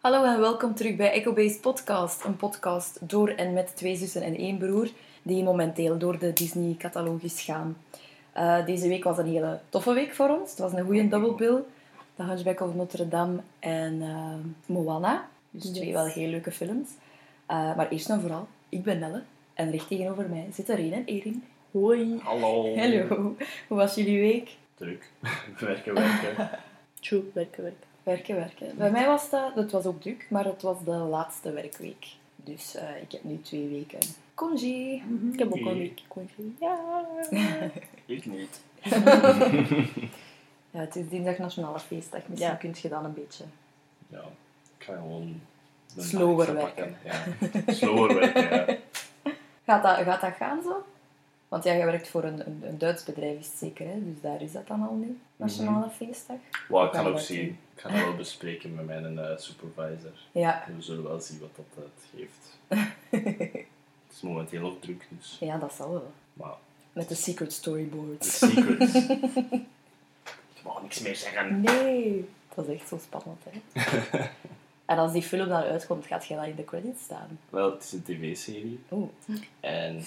Hallo 0.00 0.24
en 0.24 0.40
welkom 0.40 0.74
terug 0.74 0.96
bij 0.96 1.12
Echo 1.12 1.32
Base 1.32 1.60
Podcast. 1.60 2.24
Een 2.24 2.36
podcast 2.36 3.08
door 3.08 3.28
en 3.28 3.52
met 3.52 3.76
twee 3.76 3.96
zussen 3.96 4.22
en 4.22 4.36
één 4.36 4.58
broer 4.58 4.88
die 5.22 5.44
momenteel 5.44 5.98
door 5.98 6.18
de 6.18 6.32
Disney-catalogus 6.32 7.40
gaan. 7.40 7.76
Uh, 8.36 8.66
deze 8.66 8.88
week 8.88 9.04
was 9.04 9.18
een 9.18 9.26
hele 9.26 9.60
toffe 9.68 9.92
week 9.92 10.14
voor 10.14 10.28
ons. 10.28 10.50
Het 10.50 10.58
was 10.58 10.72
een 10.72 10.84
goede 10.84 11.08
double 11.08 11.34
bill. 11.34 11.62
The 12.14 12.22
Hunchback 12.22 12.60
of 12.60 12.74
Notre 12.74 13.08
Dame 13.08 13.40
en 13.58 13.94
uh, 13.94 14.34
Moana. 14.66 15.28
Dus 15.50 15.64
yes. 15.64 15.72
twee 15.72 15.92
wel 15.92 16.06
heel 16.06 16.28
leuke 16.28 16.52
films. 16.52 16.88
Uh, 17.50 17.76
maar 17.76 17.88
eerst 17.88 18.10
en 18.10 18.20
vooral, 18.20 18.48
ik 18.68 18.82
ben 18.82 18.98
Nelle. 18.98 19.22
En 19.54 19.70
recht 19.70 19.88
tegenover 19.88 20.28
mij 20.28 20.48
zitten 20.52 20.76
Reen 20.76 20.92
en 20.92 21.04
Erin. 21.04 21.44
Hoi. 21.70 22.20
Hallo. 22.22 22.76
Hallo. 22.76 23.06
Hoe 23.68 23.76
was 23.76 23.94
jullie 23.94 24.20
week? 24.20 24.50
Druk. 24.74 25.10
werken, 25.58 25.94
werken. 25.94 26.50
True, 27.00 27.22
werken, 27.32 27.62
werken. 27.62 27.89
Werken, 28.02 28.34
werken. 28.34 28.76
Bij 28.76 28.90
mij 28.90 29.06
was 29.06 29.30
dat, 29.30 29.54
het 29.54 29.70
was 29.70 29.84
ook 29.84 30.00
druk, 30.00 30.26
maar 30.30 30.44
het 30.44 30.62
was 30.62 30.84
de 30.84 30.90
laatste 30.90 31.52
werkweek. 31.52 32.06
Dus 32.36 32.76
uh, 32.76 33.02
ik 33.02 33.12
heb 33.12 33.24
nu 33.24 33.40
twee 33.40 33.68
weken 33.68 33.98
congé. 34.34 35.02
Mm 35.04 35.18
-hmm. 35.20 35.32
Ik 35.32 35.38
heb 35.38 35.52
ook 35.52 35.66
een 35.66 35.78
week 35.78 36.00
congé. 36.08 36.42
Ja. 36.60 37.04
ik 38.06 38.26
niet. 38.26 38.60
ja, 40.70 40.80
het 40.80 40.96
is 40.96 41.08
dinsdag 41.08 41.38
Nationale 41.38 41.80
Feestdag. 41.80 42.20
Misschien 42.26 42.50
ja. 42.50 42.56
kun 42.56 42.74
je 42.82 42.88
dan 42.88 43.04
een 43.04 43.14
beetje... 43.14 43.44
Ja, 44.08 44.22
ik 44.78 44.84
ga 44.84 44.94
gewoon... 44.94 45.40
Slower 45.96 46.54
werken. 46.54 46.96
Ja, 47.04 47.24
slower 47.72 48.14
werken, 48.14 48.50
ja. 48.50 48.76
Gaat 49.66 49.82
dat, 49.82 49.96
gaat 49.96 50.20
dat 50.20 50.34
gaan 50.34 50.62
zo? 50.62 50.84
Want 51.50 51.64
ja, 51.64 51.72
je 51.72 51.84
werkt 51.84 52.08
voor 52.08 52.24
een, 52.24 52.46
een, 52.46 52.62
een, 52.62 52.78
Duits 52.78 53.04
bedrijf, 53.04 53.38
is 53.38 53.46
het 53.46 53.56
zeker, 53.56 53.86
hè? 53.86 54.04
dus 54.04 54.20
daar 54.20 54.42
is 54.42 54.52
dat 54.52 54.66
dan 54.66 54.88
al 54.88 54.94
nu, 54.94 55.20
Nationale 55.36 55.76
mm 55.76 55.82
-hmm. 55.82 55.90
Feestdag. 55.90 56.36
Wow, 56.68 56.86
ik 56.86 56.92
ga 56.92 57.02
ook 57.02 57.18
zien. 57.18 57.58
Ik 57.74 57.80
ga 57.80 57.88
dat 57.88 58.00
wel 58.00 58.16
bespreken 58.16 58.74
met 58.74 58.86
mijn 58.86 59.14
uh, 59.14 59.36
supervisor. 59.36 60.12
Ja. 60.32 60.66
En 60.66 60.76
we 60.76 60.82
zullen 60.82 61.02
wel 61.02 61.20
zien 61.20 61.38
wat 61.38 61.50
dat 61.56 61.84
uh, 61.84 61.84
geeft. 62.14 62.58
het 64.06 64.12
is 64.12 64.20
momenteel 64.20 64.64
ook 64.64 64.82
druk, 64.82 65.06
dus... 65.08 65.36
Ja, 65.40 65.58
dat 65.58 65.74
zal 65.74 65.90
wel. 65.90 66.12
Maar... 66.32 66.54
Met 66.92 67.08
de 67.08 67.14
secret 67.14 67.52
storyboards. 67.52 68.38
De 68.38 68.46
secrets. 68.46 68.94
ik 70.54 70.62
mag 70.64 70.82
niks 70.82 71.00
meer 71.00 71.16
zeggen. 71.16 71.60
Nee, 71.60 72.28
dat 72.54 72.68
is 72.68 72.74
echt 72.74 72.88
zo 72.88 72.98
spannend, 72.98 73.42
hè. 73.44 74.20
En 74.90 74.98
als 74.98 75.12
die 75.12 75.22
film 75.22 75.48
dan 75.48 75.62
uitkomt, 75.62 76.06
gaat 76.06 76.26
je 76.26 76.34
dan 76.34 76.44
in 76.44 76.54
de 76.56 76.64
credits 76.64 77.02
staan? 77.02 77.38
Wel, 77.50 77.72
het 77.72 77.82
is 77.82 77.92
een 77.92 78.02
tv-serie. 78.02 78.80
Oeh. 78.90 79.08
En 79.60 80.02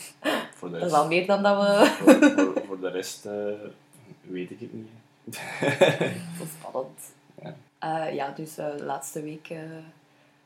voor 0.55 0.71
de 0.71 0.77
Dat 0.79 0.87
is 0.87 0.93
al 0.95 1.07
meer 1.07 1.27
dan 1.27 1.43
dat 1.43 1.57
we... 1.61 1.85
voor, 1.85 2.31
voor, 2.53 2.63
voor, 2.65 2.79
de 2.79 2.89
rest 2.89 3.25
uh, 3.25 3.33
weet 4.21 4.51
ik 4.51 4.59
het 4.59 4.73
niet. 4.73 4.89
Zo 6.37 6.43
spannend. 6.59 6.99
Ja, 7.41 8.07
uh, 8.07 8.13
ja 8.15 8.31
dus 8.35 8.57
uh, 8.59 8.77
de 8.77 8.83
laatste 8.83 9.21
week 9.21 9.53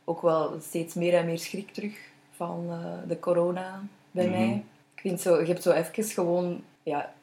ook 0.04 0.22
wel 0.22 0.60
steeds 0.62 0.94
meer 0.94 1.14
en 1.14 1.26
meer 1.26 1.40
schrik 1.40 1.72
terug 1.74 1.98
van 2.32 2.70
de 3.08 3.20
corona 3.20 3.82
bij 4.12 4.28
Mhm. 4.28 4.38
mij. 4.38 4.64
Ik 4.96 5.02
vind 5.02 5.22
zo, 5.22 5.40
je 5.40 5.46
hebt 5.48 5.64
zo 5.64 5.72
even 5.72 6.04
gewoon... 6.04 6.64
Ja, 6.84 7.14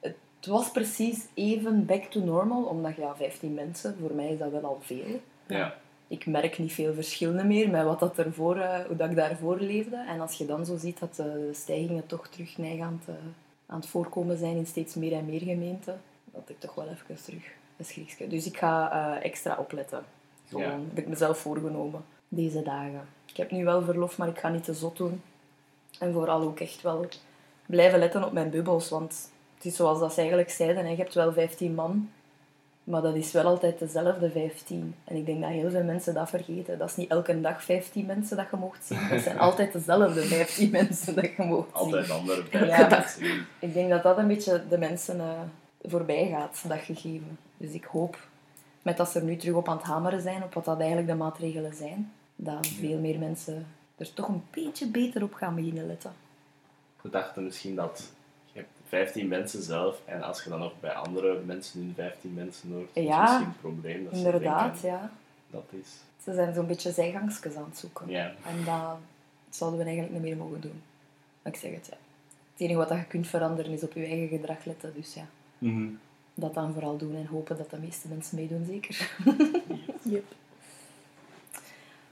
het 0.00 0.16
was 0.46 0.70
precies 0.70 1.26
even 1.34 1.86
back 1.86 2.04
to 2.04 2.20
normal, 2.20 2.62
omdat 2.64 2.96
ja, 2.96 3.16
15 3.16 3.54
mensen, 3.54 3.96
voor 4.00 4.12
mij 4.14 4.28
is 4.32 4.38
dat 4.38 4.50
wel 4.50 4.64
al 4.64 4.78
veel. 4.80 5.20
ja. 5.46 5.80
Ik 6.12 6.26
merk 6.26 6.58
niet 6.58 6.72
veel 6.72 6.94
verschillen 6.94 7.46
meer 7.46 7.70
met 7.70 7.84
wat 7.84 8.00
dat 8.00 8.18
ervoor, 8.18 8.56
uh, 8.56 8.80
hoe 8.86 8.96
dat 8.96 9.10
ik 9.10 9.16
daarvoor 9.16 9.58
leefde. 9.58 10.04
En 10.08 10.20
als 10.20 10.34
je 10.34 10.46
dan 10.46 10.66
zo 10.66 10.76
ziet 10.76 10.98
dat 10.98 11.16
de 11.16 11.50
stijgingen 11.52 12.06
toch 12.06 12.28
terug 12.28 12.58
neig 12.58 12.80
aan 12.80 13.00
het, 13.04 13.16
uh, 13.16 13.22
aan 13.66 13.80
het 13.80 13.88
voorkomen 13.88 14.36
zijn 14.38 14.56
in 14.56 14.66
steeds 14.66 14.94
meer 14.94 15.12
en 15.12 15.24
meer 15.24 15.40
gemeenten, 15.40 16.00
dat 16.24 16.42
ik 16.46 16.60
toch 16.60 16.74
wel 16.74 16.88
even 16.88 17.24
terug 17.24 17.44
een. 18.18 18.28
Dus 18.28 18.46
ik 18.46 18.56
ga 18.56 19.20
extra 19.20 19.56
opletten. 19.58 20.04
Gewoon, 20.48 20.64
Ja. 20.64 20.78
heb 20.88 20.98
ik 20.98 21.08
mezelf 21.08 21.38
voorgenomen 21.38 22.04
deze 22.28 22.62
dagen. 22.62 23.08
Ik 23.26 23.36
heb 23.36 23.50
nu 23.50 23.64
wel 23.64 23.82
verlof, 23.82 24.18
maar 24.18 24.28
ik 24.28 24.38
ga 24.38 24.48
niet 24.48 24.64
te 24.64 24.74
zot 24.74 24.96
doen. 24.96 25.22
En 25.98 26.12
vooral 26.12 26.40
ook 26.42 26.60
echt 26.60 26.82
wel 26.82 27.06
blijven 27.66 27.98
letten 27.98 28.24
op 28.24 28.32
mijn 28.32 28.50
bubbels. 28.50 28.88
Want 28.88 29.30
het 29.54 29.64
is 29.64 29.76
zoals 29.76 29.98
dat 29.98 30.12
ze 30.12 30.18
eigenlijk 30.20 30.50
zeiden, 30.50 30.84
hè, 30.84 30.90
je 30.90 30.96
hebt 30.96 31.14
wel 31.14 31.32
15 31.32 31.74
man, 31.74 32.10
maar 32.84 33.02
dat 33.02 33.14
is 33.14 33.32
wel 33.32 33.44
altijd 33.44 33.78
dezelfde 33.78 34.30
15. 34.30 34.94
En 35.04 35.16
ik 35.16 35.26
denk 35.26 35.40
dat 35.40 35.50
heel 35.50 35.70
veel 35.70 35.84
mensen 35.84 36.14
dat 36.14 36.28
vergeten. 36.28 36.78
Dat 36.78 36.90
is 36.90 36.96
niet 36.96 37.10
elke 37.10 37.40
dag 37.40 37.64
15 37.64 38.06
mensen 38.06 38.36
dat 38.36 38.46
je 38.50 38.56
mocht 38.56 38.84
zien. 38.84 39.08
Dat 39.10 39.20
zijn 39.20 39.38
altijd 39.48 39.72
dezelfde 39.72 40.22
15 40.22 40.70
mensen 40.70 41.14
dat 41.14 41.24
je 41.36 41.42
mocht 41.42 41.68
zien. 41.68 41.74
Altijd 41.82 42.10
andere 42.10 42.42
Ja. 42.50 42.58
vijf 42.58 42.88
mensen. 42.88 43.46
Ik 43.58 43.74
denk 43.74 43.90
dat 43.90 44.02
dat 44.02 44.18
een 44.18 44.26
beetje 44.26 44.62
de 44.68 44.78
mensen 44.78 45.16
uh, 45.16 45.30
voorbij 45.82 46.28
gaat, 46.28 46.64
dat 46.68 46.78
gegeven. 46.78 47.38
Dus 47.56 47.70
ik 47.72 47.84
hoop, 47.84 48.18
met 48.82 48.96
dat 48.96 49.08
ze 49.08 49.18
er 49.18 49.24
nu 49.24 49.36
terug 49.36 49.54
op 49.54 49.68
aan 49.68 49.76
het 49.76 49.86
hameren 49.86 50.20
zijn, 50.20 50.42
op 50.42 50.54
wat 50.54 50.64
dat 50.64 50.78
eigenlijk 50.78 51.08
de 51.08 51.14
maatregelen 51.14 51.74
zijn, 51.74 52.12
dat 52.36 52.66
veel 52.66 52.98
meer 52.98 53.18
mensen 53.18 53.66
er 53.96 54.14
toch 54.14 54.28
een 54.28 54.42
beetje 54.50 54.86
beter 54.86 55.22
op 55.22 55.34
gaan 55.34 55.54
beginnen 55.54 55.86
letten. 55.86 56.12
We 57.00 57.10
dachten 57.10 57.44
misschien 57.44 57.74
dat 57.74 58.10
15 58.92 59.28
mensen 59.28 59.62
zelf 59.62 60.00
en 60.04 60.22
als 60.22 60.42
je 60.44 60.50
dan 60.50 60.58
nog 60.58 60.72
bij 60.80 60.92
andere 60.92 61.40
mensen 61.44 61.80
in 61.80 61.92
15 61.96 62.34
mensen 62.34 62.72
hoort, 62.72 62.88
is 62.92 63.04
Ja, 63.04 63.22
misschien 63.22 63.46
een 63.46 63.56
probleem. 63.60 64.04
Dat 64.04 64.12
ze 64.12 64.18
Inderdaad, 64.24 64.72
denken, 64.72 64.88
ja. 65.00 65.10
Dat 65.50 65.64
is... 65.70 65.88
Ze 66.24 66.34
zijn 66.34 66.54
zo'n 66.54 66.66
beetje 66.66 66.92
zijgangsjes 66.92 67.54
aan 67.54 67.64
het 67.68 67.78
zoeken. 67.78 68.08
Ja. 68.08 68.24
En 68.46 68.64
dat 68.64 68.96
zouden 69.50 69.78
we 69.78 69.84
eigenlijk 69.84 70.14
niet 70.14 70.22
meer 70.22 70.36
mogen 70.36 70.60
doen. 70.60 70.82
Maar 71.42 71.52
ik 71.52 71.58
zeg 71.58 71.72
het, 71.74 71.86
ja. 71.90 71.96
Het 72.52 72.60
enige 72.60 72.78
wat 72.78 72.88
je 72.88 73.04
kunt 73.04 73.26
veranderen 73.26 73.72
is 73.72 73.82
op 73.82 73.92
je 73.92 74.04
eigen 74.04 74.28
gedrag 74.28 74.64
letten. 74.64 74.92
Dus 74.94 75.14
ja, 75.14 75.26
Mhm. 75.58 75.88
dat 76.34 76.54
dan 76.54 76.72
vooral 76.72 76.96
doen 76.96 77.16
en 77.16 77.26
hopen 77.26 77.56
dat 77.56 77.70
de 77.70 77.78
meeste 77.78 78.08
mensen 78.08 78.36
meedoen, 78.36 78.64
zeker. 78.64 79.16
Yep. 80.02 80.24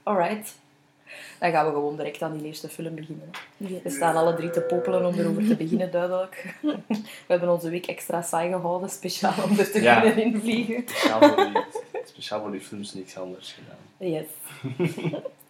Alright. 0.03 0.53
Dan 1.39 1.51
gaan 1.51 1.65
we 1.65 1.71
gewoon 1.71 1.95
direct 1.97 2.21
aan 2.21 2.37
die 2.37 2.45
eerste 2.45 2.69
film 2.69 2.95
beginnen. 2.95 3.29
Yes. 3.57 3.81
We 3.83 3.89
staan 3.89 4.15
alle 4.15 4.35
drie 4.35 4.49
te 4.49 4.61
popelen 4.61 5.05
om 5.05 5.13
erover 5.19 5.47
te 5.47 5.55
beginnen, 5.55 5.91
duidelijk. 5.91 6.55
We 6.61 6.77
hebben 7.27 7.49
onze 7.49 7.69
week 7.69 7.85
extra 7.85 8.21
saai 8.21 8.51
gehouden, 8.51 8.89
speciaal 8.89 9.43
om 9.43 9.59
er 9.59 9.71
te 9.71 9.81
Ja. 9.81 10.01
kunnen 10.01 10.23
invliegen. 10.23 10.83
Speciaal 10.87 11.19
voor 11.21 11.35
die, 11.45 11.63
speciaal 12.05 12.41
voor 12.41 12.51
die 12.51 12.61
films 12.61 12.93
niks 12.93 13.17
anders 13.17 13.53
gedaan. 13.59 14.11
Yes. 14.11 14.27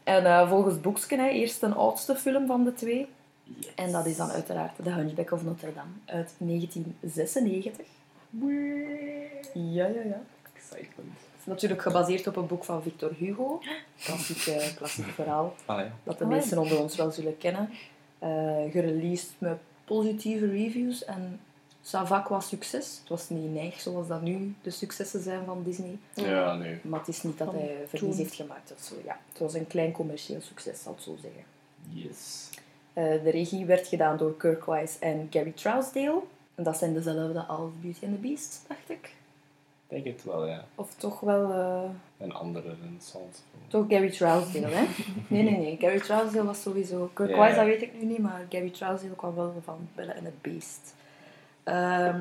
En 0.03 0.25
eh, 0.25 0.49
volgens 0.49 0.81
Boeksken, 0.81 1.19
hè, 1.19 1.27
eerst 1.29 1.59
de 1.59 1.67
oudste 1.73 2.15
film 2.15 2.47
van 2.47 2.63
de 2.63 2.73
twee. 2.73 3.07
Yes. 3.43 3.67
En 3.75 3.91
dat 3.91 4.05
is 4.05 4.17
dan 4.17 4.29
uiteraard 4.29 4.71
The 4.83 4.89
Hunchback 4.89 5.31
of 5.31 5.43
Notre 5.43 5.73
Dame 5.73 5.89
uit 6.05 6.33
1996. 6.37 7.85
Ja, 9.53 9.85
ja, 9.87 10.01
ja. 10.05 10.21
Excitement. 10.55 11.17
Het 11.41 11.49
is 11.49 11.53
natuurlijk 11.61 11.81
gebaseerd 11.81 12.27
op 12.27 12.35
een 12.35 12.47
boek 12.47 12.63
van 12.63 12.81
Victor 12.81 13.11
Hugo. 13.17 13.61
Klassiek, 14.03 14.75
klassiek 14.75 15.05
verhaal. 15.05 15.55
Ah 15.65 15.79
ja. 15.79 15.91
Dat 16.03 16.17
de 16.17 16.25
meesten 16.25 16.57
onder 16.57 16.81
ons 16.81 16.95
wel 16.95 17.11
zullen 17.11 17.37
kennen. 17.37 17.69
Eh 18.19 18.29
gereleased 18.71 19.29
met 19.37 19.57
positieve 19.85 20.45
reviews 20.45 21.05
en 21.05 21.39
ça 21.83 22.05
va 22.05 22.19
qua 22.19 22.39
succes. 22.39 22.97
Het 22.99 23.09
was 23.09 23.29
niet 23.29 23.53
neig 23.53 23.79
zoals 23.79 24.07
dat 24.07 24.21
nu 24.21 24.55
de 24.61 24.69
successen 24.69 25.21
zijn 25.21 25.45
van 25.45 25.63
Disney. 25.63 25.97
Ja, 26.13 26.55
nee. 26.55 26.79
Maar 26.81 26.99
het 26.99 27.07
is 27.07 27.23
niet 27.23 27.37
dat 27.37 27.47
Van 27.47 27.55
hij 27.55 27.77
verlies 27.87 28.17
heeft 28.17 28.35
gemaakt 28.35 28.71
of 28.71 28.83
zo. 28.83 28.95
Ja, 29.05 29.19
het 29.29 29.39
was 29.39 29.53
een 29.53 29.67
klein 29.67 29.91
commercieel 29.91 30.41
succes, 30.41 30.81
zal 30.81 30.93
ik 30.93 30.99
zo 30.99 31.17
zeggen. 31.21 31.43
Yes. 31.89 32.49
Eh, 32.93 33.23
de 33.23 33.29
regie 33.29 33.65
werd 33.65 33.87
gedaan 33.87 34.17
door 34.17 34.37
Kirk 34.37 34.65
Wise 34.65 34.99
en 34.99 35.27
Gary 35.29 35.51
Trousdale. 35.51 36.21
En 36.55 36.63
dat 36.63 36.77
zijn 36.77 36.93
dezelfde 36.93 37.39
als 37.39 37.71
Beauty 37.81 38.05
and 38.05 38.13
the 38.13 38.19
Beast, 38.19 38.65
dacht 38.67 38.89
ik. 38.89 39.13
Ik 39.91 40.03
denk 40.03 40.15
het 40.17 40.25
wel, 40.25 40.47
ja. 40.47 40.63
Of 40.75 40.93
toch 40.95 41.19
wel... 41.19 41.51
eh, 41.51 41.89
Een 42.17 42.33
andere 42.33 42.75
renaissance 42.81 43.39
film. 43.51 43.63
Toch 43.67 43.85
Gary 43.89 44.09
Trousdale, 44.11 44.67
hè? 44.67 44.85
Nee, 45.27 45.43
nee, 45.43 45.57
nee. 45.57 45.77
Gary 45.79 45.99
Trousdale 45.99 46.45
was 46.45 46.61
sowieso... 46.61 47.09
Kirk 47.13 47.29
Wise, 47.29 47.41
ja. 47.41 47.55
dat 47.55 47.65
weet 47.65 47.81
ik 47.81 47.93
nu 47.93 48.05
niet, 48.05 48.17
maar 48.19 48.45
Gary 48.49 48.69
Trousdale 48.69 49.15
kwam 49.15 49.35
wel 49.35 49.53
van 49.63 49.87
Belle 49.95 50.11
en 50.11 50.25
het 50.25 50.41
Beest. 50.41 50.95
Ehm, 51.63 52.19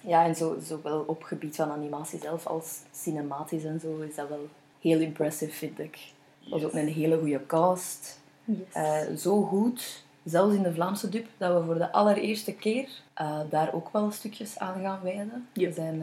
ja, 0.00 0.24
en 0.24 0.34
zo, 0.34 0.56
zowel 0.62 1.04
op 1.06 1.22
gebied 1.22 1.56
van 1.56 1.70
animatie 1.70 2.18
zelf 2.20 2.46
als 2.46 2.80
cinematisch 2.92 3.64
en 3.64 3.80
zo 3.80 3.98
is 3.98 4.14
dat 4.14 4.28
wel 4.28 4.48
heel 4.80 5.00
impressive, 5.00 5.52
vind 5.52 5.78
ik. 5.78 5.98
Het 6.40 6.48
was 6.50 6.64
ook 6.64 6.72
een 6.74 6.88
hele 6.88 7.18
goede 7.18 7.46
cast. 7.46 8.20
Yes. 8.44 8.56
Eh, 8.72 9.16
zo 9.16 9.42
goed, 9.42 10.04
zelfs 10.24 10.54
in 10.54 10.62
de 10.62 10.72
Vlaamse 10.74 11.08
dub, 11.08 11.26
dat 11.36 11.58
we 11.58 11.64
voor 11.64 11.78
de 11.78 11.92
allereerste 11.92 12.52
keer 12.54 12.88
eh, 13.14 13.40
daar 13.50 13.72
ook 13.74 13.88
wel 13.92 14.10
stukjes 14.10 14.58
aan 14.58 14.80
gaan 14.82 15.00
wijden. 15.02 15.48
Ja. 15.52 15.66
We 15.68 15.72
zijn... 15.74 16.02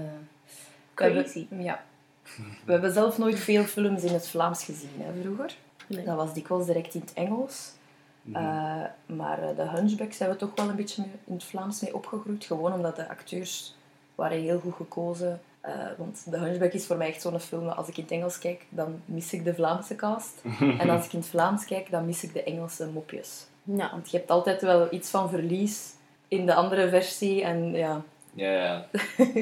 we 0.96 1.04
hebben- 1.04 1.64
ja. 1.64 1.84
We 2.66 2.72
hebben 2.72 2.94
zelf 2.94 3.18
nooit 3.18 3.40
veel 3.40 3.64
films 3.64 4.04
in 4.04 4.14
het 4.14 4.28
Vlaams 4.28 4.64
gezien, 4.64 4.90
hè, 4.98 5.22
vroeger. 5.22 5.56
Nee. 5.88 6.06
Dat 6.06 6.16
was 6.16 6.34
dikwijls 6.34 6.66
direct 6.66 6.94
in 6.94 7.02
het 7.02 7.14
Engels. 7.14 7.72
Mhm. 8.22 8.36
Eh, 8.38 8.84
maar 9.06 9.42
eh, 9.50 9.56
de 9.56 9.62
Hunchback 9.70 10.14
zijn 10.14 10.30
we 10.30 10.36
toch 10.36 10.50
wel 10.56 10.70
een 10.70 10.76
beetje 10.76 11.04
in 11.26 11.34
het 11.34 11.44
Vlaams 11.44 11.82
mee 11.82 11.96
opgegroeid. 11.96 12.46
Gewoon 12.46 12.74
omdat 12.74 12.96
de 12.96 13.10
acteurs 13.10 13.76
waren 14.16 14.42
heel 14.42 14.60
goed 14.60 14.74
gekozen. 14.76 15.42
Eh, 15.62 15.74
want 15.98 16.24
de 16.32 16.38
Hunchback 16.38 16.74
is 16.74 16.86
voor 16.86 16.98
mij 16.98 17.08
echt 17.08 17.22
zo'n 17.22 17.40
film. 17.40 17.66
dat 17.66 17.76
Als 17.76 17.88
ik 17.88 17.98
in 17.98 18.04
het 18.04 18.12
Engels 18.12 18.40
kijk, 18.40 18.66
dan 18.70 19.02
mis 19.06 19.34
ik 19.34 19.44
de 19.44 19.54
Vlaamse 19.54 19.96
cast. 19.96 20.42
en 20.80 20.90
als 20.90 21.06
ik 21.06 21.14
in 21.14 21.20
het 21.20 21.28
Vlaams 21.28 21.66
kijk, 21.66 21.92
dan 21.92 22.06
mis 22.06 22.24
ik 22.24 22.34
de 22.34 22.44
Engelse 22.44 22.88
mopjes. 22.88 23.46
Ja. 23.64 23.90
Want 23.92 24.12
je 24.12 24.18
hebt 24.18 24.30
altijd 24.30 24.62
wel 24.62 24.94
iets 24.94 25.10
van 25.10 25.30
verlies 25.30 25.94
in 26.28 26.46
de 26.46 26.54
andere 26.54 26.90
versie. 26.90 27.44
En 27.44 27.72
ja, 27.74 28.02
Ja, 28.34 28.52
ja. 28.52 28.86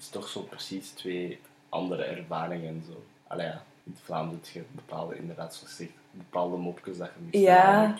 het 0.00 0.08
is 0.08 0.14
toch 0.20 0.28
zo 0.28 0.40
precies 0.40 0.90
twee 0.90 1.38
andere 1.68 2.02
ervaringen 2.02 2.68
en 2.68 2.82
zo. 2.86 3.02
Allee, 3.26 3.46
ja. 3.46 3.62
In 3.84 3.92
het 3.92 4.00
Vlaams 4.04 4.30
doet 4.30 4.48
je 4.48 4.62
bepaalde, 4.70 5.16
inderdaad, 5.16 5.54
zoals 5.54 5.76
zegt, 5.76 5.90
bepaalde 6.10 6.56
mopjes 6.56 6.98
dat 6.98 7.10
je 7.14 7.20
misschien 7.20 7.42
Ja. 7.42 7.94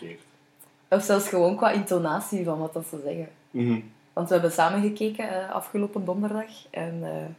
Of 0.89 1.03
zelfs 1.03 1.29
gewoon 1.29 1.57
qua 1.57 1.71
intonatie 1.71 2.45
van 2.45 2.59
wat 2.59 2.73
dat 2.73 2.87
ze 2.87 3.01
zeggen. 3.05 3.29
Mhm. 3.51 3.81
Want 4.13 4.29
we 4.29 4.35
hebben 4.35 4.53
samen 4.53 4.83
gekeken 4.83 5.29
eh, 5.29 5.51
afgelopen 5.51 6.05
donderdag. 6.05 6.51
En 6.71 7.01
eh, 7.03 7.35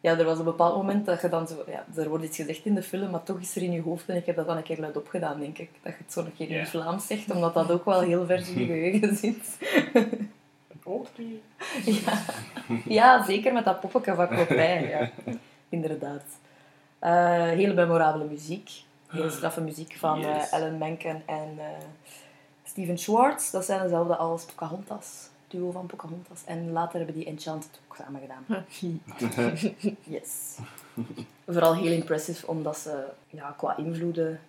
ja, 0.00 0.18
er 0.18 0.24
was 0.24 0.38
een 0.38 0.44
bepaald 0.44 0.76
moment 0.76 1.06
dat 1.06 1.20
je 1.20 1.28
dan 1.28 1.48
zo... 1.48 1.64
Ja, 1.66 1.84
er 1.96 2.08
wordt 2.08 2.24
iets 2.24 2.36
gezegd 2.36 2.64
in 2.64 2.74
de 2.74 2.82
film, 2.82 3.10
maar 3.10 3.22
toch 3.22 3.40
is 3.40 3.56
er 3.56 3.62
in 3.62 3.72
je 3.72 3.82
hoofd. 3.82 4.08
En 4.08 4.16
ik 4.16 4.26
heb 4.26 4.36
dat 4.36 4.46
dan 4.46 4.56
een 4.56 4.62
keer 4.62 4.78
luid 4.78 4.96
opgedaan, 4.96 5.40
denk 5.40 5.58
ik. 5.58 5.70
Dat 5.82 5.92
je 5.92 5.98
het 6.04 6.12
zo 6.12 6.20
een 6.20 6.34
keer 6.36 6.50
in 6.50 6.58
het 6.58 6.68
Vlaams 6.68 7.06
zegt, 7.06 7.30
omdat 7.30 7.54
dat 7.54 7.70
ook 7.70 7.84
wel 7.84 8.00
heel 8.00 8.26
vers 8.26 8.48
in 8.48 8.58
je 8.58 8.66
geheugen 8.72 9.16
zit. 9.16 9.58
Oh, 10.84 11.06
nee. 11.16 11.42
ja. 11.84 12.22
ja, 12.84 13.24
zeker 13.24 13.52
met 13.52 13.64
dat 13.64 13.80
poppetje 13.80 14.14
van 14.14 14.28
Clopin. 14.28 14.88
Ja. 14.88 15.10
Inderdaad. 15.68 16.22
Eh, 16.98 17.42
hele 17.42 17.74
memorabele 17.74 18.24
muziek. 18.24 18.70
Hele 19.08 19.30
straffe 19.30 19.60
muziek 19.60 19.96
van 19.98 20.24
eh, 20.24 20.36
Yes. 20.36 20.50
Alan 20.50 20.78
Menken 20.78 21.22
en 21.26 21.54
eh, 21.58 21.64
Steven 22.64 22.98
Schwartz. 22.98 23.50
Dat 23.50 23.64
zijn 23.64 23.82
dezelfde 23.82 24.16
als 24.16 24.44
Pocahontas. 24.44 25.28
Duo 25.48 25.70
van 25.70 25.86
Pocahontas. 25.86 26.40
En 26.44 26.72
later 26.72 26.96
hebben 26.96 27.14
die 27.16 27.26
Enchanted 27.26 27.80
ook 27.88 27.96
samen 27.96 28.20
gedaan. 28.20 28.44
Yes. 30.04 30.56
Vooral 31.46 31.74
heel 31.74 31.92
impressive, 31.92 32.46
omdat 32.46 32.78
ze 32.78 33.04
ja, 33.30 33.54
qua 33.56 33.76
invloeden 33.76 34.40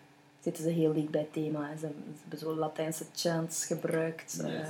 zitten 0.41 0.63
ze 0.63 0.69
heel 0.69 0.93
dicht 0.93 1.09
bij 1.09 1.21
het 1.21 1.33
thema. 1.33 1.69
Ze, 1.71 1.77
ze 1.79 1.87
hebben 2.21 2.39
zo 2.39 2.55
Latijnse 2.55 3.05
chants 3.15 3.65
gebruikt. 3.65 4.39
eh, 4.43 4.53
Yes. 4.59 4.69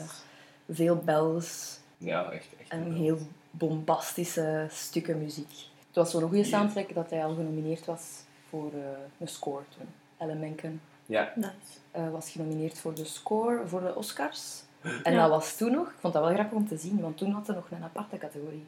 Veel 0.70 0.96
bells. 0.96 1.80
Ja, 1.98 2.32
echt. 2.32 2.48
echt 2.60 2.70
En 2.70 2.92
heel 2.94 3.18
bombastische 3.52 4.66
stukken 4.70 5.18
muziek. 5.20 5.52
Het 5.88 5.96
was 5.96 6.12
zo'n 6.12 6.22
goede 6.22 6.44
soundtrack 6.44 6.94
dat 6.94 7.10
hij 7.10 7.24
al 7.26 7.34
genomineerd 7.36 7.86
was 7.86 8.02
voor 8.50 8.72
eh, 8.74 8.80
een 9.20 9.28
score 9.28 9.64
toen. 9.78 9.88
Alan 10.18 10.40
Menken 10.40 10.82
Ja, 11.06 11.32
Nice. 11.36 11.50
eh, 11.92 12.10
was 12.12 12.30
genomineerd 12.30 12.78
voor 12.80 12.94
de 12.96 13.06
score 13.06 13.68
voor 13.68 13.82
de 13.82 13.96
Oscars. 13.96 14.62
En 15.04 15.14
Ja. 15.14 15.22
dat 15.22 15.30
was 15.30 15.58
toen 15.58 15.72
nog, 15.72 15.88
ik 15.88 15.96
vond 16.00 16.14
dat 16.14 16.24
wel 16.24 16.34
grappig 16.34 16.58
om 16.58 16.68
te 16.68 16.78
zien, 16.78 17.00
want 17.02 17.18
toen 17.18 17.32
had 17.32 17.48
hij 17.48 17.56
nog 17.56 17.72
een 17.72 17.84
aparte 17.84 18.18
categorie. 18.18 18.66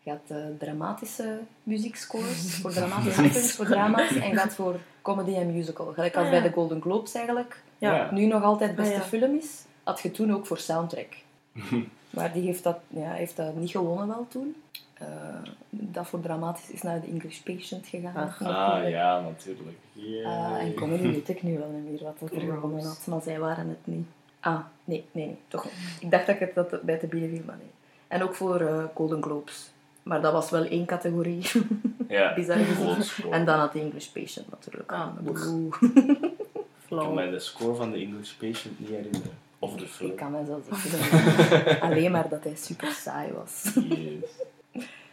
Je 0.00 0.10
had 0.10 0.20
eh, 0.26 0.36
dramatische 0.58 1.38
muziekscores 1.62 2.54
voor 2.60 2.72
dramatische 2.72 3.22
films, 3.22 3.52
voor 3.52 3.64
drama's, 3.66 4.14
en 4.14 4.28
je 4.30 4.38
had 4.38 4.54
voor 4.54 4.76
comedy 5.02 5.34
en 5.34 5.52
musical. 5.52 5.92
Gelijk 5.92 6.16
als 6.16 6.24
Ah, 6.24 6.30
bij 6.30 6.40
de 6.42 6.52
Golden 6.52 6.80
Globes 6.82 7.14
eigenlijk 7.14 7.62
Ja. 7.78 7.94
Ja. 7.94 8.10
nu 8.12 8.26
nog 8.26 8.42
altijd 8.42 8.76
beste 8.76 8.94
Ah, 8.94 8.98
ja. 9.00 9.04
film 9.06 9.34
is, 9.36 9.64
had 9.86 10.00
je 10.00 10.10
toen 10.10 10.32
ook 10.32 10.46
voor 10.46 10.58
soundtrack. 10.58 11.16
maar 12.16 12.32
die 12.32 12.42
heeft 12.42 12.62
dat, 12.62 12.78
ja, 12.88 13.12
heeft 13.12 13.36
dat 13.36 13.56
niet 13.56 13.70
gewonnen 13.70 14.06
wel 14.06 14.26
toen. 14.28 14.56
Eh, 14.94 15.06
dat 15.70 16.06
voor 16.06 16.20
dramatisch 16.20 16.70
is 16.70 16.82
naar 16.82 17.00
de 17.00 17.06
English 17.06 17.38
Patient 17.38 17.86
gegaan. 17.86 18.16
Ah, 18.16 18.40
natuurlijk. 18.40 18.88
ja, 18.88 19.20
natuurlijk. 19.20 19.76
Yeah. 19.92 20.56
Eh, 20.56 20.62
en 20.62 20.74
comedy 20.74 21.02
weet 21.02 21.28
ik 21.28 21.42
nu 21.42 21.58
wel 21.58 21.68
niet 21.68 21.90
meer 21.90 22.12
wat 22.18 22.30
er 22.30 22.40
gewonnen 22.40 22.84
had, 22.84 23.06
maar 23.06 23.22
zij 23.22 23.38
waren 23.38 23.68
het 23.68 23.78
niet. 23.84 24.06
Ah, 24.40 24.60
nee, 24.84 25.04
nee, 25.12 25.26
nee, 25.26 25.38
toch 25.48 25.64
niet. 25.64 25.72
Ik 26.00 26.10
dacht 26.10 26.26
dat 26.26 26.34
ik 26.34 26.40
het 26.40 26.70
dat 26.70 26.82
bij 26.82 26.98
te 26.98 27.06
bieden 27.06 27.30
viel, 27.30 27.42
maar 27.46 27.56
nee. 27.56 27.70
En 28.08 28.22
ook 28.22 28.34
voor 28.34 28.60
eh, 28.60 28.84
Golden 28.94 29.22
Globes. 29.22 29.70
Maar 30.02 30.20
dat 30.20 30.32
was 30.32 30.50
wel 30.50 30.64
één 30.64 30.86
categorie. 30.86 31.50
Ja, 32.08 32.34
bizar 32.34 32.56
en 33.30 33.44
dan 33.44 33.58
had 33.58 33.72
de 33.72 33.80
English 33.80 34.06
Patient 34.06 34.50
natuurlijk. 34.50 34.92
Ah, 34.92 35.16
Boe. 35.20 35.68
Ik 36.88 36.96
kan 36.96 37.14
mij 37.14 37.30
de 37.30 37.38
score 37.38 37.74
van 37.74 37.90
de 37.90 37.98
English 37.98 38.32
Patient 38.32 38.80
niet 38.80 38.88
herinneren. 38.88 39.45
Of 39.58 39.76
de 39.76 39.86
film. 39.86 40.10
Ik 40.10 40.16
kan 40.16 40.32
niet 40.38 40.48
herinneren. 40.82 41.80
Alleen 41.80 42.10
maar 42.10 42.28
dat 42.28 42.44
hij 42.44 42.54
super 42.56 42.90
saai 42.90 43.32
was. 43.32 43.70
Yes. 43.88 44.30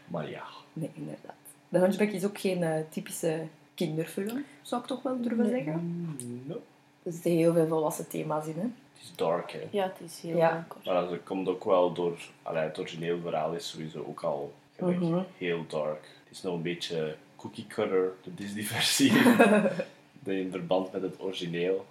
Maar 0.07 0.29
ja. 0.29 0.43
Nee, 0.73 0.89
inderdaad. 0.93 1.33
De 1.69 1.77
Hunchback 1.79 2.09
is 2.09 2.25
ook 2.25 2.39
geen 2.39 2.63
eh, 2.63 2.81
typische 2.89 3.45
kinderfilm, 3.75 4.45
zou 4.61 4.81
ik 4.81 4.87
toch 4.87 5.01
wel 5.03 5.21
durven 5.21 5.37
Nee. 5.45 5.63
zeggen. 5.63 6.17
No. 6.45 6.61
Er 7.03 7.11
zitten 7.11 7.31
heel 7.31 7.53
veel 7.53 7.67
volwassen 7.67 8.07
thema's 8.07 8.45
in. 8.45 8.53
Hè? 8.55 8.61
Het 8.61 9.01
is 9.01 9.11
dark, 9.15 9.51
hè. 9.51 9.59
Ja, 9.71 9.83
het 9.83 10.09
is 10.11 10.19
heel 10.21 10.37
Ja. 10.37 10.51
donker. 10.51 10.93
Maar 10.93 11.09
dat 11.09 11.23
komt 11.23 11.47
ook 11.47 11.63
wel 11.63 11.93
door... 11.93 12.17
Allee, 12.41 12.63
het 12.63 12.79
origineel 12.79 13.19
verhaal 13.21 13.53
is 13.53 13.69
sowieso 13.69 14.05
ook 14.07 14.21
al 14.23 14.53
gelijk 14.77 14.99
Mhm. 14.99 15.19
heel 15.37 15.65
dark. 15.67 16.03
Het 16.23 16.31
is 16.37 16.41
nog 16.41 16.53
een 16.55 16.61
beetje 16.61 17.15
cookie 17.35 17.67
cutter, 17.67 18.11
de 18.23 18.33
Disney-versie. 18.33 19.11
in 20.25 20.51
verband 20.51 20.91
met 20.91 21.01
het 21.01 21.15
origineel. 21.21 21.85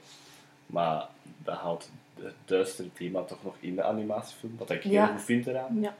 Maar 0.67 1.07
dat 1.45 1.57
houdt 1.57 1.91
het 2.21 2.35
duistere 2.45 2.93
thema 2.93 3.23
toch 3.23 3.45
nog 3.45 3.55
in 3.61 3.75
de 3.75 3.83
animatiefilm. 3.83 4.55
Wat 4.59 4.71
ik 4.71 4.83
heel 4.83 5.07
goed 5.07 5.23
vind 5.23 5.47
eraan. 5.47 5.81
Ja. 5.81 5.95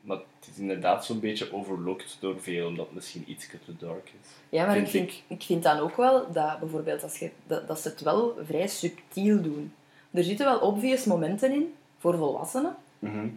Maar 0.00 0.16
het 0.16 0.48
is 0.52 0.58
inderdaad 0.58 1.04
zo'n 1.04 1.20
beetje 1.20 1.52
overlooked 1.52 2.16
door 2.20 2.40
veel, 2.40 2.66
omdat 2.66 2.86
het 2.86 2.94
misschien 2.94 3.24
iets 3.26 3.46
te 3.46 3.76
dark 3.78 4.10
is. 4.22 4.28
Ja, 4.48 4.66
maar 4.66 4.76
ik 4.76 4.88
Vind 4.88 5.22
ik 5.26 5.42
vind 5.42 5.62
dan 5.62 5.78
ook 5.78 5.96
wel 5.96 6.32
dat 6.32 6.58
bijvoorbeeld 6.58 7.02
als 7.02 7.18
je, 7.18 7.30
dat, 7.46 7.68
dat 7.68 7.80
ze 7.80 7.88
het 7.88 8.00
wel 8.00 8.38
vrij 8.44 8.68
subtiel 8.68 9.42
doen. 9.42 9.72
Er 10.10 10.24
zitten 10.24 10.46
wel 10.46 10.58
obvious 10.58 11.04
momenten 11.04 11.52
in 11.52 11.74
voor 11.98 12.16
volwassenen, 12.16 12.76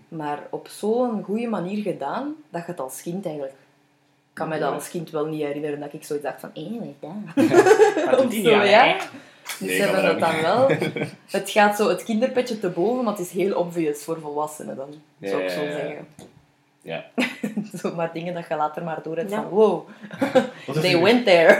maar 0.07 0.47
op 0.49 0.67
zo'n 0.67 1.23
goede 1.23 1.47
manier 1.47 1.81
gedaan 1.81 2.35
dat 2.49 2.65
je 2.65 2.71
het 2.71 2.79
als 2.79 3.01
kind 3.01 3.25
eigenlijk. 3.25 3.55
Ik 4.29 4.39
kan 4.39 4.47
me 4.47 4.59
dat 4.59 4.73
als 4.73 4.89
kind 4.89 5.09
wel 5.09 5.25
niet 5.25 5.41
herinneren 5.41 5.79
dat 5.79 5.93
ik 5.93 6.03
zoiets 6.03 6.25
dacht 6.25 6.39
van, 6.39 6.49
hé, 6.53 6.79
wat 6.79 6.85
is 6.85 6.95
dat? 6.99 8.05
Maar 8.05 8.27
niet 8.27 8.45
ja. 8.45 8.97
Dus 9.43 9.59
Nee, 9.59 9.75
ze 9.75 9.81
hebben 9.83 10.03
dat 10.03 10.19
dat 10.19 10.31
dan 10.31 10.41
wel. 10.41 10.67
Het 11.39 11.49
gaat 11.49 11.75
zo 11.75 11.89
het 11.89 12.03
kinderpetje 12.03 12.59
te 12.59 12.69
boven, 12.69 13.03
maar 13.03 13.13
het 13.13 13.25
is 13.25 13.31
heel 13.31 13.57
obvious 13.57 14.03
voor 14.03 14.19
volwassenen 14.19 14.75
dan, 14.75 14.89
zou 15.21 15.41
ik 15.43 15.49
zo 15.49 15.59
zeggen. 15.59 16.07
Ja. 16.81 17.05
zo 17.81 17.95
maar 17.95 18.13
dingen 18.13 18.33
dat 18.33 18.45
je 18.49 18.55
later 18.55 18.83
maar 18.83 18.99
door 19.03 19.17
hebt 19.17 19.29
Ja. 19.31 19.41
van, 19.41 19.49
wow, 19.49 19.87
they 20.81 21.01
went 21.01 21.25
there. 21.25 21.59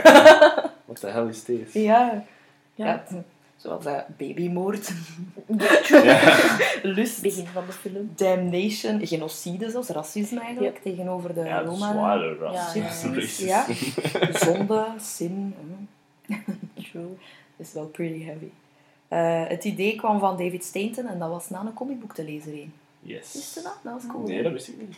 Wat 0.84 0.98
de 1.00 1.06
hel 1.10 1.26
is 1.26 1.44
deze? 1.44 1.82
ja. 1.82 2.24
Ja. 2.74 3.04
Zoals 3.56 3.84
eh, 3.84 3.98
babymoord, 4.16 4.92
Ja. 5.90 6.32
lust, 6.82 7.22
Begin 7.22 7.46
van 7.46 7.64
de 7.66 7.72
film. 7.72 8.12
damnation, 8.16 9.06
genocide 9.06 9.70
zelfs, 9.70 9.88
racisme 9.88 10.40
eigenlijk, 10.40 10.78
tegenover 10.82 11.34
de 11.34 11.40
Ja, 11.44 11.60
Roma. 11.60 11.92
zware 11.92 12.36
Ja, 12.52 12.72
racisme. 12.72 13.46
ja, 13.46 13.66
zonde, 14.32 14.84
sin, 15.00 15.54
mm, 15.60 15.88
True. 16.74 17.16
Is 17.56 17.72
wel 17.72 17.86
pretty 17.86 18.24
heavy. 18.24 18.48
Eh, 19.08 19.48
het 19.48 19.64
idee 19.64 19.96
kwam 19.96 20.18
van 20.18 20.36
David 20.36 20.64
Stainton 20.64 21.06
en 21.06 21.18
dat 21.18 21.28
was 21.30 21.48
na 21.50 21.60
een 21.60 21.74
comicboek 21.74 22.14
te 22.14 22.24
lezen 22.24 22.52
een. 22.52 22.72
Yes. 23.00 23.32
Wist 23.32 23.54
je 23.54 23.62
dat? 23.62 23.76
Dat 23.82 23.92
was 23.92 24.06
cool. 24.06 24.26
Nee, 24.26 24.42
dat 24.42 24.52
wist 24.52 24.68
ik 24.68 24.78
niet. 24.80 24.96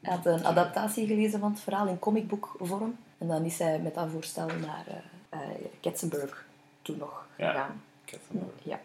Hij 0.00 0.14
had 0.14 0.26
een 0.26 0.44
adaptatie 0.44 1.06
gelezen 1.06 1.40
van 1.40 1.50
het 1.50 1.60
verhaal 1.60 1.86
in 1.86 1.98
comicboekvorm. 1.98 2.96
En 3.18 3.28
dan 3.28 3.44
is 3.44 3.58
hij 3.58 3.78
met 3.78 3.94
dat 3.94 4.08
voorstel 4.12 4.46
naar 4.46 4.84
eh 4.86 4.96
eh, 5.28 5.40
Katzenberg 5.80 6.46
toen 6.82 6.96
nog 6.98 7.26
Ja. 7.36 7.50
gegaan. 7.50 7.82
Katzenberg. 8.04 8.50
Ja. 8.62 8.80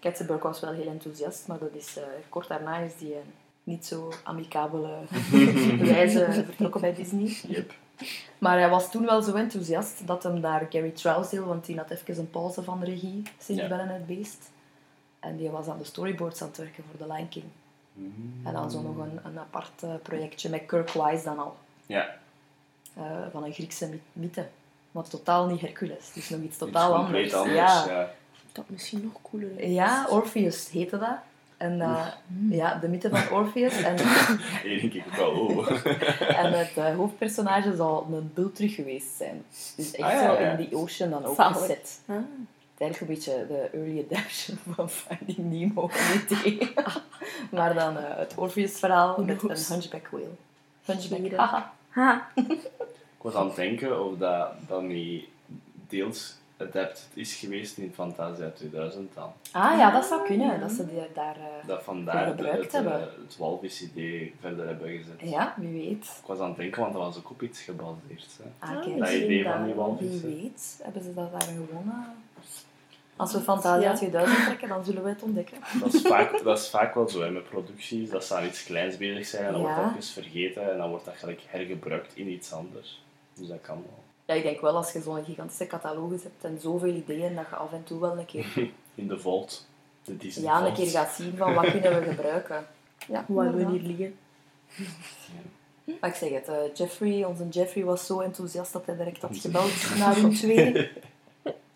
Katzenberg 0.00 0.42
was 0.42 0.60
wel 0.60 0.72
heel 0.72 0.86
enthousiast, 0.86 1.46
maar 1.46 1.58
dat 1.58 1.74
is, 1.74 1.96
eh, 1.96 2.02
kort 2.28 2.48
daarna 2.48 2.78
is 2.78 2.92
die 2.98 3.14
een 3.14 3.32
niet 3.64 3.86
zo 3.86 4.12
amicabele 4.24 4.96
wijze 5.92 6.32
vertrokken 6.32 6.80
bij 6.80 6.94
Disney. 6.94 7.36
Yep. 7.48 7.74
Maar 8.38 8.58
hij 8.58 8.68
was 8.68 8.90
toen 8.90 9.04
wel 9.04 9.22
zo 9.22 9.34
enthousiast 9.34 10.06
dat 10.06 10.22
hem 10.22 10.40
daar 10.40 10.66
Gary 10.70 10.90
Trousdale, 10.90 11.44
want 11.44 11.64
die 11.66 11.76
had 11.76 11.90
even 11.90 12.18
een 12.18 12.30
pauze 12.30 12.62
van 12.62 12.82
regie 12.84 13.22
sinds 13.38 13.62
Ja. 13.62 13.68
Bellen 13.68 13.88
het 13.88 14.06
Beest. 14.06 14.50
En 15.20 15.36
die 15.36 15.50
was 15.50 15.66
aan 15.66 15.78
de 15.78 15.84
storyboards 15.84 16.42
aan 16.42 16.48
het 16.48 16.56
werken 16.56 16.84
voor 16.90 17.06
The 17.06 17.12
Lion 17.12 17.28
King. 17.28 17.44
En 18.44 18.52
dan 18.52 18.70
zo 18.70 18.80
nog 18.82 18.96
een, 18.96 19.20
een 19.24 19.38
apart 19.38 19.82
eh, 19.82 19.90
projectje 20.02 20.48
met 20.48 20.66
Kirk 20.66 20.90
Wise 20.90 21.24
dan 21.24 21.38
al. 21.38 21.56
Ja, 21.86 22.16
eh, 22.94 23.02
van 23.32 23.44
een 23.44 23.52
Griekse 23.52 23.88
my- 23.88 24.00
mythe. 24.12 24.48
Maar 24.90 25.02
totaal 25.08 25.46
niet 25.46 25.60
Hercules. 25.60 26.06
Het 26.06 26.16
is 26.16 26.28
nog 26.28 26.40
iets 26.40 26.48
iets 26.48 26.58
totaal 26.58 26.94
compleet 26.94 27.34
anders. 27.34 27.58
anders. 27.58 27.84
Ja. 27.84 28.00
Ja. 28.00 28.10
Dat 28.52 28.64
misschien 28.68 29.02
nog 29.02 29.12
cooler 29.30 29.58
is. 29.60 29.72
ja, 29.74 30.06
Orpheus 30.08 30.70
heette 30.70 30.98
dat. 30.98 31.16
En 31.60 31.80
eh, 31.80 32.06
ja, 32.50 32.74
de 32.74 32.88
mythe 32.88 33.08
van 33.08 33.38
Orpheus. 33.38 33.82
En, 33.82 33.94
ik 34.82 35.04
ook 35.06 35.16
wel, 35.16 35.30
oh. 35.30 35.70
en 36.42 36.52
het 36.58 36.76
eh, 36.76 36.94
hoofdpersonage 36.96 37.76
zal 37.76 38.06
een 38.12 38.30
bul 38.34 38.52
terug 38.52 38.74
geweest 38.74 39.16
zijn. 39.16 39.44
Dus 39.76 39.94
echt 39.94 40.08
Ah, 40.08 40.12
ja, 40.12 40.34
zo 40.34 40.42
ja. 40.42 40.50
in 40.50 40.56
die 40.56 40.76
ocean 40.76 41.10
dan 41.10 41.24
ook 41.24 41.34
Zalig. 41.34 41.58
gezet. 41.58 42.00
Ah. 42.06 42.16
Het 42.16 42.24
is 42.74 42.80
eigenlijk 42.86 43.00
een 43.00 43.06
beetje 43.06 43.46
de 43.48 43.68
early 43.78 43.98
adaptation 43.98 44.58
van 44.74 44.90
Finding 44.90 45.38
Nemo 45.38 45.90
idee. 46.30 46.72
maar 47.50 47.74
dan 47.74 47.96
eh, 47.96 48.16
het 48.16 48.32
Orpheus-verhaal 48.36 49.12
Who 49.12 49.22
met 49.24 49.42
een 49.42 49.74
hunchback 49.74 50.08
whale. 50.10 50.34
Hunchback, 50.84 51.32
haha. 51.32 51.72
Ha. 51.88 52.28
Ik 52.34 53.26
was 53.26 53.34
aan 53.34 53.46
het 53.46 53.56
denken 53.56 54.04
of 54.04 54.18
dat, 54.18 54.48
dat 54.68 54.82
niet 54.82 55.24
deels 55.88 56.36
adapted 56.60 57.08
is 57.14 57.34
geweest 57.34 57.76
in 57.78 57.92
Fantasia 57.94 58.50
2000 58.50 59.14
dan. 59.14 59.32
Ah 59.52 59.78
ja, 59.78 59.90
dat 59.90 60.04
zou 60.04 60.26
kunnen. 60.26 60.46
ja. 60.46 60.56
Dat 60.58 60.70
ze 60.72 60.86
die 60.86 61.00
daar... 61.14 61.36
eh, 61.36 61.66
Dat 61.66 61.82
vandaar 61.82 62.26
gebruikt 62.26 62.62
het, 62.62 62.72
hebben. 62.72 62.92
eh, 62.92 63.06
het 63.22 63.36
walvis-idee 63.36 64.34
verder 64.40 64.66
hebben 64.66 64.88
gezet. 64.88 65.30
ja, 65.30 65.54
wie 65.56 65.72
weet. 65.88 66.04
Ik 66.04 66.26
was 66.26 66.38
aan 66.38 66.48
het 66.48 66.56
denken, 66.56 66.80
want 66.80 66.92
dat 66.92 67.02
was 67.02 67.16
ook 67.18 67.30
op 67.30 67.42
iets 67.42 67.60
gebaseerd. 67.60 68.38
Hè. 68.42 68.66
Ah, 68.66 68.70
Ah. 68.70 68.98
Dat 68.98 69.08
idee 69.12 69.42
van 69.42 69.52
daar 69.52 69.64
die 69.64 69.74
walvis. 69.74 70.20
Wie 70.20 70.34
weet, 70.40 70.80
hebben 70.82 71.02
ze 71.02 71.14
dat 71.14 71.32
daar 71.32 71.42
gewoon... 71.42 71.84
eh, 71.86 72.42
Als 73.16 73.32
we 73.32 73.40
Fantasia 73.40 73.90
Ja. 73.90 73.96
2000 73.96 74.44
trekken, 74.44 74.68
dan 74.68 74.84
zullen 74.84 75.02
we 75.02 75.08
het 75.08 75.22
ontdekken. 75.22 75.58
Dat 75.80 75.94
is, 75.94 76.02
vaak, 76.02 76.42
dat 76.44 76.58
is 76.58 76.68
vaak 76.68 76.94
wel 76.94 77.08
zo 77.08 77.22
hè, 77.22 77.30
met 77.30 77.48
producties, 77.48 78.10
dat 78.10 78.24
ze 78.24 78.34
aan 78.34 78.44
iets 78.46 78.64
kleins 78.64 78.96
bezig 78.96 79.26
zijn 79.26 79.44
en 79.46 79.52
dan 79.52 79.60
Ja. 79.60 79.66
wordt 79.66 79.82
dat 79.94 80.02
even 80.02 80.22
vergeten 80.22 80.72
en 80.72 80.78
dan 80.78 80.90
wordt 80.90 81.04
dat 81.04 81.16
gelijk 81.16 81.40
hergebruikt 81.46 82.16
in 82.16 82.28
iets 82.28 82.52
anders. 82.52 83.02
Dus 83.34 83.48
dat 83.48 83.60
kan 83.60 83.74
wel. 83.76 83.98
Ja, 84.30 84.36
ik 84.36 84.42
denk 84.42 84.60
wel 84.60 84.76
als 84.76 84.92
je 84.92 85.00
zo'n 85.00 85.24
gigantische 85.24 85.66
catalogus 85.66 86.22
hebt 86.22 86.44
en 86.44 86.60
zoveel 86.60 86.94
ideeën, 86.94 87.34
dat 87.34 87.46
je 87.50 87.56
af 87.56 87.72
en 87.72 87.84
toe 87.84 88.00
wel 88.00 88.18
een 88.18 88.26
keer, 88.26 88.46
In 88.94 89.08
de 89.08 89.18
vault. 89.18 89.66
De 90.04 90.16
Disney 90.16 90.44
ja, 90.44 90.66
een 90.66 90.72
keer 90.72 90.86
gaat 90.86 91.12
zien 91.12 91.36
van 91.36 91.54
wat 91.54 91.70
kunnen 91.70 92.00
we 92.00 92.10
gebruiken. 92.10 92.66
Ja, 93.08 93.24
Waar 93.28 93.54
we 93.54 93.66
hier 93.66 93.80
liggen. 93.82 94.18
Maar 96.00 96.10
ik 96.10 96.16
zeg 96.16 96.30
het, 96.30 96.48
eh, 96.48 96.56
Jeffrey, 96.74 97.24
onze 97.24 97.48
Jeffrey 97.48 97.84
was 97.84 98.06
zo 98.06 98.20
enthousiast 98.20 98.72
dat 98.72 98.86
hij 98.86 98.96
direct 98.96 99.22
had 99.22 99.36
gebeld 99.36 99.72
naar 99.98 100.16
hun 100.16 100.34
twee. 100.34 100.90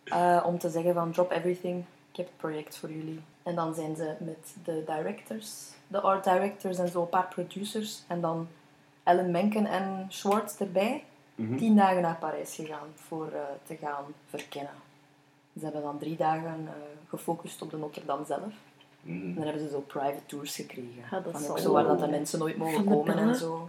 eh, 0.04 0.42
om 0.46 0.58
te 0.58 0.70
zeggen 0.70 0.94
van 0.94 1.12
drop 1.12 1.30
everything, 1.30 1.84
ik 2.10 2.16
heb 2.16 2.26
het 2.26 2.36
project 2.36 2.76
voor 2.76 2.90
jullie. 2.90 3.20
En 3.42 3.54
dan 3.54 3.74
zijn 3.74 3.96
ze 3.96 4.14
met 4.18 4.54
de 4.64 4.82
directors, 4.86 5.52
de 5.86 6.00
art 6.00 6.24
directors 6.24 6.78
en 6.78 6.88
zo 6.88 7.00
een 7.00 7.08
paar 7.08 7.28
producers. 7.28 8.02
En 8.06 8.20
dan 8.20 8.48
Ellen 9.02 9.30
Menken 9.30 9.66
en 9.66 10.06
Schwartz 10.08 10.60
erbij. 10.60 11.04
Mhm. 11.34 11.56
Tien 11.56 11.76
dagen 11.76 12.02
naar 12.02 12.16
Parijs 12.16 12.54
gegaan 12.54 12.88
voor 12.94 13.26
eh, 13.32 13.40
te 13.62 13.76
gaan 13.76 14.04
verkennen. 14.28 14.72
Ze 15.58 15.64
hebben 15.64 15.82
dan 15.82 15.98
drie 15.98 16.16
dagen 16.16 16.66
eh, 16.66 16.72
gefocust 17.08 17.62
op 17.62 17.70
de 17.70 17.76
Notre 17.76 18.04
Dame 18.06 18.24
zelf. 18.24 18.52
Mhm. 19.02 19.14
En 19.26 19.34
dan 19.34 19.44
hebben 19.44 19.62
ze 19.62 19.68
zo 19.68 19.80
private 19.80 20.26
tours 20.26 20.54
gekregen. 20.56 21.02
Ja, 21.10 21.20
dat 21.20 21.32
van 21.40 21.50
ook 21.50 21.58
zo 21.58 21.72
waar 21.72 21.84
dat 21.86 21.98
de 21.98 22.08
mensen 22.08 22.38
nooit 22.38 22.56
mogen 22.56 22.84
komen 22.84 23.18
en 23.18 23.34
zo. 23.36 23.68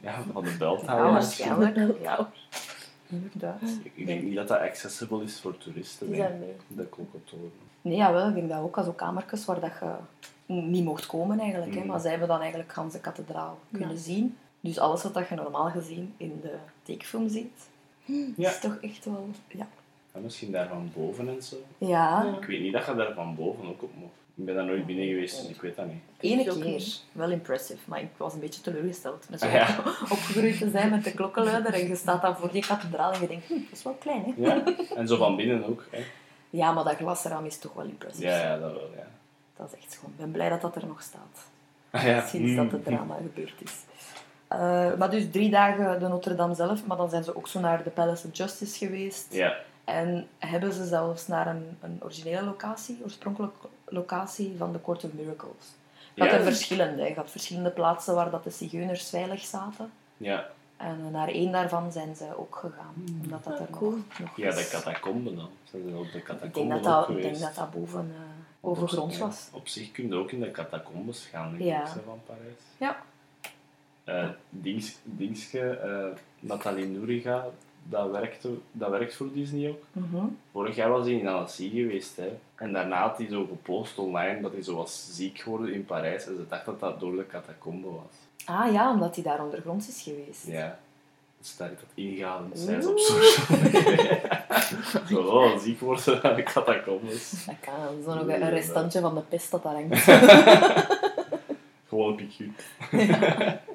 Ja, 0.00 0.22
van 0.32 0.42
de 0.44 0.50
Ja, 0.50 0.56
belthouders. 0.58 1.12
waarschijnlijk. 1.38 2.00
Ja, 2.02 2.30
inderdaad. 3.08 3.62
ik, 3.84 3.92
ik 3.94 4.06
denk 4.06 4.22
niet 4.22 4.34
dat 4.34 4.48
dat 4.48 4.58
accessible 4.60 5.22
is 5.22 5.40
voor 5.40 5.58
toeristen. 5.58 6.06
Die 6.06 6.16
nee. 6.16 6.26
zijn 6.28 6.38
mee. 6.40 6.56
De 6.66 6.86
klokkentoren. 6.86 7.52
Nee, 7.82 7.96
jawel, 7.96 8.28
ik 8.28 8.34
denk 8.34 8.48
dat 8.48 8.60
ook 8.62 8.78
als 8.78 8.86
ook 8.86 8.96
kamertjes 8.96 9.44
waar 9.44 9.60
dat 9.60 9.72
je 9.80 9.94
niet 10.46 10.84
mocht 10.84 11.06
komen 11.06 11.38
eigenlijk. 11.40 11.72
Hè, 11.74 11.78
Mhm. 11.78 11.88
maar 11.88 12.00
zij 12.00 12.10
hebben 12.10 12.28
dan 12.28 12.40
eigenlijk 12.40 12.74
de 12.92 13.00
kathedraal 13.00 13.58
kunnen 13.72 13.90
Ja. 13.94 13.96
zien. 14.00 14.36
Dus 14.60 14.78
alles 14.78 15.02
wat 15.02 15.14
dat 15.14 15.28
je 15.28 15.34
normaal 15.34 15.70
gezien 15.70 16.14
in 16.16 16.38
de 16.42 16.54
tekenfilm 16.82 17.28
ziet, 17.28 17.68
Ja. 18.36 18.50
is 18.50 18.60
toch 18.60 18.76
echt 18.80 19.04
wel... 19.04 19.28
Ja. 19.48 19.66
En 20.12 20.22
misschien 20.22 20.52
daar 20.52 20.68
van 20.68 20.90
boven 20.94 21.28
en 21.28 21.42
zo. 21.42 21.56
Ja. 21.78 22.36
Ik 22.40 22.44
weet 22.46 22.60
niet 22.60 22.72
dat 22.72 22.86
je 22.86 22.94
daar 22.94 23.14
van 23.14 23.34
boven 23.34 23.68
ook 23.68 23.82
op 23.82 23.90
mocht. 23.98 24.12
Ik 24.34 24.44
ben 24.46 24.54
daar 24.54 24.64
nooit 24.64 24.86
binnen 24.86 25.06
geweest, 25.06 25.42
dus 25.42 25.50
ik 25.50 25.60
weet 25.60 25.76
dat 25.76 25.86
niet. 26.20 26.48
ook 26.50 26.60
keer. 26.60 26.84
Wel 27.12 27.30
impressive, 27.30 27.78
maar 27.84 28.00
ik 28.00 28.08
was 28.16 28.34
een 28.34 28.40
beetje 28.40 28.60
teleurgesteld. 28.60 29.26
Met 29.30 29.40
zo 29.40 29.46
Ah, 29.46 29.52
ja. 29.52 29.78
opgegroeid 30.14 30.58
te 30.58 30.70
zijn 30.70 30.90
met 30.90 31.04
de 31.04 31.12
klokkenluider 31.14 31.72
en 31.74 31.88
je 31.88 31.96
staat 31.96 32.22
dan 32.22 32.36
voor 32.36 32.50
die 32.52 32.66
kathedraal 32.66 33.12
en 33.12 33.20
je 33.20 33.26
denkt, 33.26 33.46
hm, 33.46 33.52
dat 33.54 33.62
is 33.72 33.82
wel 33.82 33.92
klein, 33.94 34.24
hè? 34.24 34.32
Ja, 34.36 34.62
en 34.96 35.08
zo 35.08 35.16
van 35.16 35.36
binnen 35.36 35.64
ook. 35.64 35.84
Hè. 35.90 36.04
Ja, 36.50 36.72
maar 36.72 36.84
dat 36.84 36.96
glasraam 36.96 37.44
is 37.44 37.58
toch 37.58 37.72
wel 37.72 37.84
impressive. 37.84 38.26
Ja, 38.26 38.36
ja, 38.42 38.58
dat 38.58 38.72
wel, 38.72 38.90
ja. 38.96 39.06
Dat 39.56 39.72
is 39.72 39.78
echt 39.78 39.92
schoon. 39.92 40.10
Ik 40.10 40.16
ben 40.16 40.30
blij 40.30 40.48
dat 40.48 40.60
dat 40.60 40.76
er 40.76 40.86
nog 40.86 41.02
staat. 41.02 41.46
Ah, 41.90 42.02
ja. 42.04 42.26
sinds 42.26 42.54
dat 42.54 42.70
het 42.70 42.84
drama 42.84 43.16
gebeurd 43.16 43.54
is. 43.62 43.72
Eh, 44.50 44.94
maar 44.98 45.10
dus 45.10 45.30
drie 45.30 45.50
dagen 45.50 46.00
de 46.00 46.08
Notre 46.08 46.34
Dame 46.34 46.54
zelf, 46.54 46.86
maar 46.86 46.96
dan 46.96 47.10
zijn 47.10 47.24
ze 47.24 47.36
ook 47.36 47.48
zo 47.48 47.60
naar 47.60 47.82
de 47.82 47.90
Palace 47.90 48.26
of 48.26 48.36
Justice 48.36 48.78
geweest. 48.86 49.26
Ja, 49.34 49.54
En 49.84 50.26
hebben 50.38 50.72
ze 50.72 50.86
zelfs 50.86 51.26
naar 51.26 51.46
een, 51.46 51.78
een 51.80 51.98
originele 52.02 52.44
locatie, 52.44 53.00
oorspronkelijke 53.04 53.66
locatie 53.88 54.54
van 54.58 54.72
de 54.72 54.80
Court 54.82 55.04
of 55.04 55.12
Miracles. 55.12 55.74
Je 56.14 56.22
had 56.22 56.30
Ja. 56.30 56.36
er 56.36 56.42
verschillende. 56.44 57.02
Je 57.02 57.14
had 57.14 57.30
verschillende 57.30 57.70
plaatsen 57.70 58.14
waar 58.14 58.30
dat 58.30 58.44
de 58.44 58.50
zigeuners 58.50 59.08
veilig 59.08 59.40
zaten. 59.44 59.90
ja. 60.16 60.46
En 60.76 61.10
naar 61.10 61.28
één 61.28 61.52
daarvan 61.52 61.92
zijn 61.92 62.16
ze 62.16 62.24
ook 62.38 62.56
gegaan, 62.56 62.94
omdat 63.22 63.44
dat 63.44 63.52
Ah, 63.54 63.60
er 63.60 63.66
cool. 63.70 63.90
nog, 63.90 64.18
nog 64.18 64.36
ja, 64.36 64.50
de 64.50 64.68
catacomben 64.70 65.36
dan. 65.36 65.48
Ze 65.64 65.80
zijn 65.84 65.96
ook 65.96 66.12
de 66.12 66.18
Ik 66.18 66.26
denk 66.26 66.38
catacomben 66.38 66.82
dat 66.82 67.06
dat, 67.06 67.16
ik 67.16 67.22
denk 67.22 67.38
dat, 67.38 67.54
dat 67.54 67.70
boven 67.70 68.12
eh 68.16 68.68
overgronds 68.68 69.16
Ja, 69.18 69.24
was. 69.26 69.48
Op 69.52 69.68
zich 69.68 69.90
kun 69.92 70.08
je 70.08 70.14
ook 70.14 70.30
in 70.32 70.40
de 70.40 70.50
catacombes 70.50 71.26
gaan, 71.26 71.50
denk 71.50 71.62
Ja. 71.62 71.80
ik, 71.80 71.86
van 72.04 72.20
Parijs. 72.26 72.60
Ja. 72.78 72.96
Eh, 74.10 74.28
dings, 74.48 74.98
dingske, 75.04 75.60
eh, 75.60 76.06
Nathalie 76.40 76.86
Nouriga, 76.86 77.46
dat, 77.82 78.10
werkte, 78.10 78.48
dat 78.72 78.90
werkt 78.90 79.14
voor 79.14 79.32
Disney 79.32 79.68
ook. 79.68 79.82
Mhm. 79.92 80.26
Vorig 80.52 80.76
jaar 80.76 80.90
was 80.90 81.06
hij 81.06 81.14
in 81.14 81.28
Annecy 81.28 81.70
geweest. 81.70 82.16
Hè. 82.16 82.38
En 82.54 82.72
daarna 82.72 83.00
had 83.08 83.18
hij 83.18 83.26
zo 83.28 83.46
gepost 83.46 83.98
online 83.98 84.40
dat 84.40 84.52
hij 84.52 84.62
zo 84.62 84.74
was 84.74 85.08
ziek 85.12 85.38
geworden 85.38 85.72
in 85.72 85.84
Parijs. 85.84 86.26
En 86.26 86.36
ze 86.36 86.46
dacht 86.48 86.64
dat 86.64 86.80
dat 86.80 87.00
door 87.00 87.16
de 87.16 87.26
catacombe 87.26 87.88
was. 87.88 88.44
Ah 88.44 88.72
ja, 88.72 88.92
omdat 88.92 89.14
hij 89.14 89.24
daar 89.24 89.44
ondergronds 89.44 89.88
is 89.88 90.02
geweest. 90.02 90.46
Ja. 90.46 90.78
Dus 91.38 91.56
daar 91.56 91.68
dat 91.68 91.78
ingehaald. 91.94 92.52
Dus 92.52 92.64
zij 92.64 92.76
is 92.76 92.86
op 92.86 92.98
social 92.98 93.60
media. 93.62 94.46
Zo, 95.08 95.20
oh, 95.20 95.58
ziek 95.58 95.80
worden 95.80 96.22
aan 96.22 96.34
de 96.34 96.42
catacombes. 96.42 97.44
Dat 97.46 97.54
kan, 97.60 97.74
dat 97.80 97.98
is 97.98 98.04
dan 98.04 98.16
nog 98.16 98.26
een 98.26 98.50
restantje 98.50 99.00
van 99.00 99.14
de 99.14 99.20
pest 99.20 99.50
dat 99.50 99.62
daar 99.62 99.74
hangt. 99.74 100.02
Gewoon 101.88 102.08
een 102.08 102.16
piekuut. 102.16 102.64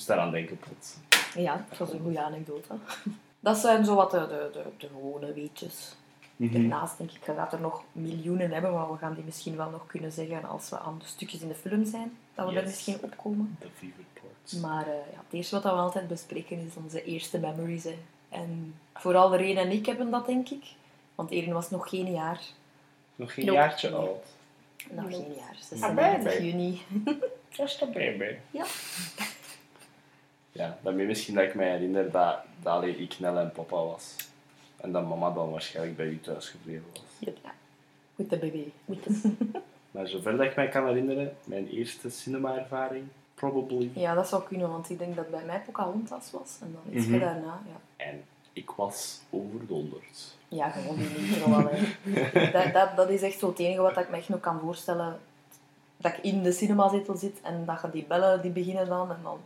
Moest 0.00 0.12
daaraan 0.12 0.30
denken 0.30 0.58
plots. 0.58 0.94
Ja, 1.34 1.64
dat 1.68 1.78
was 1.78 1.92
een 1.92 2.00
goede 2.00 2.22
anekdote. 2.22 2.68
Dat 3.40 3.58
zijn 3.58 3.84
zo 3.84 3.94
wat 3.94 4.10
de, 4.10 4.18
de, 4.18 4.50
de, 4.52 4.62
de 4.78 4.86
gewone 4.88 5.32
weetjes. 5.32 5.94
Daarnaast 6.36 6.98
denk 6.98 7.10
ik, 7.10 7.18
gaat 7.24 7.52
er 7.52 7.60
nog 7.60 7.82
miljoenen 7.92 8.50
hebben, 8.50 8.72
maar 8.72 8.90
we 8.92 8.98
gaan 8.98 9.14
die 9.14 9.24
misschien 9.24 9.56
wel 9.56 9.70
nog 9.70 9.86
kunnen 9.86 10.12
zeggen 10.12 10.44
als 10.44 10.68
we 10.70 10.78
aan 10.78 10.98
de 10.98 11.04
stukjes 11.06 11.40
in 11.40 11.48
de 11.48 11.54
film 11.54 11.84
zijn, 11.84 12.16
dat 12.34 12.44
we 12.48 12.52
er 12.54 12.58
Yes. 12.62 12.70
misschien 12.70 12.98
opkomen. 13.02 13.56
De 13.60 13.66
Fever 13.74 14.04
Ports. 14.12 14.52
Maar 14.52 14.86
eh, 14.86 14.92
ja, 15.12 15.18
het 15.24 15.32
eerste 15.32 15.54
wat 15.54 15.62
we 15.64 15.70
altijd 15.70 16.08
bespreken 16.08 16.66
is 16.66 16.74
onze 16.74 17.04
eerste 17.04 17.38
memories. 17.38 17.84
Hè. 17.84 17.98
En 18.28 18.74
vooral 18.94 19.36
Reen 19.36 19.56
en 19.56 19.70
ik 19.70 19.86
hebben 19.86 20.10
dat, 20.10 20.26
denk 20.26 20.48
ik. 20.48 20.64
Want 21.14 21.30
Erin 21.30 21.52
was 21.52 21.70
nog 21.70 21.88
geen 21.88 22.12
jaar. 22.12 22.40
Nog 23.16 23.34
geen 23.34 23.44
Nope. 23.46 23.58
jaartje 23.58 23.90
oud. 23.94 24.24
Nog 24.90 25.06
geen 25.10 25.34
jaar. 25.36 25.56
Ah, 25.56 25.62
36 25.68 26.22
baby. 26.32 26.44
juni. 26.44 26.82
Just 27.50 27.82
a 27.82 27.86
baby. 27.86 28.34
Ja. 28.50 28.64
Ja, 30.52 30.78
daarmee 30.82 31.06
misschien 31.06 31.34
dat 31.34 31.44
ik 31.44 31.54
me 31.54 31.64
herinner 31.64 32.10
dat, 32.10 32.36
dat 32.62 32.72
alleen 32.72 33.00
ik, 33.00 33.18
Nel 33.18 33.38
en 33.38 33.52
papa 33.52 33.76
was. 33.76 34.16
En 34.76 34.92
dat 34.92 35.08
mama 35.08 35.30
dan 35.30 35.50
waarschijnlijk 35.50 35.96
bij 35.96 36.06
u 36.06 36.20
thuis 36.20 36.48
gebleven 36.48 36.84
was. 36.92 37.02
Ja. 37.18 37.32
Met 38.16 38.30
de 38.30 38.36
baby. 38.38 38.64
Met 38.84 39.04
de... 39.04 39.32
Maar 39.90 40.08
zover 40.08 40.36
dat 40.36 40.46
ik 40.46 40.56
mij 40.56 40.68
kan 40.68 40.86
herinneren, 40.86 41.36
mijn 41.44 41.68
eerste 41.68 42.10
cinema-ervaring, 42.10 43.04
probably. 43.34 43.90
Ja, 43.94 44.14
dat 44.14 44.28
zou 44.28 44.42
kunnen, 44.42 44.68
want 44.70 44.90
ik 44.90 44.98
denk 44.98 45.16
dat 45.16 45.30
bij 45.30 45.44
mij 45.44 45.60
Pocahontas 45.66 46.30
was. 46.30 46.58
En 46.60 46.72
dan 46.84 46.96
iets 46.98 47.06
Mhm. 47.06 47.18
daarna, 47.18 47.60
ja. 47.66 48.04
En 48.06 48.22
ik 48.52 48.70
was 48.70 49.20
overdonderd. 49.30 50.34
Ja, 50.48 50.68
gewoon 50.70 50.98
al. 51.54 51.70
hè. 51.70 52.50
Dat, 52.52 52.72
dat, 52.72 52.96
dat 52.96 53.08
is 53.08 53.22
echt 53.22 53.38
zo 53.38 53.48
het 53.48 53.58
enige 53.58 53.80
wat 53.80 53.96
ik 53.98 54.10
me 54.10 54.16
echt 54.16 54.28
nog 54.28 54.40
kan 54.40 54.60
voorstellen. 54.60 55.18
Dat 55.96 56.12
ik 56.12 56.18
in 56.24 56.42
de 56.42 56.52
cinemazetel 56.52 57.16
zit 57.16 57.40
en 57.42 57.64
dat 57.64 57.80
je 57.82 57.90
die 57.90 58.04
bellen 58.04 58.42
die 58.42 58.50
beginnen 58.50 58.86
dan. 58.88 59.10
En 59.10 59.18
dan 59.22 59.38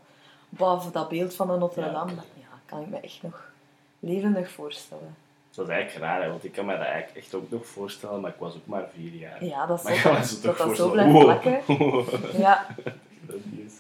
boven 0.56 0.92
dat 0.92 1.08
beeld 1.08 1.34
van 1.34 1.46
de 1.46 1.56
Notre 1.56 1.80
Ja. 1.84 1.92
Dame. 1.92 2.12
Ja, 2.12 2.46
kan 2.66 2.80
ik 2.80 2.88
me 2.88 2.96
echt 3.00 3.22
nog 3.22 3.50
levendig 4.00 4.50
voorstellen. 4.50 5.14
Dat 5.54 5.68
is 5.68 5.74
eigenlijk 5.74 6.04
raar, 6.04 6.22
hè, 6.22 6.28
want 6.28 6.44
ik 6.44 6.52
kan 6.52 6.66
me 6.66 6.72
dat 6.76 6.86
eigenlijk 6.86 7.16
echt 7.16 7.34
ook 7.34 7.50
nog 7.50 7.66
voorstellen, 7.66 8.20
maar 8.20 8.30
ik 8.30 8.36
was 8.38 8.54
ook 8.54 8.66
maar 8.66 8.88
vier 8.94 9.12
jaar. 9.12 9.44
Ja, 9.44 9.66
dat 9.66 9.78
is 9.78 9.84
Maar 9.84 9.96
zo, 9.96 10.12
dat 10.12 10.42
toch 10.42 10.66
dat 10.66 10.76
zo 10.76 10.90
blijft 10.90 11.12
Wow. 11.12 11.22
plakken. 11.22 11.60
Ja. 12.44 12.66
Dat 13.26 13.36
is, 13.56 13.72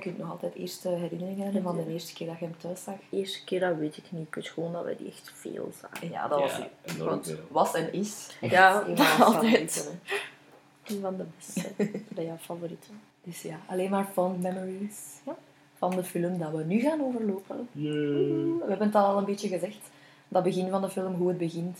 kunt 0.00 0.18
nog 0.18 0.30
altijd 0.30 0.54
eerste 0.54 0.88
herinneringen 0.88 1.44
hebben 1.44 1.62
van 1.62 1.76
de 1.76 1.92
eerste 1.92 2.12
keer 2.12 2.26
dat 2.26 2.38
je 2.38 2.44
hem 2.44 2.54
thuis 2.58 2.82
zag. 2.82 2.94
De 3.10 3.16
eerste 3.16 3.44
keer, 3.44 3.60
dat 3.60 3.76
weet 3.76 3.96
ik 3.96 4.04
niet. 4.08 4.26
Ik 4.26 4.34
weet 4.34 4.48
gewoon 4.48 4.72
dat 4.72 4.84
we 4.84 4.96
die 4.96 5.06
echt 5.08 5.32
veel 5.34 5.72
zagen. 5.80 6.10
Ja, 6.10 6.28
dat 6.28 6.40
was, 6.40 6.56
Ja, 6.56 7.04
want 7.04 7.34
was 7.48 7.74
en 7.74 7.92
is. 7.92 8.36
echt 8.40 8.52
Ja, 8.52 8.84
een 8.86 8.96
van 8.96 9.26
altijd. 9.26 9.90
Een 10.84 11.00
van 11.00 11.16
de 11.16 11.24
beste. 11.36 11.72
bij 12.14 12.24
jouw 12.24 12.36
favorieten. 12.40 13.00
Dus 13.22 13.42
ja, 13.42 13.56
alleen 13.66 13.90
maar 13.90 14.06
fond 14.12 14.42
memories 14.42 14.96
ja, 15.26 15.36
van 15.80 15.90
de 15.90 16.04
film 16.04 16.38
dat 16.38 16.50
we 16.50 16.64
nu 16.64 16.80
gaan 16.80 17.02
overlopen. 17.02 17.68
We 17.72 18.64
hebben 18.68 18.86
het 18.86 18.94
al 18.96 19.18
een 19.18 19.24
beetje 19.24 19.48
gezegd. 19.48 19.90
Dat 20.28 20.42
begin 20.42 20.70
van 20.70 20.80
de 20.80 20.88
film, 20.88 21.14
hoe 21.14 21.28
het 21.28 21.38
begint. 21.38 21.78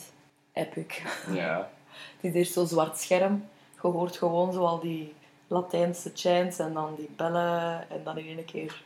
Epic. 0.52 1.02
Ja, 1.32 1.70
Het 2.20 2.24
is 2.30 2.34
eerst 2.34 2.52
zo'n 2.52 2.66
zwart 2.66 2.98
scherm. 2.98 3.44
Je 3.82 3.88
hoort 3.88 4.16
gewoon 4.16 4.52
zo 4.52 4.64
al 4.64 4.80
die 4.80 5.14
Latijnse 5.46 6.10
chants 6.14 6.58
en 6.58 6.72
dan 6.72 6.94
die 6.96 7.08
bellen. 7.16 7.90
En 7.90 8.00
dan 8.04 8.18
in 8.18 8.36
één 8.36 8.44
keer... 8.44 8.82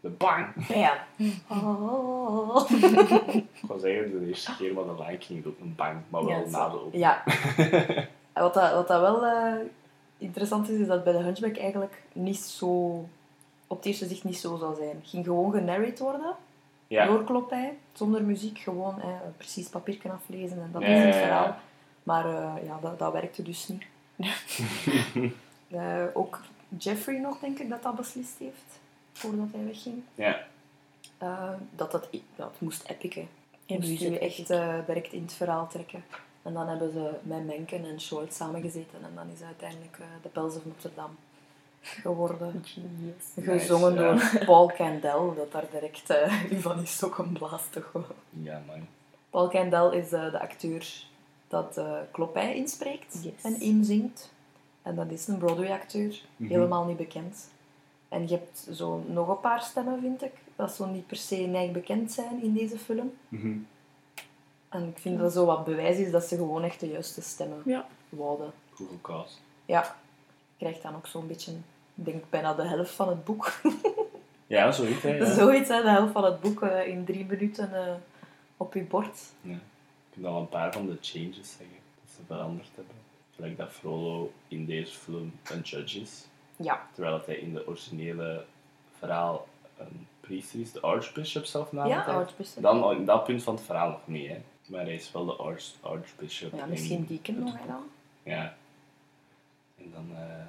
de 0.00 0.08
bang. 0.08 0.46
Ja. 0.68 1.04
Oh. 1.50 2.70
Ik 3.30 3.68
wou 3.68 3.80
zeggen 3.80 4.18
de 4.20 4.26
eerste 4.26 4.56
keer, 4.56 4.74
maar 4.74 4.84
de 4.84 4.94
Lion 5.02 5.18
King 5.18 5.46
ook 5.46 5.58
een 5.60 5.74
bang, 5.76 5.96
maar 6.08 6.24
wel 6.24 6.38
Ja, 6.38 6.50
na 6.50 6.68
de 6.68 6.80
open. 6.80 6.98
Ja. 6.98 7.24
En 8.32 8.42
wat 8.42 8.54
dat, 8.54 8.72
wat 8.72 8.88
dat 8.88 9.00
wel 9.00 9.24
eh, 9.24 9.54
interessant 10.18 10.68
is, 10.68 10.78
is 10.78 10.86
dat 10.86 11.04
bij 11.04 11.12
de 11.12 11.18
Hunchback 11.18 11.56
eigenlijk 11.56 12.02
niet 12.12 12.38
zo... 12.38 13.04
Op 13.66 13.76
het 13.76 13.86
eerste 13.86 14.06
zicht 14.06 14.24
niet 14.24 14.38
zo 14.38 14.56
zou 14.56 14.76
zijn. 14.76 14.96
Het 14.96 15.08
ging 15.08 15.24
gewoon 15.24 15.52
genarrate 15.52 16.02
worden. 16.02 16.34
Ja. 16.88 17.06
doorkloppij, 17.06 17.76
zonder 17.92 18.24
muziek, 18.24 18.58
gewoon 18.58 19.00
eh, 19.00 19.08
precies 19.36 19.68
papiertje 19.68 20.10
aflezen 20.10 20.62
en 20.62 20.70
dat 20.72 20.82
is 20.82 21.02
het 21.02 21.14
verhaal. 21.14 21.56
Maar 22.02 22.26
eh, 22.26 22.66
ja, 22.66 22.78
dat, 22.80 22.98
dat 22.98 23.12
werkte 23.12 23.42
dus 23.42 23.68
niet. 23.68 23.84
Eh, 25.70 26.04
ook 26.12 26.40
Jeffrey 26.78 27.18
nog, 27.18 27.38
denk 27.38 27.58
ik, 27.58 27.68
dat 27.68 27.82
dat 27.82 27.96
beslist 27.96 28.38
heeft, 28.38 28.80
voordat 29.12 29.46
hij 29.52 29.64
wegging. 29.64 30.02
Ja. 30.14 30.46
Eh, 31.18 31.52
dat, 31.74 31.90
dat, 31.90 32.08
dat 32.36 32.60
moest 32.60 32.88
epic, 32.88 33.14
hè. 33.14 33.28
En 33.66 33.80
moest 33.80 34.00
je 34.00 34.18
echt 34.18 34.50
eh, 34.50 34.78
direct 34.86 35.12
in 35.12 35.22
het 35.22 35.32
verhaal 35.32 35.68
trekken. 35.68 36.04
En 36.42 36.52
dan 36.52 36.68
hebben 36.68 36.92
ze 36.92 37.10
met 37.22 37.46
Menken 37.46 37.84
en 37.84 38.00
Schultz 38.00 38.36
samengezeten 38.36 39.04
en 39.04 39.14
dan 39.14 39.28
is 39.28 39.42
uiteindelijk 39.42 39.98
de 40.22 40.28
Pels 40.28 40.56
of 40.56 40.64
Notre 40.64 40.90
Dame 40.94 41.14
geworden. 41.86 42.64
Gezongen 43.40 43.96
door 43.96 44.30
Paul 44.46 44.72
Candel, 44.76 45.34
dat 45.34 45.52
daar 45.52 45.64
direct 45.70 46.10
eh 46.10 46.42
u 46.52 46.60
van 46.60 46.82
is 46.82 47.04
ook 47.04 47.18
een 47.18 47.32
blaas 47.32 47.62
toch 47.70 47.90
wel. 47.92 48.04
Ja, 48.30 48.62
man. 48.66 48.86
Paul 49.30 49.48
Candel 49.48 49.92
is 49.92 50.12
eh, 50.12 50.30
de 50.30 50.40
acteur 50.40 51.04
dat 51.48 51.78
uh, 51.78 51.92
Klopij 52.12 52.56
inspreekt 52.56 53.18
Yes. 53.22 53.42
en 53.42 53.60
inzingt. 53.60 54.32
En 54.82 54.94
dat 54.94 55.10
is 55.10 55.26
een 55.28 55.38
Broadway-acteur, 55.38 56.20
Mhm. 56.36 56.50
helemaal 56.52 56.84
niet 56.84 56.96
bekend. 56.96 57.50
En 58.08 58.22
je 58.28 58.34
hebt 58.34 58.68
zo 58.72 59.04
nog 59.08 59.28
een 59.28 59.40
paar 59.40 59.62
stemmen, 59.62 60.00
vind 60.00 60.22
ik, 60.22 60.32
dat 60.56 60.74
zo 60.74 60.86
niet 60.86 61.06
per 61.06 61.16
se 61.16 61.50
echt 61.52 61.72
bekend 61.72 62.12
zijn 62.12 62.42
in 62.42 62.52
deze 62.54 62.78
film. 62.78 63.12
Mhm. 63.28 63.56
En 64.68 64.88
ik 64.88 64.98
vind 64.98 65.18
dat 65.18 65.32
zo 65.32 65.44
wat 65.46 65.64
bewijs 65.64 65.96
is 65.98 66.10
dat 66.10 66.24
ze 66.24 66.36
gewoon 66.36 66.62
echt 66.62 66.80
de 66.80 66.88
juiste 66.88 67.20
stemmen 67.22 67.62
Ja. 67.64 67.86
wouden. 68.08 68.52
Google 68.74 69.00
Cast. 69.00 69.40
Ja, 69.64 69.96
je 70.56 70.64
krijgt 70.64 70.82
dan 70.82 70.94
ook 70.96 71.06
zo'n 71.06 71.26
beetje, 71.26 71.52
ik 71.96 72.04
denk 72.04 72.30
bijna 72.30 72.54
de 72.54 72.66
helft 72.66 72.90
van 72.90 73.08
het 73.08 73.24
boek. 73.24 73.52
Ja, 74.48 74.72
zoiets, 74.72 75.02
hè. 75.02 75.16
Ja. 75.16 75.34
Zoiets, 75.34 75.68
hè, 75.68 75.82
de 75.82 75.90
helft 75.90 76.12
van 76.12 76.24
het 76.24 76.40
boek 76.40 76.62
eh, 76.62 76.86
in 76.86 77.04
drie 77.04 77.24
minuten 77.24 77.86
eh, 77.86 77.94
op 78.56 78.74
je 78.74 78.82
bord. 78.82 79.18
Ja. 79.40 79.54
Ik 79.54 80.22
kan 80.22 80.32
al 80.32 80.40
een 80.40 80.48
paar 80.48 80.72
van 80.72 80.86
de 80.86 80.98
changes 81.00 81.50
zeggen 81.50 81.76
dat 82.02 82.14
ze 82.16 82.20
veranderd 82.26 82.68
hebben. 82.74 82.94
Gelijk 83.34 83.56
dat 83.56 83.70
Frollo 83.70 84.32
in 84.48 84.66
deze 84.66 84.96
film 84.98 85.32
een 85.50 85.60
judge 85.60 86.00
is, 86.00 86.26
Ja, 86.56 86.86
terwijl 86.92 87.16
dat 87.16 87.26
hij 87.26 87.34
in 87.34 87.54
de 87.54 87.66
originele 87.66 88.44
verhaal 88.98 89.46
een 89.78 90.06
priester 90.20 90.60
is, 90.60 90.72
de 90.72 90.80
archbishop 90.80 91.44
zelf 91.44 91.70
ja 91.70 91.76
namelijk. 91.76 92.08
Archbishop. 92.08 92.62
Dan 92.62 92.92
in 92.92 93.04
dat 93.04 93.24
punt 93.24 93.42
van 93.42 93.54
het 93.54 93.64
verhaal 93.64 93.90
nog 93.90 94.06
niet, 94.06 94.28
hè. 94.28 94.42
Maar 94.66 94.84
hij 94.84 94.94
is 94.94 95.12
wel 95.12 95.24
de 95.24 95.32
arch, 95.32 95.64
archbishop. 95.80 96.52
Ja, 96.54 96.66
misschien 96.66 97.06
Deacon 97.06 97.38
nog, 97.38 97.56
dan. 97.66 97.82
Ja. 98.22 98.56
En 99.78 99.90
dan, 99.94 100.08
eh, 100.16 100.46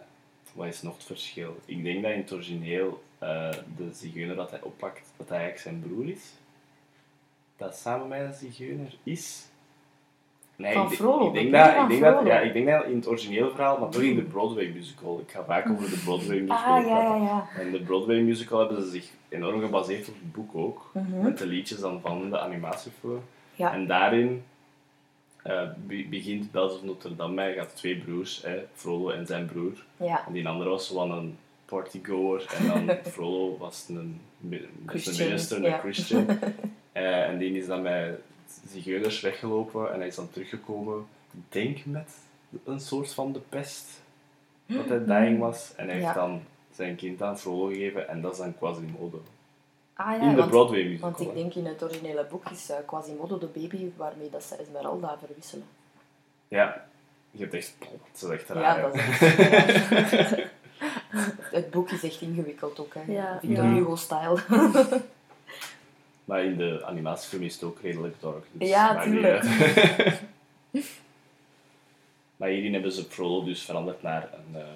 wat 0.58 0.68
is 0.68 0.82
nog 0.82 0.94
het 0.94 1.04
verschil? 1.04 1.56
Ik 1.66 1.84
denk 1.84 2.02
dat 2.04 2.12
in 2.12 2.18
het 2.20 2.34
origineel 2.34 3.04
eh, 3.20 3.50
de 3.78 3.90
zigeuner 3.94 4.36
dat 4.36 4.52
hij 4.52 4.62
oppakt, 4.62 5.14
dat 5.18 5.30
hij 5.30 5.38
eigenlijk 5.38 5.68
zijn 5.68 5.92
broer 5.92 6.10
is. 6.10 6.34
Dat 7.58 7.76
samen 7.76 8.08
met 8.08 8.20
een 8.20 8.34
zigeuner 8.34 8.96
is. 9.04 9.46
Nee, 10.56 10.74
Van 10.74 10.82
ik, 10.84 10.88
denk- 10.90 11.02
Frollo, 11.02 11.28
ik 11.28 11.34
denk, 11.34 11.46
de 11.46 11.52
dat, 11.58 11.92
ik, 11.92 12.00
denk 12.00 12.28
ja, 12.28 12.40
ik 12.40 12.54
denk 12.54 12.68
dat 12.68 12.86
in 12.86 12.96
het 12.96 13.08
origineel 13.08 13.50
verhaal, 13.50 13.78
maar 13.80 13.90
toch 13.90 14.02
in 14.02 14.16
de 14.16 14.22
Broadway 14.22 14.72
musical. 14.76 15.20
Ik 15.20 15.32
ga 15.32 15.44
vaak 15.44 15.70
over 15.70 15.90
de 15.90 16.02
Broadway 16.06 16.40
musical 16.40 16.76
Ah, 16.76 16.86
ja, 16.86 17.02
ja, 17.02 17.16
ja. 17.16 17.48
En 17.60 17.72
de 17.72 17.82
Broadway 17.82 18.20
musical 18.22 18.60
hebben 18.60 18.82
ze 18.84 18.90
zich 18.90 19.10
enorm 19.30 19.62
gebaseerd 19.62 20.08
op 20.08 20.14
het 20.14 20.32
boek 20.32 20.56
ook. 20.56 20.92
Mhm. 20.94 21.22
Met 21.22 21.38
de 21.38 21.46
liedjes 21.46 21.80
dan 21.80 22.02
van 22.02 22.30
de 22.30 22.40
animatiefilm. 22.40 23.22
Ja. 23.56 23.74
En 23.74 23.88
daarin 23.88 24.44
be- 25.88 26.06
begint 26.10 26.52
Bells 26.52 26.74
of 26.74 26.84
Notre 26.84 27.16
Dame. 27.16 27.42
Hij 27.42 27.54
gaat 27.54 27.76
twee 27.76 27.98
broers, 27.98 28.42
hè, 28.44 28.64
Frollo 28.74 29.10
en 29.10 29.26
zijn 29.26 29.46
broer. 29.46 29.84
Ja, 29.98 30.28
En 30.28 30.34
die 30.34 30.48
andere 30.48 30.70
was 30.70 30.90
wel 30.90 31.12
een 31.12 31.38
partygoer. 31.66 32.46
En 32.58 32.68
dan 32.68 32.98
Frollo 33.14 33.58
was 33.58 33.86
een, 33.90 34.22
minister, 34.40 35.58
een 35.58 35.64
ja. 35.64 35.80
Christian. 35.80 36.26
Eh, 36.92 37.24
en 37.30 37.38
die 37.38 37.52
is 37.58 37.68
dan 37.68 37.82
met 37.82 38.20
zigeuners 38.72 39.22
weggelopen 39.22 39.94
en 39.94 40.00
hij 40.00 40.08
is 40.08 40.16
dan 40.16 40.30
teruggekomen. 40.30 41.06
Ik 41.32 41.40
denk 41.50 41.86
met 41.86 42.10
een 42.66 42.80
soort 42.80 43.14
van 43.14 43.32
de 43.34 43.40
pest. 43.50 44.02
Dat 44.66 44.90
hij 44.90 45.06
dying 45.20 45.40
was. 45.40 45.74
En 45.76 45.88
hij 45.90 46.00
heeft 46.00 46.14
dan 46.14 46.42
zijn 46.72 46.96
kind 46.96 47.22
aan 47.22 47.40
Frollo 47.40 47.66
gegeven 47.68 48.08
en 48.10 48.22
dat 48.22 48.32
is 48.32 48.38
dan 48.38 48.58
Quasimodo. 48.58 49.22
Ah, 49.98 50.08
ja 50.08 50.22
in 50.22 50.30
de 50.30 50.36
want, 50.36 50.50
Broadway 50.50 50.84
musical. 50.84 51.10
want 51.12 51.22
ik 51.22 51.34
denk 51.34 51.54
in 51.54 51.66
het 51.66 51.84
originele 51.84 52.26
boek 52.30 52.50
is 52.50 52.70
eh, 52.70 52.78
Quasimodo 52.86 53.38
de 53.38 53.46
baby 53.46 53.90
waarmee 53.96 54.30
dat 54.30 54.44
ze 54.44 54.56
Esmeralda 54.56 55.18
verwisselen. 55.26 55.66
Ja, 56.48 56.86
je 57.32 57.40
hebt 57.40 57.54
echt... 57.54 57.76
Dat 57.80 57.90
is 58.14 58.30
echt 58.30 58.50
raar. 58.50 58.62
ja, 58.62 58.82
dat 58.82 58.96
is 58.96 59.02
echt 59.02 59.40
raar. 59.40 60.52
Het 61.52 61.72
boek 61.72 61.90
is 61.90 62.04
echt 62.04 62.22
ingewikkeld 62.22 62.80
ook, 62.80 62.94
hè. 62.94 63.14
Ja. 63.14 63.38
Victor 63.42 63.64
Ja. 63.64 63.74
Hugo-style. 63.74 64.38
Maar 66.28 66.44
in 66.44 66.58
de 66.58 66.82
animatiefilm 66.86 67.42
is 67.42 67.54
het 67.54 67.64
ook 67.64 67.80
redelijk 67.82 68.16
dark. 68.20 68.46
Dus 68.52 68.70
Ja, 68.70 69.02
tuurlijk. 69.04 69.44
maar 72.38 72.50
hierin 72.50 72.74
hebben 72.74 72.92
ze 72.92 73.04
Frollo 73.04 73.44
dus 73.44 73.64
veranderd 73.64 74.02
naar 74.02 74.30
een 74.34 74.62
eh, 74.62 74.68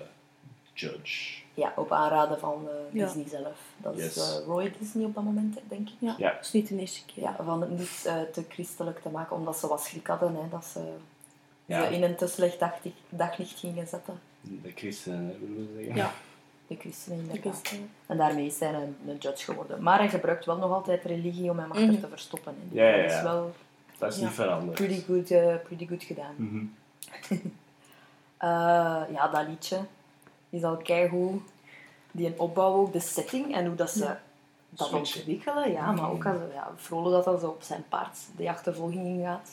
judge. 0.73 1.41
Ja, 1.61 1.73
op 1.75 1.91
aanraden 1.91 2.39
van 2.39 2.67
eh, 2.69 2.93
Ja. 2.99 3.05
Disney 3.05 3.27
zelf. 3.27 3.57
Dat 3.77 3.97
is 3.97 4.17
eh, 4.17 4.45
Roy 4.45 4.73
Disney 4.79 5.05
op 5.05 5.13
dat 5.15 5.23
moment, 5.23 5.59
denk 5.67 5.89
ik. 5.89 5.95
Ja, 5.99 6.15
Ja. 6.17 6.31
dat 6.31 6.41
is 6.45 6.51
niet 6.51 6.67
de 6.67 6.79
eerste 6.79 7.05
keer. 7.05 7.23
Ja, 7.23 7.35
van 7.43 7.61
het 7.61 7.69
niet 7.79 8.03
eh, 8.05 8.21
te 8.33 8.43
christelijk 8.49 9.01
te 9.01 9.09
maken, 9.09 9.35
omdat 9.35 9.57
ze 9.57 9.67
wat 9.67 9.81
schrik 9.83 10.07
hadden, 10.07 10.35
hè, 10.35 10.49
dat 10.49 10.65
ze 10.65 10.93
Ja. 11.65 11.85
ze 11.87 11.93
in 11.95 12.03
een 12.03 12.15
te 12.15 12.27
slecht 12.27 12.59
daglicht, 12.59 12.95
daglicht 13.09 13.59
gingen 13.59 13.87
zetten. 13.87 14.19
De 14.41 14.71
christenen, 14.75 15.27
willen 15.39 15.67
we 15.67 15.73
zeggen. 15.77 15.95
Ja, 15.95 16.11
De 16.67 16.75
christenen 16.75 17.19
inderdaad. 17.19 17.43
wist 17.43 17.69
het. 17.71 17.79
En 18.05 18.17
daarmee 18.17 18.45
is 18.45 18.59
hij 18.59 18.73
een, 18.73 18.97
een 19.07 19.17
judge 19.17 19.43
geworden. 19.45 19.83
Maar 19.83 19.97
hij 19.97 20.09
gebruikt 20.09 20.45
wel 20.45 20.57
nog 20.57 20.71
altijd 20.71 21.03
religie 21.03 21.49
om 21.51 21.59
hem 21.59 21.71
achter 21.71 21.87
Mhm. 21.91 22.01
te 22.01 22.07
verstoppen. 22.07 22.55
Hè. 22.71 22.81
Ja, 22.83 22.95
ja, 22.95 23.01
Dat 23.03 23.11
is 23.15 23.21
wel 23.21 23.51
Dat 23.97 24.13
is 24.13 24.19
Ja. 24.19 24.25
niet 24.25 24.33
veranderd. 24.33 24.73
pretty 24.77 25.01
good, 25.05 25.31
eh, 25.31 25.55
pretty 25.63 25.87
good 25.87 26.03
gedaan. 26.03 26.33
Mhm. 26.37 26.63
Eh, 28.37 28.47
ja, 29.13 29.27
dat 29.31 29.47
liedje 29.47 29.79
is 30.51 30.63
al 30.63 30.77
keigoed. 30.77 31.41
Die 32.11 32.27
een 32.27 32.39
opbouw 32.39 32.73
ook, 32.73 32.93
de 32.93 32.99
setting 32.99 33.55
en 33.55 33.65
hoe 33.65 33.75
dat 33.75 33.89
ze 33.89 34.03
Ja. 34.03 34.21
dat 34.69 34.87
Switchen. 34.87 35.19
ontwikkelen. 35.19 35.71
Ja, 35.71 35.91
maar 35.91 36.11
ook 36.11 36.25
als 36.25 36.37
ja, 36.53 36.71
Frollo 36.77 37.11
dat 37.11 37.23
dan 37.23 37.39
zo 37.39 37.47
op 37.47 37.61
zijn 37.63 37.83
paard 37.89 38.17
de 38.37 38.49
achtervolging 38.49 39.05
ingaat. 39.05 39.49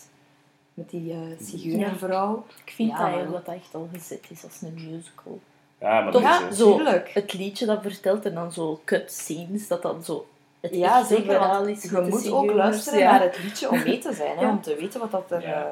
Met 0.74 0.90
die 0.90 1.12
eh 1.12 1.18
zigeunervrouw. 1.40 2.44
Ik 2.64 2.72
vind 2.72 2.90
Ja, 2.90 3.10
dat, 3.16 3.32
dat 3.32 3.44
dat 3.46 3.54
echt 3.54 3.74
al 3.74 3.88
gezet 3.92 4.24
is 4.28 4.44
als 4.44 4.62
een 4.62 4.74
musical. 4.90 5.40
Ja, 5.80 6.00
maar 6.00 6.12
Toch, 6.12 6.22
dat 6.22 6.50
is, 6.50 6.56
zo 6.58 6.74
tuurlijk. 6.76 7.08
het 7.10 7.32
liedje 7.32 7.66
dat 7.66 7.82
vertelt 7.82 8.24
en 8.24 8.34
dan 8.34 8.52
zo 8.52 8.80
cut 8.84 9.12
scenes, 9.12 9.68
dat 9.68 9.82
dan 9.82 10.04
zo 10.04 10.26
het 10.60 10.74
Ja, 10.74 10.98
echte 11.00 11.14
zeker. 11.14 11.38
Want 11.38 11.66
is. 11.68 11.82
je 11.82 12.00
moet 12.08 12.30
ook 12.30 12.52
luisteren 12.52 12.98
ja. 12.98 13.10
naar 13.10 13.22
het 13.22 13.42
liedje 13.42 13.70
om 13.70 13.82
mee 13.82 13.98
te 13.98 14.12
zijn. 14.14 14.36
Hè, 14.38 14.42
Ja. 14.46 14.50
Om 14.50 14.60
te 14.62 14.74
weten 14.76 15.00
wat, 15.00 15.10
dat 15.10 15.30
er, 15.30 15.42
Ja. 15.42 15.64
eh, 15.66 15.70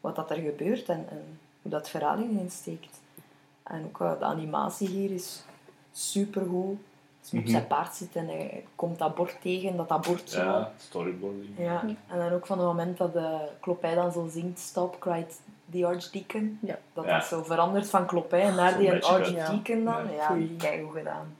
wat 0.00 0.16
dat 0.16 0.30
er 0.30 0.36
gebeurt 0.36 0.88
en, 0.88 1.06
en 1.10 1.38
hoe 1.62 1.70
dat 1.70 1.88
verhaal 1.88 2.16
in 2.18 2.48
steekt. 2.50 3.00
En 3.66 3.84
ook 3.84 4.00
eh, 4.00 4.18
de 4.18 4.24
animatie 4.24 4.88
hier 4.88 5.10
is 5.10 5.44
supergoed. 5.92 6.78
Als 7.20 7.30
hij 7.30 7.40
Mhm. 7.40 7.48
op 7.48 7.54
zijn 7.56 7.66
paard 7.66 7.94
zit 7.94 8.16
en 8.16 8.26
hij 8.26 8.64
komt 8.74 8.98
dat 8.98 9.14
bord 9.14 9.36
tegen, 9.40 9.76
dat 9.76 9.88
dat 9.88 10.06
bord 10.06 10.30
zo... 10.30 10.42
Ja, 10.42 10.72
storyboarding. 10.78 11.48
Ja, 11.58 11.82
en 12.08 12.18
dan 12.18 12.32
ook 12.32 12.46
van 12.46 12.58
het 12.58 12.66
moment 12.66 12.98
dat 12.98 13.12
de 13.12 13.38
Klopij 13.60 13.94
dan 13.94 14.12
zo 14.12 14.28
zingt 14.30 14.58
Stop, 14.58 15.00
cried 15.00 15.40
the 15.70 15.86
Archdeacon. 15.86 16.58
Ja. 16.62 16.78
Dat 16.92 17.04
Ja. 17.04 17.18
dat 17.18 17.26
zo 17.26 17.42
verandert 17.42 17.88
van 17.90 18.06
Klopij 18.06 18.50
naar 18.50 18.72
Zo 18.72 18.78
die. 18.78 18.92
Archdeacon 19.04 19.84
dan. 19.84 20.04
Ja. 20.06 20.12
Ja, 20.16 20.26
Pretty. 20.26 20.56
keigoed 20.56 20.92
gedaan. 20.96 21.36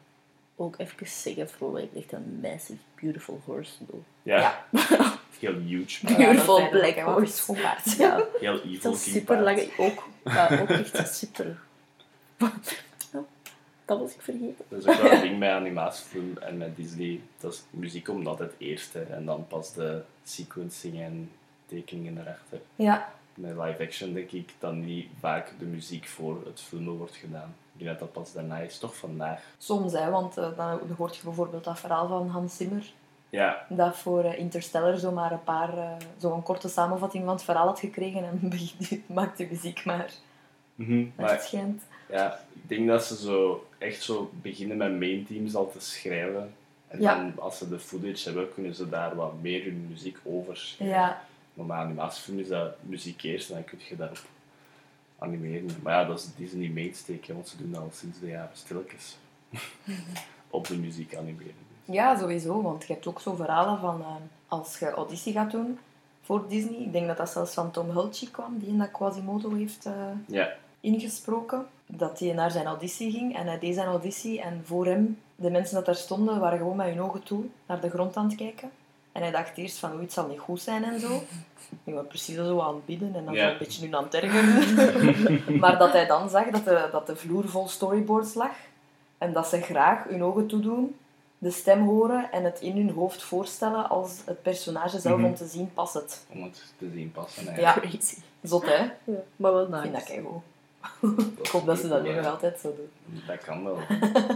Ook 0.57 0.75
even 0.79 1.07
zeggen, 1.07 1.49
Frollo 1.49 1.75
heeft 1.77 1.95
echt 1.95 2.13
een 2.13 2.39
massive, 2.43 2.79
beautiful 3.01 3.41
horse. 3.45 3.73
though. 3.87 4.03
Ja. 4.23 4.65
Heel 5.41 5.55
huge, 5.55 6.07
dat 6.07 6.17
Beautiful 6.17 6.69
black 6.69 6.99
horse. 6.99 7.53
paard. 7.53 7.93
Ja, 7.97 8.23
heel 8.41 8.61
evil 8.63 8.81
dat 8.91 8.93
is 8.95 9.13
super 9.13 9.43
paard. 9.43 9.57
lang. 9.57 9.71
Ook, 9.79 10.03
ja, 10.25 10.61
ook 10.61 10.69
echt 10.69 10.99
een 10.99 11.07
super... 11.07 11.59
Dat 13.85 13.99
was 14.01 14.15
ik 14.15 14.21
vergeten. 14.23 14.65
Dat 14.69 14.79
is 14.79 14.87
ook 14.87 15.03
wel 15.03 15.13
een 15.13 15.21
ding 15.21 15.39
met 15.39 15.51
animatiefilm 15.51 16.37
en 16.39 16.57
met 16.57 16.77
Disney. 16.77 17.21
Dat 17.41 17.53
is, 17.53 17.63
muziek 17.71 18.05
komt 18.05 18.27
altijd 18.27 18.53
eerst 18.59 18.93
hè, 18.93 19.03
en 19.03 19.25
dan 19.25 19.47
pas 19.47 19.73
de 19.73 20.03
sequencing 20.25 21.01
en 21.01 21.31
tekeningen 21.67 22.19
erachter. 22.21 22.61
Ja, 22.77 23.13
Met 23.35 23.57
live 23.57 23.83
action 23.83 24.13
denk 24.13 24.31
ik 24.31 24.53
dat 24.59 24.73
niet 24.75 25.09
vaak 25.21 25.53
de 25.59 25.65
muziek 25.65 26.07
voor 26.07 26.43
het 26.47 26.61
filmen 26.61 26.93
wordt 26.97 27.17
gedaan. 27.17 27.55
Ik 27.73 27.85
denk 27.85 27.91
dat 27.91 27.99
dat 27.99 28.13
pas 28.23 28.33
daarna 28.33 28.59
is, 28.59 28.79
toch 28.79 28.97
vandaag. 28.97 29.43
soms 29.59 29.93
hè, 29.93 30.11
want 30.11 30.37
eh, 30.37 30.57
dan 30.57 30.81
hoort 30.97 31.17
je 31.17 31.23
bijvoorbeeld 31.25 31.65
dat 31.65 31.79
verhaal 31.81 32.09
van 32.09 32.29
Hans 32.29 32.57
Zimmer. 32.57 32.93
Ja, 33.31 33.67
Dat 33.69 33.97
voor 33.97 34.25
eh, 34.25 34.39
Interstellar 34.39 34.99
zomaar 34.99 35.33
een 35.33 35.45
paar, 35.45 35.79
eh, 35.79 35.91
zo'n 36.19 36.43
korte 36.43 36.69
samenvatting 36.69 37.25
van 37.25 37.33
het 37.35 37.43
verhaal 37.45 37.67
had 37.67 37.81
gekregen 37.81 38.25
en 38.25 38.39
begint- 38.49 39.09
maakt 39.09 39.39
de 39.39 39.47
muziek 39.51 39.85
maar. 39.85 40.11
Mhm, 40.75 40.99
Als 40.99 41.09
maar 41.17 41.31
het 41.31 41.43
schijnt. 41.43 41.83
Ja, 42.11 42.41
ik 42.53 42.69
denk 42.69 42.87
dat 42.89 43.05
ze 43.05 43.17
zo 43.17 43.67
echt 43.79 44.03
zo 44.03 44.31
beginnen 44.43 44.77
met 44.77 44.99
main 44.99 45.27
teams 45.27 45.55
al 45.55 45.71
te 45.71 45.81
schrijven. 45.81 46.53
En 46.89 47.01
Ja. 47.01 47.15
dan, 47.15 47.33
als 47.39 47.59
ze 47.59 47.69
de 47.69 47.79
footage 47.79 48.25
hebben, 48.25 48.55
kunnen 48.55 48.75
ze 48.75 48.89
daar 48.89 49.15
wat 49.15 49.33
meer 49.41 49.65
hun 49.65 49.87
muziek 49.91 50.19
over 50.25 50.57
schrijven. 50.57 50.97
Ja, 50.97 51.23
Maar 51.55 51.67
bij 51.67 51.77
animatiefilm 51.77 52.39
is 52.39 52.49
dat 52.49 52.75
muziek 52.83 53.23
eerst 53.23 53.49
en 53.49 53.55
dan 53.55 53.65
kun 53.65 53.79
je 53.89 53.97
daarop 53.97 54.19
animeren. 55.19 55.71
Maar 55.83 55.93
ja, 55.93 56.05
dat 56.05 56.19
is 56.19 56.29
Disney 56.37 56.69
mainsteek, 56.69 57.27
hè, 57.27 57.35
want 57.35 57.49
ze 57.49 57.57
doen 57.57 57.71
dat 57.73 57.81
al 57.81 57.91
sinds 57.93 58.19
de 58.21 58.27
jaren 58.27 58.51
stilletjes. 58.53 59.17
op 60.51 60.67
de 60.67 60.77
muziek 60.77 61.17
animeren. 61.17 61.55
ja, 61.85 62.19
sowieso. 62.19 62.63
Want 62.63 62.87
je 62.87 62.93
hebt 62.93 63.07
ook 63.07 63.21
zo 63.21 63.35
verhalen 63.35 63.79
van 63.81 64.01
eh, 64.01 64.07
als 64.49 64.79
je 64.79 64.91
auditie 64.91 65.33
gaat 65.33 65.51
doen 65.51 65.79
voor 66.23 66.49
Disney. 66.49 66.79
Ik 66.81 66.93
denk 66.93 67.07
dat 67.07 67.17
dat 67.17 67.31
zelfs 67.31 67.55
van 67.55 67.71
Tom 67.71 67.91
Hulce 67.91 68.31
kwam, 68.31 68.59
die 68.59 68.69
in 68.69 68.79
dat 68.79 68.91
Quasimodo 68.91 69.55
heeft 69.55 69.87
eh, 69.87 69.93
Ja, 70.27 70.53
ingesproken. 70.87 71.67
Dat 71.87 72.19
hij 72.19 72.33
naar 72.33 72.51
zijn 72.51 72.67
auditie 72.67 73.11
ging 73.11 73.37
en 73.37 73.47
hij 73.47 73.59
deed 73.59 73.75
zijn 73.75 73.87
auditie. 73.87 74.41
En 74.41 74.63
voor 74.65 74.87
hem, 74.87 75.19
de 75.37 75.51
mensen 75.51 75.75
dat 75.75 75.87
daar 75.87 75.95
stonden, 75.95 76.41
waren 76.41 76.59
gewoon 76.59 76.77
met 76.77 76.87
hun 76.87 77.01
ogen 77.03 77.23
toe 77.23 77.45
naar 77.67 77.81
de 77.81 77.91
grond 77.91 78.17
aan 78.17 78.27
het 78.27 78.37
kijken. 78.37 78.71
En 79.13 79.23
hij 79.23 79.31
dacht 79.31 79.57
eerst 79.57 79.79
van, 79.79 79.93
oei, 79.93 80.03
het 80.03 80.13
zal 80.13 80.27
niet 80.27 80.39
goed 80.39 80.61
zijn 80.61 80.85
en 80.85 81.01
zo. 81.01 81.09
Die 81.85 81.95
waren 81.95 82.09
precies 82.09 82.35
zo 82.37 82.61
aan 82.61 82.75
het 82.75 82.87
bidden 82.87 83.15
en 83.15 83.25
dan 83.25 83.35
Ja. 83.35 83.51
een 83.51 83.59
beetje 83.59 83.87
nu 83.87 83.95
aan 83.95 84.05
het 84.05 84.15
ergeren. 84.15 85.59
maar 85.61 85.79
dat 85.79 85.93
hij 85.93 86.07
dan 86.07 86.29
zag 86.31 86.47
dat 86.51 86.65
de, 86.65 86.89
dat 86.93 87.07
de 87.07 87.17
vloer 87.17 87.49
vol 87.49 87.69
storyboards 87.69 88.35
lag. 88.35 88.51
En 89.19 89.33
dat 89.33 89.47
ze 89.49 89.61
graag 89.61 90.05
hun 90.09 90.23
ogen 90.25 90.47
toedoen, 90.47 90.97
de 91.39 91.51
stem 91.51 91.85
horen 91.87 92.33
en 92.33 92.45
het 92.45 92.61
in 92.61 92.77
hun 92.77 92.91
hoofd 92.91 93.23
voorstellen 93.23 93.89
als 93.89 94.21
het 94.25 94.43
personage 94.43 94.99
zelf 95.01 95.17
Mhm. 95.17 95.27
om 95.27 95.35
te 95.35 95.47
zien 95.47 95.73
past 95.75 95.95
het. 95.95 96.27
Om 96.33 96.43
het 96.43 96.63
te 96.79 96.91
zien 96.95 97.13
passen. 97.13 97.47
hè. 97.55 97.61
Ja. 97.61 97.73
Crazy. 97.73 98.17
Zot, 98.43 98.67
hè? 98.67 98.83
Ja, 99.05 99.23
maar 99.37 99.53
wel 99.53 99.63
Ik 99.63 99.69
vind 99.71 99.83
dat 99.83 99.93
nice. 99.93 100.05
keigoed. 100.07 100.43
Ik 101.43 101.47
hoop 101.47 101.67
dat 101.67 101.79
ze 101.79 101.89
dat 101.89 102.03
nu 102.03 102.15
nog 102.15 102.27
altijd 102.27 102.61
zo 102.61 102.75
doen. 102.77 103.21
Dat 103.27 103.45
kan 103.45 103.65
wel. 103.65 103.79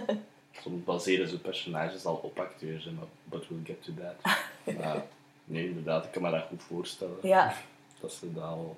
Soms 0.63 0.85
baseren 0.85 1.29
ze 1.29 1.41
personages 1.41 2.05
al 2.05 2.15
op 2.15 2.39
acteurs, 2.39 2.85
maar 2.85 3.05
but 3.25 3.49
we'll 3.49 3.61
get 3.65 3.83
to 3.85 3.93
that. 3.95 4.37
Maar 4.79 5.05
nee, 5.45 5.69
inderdaad, 5.69 6.05
ik 6.05 6.11
kan 6.11 6.23
me 6.23 6.31
dat 6.31 6.47
goed 6.49 6.63
voorstellen. 6.63 7.17
Ja, 7.23 7.55
Dat 8.01 8.13
ze 8.13 8.33
dat 8.33 8.43
al 8.43 8.77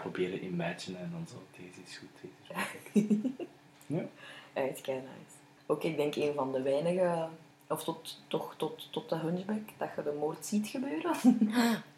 proberen 0.00 0.44
imaginen 0.44 1.00
en 1.00 1.10
dan 1.12 1.26
zo, 1.28 1.42
deze 1.56 1.80
is 1.86 1.96
goed, 1.96 2.08
deze 2.14 2.34
is 2.42 2.48
perfect. 2.48 3.08
Ja. 3.86 4.04
echt 4.52 4.80
kei 4.80 4.96
nice. 4.96 5.36
Ook 5.66 5.84
ik 5.84 5.96
denk 5.96 6.14
een 6.16 6.34
van 6.34 6.52
de 6.52 6.62
weinige, 6.62 7.28
of 7.70 7.84
tot, 7.84 8.20
toch 8.28 8.54
tot, 8.56 8.88
tot 8.90 9.08
de 9.08 9.16
hunchback, 9.16 9.68
dat 9.78 9.88
je 9.96 10.02
de 10.02 10.16
moord 10.20 10.46
ziet 10.46 10.66
gebeuren. 10.68 11.12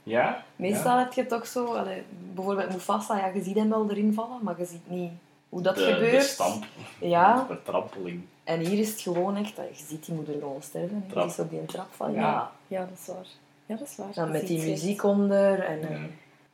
Ja? 0.02 0.44
Meestal 0.56 0.96
ja. 0.96 1.02
heb 1.04 1.12
je 1.12 1.26
toch 1.26 1.46
zo, 1.46 1.64
allee, 1.74 2.02
bijvoorbeeld 2.34 2.72
Mufasa, 2.72 3.16
ja, 3.18 3.26
je 3.26 3.42
ziet 3.42 3.56
hem 3.56 3.68
wel 3.68 3.90
erin 3.90 4.14
vallen, 4.14 4.38
maar 4.42 4.58
je 4.58 4.64
ziet 4.64 4.88
niet 4.90 5.10
hoe 5.48 5.62
dat 5.62 5.74
de, 5.74 5.80
gebeurt. 5.92 6.10
De 6.12 6.20
stamp, 6.20 6.64
Ja, 7.00 7.34
de 7.38 7.54
vertrampeling. 7.54 8.22
en 8.44 8.60
hier 8.60 8.78
is 8.78 8.90
het 8.90 9.00
gewoon 9.00 9.36
echt, 9.36 9.56
dat 9.56 9.78
je 9.78 9.84
ziet 9.84 10.04
die 10.04 10.14
moeder 10.14 10.34
gewoon 10.34 10.62
sterven. 10.62 11.04
Trap. 11.08 11.22
Die 11.22 11.32
is 11.32 11.38
op 11.38 11.50
die 11.50 11.64
trap 11.64 11.88
van, 11.90 12.12
Ja. 12.12 12.20
ja. 12.20 12.52
Ja, 12.66 12.80
dat 12.80 12.98
is 12.98 13.06
waar. 13.06 13.26
Ja, 13.66 13.76
dat 13.76 13.88
is 13.88 13.96
waar. 13.96 14.12
Dan 14.14 14.30
met 14.30 14.40
ziet 14.46 14.48
die 14.60 14.70
muziek 14.70 15.02
onder 15.04 15.60
en 15.60 15.80
Ja. 15.80 15.86
eh, 15.88 16.00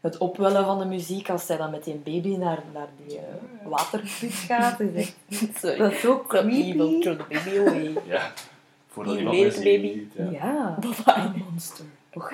het 0.01 0.19
opwellen 0.19 0.65
van 0.65 0.79
de 0.79 0.85
muziek 0.85 1.31
als 1.31 1.47
zij 1.47 1.57
dan 1.57 1.71
met 1.71 1.85
die 1.85 1.95
baby 1.95 2.37
naar, 2.37 2.63
naar 2.75 2.89
die 3.07 3.19
eh, 3.19 3.25
waterput 3.65 4.33
gaat. 4.33 4.81
is 4.81 4.95
echt- 4.95 5.17
Sorry. 5.61 5.79
Dat 5.79 5.93
is 5.93 6.01
zo 6.01 6.13
evil, 6.13 6.25
creepy. 6.27 7.01
throw 7.01 7.17
the 7.21 7.25
baby 7.29 7.59
away. 7.59 7.95
Ja. 8.07 8.33
Voordat 9.05 9.31
Die 9.33 9.45
baby. 9.63 9.93
ziet. 9.93 10.13
Ja. 10.17 10.31
Ja, 10.31 10.79
een 11.07 11.45
monster. 11.51 11.85
Och. 12.13 12.33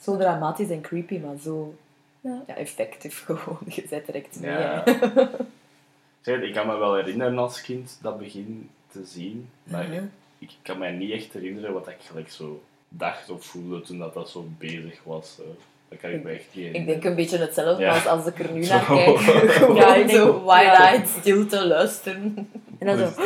Zo 0.00 0.16
dramatisch 0.16 0.68
en 0.70 0.80
creepy, 0.80 1.18
maar 1.18 1.36
zo 1.42 1.74
Ja. 2.20 2.42
ja, 2.46 2.54
effectief 2.56 3.22
gewoon. 3.26 3.58
Je 3.66 3.84
zet 3.88 4.06
direct 4.06 4.40
mee. 4.40 4.50
Ja. 4.50 4.84
Zeg, 6.20 6.40
ik 6.40 6.54
kan 6.54 6.66
me 6.66 6.76
wel 6.76 6.94
herinneren 6.94 7.38
als 7.38 7.60
kind 7.60 7.98
dat 8.02 8.18
begin 8.18 8.70
te 8.92 9.04
zien, 9.04 9.48
maar 9.64 9.88
Mhm. 9.88 10.04
ik 10.38 10.50
kan 10.62 10.78
me 10.78 10.88
niet 10.90 11.10
echt 11.12 11.32
herinneren 11.32 11.72
wat 11.72 11.88
ik 11.88 11.96
gelijk 12.00 12.30
zo 12.30 12.62
dacht 12.88 13.30
of 13.30 13.44
voelde 13.44 13.80
toen 13.80 13.98
dat, 13.98 14.14
dat 14.14 14.30
zo 14.30 14.46
bezig 14.58 15.00
was. 15.04 15.34
zo. 15.34 15.42
Dat 15.88 15.98
kan 15.98 16.10
ik 16.10 16.22
me 16.22 16.30
echt 16.30 16.38
niet 16.40 16.48
Ik 16.54 16.54
herinneren. 16.54 16.86
denk 16.86 17.04
een 17.04 17.14
beetje 17.14 17.38
hetzelfde 17.38 17.82
Ja. 17.82 17.92
als 17.94 18.06
als 18.06 18.26
ik 18.26 18.38
er 18.38 18.52
nu 18.52 18.64
Zo. 18.64 18.74
naar 18.74 18.84
kijk. 18.84 19.18
Gewoon 19.18 19.76
Ja, 19.76 19.94
ik 19.94 20.10
zo 20.10 20.40
wide-eyed 20.44 21.08
stil 21.08 21.46
te 21.46 21.66
luisteren. 21.66 22.50
En 22.78 22.86
dan 22.86 22.98
zo, 22.98 23.22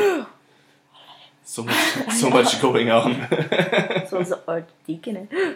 So 1.45 1.63
much, 1.65 2.05
so 2.09 2.29
much 2.29 2.59
going 2.61 2.93
on. 2.93 3.17
zoals 4.09 4.29
de 4.29 4.39
artieken, 4.45 5.15
hè. 5.29 5.47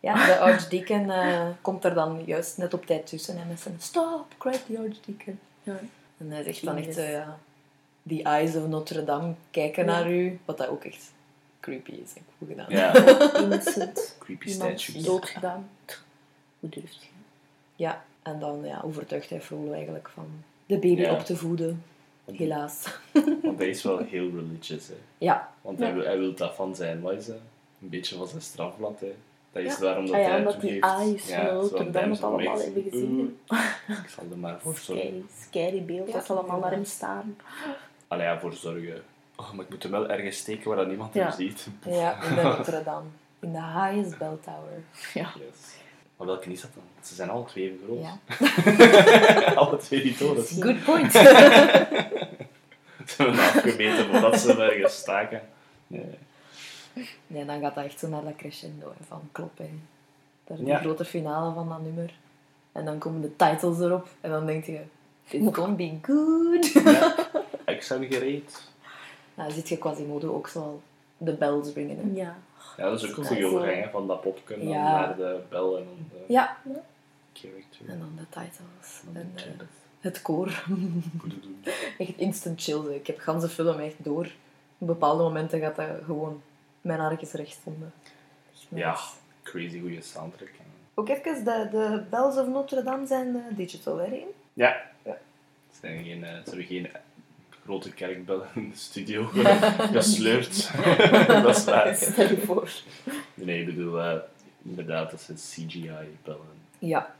Ja, 0.00 0.26
de 0.26 0.38
archdeacon 0.38 1.10
eh, 1.10 1.46
komt 1.60 1.84
er 1.84 1.94
dan 1.94 2.22
juist 2.26 2.58
net 2.58 2.74
op 2.74 2.86
tijd 2.86 3.06
tussen 3.06 3.36
en 3.38 3.48
met 3.48 3.60
zijn 3.60 3.76
stop, 3.78 4.24
crack 4.38 4.54
the 4.54 4.78
archdeacon. 4.78 5.38
Ja. 5.62 5.78
En 6.18 6.30
hij 6.30 6.42
zegt 6.42 6.64
dan 6.64 6.76
echt, 6.76 6.94
ja, 6.96 7.38
the 8.08 8.22
eyes 8.22 8.54
of 8.54 8.66
Notre 8.66 9.04
Dame 9.04 9.34
kijken 9.50 9.84
Ja. 9.84 9.90
naar 9.90 10.10
u, 10.10 10.38
wat 10.44 10.58
dat 10.58 10.68
ook 10.68 10.84
echt 10.84 11.12
creepy 11.60 11.90
is. 11.90 12.12
en 12.16 12.22
Goed 12.38 12.48
gedaan. 12.48 12.66
ja, 12.68 12.94
Innocent. 13.42 14.16
creepy 14.20 14.50
statues. 14.50 15.02
doodgedaan. 15.04 15.68
Hoe 16.60 16.70
durft 16.70 17.02
je? 17.02 17.08
Ja, 17.76 18.04
en 18.22 18.38
dan 18.38 18.60
ja, 18.64 18.80
overtuigt 18.84 19.30
hij 19.30 19.40
Frollo 19.40 19.72
eigenlijk 19.72 20.08
van 20.14 20.26
de 20.66 20.74
baby 20.78 21.00
Ja. 21.00 21.12
op 21.12 21.24
te 21.24 21.36
voeden. 21.36 21.82
Helaas. 22.32 22.98
Want 23.42 23.58
hij 23.58 23.68
is 23.68 23.82
wel 23.82 23.98
heel 23.98 24.30
religious. 24.30 24.88
Hè. 24.88 24.94
Ja, 25.18 25.52
Want 25.60 25.78
hij, 25.78 25.94
wil, 25.94 26.04
hij 26.04 26.18
wil 26.18 26.34
dat 26.34 26.54
van 26.54 26.74
zijn, 26.74 27.00
wat 27.00 27.12
is 27.12 27.26
dat? 27.26 27.36
Een 27.82 27.88
beetje 27.88 28.16
van 28.16 28.26
zijn 28.28 28.42
strafblad. 28.42 29.00
Hè. 29.00 29.14
Dat 29.52 29.62
is 29.62 29.72
Ja. 29.74 29.80
daarom 29.80 30.06
dat 30.06 30.14
Ah 30.14 30.20
ja, 30.20 30.28
hij 30.28 30.38
omdat 30.38 30.60
die 30.60 30.70
een 30.70 30.80
Dame 30.80 31.84
het 31.84 31.92
duim 31.92 32.12
allemaal 32.12 32.58
hebben 32.58 32.74
weg. 32.74 32.92
gezien. 32.92 33.38
Ik 33.88 34.08
zal 34.08 34.24
er 34.30 34.38
maar 34.38 34.60
voor 34.60 34.76
Scary, 34.76 35.00
zorgen. 35.00 35.28
scary 35.48 35.84
beeld 35.84 36.06
Ja, 36.08 36.12
dat 36.14 36.26
ze 36.26 36.32
allemaal 36.32 36.58
naar 36.60 36.70
hem 36.70 36.84
staan. 36.84 37.36
Allee, 38.08 38.26
ja, 38.26 38.38
voor 38.40 38.52
zorgen. 38.52 39.02
Oh, 39.36 39.52
maar 39.52 39.64
ik 39.64 39.70
moet 39.70 39.82
hem 39.82 39.92
wel 39.92 40.08
ergens 40.08 40.36
steken 40.36 40.68
waar 40.68 40.76
dat 40.76 40.88
niemand 40.88 41.14
Ja. 41.14 41.22
hem 41.22 41.32
ziet. 41.32 41.66
ja, 41.84 42.22
in 42.22 42.34
de 42.34 42.42
Notre 42.56 42.82
Dame. 42.82 43.06
In 43.40 43.52
de 43.52 43.62
highest 43.62 44.18
bell 44.18 44.36
tower. 44.44 44.82
Ja. 45.14 45.32
Yes. 45.38 45.74
Maar 46.16 46.26
welke 46.26 46.50
is 46.52 46.60
dat 46.60 46.70
dan? 46.74 46.82
Ze 47.02 47.14
zijn 47.14 47.30
alle 47.30 47.44
twee 47.44 47.64
even 47.64 47.78
groot. 47.86 48.00
Ja. 48.00 49.54
alle 49.62 49.76
twee 49.76 50.02
die 50.02 50.16
torens. 50.16 50.50
Good 50.60 50.84
point. 50.84 51.12
Ze 53.06 53.22
hebben 53.22 53.38
afgemeten 53.40 54.06
voordat 54.10 54.40
ze 54.40 54.62
ergens 54.62 54.96
staken. 54.96 55.42
Nee. 55.86 56.18
Nee, 57.26 57.44
dan 57.44 57.60
gaat 57.60 57.74
dat 57.74 57.84
echt 57.84 57.98
zo 57.98 58.08
naar 58.08 58.24
dat 58.24 58.36
crescendo 58.36 58.92
van 59.08 59.20
kloppen. 59.32 59.64
hè. 59.64 59.70
Dat 60.44 60.58
is 60.58 60.64
die 60.64 60.72
Ja. 60.72 60.78
grote 60.80 61.04
finale 61.04 61.54
van 61.54 61.68
dat 61.68 61.82
nummer. 61.82 62.14
En 62.72 62.84
dan 62.84 62.98
komen 62.98 63.20
de 63.20 63.36
titles 63.36 63.78
erop. 63.80 64.08
En 64.20 64.30
dan 64.30 64.46
denk 64.46 64.64
je, 64.64 64.80
this 65.28 65.40
gonna 65.52 65.74
be 65.74 65.98
good. 66.02 66.72
Ja. 66.84 67.14
Exam 67.64 68.04
gereed. 68.04 68.62
Nou, 69.34 69.48
dan 69.48 69.56
zit 69.56 69.68
je 69.68 69.78
Quasimodo 69.78 70.34
ook 70.34 70.48
zo 70.48 70.58
al 70.60 70.82
de 71.16 71.32
bells 71.32 71.72
ringen. 71.74 71.96
Hè. 71.96 72.20
Ja. 72.20 72.36
Ja, 72.76 72.84
dat 72.90 73.02
is 73.02 73.10
ook 73.10 73.16
een 73.16 73.24
goede 73.24 73.46
overgang 73.46 73.82
hè, 73.82 73.90
van 73.90 74.06
dat 74.06 74.20
popken 74.20 74.58
dan 74.58 74.68
Ja. 74.68 74.82
naar 75.00 75.16
de 75.16 75.40
bel 75.48 75.78
en 75.78 75.84
dan 75.84 75.96
de 76.10 76.32
Ja. 76.32 76.56
character. 77.32 77.88
En 77.88 77.98
dan 77.98 78.12
de 78.16 78.24
titles. 78.28 79.00
En 79.14 79.16
En 79.20 79.32
de 79.34 79.42
eh, 79.42 79.66
het 80.00 80.22
koor. 80.22 80.64
Echt 81.98 82.16
instant 82.16 82.62
chill. 82.62 82.82
hè. 82.82 82.90
Ik 82.94 83.06
heb 83.06 83.16
de 83.16 83.22
ganse 83.22 83.48
film 83.48 83.78
echt 83.78 83.94
door. 84.04 84.30
Op 84.78 84.86
bepaalde 84.86 85.22
momenten 85.22 85.60
gaat 85.60 85.76
dat 85.76 85.86
gewoon 86.04 86.42
mijn 86.80 86.98
haartjes 87.00 87.32
recht 87.32 87.52
stonden. 87.52 87.92
Ja, 88.68 88.96
crazy 89.42 89.80
goede 89.80 90.00
soundtrack. 90.02 90.50
Ook 90.94 91.08
even, 91.08 91.44
de, 91.44 91.68
de 91.70 92.02
bells 92.10 92.36
of 92.36 92.46
Notre 92.48 92.82
Dame 92.82 93.06
zijn 93.06 93.36
eh, 93.36 93.56
digital, 93.56 93.96
hè? 93.96 94.24
Ja. 94.52 94.76
Ja. 95.02 95.16
Ze, 95.72 95.78
zijn 95.80 96.04
geen, 96.04 96.24
eh, 96.24 96.30
ze 96.30 96.42
hebben 96.44 96.64
geen 96.64 96.88
grote 97.66 97.92
kerkbellen 97.92 98.46
in 98.54 98.70
de 98.70 98.76
studio 98.76 99.24
gesleurd. 99.98 100.70
dat 101.42 101.56
is 101.56 101.64
waar. 101.64 101.96
Stel 101.96 102.28
je 102.28 102.38
voor. 102.44 102.70
Nee, 103.34 103.60
ik 103.60 103.66
bedoel, 103.66 104.00
eh, 104.00 104.18
inderdaad, 104.62 105.10
dat 105.10 105.20
zijn 105.20 105.36
CGI-bellen. 105.68 106.46
Ja. 106.78 107.14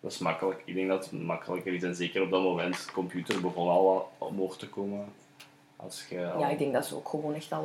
Dat 0.00 0.12
is 0.12 0.18
makkelijk. 0.18 0.62
Ik 0.64 0.74
denk 0.74 0.88
dat 0.88 1.10
het 1.10 1.22
makkelijker 1.22 1.74
is. 1.74 1.82
En 1.82 1.94
zeker 1.94 2.22
op 2.22 2.30
dat 2.30 2.42
moment, 2.42 2.84
de 2.86 2.92
computer 2.92 3.40
begon 3.40 3.68
al 3.68 4.12
omhoog 4.18 4.58
te 4.58 4.68
komen. 4.68 5.04
Als 5.76 6.06
je 6.10 6.30
al... 6.32 6.40
ja, 6.40 6.48
ik 6.48 6.58
denk 6.58 6.72
dat 6.72 6.86
ze 6.86 6.94
ook 6.94 7.08
gewoon 7.08 7.34
echt 7.34 7.52
al 7.52 7.64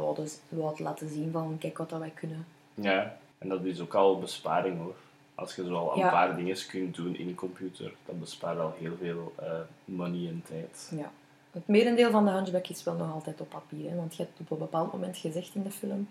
wilden 0.49 0.83
laten 0.83 1.09
zien 1.09 1.31
van 1.31 1.57
kijk 1.59 1.77
wat 1.77 1.89
dat 1.89 1.99
wij 1.99 2.11
kunnen. 2.15 2.45
Ja, 2.73 3.17
en 3.37 3.49
dat 3.49 3.63
is 3.63 3.79
ook 3.79 3.93
al 3.93 4.19
besparing 4.19 4.77
hoor. 4.79 4.95
Als 5.35 5.55
je 5.55 5.65
zo 5.65 5.75
al 5.75 5.91
een 5.93 5.99
Ja. 5.99 6.09
paar 6.09 6.35
dingen 6.35 6.57
kunt 6.67 6.95
doen 6.95 7.15
in 7.17 7.27
een 7.27 7.35
computer, 7.35 7.93
dat 8.05 8.19
bespaart 8.19 8.59
al 8.59 8.75
heel 8.79 8.95
veel 9.01 9.33
eh, 9.39 9.51
money 9.85 10.27
en 10.27 10.43
tijd. 10.47 10.91
Ja. 10.97 11.11
Het 11.53 11.67
merendeel 11.67 12.11
van 12.11 12.25
de 12.25 12.31
Hunchback 12.31 12.67
is 12.67 12.83
wel 12.83 12.93
nog 12.93 13.13
altijd 13.13 13.41
op 13.41 13.49
papier. 13.49 13.89
Hè? 13.89 13.95
Want 13.95 14.15
je 14.15 14.23
hebt 14.23 14.39
op 14.39 14.51
een 14.51 14.57
bepaald 14.57 14.91
moment 14.93 15.17
gezegd 15.17 15.55
in 15.55 15.63
de 15.63 15.71
film 15.71 16.07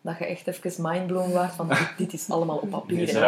dat 0.00 0.18
je 0.18 0.24
echt 0.26 0.46
even 0.46 0.82
mindblown 0.82 1.32
waart 1.32 1.52
van 1.54 1.68
dit, 1.68 1.92
dit 1.96 2.12
is 2.12 2.30
allemaal 2.30 2.56
op 2.56 2.70
papier. 2.70 3.14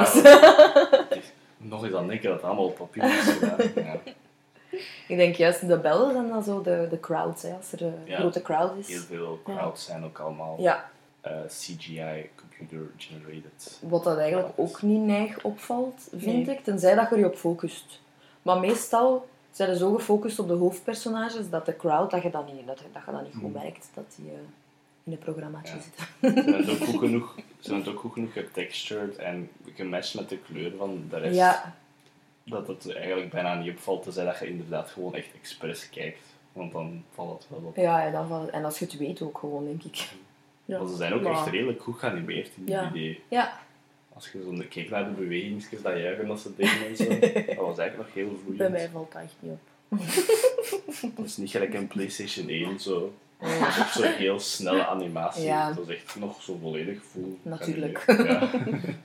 Nog 1.57 1.85
eens 1.85 1.95
aan 1.95 2.07
denken 2.07 2.29
dat 2.29 2.37
het 2.37 2.45
allemaal 2.45 2.65
op 2.65 2.77
papier 2.77 3.05
is 3.05 3.21
gedaan. 3.25 3.57
Ja. 3.85 3.97
Ik 5.09 5.17
denk 5.17 5.35
juist 5.35 5.67
de 5.69 5.79
bellen 5.79 6.13
zijn 6.13 6.29
dan 6.29 6.43
zo 6.43 6.63
de, 6.63 6.87
de 6.91 7.01
crowds. 7.01 7.43
Hè? 7.43 7.53
Als 7.55 7.73
er 7.73 7.83
een 7.83 7.95
Ja. 8.05 8.19
grote 8.19 8.43
crowd 8.43 8.77
is. 8.79 8.89
Heel 8.89 9.01
veel 9.01 9.41
crowds 9.45 9.85
zijn 9.85 10.05
ook 10.05 10.19
allemaal 10.19 10.57
Ja, 10.61 10.91
eh, 11.21 11.33
CGI 11.47 12.31
computer 12.37 12.91
generated. 12.97 13.79
wat 13.83 14.05
dat 14.05 14.19
eigenlijk 14.19 14.53
ook 14.57 14.83
niet 14.83 15.01
neig 15.03 15.43
opvalt, 15.43 16.09
vind 16.17 16.47
Nee. 16.47 16.57
ik. 16.57 16.65
Tenzij 16.65 16.95
dat 16.95 17.09
je 17.09 17.15
er 17.15 17.21
je 17.21 17.27
op 17.27 17.37
focust. 17.37 18.01
Maar 18.43 18.61
meestal 18.61 19.29
zijn 19.67 19.77
zo 19.77 19.95
gefocust 19.95 20.39
op 20.39 20.49
de 20.49 20.55
hoofdpersonages 20.55 21.51
dat 21.51 21.67
de 21.67 21.77
crowd, 21.77 22.11
dat 22.11 22.23
je 22.23 22.31
dat 22.31 22.53
niet, 22.53 22.67
dat, 22.67 22.79
dat, 22.93 23.03
je 23.07 23.13
dat 23.13 23.23
niet 23.23 23.33
goed 23.33 23.43
Hmm. 23.43 23.53
merkt. 23.53 23.89
Dat 23.95 24.05
die 24.17 24.27
eh, 24.31 24.33
in 25.05 25.13
een 25.13 25.19
programmaatje 25.19 25.75
Ja. 25.75 25.81
zitten. 25.83 26.07
Ze 26.45 26.51
zijn 26.51 26.63
het 26.65 26.71
ook 26.71 26.87
goed 26.89 26.99
genoeg, 26.99 27.35
ze 27.37 27.43
zijn 27.69 27.79
het 27.79 27.89
ook 27.89 27.99
goed 28.01 28.13
genoeg 28.13 28.33
getextured 28.33 29.17
en 29.17 29.51
gematcht 29.75 30.15
met 30.15 30.29
de 30.29 30.39
kleur 30.39 30.73
van 30.79 31.03
de 31.11 31.19
rest. 31.19 31.37
Ja, 31.37 31.75
Dat 32.45 32.67
het 32.67 32.93
eigenlijk 32.95 33.31
bijna 33.31 33.55
niet 33.55 33.71
opvalt, 33.71 34.03
tenzij 34.03 34.25
dat 34.25 34.39
je 34.39 34.49
inderdaad 34.49 34.91
gewoon 34.91 35.15
echt 35.15 35.29
expres 35.41 35.91
kijkt. 35.91 36.21
Want 36.53 36.73
dan 36.73 37.05
valt 37.15 37.39
het 37.39 37.49
wel 37.51 37.69
op. 37.69 37.77
ja, 37.77 38.03
ja 38.05 38.11
dan 38.11 38.29
valt 38.29 38.43
het- 38.43 38.51
en 38.51 38.65
als 38.65 38.79
je 38.79 38.85
het 38.85 38.97
weet 38.99 39.23
ook 39.23 39.39
gewoon, 39.39 39.65
denk 39.65 39.83
ik. 39.83 40.09
Ja. 40.65 40.87
Ze 40.87 40.97
zijn 40.97 41.13
ook 41.13 41.25
echt 41.25 41.47
redelijk 41.47 41.83
goed 41.83 41.99
geanimeerd 41.99 42.51
in 42.57 42.65
die 42.65 42.75
Ja. 42.75 42.89
idee. 42.91 43.23
Ja, 43.29 43.59
Als 44.19 44.31
je 44.33 44.43
zo 44.43 44.65
keek 44.69 44.91
naar 44.91 45.05
de 45.05 45.11
bewegingsjes, 45.11 45.83
dat 45.83 45.99
juichen 45.99 46.27
dat 46.27 46.41
ze 46.41 46.55
deden 46.57 46.87
en 46.87 46.97
zo, 46.97 47.09
dat 47.47 47.67
was 47.67 47.79
eigenlijk 47.79 47.97
nog 47.97 48.15
heel 48.15 48.39
vloeiend. 48.43 48.57
Bij 48.57 48.71
mij 48.71 48.89
valt 48.89 49.13
dat 49.13 49.23
echt 49.23 49.35
niet 49.39 49.53
op. 49.53 49.61
Het 51.17 51.27
is 51.27 51.37
niet 51.37 51.51
gelijk 51.51 51.75
een 51.75 51.87
PlayStation 51.87 52.49
1 52.49 52.81
zo. 52.81 53.13
Ook 53.41 53.89
zo 53.93 54.03
heel 54.03 54.41
snelle 54.41 54.87
animatie. 54.87 55.45
Ja. 55.45 55.73
Dat 55.73 55.89
is 55.89 55.97
echt 55.97 56.17
nog 56.17 56.43
zo 56.43 56.59
volledig 56.61 57.03
full. 57.05 57.37
Natuurlijk. 57.43 58.05
Ja. 58.07 58.51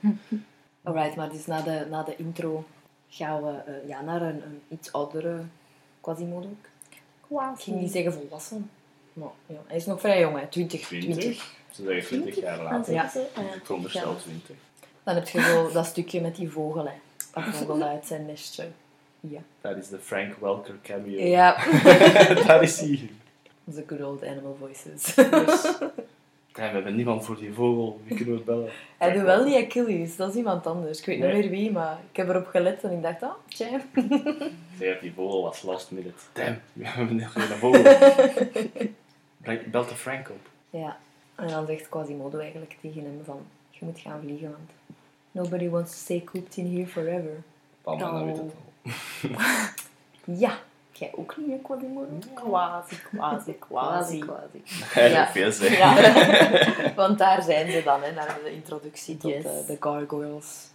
alright, 0.82 1.16
maar 1.16 1.30
dus 1.30 1.46
na 1.46 1.60
de, 1.60 1.86
na 1.90 2.02
de 2.02 2.16
intro 2.16 2.64
gaan 3.08 3.42
we 3.42 3.50
eh, 3.50 3.88
ja, 3.88 4.02
naar 4.02 4.22
een, 4.22 4.42
een 4.42 4.60
iets 4.68 4.92
oudere 4.92 5.40
Quasimodo. 6.00 6.48
Ik 7.28 7.62
ging 7.62 7.80
niet 7.80 7.92
zeggen 7.92 8.12
volwassen. 8.12 8.70
Maar, 9.12 9.28
ja, 9.46 9.62
hij 9.66 9.76
is 9.76 9.86
nog 9.86 10.00
vrij 10.00 10.20
jong, 10.20 10.40
hè. 10.40 10.46
20. 10.46 10.86
20. 10.86 11.16
20. 11.16 11.54
Ze 11.70 11.82
zeggen 11.82 12.06
20 12.06 12.40
jaar 12.40 12.62
later. 12.62 12.92
Ja. 12.92 13.04
Ik 13.54 13.60
veronderstel 13.64 14.16
20. 14.16 14.56
Dan 15.04 15.14
heb 15.14 15.28
je 15.28 15.42
zo 15.42 15.72
dat 15.72 15.86
stukje 15.86 16.20
met 16.20 16.36
die 16.36 16.50
vogel, 16.50 16.84
hè. 16.84 16.94
Dat 17.32 17.54
vogel 17.54 17.82
uit 17.82 18.06
zijn 18.06 18.26
nestje. 18.26 18.66
Ja. 19.20 19.40
Dat 19.60 19.76
is 19.76 19.88
de 19.88 19.98
Frank 19.98 20.34
Welker 20.40 20.74
cameo. 20.82 21.26
Ja. 21.26 21.64
Daar 22.46 22.62
is 22.62 22.80
hij. 22.80 23.10
The 23.74 23.84
good 23.86 24.02
old 24.02 24.24
animal 24.24 24.56
voices. 24.60 25.14
Ja, 26.56 26.68
we 26.68 26.74
hebben 26.74 26.94
niemand 26.94 27.24
voor 27.24 27.36
die 27.36 27.52
vogel. 27.52 28.00
Wie 28.04 28.16
kunnen 28.16 28.34
we 28.34 28.40
bellen? 28.40 28.70
Hij 28.98 29.12
doet 29.12 29.22
wel 29.22 29.44
niet 29.44 29.64
Achilles, 29.64 30.16
dat 30.16 30.30
is 30.30 30.34
iemand 30.36 30.66
anders. 30.66 30.98
Ik 30.98 31.06
weet 31.06 31.18
niet 31.18 31.32
meer 31.32 31.50
wie, 31.50 31.72
maar 31.72 31.98
ik 32.10 32.16
heb 32.16 32.28
erop 32.28 32.46
gelet 32.46 32.82
en 32.82 32.92
ik 32.92 33.02
dacht, 33.02 33.22
ah, 33.22 33.32
tja. 33.48 33.66
Ik 33.94 34.10
zei 34.78 34.92
dat 34.92 35.00
die 35.00 35.12
vogel 35.12 35.42
was 35.42 35.62
last 35.62 35.90
minute. 35.90 36.14
Damn, 36.32 36.60
we 36.72 36.86
hebben 36.86 37.16
nog 37.16 37.32
geen 37.32 37.42
vogel. 37.42 37.82
Belt 39.70 39.88
de 39.88 39.94
Frank 39.94 40.30
op. 40.30 40.48
Ja. 40.70 40.96
En 41.34 41.48
dan 41.48 41.66
zegt 41.66 41.88
Quasimodo 41.88 42.38
eigenlijk 42.38 42.76
tegen 42.80 43.02
hem 43.02 43.20
van, 43.24 43.46
je 43.78 43.84
moet 43.84 43.98
gaan 43.98 44.20
vliegen, 44.20 44.50
want 44.50 44.70
nobody 45.30 45.68
wants 45.68 45.90
to 45.90 45.96
stay 45.96 46.24
cooped 46.24 46.56
in 46.56 46.74
here 46.76 46.86
forever. 46.86 47.42
Mama, 47.84 48.10
Oh. 48.10 48.24
weet 48.24 48.36
het 48.36 48.52
al. 48.54 48.54
Ja. 50.38 50.58
Jij 50.92 51.12
ook 51.16 51.36
niet, 51.36 51.62
Quasimodo? 51.62 52.08
Quasi, 52.34 52.96
quasi, 53.10 53.52
quasi. 53.58 54.18
quasi. 54.18 54.62
Hij 54.94 55.08
Ja. 55.10 55.16
ja. 55.16 55.30
veel 55.32 55.52
zeggen. 55.52 55.78
Ja. 55.78 56.94
want 56.94 57.18
daar 57.18 57.42
zijn 57.42 57.70
ze 57.72 57.82
dan, 57.82 58.02
hè, 58.02 58.12
naar 58.12 58.38
de 58.44 58.52
introductie 58.54 59.16
tot 59.16 59.30
Yes. 59.30 59.44
eh, 59.44 59.66
de 59.66 59.76
gargoyles. 59.80 60.66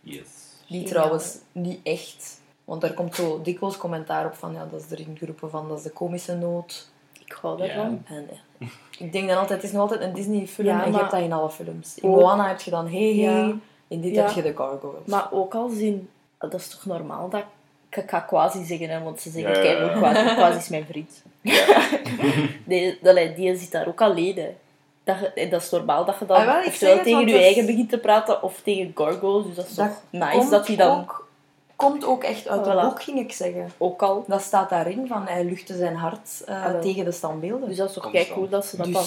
Yes. 0.00 0.28
Die 0.68 0.82
Ja. 0.82 0.88
trouwens 0.88 1.38
niet 1.52 1.80
echt. 1.82 2.40
Want 2.64 2.80
daar 2.80 2.92
komt 2.92 3.14
zo 3.14 3.42
dikwijls 3.42 3.76
commentaar 3.76 4.26
op 4.26 4.34
van, 4.34 4.52
ja, 4.52 4.66
dat 4.70 4.80
is 4.80 4.90
erin 4.90 5.16
geroepen 5.18 5.50
van, 5.50 5.68
dat 5.68 5.78
is 5.78 5.84
de 5.84 5.90
komische 5.90 6.34
noot. 6.36 6.90
Ik 7.24 7.32
hou 7.40 7.58
daarvan. 7.58 8.02
En 8.06 8.26
ja, 8.30 8.36
ik 8.98 9.12
denk 9.12 9.28
dan 9.28 9.38
altijd, 9.38 9.62
het 9.62 9.70
is 9.70 9.72
nog 9.76 9.82
altijd 9.82 10.00
een 10.00 10.12
Disney-film 10.12 10.66
Ja, 10.68 10.78
en 10.78 10.84
je 10.84 10.90
maar- 10.90 11.00
hebt 11.00 11.12
dat 11.12 11.20
in 11.20 11.32
alle 11.32 11.50
films. 11.50 11.98
In 11.98 12.08
Ook- 12.10 12.20
Moana 12.20 12.48
heb 12.48 12.60
je 12.60 12.70
dan 12.70 12.88
Hey 12.88 13.00
Hey, 13.00 13.14
Ja. 13.14 13.52
in 13.88 14.00
dit 14.00 14.14
Ja. 14.14 14.24
heb 14.24 14.34
je 14.34 14.42
de 14.42 14.52
gargoyles. 14.56 15.06
Maar 15.06 15.28
ook 15.32 15.54
al 15.54 15.68
in... 15.70 16.08
Dat 16.38 16.54
is 16.54 16.68
toch 16.68 16.84
normaal 16.86 17.28
dat... 17.28 17.42
Ik 17.90 18.02
ga 18.06 18.20
quasi 18.20 18.64
zeggen, 18.64 18.88
hè, 18.88 19.00
want 19.02 19.20
ze 19.20 19.30
zeggen, 19.30 19.54
Ja, 19.54 19.60
kijk, 19.60 19.92
quasi, 19.92 20.34
quasi 20.34 20.58
is 20.58 20.68
mijn 20.68 20.86
vriend. 20.86 21.22
Die, 22.64 22.98
die, 23.14 23.34
die 23.34 23.56
zit 23.56 23.70
daar 23.72 23.88
ook 23.88 24.00
alleen, 24.00 24.36
hè. 24.36 24.56
Dat, 25.04 25.16
je- 25.34 25.48
dat 25.48 25.62
is 25.62 25.70
normaal 25.70 26.04
dat 26.04 26.16
je 26.18 26.26
dan 26.26 26.36
Ah, 26.36 26.44
wel, 26.44 26.56
ik 26.56 26.62
zeg 26.62 26.72
oftewel 26.72 26.94
het, 26.94 27.04
tegen 27.04 27.20
je 27.20 27.32
dat 27.32 27.42
eigen 27.42 27.66
begint 27.66 27.88
te 27.90 27.98
praten 27.98 28.42
of 28.42 28.60
tegen 28.64 28.92
gargoyles. 28.94 29.46
Dus 29.46 29.54
dat 29.56 29.66
is 29.66 29.74
toch 29.74 30.02
nice 30.10 30.48
dat 30.50 30.66
hij 30.66 30.76
dan 30.76 30.98
Ook, 31.00 31.28
komt 31.80 32.04
ook 32.04 32.22
echt 32.24 32.48
uit 32.48 32.66
het 32.66 32.74
Voilà. 32.76 32.80
boek, 32.80 33.02
ging 33.02 33.18
ik 33.18 33.32
zeggen. 33.32 33.70
al... 34.02 34.24
Dat 34.26 34.42
staat 34.42 34.70
daarin, 34.70 35.06
van 35.06 35.26
hij 35.26 35.44
luchtte 35.44 35.76
zijn 35.76 35.94
hart 35.96 36.42
eh, 36.46 36.64
Ah, 36.64 36.80
tegen 36.80 37.04
de 37.04 37.12
standbeelden. 37.12 37.68
Dus 37.68 37.76
dat 37.76 37.88
is 37.88 37.94
toch 37.94 38.10
kijk 38.10 38.28
cool 38.32 38.48
dat 38.48 38.66
ze 38.66 38.76
dat 38.76 38.86
Dus- 38.86 38.94
dan 38.94 39.04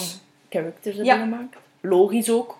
characters 0.48 0.96
hebben 0.96 1.14
Ja. 1.14 1.20
gemaakt. 1.22 1.56
Logisch 1.80 2.30
ook. 2.30 2.56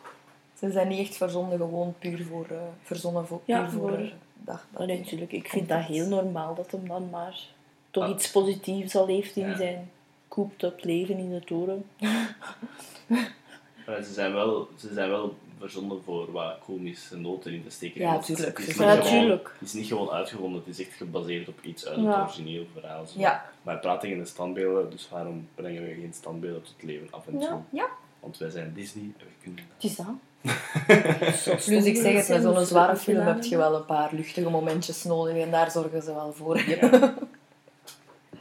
Ze 0.59 0.71
zijn 0.73 0.89
niet 0.89 0.99
echt 1.09 1.17
verzonnen, 1.17 1.59
gewoon 1.59 1.95
puur 1.99 2.25
voor, 2.31 2.47
eh, 2.51 2.57
verzonnen 2.83 3.27
voor, 3.27 3.39
puur 3.39 3.55
Ja, 3.57 3.71
voor, 3.71 3.89
voor- 3.89 3.99
eh, 3.99 4.11
dag. 4.35 4.67
Nee, 4.79 4.99
natuurlijk, 4.99 5.33
ik 5.33 5.49
vind 5.49 5.69
dat 5.69 5.83
heel 5.83 6.07
normaal 6.07 6.55
dat 6.55 6.71
hem 6.71 6.89
dan 6.89 7.09
maar 7.11 7.41
toch 7.91 8.05
Ah. 8.05 8.11
iets 8.11 8.31
positiefs 8.31 8.97
al 8.97 9.07
heeft 9.07 9.37
in 9.37 9.49
Ja. 9.49 9.57
zijn 9.57 9.91
cooped-up 10.29 10.85
leven 10.85 11.19
in 11.19 11.31
de 11.31 11.45
toren. 11.45 11.85
Maar 13.87 14.03
ze 14.03 14.13
zijn 14.13 14.33
wel, 14.33 14.69
ze 14.77 14.93
zijn 14.95 15.09
wel 15.11 15.35
verzonden 15.65 16.03
voor 16.05 16.33
wat 16.33 16.59
komische 16.67 17.17
noten 17.17 17.53
in 17.53 17.63
te 17.65 17.71
steken. 17.71 18.01
Ja, 18.01 18.13
Want 18.13 18.27
het- 18.27 18.39
is, 18.39 18.77
Ja, 18.77 18.95
niet 18.95 19.05
gewoon- 19.07 19.41
is 19.61 19.73
niet 19.73 19.87
gewoon 19.87 20.11
uitgevonden, 20.11 20.63
het 20.67 20.79
is 20.79 20.87
echt 20.87 20.97
gebaseerd 20.97 21.49
op 21.49 21.59
iets 21.63 21.87
uit 21.87 22.01
Ja. 22.01 22.07
het 22.11 22.17
origineel 22.23 22.67
verhaal. 22.73 23.07
Zo. 23.07 23.19
Ja. 23.19 23.45
Maar 23.63 23.79
praten 23.79 24.01
tegen 24.01 24.19
de 24.19 24.25
standbeelden, 24.29 24.91
dus 24.91 25.09
waarom 25.09 25.49
brengen 25.55 25.83
we 25.83 25.89
geen 25.95 26.13
standbeelden 26.15 26.63
tot 26.63 26.83
leven 26.83 27.07
af 27.11 27.27
en 27.27 27.33
toe? 27.33 27.43
Ja, 27.43 27.63
ja. 27.71 27.89
Want 28.21 28.39
wij 28.39 28.51
zijn 28.51 28.73
Disney 28.75 29.03
en 29.05 29.15
we 29.27 29.43
kunnen 29.43 29.65
dat. 29.69 29.83
Het 29.83 29.91
is 29.91 29.97
dat. 29.97 30.07
Dus 31.67 31.85
ik 31.85 31.97
zeg 31.97 32.15
het, 32.17 32.29
met 32.29 32.43
zo'n 32.55 32.65
zware 32.67 32.97
film 32.97 33.27
heb 33.27 33.43
je 33.43 33.57
wel 33.57 33.75
een 33.75 33.85
paar 33.85 34.15
luchtige 34.15 34.51
momentjes 34.51 35.05
nodig 35.05 35.37
en 35.37 35.51
daar 35.51 35.71
zorgen 35.71 36.03
ze 36.03 36.15
wel 36.15 36.33
voor. 36.33 36.61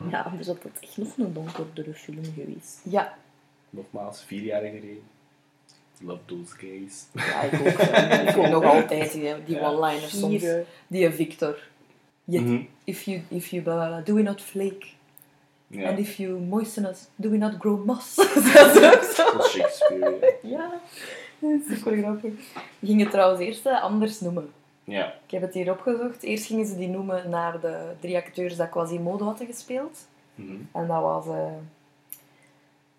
Ja, 0.09 0.21
anders 0.21 0.47
had 0.47 0.63
het 0.63 0.79
echt 0.81 0.97
nog 0.97 1.17
een 1.17 1.33
donkerdere 1.33 1.93
film 1.93 2.23
geweest. 2.35 2.79
Ja, 2.83 3.13
Nogmaals, 3.69 4.23
vier 4.23 4.41
jaar 4.41 4.61
geleden. 4.61 5.01
Love 6.05 6.19
those 6.25 6.55
gays. 6.57 7.05
ja 7.13 7.41
ik 7.41 7.53
ook. 7.59 8.45
Ik 8.45 8.49
nog 8.51 8.63
altijd 8.63 9.11
die, 9.11 9.33
die 9.45 9.55
Ja. 9.55 9.69
one-liners 9.71 10.19
soms. 10.19 10.41
Hier, 10.41 10.65
Die 10.87 11.11
Victor. 11.11 11.57
Yet, 12.23 12.41
Mhm. 12.41 12.61
if 12.83 13.01
you, 13.03 13.21
if 13.27 13.47
you 13.47 13.63
blah, 13.63 13.75
blah, 13.75 13.87
blah, 13.87 14.05
do 14.05 14.13
we 14.13 14.21
not 14.21 14.41
flake? 14.41 14.85
Ja, 15.67 15.89
And 15.89 15.99
if 15.99 16.15
you 16.15 16.39
moisten 16.39 16.85
us, 16.85 17.07
do 17.15 17.29
we 17.29 17.37
not 17.37 17.53
grow 17.59 17.85
moss? 17.85 18.15
dat 18.15 18.35
is 18.35 18.83
ook 18.83 19.03
zo. 19.03 19.37
dat 19.37 19.45
is 19.45 19.51
Shakespeare. 19.51 20.37
ja. 20.43 20.71
Ja, 21.39 21.57
super 21.69 21.97
grappig. 21.97 22.31
Die 22.79 22.89
gingen 22.89 23.09
trouwens 23.09 23.41
eerst 23.41 23.65
eh, 23.65 23.81
anders 23.81 24.19
noemen. 24.19 24.49
Ja. 24.83 25.05
Ik 25.25 25.31
heb 25.31 25.41
het 25.41 25.53
hier 25.53 25.71
opgezocht. 25.71 26.23
Eerst 26.23 26.45
gingen 26.45 26.65
ze 26.65 26.77
die 26.77 26.87
noemen 26.87 27.29
naar 27.29 27.59
de 27.59 27.91
drie 27.99 28.17
acteurs 28.17 28.55
dat 28.55 28.69
Quasimodo 28.69 29.25
hadden 29.25 29.47
gespeeld. 29.47 30.07
Mhm. 30.35 30.55
En 30.71 30.87
dat 30.87 31.01
was 31.01 31.25
eh 31.27 31.51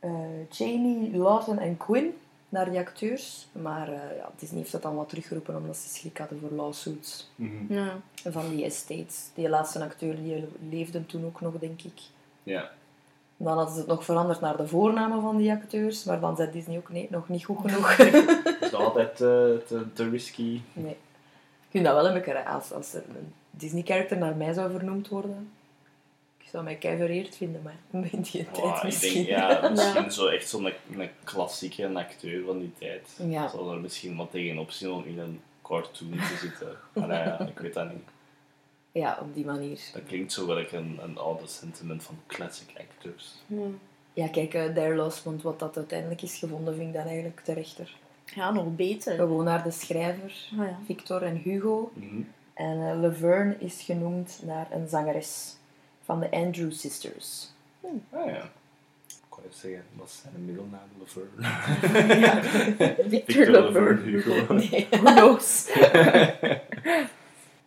eh, 0.00 0.10
Jamie, 0.50 1.16
Lawton 1.16 1.58
en 1.58 1.76
Quinn, 1.76 2.14
naar 2.54 2.70
die 2.70 2.78
acteurs. 2.78 3.46
Maar 3.52 3.88
eh 3.88 4.16
ja, 4.16 4.30
Disney 4.38 4.58
heeft 4.58 4.72
dat 4.72 4.82
dan 4.82 4.94
wat 4.96 5.08
teruggeroepen 5.08 5.56
omdat 5.56 5.76
ze 5.76 5.88
schrik 5.88 6.18
hadden 6.18 6.40
voor 6.40 6.50
lawsuits 6.50 7.30
Mhm. 7.34 7.72
ja. 7.74 7.96
van 8.30 8.48
die 8.50 8.64
estates. 8.64 9.28
Die 9.34 9.48
laatste 9.48 9.82
acteur 9.82 10.16
die 10.22 10.44
leefde 10.70 11.06
toen 11.06 11.24
ook 11.24 11.40
nog, 11.40 11.58
denk 11.58 11.82
ik. 11.82 12.00
Ja. 12.42 12.70
Dan 13.36 13.56
hadden 13.56 13.74
ze 13.74 13.80
het 13.80 13.88
nog 13.88 14.04
veranderd 14.04 14.40
naar 14.40 14.56
de 14.56 14.66
voornamen 14.66 15.20
van 15.22 15.36
die 15.36 15.52
acteurs, 15.52 16.04
maar 16.04 16.20
dan 16.20 16.36
zei 16.36 16.50
Disney 16.50 16.76
ook 16.76 16.88
nee, 16.90 17.06
nog 17.10 17.28
niet 17.28 17.44
goed 17.44 17.58
genoeg. 17.60 17.96
Het 17.96 18.56
is 18.60 18.74
altijd 18.74 19.10
eh, 19.10 19.18
te, 19.66 19.86
te 19.92 20.08
risky. 20.10 20.60
nee. 20.72 20.96
Ik 21.64 21.80
vind 21.80 21.84
dat 21.84 21.94
wel 21.94 22.06
een 22.06 22.14
beetje 22.14 22.32
raar. 22.32 22.46
als, 22.54 22.72
als 22.72 22.94
er 22.94 23.02
een 23.08 23.32
Disney-character 23.50 24.18
naar 24.18 24.36
mij 24.36 24.52
zou 24.52 24.70
vernoemd 24.70 25.08
worden. 25.08 25.50
Ik 26.54 26.60
zou 26.60 26.72
mij 26.72 26.78
kei 26.78 26.96
vereerd 26.96 27.36
vinden, 27.36 27.62
maar 27.62 27.76
in 28.12 28.20
die 28.20 28.30
tijd 28.44 28.58
Oh, 28.58 28.76
ik 28.76 28.82
misschien. 28.82 29.24
denk, 29.24 29.26
ja, 29.26 29.68
misschien 29.68 30.10
zo 30.12 30.26
echt 30.26 30.48
zo'n 30.48 30.64
een 30.96 31.08
klassieke 31.24 31.88
acteur 31.94 32.44
van 32.44 32.58
die 32.58 32.72
tijd. 32.78 33.18
Ja. 33.28 33.48
Zal 33.48 33.72
er 33.72 33.80
misschien 33.80 34.16
wat 34.16 34.30
tegenop 34.30 34.70
zien 34.70 34.90
om 34.90 35.04
in 35.04 35.18
een 35.18 35.40
cartoon 35.62 36.10
te 36.10 36.36
zitten. 36.40 36.76
Maar 36.92 37.08
ja, 37.08 37.38
ik 37.40 37.58
weet 37.58 37.74
dat 37.74 37.92
niet. 37.92 38.08
Ja, 38.92 39.18
op 39.20 39.34
die 39.34 39.44
manier. 39.44 39.80
Dat 39.92 40.02
klinkt 40.06 40.32
zo 40.32 40.46
wel 40.46 40.58
een, 40.58 40.98
een 41.02 41.18
oude 41.18 41.46
sentiment 41.46 42.02
van 42.02 42.18
classic 42.26 42.68
actors. 42.78 43.34
Ja. 43.46 43.66
Ja, 44.12 44.28
kijk, 44.28 44.54
uh, 44.54 44.64
There 44.64 44.94
Lost, 44.94 45.24
want 45.24 45.42
wat 45.42 45.58
dat 45.58 45.76
uiteindelijk 45.76 46.22
is 46.22 46.36
gevonden, 46.38 46.74
vind 46.74 46.86
ik 46.88 46.94
dan 46.94 47.06
eigenlijk 47.06 47.40
terechter. 47.40 47.96
ja, 48.34 48.50
nog 48.52 48.76
beter. 48.76 49.14
Gewoon 49.14 49.44
naar 49.44 49.62
de 49.62 49.70
schrijver, 49.70 50.48
Ah, 50.58 50.66
ja. 50.66 50.78
Victor 50.86 51.22
en 51.22 51.36
Hugo. 51.36 51.90
Mhm. 51.94 52.20
En 52.54 52.88
eh, 52.88 53.00
Laverne 53.00 53.56
is 53.58 53.82
genoemd 53.82 54.40
naar 54.44 54.66
een 54.72 54.88
zangeres 54.88 55.56
van 56.04 56.20
de 56.20 56.30
Andrew 56.30 56.72
Sisters. 56.72 57.50
Ah 58.10 58.26
ja. 58.26 58.42
Ik 59.06 59.40
wou 59.40 59.42
even 59.46 59.58
zeggen, 59.58 59.84
wat 59.92 60.06
is 60.06 60.20
zijn 60.22 60.44
middelnaam? 60.44 60.88
Laverne. 60.98 62.20
Ja. 62.26 62.42
Victor 63.08 63.46
Laverne 63.46 64.02
Hugo. 64.02 64.54
Nee. 64.54 64.86
Who 65.02 65.12
knows? 65.14 65.70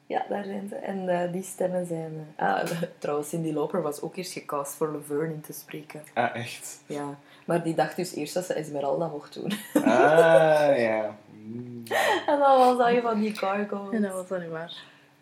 Ja, 0.06 0.26
daar 0.30 0.44
zijn 0.44 0.68
ze. 0.70 0.76
En 0.76 1.10
eh, 1.10 1.32
die 1.32 1.44
stemmen 1.44 1.86
zijn... 1.86 2.28
eh, 2.36 2.48
ah, 2.54 2.72
trouwens, 2.98 3.30
Cindy 3.30 3.52
Lauper 3.54 3.82
was 3.82 4.02
ook 4.02 4.16
eerst 4.16 4.32
gecast 4.32 4.74
voor 4.74 4.88
Laverne 4.92 5.34
in 5.34 5.42
te 5.42 5.54
spreken. 5.54 6.04
Ah, 6.14 6.36
echt? 6.36 6.80
Ja. 6.86 7.18
Maar 7.46 7.64
die 7.64 7.76
dacht 7.76 7.96
dus 7.96 8.14
eerst 8.16 8.34
dat 8.34 8.46
ze 8.46 8.54
Esmeralda 8.54 9.08
mocht 9.08 9.34
doen. 9.34 9.52
Ah, 9.74 10.78
ja. 10.78 11.18
Mm. 11.32 11.84
En 12.28 12.40
dan 12.40 12.58
was 12.58 12.78
dat 12.78 12.88
een 12.88 13.02
van 13.02 13.20
die 13.20 13.32
cargo's. 13.32 13.94
En 13.94 14.02
dat 14.02 14.12
was 14.14 14.28
dan 14.28 14.42
niet 14.42 14.50
waar. 14.50 14.74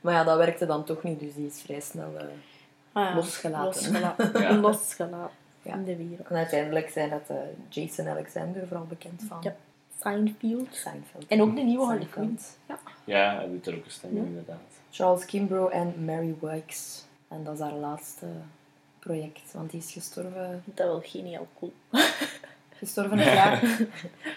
Maar 0.01 0.13
ja, 0.13 0.23
dat 0.23 0.38
werkte 0.38 0.65
dan 0.65 0.84
toch 0.84 1.04
niet, 1.04 1.19
dus 1.19 1.34
die 1.36 1.47
is 1.47 1.62
vrij 1.62 1.80
snel... 1.80 2.13
eh, 2.17 2.25
Ah, 2.96 3.04
ja. 3.04 3.16
Losgelaten. 3.16 3.66
Losgelaten. 3.92 4.42
Ja. 4.42 4.52
Losgelaten. 4.68 5.36
Ja. 5.62 5.74
In 5.74 5.84
de 5.84 5.96
wereld. 5.96 6.28
En 6.28 6.36
uiteindelijk 6.36 6.90
zijn 6.90 7.10
dat 7.10 7.22
eh, 7.28 7.36
Jason 7.70 8.08
Alexander, 8.08 8.68
vooral 8.68 8.86
bekend 8.86 9.24
van 9.28 9.38
Ja. 9.42 9.56
Seinfeld. 10.00 10.68
Seinfeld. 10.76 11.28
En 11.28 11.42
ook 11.42 11.56
de 11.56 11.62
nieuwe 11.62 11.86
Harley. 11.86 12.06
Quinn. 12.06 12.40
Ja. 12.68 12.80
Ja, 13.04 13.36
hij 13.36 13.48
doet 13.48 13.68
er 13.68 13.76
ook 13.76 13.86
een 13.86 13.92
stem 13.92 14.18
in, 14.18 14.26
inderdaad. 14.26 14.58
Charles 14.92 15.26
Kimbrough 15.26 15.76
en 15.76 16.06
Mary 16.06 16.36
Wikes. 16.42 17.04
En 17.28 17.44
dat 17.44 17.54
is 17.54 17.60
haar 17.60 17.74
laatste 17.74 18.26
project, 19.00 19.52
want 19.54 19.72
die 19.72 19.80
is 19.80 19.92
gestorven, 19.92 20.46
Ik 20.56 20.62
vind 20.64 20.78
dat 20.78 20.88
wel 20.88 21.02
geniaal 21.04 21.48
cool. 21.60 21.74
gestorven 22.80 23.18
het, 23.18 23.34
jaar, 23.34 23.78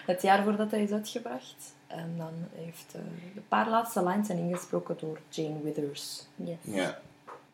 het 0.05 0.21
jaar 0.21 0.43
voordat 0.43 0.71
hij 0.71 0.83
is 0.83 0.91
uitgebracht. 0.91 1.73
En 1.87 2.13
dan 2.17 2.33
heeft 2.55 2.93
eh, 2.95 3.01
de 3.33 3.41
paar 3.47 3.69
laatste 3.69 4.03
lines 4.03 4.27
zijn 4.27 4.39
ingesproken 4.39 4.95
door 4.99 5.19
Jane 5.29 5.61
Withers. 5.63 6.25
Yes. 6.35 6.57
Ja. 6.61 6.99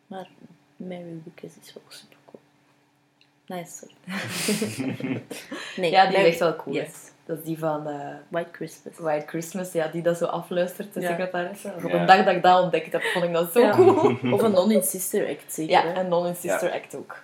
Maar 0.06 0.28
Mary 0.76 1.20
Wickes 1.24 1.52
is 1.62 1.72
wel 1.74 1.82
super 1.88 2.16
cool. 2.30 2.42
Nice, 3.58 3.72
sorry. 3.76 3.94
nee, 5.76 5.90
Ja, 5.90 6.02
die 6.06 6.10
is 6.12 6.16
Mary- 6.16 6.28
echt 6.30 6.38
wel 6.38 6.56
cool. 6.56 6.74
hè. 6.76 6.86
Dat 7.24 7.38
is 7.38 7.44
die 7.44 7.58
van 7.58 7.86
eh, 7.88 8.14
White 8.28 8.48
Christmas. 8.52 8.98
White 8.98 9.26
Christmas, 9.26 9.72
ja, 9.72 9.86
die 9.88 10.02
dat 10.02 10.16
zo 10.18 10.24
afluistert, 10.24 10.94
de 10.94 11.00
Ja. 11.00 11.08
secretaresse. 11.08 11.72
Op 11.76 11.82
Ja. 11.90 12.00
een 12.00 12.06
dag 12.06 12.24
dat 12.24 12.34
ik 12.36 12.42
dat 12.42 12.62
ontdekt 12.62 12.92
heb, 12.92 13.02
vond 13.02 13.24
ik 13.24 13.32
dat 13.32 13.52
zo 13.52 13.60
Ja. 13.60 13.70
cool. 13.74 14.16
Of 14.34 14.42
een 14.42 14.50
non-in-sister 14.50 15.28
act, 15.28 15.52
zeker. 15.52 15.72
Ja, 15.72 15.82
hè? 15.82 15.92
en 15.92 16.08
Non 16.08 16.26
in 16.26 16.34
Sister 16.36 16.72
Act 16.72 16.94
ook. 16.94 17.22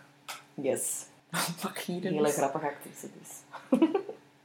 Yes. 0.54 1.04
Een 1.86 2.02
hele 2.02 2.28
grappige 2.28 2.66
actrice 2.66 3.06
dus. 3.20 3.78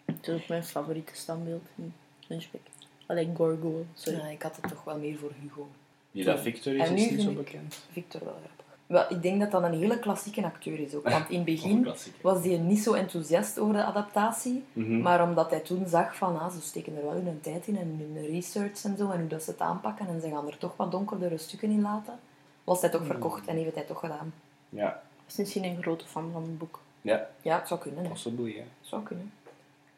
Het 0.06 0.28
is 0.28 0.34
ook 0.34 0.48
mijn 0.48 0.64
favoriete 0.64 1.16
standbeeld 1.16 1.64
in 1.76 1.94
Hunchback. 2.28 2.62
Alleen 3.06 3.36
Gorgo, 3.36 3.86
sorry. 3.94 4.20
Ja, 4.20 4.26
ik 4.28 4.42
had 4.42 4.56
het 4.62 4.70
toch 4.72 4.84
wel 4.84 4.98
meer 4.98 5.18
voor 5.18 5.32
Hugo. 5.42 5.68
Die 6.12 6.24
dat 6.24 6.40
Victor 6.40 6.74
is, 6.76 6.88
En 6.88 6.96
is 6.96 7.10
nu 7.10 7.16
niet 7.16 7.22
zo 7.26 7.32
bekend. 7.32 7.80
Victor 7.92 8.24
wel 8.24 8.34
grappig. 8.44 8.57
Wel, 8.88 9.06
ik 9.10 9.22
denk 9.22 9.40
dat 9.40 9.52
dat 9.52 9.64
een 9.64 9.80
hele 9.80 10.00
klassieke 10.00 10.44
acteur 10.44 10.80
is 10.80 10.94
ook. 10.96 11.10
Want 11.18 11.30
in 11.30 11.36
het 11.36 11.46
begin 11.46 11.94
was 12.22 12.46
hij 12.46 12.58
niet 12.58 12.80
zo 12.80 12.94
enthousiast 12.94 13.60
over 13.60 13.74
de 13.74 13.84
adaptatie. 13.84 14.64
Mhm. 14.74 15.02
Maar 15.02 15.24
omdat 15.24 15.50
hij 15.50 15.60
toen 15.60 15.88
zag 15.88 16.16
van, 16.16 16.40
ah, 16.40 16.52
ze 16.54 16.62
steken 16.62 16.98
er 16.98 17.04
wel 17.04 17.12
hun 17.14 17.40
tijd 17.42 17.68
in 17.68 17.78
en 17.78 18.12
hun 18.14 18.26
research 18.26 18.84
en 18.84 18.98
zo, 18.98 19.10
en 19.12 19.20
hoe 19.20 19.28
dat 19.28 19.44
ze 19.44 19.52
het 19.52 19.62
aanpakken, 19.62 20.08
en 20.08 20.22
ze 20.22 20.30
gaan 20.30 20.48
er 20.48 20.58
toch 20.58 20.78
wat 20.78 20.92
donkerdere 20.92 21.38
stukken 21.38 21.70
in 21.70 21.82
laten, 21.82 22.20
was 22.64 22.82
hij 22.82 22.90
toch 22.90 23.06
verkocht 23.06 23.48
en 23.48 23.54
heeft 23.56 23.66
het 23.66 23.76
hij 23.76 23.84
toch 23.84 24.00
gedaan. 24.00 24.34
Ja, 24.70 25.02
is 25.28 25.36
misschien 25.36 25.64
een 25.64 25.82
grote 25.82 26.06
fan 26.06 26.30
van 26.34 26.42
het 26.42 26.58
boek. 26.58 26.80
ja, 27.02 27.28
Ja, 27.42 27.58
het 27.60 27.68
zou 27.68 27.80
kunnen. 27.80 28.04
Hè. 28.04 28.10
possibly, 28.10 28.50
ja. 28.56 28.62
Het 28.62 28.68
zou 28.90 29.04
kunnen. 29.04 29.32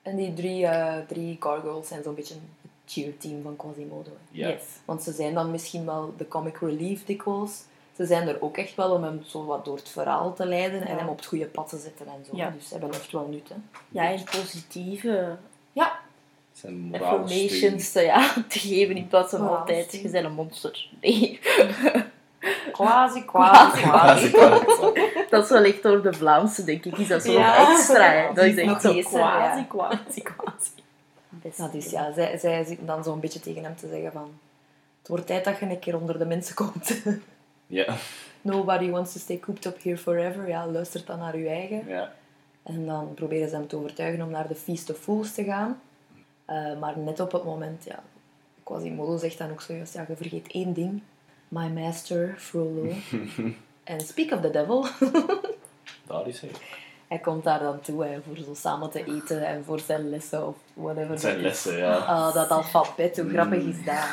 En 0.02 0.16
die 0.16 0.34
drie, 0.34 0.66
eh, 0.66 1.06
drie 1.08 1.38
gargoyles 1.40 1.88
zijn 1.88 2.04
zo'n 2.04 2.16
beetje 2.16 2.34
het 2.34 2.72
cheer-team 2.86 3.42
van 3.42 3.56
Quasimodo. 3.56 4.10
hè. 4.10 4.40
Ja. 4.40 4.48
Yes. 4.48 4.62
Want 4.86 5.04
ze 5.04 5.12
zijn 5.12 5.34
dan 5.34 5.52
misschien 5.52 5.86
wel 5.86 6.14
de 6.18 6.28
comic 6.28 6.58
relief 6.58 7.06
dikwijls. 7.06 7.64
Ze 8.00 8.06
zijn 8.06 8.28
er 8.28 8.42
ook 8.42 8.58
echt 8.58 8.76
wel 8.76 8.92
om 8.92 9.04
hem 9.04 9.24
zo 9.28 9.46
wat 9.46 9.66
door 9.66 9.76
het 9.76 9.90
verhaal 9.90 10.34
te 10.34 10.46
leiden 10.46 10.88
en 10.88 10.98
hem 10.98 11.08
op 11.08 11.18
het 11.18 11.26
goede 11.26 11.46
pad 11.46 11.70
te 11.70 11.78
zetten 11.78 12.06
en 12.08 12.26
zo. 12.30 12.38
Ja. 12.38 12.50
Dus 12.50 12.68
ze 12.68 12.74
hebben 12.78 12.92
echt 12.94 13.12
wel 13.12 13.28
nut. 13.28 13.50
Hè. 13.50 13.56
Ja, 13.90 14.12
en 14.12 14.24
positieve 14.24 15.38
Ja, 15.72 16.00
Zijn 16.52 16.86
steun. 16.94 17.04
affirmations 17.04 17.92
te, 17.92 18.02
ja, 18.02 18.34
te 18.50 18.60
geven 18.60 18.96
in 18.98 19.08
plaats 19.08 19.30
van 19.32 19.48
altijd, 19.58 19.92
je 19.92 20.10
bent 20.10 20.26
een 20.26 20.32
monster. 20.34 20.90
Nee, 21.02 21.40
quasi, 22.72 23.26
quasi, 23.26 23.82
Quasi, 23.82 24.30
quasi. 24.32 24.82
dat 25.30 25.44
is 25.44 25.50
wel 25.50 25.64
echt 25.64 25.84
door 25.84 26.02
de 26.02 26.14
Vlaamse, 26.14 26.64
denk 26.64 26.86
ik, 26.86 26.98
is 26.98 27.08
dat 27.08 27.24
zo 27.24 27.32
Ja. 27.32 27.70
extra. 27.72 28.12
Hè. 28.12 28.34
Dat 28.34 28.46
is 28.46 28.56
echt 28.58 28.82
zo 28.82 28.94
quasi, 28.94 29.18
ja. 29.18 29.66
quasi, 29.70 30.22
quasi. 30.22 30.70
Best 31.30 31.58
Nou, 31.58 31.72
dus 31.72 31.90
ja, 31.90 32.12
zij, 32.14 32.38
zij 32.38 32.64
zitten 32.64 32.86
dan 32.86 33.04
zo'n 33.04 33.20
beetje 33.20 33.40
tegen 33.40 33.64
hem 33.64 33.76
te 33.76 33.88
zeggen 33.92 34.12
van... 34.12 34.32
Het 35.00 35.08
wordt 35.08 35.28
tijd 35.28 35.46
dat 35.46 35.60
je 35.60 35.66
een 35.66 35.80
keer 35.80 35.96
onder 35.98 36.18
de 36.20 36.26
mensen 36.26 36.56
komt. 36.56 37.02
Ja, 37.70 37.96
Nobody 38.42 38.90
wants 38.90 39.14
to 39.14 39.20
stay 39.20 39.40
cooped 39.40 39.66
up 39.66 39.84
here 39.84 39.98
forever. 39.98 40.48
Ja, 40.48 40.68
luistert 40.68 41.08
dan 41.08 41.20
naar 41.20 41.38
je 41.38 41.48
eigen. 41.48 41.88
ja. 41.88 42.14
En 42.64 42.86
dan 42.86 43.14
proberen 43.14 43.50
ze 43.50 43.56
hem 43.56 43.68
te 43.68 43.76
overtuigen 43.76 44.22
om 44.22 44.30
naar 44.30 44.48
de 44.48 44.56
Feast 44.56 44.90
of 44.90 44.98
Fools 44.98 45.34
te 45.34 45.44
gaan. 45.44 45.82
Eh, 46.46 46.80
maar 46.80 46.98
net 46.98 47.20
op 47.20 47.32
het 47.32 47.44
moment, 47.44 47.84
ja... 47.84 48.04
Quasimodo 48.64 49.18
zegt 49.18 49.38
dan 49.38 49.52
ook 49.52 49.62
zojuist, 49.62 49.94
ja, 49.94 50.06
je 50.08 50.16
vergeet 50.16 50.48
één 50.52 50.74
ding. 50.74 51.02
My 51.48 51.68
master, 51.68 52.36
Frollo. 52.38 52.92
en 53.84 54.00
speak 54.00 54.32
of 54.32 54.42
the 54.42 54.50
devil. 54.50 54.86
Daar 56.08 56.28
is 56.28 56.42
hij. 56.42 56.52
Hij 57.08 57.20
komt 57.20 57.44
daar 57.44 57.60
dan 57.60 57.80
toe 57.80 58.06
hè, 58.06 58.22
voor 58.22 58.38
zo 58.38 58.54
samen 58.54 58.90
te 58.90 59.04
eten 59.06 59.48
en 59.48 59.64
voor 59.64 59.80
zijn 59.80 60.10
lessen 60.10 60.48
of 60.48 60.56
whatever. 60.74 61.20
Zijn 61.20 61.42
lessen, 61.42 61.78
ja. 61.78 61.98
Ah, 61.98 62.34
dat 62.34 62.50
alfabet, 62.50 63.20
hoe 63.20 63.30
grappig 63.30 63.64
is 63.64 63.86
dat? 63.86 64.08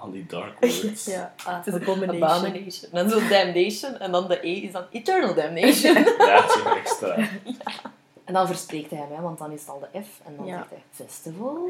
Al 0.00 0.10
die 0.10 0.26
dark 0.26 0.60
words. 0.60 1.04
Ja, 1.04 1.34
ah, 1.44 1.56
Het 1.56 1.66
is 1.66 1.74
abomination. 1.74 2.22
abomination. 2.22 2.92
En 2.92 3.10
zo 3.10 3.28
damnation. 3.28 3.98
En 3.98 4.12
dan 4.12 4.28
de 4.28 4.46
E 4.46 4.52
is 4.52 4.72
dan 4.72 4.84
eternal 4.90 5.34
damnation. 5.34 5.94
Ja, 6.28 6.42
het 6.42 6.54
is 6.54 6.60
ook 6.66 6.74
extra. 6.76 7.14
en 8.24 8.32
dan 8.34 8.46
verspreekt 8.46 8.90
hij 8.90 8.98
hem, 8.98 9.12
hè, 9.16 9.20
want 9.22 9.38
dan 9.38 9.52
is 9.52 9.60
het 9.60 9.68
al 9.70 9.78
de 9.92 10.02
F. 10.02 10.20
En 10.26 10.36
dan 10.36 10.46
Ja. 10.46 10.56
zegt 10.56 10.70
hij 10.70 10.82
festival. 10.92 11.68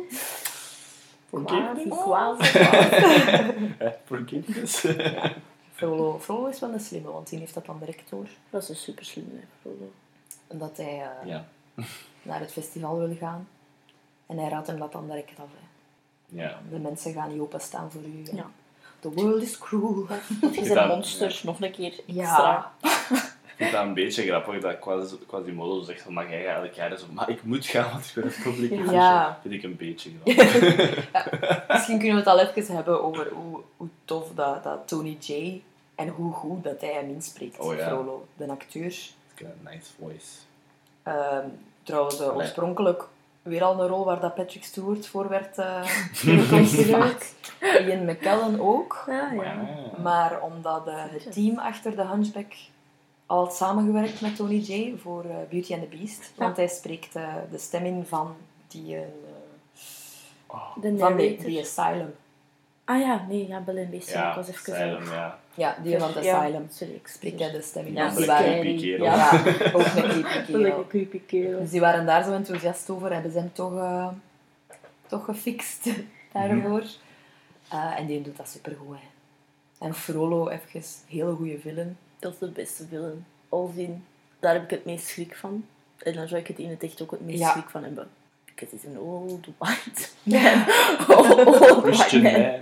Oh. 1.30 1.46
quasi. 2.04 2.58
Eh, 3.78 3.88
Forgiveness. 4.04 4.84
Frollo, 5.74 6.18
Frollo 6.20 6.46
is 6.46 6.60
wel 6.60 6.72
een 6.72 6.80
slimme, 6.80 7.10
want 7.10 7.28
die 7.28 7.38
heeft 7.38 7.54
dat 7.54 7.66
dan 7.66 7.78
direct 7.78 8.10
door. 8.10 8.26
Dat 8.50 8.62
is 8.62 8.68
een 8.68 8.76
super 8.76 9.04
slim, 9.04 9.28
hè, 9.32 9.40
Frodo. 9.60 9.92
En 10.46 10.58
dat 10.58 10.76
hij 10.76 11.02
eh, 11.22 11.28
Ja. 11.28 11.44
naar 12.22 12.40
het 12.40 12.52
festival 12.52 12.98
wil 12.98 13.16
gaan. 13.20 13.48
En 14.26 14.38
hij 14.38 14.48
raadt 14.48 14.66
hem 14.66 14.78
dat 14.78 14.92
dan 14.92 15.06
direct 15.06 15.30
af. 15.38 15.46
Hè. 15.50 15.66
Ja. 16.30 16.60
De 16.70 16.78
mensen 16.78 17.12
gaan 17.12 17.28
niet 17.32 17.40
openstaan 17.40 17.90
voor 17.90 18.00
u. 18.02 18.22
Ja. 18.36 18.46
The 19.00 19.10
world 19.10 19.42
is 19.42 19.58
cruel. 19.58 20.06
Of 20.42 20.54
je 20.54 20.60
Ja. 20.60 20.66
zijn 20.66 20.88
monsters, 20.88 21.42
nog 21.42 21.60
een 21.60 21.70
keer 21.72 21.92
extra. 22.06 22.72
Ja. 22.82 22.88
Ik 23.56 23.66
vind 23.66 23.72
dat 23.72 23.82
een 23.86 23.94
beetje 23.94 24.22
grappig 24.22 24.60
dat 24.60 24.78
Quas- 24.78 25.14
Quasimodo 25.26 25.82
zegt 25.82 26.02
van 26.02 26.12
mag 26.12 26.28
jij 26.30 26.46
elk 26.54 26.72
jaar 26.72 26.98
zo, 26.98 27.04
maar 27.12 27.30
ik 27.30 27.42
moet 27.44 27.66
gaan, 27.66 27.90
want 27.90 28.04
ik 28.04 28.14
ben 28.14 28.24
een 28.24 28.42
publieke 28.42 28.92
Ja. 28.92 29.38
Vind 29.42 29.54
ik 29.54 29.62
een 29.62 29.76
beetje 29.76 30.10
grappig. 30.24 31.68
Misschien 31.68 31.98
kunnen 31.98 32.14
we 32.16 32.30
het 32.30 32.38
al 32.40 32.40
even 32.40 32.74
hebben 32.74 33.02
over 33.02 33.28
hoe, 33.32 33.60
hoe 33.76 33.88
tof 34.04 34.28
dat, 34.34 34.62
dat 34.62 34.88
Tony 34.88 35.16
J. 35.20 35.62
En 35.94 36.08
hoe 36.08 36.32
goed 36.32 36.64
dat 36.64 36.80
hij 36.80 36.92
hem 36.92 37.08
inspreekt, 37.10 37.58
Oh 37.58 37.74
ja. 37.76 37.86
Frollo, 37.86 38.26
de 38.36 38.48
acteur. 38.48 38.86
Ik 38.86 39.38
heb 39.38 39.48
een 39.64 39.70
nice 39.72 39.90
voice. 40.00 40.26
Ehm, 41.02 41.46
trouwens, 41.82 42.20
eh, 42.20 42.26
Allee. 42.26 42.36
oorspronkelijk 42.36 43.04
weer 43.42 43.62
al 43.62 43.80
een 43.80 43.88
rol 43.88 44.04
waar 44.04 44.20
dat 44.20 44.34
Patrick 44.34 44.64
Stewart 44.64 45.06
voor 45.06 45.28
werd 45.28 45.58
uh, 45.58 45.80
geconsideerd. 46.12 47.34
Ian 47.86 48.04
McKellen 48.04 48.60
ook. 48.60 49.04
Ja, 49.06 49.32
ja. 49.32 49.56
Wow. 49.56 49.98
Maar 50.02 50.40
omdat 50.40 50.86
eh, 50.86 50.94
het 51.08 51.32
team 51.32 51.58
achter 51.58 51.96
de 51.96 52.06
Hunchback 52.06 52.52
al 53.26 53.44
had 53.44 53.56
samengewerkt 53.56 54.20
met 54.20 54.36
Tony 54.36 54.56
J. 54.58 54.96
voor 54.98 55.24
eh, 55.24 55.36
Beauty 55.50 55.74
and 55.74 55.90
the 55.90 55.96
Beast. 55.96 56.32
Want 56.36 56.56
hij 56.56 56.68
spreekt 56.68 57.16
eh, 57.16 57.34
de 57.50 57.58
stem 57.58 57.84
in 57.84 58.06
van 58.06 58.36
die, 58.68 58.96
eh, 58.96 59.02
Oh. 60.52 60.74
De 60.74 60.80
van 60.80 61.16
die, 61.16 61.28
narrator. 61.28 61.46
die 61.46 61.60
Asylum. 61.60 62.14
Ah 62.84 63.00
ja, 63.00 63.24
nee, 63.28 63.48
ja, 63.48 63.60
Bell 63.60 63.78
and 63.78 63.90
Beast. 63.90 64.10
Ja, 64.10 64.28
ik 64.28 64.34
was 64.34 64.48
even 64.48 64.74
Asylum, 64.74 65.04
ja. 65.12 65.38
Ja, 65.60 65.76
die 65.82 65.98
van 65.98 66.12
het 66.14 66.24
Ja, 66.24 66.38
Asylum. 66.38 66.66
Sorry, 66.70 66.94
ik 66.94 67.06
spreek 67.06 67.38
hij 67.38 67.50
de 67.50 67.62
stem 67.62 67.86
in. 67.86 67.92
Ja, 67.92 68.04
dat 68.08 68.16
die 68.16 68.22
is 68.22 68.28
een 68.28 68.34
waren, 68.34 68.60
creepy 68.60 68.80
kerel. 68.80 69.04
ja, 69.04 69.32
ook 69.72 69.82
een 69.82 69.92
creepy 69.92 70.38
is 70.38 70.44
kerel. 70.46 70.78
een 70.78 70.86
creepy 70.88 71.20
kerel. 71.26 71.60
Dus 71.60 71.70
die 71.70 71.80
waren 71.80 72.06
daar 72.06 72.24
zo 72.24 72.32
enthousiast 72.32 72.90
over, 72.90 73.12
hebben 73.12 73.32
ze 73.32 73.38
hem 73.38 73.52
toch, 73.52 73.76
eh, 73.76 74.08
toch 75.06 75.24
gefixt 75.24 75.88
daarvoor. 76.32 76.82
Eh, 77.68 77.98
en 77.98 78.06
die 78.06 78.22
doet 78.22 78.36
dat 78.36 78.48
supergoed. 78.48 78.96
Hè. 78.96 79.06
En 79.86 79.94
Frollo, 79.94 80.48
even 80.48 80.82
hele 81.08 81.32
goede 81.34 81.58
villain. 81.58 81.96
Dat 82.18 82.32
is 82.32 82.38
de 82.38 82.50
beste 82.50 82.86
villain. 82.86 83.24
Als 83.48 83.70
in, 83.74 84.04
daar 84.38 84.52
heb 84.52 84.62
ik 84.62 84.70
het 84.70 84.84
meest 84.84 85.06
schrik 85.06 85.36
van. 85.36 85.64
En 85.98 86.14
dan 86.14 86.28
zou 86.28 86.40
ik 86.40 86.46
het 86.46 86.58
in 86.58 86.70
het 86.70 86.82
echt 86.82 87.02
ook 87.02 87.10
het 87.10 87.20
meest 87.26 87.38
Ja. 87.38 87.50
schrik 87.50 87.68
van 87.70 87.82
hebben. 87.82 88.08
Because 88.44 88.76
he's 88.76 88.86
an 88.96 88.98
old 89.02 89.46
white 89.58 90.08
man. 90.22 90.64
old, 91.18 91.46
old 91.46 91.58
white 91.58 91.80
Christian 91.82 92.22
man. 92.22 92.60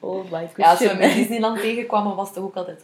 Man. 0.00 0.10
Old 0.10 0.28
white 0.28 0.52
Ja, 0.56 0.70
als 0.70 0.78
we 0.78 0.86
man. 0.86 0.96
Disneyland 0.98 1.60
tegenkwamen, 1.60 2.16
was 2.16 2.28
het 2.28 2.38
ook 2.38 2.54
altijd... 2.56 2.82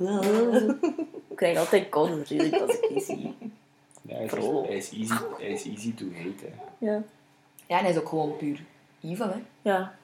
Ik 1.29 1.43
krijg 1.43 1.59
altijd 1.59 1.89
koud 1.89 2.09
natuurlijk 2.17 2.61
als 2.61 2.75
ik 2.79 2.89
die 2.89 3.01
zie. 3.03 3.35
Ja, 4.03 4.15
hij, 4.15 4.25
is, 4.25 4.33
hij, 4.33 4.77
is 4.77 4.91
easy, 4.91 5.23
hij 5.39 5.49
is 5.51 5.65
easy 5.67 5.95
to 5.95 6.05
hate. 6.17 6.45
Hè. 6.45 6.87
Ja. 6.87 7.03
Ja, 7.67 7.77
en 7.79 7.83
hij 7.85 7.91
is 7.93 7.99
ook 7.99 8.09
gewoon 8.09 8.37
puur 8.37 8.61
evil, 9.03 9.27
hè. 9.29 9.43
Ja. 9.63 9.95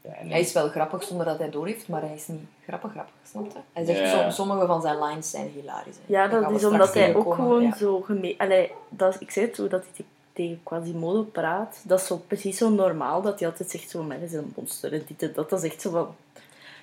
Ja, 0.00 0.12
en 0.14 0.30
Hij 0.30 0.40
is 0.40 0.52
wel 0.52 0.68
grappig 0.68 1.02
zonder 1.02 1.26
dat 1.26 1.38
hij 1.38 1.50
doorheeft, 1.50 1.88
maar 1.88 2.00
hij 2.02 2.14
is 2.14 2.26
niet 2.26 2.40
grappig 2.66 2.90
grappig, 2.90 3.14
snap 3.30 3.44
je? 3.52 3.58
Hij 3.72 3.84
zegt, 3.84 3.98
Ja. 3.98 4.30
sommige 4.30 4.66
van 4.66 4.80
zijn 4.82 4.98
lines 5.02 5.30
zijn 5.30 5.48
hilarisch. 5.54 5.96
Hè. 5.96 6.02
Ja, 6.06 6.28
dat 6.28 6.50
is 6.50 6.64
omdat 6.64 6.94
hij 6.94 7.14
ook 7.14 7.34
gewoon 7.34 7.62
ja. 7.62 7.76
zo 7.76 8.00
gemeen... 8.00 8.34
Allee, 8.38 8.70
dat, 8.88 9.16
ik 9.20 9.30
zei 9.30 9.46
het 9.46 9.56
zo, 9.56 9.68
dat 9.68 9.82
hij 9.82 9.90
te- 9.96 10.04
tegen 10.32 10.60
Quasimodo 10.62 11.22
praat. 11.22 11.80
Dat 11.84 12.00
is 12.00 12.06
zo 12.06 12.16
precies 12.26 12.56
zo 12.58 12.68
normaal, 12.70 13.22
dat 13.22 13.38
hij 13.38 13.48
altijd 13.48 13.70
zegt 13.70 13.90
zo, 13.90 14.02
maar 14.02 14.22
is 14.22 14.32
een 14.32 14.52
monster 14.56 14.92
en 14.92 15.02
dit 15.06 15.22
en 15.22 15.32
dat. 15.34 15.50
Dat 15.50 15.62
is 15.64 15.70
echt 15.70 15.80
zo 15.80 15.90
van... 15.90 16.14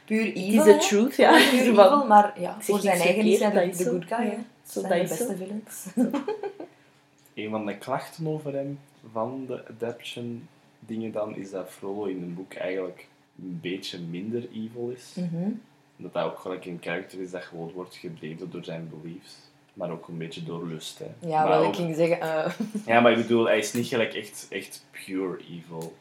Puur 0.10 0.34
evil, 0.34 0.66
is 0.68 0.82
the 0.82 0.88
truth, 0.88 1.16
ja. 1.16 1.32
Puur 1.50 1.60
evil, 1.60 2.06
maar 2.08 2.42
ja, 2.42 2.56
voor 2.60 2.80
zijn 2.80 3.00
eigen 3.00 3.26
is 3.26 3.40
hij 3.40 3.50
de, 3.50 3.56
dat 3.56 3.64
de 3.64 3.70
is 3.84 3.88
good 3.88 4.06
guy. 4.06 4.26
Ja, 4.26 4.44
zo, 4.68 4.80
zijn 4.80 4.84
dat 5.00 5.08
de 5.08 5.14
is 5.14 5.18
beste 5.28 5.36
villains. 5.38 5.86
Een 7.34 7.50
van 7.50 7.66
de 7.66 7.78
klachten 7.78 8.28
over 8.28 8.54
hem 8.54 8.80
van 9.12 9.44
de 9.48 9.68
adaption 9.68 10.48
dingen 10.80 11.12
dan 11.12 11.36
is 11.36 11.52
dat 11.52 11.70
Frollo 11.70 12.04
in 12.06 12.22
een 12.22 12.34
boek 12.34 12.54
eigenlijk 12.54 13.08
een 13.42 13.60
beetje 13.62 14.00
minder 14.00 14.48
evil 14.54 14.94
is. 14.96 15.14
Mhm. 15.16 15.50
Dat 15.96 16.14
hij 16.14 16.24
ook 16.24 16.40
gelijk 16.40 16.66
een 16.66 16.80
karakter 16.80 17.22
is 17.22 17.32
dat 17.32 17.44
gewoon 17.44 17.72
wordt 17.72 17.96
gedreven 17.96 18.52
door 18.52 18.64
zijn 18.64 18.90
beliefs. 19.02 19.36
Maar 19.74 19.92
ook 19.92 20.08
een 20.08 20.18
beetje 20.18 20.44
door 20.44 20.68
lust. 20.68 21.00
Hè. 21.00 21.28
Ja, 21.28 21.40
maar 21.40 21.50
wel, 21.50 21.60
ook- 21.64 21.70
ik 21.70 21.76
ging 21.76 21.96
zeggen... 21.96 22.22
eh, 22.22 22.52
Ja, 22.86 23.00
maar 23.00 23.12
ik 23.12 23.18
bedoel, 23.18 23.46
hij 23.46 23.58
is 23.58 23.74
niet 23.74 23.88
gelijk 23.88 24.14
echt, 24.14 24.46
echt 24.50 24.86
pure 25.06 25.38
evil 25.38 25.94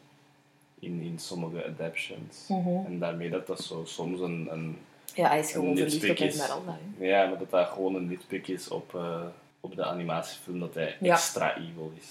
in, 0.79 1.01
in 1.01 1.19
sommige 1.19 1.65
adaptions. 1.67 2.47
Mhm. 2.49 2.69
En 2.87 2.99
daarmee 2.99 3.31
dat 3.31 3.47
dat 3.47 3.61
zo 3.61 3.85
soms 3.85 4.21
een, 4.21 4.49
een... 4.51 4.79
ja, 5.15 5.29
hij 5.29 5.39
is 5.39 5.53
gewoon 5.53 5.69
Een 5.69 5.77
verliefd 5.77 6.11
op 6.11 6.17
Esmeralda. 6.17 6.79
hè. 6.99 7.05
Ja, 7.07 7.27
maar 7.29 7.39
dat 7.39 7.51
dat 7.51 7.69
gewoon 7.69 7.95
een 7.95 8.07
nitpick 8.09 8.49
is 8.49 8.69
op, 8.69 8.95
eh, 8.95 9.23
op 9.61 9.77
de 9.77 9.85
animatiefilm, 9.85 10.61
dat 10.61 10.75
hij 10.75 10.97
Ja. 11.01 11.13
extra 11.15 11.57
evil 11.57 11.93
is. 12.01 12.09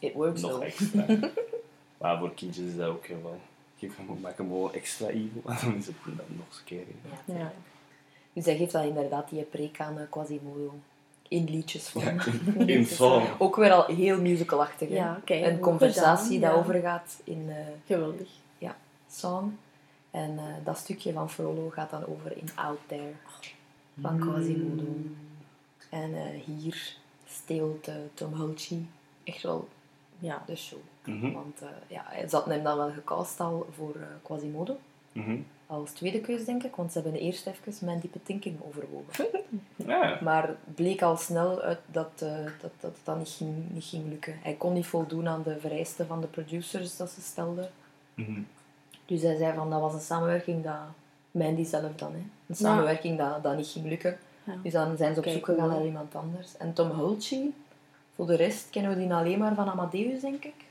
It 0.00 0.12
works 0.14 0.40
Nog 0.40 0.50
though. 0.50 0.64
extra. 0.66 1.06
maar 2.00 2.18
voor 2.18 2.34
kindjes 2.34 2.64
is 2.66 2.76
dat 2.76 2.88
ook 2.88 3.06
heel 3.06 3.22
wel... 3.22 3.40
Hem, 3.80 4.20
maak 4.20 4.36
hem 4.38 4.46
gewoon 4.46 4.72
extra 4.74 5.06
evil 5.08 5.42
en 5.50 5.56
dan 5.62 5.76
is 5.76 5.86
het 5.86 5.94
dan 6.04 6.14
nog 6.28 6.46
eens 6.46 6.58
een 6.58 6.64
keer. 6.64 6.84
Ja. 7.24 7.34
Ja. 7.38 7.52
Dus 8.32 8.44
hij 8.44 8.56
geeft 8.56 8.72
dan 8.72 8.84
inderdaad 8.84 9.28
die 9.30 9.42
preek 9.42 9.80
aan 9.80 9.98
eh, 9.98 10.04
Quasimodo. 10.10 10.74
In 11.28 11.44
liedjesvorm. 11.44 12.04
Ja, 12.20 12.24
in, 12.56 12.68
in 12.76 12.86
song. 12.86 13.22
Ook 13.38 13.56
weer 13.56 13.72
al 13.72 13.86
heel 13.94 14.20
musicalachtig. 14.20 14.88
Ja, 14.88 15.20
Een 15.24 15.58
conversatie 15.58 16.34
gedaan, 16.34 16.50
dat 16.54 16.58
ja. 16.58 16.64
overgaat 16.66 17.20
in 17.24 17.46
eh 17.48 17.56
Geweldig. 17.86 18.28
song. 19.10 19.56
En 20.10 20.38
eh, 20.38 20.44
dat 20.64 20.78
stukje 20.78 21.12
van 21.12 21.30
Frollo 21.30 21.68
gaat 21.70 21.90
dan 21.90 22.06
over 22.06 22.36
in 22.36 22.48
Out 22.54 22.78
There 22.86 23.12
van 24.00 24.18
Quasimodo. 24.18 24.86
En 25.90 26.14
eh, 26.14 26.22
hier 26.56 26.96
steelt 27.28 27.88
Tom 28.14 28.32
Hulce 28.34 28.78
echt 29.24 29.42
wel 29.42 29.68
Ja. 30.18 30.42
de 30.46 30.56
show. 30.56 30.78
Mhm. 31.04 31.32
Want 31.32 31.60
eh, 31.62 31.68
ja, 31.86 32.04
ze 32.28 32.36
hadden 32.36 32.54
hem 32.54 32.62
dan 32.64 32.76
wel 32.76 32.90
gecast 32.90 33.40
al 33.40 33.66
voor 33.76 33.94
eh, 33.94 34.06
Quasimodo. 34.22 34.76
Mhm. 35.12 35.36
Als 35.70 35.90
tweede 35.90 36.20
keus, 36.20 36.44
denk 36.44 36.62
ik, 36.62 36.76
want 36.76 36.92
ze 36.92 37.00
hebben 37.00 37.20
eerst 37.20 37.46
even 37.46 37.86
Mandy 37.86 38.08
Patinkin 38.08 38.60
overwogen. 38.66 39.26
Ja. 39.76 40.18
Maar 40.22 40.48
het 40.48 40.74
bleek 40.74 41.02
al 41.02 41.16
snel 41.16 41.60
uit 41.60 41.78
dat, 41.86 42.10
eh, 42.18 42.44
dat, 42.60 42.70
dat 42.80 42.90
het 42.94 43.04
dan 43.04 43.18
niet 43.18 43.28
ging, 43.28 43.70
niet 43.70 43.84
ging 43.84 44.08
lukken. 44.08 44.38
Hij 44.42 44.54
kon 44.54 44.72
niet 44.72 44.86
voldoen 44.86 45.28
aan 45.28 45.42
de 45.42 45.60
vereisten 45.60 46.06
van 46.06 46.20
de 46.20 46.26
producers 46.26 46.96
dat 46.96 47.10
ze 47.10 47.20
stelden. 47.20 47.70
Mhm. 48.14 48.40
Dus 49.06 49.22
hij 49.22 49.36
zei 49.36 49.54
van 49.54 49.70
dat 49.70 49.80
was 49.80 49.94
een 49.94 50.00
samenwerking 50.00 50.64
dat 50.64 50.74
Mandy 51.30 51.64
zelf 51.64 51.94
dan, 51.96 52.12
hè. 52.12 52.22
Een 52.46 52.56
samenwerking 52.56 53.18
dat, 53.18 53.42
dat 53.42 53.56
niet 53.56 53.66
ging 53.66 53.86
lukken. 53.86 54.18
Ja. 54.44 54.54
Dus 54.62 54.72
dan 54.72 54.96
zijn 54.96 55.12
ze 55.12 55.18
op 55.18 55.24
Kijk, 55.24 55.36
zoek 55.36 55.44
gegaan 55.44 55.68
naar 55.68 55.84
iemand 55.84 56.14
anders. 56.14 56.56
En 56.56 56.72
Tom 56.72 56.90
Hulce, 56.90 57.50
voor 58.14 58.26
de 58.26 58.36
rest 58.36 58.70
kennen 58.70 58.94
we 58.94 58.98
die 58.98 59.14
alleen 59.14 59.38
maar 59.38 59.54
van 59.54 59.68
Amadeus, 59.68 60.20
denk 60.20 60.44
ik. 60.44 60.64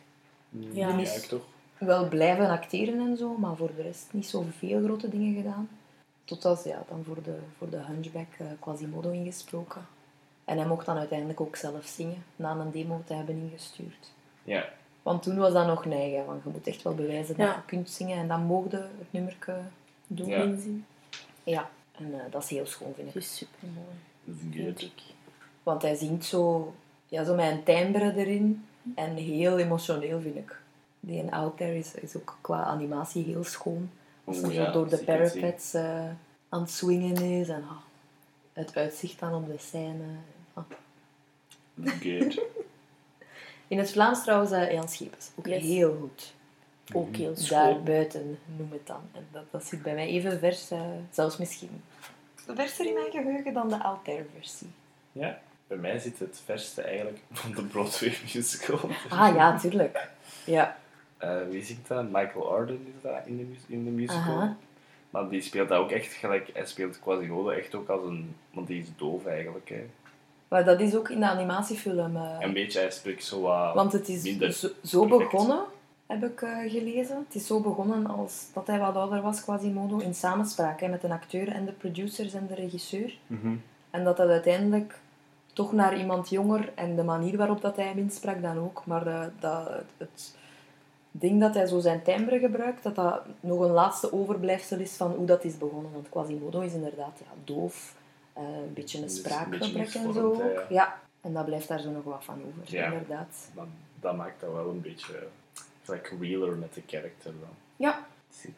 Ja. 0.50 0.88
Ja, 0.88 0.98
ik 0.98 1.08
toch? 1.08 1.46
Wel 1.78 2.08
blijven 2.08 2.50
acteren 2.50 3.00
en 3.00 3.18
zo, 3.18 3.38
maar 3.38 3.56
voor 3.56 3.72
de 3.76 3.82
rest 3.82 4.08
niet 4.12 4.28
zoveel 4.28 4.84
grote 4.84 5.10
dingen 5.10 5.36
gedaan. 5.36 5.70
Totdat 6.26 6.60
ze 6.62 6.70
ja, 6.70 6.84
dan 6.90 7.04
voor 7.04 7.24
de, 7.24 7.38
voor 7.58 7.70
de 7.70 7.78
Hunchback 7.78 8.28
eh, 8.38 8.46
Quasimodo 8.60 9.10
ingesproken. 9.10 9.86
En 10.46 10.58
hij 10.58 10.68
mocht 10.68 10.86
dan 10.86 10.98
uiteindelijk 10.98 11.42
ook 11.42 11.56
zelf 11.56 11.86
zingen, 11.86 12.24
na 12.36 12.52
een 12.56 12.72
demo 12.72 13.02
te 13.06 13.14
hebben 13.14 13.36
ingestuurd. 13.36 14.12
Ja. 14.44 14.66
Want 15.04 15.24
toen 15.24 15.38
was 15.38 15.54
dat 15.54 15.68
nog 15.68 15.86
neigen, 15.86 16.26
want 16.26 16.44
je 16.44 16.50
moet 16.50 16.68
echt 16.68 16.82
wel 16.82 16.96
bewijzen 16.96 17.38
dat 17.38 17.48
Ja. 17.48 17.54
je 17.56 17.62
kunt 17.66 17.90
zingen. 17.90 18.18
En 18.18 18.28
dan 18.28 18.42
moogde 18.46 18.78
het 18.78 19.08
nummerke 19.10 19.56
Doen 20.08 20.28
Ja. 20.28 20.42
inzien. 20.42 20.86
Ja, 21.44 21.70
en 21.98 22.14
eh, 22.14 22.32
dat 22.32 22.44
is 22.44 22.50
heel 22.50 22.66
schoon, 22.66 22.94
vind 22.96 23.08
ik. 23.08 23.14
Het 23.14 23.24
is 23.24 23.36
super 23.38 23.68
mooi. 23.76 24.66
Dat 24.66 24.82
ik. 24.82 25.02
Want 25.64 25.82
hij 25.82 25.96
zingt 25.96 26.26
zo, 26.26 26.74
ja, 27.08 27.24
zo 27.24 27.36
met 27.36 27.52
een 27.52 27.64
timbre 27.64 28.14
erin. 28.16 28.66
En 28.96 29.16
heel 29.16 29.58
emotioneel, 29.58 30.22
vind 30.22 30.36
ik. 30.36 30.60
Die 31.00 31.18
in 31.18 31.32
Out 31.32 31.58
There 31.58 31.78
is, 31.78 31.94
is 31.96 32.16
ook 32.16 32.38
qua 32.42 32.64
animatie 32.64 33.24
heel 33.24 33.44
schoon. 33.44 33.90
Als 34.24 34.40
ze 34.40 34.54
ja, 34.54 34.72
door 34.72 34.90
de 34.90 34.98
parapets 34.98 35.74
eh, 35.74 36.10
aan 36.50 36.62
het 36.62 36.72
swingen 36.72 37.16
is. 37.40 37.48
En 37.50 37.64
ah, 37.64 37.78
het 38.54 38.76
uitzicht 38.76 39.20
dan 39.20 39.34
op 39.34 39.48
de 39.48 39.58
scène. 39.58 40.04
Good. 41.84 42.40
In 43.68 43.78
het 43.78 43.92
Vlaams 43.92 44.24
trouwens 44.24 44.52
eh, 44.52 44.72
Jan 44.72 44.90
Schepens. 44.90 45.30
Ook 45.36 45.46
Yes. 45.48 45.64
heel 45.64 45.98
goed. 46.00 46.34
Ook 46.94 47.16
heel 47.16 47.34
Daar 47.34 47.44
schoon. 47.44 47.84
buiten, 47.84 48.40
noem 48.58 48.72
het 48.72 48.88
dan. 48.88 49.02
En 49.14 49.28
dat, 49.32 49.44
dat 49.52 49.64
zit 49.66 49.84
bij 49.84 49.94
mij 49.94 50.08
even 50.08 50.40
vers, 50.40 50.72
eh, 50.72 50.82
zelfs 51.12 51.38
misschien 51.38 51.84
verser 52.56 52.86
in 52.86 52.94
mijn 52.94 53.12
geheugen 53.12 53.54
dan 53.54 53.70
de 53.70 53.84
Out 53.84 54.04
There 54.04 54.26
versie. 54.36 54.68
Ja. 55.12 55.40
Bij 55.68 55.78
mij 55.78 56.00
zit 56.00 56.20
het 56.20 56.42
verste 56.46 56.82
eigenlijk 56.82 57.20
van 57.32 57.52
de 57.52 57.64
Broadway 57.64 58.18
musical. 58.34 58.80
Ah 59.10 59.36
ja, 59.36 59.60
tuurlijk. 59.60 60.10
Ja. 60.46 60.78
Eh, 61.18 61.36
wie 61.50 61.64
zingt 61.64 61.88
dat? 61.88 62.04
Michael 62.04 62.52
Arden 62.52 62.86
is 62.96 63.02
dat 63.02 63.14
in 63.26 63.38
de, 63.38 63.74
in 63.74 63.84
de 63.86 63.90
musical. 63.92 64.56
Maar 65.10 65.30
die 65.30 65.42
speelt 65.42 65.70
dat 65.70 65.80
ook 65.80 65.92
echt 65.92 66.14
gelijk. 66.14 66.50
Hij 66.54 66.66
speelt 66.66 67.00
Quasimodo 67.00 67.50
echt 67.50 67.76
ook 67.76 67.90
als 67.90 68.04
een... 68.04 68.36
Want 68.54 68.68
die 68.68 68.82
is 68.82 68.88
doof 68.98 69.26
eigenlijk. 69.26 69.70
Hè. 69.70 69.86
Maar 70.48 70.66
dat 70.66 70.80
is 70.80 70.96
ook 70.96 71.10
in 71.10 71.20
de 71.20 71.26
animatiefilm. 71.28 72.16
eh, 72.16 72.38
Een 72.40 72.54
beetje, 72.54 72.80
hij 72.80 72.92
spreekt 72.92 73.24
zo 73.24 73.42
wat... 73.42 73.74
Want 73.74 73.92
het 73.94 74.08
is 74.10 74.24
minder 74.24 74.52
zo, 74.84 75.06
begonnen, 75.08 75.60
heb 76.08 76.24
ik 76.24 76.42
eh, 76.42 76.72
gelezen. 76.72 77.26
Het 77.28 77.36
is 77.36 77.48
zo 77.48 77.60
begonnen 77.62 78.08
als 78.08 78.48
dat 78.54 78.68
hij 78.68 78.80
wat 78.80 78.96
ouder 78.96 79.22
was, 79.22 79.44
Quasimodo, 79.44 79.98
in 79.98 80.14
samenspraak 80.16 80.80
hè, 80.80 80.88
met 80.88 81.04
een 81.04 81.12
acteur 81.12 81.48
en 81.48 81.66
de 81.66 81.72
producers 81.72 82.34
en 82.34 82.48
de 82.48 82.56
regisseur. 82.56 83.18
Mhm. 83.28 83.56
En 83.90 84.04
dat 84.04 84.18
dat 84.18 84.30
uiteindelijk 84.30 85.00
toch 85.54 85.72
naar 85.74 85.98
iemand 86.00 86.30
jonger 86.30 86.72
en 86.76 86.96
de 86.96 87.04
manier 87.04 87.38
waarop 87.38 87.62
dat 87.62 87.76
hij 87.76 87.86
hem 87.88 87.98
insprak 87.98 88.42
dan 88.42 88.58
ook. 88.60 88.82
Maar 88.86 89.08
eh, 89.08 89.26
dat, 89.40 89.70
het 89.98 90.36
ding 91.20 91.40
dat 91.40 91.54
hij 91.54 91.66
zo 91.66 91.80
zijn 91.80 92.02
timbre 92.04 92.40
gebruikt, 92.40 92.84
dat 92.84 92.96
dat 92.96 93.22
nog 93.40 93.60
een 93.60 93.72
laatste 93.72 94.14
overblijfsel 94.14 94.80
is 94.80 94.92
van 94.94 95.12
hoe 95.12 95.26
dat 95.26 95.44
is 95.44 95.58
begonnen. 95.58 95.92
Want 95.94 96.10
Quasimodo 96.10 96.60
is 96.60 96.74
inderdaad 96.74 97.20
ja, 97.20 97.32
doof, 97.54 97.96
eh, 98.34 98.44
een 98.44 98.74
beetje 98.74 99.02
een 99.02 99.10
spraakgebrek 99.10 99.94
en 99.94 100.14
zo 100.14 100.34
ook. 100.34 100.42
ja. 100.54 100.66
Ja, 100.70 101.00
en 101.22 101.34
dat 101.34 101.46
blijft 101.46 101.68
daar 101.68 101.80
zo 101.80 101.90
nog 101.92 102.04
wat 102.04 102.24
van 102.24 102.36
over, 102.48 102.76
Ja. 102.76 102.86
inderdaad. 102.86 103.50
Maar 103.56 103.66
dat 104.00 104.16
maakt 104.16 104.42
dat 104.42 104.52
wel 104.54 104.70
een 104.70 104.82
beetje... 104.82 105.14
Gelijk 105.84 106.14
realer 106.22 106.56
met 106.56 106.74
de 106.74 106.82
karakter 106.82 107.32
dan. 107.40 107.50
Ja, 107.76 108.06
zit- 108.30 108.52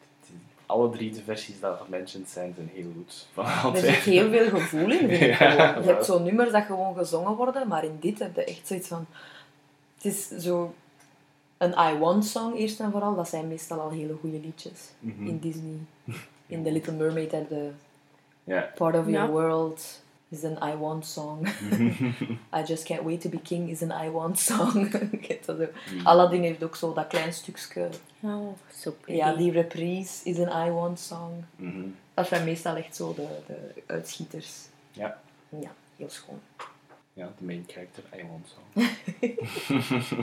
Alle 0.66 0.90
drie 0.90 1.12
de 1.12 1.22
versies 1.22 1.60
die 1.60 1.70
gementiond 1.84 2.28
zijn, 2.28 2.52
zijn 2.56 2.70
heel 2.74 2.92
goed. 2.96 3.26
Van 3.32 3.74
Er 3.74 3.80
zit 3.80 3.94
heel 3.94 4.30
veel 4.30 4.48
gevoel 4.48 4.90
in, 4.90 4.98
vind 5.08 5.10
ik 5.22 5.28
Ja, 5.38 5.50
gewoon. 5.50 5.82
Je 5.84 5.88
hebt 5.92 6.04
zo'n 6.04 6.22
nummers 6.22 6.50
dat 6.52 6.64
gewoon 6.64 6.96
gezongen 6.96 7.36
worden, 7.36 7.68
maar 7.68 7.84
in 7.84 7.96
dit 8.00 8.18
heb 8.18 8.34
je 8.36 8.44
echt 8.44 8.66
zoiets 8.66 8.88
van... 8.88 9.06
Het 9.94 10.04
is 10.04 10.28
zo 10.28 10.74
een 11.60 11.74
I 11.94 11.98
Want 11.98 12.24
song, 12.24 12.54
eerst 12.54 12.80
en 12.80 12.90
vooral. 12.90 13.14
Dat 13.14 13.28
zijn 13.28 13.48
meestal 13.48 13.80
al 13.80 13.90
hele 13.90 14.16
goede 14.20 14.40
liedjes. 14.40 14.90
Mhm. 14.98 15.26
In 15.26 15.38
Disney. 15.38 15.78
In 16.46 16.62
The 16.62 16.72
Little 16.72 16.92
Mermaid 16.92 17.32
heb 17.32 17.50
je 17.50 17.70
Ja. 18.44 18.70
Part 18.74 18.96
of. 18.96 19.06
Your 19.08 19.30
World 19.30 20.02
is 20.28 20.42
een 20.42 20.58
I 20.62 20.76
Want 20.76 21.06
song. 21.06 21.46
I 22.58 22.62
Just 22.66 22.84
Can't 22.84 23.02
Wait 23.02 23.20
to 23.20 23.28
Be 23.28 23.40
King 23.40 23.68
is 23.70 23.80
een 23.80 23.92
I 24.04 24.10
Want 24.10 24.38
song. 24.38 24.88
Ook. 25.48 25.68
Aladdin 26.02 26.42
heeft 26.42 26.62
ook 26.62 26.76
zo 26.76 26.92
dat 26.92 27.06
klein 27.06 27.32
stukje. 27.32 27.88
Oh, 28.20 28.48
zo 28.74 28.90
pretty. 29.00 29.20
Ja, 29.20 29.34
die 29.34 29.52
reprise 29.52 30.24
is 30.24 30.38
een 30.38 30.66
I 30.66 30.70
Want 30.70 31.00
song. 31.00 31.44
Mhm. 31.56 31.88
Dat 32.14 32.28
zijn 32.28 32.44
meestal 32.44 32.76
echt 32.76 32.96
zo 32.96 33.14
de, 33.14 33.26
de 33.46 33.82
uitschieters. 33.86 34.52
Ja. 34.92 35.20
Ja, 35.48 35.70
heel 35.96 36.10
schoon. 36.10 36.40
Ja, 37.12 37.32
de 37.38 37.44
main 37.44 37.64
character, 37.66 38.02
I 38.18 38.26
want 38.26 38.46
so. 38.48 40.16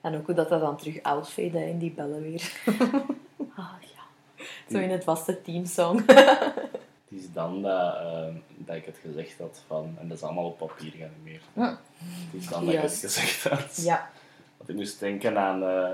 En 0.00 0.16
ook 0.16 0.26
hoe 0.26 0.34
dat, 0.34 0.48
dat 0.48 0.60
dan 0.60 0.76
terug 0.76 1.02
outfade 1.02 1.68
in 1.68 1.78
die 1.78 1.90
bellen 1.90 2.22
weer. 2.22 2.52
Ah, 3.54 3.72
ja. 3.80 4.44
Zo 4.70 4.78
in 4.78 4.90
het 4.90 5.04
vaste 5.04 5.42
teamsong. 5.42 6.02
Het 7.08 7.18
is 7.18 7.32
dan 7.32 7.62
dat, 7.62 7.94
ehm, 7.94 8.34
dat 8.56 8.76
ik 8.76 8.84
het 8.84 8.98
gezegd 9.02 9.38
had 9.38 9.62
van, 9.66 9.96
en 10.00 10.08
dat 10.08 10.16
is 10.16 10.22
allemaal 10.22 10.44
op 10.44 10.58
papier 10.58 10.90
geanimeerd. 10.90 11.42
Ja. 11.52 11.80
Het 11.98 12.40
is 12.40 12.48
dan 12.48 12.64
dat 12.64 12.74
ik 12.74 12.80
het 12.80 12.94
gezegd 12.94 13.42
had. 13.48 13.76
ja. 13.76 14.10
Want 14.56 14.70
ik 14.70 14.76
moest 14.76 15.00
denken 15.00 15.38
aan 15.38 15.62
eh, 15.62 15.90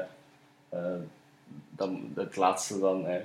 eh, 0.69 1.01
dan, 1.71 2.13
het 2.15 2.37
laatste 2.37 2.79
dan, 2.79 3.07
eh, 3.07 3.25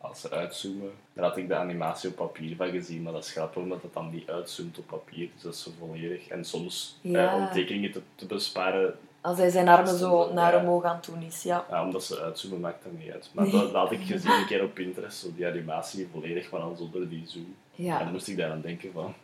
als 0.00 0.20
ze 0.20 0.30
uitzoomen. 0.30 0.90
Daar 1.12 1.24
had 1.24 1.36
ik 1.36 1.48
de 1.48 1.56
animatie 1.56 2.08
op 2.08 2.16
papier 2.16 2.56
van 2.56 2.70
gezien, 2.70 3.02
maar 3.02 3.12
dat 3.12 3.24
is 3.24 3.32
grappig 3.32 3.62
omdat 3.62 3.82
het 3.82 3.92
dan 3.92 4.10
niet 4.10 4.30
uitzoomt 4.30 4.78
op 4.78 4.86
papier. 4.86 5.28
Dus 5.34 5.42
dat 5.42 5.54
is 5.54 5.62
zo 5.62 5.70
volledig. 5.78 6.28
En 6.28 6.44
soms, 6.44 6.98
eh, 7.02 7.34
om 7.36 7.50
tekeningen 7.52 7.92
te, 7.92 8.02
te 8.14 8.26
besparen, 8.26 8.98
Als 9.20 9.38
hij 9.38 9.50
zijn 9.50 9.68
armen 9.68 9.98
zo 9.98 10.32
naar 10.32 10.52
ja. 10.54 10.60
omhoog 10.60 10.84
aan 10.84 10.96
het 10.96 11.04
doen 11.04 11.22
is, 11.22 11.42
ja. 11.42 11.64
ja, 11.70 11.84
omdat 11.84 12.04
ze 12.04 12.20
uitzoomen 12.20 12.60
maakt 12.60 12.82
dat 12.84 12.92
niet 12.92 13.10
uit. 13.12 13.30
Maar 13.32 13.44
Nee. 13.44 13.52
dat, 13.52 13.62
dat 13.62 13.82
had 13.82 13.92
ik 13.92 14.00
gezien 14.04 14.30
een 14.32 14.46
keer 14.46 14.62
op 14.64 14.74
Pinterest, 14.74 15.18
zo 15.18 15.28
die 15.36 15.46
animatie 15.46 16.08
volledig, 16.12 16.50
maar 16.50 16.60
dan 16.60 16.76
zonder 16.76 17.08
die 17.08 17.22
zoom. 17.26 17.42
En 17.76 17.84
dan 17.86 17.86
Ja. 17.86 18.04
moest 18.10 18.28
ik 18.28 18.36
daar 18.36 18.50
aan 18.50 18.60
denken 18.60 18.92
van, 18.92 19.14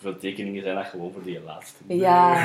hoeveel 0.00 0.20
tekeningen 0.20 0.62
zijn 0.62 0.74
dat 0.76 0.86
gewoon 0.86 1.12
voor 1.12 1.22
die 1.22 1.40
laatste? 1.42 1.76
Ja. 1.86 2.34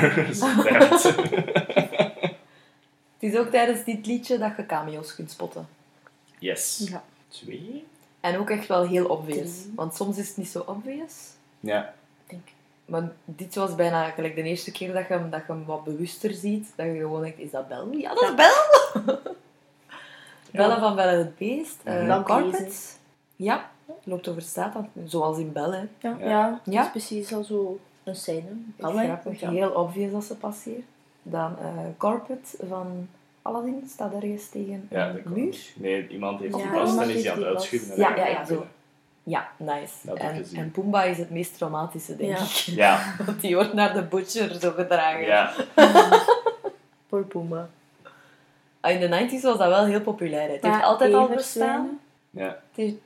Het 3.18 3.32
is 3.32 3.36
ook 3.36 3.48
tijdens 3.50 3.84
dit 3.84 4.06
liedje 4.06 4.38
dat 4.38 4.52
je 4.56 4.66
cameo's 4.66 5.14
kunt 5.14 5.30
spotten. 5.30 5.68
yes. 6.38 6.86
Ja. 6.90 7.02
Twee? 7.28 7.86
En 8.20 8.38
ook 8.38 8.50
echt 8.50 8.66
wel 8.66 8.86
heel 8.86 9.06
obvious. 9.06 9.50
Want 9.74 9.94
soms 9.94 10.18
is 10.18 10.28
het 10.28 10.36
niet 10.36 10.48
zo 10.48 10.62
obvious. 10.66 11.14
Ja. 11.60 11.94
Denk. 12.26 12.48
Maar 12.90 13.12
dit 13.24 13.54
was 13.54 13.74
bijna 13.74 14.10
gelijk 14.10 14.34
de 14.34 14.42
eerste 14.42 14.72
keer 14.72 14.92
dat 14.92 15.06
je 15.08 15.12
hem, 15.14 15.30
dat 15.30 15.40
je 15.46 15.52
hem 15.52 15.64
wat 15.64 15.84
bewuster 15.84 16.32
ziet. 16.32 16.72
Dat 16.76 16.86
je 16.86 16.92
gewoon 16.96 17.22
denkt, 17.22 17.38
is 17.38 17.50
dat 17.50 17.68
Bel? 17.68 17.88
Ja, 17.92 18.14
dat 18.14 18.22
is 18.22 18.34
Bel! 18.34 19.18
Bellen 20.52 20.80
van 20.80 20.94
Bellen 20.96 21.18
het 21.18 21.36
Beest. 21.36 21.76
eh 21.84 22.02
Mhm. 22.06 22.22
Carpet. 22.22 22.98
Ja, 23.36 23.70
loopt 24.04 24.28
over 24.28 24.42
straat, 24.42 24.74
zoals 25.04 25.38
in 25.38 25.52
Bel. 25.52 25.72
Hè. 25.72 25.82
Ja, 25.98 26.16
Ja. 26.20 26.60
ja. 26.64 26.82
is 26.84 26.90
precies 26.90 27.32
al 27.34 27.44
zo 27.44 27.78
een 28.04 28.16
scène. 28.16 28.48
Grappig, 28.78 29.40
ja. 29.40 29.50
heel 29.50 29.70
obvious 29.70 30.12
als 30.12 30.26
ze 30.26 30.36
passeert. 30.36 30.84
Dan 31.22 31.56
eh, 31.58 31.68
Carpet 31.98 32.56
van 32.68 33.08
Aladdin 33.42 33.84
staat 33.88 34.12
ergens 34.12 34.48
tegen 34.48 34.86
Ja, 34.90 35.12
kan. 35.24 35.32
muur. 35.32 35.56
Nee, 35.76 36.08
iemand 36.08 36.40
heeft 36.40 36.56
Ja, 36.56 36.62
die 36.62 36.70
vast 36.80 36.98
en 36.98 37.08
is 37.10 37.22
die 37.22 37.30
aan 37.30 37.38
het 37.38 37.46
uitschudden. 37.46 37.96
Ja, 37.96 38.16
ja, 38.16 38.26
ja, 38.26 38.36
hij 38.36 38.44
zo. 38.46 38.66
Ja, 39.30 39.48
nice. 39.56 40.14
En, 40.14 40.44
en 40.54 40.70
Pumbaa 40.70 41.02
is 41.02 41.18
het 41.18 41.30
meest 41.30 41.56
traumatische, 41.56 42.16
denk 42.16 42.30
Ja. 42.36 42.42
ik. 42.44 42.50
Ja, 42.50 43.14
Want 43.26 43.40
die 43.40 43.54
wordt 43.54 43.72
naar 43.72 43.92
de 43.94 44.02
butcher 44.02 44.54
zo 44.60 44.70
gedragen. 44.70 45.20
ja. 45.26 45.52
Voor 47.08 47.24
Pumbaa. 47.24 47.68
Ah, 48.80 48.92
In 48.92 49.00
de 49.00 49.28
90s 49.28 49.42
was 49.42 49.58
dat 49.58 49.68
wel 49.68 49.84
heel 49.84 50.00
populair. 50.00 50.46
hè. 50.48 50.52
Het 50.54 50.62
heeft 50.62 50.82
altijd 50.82 51.14
al 51.14 51.28
bestaan. 51.28 51.98
ja. 52.30 52.46
Het 52.46 52.56
heeft- 52.74 52.96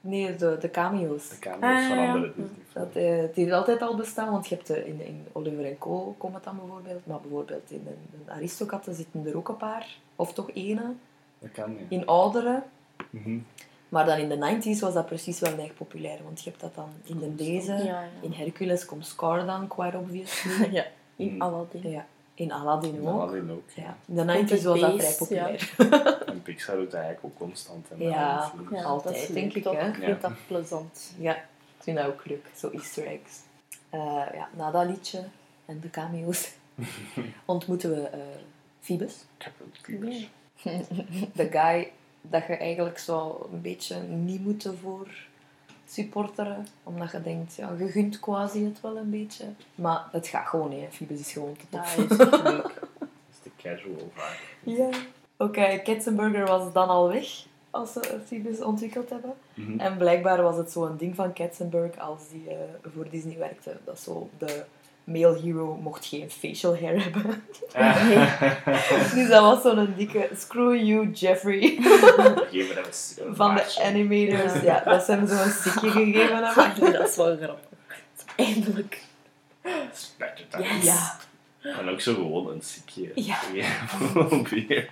nee, 0.00 0.36
de, 0.36 0.56
de 0.60 0.70
cameo's. 0.70 1.28
De 1.28 1.38
camera's 1.38 1.82
Ah, 1.82 1.88
van 1.88 1.98
ja. 1.98 2.12
andere 2.12 2.32
Disney 2.36 2.56
Dat, 2.72 2.88
eh, 2.96 3.16
het 3.22 3.36
heeft 3.36 3.52
altijd 3.52 3.82
al 3.82 3.96
bestaan, 3.96 4.30
want 4.30 4.48
je 4.48 4.54
hebt 4.54 4.66
de, 4.66 4.86
in, 4.86 5.06
in 5.06 5.26
Oliver 5.32 5.64
en 5.64 5.78
Co. 5.78 6.14
komt 6.18 6.34
het 6.34 6.44
dan 6.44 6.56
bijvoorbeeld. 6.56 7.06
Maar 7.06 7.20
bijvoorbeeld 7.20 7.70
in 7.70 7.84
de, 7.84 7.94
de 8.26 8.32
Aristokatten 8.32 8.94
zitten 8.94 9.26
er 9.26 9.36
ook 9.36 9.48
een 9.48 9.56
paar. 9.56 9.86
Of 10.16 10.32
toch 10.32 10.50
ene. 10.54 10.82
Dat 11.38 11.50
kan, 11.52 11.70
ja. 11.72 11.84
In 11.88 12.06
oudere. 12.06 12.62
Mhm. 13.10 13.38
Maar 13.92 14.06
dan 14.06 14.18
in 14.18 14.28
de 14.28 14.36
90s 14.76 14.78
was 14.80 14.94
dat 14.94 15.06
precies 15.06 15.40
wel 15.40 15.58
erg 15.58 15.74
populair. 15.74 16.18
Want 16.24 16.42
je 16.42 16.50
hebt 16.50 16.62
dat 16.62 16.74
dan 16.74 16.88
in 17.04 17.18
de 17.18 17.34
deze. 17.34 17.72
Ja, 17.72 17.78
ja. 17.84 18.08
In 18.20 18.32
Hercules 18.32 18.84
komt 18.84 19.06
Scar 19.06 19.46
dan, 19.46 19.68
quite 19.68 19.96
obviously. 19.96 20.68
ja. 20.78 20.84
In 21.16 21.34
Mm. 21.34 21.42
Aladdin. 21.42 21.90
Ja. 21.90 22.06
In 22.34 22.52
Aladdin 22.52 22.94
In 22.94 23.00
ook. 23.08 23.20
Aladdin 23.20 23.50
ook. 23.50 23.70
Ja. 23.74 23.96
In 24.06 24.14
de 24.14 24.44
90s 24.58 24.62
was 24.62 24.80
dat 24.80 24.94
vrij 24.96 25.14
populair. 25.18 25.74
En 26.32 26.42
Pixar 26.42 26.76
doet 26.76 26.90
dat 26.90 27.00
eigenlijk 27.00 27.24
ook 27.24 27.38
constant. 27.48 27.86
met 27.90 28.08
Ja. 28.08 28.52
Altijd, 28.84 29.14
dat 29.14 29.28
is 29.28 29.34
denk 29.34 29.52
ik, 29.52 29.62
toch? 29.62 29.74
hè? 29.80 29.88
Ik 29.88 29.94
vind 29.94 30.20
dat 30.20 30.32
plezant. 30.46 31.12
Ja, 31.18 31.34
ik 31.36 31.42
vind 31.80 31.96
dat 31.96 32.06
ook 32.06 32.24
leuk. 32.26 32.46
Zo 32.56 32.70
easter 32.70 33.06
eggs. 33.06 33.40
Eh, 33.90 34.00
ja, 34.34 34.48
na 34.56 34.70
dat 34.70 34.86
liedje 34.86 35.24
en 35.66 35.80
de 35.80 35.90
cameo's 35.90 36.52
ontmoeten 37.44 37.90
we 37.90 38.00
eh 38.08 38.18
Phoebus. 38.80 39.24
Captain 39.38 39.70
Phoebus. 39.82 40.28
De 41.32 41.48
guy 41.50 41.90
dat 42.22 42.46
je 42.46 42.56
eigenlijk 42.56 42.98
zo 42.98 43.48
een 43.52 43.60
beetje 43.60 44.00
niet 44.02 44.44
moeten 44.44 44.78
voor 44.78 45.08
supporteren. 45.88 46.66
Omdat 46.82 47.10
je 47.10 47.22
denkt, 47.22 47.54
ja, 47.54 47.70
je 47.78 47.88
gunt 47.88 48.20
quasi 48.20 48.64
het 48.64 48.80
wel 48.80 48.96
een 48.96 49.10
beetje. 49.10 49.44
Maar 49.74 50.04
het 50.12 50.26
gaat 50.26 50.46
gewoon, 50.46 50.72
hè. 50.72 50.86
Phoebus 50.90 51.20
is 51.20 51.32
gewoon 51.32 51.56
te 51.56 51.64
Ja, 51.70 51.82
tof. 51.82 51.94
hij 51.94 52.04
is 52.04 52.16
leuk. 52.42 52.62
Dat 52.98 53.08
is 53.30 53.42
de 53.42 53.50
casual 53.62 54.10
vaak. 54.14 54.40
Ja. 54.62 54.88
Oké, 55.36 55.78
Katzenberger 55.84 56.46
was 56.46 56.72
dan 56.72 56.88
al 56.88 57.08
weg 57.08 57.44
als 57.70 57.92
ze 57.92 58.20
Phoebus 58.26 58.60
ontwikkeld 58.60 59.10
hebben. 59.10 59.34
Mhm. 59.54 59.80
En 59.80 59.96
blijkbaar 59.96 60.42
was 60.42 60.56
het 60.56 60.70
zo'n 60.70 60.96
ding 60.96 61.14
van 61.14 61.32
Katzenberg 61.32 61.98
als 61.98 62.28
die 62.28 62.50
eh, 62.50 62.56
voor 62.94 63.08
Disney 63.10 63.38
werkte. 63.38 63.76
Dat 63.84 64.00
zo 64.00 64.28
de 64.38 64.64
male 65.04 65.38
hero 65.40 65.78
mocht 65.82 66.06
geen 66.06 66.30
facial 66.30 66.76
hair 66.78 67.02
hebben. 67.02 67.44
dus 69.14 69.28
dat 69.28 69.40
was 69.42 69.62
zo'n 69.62 69.94
dikke 69.96 70.28
screw 70.36 70.74
you 70.84 71.10
Jeffrey 71.10 71.78
van 73.32 73.54
de 73.54 73.80
animators. 73.82 74.62
Ja, 74.62 74.80
dat 74.84 75.04
ze 75.04 75.12
hem 75.12 75.26
zo'n 75.28 75.50
sikje 75.50 75.90
gegeven 76.00 76.44
hebben. 76.44 76.72
Nee, 76.80 76.92
dat 76.92 77.08
is 77.08 77.16
wel 77.16 77.36
grappig. 77.36 77.68
Eindelijk. 78.36 79.02
Yes. 79.62 80.12
Ja. 80.82 81.18
En 81.62 81.88
ook 81.88 82.00
zo 82.00 82.14
gewoon 82.14 82.50
een 82.50 82.62
sikje. 82.62 83.12
Ja. 83.14 83.38
Probeert. 84.12 84.90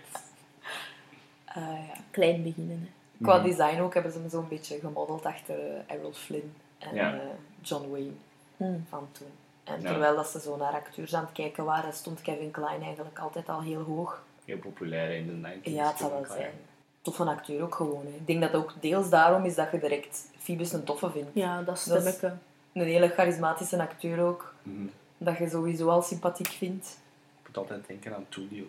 Eh, 1.45 1.63
ja. 1.89 1.95
Klein 2.11 2.43
beginnen. 2.43 2.81
Hè. 2.81 3.25
Qua 3.25 3.37
Mhm. 3.37 3.47
design 3.47 3.81
ook 3.81 3.95
hebben 3.95 4.13
ze 4.13 4.19
hem 4.19 4.29
zo'n 4.31 4.49
beetje 4.49 4.79
gemodeld 4.81 5.25
achter 5.25 5.55
eh, 5.59 5.95
Errol 5.97 6.13
Flynn 6.13 6.53
en 6.79 6.95
Ja. 6.95 7.13
eh, 7.15 7.19
John 7.63 7.91
Wayne 7.91 8.11
Hmm. 8.57 8.87
van 8.89 9.09
toen. 9.13 9.27
En 9.65 9.81
Ja. 9.81 9.89
terwijl 9.89 10.17
dat 10.17 10.29
ze 10.29 10.41
zo 10.41 10.57
naar 10.57 10.73
acteurs 10.73 11.15
aan 11.15 11.23
het 11.25 11.33
kijken 11.33 11.65
waren, 11.65 11.93
stond 11.93 12.23
Kevin 12.23 12.51
Klein 12.51 12.83
eigenlijk 12.83 13.19
altijd 13.19 13.49
al 13.49 13.61
heel 13.63 13.83
hoog. 13.83 14.23
Heel 14.45 14.59
populair 14.59 15.11
in 15.17 15.27
de 15.27 15.49
90s. 15.49 15.73
Ja, 15.75 15.87
het 15.89 15.99
zal 15.99 16.11
wel 16.11 16.25
zijn. 16.29 16.53
Tof 17.03 17.17
van 17.17 17.29
acteur 17.29 17.63
ook 17.63 17.75
gewoon. 17.75 18.03
Hè. 18.05 18.09
Ik 18.17 18.27
denk 18.27 18.41
dat 18.41 18.55
ook 18.55 18.73
deels 18.81 19.11
daarom 19.11 19.45
is 19.45 19.55
dat 19.55 19.71
je 19.73 19.79
direct 19.79 20.27
Phoebus 20.39 20.73
een 20.73 20.85
toffe 20.85 21.11
vindt. 21.11 21.31
Ja, 21.33 21.57
dat 21.57 21.67
Dat 21.67 21.75
is- 21.77 21.81
stemmetje. 21.83 22.33
Een 22.73 22.83
hele 22.83 23.09
charismatische 23.09 23.81
acteur 23.81 24.21
ook, 24.25 24.55
Mhm. 24.63 24.87
dat 25.19 25.39
je 25.39 25.49
sowieso 25.49 25.89
al 25.89 26.03
sympathiek 26.03 26.49
vindt. 26.49 26.99
Ik 27.43 27.47
moet 27.47 27.57
altijd 27.57 27.87
denken 27.87 28.15
aan 28.15 28.27
Tulio. 28.29 28.65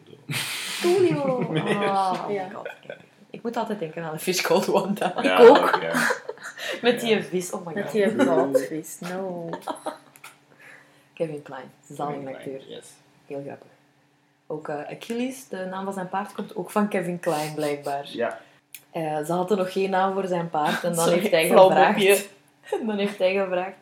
Tulio! 0.81 1.39
Ah, 1.89 2.25
Ja. 2.29 2.47
my 2.47 2.53
god. 2.53 2.69
Ik 3.29 3.43
moet 3.43 3.57
altijd 3.57 3.79
denken 3.79 4.03
aan 4.03 4.13
de 4.13 4.19
Fish 4.19 4.41
Called 4.41 4.65
Wanda. 4.65 5.13
Ja, 5.21 5.37
ook. 5.39 5.79
Ja. 5.81 6.11
Met 6.81 6.99
die 6.99 7.23
vis, 7.23 7.51
oh 7.51 7.65
my 7.65 7.73
Met 7.73 7.83
god. 7.83 7.91
die 7.91 8.09
goudvis. 8.19 8.97
No. 8.99 9.49
Kevin 11.21 11.41
Klein, 11.41 11.71
zalig 11.89 12.27
acteur. 12.27 12.61
Yes. 12.67 12.85
Heel 13.27 13.41
grappig. 13.45 13.67
Ook 14.47 14.67
eh, 14.67 14.75
Achilles, 14.75 15.47
de 15.47 15.65
naam 15.65 15.83
van 15.83 15.93
zijn 15.93 16.09
paard, 16.09 16.33
komt 16.33 16.55
ook 16.55 16.69
van 16.69 16.87
Kevin 16.87 17.19
Klein, 17.19 17.53
blijkbaar. 17.53 18.09
Ja. 18.11 18.39
Eh, 18.91 19.25
ze 19.25 19.31
hadden 19.31 19.57
nog 19.57 19.71
geen 19.71 19.89
naam 19.89 20.13
voor 20.13 20.27
zijn 20.27 20.49
paard 20.49 20.83
en 20.83 20.93
dan 20.95 21.03
Sorry, 21.03 21.19
heeft 21.19 21.31
hij 21.31 21.47
gevraagd... 21.47 22.29
dan 22.87 22.97
heeft 22.97 23.17
hij 23.17 23.33
gevraagd... 23.33 23.75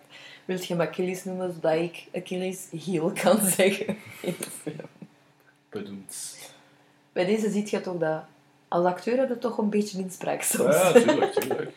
Wilt 0.45 0.65
je 0.65 0.75
hem 0.75 0.87
Achilles 0.87 1.23
noemen, 1.23 1.53
zodat 1.53 1.73
ik 1.73 2.07
Achilles 2.15 2.67
heel 2.85 3.11
kan 3.11 3.39
zeggen 3.57 3.97
in 4.21 4.35
de 4.37 4.49
film? 4.61 4.89
Bedoeld. 5.69 6.37
Bij 7.11 7.25
deze 7.25 7.49
ziet 7.49 7.69
je 7.69 7.81
toch 7.81 7.97
dat... 7.97 8.23
Als 8.67 8.85
acteur 8.85 9.17
heb 9.17 9.29
je 9.29 9.37
toch 9.37 9.57
een 9.57 9.69
beetje 9.69 9.99
inspraak 9.99 10.41
soms. 10.41 10.75
Ja, 10.75 10.91
tuurlijk, 10.91 11.33
tuurlijk. 11.33 11.71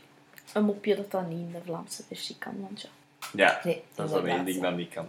Een 0.52 0.64
mopje 0.64 0.96
dat 0.96 1.10
dan 1.10 1.28
niet 1.28 1.38
in 1.38 1.52
de 1.52 1.60
Vlaamse 1.64 2.02
versie 2.02 2.36
kan, 2.38 2.54
want 2.60 2.80
ja. 2.80 2.88
Ja, 3.32 3.60
Nee, 3.64 3.82
dat 3.94 4.06
is 4.06 4.12
dan 4.12 4.26
één 4.26 4.44
ding 4.44 4.60
dat 4.60 4.76
niet 4.76 4.92
kan. 4.92 5.06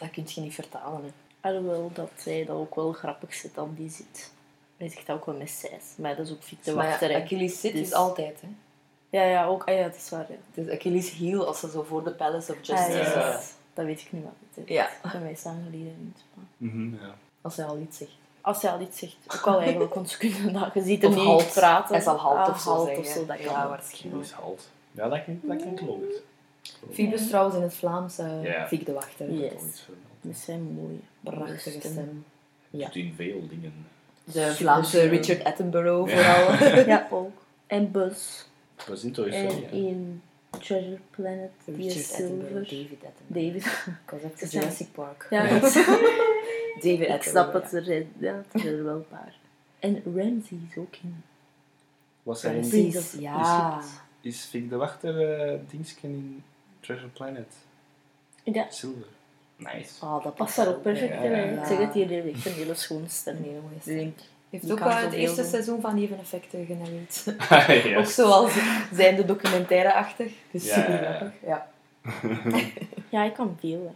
Dat 0.00 0.10
kun 0.10 0.24
je 0.26 0.40
niet 0.40 0.54
vertalen. 0.54 1.02
Hè. 1.04 1.48
Alhoewel 1.48 1.90
dat 1.94 2.10
zij 2.16 2.44
dat 2.44 2.56
ook 2.56 2.74
wel 2.74 2.92
grappig 2.92 3.34
zit 3.34 3.54
dan 3.54 3.74
die 3.76 3.90
zit. 3.90 4.32
Hij 4.76 4.88
zegt 4.88 5.06
dat 5.06 5.16
ook 5.16 5.26
wel 5.26 5.36
met 5.36 5.50
zijs. 5.50 5.84
Maar 5.96 6.16
dat 6.16 6.26
is 6.26 6.32
ook 6.32 6.42
fit 6.42 6.62
te 6.64 6.74
Maar 6.74 6.86
wachten. 6.86 7.10
ja. 7.10 7.20
Achilles 7.22 7.60
zit 7.60 7.72
Dus- 7.72 7.80
is 7.80 7.92
altijd. 7.92 8.40
Hè. 8.40 8.48
Ja, 9.18 9.22
ja, 9.24 9.44
ook. 9.46 9.64
Ah, 9.68 9.74
ja, 9.76 9.82
dat 9.82 9.94
is 9.96 10.10
waar. 10.10 10.26
Ja. 10.28 10.36
Het 10.54 10.66
is 10.66 10.72
Achilles 10.74 11.10
heel 11.10 11.46
als 11.46 11.60
ze 11.60 11.70
zo 11.70 11.82
voor 11.82 12.04
de 12.04 12.10
Palace 12.10 12.52
of 12.52 12.58
Ah, 12.58 12.64
Justice 12.64 12.92
ja, 12.98 13.00
is. 13.06 13.12
Ja. 13.14 13.32
dat- 13.32 13.54
Dat 13.74 13.84
weet 13.84 14.00
ik 14.00 14.12
niet 14.12 14.22
wat 14.22 14.32
het 14.54 14.64
is. 14.68 14.74
Ja. 14.74 14.88
Bij 15.12 15.20
mij 15.20 15.34
staan 15.34 15.62
geleden 15.64 15.94
niet. 16.04 16.22
Maar 16.34 16.44
Mhm, 16.56 16.94
ja. 16.94 17.14
Als 17.40 17.56
hij 17.56 17.66
al 17.66 17.78
iets 17.78 17.96
zegt. 17.98 18.10
Als 18.40 18.62
hij 18.62 18.70
al 18.72 18.80
iets 18.80 18.98
zegt, 18.98 19.16
ook 19.34 19.46
al 19.46 19.60
eigenlijk, 19.60 19.94
want 19.94 20.08
ze 20.10 20.18
kunnen 20.18 20.52
dat. 20.52 20.74
Je 20.74 20.82
ziet 20.82 21.02
hem 21.02 21.10
niet 21.14 21.20
halt. 21.24 21.52
praten. 21.52 21.94
Hij 21.94 22.04
zal 22.04 22.16
halt 22.16 22.48
Ah, 22.48 22.54
of 22.54 22.60
zo 22.60 22.70
halt 22.70 22.86
zeggen. 22.86 23.04
of 23.04 23.10
zo, 23.10 23.26
dat 23.26 23.38
Ja, 23.38 23.68
waarschijnlijk. 23.68 23.82
Achilles 24.24 24.32
halt. 24.32 24.68
Ja, 24.92 25.08
dat 25.08 25.24
klinkt, 25.24 25.46
dat 25.48 25.56
klinkt 25.56 25.80
logisch. 25.80 26.16
Phoebus 26.92 27.28
trouwens 27.28 27.56
in 27.56 27.62
het 27.62 27.74
Vlaams, 27.74 28.18
eh 28.18 28.44
Ja. 28.44 28.68
Fiek 28.68 28.86
de 28.86 28.92
Wachter. 28.92 29.30
Ja. 29.32 29.48
Vermeld. 29.48 29.86
Met 30.20 30.36
zijn 30.36 30.62
mooie, 30.62 30.98
Prachtige 31.20 31.70
stem. 31.80 32.24
Ja. 32.70 32.84
Doet 32.84 32.94
in 32.96 33.12
veel 33.16 33.48
dingen. 33.48 33.72
De 34.24 34.54
Vlaamse 34.54 34.90
Super. 35.00 35.08
Richard 35.16 35.44
Attenborough 35.44 36.10
Ja. 36.12 36.34
vooral. 36.46 36.84
Ja, 36.86 37.08
ook. 37.12 37.32
En 37.66 37.90
Buzz. 37.90 38.42
Eens 38.88 39.02
En 39.02 39.14
zo, 39.14 39.24
ja. 39.26 39.68
in 39.70 40.22
Treasure 40.50 40.98
Planet, 41.10 41.50
Richard 41.66 42.12
Attenborough, 42.12 42.66
Silver. 42.66 42.82
David 42.82 42.98
Attenborough. 43.04 43.54
David. 43.54 43.64
Ik 44.04 44.10
was 44.10 44.20
even 44.22 44.48
zijn- 44.48 44.50
Jurassic 44.62 44.92
Park. 44.92 45.26
Ja, 45.30 45.42
David 46.80 47.08
ik 47.08 47.22
snap 47.22 47.54
Attenborough, 47.54 47.70
het. 47.72 47.88
Er, 47.88 48.06
ja, 48.18 48.42
het 48.52 48.64
er 48.64 48.84
wel 48.84 48.94
een 48.94 49.08
paar. 49.08 49.34
En 49.78 50.02
Ramsey 50.04 50.58
is 50.70 50.76
ook 50.76 50.94
in. 51.02 51.22
Was 52.22 52.42
ja. 52.42 52.48
hij 52.48 52.58
in... 52.58 52.68
Precies, 52.68 52.94
Is- 52.96 53.20
ja. 53.20 53.80
Is 54.20 54.40
Fik 54.44 54.68
de 54.70 54.76
Wachter 54.76 55.48
uh, 55.52 55.58
Dingsken 55.70 56.08
in 56.10 56.42
Treasure 56.80 57.08
Planet? 57.08 57.54
Ja, 58.42 58.66
Silver. 58.70 59.06
Nice. 59.56 60.04
Oh, 60.04 60.22
dat 60.24 60.34
past 60.34 60.56
daar 60.56 60.68
ook 60.68 60.82
perfect 60.82 61.22
in. 61.24 61.30
ja. 61.30 61.36
Ik 61.36 61.66
zeg 61.66 61.78
het, 61.78 61.92
hier 61.92 62.08
heeft 62.08 62.46
een 62.46 62.52
hele 62.52 62.74
schone 62.74 63.08
stem. 63.08 63.36
Ik 63.36 63.84
denk, 63.84 64.18
heeft 64.50 64.62
Die 64.64 64.72
ook 64.72 64.78
zo 64.78 64.88
het 64.88 65.12
eerste 65.12 65.40
doen. 65.40 65.50
seizoen 65.50 65.80
van 65.80 65.94
Neveneffecten 65.94 66.66
genereerd. 66.66 67.24
Yes. 67.24 67.96
Ook 67.98 68.04
zoals 68.06 68.52
zijn 68.92 69.16
de 69.16 69.24
documentaire-achtig. 69.24 70.32
Dus 70.50 70.64
Ja, 70.66 70.74
super 70.74 71.02
ja, 71.02 71.32
ja. 71.46 71.66
grappig. 72.02 72.44
Ja. 72.44 72.68
Ja, 73.08 73.22
ik 73.24 73.34
kan 73.34 73.56
veel. 73.60 73.94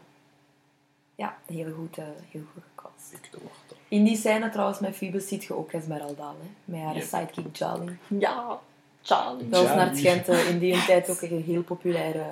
ja, 1.14 1.37
heel 1.47 1.72
goed, 1.72 1.99
eh, 1.99 2.05
heel 2.30 2.43
goed 2.53 2.62
gecast. 2.74 3.09
Fik 3.11 3.28
de 3.30 3.39
Wachter. 3.43 3.76
In 3.89 4.05
die 4.05 4.16
scène 4.16 4.51
trouwens 4.51 4.78
met 4.78 4.97
Phoebus 4.97 5.28
ziet 5.28 5.45
je 5.45 5.55
ook 5.57 5.72
Esmeralda, 5.72 6.28
hè, 6.41 6.49
met 6.64 6.80
haar 6.80 6.95
Yep. 6.95 7.03
sidekick 7.05 7.57
Jolly. 7.57 7.97
Ja, 8.09 8.59
Charlie. 9.03 9.49
Dat 9.49 9.62
was 9.66 9.76
naar 9.76 9.87
het 9.89 9.99
schijnt 9.99 10.28
eh, 10.28 10.49
in 10.51 10.59
die 10.59 10.85
tijd 10.85 11.11
ook 11.11 11.20
een 11.22 11.43
heel 11.43 11.62
populaire 11.62 12.24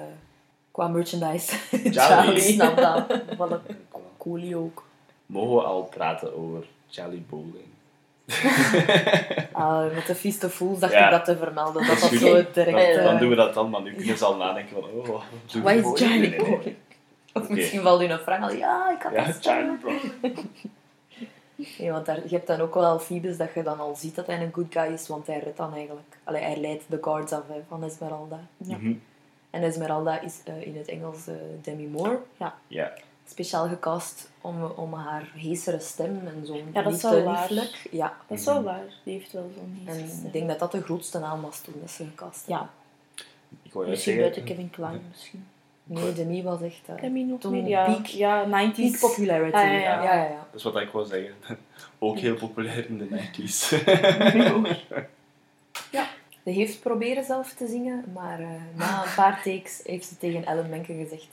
qua 0.72 0.88
merchandise. 0.88 1.56
Jolly. 1.90 2.40
Snap 2.40 2.76
dat. 2.76 3.20
Wat 3.38 3.50
een 3.50 3.76
coolie 4.18 4.56
ook. 4.56 4.84
Mogen 5.26 5.54
we 5.56 5.62
al 5.62 5.82
praten 5.82 6.36
over 6.36 6.64
Charlie 6.90 7.24
Bowling? 7.28 7.70
Ah, 9.52 9.94
met 9.94 10.06
de 10.06 10.38
of 10.46 10.52
Fools 10.54 10.78
dacht 10.78 10.92
Ja. 10.92 11.04
ik 11.04 11.10
dat 11.10 11.24
te 11.24 11.36
vermelden. 11.36 11.86
Dat 11.86 12.02
goed. 12.02 12.18
zo 12.18 12.44
direct... 12.52 12.54
Dan, 12.54 12.76
eh, 12.78 13.04
dan 13.04 13.18
doen 13.18 13.28
we 13.28 13.34
dat 13.34 13.54
dan, 13.54 13.70
maar 13.70 13.82
nu 13.82 13.94
kunnen 13.94 14.18
ze 14.18 14.24
al 14.24 14.36
nadenken 14.36 14.74
van... 14.74 14.84
Oh, 14.90 15.06
wat 15.62 15.74
is 15.74 15.82
Charlie 15.82 16.18
Nee, 16.18 16.18
nee, 16.18 16.28
nee. 16.30 16.38
Bowling? 16.38 16.76
Of 17.32 17.48
misschien 17.48 17.80
valt 17.80 18.02
u 18.02 18.04
een 18.04 18.18
vraag 18.18 18.42
al. 18.42 18.52
Ja, 18.52 18.90
ik 18.90 19.02
had 19.02 19.12
Ja, 19.12 19.24
dat 19.24 19.38
Charlie 19.40 19.78
Bowling. 19.78 20.48
Nee, 21.78 21.90
want 21.92 22.06
daar, 22.06 22.16
je 22.24 22.34
hebt 22.34 22.46
dan 22.46 22.60
ook 22.60 22.74
wel 22.74 22.98
Phoebus 22.98 23.36
dat 23.36 23.54
je 23.54 23.62
dan 23.62 23.80
al 23.80 23.94
ziet 23.96 24.14
dat 24.14 24.26
hij 24.26 24.42
een 24.42 24.52
good 24.52 24.66
guy 24.70 24.92
is, 24.92 25.08
want 25.08 25.26
hij 25.26 25.38
redt 25.38 25.56
dan 25.56 25.74
eigenlijk... 25.74 26.18
Allee, 26.24 26.42
hij 26.42 26.56
leidt 26.56 26.84
de 26.88 26.98
guards 27.00 27.32
af 27.32 27.42
hè, 27.48 27.60
van 27.68 27.84
Esmeralda. 27.84 28.40
Ja. 28.56 28.76
Mhm. 28.76 28.92
En 29.52 29.62
Esmeralda 29.62 30.20
is 30.20 30.40
eh, 30.44 30.66
in 30.66 30.76
het 30.76 30.88
Engels 30.88 31.26
eh, 31.26 31.34
Demi 31.62 31.86
Moore. 31.86 32.18
Ja. 32.68 32.92
Speciaal 33.26 33.68
gecast 33.68 34.30
om, 34.40 34.62
om 34.64 34.92
haar 34.94 35.28
heesere 35.34 35.80
stem 35.80 36.20
en 36.26 36.46
zo'n 36.46 36.70
Ja, 36.72 36.82
dat 36.82 36.92
is 36.92 37.02
wel 37.02 37.22
waar. 37.22 37.40
lieflijk. 37.50 37.88
Ja, 37.90 38.14
Dat 38.26 38.38
is 38.38 38.44
wel 38.44 38.62
waar. 38.62 38.82
Die 39.04 39.12
heeft 39.18 39.32
wel 39.32 39.50
zo'n 39.54 39.82
en 39.86 39.94
heese 39.94 40.14
stem. 40.14 40.26
ik 40.26 40.32
denk 40.32 40.48
dat 40.48 40.58
dat 40.58 40.72
de 40.72 40.82
grootste 40.82 41.18
naam 41.18 41.40
was 41.42 41.60
toen 41.60 41.74
dat 41.80 41.90
ze 41.90 42.04
gecast 42.04 42.46
Ja. 42.46 42.70
Ik 43.62 43.74
misschien 43.74 43.96
zeggen... 43.96 44.22
buiten 44.22 44.44
Kevin 44.44 44.70
Klein 44.70 45.00
misschien. 45.10 45.46
Nee, 45.84 46.12
Demi 46.12 46.42
was 46.42 46.60
echt... 46.62 46.80
eh, 46.86 46.94
Ken 46.94 47.16
je 47.18 47.24
nog 47.24 47.40
toen 47.40 47.52
meer? 47.52 47.66
Ja, 47.68 47.84
peak- 47.84 48.06
ja 48.06 48.44
90s. 48.46 48.74
peak 48.74 48.98
popularity. 49.00 49.56
Ah, 49.56 49.62
ja, 49.64 49.72
ja. 49.72 50.02
ja, 50.02 50.14
ja, 50.14 50.22
ja. 50.24 50.46
Dat 50.50 50.54
is 50.54 50.62
wat 50.62 50.76
ik 50.80 50.90
wou 50.90 51.06
zeggen. 51.06 51.34
Ook 51.98 52.18
heel 52.18 52.34
populair 52.34 52.86
in 52.88 52.98
de 52.98 53.08
90s. 53.08 53.68
Ze 56.44 56.50
heeft 56.50 56.80
proberen 56.80 57.24
zelf 57.24 57.52
te 57.52 57.66
zingen, 57.66 58.04
maar 58.14 58.40
eh, 58.40 58.46
na 58.74 59.02
een 59.04 59.14
paar 59.16 59.42
takes 59.42 59.80
heeft 59.84 60.06
ze 60.08 60.16
tegen 60.18 60.44
Ellen 60.44 60.68
Menken 60.68 60.96
gezegd 61.02 61.28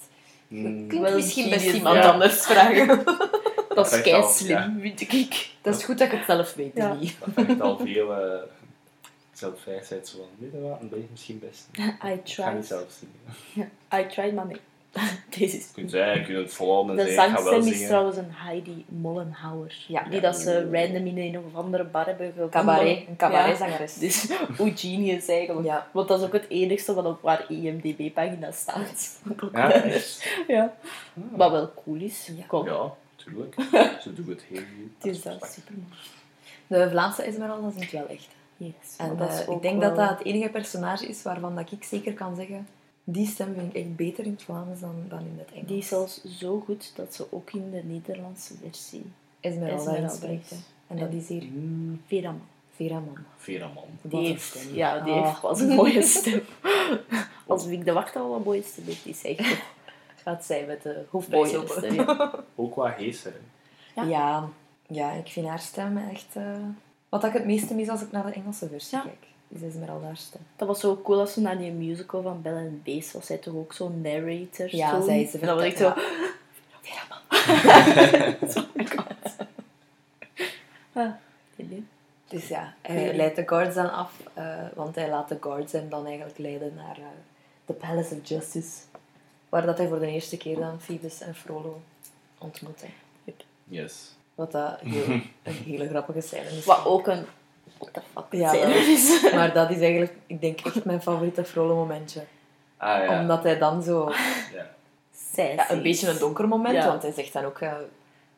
je 0.49 0.55
Hmm. 0.57 0.88
kunt 0.88 1.01
Wel 1.01 1.16
misschien 1.16 1.49
best 1.49 1.74
iemand 1.74 1.95
ja. 1.95 2.12
anders 2.12 2.41
vragen. 2.45 3.03
Dat 3.76 3.91
is 3.91 4.01
kei 4.01 4.24
slim, 4.24 4.49
ja. 4.57 4.76
vind 4.80 5.01
ik. 5.01 5.49
dat 5.62 5.76
is 5.76 5.84
goed 5.84 5.97
dat 5.97 6.12
ik 6.12 6.18
het 6.18 6.26
zelf 6.26 6.53
weet, 6.53 6.72
Ja. 6.76 6.93
Demi. 6.93 7.12
Dat 7.47 7.62
al 7.62 7.78
veel 7.78 8.26
uh, 8.36 8.41
zelfwijsheid 9.34 10.07
zo 10.07 10.18
van, 10.18 10.28
weet 10.38 10.51
je 10.51 10.60
wat, 10.60 10.82
een 10.82 10.89
beetje 10.89 11.07
misschien 11.12 11.39
best. 11.39 11.68
I 11.78 11.82
Ik 11.82 11.93
ga 11.99 12.10
niet 12.10 12.26
tried. 12.26 12.66
zelf 12.66 12.86
zingen. 12.99 13.72
I 13.93 14.05
tried, 14.07 14.34
maar 14.34 14.45
nee. 14.45 14.57
Deze 15.37 15.57
is... 15.57 15.67
Je 15.67 15.73
kunt 15.73 15.91
zeggen, 15.91 16.19
je 16.19 16.25
kunt 16.25 16.37
het 16.37 16.53
volhouden 16.53 16.95
De 16.95 17.11
zeggen, 17.11 17.43
wel 17.43 17.53
zangstem 17.53 17.73
is 17.73 17.87
trouwens 17.87 18.17
een 18.17 18.31
Heidi 18.31 18.85
Mollenhauer. 18.87 19.75
Ja. 19.87 20.03
Die 20.03 20.21
dat 20.21 20.37
ze 20.37 20.69
random 20.71 21.05
in 21.05 21.17
een 21.17 21.37
of 21.37 21.55
andere 21.55 21.83
bar 21.83 22.05
hebben 22.05 22.25
gevonden. 22.27 22.49
Cabaret, 22.49 23.07
een 23.07 23.15
cabaretzangeres. 23.15 23.93
Dus 23.93 24.29
hoe 24.57 24.71
genius 24.75 25.27
eigenlijk. 25.27 25.67
Ja. 25.67 25.87
Want 25.91 26.07
dat 26.07 26.19
is 26.19 26.25
ook 26.25 26.33
het 26.33 26.49
enigste 26.49 26.93
wat 26.93 27.05
op 27.05 27.23
haar 27.25 27.45
IMDb-pagina 27.51 28.51
staat. 28.51 29.19
Ja, 29.51 29.71
echt? 29.71 30.27
ja. 30.47 30.73
Wat 31.13 31.51
wel 31.51 31.71
cool 31.83 32.01
is. 32.01 32.31
Ja. 32.37 32.43
Kom. 32.47 32.65
Ja, 32.65 32.93
tuurlijk. 33.15 33.55
Ze 34.01 34.13
doen 34.13 34.29
het 34.29 34.43
heel 34.49 34.57
goed. 34.57 34.91
Het 34.97 35.15
is 35.15 35.21
dat 35.21 35.51
super 35.53 35.73
De 36.67 36.89
Vlaamse 36.89 37.21
Esmeralda 37.23 37.71
zingt 37.77 37.91
wel 37.91 38.07
echt. 38.07 38.27
Yes. 38.57 38.73
En 38.97 39.17
dat 39.17 39.33
is 39.33 39.45
eh, 39.45 39.53
ik 39.53 39.61
denk 39.61 39.79
wel- 39.79 39.89
dat 39.89 39.97
dat 39.97 40.17
het 40.17 40.27
enige 40.27 40.49
personage 40.49 41.05
is 41.07 41.21
waarvan 41.23 41.55
dat 41.55 41.71
ik 41.71 41.83
zeker 41.83 42.13
kan 42.13 42.35
zeggen... 42.35 42.67
Die 43.12 43.28
stem 43.28 43.53
vind 43.53 43.76
ik 43.76 43.82
echt 43.86 43.95
beter 43.95 44.26
in 44.26 44.32
het 44.32 44.43
Vlaams 44.43 44.80
dan, 44.80 44.95
dan 45.07 45.20
in 45.20 45.36
het 45.38 45.51
Engels. 45.51 45.68
Die 45.68 45.78
is 45.78 45.88
zelfs 45.88 46.24
zo 46.24 46.60
goed 46.66 46.91
dat 46.95 47.14
ze 47.16 47.28
ook 47.30 47.51
in 47.51 47.72
de 47.72 47.82
Nederlandse 47.84 48.53
versie 48.64 49.05
Esmeralda 49.39 49.95
Esmeralda. 49.95 50.38
En 50.88 50.97
dat 50.97 51.14
is 51.14 51.28
hier 51.28 51.43
Mm, 51.43 52.01
Vera 52.07 52.30
Man. 52.32 52.41
Vera 52.76 52.99
Man. 52.99 53.18
Vera 53.38 53.68
man. 53.68 53.84
Wat 54.01 54.12
Die 54.12 54.28
heeft, 54.28 54.43
stem. 54.43 54.76
ja, 54.76 54.99
die 54.99 55.14
Ah. 55.14 55.26
heeft 55.26 55.41
pas 55.41 55.60
een 55.60 55.68
mooie 55.76 56.01
stem. 56.18 56.41
Als 57.47 57.66
Wiek 57.66 57.86
de 57.86 57.91
Wacht 57.93 58.16
al 58.16 58.36
een 58.36 58.41
mooie 58.43 58.64
stem 58.64 58.84
heeft, 58.86 59.03
die 59.03 59.16
zegt 59.16 59.62
gaat 60.24 60.45
zij 60.45 60.66
met 60.66 60.82
de 60.84 61.03
hoofdprijs 61.10 61.55
open. 61.55 61.93
Ja. 61.93 62.32
Ook 62.55 62.76
wat 62.76 62.93
heeser. 62.93 63.36
Ja. 64.07 64.49
ja, 64.88 65.12
ik 65.12 65.28
vind 65.28 65.47
haar 65.47 65.60
stem 65.60 65.97
echt... 65.97 66.36
eh, 66.36 66.43
Wat 67.10 67.24
ik 67.24 67.34
het 67.34 67.45
meeste 67.45 67.74
mis 67.76 67.89
als 67.89 68.01
ik 68.01 68.12
naar 68.12 68.26
de 68.26 68.32
Engelse 68.32 68.68
versie 68.70 68.97
Ja. 68.97 69.03
kijk, 69.03 69.28
is 69.49 69.61
Esmeralda 69.61 70.05
haar 70.05 70.17
stem. 70.17 70.41
Dat 70.55 70.67
was 70.67 70.79
zo 70.79 71.01
cool 71.03 71.19
als 71.19 71.33
ze 71.33 71.41
naar 71.41 71.57
die 71.57 71.71
musical 71.71 72.21
van 72.21 72.41
Belle 72.41 72.59
and 72.59 72.83
Beast 72.83 73.11
was. 73.11 73.25
Zij 73.25 73.37
toch 73.37 73.53
ook 73.53 73.73
zo'n 73.73 74.01
narrator? 74.01 74.75
Ja, 74.75 74.99
zo. 74.99 75.05
zij 75.05 75.21
is 75.21 75.33
En 75.33 75.47
dan 75.47 75.55
was 75.55 75.65
ik 75.65 75.77
zo... 75.77 75.83
ja. 75.83 75.95
Vera 76.81 77.03
Man. 77.09 78.49
Zo, 78.51 78.65
my 78.73 78.85
god. 78.85 79.47
Ah. 80.93 81.11
Dus 82.27 82.47
ja, 82.47 82.73
hij 82.81 83.15
leidt 83.15 83.35
de 83.35 83.47
guards 83.47 83.75
dan 83.75 83.91
af, 83.91 84.13
eh, 84.33 84.65
want 84.73 84.95
hij 84.95 85.09
laat 85.09 85.29
de 85.29 85.37
guards 85.41 85.71
hem 85.71 85.89
dan 85.89 86.05
eigenlijk 86.05 86.37
leiden 86.37 86.73
naar 86.75 86.97
eh, 86.97 87.03
de 87.65 87.73
Palace 87.73 88.15
of 88.15 88.27
Justice. 88.27 88.77
Waar 89.49 89.65
dat 89.65 89.77
hij 89.77 89.87
voor 89.87 89.99
de 89.99 90.07
eerste 90.07 90.37
keer 90.37 90.55
dan 90.55 90.81
Phoebus 90.81 91.21
en 91.21 91.35
Frollo 91.35 91.81
ontmoet. 92.37 92.83
Yes. 93.63 94.15
Wat 94.35 94.51
dat 94.51 94.79
heel, 94.79 95.05
een 95.43 95.53
hele 95.53 95.87
grappige 95.87 96.21
scène 96.21 96.49
is. 96.49 96.65
Wat 96.65 96.85
ook 96.85 97.07
een... 97.07 97.25
What 97.80 97.93
the 97.93 98.01
fuck 98.13 98.25
Ja. 98.30 98.51
Maar 99.38 99.53
dat 99.53 99.69
is 99.69 99.80
eigenlijk, 99.80 100.13
ik 100.27 100.41
denk, 100.41 100.59
echt 100.59 100.86
mijn 100.86 101.01
favoriete 101.01 101.43
Frollo 101.43 101.75
momentje. 101.75 102.21
Ah 102.77 103.03
ja. 103.03 103.19
Omdat 103.21 103.43
hij 103.43 103.57
dan 103.57 103.84
zo... 103.84 104.11
ja. 104.53 104.67
Een 105.69 105.82
beetje 105.82 106.09
een 106.09 106.17
donker 106.19 106.47
moment, 106.47 106.75
Ja. 106.75 106.88
want 106.88 107.01
hij 107.01 107.11
zegt 107.11 107.34
dan 107.34 107.45
ook... 107.45 107.59
eh, 107.59 107.73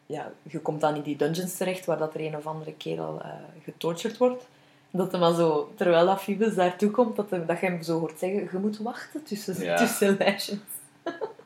ja, 0.05 0.31
je 0.43 0.59
komt 0.59 0.81
dan 0.81 0.95
in 0.95 1.01
die 1.01 1.15
dungeons 1.15 1.57
terecht 1.57 1.85
waar 1.85 1.97
dat 1.97 2.13
er 2.13 2.21
een 2.21 2.35
of 2.35 2.45
andere 2.47 2.73
kerel 2.73 3.21
eh 3.23 3.29
getortured 3.63 4.17
wordt. 4.17 4.47
Dat 4.91 5.11
hij 5.11 5.19
maar 5.19 5.33
zo, 5.33 5.71
terwijl 5.75 6.05
dat 6.05 6.21
Phoebus 6.21 6.55
daartoe 6.55 6.91
komt, 6.91 7.15
dat, 7.15 7.29
hij, 7.29 7.45
dat 7.45 7.59
je 7.59 7.65
hem 7.65 7.81
zo 7.83 7.99
hoort 7.99 8.19
zeggen, 8.19 8.49
je 8.51 8.57
moet 8.57 8.77
wachten 8.77 9.23
tussen, 9.23 9.63
Ja. 9.63 9.75
tussen 9.77 10.15
lijstjes. 10.19 10.57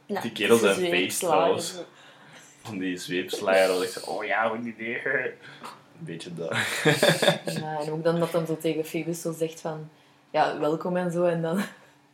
Ja, 0.05 0.21
Die 0.25 0.31
kerels 0.31 0.59
zijn 0.59 0.75
zweepslagen. 0.75 1.37
trouwens. 1.37 1.75
Van 2.61 2.77
die 2.77 2.97
zweepslager. 2.97 3.67
Dat 3.67 3.83
ik 3.83 3.89
zo, 3.89 4.09
oh 4.11 4.23
ja, 4.25 4.49
hoe 4.49 4.57
niet 4.57 4.77
Een 5.99 6.05
beetje 6.05 6.33
dat. 6.33 6.51
Ja, 7.59 7.79
en 7.81 7.91
ook 7.91 8.03
dan 8.03 8.19
dat 8.19 8.31
hij 8.31 8.45
zo 8.45 8.57
tegen 8.57 8.85
Phoebus 8.85 9.21
zo 9.21 9.33
zegt 9.37 9.61
van, 9.61 9.89
ja, 10.29 10.59
welkom 10.59 10.97
en 10.97 11.11
zo. 11.11 11.23
En 11.23 11.41
dan, 11.41 11.61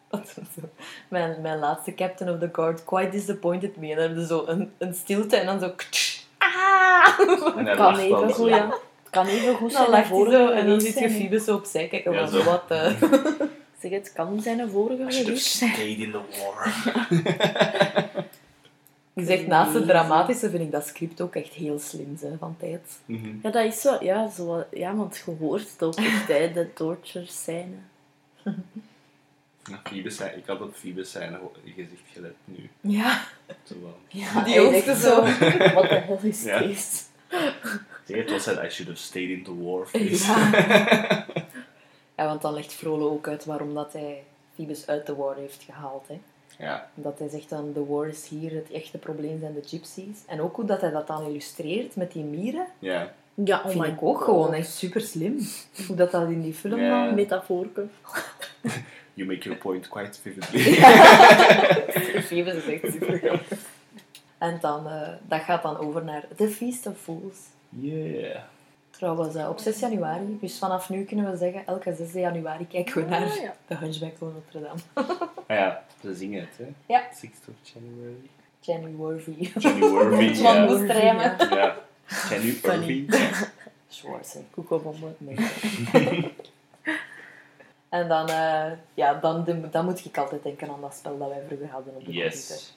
mijn, 1.07 1.41
mijn 1.41 1.59
laatste 1.59 1.93
captain 1.93 2.33
of 2.33 2.39
the 2.39 2.49
guard 2.51 2.83
quite 2.85 3.09
disappointed 3.09 3.75
me. 3.77 3.89
En 3.89 3.95
dan 3.95 4.05
hebben 4.05 4.21
ze 4.21 4.27
zo 4.27 4.43
een, 4.47 4.71
een 4.77 4.93
stilte 4.93 5.35
en 5.35 5.45
dan 5.45 5.59
zo... 5.59 5.73
Ah! 6.37 7.19
En 7.57 7.75
kan 7.75 7.97
even 7.97 8.09
dan 8.19 8.31
goed, 8.33 8.35
zo. 8.35 8.49
ja. 8.49 8.65
Het 9.01 9.09
kan 9.09 9.27
even 9.27 9.55
goed 9.55 9.71
Dan 9.71 9.79
zijn 9.81 9.89
lacht 9.89 10.01
hij 10.07 10.17
vorige 10.17 10.35
zo 10.37 10.49
en 10.49 10.67
dan 10.67 10.81
zit 10.81 10.99
je. 10.99 11.09
Phoebus 11.09 11.43
zo 11.43 11.55
opzij 11.55 11.87
kijken 11.87 12.11
Ja, 12.11 12.27
van, 12.27 12.39
zo. 12.39 12.43
wat... 12.43 12.63
eh. 12.67 12.91
Zeg, 13.81 13.91
het 13.91 14.11
kan 14.13 14.41
zijn 14.41 14.59
een 14.59 14.69
vorige 14.69 15.05
zijn. 15.11 15.37
stayed 15.37 15.97
in 15.97 16.11
the 16.11 16.19
war. 16.43 16.73
Je 19.13 19.25
zegt 19.25 19.47
naast 19.47 19.73
het 19.73 19.85
dramatische 19.87 20.49
vind 20.49 20.61
ik 20.63 20.71
dat 20.71 20.85
script 20.87 21.21
ook 21.21 21.35
echt 21.35 21.53
heel 21.53 21.79
slim 21.79 22.17
hè, 22.21 22.37
van 22.37 22.55
tijd. 22.59 22.99
Mhm. 23.05 23.35
Ja, 23.43 23.49
dat 23.51 23.65
is 23.65 23.81
zo. 23.81 23.97
Ja, 23.99 24.29
zo, 24.29 24.63
ja 24.71 24.95
want 24.95 25.21
je 25.25 25.31
hoort 25.39 25.71
het 25.71 25.83
ook 25.83 25.95
echt, 25.95 26.27
hè, 26.27 26.51
de 26.53 26.73
torture 26.73 27.25
scène. 27.25 27.75
Zijn, 30.05 30.37
ik 30.37 30.45
had 30.45 30.61
op 30.61 30.75
Phoebus 30.75 31.11
zijn 31.11 31.37
gezicht 31.65 32.01
gelet 32.13 32.35
nu. 32.45 32.69
Ja, 32.81 33.23
Zo 33.63 33.75
wel. 33.81 33.97
Ja, 34.07 34.43
Die 34.43 34.59
hoogste 34.59 34.95
zo. 34.95 35.21
Wat 35.73 35.89
de 35.89 35.95
hel 36.05 36.19
is 36.21 36.43
Ja. 36.43 36.59
deze? 36.59 37.03
Zeg, 38.05 38.17
het 38.17 38.31
was 38.31 38.45
het 38.45 38.55
I 38.63 38.69
should 38.69 38.87
have 38.91 38.95
stayed 38.95 39.29
in 39.29 39.43
the 39.43 39.63
war 39.63 39.85
face. 39.87 40.31
Ja. 40.31 41.25
ja, 42.17 42.25
want 42.25 42.41
dan 42.41 42.53
legt 42.53 42.73
Frollo 42.73 43.09
ook 43.09 43.27
uit 43.27 43.45
waarom 43.45 43.73
dat 43.73 43.93
hij 43.93 44.23
Phoebus 44.55 44.87
uit 44.87 45.05
de 45.05 45.15
war 45.15 45.35
heeft 45.35 45.63
gehaald. 45.63 46.07
Hè. 46.07 46.19
Ja. 46.57 46.89
Dat 46.93 47.19
hij 47.19 47.29
zegt 47.29 47.49
dan, 47.49 47.73
the 47.73 47.85
war 47.85 48.07
is 48.07 48.27
hier, 48.27 48.51
het 48.55 48.71
echte 48.71 48.97
probleem 48.97 49.39
zijn 49.39 49.53
de 49.53 49.61
gypsies. 49.67 50.17
En 50.27 50.41
ook 50.41 50.55
hoe 50.55 50.65
dat 50.65 50.81
hij 50.81 50.89
dat 50.91 51.07
dan 51.07 51.25
illustreert 51.25 51.95
met 51.95 52.11
die 52.11 52.23
mieren, 52.23 52.65
Ja. 52.79 53.13
Ja, 53.33 53.61
oh 53.65 53.69
vind 53.71 53.83
ik 53.85 54.01
ook 54.01 54.15
God. 54.17 54.23
gewoon 54.23 54.53
echt 54.53 54.69
super 54.69 55.01
slim. 55.01 55.39
Hoe 55.87 55.95
dat 55.95 56.11
dat 56.11 56.29
in 56.29 56.41
die 56.41 56.53
film 56.53 56.79
Ja. 56.79 57.05
dan... 57.05 57.15
Metafoorke. 57.21 57.85
You 59.13 59.27
make 59.29 59.39
your 59.43 59.57
point 59.59 59.87
quite 59.87 60.19
vividly. 60.21 60.73
Phoebus 62.27 62.53
is 62.53 62.65
echt 62.81 62.93
super. 62.93 63.41
En 64.37 64.57
dan, 64.61 64.87
eh, 64.87 65.09
dat 65.27 65.41
gaat 65.41 65.63
dan 65.63 65.77
over 65.77 66.03
naar 66.03 66.25
The 66.35 66.47
Feast 66.47 66.87
of 66.87 66.97
Fools. 66.97 67.37
Yeah. 67.69 68.39
Trouwens, 69.01 69.35
op 69.35 69.59
6 69.59 69.79
januari, 69.79 70.37
dus 70.41 70.57
vanaf 70.57 70.89
nu 70.89 71.03
kunnen 71.03 71.31
we 71.31 71.37
zeggen, 71.37 71.65
elke 71.65 71.93
6 71.95 72.13
januari 72.13 72.67
kijken 72.67 72.95
we 73.03 73.09
naar 73.09 73.21
Ah, 73.23 73.35
ja. 73.35 73.55
de 73.67 73.75
Hunchback 73.75 74.17
van 74.17 74.33
Notre 74.33 74.61
Dame. 74.61 74.79
Ah 75.47 75.57
ja, 75.57 75.83
ze 76.01 76.15
zingen 76.15 76.39
het, 76.41 76.57
hè? 76.57 76.65
Ja. 76.85 77.03
6th 77.09 77.49
of 77.49 77.71
January. 78.59 78.95
Worthy. 78.95 79.51
January, 79.59 80.35
Van 80.35 80.53
ja. 80.55 80.65
moest 80.65 80.91
rijmen. 80.91 81.35
Ja. 81.49 81.75
January. 82.29 83.05
Schwarze. 83.87 84.39
Koekenbommen. 84.51 85.15
Nee. 85.17 85.37
en 87.89 88.07
dan, 88.07 88.27
eh, 88.29 88.71
ja, 88.93 89.13
dan, 89.13 89.61
dan 89.71 89.85
moet 89.85 90.05
ik 90.05 90.17
altijd 90.17 90.43
denken 90.43 90.69
aan 90.69 90.81
dat 90.81 90.93
spel 90.95 91.17
dat 91.17 91.29
wij 91.29 91.41
vroeger 91.47 91.67
hadden 91.69 91.95
op 91.95 92.05
de 92.05 92.11
Yes. 92.11 92.47
computer. 92.47 92.67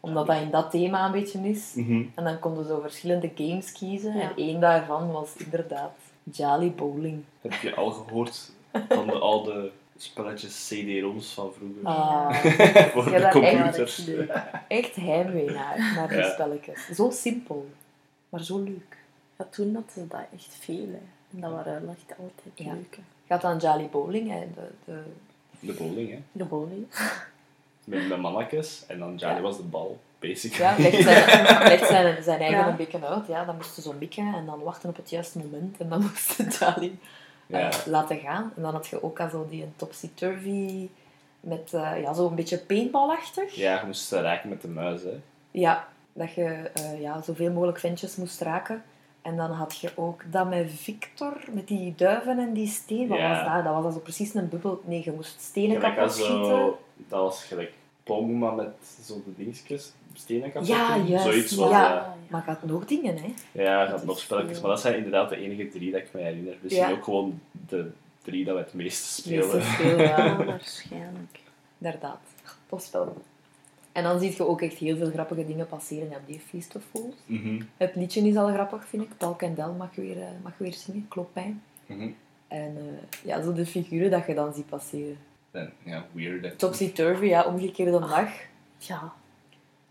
Omdat 0.00 0.26
dat 0.26 0.36
in 0.40 0.50
dat 0.50 0.70
thema 0.70 1.06
een 1.06 1.12
beetje 1.12 1.38
is. 1.48 1.72
Mhm. 1.74 2.02
En 2.14 2.24
dan 2.24 2.38
konden 2.38 2.64
ze 2.64 2.70
zo 2.70 2.80
verschillende 2.80 3.30
games 3.34 3.72
kiezen. 3.72 4.16
Ja. 4.16 4.20
En 4.22 4.32
één 4.36 4.60
daarvan 4.60 5.12
was 5.12 5.36
inderdaad 5.36 5.92
Jolly 6.22 6.72
Bowling. 6.72 7.24
Heb 7.40 7.52
je 7.52 7.74
al 7.74 7.90
gehoord 7.90 8.52
van 8.88 9.06
de 9.06 9.18
oude 9.18 9.70
spelletjes 9.96 10.66
CD-ROMs 10.68 11.32
van 11.34 11.52
vroeger? 11.52 11.84
Ah, 11.84 12.34
Voor 12.92 13.10
ja, 13.10 13.18
de 13.18 13.28
computers. 13.40 14.08
echt 14.68 14.94
heimwee 14.96 15.50
naar, 15.50 15.92
naar 15.96 16.08
die 16.08 16.18
Ja. 16.18 16.30
spelletjes. 16.32 16.86
Zo 16.86 17.10
simpel, 17.10 17.68
maar 18.28 18.42
zo 18.44 18.58
leuk. 18.62 18.96
Ja, 19.38 19.46
toen 19.50 19.74
hadden 19.74 19.92
ze 19.94 20.06
dat 20.06 20.20
echt 20.34 20.56
veel, 20.60 20.86
hè. 20.88 21.00
En 21.34 21.40
dat 21.40 21.50
waren 21.50 21.88
echt 21.88 22.18
altijd 22.18 22.52
Ja. 22.68 22.72
leuk, 22.72 22.96
hè. 22.96 23.02
Gaat 23.26 23.40
dan 23.42 23.58
Jolly 23.58 23.88
Bowling, 23.88 24.30
hè, 24.30 24.40
de, 24.54 24.68
de, 24.84 25.02
De 25.60 25.72
bowling, 25.72 26.10
hè? 26.10 26.18
De 26.32 26.44
bowling. 26.44 26.86
Met, 27.84 28.08
met 28.08 28.18
mannetjes. 28.20 28.84
En 28.86 28.98
dan 28.98 29.14
Johnny 29.16 29.36
Ja. 29.38 29.42
was 29.42 29.56
de 29.56 29.62
bal, 29.62 29.98
basically. 30.18 30.62
ja, 30.62 30.82
legt 30.90 31.02
zijn, 31.02 31.68
legt 31.72 31.86
zijn, 31.86 32.22
zijn 32.22 32.40
eigen 32.40 32.58
Ja. 32.58 32.68
een 32.68 32.76
beetje 32.76 33.06
uit. 33.06 33.26
Ja, 33.26 33.44
dan 33.44 33.56
moesten 33.56 33.82
ze 33.82 33.88
zo 33.88 33.94
mikken 33.98 34.34
en 34.34 34.46
dan 34.46 34.62
wachten 34.62 34.88
op 34.88 34.96
het 34.96 35.10
juiste 35.10 35.38
moment. 35.38 35.76
En 35.78 35.88
dan 35.88 36.00
moesten 36.10 36.46
eh, 36.46 36.90
Ja. 37.46 37.70
laten 37.86 38.18
gaan. 38.18 38.52
En 38.56 38.62
dan 38.62 38.72
had 38.72 38.86
je 38.86 39.02
ook 39.02 39.20
al 39.20 39.28
zo 39.30 39.46
die 39.50 39.66
topsy-turvy 39.76 40.88
met 41.40 41.72
eh, 41.74 42.02
ja, 42.02 42.12
zo 42.14 42.26
een 42.26 42.34
beetje 42.34 42.58
paintballachtig. 42.58 43.54
Ja, 43.54 43.80
je 43.80 43.86
moest 43.86 44.12
raken 44.12 44.48
met 44.48 44.62
de 44.62 44.68
muis, 44.68 45.02
hè. 45.02 45.20
Ja, 45.50 45.88
dat 46.12 46.32
je 46.34 46.44
eh, 46.74 47.00
ja, 47.00 47.22
zoveel 47.22 47.52
mogelijk 47.52 47.78
ventjes 47.78 48.16
moest 48.16 48.40
raken. 48.40 48.82
En 49.22 49.36
dan 49.36 49.50
had 49.50 49.78
je 49.78 49.90
ook 49.96 50.22
dat 50.30 50.48
met 50.48 50.70
Victor, 50.72 51.36
met 51.52 51.68
die 51.68 51.94
duiven 51.96 52.38
en 52.38 52.52
die 52.52 52.66
steen. 52.68 53.08
Wat 53.08 53.18
Ja. 53.18 53.28
was 53.44 53.54
dat? 53.54 53.64
Dat 53.74 53.82
was 53.82 53.94
zo 53.94 54.00
precies 54.00 54.34
een 54.34 54.48
bubbel. 54.48 54.80
Nee, 54.84 55.02
je 55.04 55.12
moest 55.12 55.40
stenen 55.40 55.76
Gelijk 55.76 55.94
kapot 55.94 56.10
als 56.10 56.14
schieten. 56.18 56.44
zo... 56.46 56.78
Dat 57.08 57.20
was 57.20 57.44
gelijk 57.44 57.72
Pong, 58.04 58.38
maar 58.38 58.54
met 58.54 58.68
zo 59.04 59.14
de 59.24 59.34
dingetjes. 59.36 59.92
Stenen 60.14 60.52
kapot 60.52 60.68
Ja, 60.68 60.96
juist. 60.96 61.24
Zoiets 61.24 61.54
was 61.54 61.70
ja. 61.70 62.16
Maar 62.28 62.42
gaat 62.42 62.64
nog 62.64 62.84
dingen, 62.86 63.16
hè? 63.18 63.32
Ja, 63.52 63.86
had 63.90 64.04
nog 64.04 64.18
spelletjes, 64.18 64.60
maar 64.60 64.70
dat 64.70 64.80
zijn 64.80 64.96
inderdaad 64.96 65.28
de 65.28 65.36
enige 65.36 65.68
drie 65.68 65.90
dat 65.92 66.00
ik 66.00 66.08
me 66.12 66.20
herinner. 66.20 66.56
Misschien 66.60 66.88
Ja. 66.88 66.92
ook 66.92 67.04
gewoon 67.04 67.40
de 67.68 67.90
drie 68.22 68.44
dat 68.44 68.54
we 68.54 68.60
het 68.60 68.74
meeste 68.74 69.30
Meeste 69.30 69.60
spelen. 69.60 69.66
spelen, 69.72 69.98
ja. 69.98 70.24
Ja, 70.24 70.44
waarschijnlijk. 70.44 71.40
Inderdaad. 71.78 72.18
Tof 72.68 72.82
spel. 72.82 73.16
En 73.92 74.02
dan 74.02 74.20
zie 74.20 74.34
je 74.36 74.46
ook 74.48 74.60
echt 74.62 74.76
heel 74.76 74.96
veel 74.96 75.10
grappige 75.10 75.46
dingen 75.46 75.66
passeren 75.66 76.08
op 76.08 76.26
die 76.26 76.40
Feast 76.40 76.76
of 76.76 76.82
Fools. 76.90 77.14
Mhm, 77.26 77.62
Het 77.76 77.94
liedje 77.94 78.20
is 78.28 78.36
al 78.36 78.48
grappig, 78.52 78.84
vind 78.88 79.02
ik. 79.02 79.08
Paul 79.16 79.34
Kendall 79.34 79.72
mag 79.72 79.94
weer, 79.94 80.20
eh, 80.22 80.28
mag 80.42 80.52
weer 80.56 80.72
zingen, 80.72 81.06
kloppijn. 81.08 81.62
mhm. 81.86 82.08
En 82.48 82.76
eh, 82.76 83.18
ja, 83.24 83.42
zo 83.42 83.52
de 83.52 83.66
figuren 83.66 84.10
dat 84.10 84.26
je 84.26 84.34
dan 84.34 84.54
ziet 84.54 84.66
passeren. 84.68 85.18
En, 85.50 85.72
ja, 85.82 86.06
weird. 86.12 86.58
Topsy-turvy, 86.58 87.24
ja, 87.26 87.44
omgekeerde 87.44 87.90
dag. 87.90 88.28
Ja. 88.78 89.12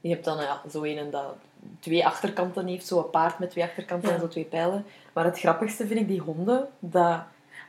Je 0.01 0.09
hebt 0.09 0.25
dan 0.25 0.37
ja, 0.37 0.61
zo 0.71 0.83
een 0.83 1.09
dat 1.11 1.35
twee 1.79 2.05
achterkanten 2.05 2.67
heeft, 2.67 2.87
zo 2.87 2.97
een 2.97 3.09
paard 3.09 3.39
met 3.39 3.49
twee 3.49 3.63
achterkanten 3.63 4.09
Ja. 4.09 4.15
en 4.15 4.21
zo 4.21 4.27
twee 4.27 4.43
pijlen. 4.43 4.85
Maar 5.13 5.25
het 5.25 5.39
grappigste 5.39 5.87
vind 5.87 5.99
ik 5.99 6.07
die 6.07 6.19
honden, 6.19 6.67
dat 6.79 7.21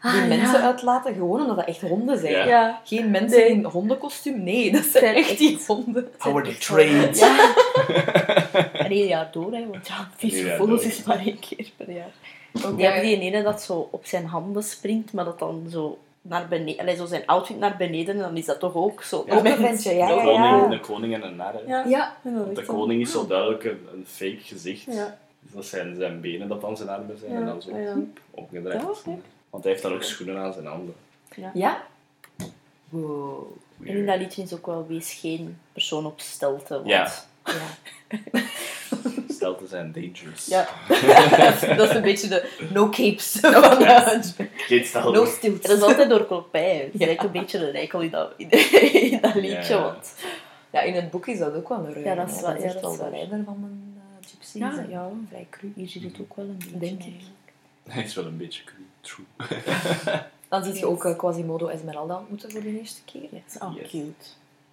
die 0.02 0.10
Ah, 0.10 0.28
mensen 0.28 0.58
ja. 0.60 0.66
uitlaten, 0.66 1.14
gewoon 1.14 1.40
omdat 1.40 1.56
dat 1.56 1.66
echt 1.66 1.80
honden 1.80 2.18
zijn. 2.18 2.32
Ja. 2.32 2.44
Ja. 2.46 2.80
Geen 2.84 3.10
mensen 3.10 3.38
Nee. 3.38 3.48
in 3.50 3.64
hondenkostuum, 3.64 4.42
nee, 4.42 4.72
dat 4.72 4.84
zijn 4.84 5.04
Zijn 5.04 5.14
echt 5.16 5.38
die 5.38 5.58
honden. 5.66 6.08
How 6.18 6.36
are 6.36 6.44
they 6.44 6.54
trained? 6.60 7.18
Ja. 7.18 7.54
en 8.72 8.90
één 8.90 9.06
jaar 9.06 9.28
door, 9.32 9.52
hè, 9.52 9.66
want 9.70 9.88
ja, 9.88 10.08
door. 10.58 10.82
is 10.84 11.04
maar 11.04 11.18
één 11.18 11.38
keer 11.38 11.70
per 11.76 11.90
jaar. 11.90 12.10
Ook 12.64 12.76
Die 12.76 12.84
ja, 12.86 12.90
hebben 12.92 13.08
die 13.10 13.20
ene 13.20 13.42
dat 13.42 13.62
zo 13.62 13.88
op 13.90 14.06
zijn 14.06 14.26
handen 14.26 14.62
springt, 14.62 15.12
maar 15.12 15.24
dat 15.24 15.38
dan 15.38 15.66
zo 15.70 15.98
naar 16.22 16.48
beneden, 16.48 16.80
allee, 16.80 16.96
zo 16.96 17.06
zijn 17.06 17.26
outfit 17.26 17.58
naar 17.58 17.74
beneden, 17.78 18.14
en 18.14 18.20
dan 18.20 18.36
is 18.36 18.46
dat 18.46 18.60
toch 18.60 18.74
ook 18.74 19.02
zo. 19.02 19.24
Ja. 19.26 19.44
een 19.44 19.56
ventje, 19.56 19.94
ja, 19.94 20.10
Een 20.10 20.16
ja, 20.16 20.22
koning, 20.24 20.44
ja. 20.44 20.70
een 20.70 20.80
koning 20.80 21.14
en 21.14 21.22
een 21.22 21.36
nar. 21.36 21.54
Ja. 21.66 21.84
Ja, 21.88 22.16
Want 22.22 22.56
de 22.56 22.64
koning 22.64 23.00
is 23.02 23.10
zo 23.12 23.26
duidelijk 23.26 23.64
een, 23.64 23.78
een 23.92 24.04
fake 24.08 24.38
gezicht. 24.40 24.84
Ja. 24.84 25.18
Dus 25.40 25.52
dat 25.54 25.64
zijn 25.64 25.96
zijn 25.96 26.20
benen 26.20 26.48
dat 26.48 26.60
dan 26.60 26.76
zijn 26.76 26.88
armen 26.88 27.18
zijn 27.18 27.32
en 27.32 27.44
dan 27.46 27.62
zo 27.62 27.70
Ja, 27.70 27.78
ja. 27.78 27.94
opgedraaid. 28.30 28.82
Ja. 29.50 29.56
Want 29.56 29.62
hij 29.64 29.72
heeft 29.72 29.84
dan 29.84 29.94
ook 29.94 30.02
schoenen 30.02 30.38
aan 30.38 30.52
zijn 30.52 30.66
handen. 30.66 30.94
ja. 31.54 31.82
Wow. 32.88 33.46
En 33.84 33.96
in 33.96 34.06
dat 34.06 34.18
liedje 34.18 34.42
is 34.42 34.52
ook 34.52 34.66
wel 34.66 34.86
wees 34.86 35.12
geen 35.12 35.58
persoon 35.72 36.06
op 36.06 36.20
stelte. 36.20 36.74
Want, 36.74 36.86
Ja. 36.88 37.12
Ja. 37.44 37.52
Stel 39.28 39.56
te 39.56 39.66
zijn 39.66 39.92
dangerous. 39.92 40.46
Ja, 40.46 40.68
dat 41.76 41.88
is 41.88 41.94
een 41.94 42.02
beetje 42.02 42.28
de 42.28 42.68
no 42.72 42.88
capes 42.88 43.30
van 43.40 43.50
de 43.50 44.48
Geen 44.56 44.84
stel. 44.84 45.12
No 45.12 45.22
En 45.24 45.28
stilts. 45.30 45.66
dat 45.66 45.76
is 45.76 45.82
altijd 45.82 46.08
door 46.10 46.26
klopij. 46.26 46.76
Het 46.76 46.94
is 46.94 47.00
Ja. 47.00 47.06
eigenlijk 47.06 47.22
een 47.34 47.40
beetje 47.40 47.58
een 47.58 47.70
rijkel 47.70 48.00
in 48.00 48.10
dat, 48.10 48.32
in, 48.36 48.50
in 49.12 49.20
dat 49.20 49.34
liedje. 49.34 49.74
Ja. 49.74 49.82
Want, 49.82 50.14
Ja, 50.70 50.80
in 50.80 50.94
het 50.94 51.10
boek 51.10 51.26
is 51.26 51.38
dat 51.38 51.54
ook 51.54 51.68
wel 51.68 51.78
een 51.78 51.92
ruim. 51.92 52.04
Ja, 52.04 52.14
dat 52.14 52.30
is 52.30 52.40
wel- 52.40 52.56
ja, 52.56 52.72
dat 52.72 52.80
wel 52.82 52.94
van 53.44 53.46
een 53.46 53.94
uh, 53.96 54.28
gypsy. 54.28 54.58
ja, 54.58 54.84
ja, 54.88 55.10
Vrij 55.28 55.46
cru. 55.50 55.72
hier 55.76 55.88
zit 55.88 56.02
het 56.02 56.20
ook 56.20 56.36
wel 56.36 56.44
een 56.44 56.56
beetje 56.58 56.78
Denk 56.78 57.02
ik. 57.02 57.20
Hij 57.88 58.02
is 58.02 58.14
wel 58.14 58.24
een 58.26 58.36
beetje 58.36 58.64
cru- 58.64 58.74
true. 59.00 59.26
Dan 60.48 60.64
zie 60.64 60.74
je 60.74 60.86
ook 60.86 61.04
uh, 61.04 61.16
Quasimodo 61.18 61.66
Esmeralda 61.66 62.18
ontmoeten 62.18 62.50
voor 62.50 62.60
de 62.60 62.78
eerste 62.78 63.00
keer. 63.04 63.22
Yes. 63.30 63.58
Oh, 63.62 63.74
Yes. 63.76 63.90
cute. 63.90 64.26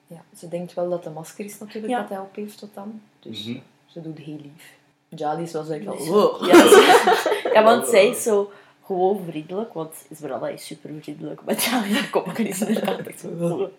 Ja, 0.07 0.21
ze 0.37 0.47
denkt 0.47 0.73
wel 0.73 0.89
dat 0.89 1.03
de 1.03 1.09
masker 1.09 1.45
is 1.45 1.57
natuurlijk 1.59 1.93
Ja. 1.93 1.99
dat 1.99 2.09
hij 2.09 2.19
op 2.19 2.35
heeft 2.35 2.59
tot 2.59 2.73
dan. 2.73 3.01
Dus 3.19 3.45
Mhm. 3.45 3.59
ze 3.85 4.01
doet 4.01 4.17
heel 4.17 4.39
lief. 4.41 4.75
Jali 5.09 5.43
is 5.43 5.51
wel 5.51 5.63
zo 5.63 5.69
van, 5.83 5.97
Nee, 5.97 6.09
wow. 6.09 6.45
Ja, 6.45 6.55
ja, 7.53 7.63
want 7.63 7.87
zij 7.87 8.07
is 8.07 8.23
zo 8.23 8.51
gewoon 8.85 9.23
vriendelijk, 9.29 9.73
want 9.73 9.93
Esmeralda 10.11 10.47
is 10.47 10.65
super 10.65 10.89
vriendelijk. 11.01 11.41
Maar 11.43 11.55
ja, 11.55 11.69
haar 11.83 12.09
kopje 12.21 12.47
is 12.47 12.61
inderdaad 12.61 12.99
echt 13.07 13.19
zo... 13.19 13.69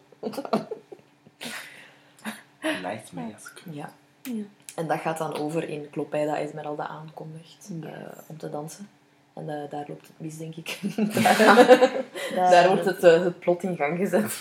Nice 2.82 3.14
mask. 3.14 3.62
Ja. 3.70 3.92
Ja. 4.22 4.42
En 4.74 4.86
dat 4.86 5.00
gaat 5.00 5.18
dan 5.18 5.34
over 5.36 5.68
in 5.68 5.90
Klopij 5.90 6.24
dat 6.26 6.36
Esmeralda 6.36 6.86
aankondigt 6.86 7.68
Yes. 7.80 7.90
eh, 7.90 7.92
om 8.26 8.38
te 8.38 8.50
dansen. 8.50 8.88
En 9.38 9.48
eh, 9.62 9.70
daar 9.70 9.84
loopt 9.88 10.06
het 10.06 10.16
mis, 10.16 10.36
denk 10.38 10.54
ik. 10.56 10.78
Daar- 12.34 12.50
daar 12.50 12.68
wordt 12.68 12.84
het, 12.84 13.04
eh, 13.04 13.22
het 13.24 13.38
plot 13.38 13.62
in 13.62 13.76
gang 13.76 13.98
gezet. 13.98 14.32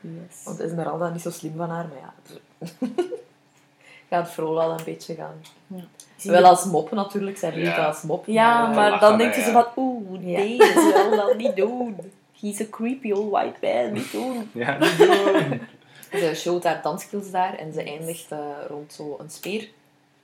Yes. 0.00 0.44
Want 0.44 0.60
Esmeralda 0.60 1.06
is 1.06 1.12
niet 1.12 1.22
zo 1.22 1.30
slim 1.30 1.52
van 1.56 1.70
haar, 1.70 1.86
maar 1.88 1.98
ja. 2.00 2.66
gaat 4.10 4.30
Frola 4.30 4.62
al 4.64 4.70
een 4.78 4.84
beetje 4.84 5.14
gaan. 5.14 5.34
Zie 6.16 6.30
Wel 6.30 6.44
als 6.44 6.64
mop 6.64 6.90
natuurlijk, 6.90 7.38
zij 7.38 7.50
doet 7.50 7.66
het 7.66 7.74
Ja. 7.76 7.86
als 7.86 8.02
mop. 8.02 8.26
Ja, 8.26 8.68
eh, 8.70 8.74
maar 8.76 8.90
lachen, 8.90 9.08
dan 9.08 9.18
denkt 9.18 9.34
ze 9.34 9.40
ja. 9.40 9.52
van, 9.52 9.66
oeh, 9.84 10.20
nee, 10.20 10.56
ze 10.56 11.08
wil 11.08 11.16
dat 11.26 11.36
niet 11.36 11.56
doen. 11.56 11.96
He's 12.40 12.60
a 12.60 12.64
creepy 12.70 13.12
old 13.12 13.30
white 13.30 13.58
man, 13.62 13.92
niet 13.92 14.12
doen. 14.12 14.50
Ja, 14.64 14.78
niet 14.78 14.98
doen. 14.98 15.60
Ze 16.10 16.32
showt 16.34 16.64
haar 16.64 16.82
danskills 16.82 17.30
daar 17.30 17.54
en 17.54 17.72
ze 17.72 17.82
eindigt 17.82 18.32
eh, 18.32 18.38
rond 18.68 18.92
zo 18.92 19.16
een 19.20 19.30
speer. 19.30 19.68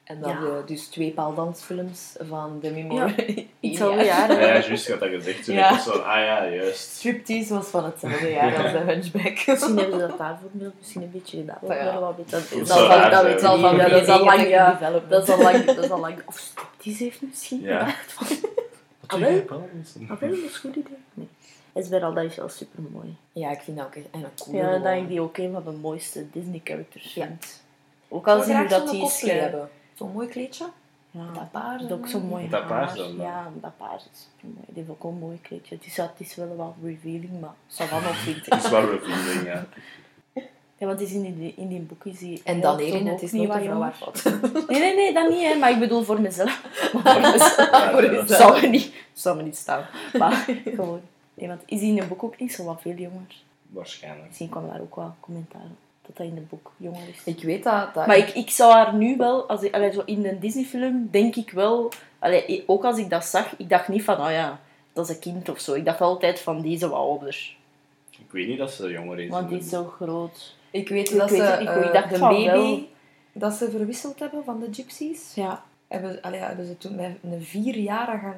En 0.05 0.21
dan 0.21 0.31
Ja. 0.31 0.37
eh, 0.39 0.67
dus 0.67 0.87
twee 0.87 1.11
paaldansfilms 1.11 2.15
van 2.19 2.59
Demi 2.61 2.85
Moore. 2.85 3.15
Ja, 3.61 3.71
jaar. 3.95 4.05
jaar. 4.05 4.33
Ja, 4.33 4.41
ja, 4.41 4.47
juist, 4.67 4.87
je 4.87 4.91
had 4.93 5.01
dat 5.01 5.09
gezegd. 5.11 5.45
Toen 5.45 5.55
Ja. 5.55 5.73
ik 5.75 5.81
zo, 5.81 5.91
ah 5.91 6.17
ja, 6.17 6.49
juist. 6.49 6.81
Striptease 6.95 7.55
was 7.55 7.67
van 7.67 7.85
hetzelfde 7.85 8.31
jaar 8.41 8.63
als 8.63 8.73
de 8.73 8.79
Hunchback. 8.79 9.47
Misschien 9.47 9.77
hebben 9.79 10.01
ze 10.01 10.07
dat 10.07 10.19
daarvoor 10.19 10.49
misschien 10.79 11.03
een 11.03 11.11
beetje 11.11 11.37
gedaan. 11.39 11.59
Ja. 11.63 11.75
Ja. 11.75 12.15
Dat. 12.27 12.49
Ja, 12.51 13.27
is 13.27 13.43
al 13.43 13.59
lang, 13.59 13.79
ja. 13.81 13.89
Dat 13.89 14.03
is 14.03 14.09
al 14.09 15.43
lang, 15.43 15.65
dat 15.65 15.85
is 15.85 15.91
al 15.91 15.99
lang. 16.01 16.15
Of 16.27 16.39
striptease 16.39 17.03
heeft 17.05 17.23
misschien 17.23 17.61
Ja. 17.61 17.87
gedacht 17.87 18.51
ah 19.07 19.21
wel, 19.21 19.59
dat 19.61 19.69
is 19.83 19.95
een 19.95 20.55
goed 20.61 20.77
idee. 20.77 20.97
Nee. 21.15 21.29
Esmeralda 21.73 22.21
is 22.21 22.37
wel 22.37 22.49
super 22.49 22.83
mooi. 22.93 23.17
Ja, 23.33 23.51
ik 23.51 23.61
vind 23.61 23.77
dat 23.77 23.87
ook 23.87 23.95
echt 23.95 24.07
en 24.11 24.21
een 24.21 24.31
coole 24.39 24.59
Ja, 24.59 24.79
dat 24.79 24.93
ik 24.97 25.09
die 25.09 25.21
ook 25.21 25.37
een 25.37 25.53
van 25.53 25.65
de 25.65 25.71
mooiste 25.71 26.31
Disney-characters 26.33 27.15
Ja. 27.15 27.27
vind. 27.27 27.63
Ook 28.09 28.29
al 28.29 28.43
zie 28.43 28.53
je 28.53 28.59
graag 28.59 28.69
dat 28.69 28.91
die 28.91 29.05
is... 29.05 29.21
hebben. 29.21 29.69
Zo'n 30.03 30.13
mooi 30.13 30.29
kleedje. 30.29 30.67
Ja, 31.11 31.33
Dat 31.35 31.51
paars. 31.51 31.83
dat 31.83 31.91
is 31.91 31.97
ook 31.97 32.09
zo 32.09 32.21
mooi 32.21 32.49
Dat 32.49 32.67
paars 32.67 32.95
dan, 32.95 33.17
Ja, 33.17 33.51
dat 33.61 33.77
paars 33.77 34.05
is 34.13 34.29
mooi. 34.41 34.55
Die 34.67 34.75
heeft 34.75 34.89
ook 34.89 35.05
een 35.05 35.19
mooi 35.19 35.39
kleedje. 35.43 35.75
Het 35.75 35.87
is, 35.87 35.97
het 35.97 36.11
is 36.19 36.35
wel 36.35 36.57
wat 36.57 36.75
revealing, 36.83 37.41
maar 37.41 37.55
ça 37.69 37.85
va 37.89 38.01
nog 38.01 38.17
vind 38.25 38.47
Het 38.47 38.65
is 38.65 38.71
wel 38.71 38.91
revealing, 38.91 39.45
ja. 39.47 39.67
Ja, 40.79 40.87
want 40.89 41.01
is 41.01 41.13
in 41.13 41.39
die, 41.39 41.55
in 41.57 41.69
die 41.69 41.81
boek 41.81 42.05
is 42.05 42.19
die... 42.19 42.41
En 42.45 42.61
dan 42.61 42.79
toch 42.79 43.05
het 43.05 43.23
is 43.23 43.33
niet 43.33 43.49
wat 43.49 43.95
fout. 43.95 44.23
Nee, 44.69 44.81
nee, 44.81 44.95
nee, 44.95 45.13
dat 45.15 45.29
niet, 45.31 45.43
hè. 45.43 45.55
Maar 45.59 45.71
ik 45.71 45.79
bedoel 45.79 46.03
voor 46.03 46.21
mezelf. 46.21 46.63
Maar 46.93 47.03
voor 47.23 47.31
mezelf. 47.33 47.71
Ja, 47.71 47.91
Voor 47.91 48.05
ja. 48.05 48.11
jezelf. 48.11 48.41
zou 48.41 48.61
me 48.61 48.67
niet, 48.67 48.93
zou 49.13 49.37
me 49.37 49.43
niet 49.43 49.57
staan. 49.57 49.87
Maar 50.19 50.47
gewoon. 50.65 51.01
Nee, 51.35 51.49
want 51.49 51.63
is 51.67 51.81
die 51.81 51.89
in 51.91 51.99
het 51.99 52.09
boek 52.09 52.23
ook 52.23 52.39
niet 52.39 52.53
zo 52.53 52.65
wat 52.65 52.81
veel 52.81 52.95
jonger? 52.95 53.43
Waarschijnlijk. 53.69 54.27
Misschien 54.27 54.49
kwam 54.49 54.69
daar 54.69 54.81
ook 54.81 54.97
wel 54.97 55.15
commentaar 55.21 55.61
op. 55.61 55.77
Dat 56.07 56.17
dat 56.17 56.27
in 56.27 56.37
het 56.37 56.49
boek 56.49 56.73
jonger 56.77 57.09
is. 57.09 57.35
Ik 57.35 57.43
weet 57.43 57.63
dat. 57.63 57.95
dat 57.95 58.07
Maar 58.07 58.17
ik, 58.17 58.29
ik 58.29 58.51
zou 58.51 58.73
haar 58.73 58.95
nu 58.95 59.17
wel, 59.17 59.49
als 59.49 59.63
ik, 59.63 59.75
allee, 59.75 59.93
zo 59.93 60.03
in 60.05 60.27
een 60.27 60.41
Disney-film, 60.41 61.09
denk 61.11 61.37
ik 61.37 61.51
wel, 61.51 61.93
allee, 62.19 62.65
ook 62.67 62.85
als 62.85 62.99
ik 62.99 63.11
dat 63.11 63.25
zag, 63.25 63.55
ik 63.57 63.69
dacht 63.69 63.89
niet 63.89 64.05
van, 64.05 64.21
oh 64.21 64.31
ja, 64.31 64.61
dat 64.93 65.09
is 65.09 65.15
een 65.15 65.21
kind 65.21 65.49
of 65.49 65.61
zo. 65.61 65.75
Ik 65.75 65.85
dacht 65.85 66.01
altijd 66.01 66.41
van, 66.41 66.63
deze 66.63 66.89
wat 66.89 66.99
ouder. 66.99 67.57
Ik 68.11 68.31
weet 68.31 68.49
niet 68.49 68.59
dat 68.59 68.73
ze 68.73 68.91
jonger 68.91 69.21
is. 69.21 69.31
Want 69.31 69.49
die 69.49 69.59
is 69.59 69.69
zo 69.69 69.85
groot. 69.85 70.55
Ik 70.71 70.89
weet 70.89 71.11
Ik 71.11 71.19
dat 71.19 71.31
weet 71.31 71.41
ze 71.41 71.47
goed. 71.53 71.61
Ik 71.61 71.69
eh, 71.69 71.93
dacht 71.93 72.11
de 72.11 72.17
van 72.17 72.29
baby 72.29 72.45
wel. 72.47 72.81
dat 73.33 73.55
ze 73.55 73.71
verwisseld 73.71 74.19
hebben 74.19 74.45
van 74.45 74.61
de 74.61 74.69
gypsies, 74.73 75.33
Ja. 75.35 75.65
hebben, 75.89 76.23
allee, 76.23 76.41
hebben 76.41 76.67
ze 76.67 76.79
toen 76.79 76.95
met 76.95 77.17
een 77.23 77.43
vierjarige 77.43 78.35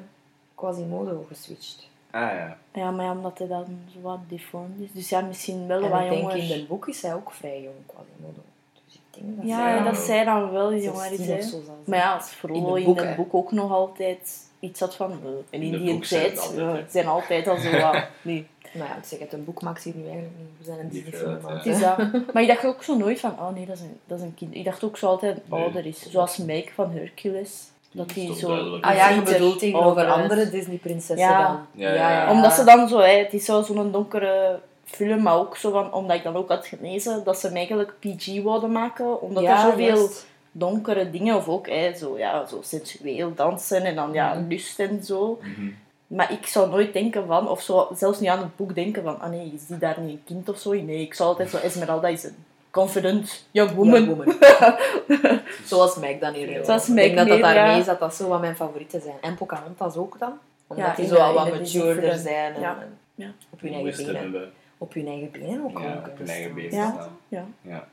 Quasimodo 0.55 1.25
geswitcht. 1.27 1.87
Ah 2.15 2.21
ja. 2.21 2.57
Ja, 2.73 2.91
maar 2.91 3.05
ja, 3.05 3.11
omdat 3.11 3.37
hij 3.37 3.47
dan 3.47 3.65
zo 3.93 4.01
wat 4.01 4.19
deformed 4.27 4.79
is. 4.79 4.91
Dus 4.91 5.09
ja, 5.09 5.21
misschien 5.21 5.67
wel 5.67 5.83
En 5.83 5.89
wat 5.89 6.01
ik 6.01 6.09
denk 6.09 6.21
jonger. 6.21 6.37
in 6.37 6.49
het 6.49 6.67
boek 6.67 6.87
is 6.87 7.01
hij 7.01 7.13
ook 7.13 7.31
vrij 7.31 7.61
jong, 7.61 7.75
Quasimodo. 7.85 8.41
Dus 8.85 8.95
ik 8.95 9.01
denk 9.23 9.35
dat 9.37 9.45
Ja, 9.47 9.75
zij 9.75 9.83
dat 9.91 9.97
zij 9.97 10.23
dan 10.23 10.51
wel 10.51 10.73
jonger 10.73 11.11
is. 11.11 11.17
16 11.17 11.27
hè. 11.27 11.35
of 11.37 11.43
zo 11.43 11.49
zal 11.49 11.61
zijn. 11.65 11.77
Maar 11.85 11.99
ja, 11.99 12.13
als 12.13 12.29
Frollo 12.29 12.75
In 12.75 12.85
in, 12.85 12.97
het 12.97 13.15
boek, 13.15 13.33
ook 13.33 13.51
nog 13.51 13.71
altijd 13.71 14.43
iets 14.59 14.79
had 14.79 14.95
van... 14.95 15.11
en 15.49 15.61
in, 15.61 15.71
die 15.71 15.93
boek 15.93 16.05
zijn 16.05 16.21
tijd 16.21 16.35
het 16.35 16.45
altijd, 16.49 16.83
hè. 16.85 16.91
zijn 16.91 17.07
altijd 17.07 17.47
al 17.47 17.57
zo 17.57 17.71
wat... 17.79 18.07
Nee, 18.21 18.47
Nou 18.73 18.89
ja, 18.89 18.95
ik 18.97 19.03
zeg 19.03 19.19
het, 19.19 19.33
een 19.33 19.45
boek 19.45 19.61
maakt 19.61 19.81
zich 19.81 19.93
nu 19.95 20.03
eigenlijk 20.03 20.33
niet. 20.37 20.49
We 20.57 20.63
zijn 20.63 20.79
een 20.79 20.89
Disney-film 20.89 21.33
het 21.33 21.47
het 21.47 21.65
is 21.65 21.79
dat. 21.79 21.97
Maar 22.33 22.41
ik 22.41 22.47
dacht 22.47 22.65
ook 22.65 22.83
zo 22.83 22.97
nooit 22.97 23.19
van... 23.19 23.31
Oh 23.31 23.49
nee, 23.53 23.65
dat 23.65 23.75
is 23.75 23.81
een, 23.81 23.99
dat 24.05 24.17
is 24.17 24.23
een 24.23 24.33
kind. 24.35 24.55
Ik 24.55 24.63
dacht 24.65 24.83
ook 24.83 24.97
zo 24.97 25.07
altijd 25.07 25.49
Nee. 25.49 25.61
ouder 25.61 25.85
is. 25.85 26.09
Zoals 26.09 26.37
Meg 26.37 26.73
van 26.73 26.91
Hercules. 26.91 27.69
Dat 27.95 28.09
die 28.09 28.35
zo... 28.35 28.47
duidelijk. 28.47 28.85
Ah 28.85 28.95
ja, 28.95 29.09
je 29.09 29.21
bedoelt 29.21 29.59
tegenover 29.59 30.05
andere 30.11 30.49
Disney-prinsessen 30.49 31.17
Ja. 31.27 31.47
dan. 31.47 31.57
Ja, 31.71 31.93
ja, 31.93 32.11
ja. 32.11 32.31
Omdat 32.31 32.53
ze 32.53 32.63
dan 32.63 32.87
zo... 32.87 32.99
Hè, 32.99 33.17
het 33.17 33.33
is 33.33 33.45
zo 33.45 33.61
zo'n 33.61 33.91
donkere 33.91 34.59
film, 34.85 35.21
maar 35.21 35.37
ook 35.37 35.57
zo 35.57 35.71
van... 35.71 35.93
Omdat 35.93 36.15
ik 36.17 36.23
dan 36.23 36.35
ook 36.35 36.49
had 36.49 36.65
gelezen 36.67 37.23
dat 37.23 37.39
ze 37.39 37.47
hem 37.47 37.55
eigenlijk 37.55 37.93
PG 37.99 38.25
wilden 38.43 38.71
maken. 38.71 39.21
Omdat 39.21 39.43
Ja, 39.43 39.53
er 39.65 39.71
zoveel 39.71 39.85
juist. 39.97 40.25
donkere 40.51 41.09
dingen... 41.09 41.35
Of 41.35 41.47
ook 41.47 41.67
hè, 41.69 41.93
zo, 41.97 42.17
ja, 42.17 42.45
zo 42.45 42.59
sensueel 42.61 43.33
dansen 43.35 43.83
en 43.83 43.95
dan 43.95 44.13
ja, 44.13 44.33
Mhm. 44.33 44.47
lust 44.47 44.79
en 44.79 45.03
zo. 45.03 45.39
Mhm. 45.41 45.67
Maar 46.07 46.31
ik 46.31 46.45
zou 46.47 46.69
nooit 46.69 46.93
denken 46.93 47.27
van, 47.27 47.49
of 47.49 47.61
zo, 47.61 47.87
zelfs 47.95 48.19
niet 48.19 48.29
aan 48.29 48.39
het 48.39 48.55
boek 48.55 48.75
denken 48.75 49.03
van, 49.03 49.19
ah 49.19 49.29
nee, 49.29 49.51
is 49.55 49.65
die 49.67 49.77
daar 49.77 49.99
niet 49.99 50.09
een 50.11 50.21
kind 50.25 50.49
of 50.49 50.57
zo? 50.57 50.71
Nee, 50.73 51.01
ik 51.01 51.13
zou 51.13 51.29
altijd 51.29 51.49
zo, 51.49 51.57
Esmeralda 51.57 52.07
is 52.07 52.23
een 52.23 52.35
confident 52.75 53.45
young 53.51 53.71
woman. 53.71 54.03
Young 54.03 54.07
woman. 54.07 54.35
Zoals 55.71 55.95
Meg 55.95 56.19
dan 56.19 56.33
hier. 56.33 56.65
Zoals 56.65 56.89
ik 56.89 56.95
denk 56.95 57.15
dat 57.17 57.27
dat 57.27 57.39
daarmee 57.39 57.79
is 57.79 57.85
dat 57.85 57.99
dat 57.99 58.15
zo 58.15 58.27
wat 58.27 58.39
mijn 58.41 58.55
favorieten 58.55 59.01
zijn. 59.01 59.15
En 59.21 59.35
Pocahontas 59.35 59.95
ook 59.95 60.19
dan. 60.19 60.33
Omdat 60.67 60.85
Ja, 60.85 60.95
die 60.95 61.07
zo 61.07 61.15
al 61.15 61.33
wat 61.33 61.45
de 61.45 61.51
matureder 61.51 62.17
zijn. 62.17 62.53
En, 62.53 62.61
Ja. 62.61 62.77
en 62.81 62.97
Ja. 63.15 63.31
Op 63.49 63.61
hun 63.61 63.73
eigen 63.73 64.05
benen. 64.05 64.51
Op 64.77 64.93
hun 64.93 65.07
eigen 65.07 65.31
benen 65.31 65.63
ook 65.63 65.79
Ja, 65.79 65.93
op 65.95 66.03
hun 66.03 66.13
kunnen 66.15 66.33
eigen 66.33 66.53
benen 66.53 66.71
Ja. 66.75 67.09
Ja. 67.27 67.45
Ja. 67.61 67.87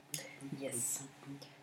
Yes. 0.59 0.99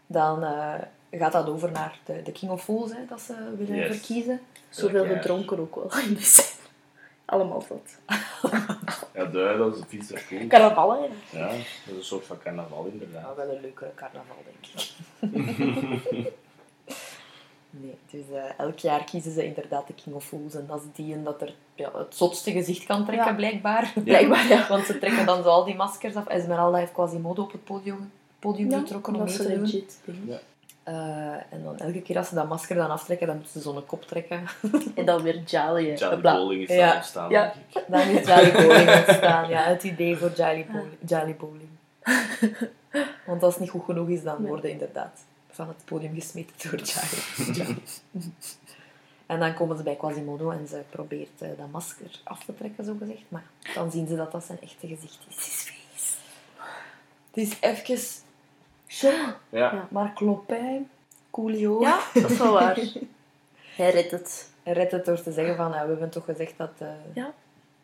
Dan 0.07 0.43
eh, 0.43 0.73
gaat 1.11 1.31
dat 1.31 1.47
over 1.49 1.71
naar 1.71 1.99
de, 2.05 2.21
de 2.23 2.31
King 2.31 2.51
of 2.51 2.63
Fools, 2.63 2.91
hè, 2.91 2.99
dat 3.09 3.21
ze 3.21 3.33
willen 3.57 3.75
Yes. 3.75 3.87
verkiezen. 3.97 4.39
Zoveel 4.69 5.05
gedronken 5.05 5.59
ook 5.59 5.75
wel 5.75 5.91
in. 6.07 6.17
Allemaal 7.29 7.63
dat. 7.67 7.97
Ja, 9.13 9.25
de, 9.25 9.55
dat 9.57 9.75
is 9.75 9.81
een 9.81 9.87
vieze 9.87 10.17
voel. 10.17 10.47
Carnaval, 10.47 10.91
hè. 10.91 11.07
Ja, 11.39 11.47
dat 11.47 11.55
is 11.85 11.95
een 11.97 12.03
soort 12.03 12.25
van 12.25 12.37
carnaval 12.43 12.85
Ja, 12.85 12.91
inderdaad. 12.91 13.35
wel 13.35 13.49
een 13.55 13.61
leuke 13.61 13.91
carnaval, 13.95 14.35
denk 14.45 14.73
ik. 14.73 14.91
nee, 17.69 17.97
dus 18.11 18.23
eh, 18.37 18.43
elk 18.59 18.79
jaar 18.79 19.03
kiezen 19.03 19.31
ze 19.31 19.45
inderdaad 19.45 19.87
de 19.87 19.93
King 19.93 20.15
of 20.15 20.25
Fools. 20.25 20.55
En 20.55 20.65
dat 20.67 20.81
is 20.81 20.87
die 20.95 21.13
en 21.13 21.23
dat 21.23 21.41
er 21.41 21.53
ja, 21.75 21.91
het 21.97 22.15
zotste 22.15 22.51
gezicht 22.51 22.85
kan 22.85 23.05
trekken, 23.05 23.27
Ja. 23.27 23.33
blijkbaar. 23.35 23.93
Blijkbaar, 24.03 24.47
ja. 24.47 24.67
Want 24.67 24.85
ze 24.85 24.97
trekken 24.99 25.25
dan 25.25 25.43
zo 25.43 25.49
al 25.49 25.65
die 25.65 25.75
maskers 25.75 26.15
af. 26.15 26.27
Esmeralda 26.27 26.77
heeft 26.77 26.91
Quasimodo 26.91 27.41
op 27.43 27.51
het 27.51 27.63
podium, 27.63 28.11
podium 28.39 28.71
getrokken 28.71 29.15
om 29.15 29.23
mee 29.23 29.33
te 29.35 29.47
doen. 29.47 29.61
legit. 29.61 29.99
Ja. 30.25 30.39
Eh, 30.89 31.33
en 31.49 31.63
dan 31.63 31.77
elke 31.77 32.01
keer 32.01 32.17
als 32.17 32.27
ze 32.27 32.35
dat 32.35 32.47
masker 32.47 32.75
dan 32.75 32.89
aftrekken, 32.89 33.27
dan 33.27 33.35
moeten 33.35 33.53
ze 33.53 33.61
zo'n 33.61 33.85
kop 33.85 34.03
trekken. 34.05 34.43
En 34.95 35.05
dan 35.05 35.21
weer 35.21 35.37
Jolly. 35.43 35.93
bla- 36.19 36.35
Bowling 36.35 36.61
is 36.69 36.75
Ja. 36.75 36.85
daar 36.87 36.95
ontstaan, 36.95 37.29
Ja. 37.29 37.41
denk 37.43 37.85
ik. 37.85 37.85
Dan 37.93 38.01
is 38.07 38.27
Jolly 38.27 38.51
Bowling 38.51 38.95
ontstaan. 39.07 39.49
Ja, 39.49 39.63
het 39.63 39.83
idee 39.83 40.17
voor 40.17 40.31
Jolly 40.35 40.65
Bowling. 40.71 40.97
Jolly 41.05 41.35
Bowling. 41.35 41.69
Want 43.25 43.43
als 43.43 43.53
het 43.53 43.61
niet 43.61 43.69
goed 43.71 43.83
genoeg 43.85 44.07
is, 44.09 44.23
dan 44.23 44.45
worden 44.45 44.71
inderdaad 44.71 45.19
van 45.51 45.67
het 45.67 45.77
podium 45.85 46.13
gesmeten 46.13 46.55
door 46.71 46.79
Jolly. 46.79 47.53
Jolly. 47.57 47.77
En 49.25 49.39
dan 49.39 49.53
komen 49.53 49.77
ze 49.77 49.83
bij 49.83 49.95
Quasimodo 49.95 50.49
en 50.51 50.67
ze 50.67 50.81
probeert 50.89 51.41
eh, 51.41 51.49
dat 51.57 51.71
masker 51.71 52.19
af 52.23 52.43
te 52.45 52.55
trekken, 52.55 52.85
zo 52.85 52.95
gezegd. 52.99 53.23
Maar 53.27 53.43
dan 53.75 53.91
zien 53.91 54.07
ze 54.07 54.15
dat 54.15 54.31
dat 54.31 54.43
zijn 54.43 54.61
echte 54.61 54.87
gezicht 54.87 55.19
is. 55.29 55.35
Het 55.35 55.45
is 55.47 55.63
vies. 55.63 56.15
Het 57.31 57.37
is 57.47 57.57
even... 57.59 58.07
Zo, 58.89 59.11
Ja. 59.49 59.87
maar 59.89 60.13
Clopin, 60.13 60.89
Coolio... 61.29 61.81
Ja, 61.81 61.99
dat 62.13 62.29
is 62.29 62.37
wel 62.37 62.53
waar. 62.53 62.79
Hij 63.75 63.89
redt 63.91 64.11
het. 64.11 64.49
Hij 64.63 64.73
redt 64.73 64.91
het 64.91 65.05
door 65.05 65.21
te 65.21 65.31
zeggen 65.31 65.55
van, 65.55 65.71
ja, 65.71 65.81
we 65.83 65.89
hebben 65.89 66.09
toch 66.09 66.25
gezegd 66.25 66.53
dat 66.57 66.71
eh, 66.77 66.87
Ja. 67.13 67.31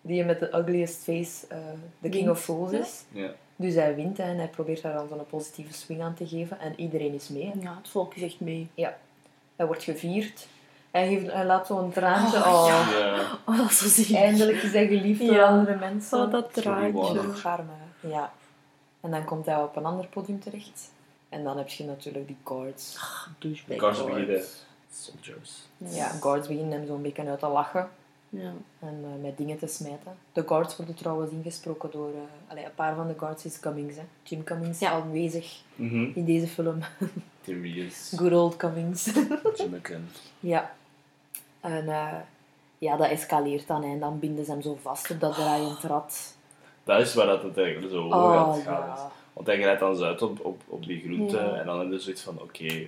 die 0.02 0.24
met 0.24 0.40
de 0.40 0.56
ugliest 0.58 1.04
face 1.04 1.46
eh, 1.50 1.58
de 2.00 2.10
king 2.10 2.24
Wint. 2.26 2.38
of 2.38 2.44
fools 2.44 2.72
Ja. 2.72 2.80
is. 2.80 3.04
Ja. 3.12 3.30
Dus 3.56 3.74
hij 3.76 3.96
wint 3.96 4.20
en 4.20 4.38
hij 4.38 4.48
probeert 4.48 4.82
daar 4.82 4.94
dan 4.94 5.08
zo'n 5.08 5.26
positieve 5.26 5.74
swing 5.74 6.02
aan 6.02 6.14
te 6.14 6.28
geven. 6.28 6.60
En 6.60 6.74
iedereen 6.80 7.14
is 7.14 7.30
mee. 7.30 7.46
hè. 7.46 7.62
Ja, 7.62 7.76
het 7.78 7.90
volk 7.90 8.16
is 8.16 8.22
echt 8.22 8.40
mee. 8.40 8.68
Hij 9.56 9.66
wordt 9.66 9.84
gevierd. 9.84 10.48
Hij, 10.92 11.08
geeft, 11.08 11.32
hij 11.32 11.46
laat 11.46 11.68
zo'n 11.68 11.92
traantje. 11.92 12.38
Oh, 12.38 12.64
Oh, 12.64 12.90
Ja. 13.00 13.22
Oh, 13.46 13.58
dat 13.58 13.70
is 13.70 13.78
zo 13.78 13.88
ziek. 14.04 14.16
Eindelijk 14.16 14.58
is 14.62 14.72
hij 14.72 14.88
geliefd 14.88 15.20
door 15.26 15.34
Ja. 15.36 15.46
andere 15.48 15.76
mensen. 15.76 16.20
Oh, 16.22 16.32
dat 16.32 16.54
traantje. 16.54 17.34
Charme. 17.34 17.72
Ja. 18.00 18.32
En 19.02 19.12
dan 19.12 19.24
komt 19.26 19.46
hij 19.46 19.56
op 19.58 19.76
een 19.76 19.86
ander 19.86 20.06
podium 20.08 20.40
terecht. 20.40 20.92
En 21.36 21.44
dan 21.44 21.58
heb 21.58 21.70
je 21.70 21.84
natuurlijk 21.86 22.28
die 22.28 22.38
guards. 22.44 22.98
Douchebag. 23.40 23.80
Guards 23.80 24.06
beginnen. 24.06 24.44
Soldiers. 24.92 25.52
Ja, 25.78 26.08
guards 26.08 26.48
beginnen 26.48 26.72
hem 26.78 26.88
zo'n 26.88 27.02
beetje 27.02 27.28
uit 27.28 27.40
te 27.40 27.48
lachen. 27.48 27.90
Ja. 28.30 28.52
En 28.80 29.04
eh, 29.04 29.22
met 29.24 29.38
dingen 29.38 29.58
te 29.58 29.68
smijten. 29.68 30.18
De 30.34 30.44
guards 30.48 30.76
worden 30.78 30.96
trouwens 30.96 31.32
ingesproken 31.32 31.92
door... 31.92 32.10
eh 32.10 32.52
allee, 32.52 32.66
een 32.66 32.74
paar 32.76 32.96
van 32.96 33.08
de 33.08 33.14
guards 33.18 33.46
is 33.46 33.60
Cummings. 33.60 33.96
Hè. 33.96 34.02
Jim 34.24 34.44
Cummings 34.44 34.80
Ja. 34.80 34.92
aanwezig 34.92 35.62
Mhm. 35.76 36.12
in 36.16 36.26
deze 36.26 36.48
film. 36.48 36.80
Good 38.16 38.32
old 38.34 38.56
Cummings. 38.58 39.06
Jimmican. 39.58 40.08
ja. 40.40 40.72
En 41.62 41.88
eh, 41.90 42.14
ja, 42.78 42.98
dat 42.98 43.10
escaleert 43.10 43.68
dan. 43.68 43.84
hè. 43.84 43.90
En 43.92 44.00
dan 44.00 44.20
binden 44.20 44.46
ze 44.46 44.52
hem 44.52 44.62
zo 44.62 44.78
vast 44.82 45.12
op 45.12 45.20
dat 45.20 45.34
draaiend 45.36 45.80
rad. 45.84 46.36
Dat 46.84 47.00
is 47.02 47.14
waar 47.14 47.26
dat 47.28 47.44
het 47.44 47.58
eigenlijk 47.58 47.92
zo 47.94 48.10
hoog 48.12 48.48
Oh, 48.48 48.58
is. 48.58 48.64
ja. 48.64 49.12
Want 49.36 49.48
hij 49.48 49.58
grijpt 49.62 49.80
dan 49.80 49.96
zo 49.96 50.04
uit 50.04 50.22
op, 50.22 50.46
op, 50.46 50.62
op 50.68 50.86
die 50.86 51.02
groente 51.02 51.38
Ja. 51.38 51.54
en 51.54 51.66
dan 51.66 51.80
heb 51.80 51.92
je 51.92 52.00
zoiets 52.00 52.22
van, 52.22 52.42
oké, 52.42 52.64
Ja, 52.64 52.80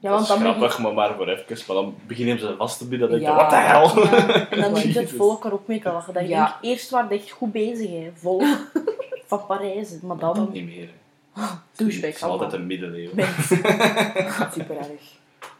dat 0.00 0.10
want 0.10 0.22
is 0.22 0.28
dan 0.28 0.38
grappig, 0.38 0.62
begint, 0.62 0.82
maar 0.82 0.94
maar 0.94 1.14
voor 1.16 1.28
even. 1.28 1.58
Maar 1.66 1.76
dan 1.76 1.94
beginnen 2.06 2.38
ze 2.38 2.54
vast 2.56 2.78
te 2.78 2.88
bieden, 2.88 3.10
dan 3.10 3.18
denk 3.18 3.30
je, 3.30 3.36
Ja. 3.36 3.42
wat 3.42 3.50
de 3.50 3.56
hel? 3.56 4.02
ja, 4.04 4.48
en 4.50 4.60
dan 4.60 4.72
begint 4.82 4.94
het 4.94 5.10
volk 5.12 5.44
erop 5.44 5.68
mee 5.68 5.80
te 5.80 5.92
lachen. 5.92 6.14
Dat 6.14 6.22
je 6.22 6.28
denkt, 6.28 6.52
eerst 6.60 6.90
waren 6.90 7.10
echt 7.10 7.30
goed 7.30 7.52
bezig, 7.52 7.90
hè. 7.90 8.10
volk 8.14 8.42
van 9.26 9.46
Parijs. 9.46 10.00
Maar 10.02 10.16
Dan 10.18 10.34
dan 10.34 10.48
niet 10.52 10.64
meer. 10.66 10.88
douchebag. 11.76 12.06
Het 12.10 12.16
is 12.16 12.22
altijd 12.22 12.52
een 12.52 12.66
middeleeuwen. 12.66 13.26
Super 14.52 14.76
erg. 14.76 15.18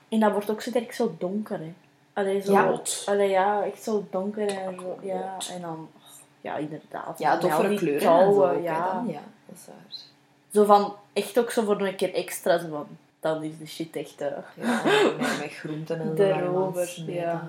En 0.09 0.21
dat 0.21 0.33
wordt 0.33 0.51
ook 0.51 0.61
zo 0.63 0.71
direct 0.71 0.95
zo 0.95 1.15
donker, 1.19 1.59
hè. 1.59 1.73
Allee, 2.13 2.41
zo, 2.41 2.53
Ja. 2.53 2.81
Allee, 3.07 3.29
ja, 3.29 3.63
echt 3.65 3.83
zo 3.83 4.07
donker 4.11 4.49
en 4.49 4.75
zo, 4.81 4.99
ja. 5.03 5.37
En 5.55 5.61
dan, 5.61 5.89
ja, 6.41 6.57
inderdaad. 6.57 7.19
Ja, 7.19 7.37
doffere 7.37 7.69
die 7.69 7.79
kleuren 7.79 8.21
en 8.21 8.33
zo 8.35 8.59
ja. 8.63 8.93
dan. 8.95 9.07
Ja, 9.09 9.21
dat 9.47 9.57
is 9.57 9.67
waar. 9.67 10.09
Zo 10.53 10.65
van, 10.65 10.95
echt 11.13 11.39
ook 11.39 11.51
zo 11.51 11.65
voor 11.65 11.81
een 11.81 11.97
keer 11.97 12.15
extra, 12.15 12.59
zo 12.59 12.69
van, 12.69 12.87
dan 13.21 13.43
is 13.43 13.59
de 13.59 13.67
shit 13.67 13.97
echt... 13.97 14.21
eh, 14.21 14.29
Ja, 14.55 14.83
met, 15.19 15.39
met 15.39 15.53
groenten 15.53 16.01
en 16.01 16.15
De 16.15 16.27
zo 16.27 17.03
aan 17.03 17.05
ja. 17.15 17.49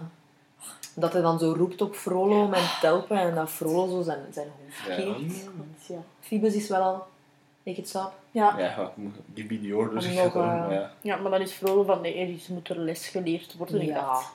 Dat 0.95 1.13
hij 1.13 1.21
dan 1.21 1.39
zo 1.39 1.53
roept 1.57 1.81
op 1.81 1.95
Frollo 1.95 2.47
met 2.47 2.77
telpen 2.81 3.17
en 3.17 3.35
dat 3.35 3.49
Frollo 3.49 3.87
zo 3.89 4.01
zijn, 4.01 4.19
zijn 4.31 4.47
hoofd 4.63 4.87
Ja. 4.87 4.93
geeft. 5.13 5.49
ja. 5.87 5.97
Phoebus 6.19 6.53
is 6.53 6.67
wel 6.67 6.81
al... 6.81 7.07
Ik 7.63 7.75
het 7.75 7.87
stap. 7.89 8.13
Ja. 8.31 8.59
Ja, 8.59 8.91
give 9.33 9.53
me 9.53 9.61
the 9.61 9.75
orders. 9.75 10.05
Nog, 10.13 10.35
eh, 10.35 10.65
ja. 10.69 10.91
ja, 11.01 11.15
maar 11.17 11.31
dan 11.31 11.41
is 11.41 11.51
Frollo 11.51 11.83
van, 11.83 12.01
nee, 12.01 12.15
er 12.17 12.29
is- 12.29 12.47
moet 12.47 12.69
er 12.69 12.77
les 12.79 13.07
geleerd 13.07 13.55
worden. 13.57 13.85
Ja. 13.85 13.93
dacht, 13.93 14.33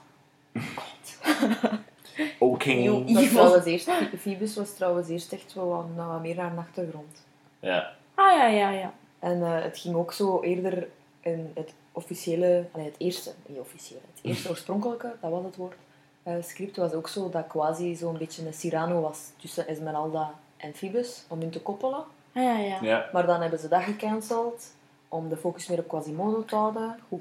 Oké. 2.38 2.70
Nieuw. 2.72 3.04
Dat 3.04 3.14
was 3.14 3.28
trouwens 3.30 3.64
eerst, 3.66 3.90
Phoebus 4.20 4.56
was 4.56 4.74
trouwens 4.74 5.08
eerst 5.08 5.32
echt 5.32 5.54
wel 5.54 5.66
wat, 5.68 5.84
nou, 5.96 6.12
wat 6.12 6.20
meer 6.22 6.34
naar 6.36 6.50
de 6.54 6.60
achtergrond. 6.60 7.24
Ja. 7.60 7.92
Ah 8.16 8.32
ja, 8.32 8.46
ja, 8.46 8.70
ja. 8.70 8.92
En 9.18 9.42
eh, 9.42 9.62
het 9.62 9.78
ging 9.78 9.94
ook 9.96 10.12
zo 10.12 10.42
eerder 10.42 10.88
in 11.20 11.50
het 11.54 11.72
officiële, 11.92 12.66
allee, 12.72 12.86
het 12.86 12.94
eerste, 12.98 13.32
niet 13.46 13.58
officiële, 13.58 14.00
het 14.14 14.24
eerste 14.24 14.48
oorspronkelijke, 14.48 15.14
dat 15.20 15.30
was 15.30 15.44
het 15.44 15.56
woord, 15.56 15.74
eh, 16.22 16.34
script 16.42 16.76
was 16.76 16.92
ook 16.92 17.08
zo 17.08 17.30
dat 17.30 17.46
quasi 17.46 17.94
zo'n 17.94 18.18
beetje 18.18 18.46
een 18.46 18.54
Cyrano 18.54 19.00
was 19.00 19.18
tussen 19.36 19.66
Esmeralda 19.66 20.34
en 20.56 20.74
Phoebus, 20.74 21.24
om 21.28 21.40
hun 21.40 21.50
te 21.50 21.60
koppelen. 21.60 22.04
Ah 22.32 22.42
ja, 22.42 22.56
ja. 22.58 22.78
Ja. 22.82 23.08
Maar 23.12 23.26
dan 23.26 23.40
hebben 23.40 23.58
ze 23.58 23.68
dat 23.68 23.82
gecanceld, 23.82 24.72
om 25.08 25.28
de 25.28 25.36
focus 25.36 25.66
meer 25.66 25.78
op 25.78 25.88
Quasimodo 25.88 26.44
te 26.44 26.54
houden. 26.56 26.98
Goed. 27.08 27.20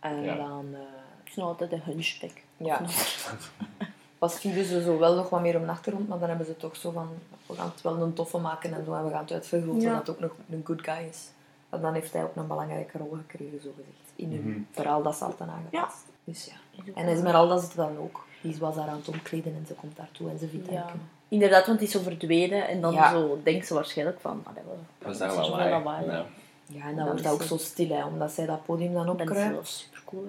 En 0.00 0.22
Ja. 0.22 0.34
dan 0.36 0.66
eh, 0.72 0.78
Het 1.18 1.28
is 1.28 1.34
nog 1.34 1.46
altijd 1.48 1.72
een 1.72 1.82
hunchback. 1.84 2.30
ja, 2.56 2.80
was 4.30 4.38
Phoebus 4.40 4.70
er 4.70 4.82
zo 4.82 4.98
wel 4.98 5.14
nog 5.14 5.28
wat 5.30 5.40
meer 5.40 5.56
om 5.56 5.64
de 5.64 5.70
achtergrond, 5.70 6.08
maar 6.08 6.18
dan 6.18 6.28
hebben 6.28 6.46
ze 6.46 6.56
toch 6.56 6.76
zo 6.76 6.90
van, 6.90 7.08
we 7.46 7.54
gaan 7.54 7.70
het 7.74 7.82
wel 7.82 7.96
een 8.02 8.12
toffe 8.12 8.38
maken 8.38 8.74
en 8.74 8.84
zo, 8.84 8.92
en 8.94 9.04
we 9.04 9.10
gaan 9.10 9.20
het 9.22 9.32
uitvergroten 9.32 9.80
Ja. 9.80 9.92
dat 9.96 10.06
het 10.06 10.16
ook 10.16 10.20
nog 10.22 10.32
een 10.50 10.62
good 10.64 10.80
guy 10.82 11.08
is. 11.10 11.28
En 11.70 11.80
dan 11.80 11.94
heeft 11.94 12.12
hij 12.12 12.22
ook 12.22 12.36
een 12.36 12.46
belangrijke 12.46 12.98
rol 12.98 13.16
gekregen, 13.26 13.60
zo 13.62 13.70
gezegd, 13.76 14.12
in 14.16 14.30
hun 14.30 14.50
Mhm. 14.50 14.60
verhaal 14.70 15.02
dat 15.02 15.16
ze 15.16 15.24
altijd 15.24 15.48
aangepast. 15.50 16.04
Dus 16.24 16.44
ja. 16.44 16.52
En 16.94 16.94
En 16.94 17.08
Esmeralda 17.08 17.58
zit 17.58 17.70
er 17.70 17.76
dan 17.76 17.98
ook. 17.98 18.24
Die 18.40 18.56
was 18.58 18.74
daar 18.74 18.88
aan 18.88 18.96
het 18.96 19.08
omkleden 19.08 19.54
en 19.54 19.64
ze 19.66 19.74
komt 19.74 19.96
daartoe 19.96 20.30
en 20.30 20.38
ze 20.38 20.48
vindt 20.48 20.70
Ja. 20.70 20.86
hem. 20.86 21.00
Inderdaad, 21.28 21.66
want 21.66 21.78
die 21.78 21.86
is 21.88 21.94
zo 21.94 22.00
verdwenen 22.00 22.68
en 22.68 22.80
dan 22.80 22.92
Ja. 22.92 23.10
zo 23.10 23.38
denkt 23.42 23.66
ze 23.66 23.74
waarschijnlijk 23.74 24.20
van, 24.20 24.42
wel, 24.54 24.78
Dat 24.98 25.14
is 25.14 25.20
er 25.20 25.26
dan 25.28 25.36
wel 25.36 25.68
lawaai. 25.68 26.06
Ja. 26.06 26.24
Ja, 26.66 26.84
en 26.88 26.94
dan 26.96 27.04
wordt 27.04 27.18
is 27.20 27.24
dat 27.26 27.32
ook 27.34 27.42
ze- 27.42 27.46
zo 27.48 27.56
stil, 27.56 27.88
hè, 27.88 28.04
omdat 28.04 28.30
zij 28.32 28.46
dat 28.46 28.64
podium 28.64 28.92
dan 28.92 29.06
Dat 29.06 29.14
is 29.16 29.20
opkruipt 29.22 29.52
wel 29.54 29.64
super 29.64 30.02
cool. 30.04 30.28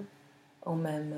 om 0.60 0.86
hem 0.86 1.12
eh, 1.12 1.18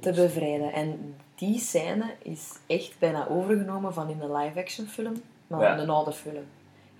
te 0.00 0.12
bevrijden. 0.12 0.72
En 0.72 1.16
die 1.38 1.58
scène 1.58 2.14
is 2.22 2.50
echt 2.66 2.98
bijna 2.98 3.28
overgenomen 3.28 3.92
van 3.94 4.08
in 4.10 4.20
een 4.20 4.32
live-action 4.36 4.86
film, 4.86 5.22
maar 5.46 5.60
Ja. 5.60 5.70
van 5.74 5.78
een 5.78 5.90
oude 5.90 6.12
film. 6.12 6.44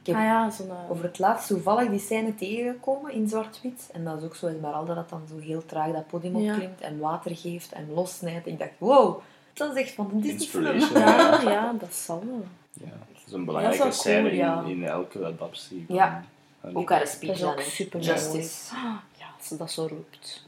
Ik 0.00 0.06
heb 0.06 0.16
Ah 0.16 0.22
ja, 0.22 0.50
zo'n... 0.50 0.68
eh, 0.70 0.90
over 0.90 1.04
het 1.04 1.18
laatst 1.18 1.46
toevallig 1.48 1.90
die 1.90 1.98
scène 1.98 2.34
tegengekomen 2.34 3.12
in 3.12 3.28
zwart-wit. 3.28 3.90
En 3.92 4.04
dat 4.04 4.18
is 4.18 4.24
ook 4.24 4.36
zo 4.36 4.46
Esmeralda 4.46 4.94
dat 4.94 5.08
dan 5.08 5.22
zo 5.28 5.38
heel 5.38 5.66
traag 5.66 5.92
dat 5.92 6.06
podium 6.06 6.38
Ja. 6.38 6.52
opklimt 6.52 6.80
en 6.80 6.98
water 6.98 7.36
geeft 7.36 7.72
en 7.72 7.92
lossnijdt. 7.94 8.46
Ik 8.46 8.58
dacht, 8.58 8.70
wow, 8.78 9.20
dat 9.52 9.76
is 9.76 9.82
echt 9.82 9.92
van 9.94 10.10
een 10.12 10.20
Disney-film. 10.20 10.66
Inspiration. 10.66 11.00
Ja, 11.42 11.50
ja, 11.50 11.72
dat 11.78 11.94
zal 11.94 12.22
wel. 12.26 12.44
Ja. 12.72 12.86
Dat 13.12 13.22
is 13.26 13.32
een 13.32 13.44
belangrijke 13.44 13.76
is 13.78 13.82
cool, 13.82 13.92
scène 14.02 14.34
ja. 14.34 14.60
in, 14.62 14.66
in 14.68 14.84
elke 14.84 15.24
adaptie. 15.26 15.84
van- 15.86 15.96
Ja. 15.96 16.24
van 16.60 16.76
Ook 16.76 16.90
haar 16.90 16.98
Dat 16.98 17.08
speech 17.08 17.32
is 17.32 17.40
dan, 17.40 17.54
super 17.62 18.00
Justice. 18.00 18.74
Ja, 19.18 19.26
als 19.38 19.48
ze 19.48 19.56
dat 19.56 19.70
zo 19.70 19.86
roept. 19.86 20.46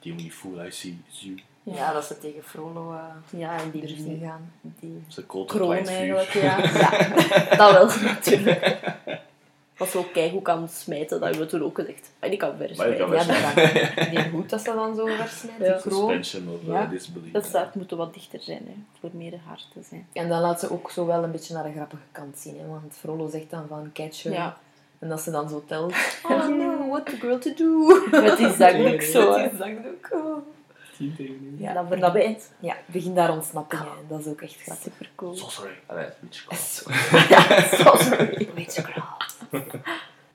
The 0.00 0.10
only 0.12 0.30
fool 0.30 0.64
I 0.64 0.70
see 0.70 0.98
is 1.10 1.20
you. 1.20 1.36
Ja, 1.74 1.92
dat 1.92 2.04
ze 2.04 2.18
tegen 2.18 2.42
Frollo 2.42 2.92
eh 2.92 3.40
Ja, 3.40 3.60
en 3.60 3.70
die, 3.70 3.80
durft 3.80 4.04
die, 4.04 4.18
gaan. 4.22 4.52
die 4.62 5.04
Ze 5.08 5.26
kroon 5.26 5.72
eigenlijk, 5.86 6.28
ja. 6.28 6.58
ja. 6.80 7.56
Dat 7.56 7.72
wel, 7.72 7.86
natuurlijk. 8.02 8.78
Was 9.76 9.94
ook 9.96 10.12
keigoed 10.12 10.42
kan 10.42 10.68
smijten, 10.68 11.20
dat 11.20 11.28
hebben 11.28 11.40
we 11.40 11.46
toen 11.46 11.62
ook 11.62 11.74
gezegd. 11.78 12.10
Maar 12.20 12.28
die 12.30 12.38
kan 12.38 12.56
ver 12.56 12.72
Maar 12.76 12.86
die 12.86 12.96
kan 12.96 13.20
smijten. 13.22 13.34
Ja, 13.34 13.94
dat. 13.94 14.10
Die 14.10 14.28
hoed 14.30 14.50
dat 14.50 14.60
ze 14.60 14.72
dan 14.74 14.94
zo 14.96 15.06
versnijdt, 15.06 15.60
Ja. 15.66 15.72
die 15.72 15.80
kroon. 15.82 15.98
Suspension 16.24 16.48
of 16.54 16.66
Ja. 16.66 16.82
uh, 16.84 16.90
disbelief. 16.90 17.32
Dat 17.32 17.44
staat 17.44 17.74
moeten 17.74 17.96
wat 17.96 18.14
dichter 18.14 18.40
zijn, 18.42 18.62
hè, 18.66 18.74
voor 19.00 19.10
meer 19.12 19.38
hard 19.46 19.68
te 19.72 19.80
zijn. 19.88 20.06
En 20.12 20.28
dan 20.28 20.40
laat 20.40 20.60
ze 20.60 20.70
ook 20.72 20.90
zo 20.90 21.06
wel 21.06 21.24
een 21.24 21.30
beetje 21.30 21.54
naar 21.54 21.64
de 21.64 21.72
grappige 21.72 22.02
kant 22.12 22.38
zien. 22.38 22.58
Hè? 22.58 22.66
Want 22.66 22.94
Frollo 22.98 23.28
zegt 23.28 23.50
dan 23.50 23.64
van 23.68 23.90
catch 23.92 24.22
her. 24.22 24.32
Ja. 24.32 24.56
En 24.98 25.08
dat 25.08 25.20
ze 25.20 25.30
dan 25.30 25.48
zo 25.48 25.64
telt. 25.66 25.94
Oh 26.22 26.48
no, 26.48 26.88
what 26.88 27.06
the 27.06 27.16
girl 27.16 27.38
to 27.38 27.54
do. 27.54 28.00
Met 28.10 28.36
die 28.36 28.52
zakdoek 28.52 29.02
zo. 29.14 29.30
Met 29.30 29.40
hè. 29.40 29.48
die 29.48 29.58
zakdoek. 29.58 30.08
oh. 30.12 30.36
Tien 30.96 31.14
tegen 31.16 31.38
nu. 31.56 31.64
Ja, 31.64 31.72
dat 31.72 31.88
dat, 31.90 31.98
verdwijnt. 32.00 32.50
ja, 32.60 32.76
begin 32.86 33.14
daar 33.14 33.32
ontsnapping. 33.32 33.80
Hè. 33.82 33.86
Dat 34.08 34.20
is 34.20 34.26
ook 34.26 34.40
echt 34.40 34.62
grappig. 34.62 34.82
Super 34.84 35.10
cool. 35.14 35.34
Sorry. 35.34 35.72
Allee, 35.86 36.06
witchcraft. 36.20 36.84
Ja, 37.28 37.60
sorry. 37.60 38.48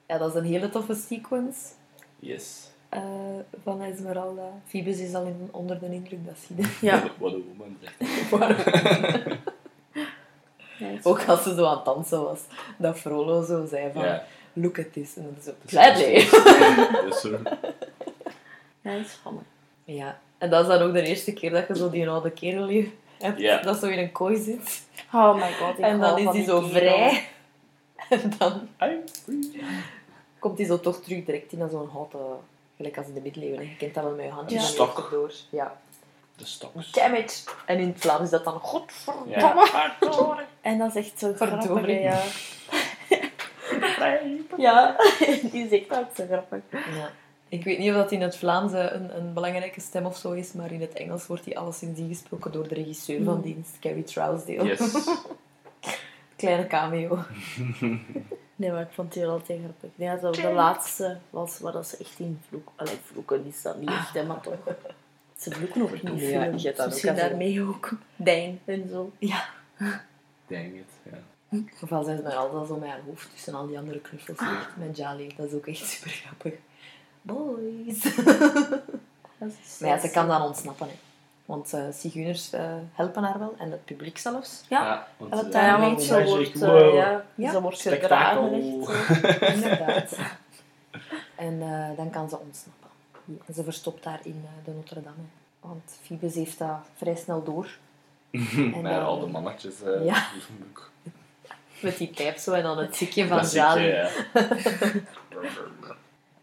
Ja, 0.07 0.18
dat 0.18 0.30
is 0.30 0.36
een 0.41 0.45
hele 0.45 0.70
toffe 0.70 0.93
sequence 0.95 1.59
Yes. 2.20 2.70
eh, 2.89 3.01
van 3.64 3.82
Esmeralda. 3.82 4.51
Phoebus 4.68 4.97
is 4.99 5.14
al 5.14 5.24
in, 5.26 5.49
onder 5.51 5.80
de 5.80 5.86
indruk, 5.93 6.26
dat 6.26 6.36
zie 6.47 6.55
je. 6.57 6.78
Ja. 6.88 7.03
What 7.18 7.34
a 7.34 7.38
woman, 7.47 7.78
zegt 7.82 7.97
hij. 7.99 9.38
Ja, 10.78 10.97
Ook 11.03 11.24
als 11.28 11.43
ze 11.43 11.55
zo 11.55 11.66
aan 11.66 11.76
het 11.76 11.86
dansen 11.86 12.24
was. 12.24 12.39
Dat 12.78 12.97
Frollo 12.99 13.43
zo 13.43 13.66
zei 13.70 13.91
van, 13.93 14.03
Ja. 14.03 14.24
look 14.53 14.80
at 14.80 14.93
this. 14.93 15.16
En 15.16 15.24
dan 15.24 15.36
zo, 15.43 15.51
Dat 15.51 15.55
is 15.66 15.72
gladly. 15.72 16.14
Yes, 17.05 17.20
sir. 17.20 17.39
Ja, 18.82 18.91
dat 18.95 19.05
is 19.05 19.12
spannend. 19.12 19.45
Ja, 19.84 20.20
en 20.42 20.50
dat 20.50 20.62
is 20.62 20.68
dan 20.68 20.82
ook 20.88 20.94
de 20.94 21.02
eerste 21.02 21.34
keer 21.34 21.52
dat 21.52 21.68
je 21.68 21.76
zo 21.76 21.89
die 21.89 22.10
oude 22.10 22.32
kerel 22.32 22.68
hier 22.68 22.88
hebt. 23.20 23.39
Ja. 23.39 23.62
Dat 23.62 23.80
zo 23.80 23.86
in 23.88 24.00
een 24.00 24.12
kooi 24.12 24.38
zit. 24.42 24.82
Oh 25.14 25.36
my 25.36 25.52
god, 25.54 25.78
ik 25.78 25.84
en 25.86 26.00
dan 26.00 26.18
is 26.18 26.24
hij 26.24 26.34
die 26.34 26.44
zo 26.44 26.60
kerel. 26.60 26.70
vrij. 26.72 27.28
En 28.10 28.34
dan 28.38 28.68
komt 30.39 30.58
hij 30.58 30.68
zo 30.68 30.80
toch 30.80 31.02
terug 31.02 31.26
direct 31.26 31.52
in 31.52 31.70
zo'n 31.70 31.89
houten 31.89 32.20
Gelijk 32.76 32.98
als 32.98 33.08
in 33.08 33.14
de 33.14 33.22
middeleeuwen. 33.22 33.58
hè. 33.60 33.64
Je 33.64 33.76
kent 33.78 33.94
dat 33.94 34.04
wel 34.04 34.16
met 34.16 34.26
je 34.26 34.32
handjes 34.32 34.62
Ja. 34.62 34.68
Stok. 34.68 34.98
erdoor. 34.98 35.32
Ja. 35.50 35.78
De 36.36 36.46
stoks. 36.46 36.92
Damn 36.92 37.16
it. 37.16 37.44
En 37.66 37.80
in 37.80 37.88
het 37.88 38.00
Vlaams 38.00 38.24
is 38.24 38.30
dat 38.30 38.44
dan 38.44 38.60
godverdomme. 38.60 39.30
Ja. 39.39 39.68
En 40.62 40.78
dat 40.78 40.96
is 40.96 41.06
echt 41.06 41.20
zo 41.20 41.34
grappig, 41.36 41.86
hè, 41.86 42.00
ja. 42.00 42.22
ja, 44.58 44.96
die 45.52 45.66
is 45.70 45.72
echt 45.72 46.00
ook 46.00 46.08
zo 46.16 46.26
grappig. 46.26 46.62
Ja. 46.72 47.12
Ik 47.52 47.64
weet 47.64 47.78
niet 47.78 47.89
of 47.89 47.95
dat 47.95 48.12
in 48.12 48.22
het 48.22 48.36
Vlaams 48.38 48.74
eh, 48.74 48.91
een, 48.91 49.18
een 49.18 49.34
belangrijke 49.34 49.82
stem 49.82 50.06
of 50.06 50.18
zo 50.18 50.32
is, 50.32 50.54
maar 50.54 50.72
in 50.72 50.82
het 50.82 50.93
Engels 50.93 51.28
wordt 51.28 51.43
die 51.43 51.58
alleszins 51.60 51.99
ingesproken 51.99 52.52
door 52.52 52.68
de 52.68 52.76
regisseur 52.76 53.24
van 53.24 53.41
dienst, 53.41 53.80
Carrie 53.80 54.04
Trousdale. 54.04 54.64
Yes. 54.64 54.93
Kleine 56.36 56.68
cameo. 56.68 57.20
Nee, 58.56 58.72
maar 58.72 58.82
ik 58.82 58.91
vond 58.91 59.14
die 59.14 59.22
wel 59.22 59.32
altijd 59.32 59.60
grappig. 59.60 59.89
Ik 59.89 59.95
denk 59.95 60.22
dat 60.22 60.36
de 60.36 60.52
laatste 60.52 61.18
was 61.30 61.60
waar 61.60 61.72
dat 61.72 61.88
ze 61.88 61.97
echt 61.97 62.20
in 62.20 62.39
vloek... 62.47 62.72
Allee, 62.76 62.97
vloeken 63.04 63.45
is 63.45 63.62
dat 63.62 63.80
niet 63.80 63.89
echt, 63.89 64.14
hè, 64.14 64.24
maar 64.26 64.41
toch. 64.41 64.54
Ze 65.38 65.52
vloeken 65.52 65.82
ook 65.82 65.91
niet 66.04 66.22
Ja, 66.22 66.41
films. 66.43 66.62
je 66.62 66.68
hebt 66.68 66.78
dat 66.78 66.86
ook 66.86 66.91
Misschien 66.91 67.12
al 67.12 67.18
zo. 67.18 67.28
daarmee 67.28 67.62
ook 67.64 67.89
Dijn 68.16 68.60
en 68.66 68.89
zo. 68.89 69.12
Ja. 69.20 69.45
Denk 70.47 70.76
het, 70.76 71.14
ja. 71.49 71.58
Ofwel 71.82 72.04
zijn 72.04 72.18
ze 72.18 72.24
maar 72.24 72.36
altijd 72.36 72.68
zo 72.68 72.78
met 72.78 72.89
haar 72.89 72.99
hoofd 73.06 73.30
tussen 73.32 73.54
al 73.54 73.68
die 73.68 73.78
andere 73.78 73.99
knuffels 73.99 74.39
hier, 74.39 74.70
met 74.78 74.97
Jali. 74.97 75.34
Dat 75.38 75.47
is 75.47 75.54
ook 75.54 75.68
echt 75.68 75.88
super 75.88 76.10
grappig. 76.12 76.54
Boys. 77.22 78.03
Maar 79.80 79.89
ja, 79.89 79.99
ze 79.99 80.09
kan 80.11 80.28
dan 80.28 80.41
ontsnappen. 80.41 80.88
Hè. 80.88 80.93
Want 81.45 81.74
eh 81.74 81.84
zigeuners 81.93 82.51
eh, 82.53 82.74
helpen 82.93 83.24
haar 83.24 83.39
wel, 83.39 83.55
en 83.57 83.72
het 83.72 83.86
publiek 83.86 84.17
zelfs. 84.17 84.63
Ja, 84.69 85.07
want, 85.17 85.32
dat 85.32 85.53
ja, 85.53 85.76
eh, 85.76 85.82
want 85.82 86.03
ze 86.03 86.13
Magic, 86.13 86.28
wordt, 86.30 86.61
eh, 86.61 86.69
wow. 86.69 86.95
ja, 86.95 87.26
Ja, 87.36 87.51
ze 87.51 87.61
wordt 87.61 87.78
spektakel. 87.80 88.49
gedragen. 88.84 89.53
Inderdaad. 89.53 90.17
en 91.36 91.61
eh, 91.61 91.97
dan 91.97 92.09
kan 92.09 92.30
ze 92.30 92.38
ontsnappen. 92.39 92.89
En 93.45 93.53
ze 93.53 93.63
verstopt 93.63 94.05
haar 94.05 94.19
in 94.24 94.45
eh, 94.45 94.65
de 94.65 94.72
Notre-Dame. 94.72 95.15
Want 95.59 95.91
Phoebus 96.05 96.34
heeft 96.36 96.57
dat 96.57 96.78
vrij 96.95 97.15
snel 97.15 97.43
door. 97.43 97.67
En, 98.76 98.82
Met 98.82 99.01
al 99.01 99.19
de 99.19 99.28
mannetjes. 99.28 99.82
eh, 99.82 100.05
ja. 100.05 100.28
Met 101.82 101.97
die 101.97 102.07
pijp 102.07 102.38
zo 102.38 102.53
en 102.53 102.63
dan 102.63 102.78
het 102.78 102.95
zikje 102.95 103.28
van 103.28 103.47
ja. 103.51 104.07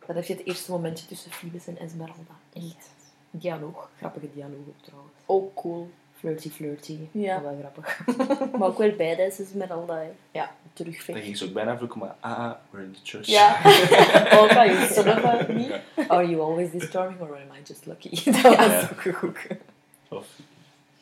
Dan 0.08 0.16
heb 0.16 0.24
je 0.26 0.34
het 0.34 0.46
eerste 0.46 0.70
momentje 0.70 1.06
tussen 1.06 1.30
Phoebus 1.30 1.66
en 1.66 1.78
Esmeralda. 1.78 2.34
Echt. 2.52 2.90
Dialoog. 3.30 3.90
Grappige 3.98 4.28
dialoog 4.34 4.58
ook 4.68 4.82
trouwens. 4.82 5.12
Ook 5.26 5.54
cool. 5.54 5.90
Flirty, 6.18 6.50
flirty. 6.50 6.98
Ja. 7.10 7.42
Wel 7.42 7.56
grappig. 7.60 8.00
Maar 8.58 8.68
ook 8.68 8.78
badass 8.96 9.38
al 9.70 9.86
dat. 9.86 9.96
hè. 9.96 10.10
Ja. 10.30 10.44
Dan 10.44 10.72
Terugvecht. 10.72 11.22
ging 11.22 11.36
ze 11.36 11.44
ook 11.44 11.52
bijna 11.52 11.76
vloeken, 11.76 11.98
maar 11.98 12.14
ah, 12.20 12.52
we're 12.70 12.84
in 12.84 12.92
the 12.92 12.98
church. 13.02 13.26
Ja. 13.26 13.56
oh, 14.38 14.48
kan 14.48 14.66
je 14.66 14.88
son 14.92 15.08
of 15.08 15.48
me? 15.48 15.80
Are 16.08 16.28
you 16.28 16.40
always 16.40 16.70
this 16.70 16.84
charming 16.90 17.20
or 17.20 17.34
am 17.34 17.56
I 17.56 17.60
just 17.64 17.86
lucky? 17.86 18.24
Dat 18.42 18.42
was 18.42 18.66
Ja. 18.66 18.88
ook 18.92 19.14
goed. 19.16 19.38
Of, 20.08 20.26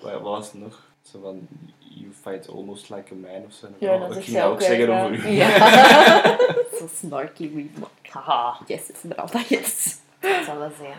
wat 0.00 0.20
was 0.20 0.52
het 0.52 0.60
nog? 0.60 0.86
Zo 1.10 1.20
van, 1.20 1.48
you 1.78 2.12
fight 2.22 2.48
almost 2.48 2.90
like 2.90 3.12
a 3.12 3.16
man 3.16 3.44
of 3.46 3.52
zo. 3.52 3.66
Ja, 3.78 3.94
Oh, 3.94 4.00
dat 4.08 4.24
ging 4.24 4.36
dat 4.36 4.44
ook 4.50 4.62
zeggen 4.62 4.88
over 4.88 5.12
u. 5.26 5.28
Ja. 5.28 5.58
Zo 6.78 6.86
snarky 6.94 7.46
remark. 7.54 7.90
Haha, 8.10 8.58
yes, 8.66 8.90
Esmeralda, 8.92 9.40
yes. 9.48 9.96
Dat 10.20 10.44
zal 10.44 10.58
wel 10.58 10.70
zijn. 10.78 10.96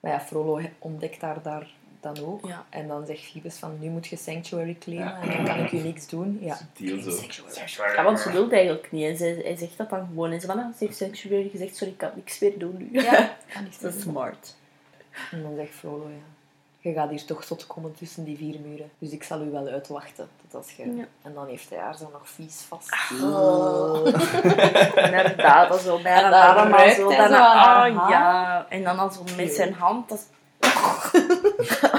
Maar 0.00 0.12
ja, 0.12 0.20
Frollo 0.20 0.60
ontdekt 0.78 1.20
haar 1.20 1.42
daar 1.42 1.70
dan 2.00 2.18
ook. 2.24 2.46
Ja. 2.46 2.64
En 2.70 2.88
dan 2.88 3.06
zegt 3.06 3.20
Phoebus 3.20 3.56
van, 3.56 3.76
nu 3.80 3.88
moet 3.88 4.06
je 4.06 4.16
Sanctuary 4.16 4.76
claimen 4.80 5.06
Ja. 5.08 5.20
en 5.20 5.36
dan 5.36 5.44
kan 5.44 5.64
ik 5.64 5.70
je 5.70 5.78
niks 5.82 6.08
doen. 6.08 6.38
Ja. 6.42 6.56
Zo. 7.66 7.84
Ja, 7.96 8.02
want 8.04 8.20
ze 8.20 8.32
wil 8.32 8.42
het 8.42 8.52
eigenlijk 8.52 8.92
niet. 8.92 9.04
hè. 9.06 9.14
Zij, 9.16 9.40
hij 9.44 9.56
zegt 9.56 9.76
dat 9.76 9.90
dan 9.90 10.06
gewoon. 10.06 10.30
En 10.32 10.40
ze, 10.40 10.46
van, 10.46 10.58
ah, 10.58 10.64
ze 10.78 10.84
heeft 10.84 10.96
sanctuary 10.96 11.48
gezegd, 11.48 11.76
sorry, 11.76 11.92
ik 11.92 11.98
kan 11.98 12.10
niks 12.14 12.38
meer 12.38 12.58
doen 12.58 12.76
nu. 12.78 13.00
Ja, 13.02 13.36
Dat 13.80 13.94
is 13.94 14.00
smart. 14.08 14.56
En 15.30 15.42
dan 15.42 15.54
zegt 15.56 15.70
Frollo, 15.74 16.08
ja, 16.08 16.24
je 16.80 16.92
gaat 16.92 17.10
hier 17.10 17.24
toch 17.24 17.44
tot 17.44 17.66
komen 17.66 17.94
tussen 17.94 18.24
die 18.24 18.36
vier 18.36 18.60
muren. 18.60 18.90
Dus 18.98 19.10
ik 19.10 19.22
zal 19.22 19.42
u 19.42 19.50
wel 19.50 19.66
uitwachten. 19.66 20.28
Tot 20.42 20.54
als 20.54 20.72
je... 20.76 20.96
Ja. 20.96 21.04
En 21.22 21.34
dan 21.34 21.46
heeft 21.46 21.70
hij 21.70 21.78
haar 21.78 21.96
zo 21.96 22.10
nog 22.12 22.28
vies 22.28 22.60
vast. 22.68 22.92
Oh. 23.22 24.06
Inderdaad, 24.94 25.80
zo 25.80 26.02
bij 26.02 26.12
En 26.24 26.30
dan 26.30 26.90
Zo, 26.94 27.08
dan, 27.08 27.32
ah, 27.32 27.64
haar. 27.64 27.90
ja. 27.90 28.66
En 28.68 28.84
dan 28.84 28.98
al 28.98 29.10
zo 29.10 29.24
met 29.36 29.52
zijn 29.52 29.74
hand. 29.74 30.08
Dat. 30.08 30.26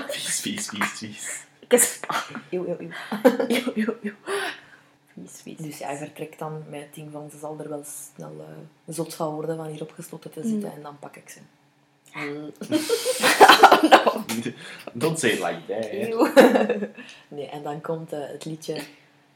Vies, 0.07 0.39
vies, 0.39 0.67
vies, 0.69 0.91
vies. 0.91 1.45
Ik 1.59 1.73
is... 1.73 1.99
Eeuw, 2.49 2.65
eeuw, 2.65 2.77
eeuw. 2.79 2.89
Eeuw, 3.55 3.71
eeuw, 3.75 3.95
eeuw. 4.03 4.13
Vies, 5.13 5.41
vies. 5.41 5.57
Dus 5.57 5.77
ja, 5.77 5.87
hij 5.87 5.97
vertrekt 5.97 6.39
dan 6.39 6.63
met 6.69 6.79
het 6.79 6.93
ding 6.93 7.11
van 7.11 7.29
ze 7.31 7.37
zal 7.37 7.57
er 7.59 7.69
wel 7.69 7.83
snel 8.13 8.35
eh, 8.39 8.93
zot 8.95 9.13
van 9.13 9.33
worden 9.33 9.57
van 9.57 9.65
hier 9.65 9.81
opgesloten 9.81 10.31
te 10.31 10.41
zitten 10.43 10.73
en 10.73 10.81
dan 10.81 10.99
pak 10.99 11.15
ik 11.15 11.29
ze. 11.29 11.39
Don't 14.93 15.19
say 15.19 15.29
it 15.31 15.39
like 15.39 15.59
that. 15.67 15.91
nee, 17.27 17.49
en 17.49 17.63
dan 17.63 17.81
komt 17.81 18.13
eh, 18.13 18.19
het 18.27 18.45
liedje 18.45 18.73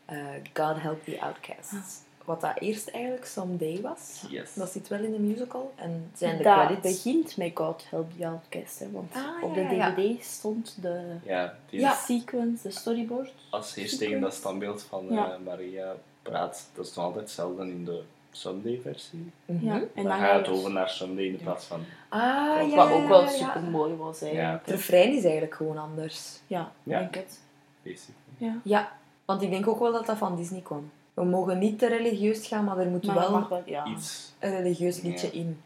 eh, 0.05 0.17
God 0.53 0.81
Help 0.81 1.03
the 1.03 1.21
Outcasts. 1.21 2.03
Wat 2.25 2.41
dat 2.41 2.51
eerst 2.59 2.87
eigenlijk 2.87 3.25
Someday 3.25 3.81
was. 3.81 4.23
Yes. 4.29 4.53
Dat 4.53 4.69
zit 4.71 4.87
wel 4.87 4.99
in 5.03 5.11
de 5.11 5.19
musical. 5.19 5.73
En 5.75 6.11
zijn 6.15 6.37
de 6.37 6.43
dat 6.43 6.65
credits... 6.65 6.81
begint 7.03 7.37
met 7.37 7.51
God 7.53 7.85
Help 7.89 8.11
the 8.17 8.27
Outcast. 8.27 8.79
Hè, 8.79 8.91
want 8.91 9.13
Ah, 9.15 9.43
op 9.43 9.55
ja, 9.55 9.69
de 9.69 9.75
ja, 9.75 9.93
DVD 9.93 10.23
stond 10.25 10.77
de 10.81 11.15
Ja, 11.69 11.93
sequence, 11.93 12.67
de 12.67 12.71
storyboard. 12.73 13.33
als 13.49 13.75
eerst 13.75 13.97
tegen 13.97 14.21
dat 14.21 14.33
standbeeld 14.33 14.83
van 14.83 15.09
eh, 15.09 15.15
Ja. 15.15 15.37
Maria 15.43 15.95
praat, 16.21 16.69
dat 16.73 16.85
is 16.87 16.93
nog 16.93 17.05
altijd 17.05 17.23
hetzelfde 17.25 17.61
in 17.63 17.85
de 17.85 18.01
Sunday-versie. 18.35 19.31
Mhm. 19.45 19.65
Ja. 19.65 19.73
En 19.73 19.89
dan 19.95 20.03
dan 20.03 20.11
gaat 20.11 20.19
ga 20.29 20.37
het 20.37 20.45
je 20.45 20.51
over 20.51 20.71
naar 20.71 20.89
Sunday 20.89 21.25
in 21.25 21.35
plaats 21.37 21.65
van... 21.65 21.79
Ah, 22.09 22.19
ja, 22.21 22.75
Wat 22.75 22.87
ja, 22.87 22.93
ook 22.93 23.07
wel 23.07 23.27
super 23.27 23.61
mooi 23.61 23.93
was 23.95 24.21
eigenlijk. 24.21 24.65
Het 24.65 24.75
refrein 24.75 25.13
is 25.13 25.23
eigenlijk 25.23 25.55
gewoon 25.55 25.77
anders. 25.77 26.39
Ja, 26.47 26.71
Ja. 26.83 26.99
denk 26.99 27.15
het. 27.15 27.39
Basically. 27.81 28.17
Ja. 28.37 28.55
Ja, 28.63 28.91
want 29.25 29.41
ik 29.41 29.49
denk 29.49 29.67
ook 29.67 29.79
wel 29.79 29.91
dat 29.91 30.05
dat 30.05 30.17
van 30.17 30.35
Disney 30.35 30.61
kwam. 30.61 30.91
We 31.13 31.23
mogen 31.23 31.59
niet 31.59 31.79
te 31.79 31.87
religieus 31.87 32.47
gaan, 32.47 32.63
maar 32.63 32.77
er 32.77 32.87
moet 32.87 33.05
Maar 33.05 33.15
wel 33.15 33.31
mag 33.31 33.47
wel, 33.49 33.61
ja. 33.65 33.85
Iets. 33.85 34.33
een 34.39 34.51
religieus 34.57 35.01
liedje 35.01 35.27
Ja. 35.27 35.33
in. 35.33 35.61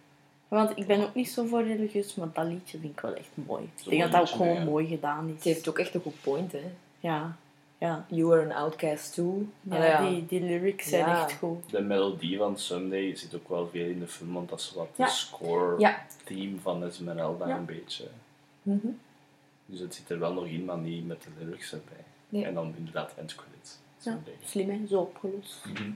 Want 0.48 0.78
ik 0.78 0.88
ben 0.88 1.02
ook 1.02 1.16
niet 1.16 1.30
zo 1.30 1.46
voor 1.46 1.64
religieus, 1.64 2.16
maar 2.16 2.28
dat 2.34 2.46
liedje 2.46 2.80
vind 2.80 2.94
ik 2.94 3.00
wel 3.00 3.14
echt 3.14 3.30
mooi. 3.34 3.64
Ik 3.84 3.90
denk 3.90 4.02
dat 4.02 4.12
dat 4.12 4.22
ook 4.22 4.28
gewoon 4.28 4.54
ja. 4.54 4.64
mooi 4.64 4.88
gedaan 4.88 5.34
is. 5.36 5.42
Ze 5.44 5.50
heeft 5.50 5.70
ook 5.70 5.80
echt 5.80 5.94
een 5.94 6.02
goed 6.02 6.22
point, 6.22 6.52
hè. 6.52 6.64
Ja, 7.00 7.36
ja. 7.80 8.06
You 8.10 8.34
are 8.34 8.44
an 8.44 8.52
outcast 8.64 9.14
too. 9.14 9.46
ja. 9.62 10.10
Die, 10.10 10.26
die 10.26 10.42
lyrics 10.42 10.90
zijn 10.90 11.06
Ja. 11.08 11.24
echt 11.24 11.34
goed. 11.38 11.70
De 11.70 11.82
melodie 11.82 12.38
van 12.38 12.58
Sunday 12.58 13.16
zit 13.16 13.36
ook 13.36 13.50
wel 13.50 13.68
veel 13.68 13.86
in 13.90 14.00
de 14.00 14.08
film, 14.08 14.34
want 14.34 14.50
dat 14.50 14.60
is 14.60 14.74
wat 14.76 14.88
Ja. 14.96 15.06
de 15.06 15.12
score 15.12 15.80
Ja. 15.80 16.06
theme 16.24 16.60
van 16.60 16.84
Esmeralda 16.84 17.48
Ja. 17.48 17.58
een 17.58 17.66
beetje. 17.66 18.08
Mhm. 18.62 18.88
Dus 19.66 19.80
het 19.80 19.96
zit 19.96 20.10
er 20.10 20.20
wel 20.20 20.34
nog 20.34 20.46
in, 20.46 20.66
maar 20.66 20.78
niet 20.78 21.08
met 21.08 21.22
de 21.22 21.30
lyrics 21.46 21.72
erbij. 21.72 22.04
Nee. 22.30 22.46
En 22.46 22.54
dan 22.54 22.74
inderdaad 22.78 23.14
end 23.18 23.36
credits. 23.36 23.78
Slim 24.46 24.70
hè, 24.70 24.88
zo 24.88 25.00
opgelost. 25.00 25.66
Mhm. 25.74 25.92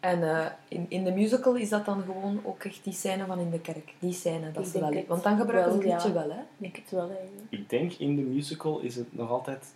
En 0.00 0.22
eh, 0.22 0.46
in, 0.68 0.86
in 0.88 1.04
de 1.04 1.10
musical 1.12 1.54
is 1.54 1.68
dat 1.68 1.84
dan 1.84 2.02
gewoon 2.02 2.40
ook 2.44 2.64
echt 2.64 2.84
die 2.84 2.92
scène 2.92 3.26
van 3.26 3.38
in 3.38 3.50
de 3.50 3.60
kerk. 3.60 3.92
Die 3.98 4.12
scène, 4.12 4.52
dat 4.52 4.64
Ik 4.66 4.70
ze 4.72 4.80
wel... 4.80 4.92
het 4.92 5.06
Want 5.06 5.22
dan 5.22 5.36
gebruiken 5.38 5.72
ze 5.72 5.78
het 5.78 5.86
wel, 5.86 5.94
liedje 5.94 6.08
ja. 6.08 6.14
wel, 6.14 6.30
hè. 6.36 6.40
Ik 6.40 6.46
denk 6.56 6.76
het 6.76 6.90
wel 6.90 7.08
eigenlijk. 7.10 7.46
Ik 7.50 7.68
denk 7.70 7.92
in 7.92 8.16
de 8.16 8.22
musical 8.22 8.78
is 8.80 8.96
het 8.96 9.14
nog 9.16 9.30
altijd 9.30 9.74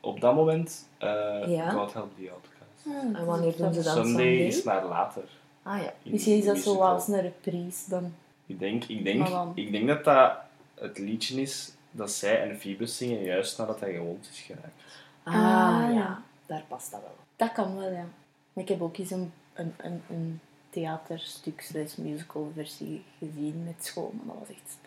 op 0.00 0.20
dat 0.20 0.34
moment 0.34 0.88
eh 0.98 1.08
Ja. 1.46 1.70
God 1.70 1.92
Help 1.92 2.16
the 2.18 2.30
Outcast. 2.30 3.14
En 3.16 3.24
wanneer 3.26 3.56
doen 3.56 3.74
ze 3.74 3.82
dan 3.82 3.92
Sunday 3.94 4.04
Sunday? 4.24 4.46
is 4.46 4.62
maar 4.62 4.84
later. 4.84 5.22
Ah 5.62 5.82
ja. 5.82 5.92
Misschien 6.02 6.38
is 6.38 6.44
dat 6.44 6.58
zo 6.58 6.78
als 6.78 7.08
een 7.08 7.20
reprise 7.20 7.90
dan. 7.90 8.14
Ik 8.46 8.58
denk, 8.58 8.84
ik, 8.84 9.04
denk, 9.04 9.28
ik 9.54 9.72
denk 9.72 9.86
dat 9.88 10.04
dat 10.04 10.32
het 10.74 10.98
liedje 10.98 11.40
is 11.40 11.72
dat 11.90 12.10
zij 12.10 12.42
en 12.50 12.58
Phoebus 12.60 12.96
zingen 12.96 13.22
juist 13.22 13.58
nadat 13.58 13.80
hij 13.80 13.92
gewond 13.92 14.28
is 14.32 14.40
geraakt. 14.40 14.74
Ah, 15.22 15.34
Ah, 15.34 15.40
ja. 15.42 15.88
ja. 15.90 16.22
Daar 16.46 16.64
past 16.68 16.90
dat 16.90 17.00
wel. 17.00 17.16
Dat 17.36 17.52
kan 17.52 17.76
wel, 17.76 17.90
ja. 17.90 18.04
Maar 18.52 18.64
ik 18.64 18.68
heb 18.68 18.82
ook 18.82 18.96
eens 18.96 19.10
een, 19.10 19.32
een, 19.54 19.74
een, 19.76 20.02
een 20.10 20.40
theaterstuk, 20.70 21.60
slash 21.60 21.94
musical 21.94 22.50
versie 22.54 23.02
gezien 23.18 23.64
met 23.64 23.84
school, 23.84 24.12
maar 24.24 24.36
dat 24.38 24.46
was 24.48 24.56
echt 24.56 24.78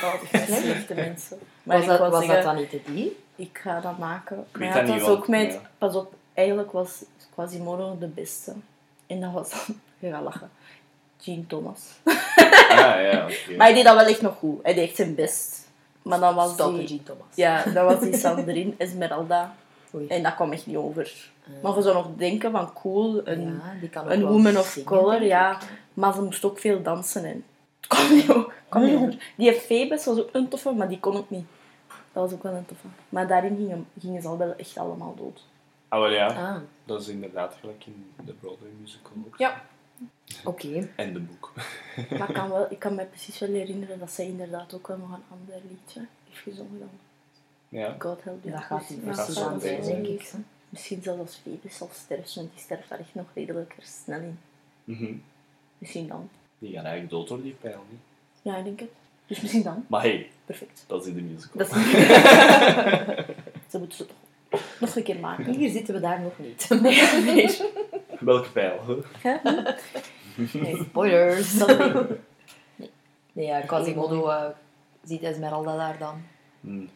dat 0.00 0.20
was 0.20 0.30
echt 0.40 0.62
slechte 0.62 0.94
mensen. 0.94 1.38
Maar 1.62 1.76
was 1.78 1.86
dat, 1.86 1.98
was 1.98 2.24
zeggen, 2.24 2.34
dat 2.34 2.44
dan 2.44 2.56
niet 2.56 2.70
de 2.70 2.80
die? 2.92 3.16
Ik 3.36 3.58
ga 3.62 3.80
dat 3.80 3.98
maken. 3.98 4.36
weet 4.36 4.70
Maar 4.70 4.86
ja, 4.86 4.92
dat 4.92 5.00
was 5.00 5.08
ook 5.08 5.28
met, 5.28 5.52
ja. 5.52 5.60
pas 5.78 5.94
op, 5.94 6.12
eigenlijk 6.34 6.72
was 6.72 7.04
Quasimodo 7.34 7.96
de 8.00 8.06
beste. 8.06 8.52
En 9.06 9.20
dat 9.20 9.32
was 9.32 9.50
dan, 9.50 9.80
je 9.98 10.10
gaat 10.10 10.22
lachen, 10.22 10.50
Gene 11.18 11.46
Thomas. 11.46 11.80
Ah 12.04 12.78
ja. 12.78 13.28
Maar 13.56 13.66
hij 13.66 13.74
deed 13.74 13.84
dat 13.84 13.96
wel 13.96 14.06
echt 14.06 14.22
nog 14.22 14.36
goed. 14.38 14.58
Hij 14.62 14.74
deed 14.74 14.88
echt 14.88 14.96
zijn 14.96 15.14
best. 15.14 15.68
Maar 16.02 16.20
dan 16.20 16.34
was 16.34 16.56
die, 16.56 16.84
Jean 16.84 17.02
Thomas. 17.02 17.26
ja, 17.34 17.62
dan 17.62 17.84
was 17.84 18.00
die 18.00 18.16
Sandrine 18.16 18.72
Esmeralda. 18.78 19.54
Oei. 19.94 20.06
En 20.06 20.22
dat 20.22 20.34
kwam 20.34 20.52
echt 20.52 20.66
niet 20.66 20.76
over. 20.76 21.30
Ah. 21.46 21.62
Maar 21.62 21.76
je 21.76 21.82
zou 21.82 21.94
nog 21.94 22.08
denken 22.16 22.50
van 22.50 22.72
cool, 22.72 23.20
een, 23.24 23.42
ja, 23.42 23.80
die 23.80 23.88
kan 23.88 24.04
ook 24.04 24.10
een 24.10 24.26
woman 24.26 24.58
of 24.58 24.66
zingen, 24.66 24.88
color, 24.88 25.22
ja. 25.22 25.58
Maar 25.94 26.14
ze 26.14 26.22
moest 26.22 26.44
ook 26.44 26.58
veel 26.58 26.82
dansen 26.82 27.24
en 27.24 27.44
het 27.80 27.86
kwam 27.86 28.14
niet 28.14 28.28
niet 28.82 28.96
over. 28.96 29.32
Die 29.36 29.52
Phoebus 29.52 30.04
was 30.04 30.18
ook 30.18 30.28
een 30.32 30.48
toffe, 30.48 30.72
maar 30.72 30.88
die 30.88 31.00
kon 31.00 31.16
ook 31.16 31.30
niet. 31.30 31.46
Dat 32.14 32.22
was 32.24 32.32
ook 32.32 32.42
wel 32.42 32.52
een 32.54 32.66
toffe. 32.66 32.86
Maar 33.08 33.26
daarin 33.26 33.56
gingen, 33.56 33.86
gingen 33.98 34.22
ze 34.22 34.28
al 34.28 34.38
wel 34.38 34.54
echt 34.56 34.78
allemaal 34.78 35.14
dood. 35.14 35.44
Ah, 35.88 36.00
wel 36.00 36.10
ja. 36.10 36.26
Ah. 36.26 36.60
Dat 36.84 37.00
is 37.00 37.08
inderdaad 37.08 37.54
gelijk 37.60 37.86
in 37.86 38.06
de 38.24 38.32
Broadway 38.32 38.70
musical 38.80 39.12
ook. 39.26 39.36
Ja. 39.38 39.62
Oké. 40.44 40.88
En 40.96 41.12
de 41.12 41.20
boek. 41.20 41.52
Maar 42.18 42.28
ik 42.28 42.34
kan, 42.34 42.48
wel, 42.50 42.66
ik 42.70 42.78
kan 42.78 42.94
me 42.94 43.04
precies 43.04 43.38
wel 43.38 43.48
herinneren 43.50 43.98
dat 43.98 44.10
zij 44.10 44.26
inderdaad 44.26 44.74
ook 44.74 44.86
wel 44.88 44.96
nog 44.96 45.08
een 45.10 45.22
ander 45.30 45.60
liedje 45.70 46.06
heeft 46.28 46.40
gezongen 46.42 46.78
dan 46.78 46.88
Ja. 47.68 47.96
God 47.98 48.24
Help 48.24 48.42
You. 48.44 48.54
Dat 48.56 48.64
gaat 48.64 48.88
dat 48.88 49.00
precies 49.04 49.34
zijn, 49.34 49.58
denk 49.82 50.06
ik. 50.06 50.22
hè. 50.32 50.38
Misschien 50.68 51.02
zelfs 51.02 51.20
als 51.20 51.36
Phoebus 51.42 51.80
al 51.80 51.90
sterft, 51.92 52.34
want 52.34 52.50
die 52.52 52.60
sterft 52.62 52.88
daar 52.88 52.98
echt 52.98 53.14
nog 53.14 53.26
redelijk 53.34 53.74
er 53.76 53.82
snel 53.86 54.20
in. 54.20 54.38
Mhm. 54.84 55.14
Misschien 55.78 56.08
dan. 56.08 56.28
Die 56.58 56.72
gaan 56.72 56.84
eigenlijk 56.84 57.10
dood 57.12 57.28
door 57.28 57.42
die 57.42 57.52
pijl, 57.60 57.84
niet? 57.90 58.00
Ja, 58.42 58.56
ik 58.56 58.64
denk 58.64 58.80
het. 58.80 58.90
Dus 59.26 59.40
misschien 59.40 59.62
dan. 59.62 59.84
Maar 59.88 60.00
hey, 60.02 60.30
Perfect. 60.44 60.84
dat 60.86 61.02
is 61.02 61.08
in 61.08 61.14
de 61.14 61.20
musical. 61.22 61.58
Dat 61.58 61.66
is 61.66 61.72
Ze 63.70 63.78
moeten 63.78 63.96
ze 63.98 64.06
toch 64.06 64.60
nog 64.80 64.96
een 64.96 65.02
keer 65.02 65.18
maken. 65.20 65.54
Hier 65.54 65.70
zitten 65.70 65.94
we 65.94 66.00
daar 66.00 66.20
nog 66.20 66.32
niet. 66.38 66.68
Nee, 66.82 67.22
nee. 67.34 67.58
Welke 68.20 68.50
pijl? 68.50 68.80
hè? 69.18 69.36
Nee, 70.52 70.76
spoilers. 70.88 71.54
Ik. 71.54 72.08
Nee, 73.32 73.46
ja, 73.46 73.60
Quasimodo 73.60 74.28
eh, 74.28 74.44
ziet 75.04 75.22
Esmeralda 75.22 75.76
daar 75.76 75.98
dan. 75.98 76.22
Hmm. 76.60 76.88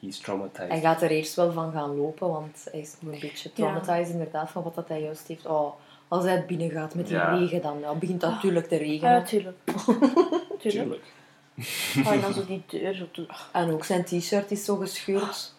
He's 0.00 0.18
traumatized. 0.18 0.68
Hij 0.68 0.80
gaat 0.80 1.02
er 1.02 1.10
eerst 1.10 1.34
wel 1.34 1.52
van 1.52 1.72
gaan 1.72 1.96
lopen, 1.96 2.28
want 2.28 2.66
hij 2.70 2.80
is 2.80 2.94
nog 3.00 3.14
een 3.14 3.20
beetje 3.20 3.52
traumatized 3.52 4.12
inderdaad 4.12 4.50
van 4.50 4.62
wat 4.62 4.74
dat 4.74 4.88
hij 4.88 5.02
juist 5.02 5.28
heeft. 5.28 5.46
Oh, 5.46 5.72
als 6.08 6.24
hij 6.24 6.44
binnen 6.46 6.70
gaat 6.70 6.94
met 6.94 7.06
die 7.06 7.16
Ja. 7.16 7.34
regen, 7.38 7.62
dan 7.62 7.78
ja, 7.80 7.94
begint 7.94 8.20
dat 8.20 8.30
natuurlijk 8.30 8.68
te 8.68 8.76
regenen. 8.76 9.12
Ja, 9.12 9.22
tuurlijk. 9.22 9.56
tuurlijk. 10.58 11.02
Oh, 12.04 12.10
en 12.12 12.20
dan 12.20 12.34
zo 12.34 12.44
die 12.46 12.62
deur 12.66 12.94
zo 12.94 13.06
toe. 13.12 13.26
En 13.52 13.70
ook 13.70 13.84
zijn 13.84 14.04
t-shirt 14.04 14.50
is 14.50 14.64
zo 14.64 14.76
gescheurd. 14.76 15.52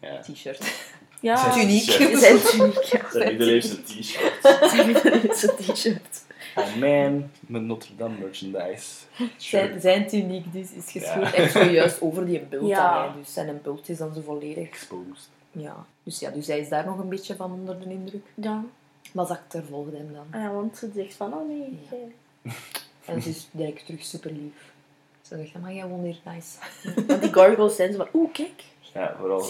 Ja. 0.00 0.20
T-shirt. 0.20 0.90
Ja, 1.20 1.36
Zijn 1.36 1.52
Tuniek. 1.52 1.82
zijn 2.18 2.40
tuniek, 2.40 2.82
ja. 2.82 3.10
Zijn 3.10 3.60
zijn 3.60 3.82
t-shirt. 3.84 5.36
Zijn 5.38 5.56
t-shirt. 5.56 6.24
Oh 6.54 6.64
man, 6.76 7.30
mijn 7.40 7.66
Notre 7.66 7.96
Dame 7.96 8.18
merchandise. 8.18 8.88
Zijn, 9.36 9.80
zijn 9.80 10.06
tuniek 10.06 10.52
dus 10.52 10.70
is 10.72 10.90
gescheurd. 10.90 11.30
Ja. 11.30 11.32
Echt 11.34 11.52
zojuist 11.52 12.00
over 12.00 12.26
die 12.26 12.40
bult 12.40 12.66
Ja. 12.68 13.14
Dus 13.18 13.32
zijn 13.32 13.60
bult 13.62 13.88
is 13.88 13.98
dan 13.98 14.14
zo 14.14 14.20
volledig. 14.20 14.68
Exposed. 14.68 15.28
Ja. 15.52 15.86
Dus 16.02 16.18
ja, 16.18 16.30
dus 16.30 16.46
hij 16.46 16.58
is 16.58 16.68
daar 16.68 16.86
nog 16.86 16.98
een 16.98 17.08
beetje 17.08 17.36
van 17.36 17.52
onder 17.52 17.78
de 17.80 17.84
indruk. 17.90 18.24
Ja. 18.34 18.64
Maar 19.12 19.26
Zakter 19.26 19.64
volgde 19.64 19.96
hem 19.96 20.12
dan. 20.12 20.26
Ah 20.30 20.40
ja, 20.40 20.52
want 20.52 20.76
ze 20.76 20.90
zegt 20.94 21.14
van, 21.14 21.34
oh 21.34 21.48
nee, 21.48 21.78
Ja. 22.42 22.52
En 23.04 23.22
ze 23.22 23.28
is 23.28 23.48
direct 23.50 23.86
terug 23.86 24.04
super 24.04 24.30
lief. 24.30 24.71
Ze 25.22 25.36
zegt, 25.36 25.58
maar 25.60 25.72
jij 25.74 25.86
woont 25.86 26.04
hier 26.04 26.20
nice. 26.24 26.58
Want 27.06 27.20
die 27.22 27.32
gargoyles 27.32 27.76
zijn 27.76 27.92
zo 27.92 27.96
van, 27.98 28.08
oeh, 28.20 28.32
kijk, 28.32 28.64
Ja, 28.94 29.14
vooral, 29.18 29.40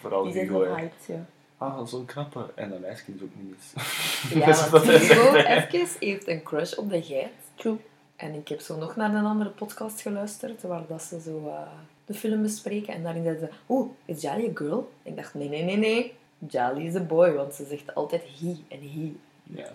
vooral 0.00 0.22
Die 0.24 0.32
zijn 0.32 0.46
Hugo. 0.46 0.64
hè. 0.64 0.74
hyped, 0.74 1.04
ja. 1.06 1.24
Ah, 1.58 1.86
zo'n 1.86 2.04
knappe. 2.04 2.46
En 2.54 2.70
dat 2.70 2.80
meisje 2.80 3.04
is 3.14 3.22
ook 3.22 3.28
niet 3.36 3.50
mis. 3.50 4.44
Ja, 4.44 4.68
want 4.70 4.84
Hugo 4.84 5.34
even 5.34 5.88
heeft 6.00 6.28
een 6.28 6.42
crush 6.42 6.72
op 6.74 6.90
de 6.90 7.02
geit. 7.02 7.32
True. 7.54 7.76
En 8.16 8.34
ik 8.34 8.48
heb 8.48 8.60
zo 8.60 8.76
nog 8.78 8.96
naar 8.96 9.14
een 9.14 9.24
andere 9.24 9.50
podcast 9.50 10.00
geluisterd, 10.00 10.62
waar 10.62 10.82
dat 10.88 11.02
ze 11.02 11.20
zo 11.20 11.48
eh, 11.48 11.60
de 12.04 12.14
film 12.14 12.42
bespreken. 12.42 12.94
En 12.94 13.02
daarin 13.02 13.22
zeiden 13.22 13.48
ze, 13.48 13.54
oeh, 13.72 13.90
is 14.04 14.22
Jolly 14.22 14.48
a 14.48 14.50
girl? 14.54 14.90
Ik 15.02 15.16
dacht, 15.16 15.34
nee, 15.34 15.48
nee, 15.48 15.62
nee, 15.62 15.76
nee. 15.76 16.14
Jolly 16.38 16.86
is 16.86 16.94
a 16.94 17.00
boy, 17.00 17.32
want 17.32 17.54
ze 17.54 17.64
zegt 17.64 17.94
altijd 17.94 18.22
he 18.40 18.56
en 18.68 18.80
he. 18.80 19.12
Ja. 19.42 19.70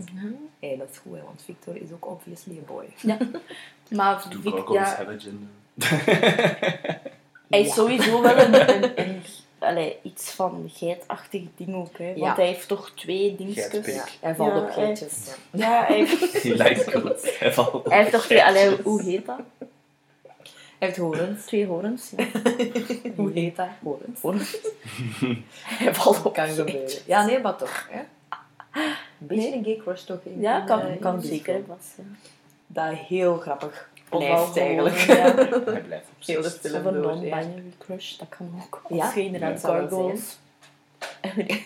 Hé, 0.60 0.78
dat 0.78 0.90
is 0.92 0.98
goed, 0.98 1.16
hè, 1.16 1.22
want 1.24 1.42
Victor 1.46 1.76
is 1.76 1.92
ook 1.92 2.08
obviously 2.08 2.58
a 2.58 2.72
boy. 2.72 2.86
Maar 3.90 4.26
Do 4.30 4.40
Vic, 4.42 4.52
gargoyles 4.54 4.90
ja, 4.90 5.06
hij 7.50 7.62
is 7.62 7.74
sowieso 7.74 8.22
wel 8.22 8.38
een, 8.38 8.70
een, 8.84 8.92
een 9.00 9.22
allee, 9.60 9.98
iets 10.02 10.32
van 10.32 10.70
geitachtig 10.74 11.42
ding 11.56 11.76
ook. 11.76 11.98
Hè. 11.98 12.06
Want 12.06 12.18
Ja. 12.18 12.36
hij 12.36 12.46
heeft 12.46 12.68
toch 12.68 12.92
twee 12.96 13.36
dingetjes. 13.36 13.86
Ja, 13.96 14.04
hij 14.20 14.36
valt 14.36 14.54
Ja, 14.54 14.60
op 14.62 14.72
geitjes. 14.72 15.14
Ja. 15.52 15.60
Ja, 15.82 15.86
hij 15.86 15.96
heeft, 16.06 16.44
He 16.44 16.50
likes. 16.54 17.38
Hij 17.40 17.54
valt 17.54 17.86
hij 17.90 17.98
heeft 17.98 18.12
toch 18.12 18.26
twee, 18.26 18.44
allee, 18.44 18.82
hoe 18.82 19.02
heet 19.04 19.26
dat? 19.26 19.40
Hij 19.58 20.88
heeft 20.88 20.98
horens. 21.00 21.46
Twee 21.46 21.66
horens. 21.66 22.12
Ja. 22.18 22.26
Hoe 23.16 23.32
heet 23.34 23.56
dat? 23.56 23.68
Horens. 23.84 24.22
horens. 24.22 24.58
hij 25.64 25.96
valt 25.96 26.24
op 26.26 26.34
kan 26.34 26.48
gebeuren. 26.48 26.90
Ja, 27.06 27.26
nee, 27.26 27.40
maar 27.40 27.56
toch. 27.58 27.88
Hè? 27.90 28.00
Een 28.82 29.28
beetje 29.28 29.50
Nee. 29.50 29.58
een 29.58 29.64
gay 29.64 29.78
crush 29.78 30.02
toch? 30.02 30.20
in- 30.24 30.42
Ja, 30.42 30.60
kan, 30.60 31.00
kan 31.00 31.22
zeker 31.22 31.54
film. 31.80 32.18
Ja. 32.74 32.90
Dat 32.90 32.98
heel 32.98 33.38
grappig 33.38 33.90
blijft 34.10 34.58
eigenlijk. 34.58 34.96
Ja. 34.96 35.36
Hij 35.72 35.82
blijft 35.82 36.08
op 36.10 36.26
Heel 36.26 36.42
de 36.42 36.50
film 36.50 36.86
een 36.86 37.00
non-binary 37.00 37.74
crush, 37.78 38.18
dat 38.18 38.30
kan 38.30 38.62
ook. 38.64 38.82
Ja, 38.90 39.12
zou 39.12 39.32
wel 39.32 39.58
gargoyles... 39.58 40.38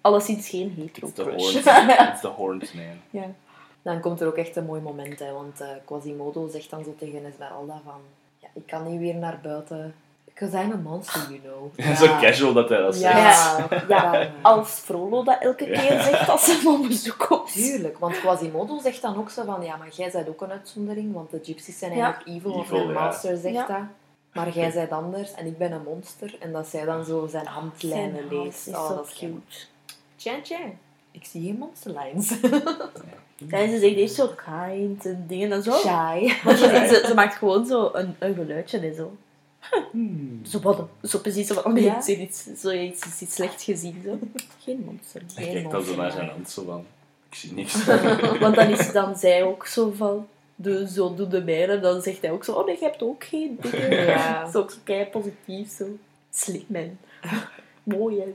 Alleszins 0.00 0.48
geen 0.48 0.74
hetero 0.76 1.06
It's 1.06 1.16
the 1.16 1.22
crush. 1.22 1.42
horns. 1.42 2.08
It's 2.10 2.20
the 2.20 2.28
horns, 2.28 2.72
man. 2.72 3.00
ja. 3.22 3.30
Dan 3.82 4.00
komt 4.00 4.20
er 4.20 4.26
ook 4.26 4.36
echt 4.36 4.56
een 4.56 4.64
mooi 4.64 4.80
moment, 4.80 5.18
hè, 5.18 5.32
want 5.32 5.60
eh, 5.60 5.68
Quasimodo 5.84 6.48
zegt 6.48 6.70
dan 6.70 6.84
zo 6.84 6.94
tegen 6.98 7.24
Esmeralda 7.24 7.80
van... 7.84 8.00
Ja, 8.38 8.48
ik 8.54 8.66
kan 8.66 8.90
niet 8.90 9.00
weer 9.00 9.14
naar 9.14 9.38
buiten. 9.42 9.94
Because 10.38 10.62
I'm 10.62 10.72
a 10.72 10.76
monster, 10.76 11.20
you 11.30 11.40
know. 11.40 11.72
Ja. 11.86 11.94
Zo 11.94 12.06
casual 12.06 12.52
dat 12.52 12.68
hij 12.68 12.78
dat 12.78 12.96
zegt. 12.96 13.12
Ja, 13.14 13.66
Ja, 13.88 14.30
als 14.42 14.68
Frollo 14.70 15.22
dat 15.24 15.36
elke 15.40 15.64
keer 15.64 16.00
zegt 16.02 16.28
als 16.28 16.44
ze 16.44 16.76
op 16.80 16.88
bezoek 16.88 17.18
komt. 17.28 17.52
Tuurlijk, 17.52 17.98
want 17.98 18.20
Quasimodo 18.20 18.78
zegt 18.80 19.02
dan 19.02 19.16
ook 19.18 19.30
zo 19.30 19.44
van... 19.44 19.62
Ja, 19.62 19.76
maar 19.76 19.88
jij 19.92 20.10
bent 20.10 20.28
ook 20.28 20.40
een 20.42 20.50
uitzondering, 20.50 21.14
want 21.14 21.30
de 21.30 21.40
gypsies 21.42 21.78
zijn 21.78 21.94
Ja. 21.96 22.04
eigenlijk 22.04 22.36
evil, 22.38 22.52
of 22.52 22.70
ja. 22.70 22.84
master 22.84 23.36
zegt 23.36 23.54
Ja. 23.54 23.66
dat. 23.66 23.76
Maar 24.32 24.50
jij 24.50 24.72
bent 24.72 24.90
anders 24.90 25.34
en 25.34 25.46
ik 25.46 25.58
ben 25.58 25.72
een 25.72 25.82
monster. 25.82 26.34
En 26.40 26.52
dat 26.52 26.66
zij 26.66 26.84
dan 26.84 27.04
zo 27.04 27.26
zijn 27.26 27.46
handlijnen 27.46 28.28
leest. 28.30 28.66
is 28.66 28.74
Oh, 28.74 28.88
zo 28.88 28.94
dat 28.94 29.06
is 29.06 29.18
cute. 29.18 29.56
Tja, 30.16 30.32
tja. 30.42 30.58
Ik 31.10 31.24
zie 31.24 31.42
geen 31.44 31.58
monsterlines. 31.58 32.34
Ja, 33.48 33.58
en 33.58 33.70
ze 33.70 33.78
zegt 33.78 33.94
eerst 33.96 34.14
zo 34.14 34.28
kind 34.44 35.06
en 35.06 35.24
dingen 35.28 35.52
en 35.52 35.62
zo. 35.62 35.72
Shy. 35.72 36.32
Maar 36.44 36.56
ze, 36.56 36.86
ze, 36.88 37.04
ze 37.06 37.14
maakt 37.14 37.34
gewoon 37.34 37.66
zo 37.66 37.90
een, 37.92 38.16
een 38.18 38.34
geluidje 38.34 38.78
en 38.78 38.94
zo. 38.94 39.16
Hmm. 39.92 40.40
Zo, 40.44 40.60
wat, 40.60 40.88
zo 41.02 41.18
precies 41.18 41.46
zo 41.46 41.54
van, 41.54 41.64
oh 41.64 41.72
nee, 41.72 41.84
Ja. 41.84 41.96
iets, 42.06 42.44
zo 42.58 42.70
iets, 42.70 43.04
iets, 43.06 43.20
iets 43.22 43.34
slechts 43.34 43.64
gezien. 43.64 44.02
Zo. 44.04 44.18
Geen 44.64 44.82
monster. 44.84 45.22
Hij 45.34 45.44
Geen 45.44 45.52
kijkt 45.52 45.70
dan 45.70 45.84
zo 45.84 45.96
naar 45.96 46.10
zijn 46.12 46.28
hand 46.28 46.50
zo 46.50 46.64
van... 46.64 46.84
Ik 47.30 47.34
zie 47.34 47.52
niks. 47.52 47.84
Want 48.40 48.54
dan 48.54 48.68
is 48.70 48.92
dan 48.92 49.16
zij 49.16 49.42
ook 49.42 49.66
zo 49.66 49.90
van, 49.90 50.26
de, 50.54 50.88
zo 50.88 51.14
doe 51.14 51.28
de 51.28 51.42
mijne. 51.44 51.80
Dan 51.80 52.02
zegt 52.02 52.20
hij 52.22 52.30
ook 52.30 52.44
zo, 52.44 52.52
oh 52.52 52.66
nee, 52.66 52.76
je 52.78 52.84
hebt 52.84 53.02
ook 53.02 53.24
geen 53.24 53.58
dingen. 53.60 54.04
Ja. 54.06 54.40
Dat 54.40 54.48
is 54.48 54.54
ook 54.54 54.70
zo 54.70 54.76
kei 54.84 55.04
positief, 55.06 55.70
zo. 55.76 55.84
Slim, 56.30 56.64
man. 56.66 56.98
Mooi, 57.82 58.20
hè. 58.20 58.34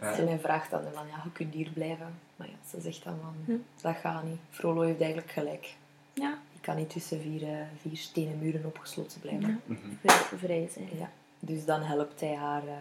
Ja. 0.00 0.14
Ze 0.16 0.22
mij 0.22 0.38
vraagt 0.38 0.70
dan 0.70 0.80
van, 0.94 1.06
ja, 1.10 1.20
je 1.24 1.30
kunt 1.32 1.54
hier 1.54 1.70
blijven. 1.74 2.18
Maar 2.36 2.46
ja, 2.48 2.54
ze 2.70 2.80
zegt 2.80 3.04
dan 3.04 3.14
van, 3.22 3.34
Ja. 3.54 3.60
dat 3.82 4.00
gaat 4.00 4.22
niet. 4.24 4.38
Frollo 4.50 4.80
heeft 4.80 5.00
eigenlijk 5.00 5.30
gelijk. 5.32 5.74
Ja. 6.12 6.38
Je 6.60 6.66
kan 6.66 6.76
niet 6.76 6.90
tussen 6.90 7.20
vier, 7.20 7.42
eh, 7.42 7.54
vier 7.80 7.96
stenen 7.96 8.38
muren 8.38 8.64
opgesloten 8.64 9.20
blijven. 9.20 9.48
Ja. 9.48 9.56
Mhm. 9.74 9.78
Vrij, 10.02 10.38
vrij 10.38 10.68
zijn. 10.72 10.88
Ja. 10.98 11.10
Dus 11.40 11.64
dan 11.64 11.82
helpt 11.82 12.20
hij 12.20 12.34
haar 12.34 12.62
eh, 12.66 12.74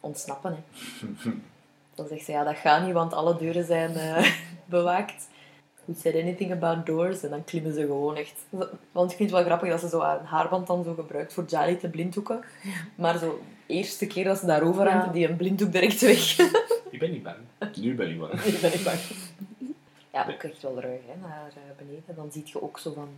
ontsnappen. 0.00 0.52
Hè. 0.54 0.60
Dan 1.94 2.06
zegt 2.08 2.24
ze, 2.24 2.32
ja, 2.32 2.44
dat 2.44 2.56
gaat 2.56 2.84
niet, 2.84 2.94
want 2.94 3.12
alle 3.12 3.36
deuren 3.36 3.64
zijn 3.64 3.94
eh, 3.94 4.32
bewaakt. 4.64 5.28
Who 5.84 5.94
said 6.00 6.14
anything 6.14 6.52
about 6.52 6.86
doors? 6.86 7.22
En 7.22 7.30
dan 7.30 7.44
klimmen 7.44 7.72
ze 7.74 7.80
gewoon 7.80 8.16
echt. 8.16 8.34
Want 8.92 9.10
ik 9.10 9.16
vind 9.16 9.30
het 9.30 9.38
wel 9.38 9.44
grappig 9.48 9.70
dat 9.70 9.80
ze 9.80 9.88
zo 9.88 10.00
haar 10.00 10.20
haarband 10.24 10.66
dan 10.66 10.84
zo 10.84 10.94
gebruikt 10.94 11.32
voor 11.32 11.44
Jali 11.48 11.76
te 11.76 11.88
blinddoeken. 11.88 12.40
Maar 12.94 13.18
zo, 13.18 13.40
de 13.66 13.74
eerste 13.74 14.06
keer 14.06 14.24
dat 14.24 14.38
ze 14.38 14.46
daarover 14.46 14.84
Ja. 14.86 14.98
hangt, 14.98 15.12
die 15.14 15.28
een 15.28 15.36
blinddoek 15.36 15.72
direct 15.72 16.00
weg. 16.00 16.38
Ik 16.90 16.98
ben 16.98 17.10
niet 17.10 17.22
bang. 17.22 17.36
Nu 17.80 17.94
ben 17.94 18.10
ik 18.10 18.18
bang. 18.18 18.32
Ik 18.32 18.60
ben 18.60 18.70
niet 18.70 18.84
bang. 18.84 18.98
Ja, 20.12 20.26
ook 20.30 20.42
echt 20.42 20.62
wel 20.62 20.80
ruig 20.80 21.00
hè, 21.06 21.20
naar 21.20 21.46
eh, 21.54 21.76
beneden. 21.86 22.14
Dan 22.14 22.32
zie 22.32 22.42
je 22.44 22.62
ook 22.62 22.78
zo 22.78 22.92
van 22.92 23.08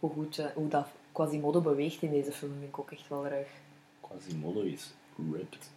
hoe 0.00 0.10
goed 0.10 0.38
eh, 0.38 0.46
hoe 0.54 0.68
dat 0.68 0.86
Quasimodo 1.12 1.60
beweegt 1.60 2.02
in 2.02 2.10
deze 2.10 2.32
film. 2.32 2.52
Vind 2.58 2.68
ik 2.72 2.78
ook 2.78 2.90
echt 2.90 3.08
wel 3.08 3.26
ruig. 3.26 3.46
Quasimodo 4.00 4.60
is 4.60 4.90
ripped. 5.32 5.70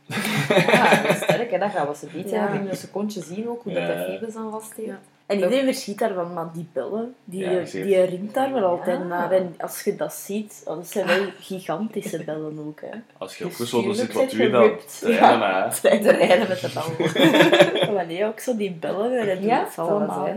Ja, 0.65 1.01
dat 1.01 1.11
is 1.15 1.21
sterk. 1.23 1.51
Hè. 1.51 1.57
Dat 1.57 1.71
gaan 1.71 1.87
we 1.87 1.95
ze 1.95 2.07
niet 2.13 2.29
Ja. 2.29 2.51
binnen 2.51 2.69
een 2.69 2.77
secondje 2.77 3.21
zien 3.21 3.49
ook, 3.49 3.63
hoe 3.63 3.73
dat 3.73 3.81
Ja. 3.83 3.89
hij 3.89 4.33
aan 4.35 4.51
vast 4.51 4.73
heeft. 4.73 4.91
Ja. 5.29 5.35
En 5.35 5.41
iedereen 5.41 5.63
verschiet 5.73 5.97
daarvan, 5.99 6.33
maar 6.33 6.49
die 6.53 6.67
bellen, 6.73 7.15
die, 7.23 7.49
Ja, 7.49 7.63
die 7.63 8.01
ringt 8.01 8.33
daar 8.33 8.53
wel 8.53 8.63
altijd 8.63 8.97
Ja. 8.99 9.03
naar. 9.05 9.31
En 9.31 9.55
als 9.57 9.83
je 9.83 9.95
dat 9.95 10.13
ziet, 10.13 10.61
oh, 10.65 10.75
dat 10.75 10.87
zijn 10.87 11.07
wel 11.07 11.25
gigantische 11.39 12.23
bellen 12.23 12.59
ook. 12.67 12.81
Hè. 12.81 12.97
Als 13.17 13.37
je 13.37 13.43
Dus 13.43 13.53
opgesloten 13.53 13.95
zit, 13.95 14.09
tuurlijk 14.11 14.29
wat 14.29 14.29
zijn 14.29 14.51
doe 14.51 14.61
je 14.61 14.67
dan? 14.69 14.79
Trainen, 14.99 15.69
hè. 15.81 15.99
De 16.03 16.11
rijden 16.25 16.47
met 16.47 16.59
de 16.59 16.71
bal. 16.73 17.93
Maar 17.95 18.05
nee, 18.05 18.25
ook 18.25 18.39
zo 18.39 18.55
die 18.57 18.71
bellen, 18.71 19.29
en 19.29 19.41
Ja, 19.43 19.63
dat 19.63 19.77
allemaal. 19.77 20.25
hè. 20.25 20.33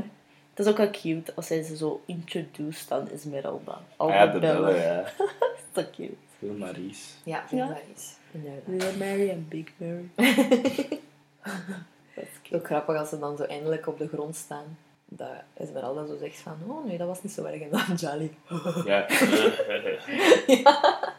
Dat 0.55 0.66
is 0.66 0.73
ook 0.73 0.78
wel 0.78 0.90
cute 0.90 1.32
als 1.35 1.48
hij 1.48 1.62
ze 1.62 1.77
zo 1.77 2.01
introduced 2.06 2.93
aan 2.93 3.09
Esmeralda. 3.14 3.81
Al 3.97 4.09
ja, 4.09 4.24
die 4.27 4.32
de 4.32 4.47
bellen, 4.47 4.77
ja. 4.77 5.02
Dat 5.73 5.85
is 5.85 5.85
zo 5.85 5.90
cute. 5.97 6.14
Veel 6.39 6.55
Maries. 6.59 7.14
Ja, 7.24 7.44
Ja. 7.51 7.66
dat 7.66 7.77
is. 7.97 8.12
Inderdaad. 8.32 8.62
Little 8.66 9.06
Mary 9.06 9.28
en 9.31 9.47
Big 9.48 9.66
Mary. 9.77 10.09
dat 12.14 12.24
is. 12.24 12.52
Ook 12.55 12.66
grappig 12.66 12.97
als 12.97 13.09
ze 13.09 13.18
dan 13.18 13.36
zo 13.36 13.43
eindelijk 13.43 13.86
op 13.86 13.98
de 13.98 14.09
grond 14.09 14.36
staan. 14.36 14.78
Dat 15.05 15.28
Esmeralda 15.55 16.06
zo 16.06 16.16
zegt 16.16 16.40
van, 16.40 16.56
oh 16.66 16.86
nee, 16.86 16.98
dat 16.98 17.06
was 17.06 17.22
niet 17.22 17.32
zo 17.32 17.44
erg. 17.44 17.60
En 17.60 17.70
dan 17.70 17.94
Jolly. 18.10 18.32
Ja. 18.84 19.06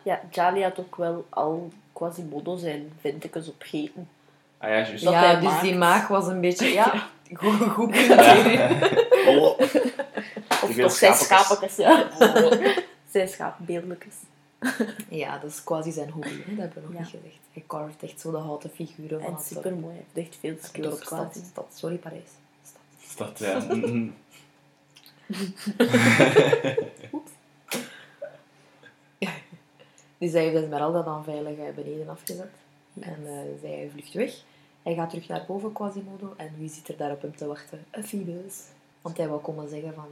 Ja, 0.03 0.22
Jali 0.32 0.64
had 0.64 0.80
ook 0.80 0.95
wel 0.95 1.26
al 1.30 1.72
Quasimodo 1.94 2.56
zijn 2.56 2.91
ventekens 3.02 3.49
opgegeten. 3.49 4.10
Ah 4.57 4.70
ja, 4.70 4.76
juist. 4.76 5.03
Dat 5.03 5.14
ja, 5.14 5.20
hij 5.20 5.36
dus 5.36 5.44
maakt. 5.44 5.61
die 5.61 5.76
maag 5.76 6.07
was 6.07 6.28
een 6.28 6.41
beetje, 6.41 6.68
ja, 6.68 6.94
goed, 7.40 7.70
goed 7.70 7.95
Ja. 7.95 8.70
Oh. 9.28 9.60
Of 10.64 10.76
toch 10.76 10.91
zijn 10.91 11.14
schapekes, 11.14 11.76
ja. 11.76 12.07
zijn 13.10 13.28
schaapbeeldelijkes. 13.28 14.15
Ja, 15.22 15.38
dat 15.40 15.52
is 15.52 15.64
quasi 15.64 15.91
zijn 15.91 16.10
hobby, 16.10 16.30
hè? 16.44 16.56
dat 16.56 16.73
hebben 16.73 16.73
we 16.73 16.81
nog 16.81 16.91
Ja. 16.94 16.99
niet 16.99 17.10
gezegd. 17.10 17.40
Hij 17.52 17.64
carved 17.68 18.03
echt 18.03 18.19
zo 18.19 18.31
de 18.31 18.38
houten 18.38 18.69
figuren 18.69 19.19
van 19.22 19.30
En 19.30 19.35
het 19.35 19.45
super 19.45 19.76
mooi. 19.76 19.95
Hij 19.95 20.06
heeft 20.14 20.27
echt 20.27 20.40
veel 20.40 20.56
skills 20.61 21.06
stad, 21.06 21.40
stad, 21.52 21.65
sorry 21.76 21.98
Parijs. 21.98 22.30
Stad. 23.02 23.38
Dat, 23.38 23.40
ja. 23.40 23.60
Mhm. 23.76 24.10
Dus 30.18 30.31
hij 30.31 30.44
heeft 30.44 30.56
Esmeralda 30.56 31.02
dan 31.02 31.23
veilig 31.23 31.57
eh, 31.57 31.73
beneden 31.76 32.10
afgezet. 32.10 32.49
En 32.99 33.27
eh, 33.27 33.40
zij 33.61 33.90
vlucht 33.91 34.14
weg. 34.14 34.34
Hij 34.84 34.94
gaat 34.94 35.10
terug 35.10 35.27
naar 35.27 35.44
boven, 35.48 35.72
Quasimodo. 35.73 36.34
En 36.38 36.52
wie 36.57 36.69
zit 36.69 36.88
er 36.88 36.98
daar 36.98 37.11
op 37.11 37.22
hem 37.22 37.35
te 37.35 37.45
wachten? 37.45 37.85
Een 37.91 38.03
Phoebus. 38.03 38.61
Want 39.02 39.18
hij 39.18 39.27
wou 39.27 39.41
komen 39.41 39.69
zeggen 39.69 39.94
van, 39.94 40.07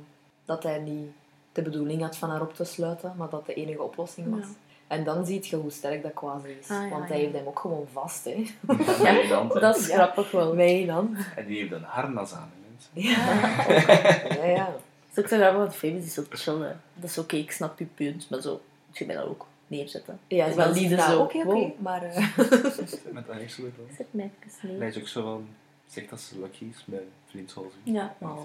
dat 0.46 0.64
hij 0.64 0.80
niet 0.80 1.12
de 1.52 1.62
bedoeling 1.62 2.02
had 2.02 2.18
van 2.18 2.30
haar 2.30 2.42
op 2.42 2.54
te 2.54 2.64
sluiten, 2.64 3.14
maar 3.18 3.30
dat 3.30 3.46
de 3.46 3.54
enige 3.54 3.82
oplossing 3.82 4.30
was. 4.30 4.40
Ja. 4.48 4.56
En 4.88 5.04
dan 5.04 5.26
ziet 5.26 5.48
je 5.48 5.56
hoe 5.56 5.72
sterk 5.72 6.04
dat 6.04 6.14
Quasi 6.14 6.48
is. 6.60 6.70
Ah, 6.70 6.84
ja, 6.84 6.90
want 6.90 7.08
hij 7.08 7.18
ja. 7.18 7.24
heeft 7.24 7.36
hem 7.38 7.48
ook 7.48 7.60
gewoon 7.60 7.88
vast, 7.92 8.24
hè. 8.26 8.44
Hand. 9.36 9.54
Dat 9.60 9.78
is 9.78 9.88
Ja. 9.88 9.94
grappig 9.96 10.32
wel. 10.32 10.56
Wij 10.56 10.86
dan. 10.86 11.18
En 11.36 11.46
die 11.46 11.60
heeft 11.60 11.72
een 11.72 11.84
harnas 11.84 12.34
aan, 12.34 12.52
mensen. 12.70 12.92
Ja. 12.94 13.42
ja, 14.36 14.46
ja. 14.46 14.66
Dat 15.14 15.18
is 15.18 15.20
ook 15.24 15.28
zo 15.30 15.36
grappig, 15.38 15.58
want 15.60 15.76
Phoebus 15.76 16.06
is 16.06 16.14
zo 16.14 16.24
chill. 16.30 16.60
hè. 16.62 16.74
Dat 16.94 17.10
is 17.10 17.18
oké, 17.18 17.36
ik 17.36 17.52
snap 17.52 17.80
je 17.80 17.86
punt, 17.86 18.30
maar 18.30 18.42
zo, 18.42 18.62
moet 18.88 18.98
je 18.98 19.06
mij 19.06 19.16
dat 19.16 19.26
ook 19.26 19.46
neerzetten. 19.68 20.20
Ja, 20.28 20.46
Wel 20.48 20.56
wel 20.56 20.68
liefde 20.72 20.96
liefde 20.96 21.12
zo. 21.12 21.22
Oké, 21.22 21.38
oké. 21.38 21.46
Wow. 21.46 21.72
Maar 21.80 22.04
eh, 22.04 22.28
Met 23.12 23.30
echt 23.30 23.54
zo. 23.54 23.62
Zet 23.98 24.08
mij 24.12 24.32
even 24.48 24.70
neer. 24.70 24.80
Hij 24.80 24.88
is 24.88 24.98
ook 24.98 25.08
zo 25.08 25.22
van... 25.24 25.48
Zegt 25.88 26.10
dat 26.10 26.20
ze 26.20 26.40
lucky 26.40 26.66
is 26.66 26.84
met 26.86 27.02
vriend 27.26 27.52
zoals 27.52 27.74
u. 27.86 27.92
Ja. 27.92 28.16
Ik 28.20 28.28
Oh. 28.28 28.44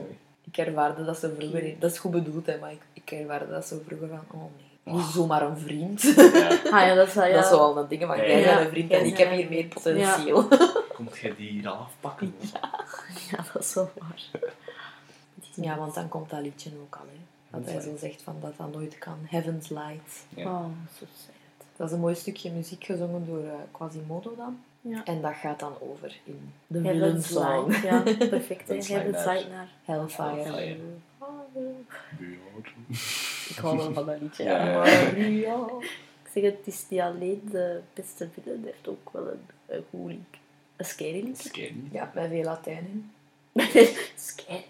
Ik 0.51 0.56
ervaarde 0.56 1.05
dat 1.05 1.18
ze 1.18 1.35
vroeger... 1.39 1.74
Dat 1.78 1.90
is 1.90 1.98
goed 1.98 2.10
bedoeld, 2.10 2.47
hè. 2.47 2.59
Maar 2.59 2.73
ik, 2.73 2.82
ik 2.93 3.10
ervaarde 3.10 3.48
dat 3.48 3.66
ze 3.66 3.81
vroeger 3.86 4.09
van... 4.09 4.20
Oh 4.31 4.40
nee, 4.56 4.94
niet 4.94 5.05
Oh. 5.05 5.09
zomaar 5.09 5.43
een 5.43 5.59
vriend. 5.59 6.02
Ja, 6.02 6.48
Ah 6.77 6.86
ja, 6.86 6.94
dat 6.94 7.09
is 7.09 7.14
wel, 7.14 7.27
ja. 7.27 7.35
Dat 7.35 7.44
is 7.44 7.51
wel 7.51 7.78
een 7.78 7.89
ding, 7.89 8.06
maar 8.06 8.16
jij 8.16 8.40
ja. 8.40 8.55
bent 8.55 8.60
een 8.60 8.70
vriend 8.70 8.90
en 8.90 9.05
ik 9.05 9.16
heb 9.16 9.31
hier 9.31 9.48
meer 9.48 9.64
potentieel. 9.66 10.48
komt 10.97 11.18
jij 11.18 11.35
die 11.36 11.51
hier 11.51 11.68
afpakken? 11.68 12.35
Ja, 13.31 13.44
dat 13.52 13.62
is 13.62 13.74
wel 13.74 13.90
waar. 13.98 14.23
Ja, 15.55 15.78
want 15.78 15.94
dan 15.94 16.09
komt 16.09 16.31
dat 16.31 16.40
liedje 16.40 16.70
ook 16.82 16.97
al, 16.97 17.06
hè. 17.06 17.59
Dat 17.59 17.70
hij 17.70 17.81
zo 17.81 17.97
zegt 17.97 18.23
van 18.23 18.36
dat 18.40 18.56
dat 18.56 18.73
nooit 18.73 18.98
kan. 18.98 19.18
Heaven's 19.24 19.68
Light. 19.68 20.27
Ja. 20.28 20.44
Oh, 20.44 20.64
zo 20.98 21.05
sad. 21.14 21.35
Dat 21.77 21.86
is 21.86 21.93
een 21.93 22.01
mooi 22.01 22.14
stukje 22.14 22.51
muziek 22.51 22.85
gezongen 22.85 23.27
door 23.27 23.44
eh, 23.44 23.52
Quasimodo 23.73 24.35
dan. 24.36 24.59
Ja. 24.88 25.04
En 25.04 25.20
dat 25.22 25.34
gaat 25.34 25.60
dan 25.60 25.76
over 25.80 26.16
in 26.24 26.52
de 26.66 26.80
Villain 26.80 27.22
Song. 27.22 27.66
Light, 27.68 27.82
ja, 27.82 28.02
perfect. 28.28 28.68
Light 28.88 28.88
Light 28.88 29.50
naar... 29.50 29.68
Hellfire. 29.84 30.42
Hellfire. 30.42 30.76
Ik 32.56 32.72
Ik 33.48 33.56
hou 33.56 33.76
wel 33.76 33.92
van 33.92 34.06
dat 34.06 34.20
liedje. 34.20 34.44
Ja. 35.46 35.64
Ik 36.22 36.32
zeg, 36.32 36.42
het 36.42 36.66
is 36.66 36.84
niet 36.88 37.00
alleen 37.00 37.48
de 37.50 37.80
beste 37.94 38.28
villain, 38.32 38.62
hij 38.62 38.70
heeft 38.70 38.88
ook 38.88 39.10
wel 39.12 39.26
een, 39.26 39.40
een 39.66 39.84
goed 39.90 40.10
lied. 40.10 40.18
Een 40.76 40.84
scary. 40.84 41.34
Ja, 41.92 42.10
met 42.14 42.28
veel 42.28 42.42
Latijn 42.44 42.86
in. 42.86 43.10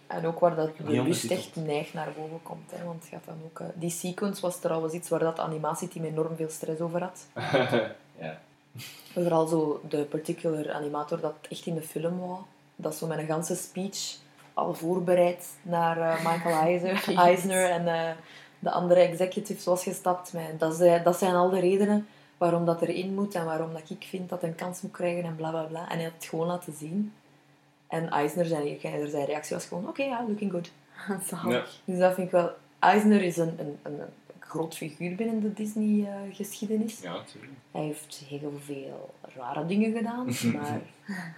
En 0.06 0.26
ook 0.26 0.38
waar 0.38 0.55
dat 0.55 0.76
de 0.76 0.82
Niet 0.82 0.93
lust 0.93 1.22
ondertiteld. 1.22 1.38
echt 1.38 1.56
neig 1.56 1.93
naar 1.93 2.12
boven 2.16 2.43
komt. 2.43 2.70
Hè, 2.70 2.84
want 2.84 3.02
het 3.02 3.12
gaat 3.12 3.24
dan 3.24 3.38
ook, 3.44 3.60
eh, 3.60 3.66
die 3.74 3.90
sequence 3.90 4.40
was 4.40 4.60
trouwens 4.60 4.94
iets 4.94 5.09
waar 5.09 5.20
dat 5.20 5.38
animatieteam 5.38 6.05
enorm 6.05 6.36
veel 6.36 6.48
stress 6.48 6.80
over 6.80 7.02
had. 7.02 7.26
ja. 8.20 8.40
Vooral 9.12 9.47
zo 9.47 9.81
de 9.89 10.03
particular 10.03 10.73
animator 10.73 11.20
dat 11.20 11.35
echt 11.48 11.66
in 11.66 11.74
de 11.74 11.82
film 11.82 12.19
wou. 12.19 12.39
Dat 12.77 12.94
zo 12.94 13.07
met 13.07 13.19
een 13.19 13.27
ganse 13.27 13.55
speech 13.55 14.16
al 14.55 14.74
voorbereid 14.74 15.48
naar 15.62 15.98
eh, 15.98 16.32
Michael 16.32 16.61
Eisner, 16.66 17.16
Eisner 17.16 17.70
en 17.70 17.89
eh, 17.89 18.11
de 18.59 18.70
andere 18.70 19.01
executives 19.01 19.65
was 19.65 19.82
gestapt. 19.82 20.32
Dat, 20.59 20.74
zijn, 20.74 21.03
dat 21.03 21.19
zijn 21.19 21.35
al 21.35 21.51
de 21.51 21.61
redenen 21.61 22.07
waarom 22.39 22.65
dat 22.65 22.82
erin 22.82 23.15
moet 23.15 23.35
en 23.35 23.44
waarom 23.44 23.73
dat 23.73 23.90
ik 23.90 24.07
vind 24.09 24.28
dat 24.28 24.40
hij 24.40 24.51
een 24.51 24.57
kans 24.57 24.81
moet 24.81 24.93
krijgen 24.93 25.24
en 25.24 25.36
bla 25.36 25.51
bla 25.51 25.62
bla. 25.62 25.90
En 25.90 25.94
hij 25.94 26.05
had 26.05 26.12
het 26.15 26.24
gewoon 26.24 26.47
laten 26.47 26.73
zien. 26.73 27.12
En 27.86 28.11
Eisner 28.11 28.44
zijn, 28.44 28.78
zijn 28.81 29.24
reactie 29.24 29.57
was 29.57 29.65
gewoon, 29.65 29.89
oké, 29.89 30.03
ja, 30.03 30.24
looking 30.28 30.53
good. 30.53 30.70
Zalig. 31.28 31.53
Ja. 31.53 31.65
Dus 31.85 31.98
dat 31.98 32.15
vind 32.15 32.27
ik 32.27 32.32
wel... 32.32 32.51
Eisner 32.78 33.23
is 33.23 33.36
een, 33.36 33.57
een, 33.59 33.78
een 33.82 34.01
groot 34.57 34.77
figuur 34.77 35.15
binnen 35.16 35.41
de 35.41 35.53
Disney-geschiedenis. 35.53 37.01
Ja. 37.01 37.23
Hij 37.70 37.83
heeft 37.83 38.23
heel 38.28 38.53
veel 38.65 39.15
rare 39.37 39.66
dingen 39.66 39.93
gedaan, 39.97 40.27
maar 40.55 40.81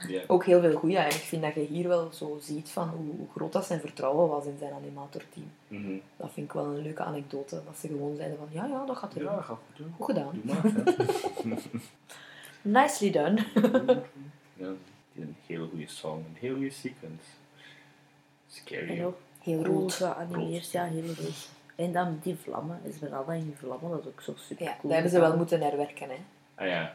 Ja. 0.09 0.23
ook 0.27 0.45
heel 0.45 0.61
veel 0.61 0.77
goede. 0.77 0.97
En 0.99 1.07
ik 1.07 1.13
vind 1.13 1.43
dat 1.43 1.55
je 1.55 1.61
hier 1.61 1.89
wel 1.89 2.13
zo 2.13 2.39
ziet 2.43 2.69
van 2.71 2.89
hoe, 2.89 3.15
groot 3.35 3.53
dat 3.53 3.67
zijn 3.67 3.81
vertrouwen 3.81 4.29
was 4.29 4.45
in 4.45 4.57
zijn 4.59 4.73
animatorteam. 4.73 5.51
Mhm. 5.69 5.97
Dat 6.17 6.31
vind 6.33 6.47
ik 6.47 6.53
wel 6.53 6.65
een 6.65 6.83
leuke 6.83 7.03
anekdote. 7.03 7.63
Dat 7.67 7.77
ze 7.79 7.87
gewoon 7.87 8.17
zeiden 8.17 8.39
van, 8.39 8.49
ja, 8.51 8.67
ja, 8.67 8.87
dat 8.87 8.97
gaat 8.97 9.15
erin. 9.15 9.25
Ja, 9.29 9.41
goed 9.43 9.59
doen. 9.77 9.93
Goed 9.97 10.07
gedaan. 10.07 10.41
Doe 10.43 10.55
maar. 10.55 11.59
Nicely 12.83 13.11
done. 13.11 13.45
Ja, 14.55 14.73
een 15.17 15.37
hele 15.47 15.67
goede 15.69 15.89
song, 15.89 16.17
een 16.19 16.37
hele 16.41 16.55
goede 16.55 16.71
sequence. 16.71 17.25
Scary. 18.49 18.99
En 18.99 19.05
ook 19.05 19.17
Heel 19.41 19.65
rood. 19.65 19.93
geanimeerd, 19.93 20.71
ja, 20.71 20.85
heel 20.85 21.07
rood. 21.07 21.49
En 21.79 21.93
dan 21.93 22.19
die 22.23 22.37
vlammen, 22.43 22.81
Esmeralda 22.87 23.33
in 23.33 23.45
die 23.45 23.57
vlammen, 23.59 23.91
dat 23.91 24.01
is 24.01 24.07
ook 24.07 24.21
zo 24.21 24.33
super 24.37 24.65
Ja, 24.65 24.71
cool. 24.71 24.83
dat 24.83 24.93
hebben 24.93 25.11
ze 25.11 25.21
wel 25.21 25.37
moeten 25.37 25.61
herwerken, 25.61 26.09
hè. 26.09 26.17
Ah 26.55 26.67
ja. 26.67 26.95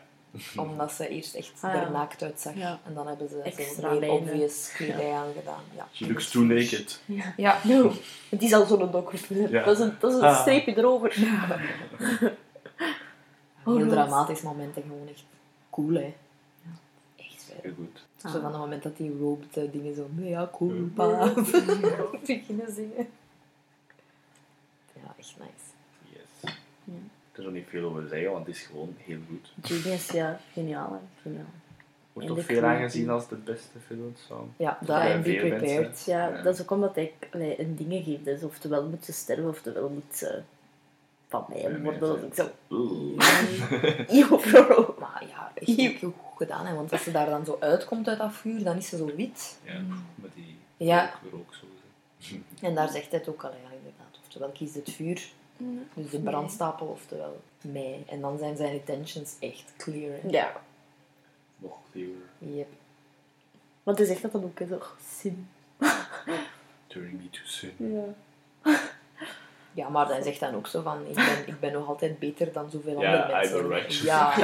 Omdat 0.55 0.91
ze 0.91 1.07
eerst 1.07 1.35
echt 1.35 1.51
Ah, 1.61 1.73
ja. 1.73 1.81
er 1.81 1.91
naakt 1.91 2.21
uitzag. 2.23 2.53
Ja. 2.55 2.79
En 2.85 2.93
dan 2.93 3.07
hebben 3.07 3.29
ze 3.29 3.41
Extra 3.41 3.93
zo'n 3.93 4.09
obvious 4.09 4.71
kledij 4.75 5.11
aangedaan. 5.11 5.61
Ja. 5.75 5.87
She 5.93 6.07
looks 6.07 6.31
too 6.31 6.43
naked. 6.43 7.01
Ja. 7.05 7.33
Ja. 7.37 7.59
No. 7.63 7.91
Het 8.29 8.41
is 8.41 8.53
al 8.53 8.65
zo'n. 8.65 8.79
Ja. 9.49 9.63
Dat 9.63 9.77
is 9.77 9.79
een, 9.83 9.93
dat 9.99 10.11
is 10.11 10.17
een 10.17 10.23
Ah. 10.23 10.39
streepje 10.41 10.77
erover. 10.77 11.09
Oh, 13.65 13.75
Heel 13.75 13.85
no. 13.85 13.89
dramatisch 13.91 14.41
moment 14.41 14.75
en 14.75 14.81
gewoon 14.81 15.07
echt 15.07 15.23
cool, 15.69 15.93
hè. 15.93 16.13
Echt. 17.15 17.53
Heel 17.61 17.73
goed. 17.75 18.05
Ah. 18.21 18.31
Zo 18.31 18.39
van 18.39 18.51
het 18.51 18.59
moment 18.59 18.83
dat 18.83 18.97
die 18.97 19.11
eh, 19.53 19.61
dingen 19.71 19.95
zo, 19.95 20.07
mea 20.15 20.49
culpa, 20.57 21.33
beginnen 22.25 22.73
zingen. 22.73 23.07
Echt 25.23 25.35
nice. 25.39 26.13
Yes. 26.13 26.51
Ja. 26.83 26.93
Er 27.31 27.39
is 27.39 27.45
nog 27.45 27.53
niet 27.53 27.67
veel 27.69 27.89
over 27.89 28.07
zeggen, 28.07 28.31
want 28.31 28.45
het 28.47 28.55
is 28.55 28.61
gewoon 28.61 28.95
heel 28.97 29.19
goed. 29.27 29.53
Genius, 29.61 30.09
ja, 30.09 30.39
geniaal. 30.53 30.91
hè. 30.91 31.21
Geniaal. 31.21 31.45
Wordt 32.13 32.27
toch 32.29 32.45
veel 32.45 32.63
aangezien 32.63 33.09
als 33.09 33.27
de 33.27 33.35
beste 33.35 33.79
filmsong. 33.87 34.49
Ja, 34.57 34.77
dat 34.81 35.01
en 35.01 35.21
Be 35.21 35.35
Prepared. 35.35 35.61
mensen. 35.81 36.13
Ja, 36.13 36.27
Ja. 36.27 36.41
dat 36.41 36.53
is 36.55 36.61
ook 36.61 36.71
omdat 36.71 36.95
hij 36.95 37.13
allee, 37.31 37.59
een 37.59 37.75
dingen 37.75 38.03
geeft. 38.03 38.25
Dus 38.25 38.43
oftewel 38.43 38.85
moet 38.89 39.05
ze 39.05 39.11
sterven, 39.13 39.47
oftewel 39.49 39.89
moet 39.89 40.15
ze 40.15 40.41
van 41.27 41.45
mij 41.49 41.61
Ja, 41.61 41.69
worden. 41.79 41.83
nee, 41.83 41.99
Dat 41.99 42.23
ik 42.23 42.33
zo... 42.33 42.49
Oeh. 42.69 43.19
Yo, 44.19 44.37
bro. 44.37 44.95
Maar 44.99 45.23
ja, 45.27 45.51
echt 45.55 45.69
ook 45.69 45.75
heel 45.77 46.13
goed 46.21 46.37
gedaan, 46.37 46.65
hè. 46.65 46.75
Want 46.75 46.91
als 46.91 47.03
ze 47.03 47.11
daar 47.11 47.29
dan 47.29 47.45
zo 47.45 47.57
uitkomt 47.59 48.07
uit 48.07 48.17
dat 48.17 48.33
vuur, 48.33 48.63
dan 48.63 48.77
is 48.77 48.87
ze 48.89 48.97
zo 48.97 49.05
wit. 49.15 49.59
Ja, 49.63 49.81
met 50.15 50.31
die 50.33 50.57
Ja. 50.77 51.13
rook, 51.23 51.31
rook 51.31 51.53
zo. 51.53 51.65
En 52.61 52.75
daar 52.75 52.89
zegt 52.89 53.09
hij 53.09 53.19
het 53.19 53.29
ook 53.29 53.43
al, 53.43 53.49
ja, 53.51 53.75
inderdaad. 53.77 54.12
Oftewel 54.33 54.51
kies 54.53 54.75
het 54.75 54.89
vuur, 54.91 55.21
dus 55.93 56.09
de 56.09 56.19
brandstapel, 56.19 56.87
oftewel 56.87 57.41
mij. 57.61 58.03
En 58.07 58.21
dan 58.21 58.37
zijn 58.37 58.57
zijn 58.57 58.73
intentions 58.73 59.35
echt 59.39 59.73
clear. 59.77 60.19
hè. 60.21 60.29
Ja, 60.29 60.51
Nog 61.57 61.77
clearer. 61.91 62.15
Yep. 62.37 62.67
want 63.83 63.97
hij 63.97 64.07
zegt 64.07 64.21
dat 64.21 64.31
dan 64.31 64.43
ook, 64.43 64.59
zo. 64.69 64.81
Sin. 65.19 65.49
Turning 66.87 67.21
me 67.21 67.29
too 67.29 67.45
soon. 67.45 67.71
Ja. 67.77 68.81
Ja, 69.75 69.89
maar 69.89 70.07
hij 70.07 70.21
zegt 70.21 70.39
dan 70.39 70.55
ook 70.55 70.67
zo 70.67 70.81
van, 70.81 71.07
ik 71.07 71.15
ben, 71.15 71.47
ik 71.47 71.59
ben 71.59 71.71
nog 71.71 71.87
altijd 71.87 72.19
beter 72.19 72.51
dan 72.53 72.69
zoveel 72.69 73.01
Ja, 73.01 73.21
andere 73.23 73.33
mensen. 73.33 73.59
I'm 73.59 73.71
a 73.71 73.75
righteous. 73.75 74.01
Ja. 74.01 74.35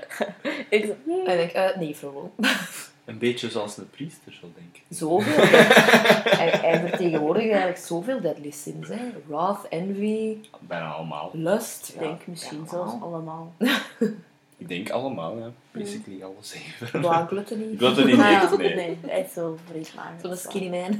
Ik 0.76 0.94
nee. 1.06 1.24
En 1.24 1.42
ik, 1.42 1.52
eh, 1.52 1.76
nee, 1.76 1.94
Frollo. 1.94 2.32
Een 3.06 3.18
beetje 3.18 3.50
zoals 3.50 3.76
een 3.76 3.90
priester, 3.90 4.32
zo 4.32 4.52
denk 4.54 4.76
ik. 4.76 4.82
Zoveel. 4.96 5.44
hij, 6.38 6.48
hij 6.48 6.80
vertegenwoordigt 6.88 7.46
eigenlijk 7.48 7.78
zoveel 7.78 8.20
deadly 8.20 8.50
sins. 8.50 8.88
Hè. 8.88 8.98
Wrath, 9.26 9.68
envy, 9.68 10.36
Bijna 10.60 10.88
allemaal. 10.90 11.30
lust. 11.32 11.88
Ik 11.94 11.98
denk 11.98 12.26
misschien 12.26 12.66
zelfs 12.68 12.92
allemaal. 13.02 13.52
Ik 14.58 14.68
denk 14.68 14.90
allemaal, 14.90 15.38
ja. 15.38 15.50
Basically 15.70 16.22
alle 16.22 16.34
zeven. 16.40 17.00
Blanc 17.00 17.28
gluttony. 17.28 17.76
Het 17.78 18.04
niet 18.06 18.18
Ah, 18.20 18.30
ja, 18.30 18.42
echt, 18.42 18.56
nee. 18.56 18.74
nee, 18.74 18.98
hij 19.06 19.20
is 19.20 19.32
zo 19.32 19.58
vreedmatig. 19.64 20.20
Zo'n 20.20 20.36
skinny 20.36 20.68
man. 20.68 20.98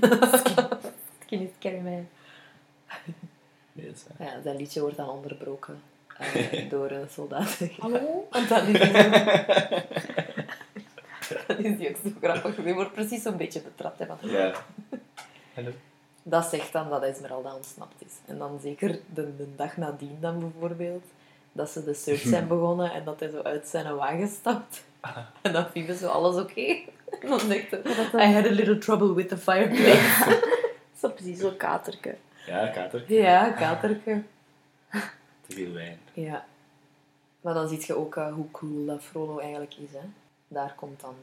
skinny 1.25 1.51
scary 1.59 1.81
man. 1.81 2.07
Nee, 3.73 3.87
dat 3.87 3.95
is, 3.95 4.03
Ja, 4.19 4.41
zijn 4.43 4.57
liedje 4.57 4.81
wordt 4.81 4.97
dan 4.97 5.09
onderbroken 5.09 5.81
eh, 6.19 6.71
door 6.71 6.91
een 6.91 7.09
soldaat. 7.11 7.59
Hallo? 7.79 8.27
Want 8.31 8.49
dan 8.49 8.67
is 8.67 8.79
Dan 11.47 11.57
is 11.65 11.79
die 11.79 11.89
ook 11.89 11.97
zo 12.05 12.11
grappig. 12.23 12.55
Die 12.65 12.75
wordt 12.75 12.93
precies 12.93 13.23
zo'n 13.23 13.37
beetje 13.37 13.61
betrapt. 13.61 13.99
Hè, 13.99 14.07
Ja. 14.21 14.53
Hallo. 15.55 15.71
Dat 16.23 16.45
zegt 16.47 16.73
dan 16.73 16.91
dat 16.91 17.03
Esmeralda 17.03 17.55
ontsnapt 17.55 17.95
is. 17.99 18.13
En 18.27 18.39
dan 18.39 18.59
zeker 18.63 18.99
de, 19.15 19.37
de 19.37 19.47
dag 19.57 19.77
nadien 19.77 20.17
dan 20.21 20.39
bijvoorbeeld, 20.39 21.05
dat 21.53 21.71
ze 21.71 21.85
de 21.85 21.95
search 21.95 22.21
zijn 22.35 22.49
begonnen 22.49 22.93
en 22.93 23.05
dat 23.05 23.21
hij 23.21 23.29
zo 23.31 23.43
uit 23.43 23.67
zijn 23.69 23.95
wagen 23.97 24.29
stapt. 24.29 24.85
En 25.43 25.53
dan 25.53 25.67
vinden 25.71 25.97
zo 25.97 26.07
alles 26.09 26.37
oké. 26.37 26.61
En 27.21 27.29
dan 27.29 27.41
zegt 27.41 27.71
hij, 27.71 28.31
I 28.31 28.33
had 28.35 28.45
a 28.47 28.51
little 28.51 28.79
trouble 28.79 29.15
with 29.15 29.29
the 29.29 29.37
fireplace. 29.37 30.41
Zo 31.01 31.09
precies 31.09 31.39
zo'n 31.39 31.57
katerke. 31.57 32.17
Ja, 32.47 32.67
kater. 32.67 33.05
Ja, 33.13 33.51
katerke. 33.51 34.23
Te 35.47 35.55
veel 35.55 35.73
wijn. 35.73 35.99
Ja. 36.13 36.45
Maar 37.41 37.55
dan 37.55 37.69
zie 37.69 37.83
je 37.87 37.97
ook 37.97 38.17
eh, 38.17 38.33
hoe 38.33 38.51
cool 38.51 38.87
dat 38.87 39.03
Frollo 39.03 39.39
eigenlijk 39.39 39.75
is. 39.75 39.93
Hè. 39.93 39.99
Daar 40.49 40.75
komt 40.75 41.01
dan 41.01 41.15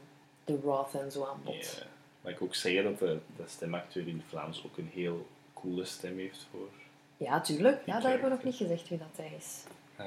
de 0.44 0.58
Roth 0.62 0.94
en 0.94 1.12
zo 1.12 1.24
aan 1.24 1.40
bod. 1.44 1.54
Ja. 1.78 1.86
Maar 2.20 2.32
ik 2.32 2.42
ook 2.42 2.54
zeggen 2.54 2.84
dat 2.84 2.98
de, 2.98 3.18
de 3.36 3.42
stemacteur 3.46 4.08
in 4.08 4.22
Vlaams 4.28 4.62
ook 4.66 4.76
een 4.76 4.90
heel 4.94 5.26
coole 5.54 5.84
stem 5.84 6.18
heeft 6.18 6.46
voor... 6.50 6.68
Ja, 7.16 7.40
tuurlijk. 7.40 7.86
Ja, 7.86 7.94
dat 7.94 8.02
hebben 8.02 8.28
we 8.28 8.34
nog 8.34 8.44
niet 8.44 8.54
gezegd 8.56 8.88
wie 8.88 8.98
dat 8.98 9.08
hij 9.16 9.32
is. 9.38 9.62
eh, 9.96 10.04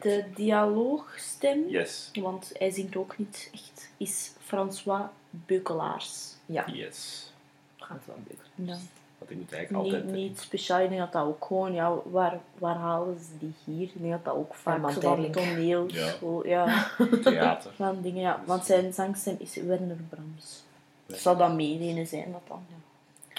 De 0.00 0.24
dialoogstem, 0.34 1.68
Yes. 1.68 2.10
want 2.14 2.50
hij 2.58 2.70
zingt 2.70 2.96
ook 2.96 3.18
niet 3.18 3.48
echt, 3.52 3.90
is 3.96 4.32
François 4.40 5.08
Beukelaars. 5.30 6.34
Ja, 6.46 6.66
Yes. 6.72 7.32
gaat 7.76 8.06
wel 8.06 8.16
leuk. 8.28 8.68
Ja. 8.68 8.78
Want 9.18 9.30
ik 9.30 9.36
moet 9.36 9.52
eigenlijk 9.52 9.84
Niet, 9.84 9.94
altijd... 9.94 10.12
niet 10.12 10.38
speciaal, 10.40 10.80
ik 10.80 10.88
denk 10.88 11.00
dat 11.00 11.12
dat 11.12 11.24
ook 11.24 11.44
gewoon, 11.44 11.72
ja, 11.72 11.94
waar, 12.04 12.38
waar 12.58 12.76
halen 12.76 13.18
ze 13.18 13.38
die 13.38 13.54
hier? 13.64 13.82
Ik 13.86 13.92
denk 14.00 14.12
dat 14.12 14.24
dat 14.24 14.34
ook 14.34 14.54
vaak 14.54 14.80
Van 14.80 14.92
zo 14.92 15.00
van 15.00 15.10
Terling. 15.14 15.32
toneel, 15.34 15.86
Ja. 15.88 16.12
ja, 16.44 16.86
theater. 17.22 17.72
van 17.74 18.00
dingen, 18.02 18.20
ja. 18.20 18.42
Want 18.46 18.64
zijn 18.64 18.92
zangstem 18.92 19.36
is 19.38 19.54
Werner 19.56 19.96
Brams. 20.08 20.62
Het 21.06 21.18
zal 21.18 21.36
dat 21.36 21.54
meedenen 21.54 22.06
zijn, 22.06 22.32
dat 22.32 22.40
dan, 22.48 22.62
ja. 22.68 22.76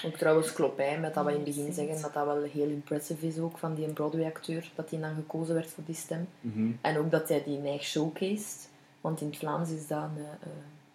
Ook 0.08 0.16
trouwens 0.16 0.52
Klopijn, 0.52 1.00
met 1.00 1.14
dat 1.14 1.24
we 1.24 1.30
in 1.30 1.36
het 1.36 1.44
begin 1.44 1.72
zeggen 1.72 2.02
dat 2.02 2.12
dat 2.14 2.24
wel 2.26 2.42
heel 2.42 2.68
impressive 2.68 3.26
is 3.26 3.38
ook 3.38 3.58
van 3.58 3.74
die 3.74 3.92
Broadway-acteur, 3.92 4.70
dat 4.74 4.90
hij 4.90 5.00
dan 5.00 5.14
gekozen 5.14 5.54
werd 5.54 5.70
voor 5.70 5.84
die 5.86 5.94
stem. 5.94 6.28
Mhm. 6.40 6.70
En 6.80 6.98
ook 6.98 7.10
dat 7.10 7.28
hij 7.28 7.42
die 7.44 7.58
neig 7.58 7.82
showcased. 7.82 8.68
Want 9.00 9.20
in 9.20 9.26
het 9.26 9.36
Vlaams 9.36 9.70
is 9.70 9.86
dat 9.86 9.98
een, 10.02 10.24
eh, 10.40 10.48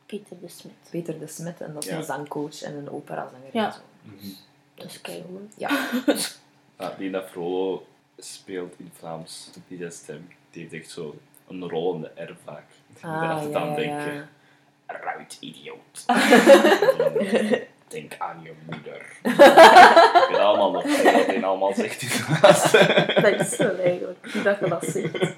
Peter 0.06 0.36
de 0.42 0.48
Smet. 0.48 0.74
Peter 0.90 1.20
de 1.20 1.28
Smet 1.28 1.62
en 1.62 1.74
dat 1.74 1.84
is 1.84 1.90
Ja. 1.90 1.98
een 1.98 2.04
zangcoach 2.04 2.62
en 2.62 2.76
een 2.76 2.90
operazanger. 2.90 3.50
Ja. 3.52 3.66
En 3.66 3.74
zo. 3.74 3.80
Mhm. 4.02 4.28
Dat 4.76 4.86
is. 4.86 5.00
Ja, 5.58 5.90
Ah, 6.78 7.12
dat 7.12 7.30
Frollo 7.30 7.86
speelt 8.18 8.74
in 8.78 8.92
Vlaams, 8.98 9.50
die 9.68 9.78
dat 9.78 9.94
stem, 9.94 10.28
die 10.52 10.62
heeft 10.62 10.74
echt 10.74 10.90
zo 10.90 11.16
een 11.48 11.70
rollende 11.70 12.12
R 12.16 12.36
vaak. 12.44 12.66
Ik 12.96 13.04
moet 13.04 13.12
ah, 13.12 13.30
altijd 13.30 13.52
ja, 13.52 13.60
aan 13.60 13.70
ja, 13.70 13.76
denken. 13.76 14.14
ja. 14.14 14.28
Ruit 14.86 15.38
idioot. 15.40 16.06
Denk 17.88 18.16
aan 18.18 18.42
je 18.44 18.54
moeder. 18.70 19.18
ik 19.22 20.28
weet 20.30 20.38
allemaal 20.40 20.72
nog 20.72 20.84
wat 20.84 21.26
hij 21.26 21.44
allemaal 21.44 21.74
zegt 21.74 22.02
in 22.02 22.08
de 22.08 22.38
laatste. 22.42 22.78
Dat 23.22 23.40
is 23.40 23.58
wel 23.58 23.78
eigenlijk, 23.78 24.32
hoe 24.32 24.42
dat 24.42 24.60
je 24.60 24.70
dat 24.70 24.86
zegt. 24.86 25.36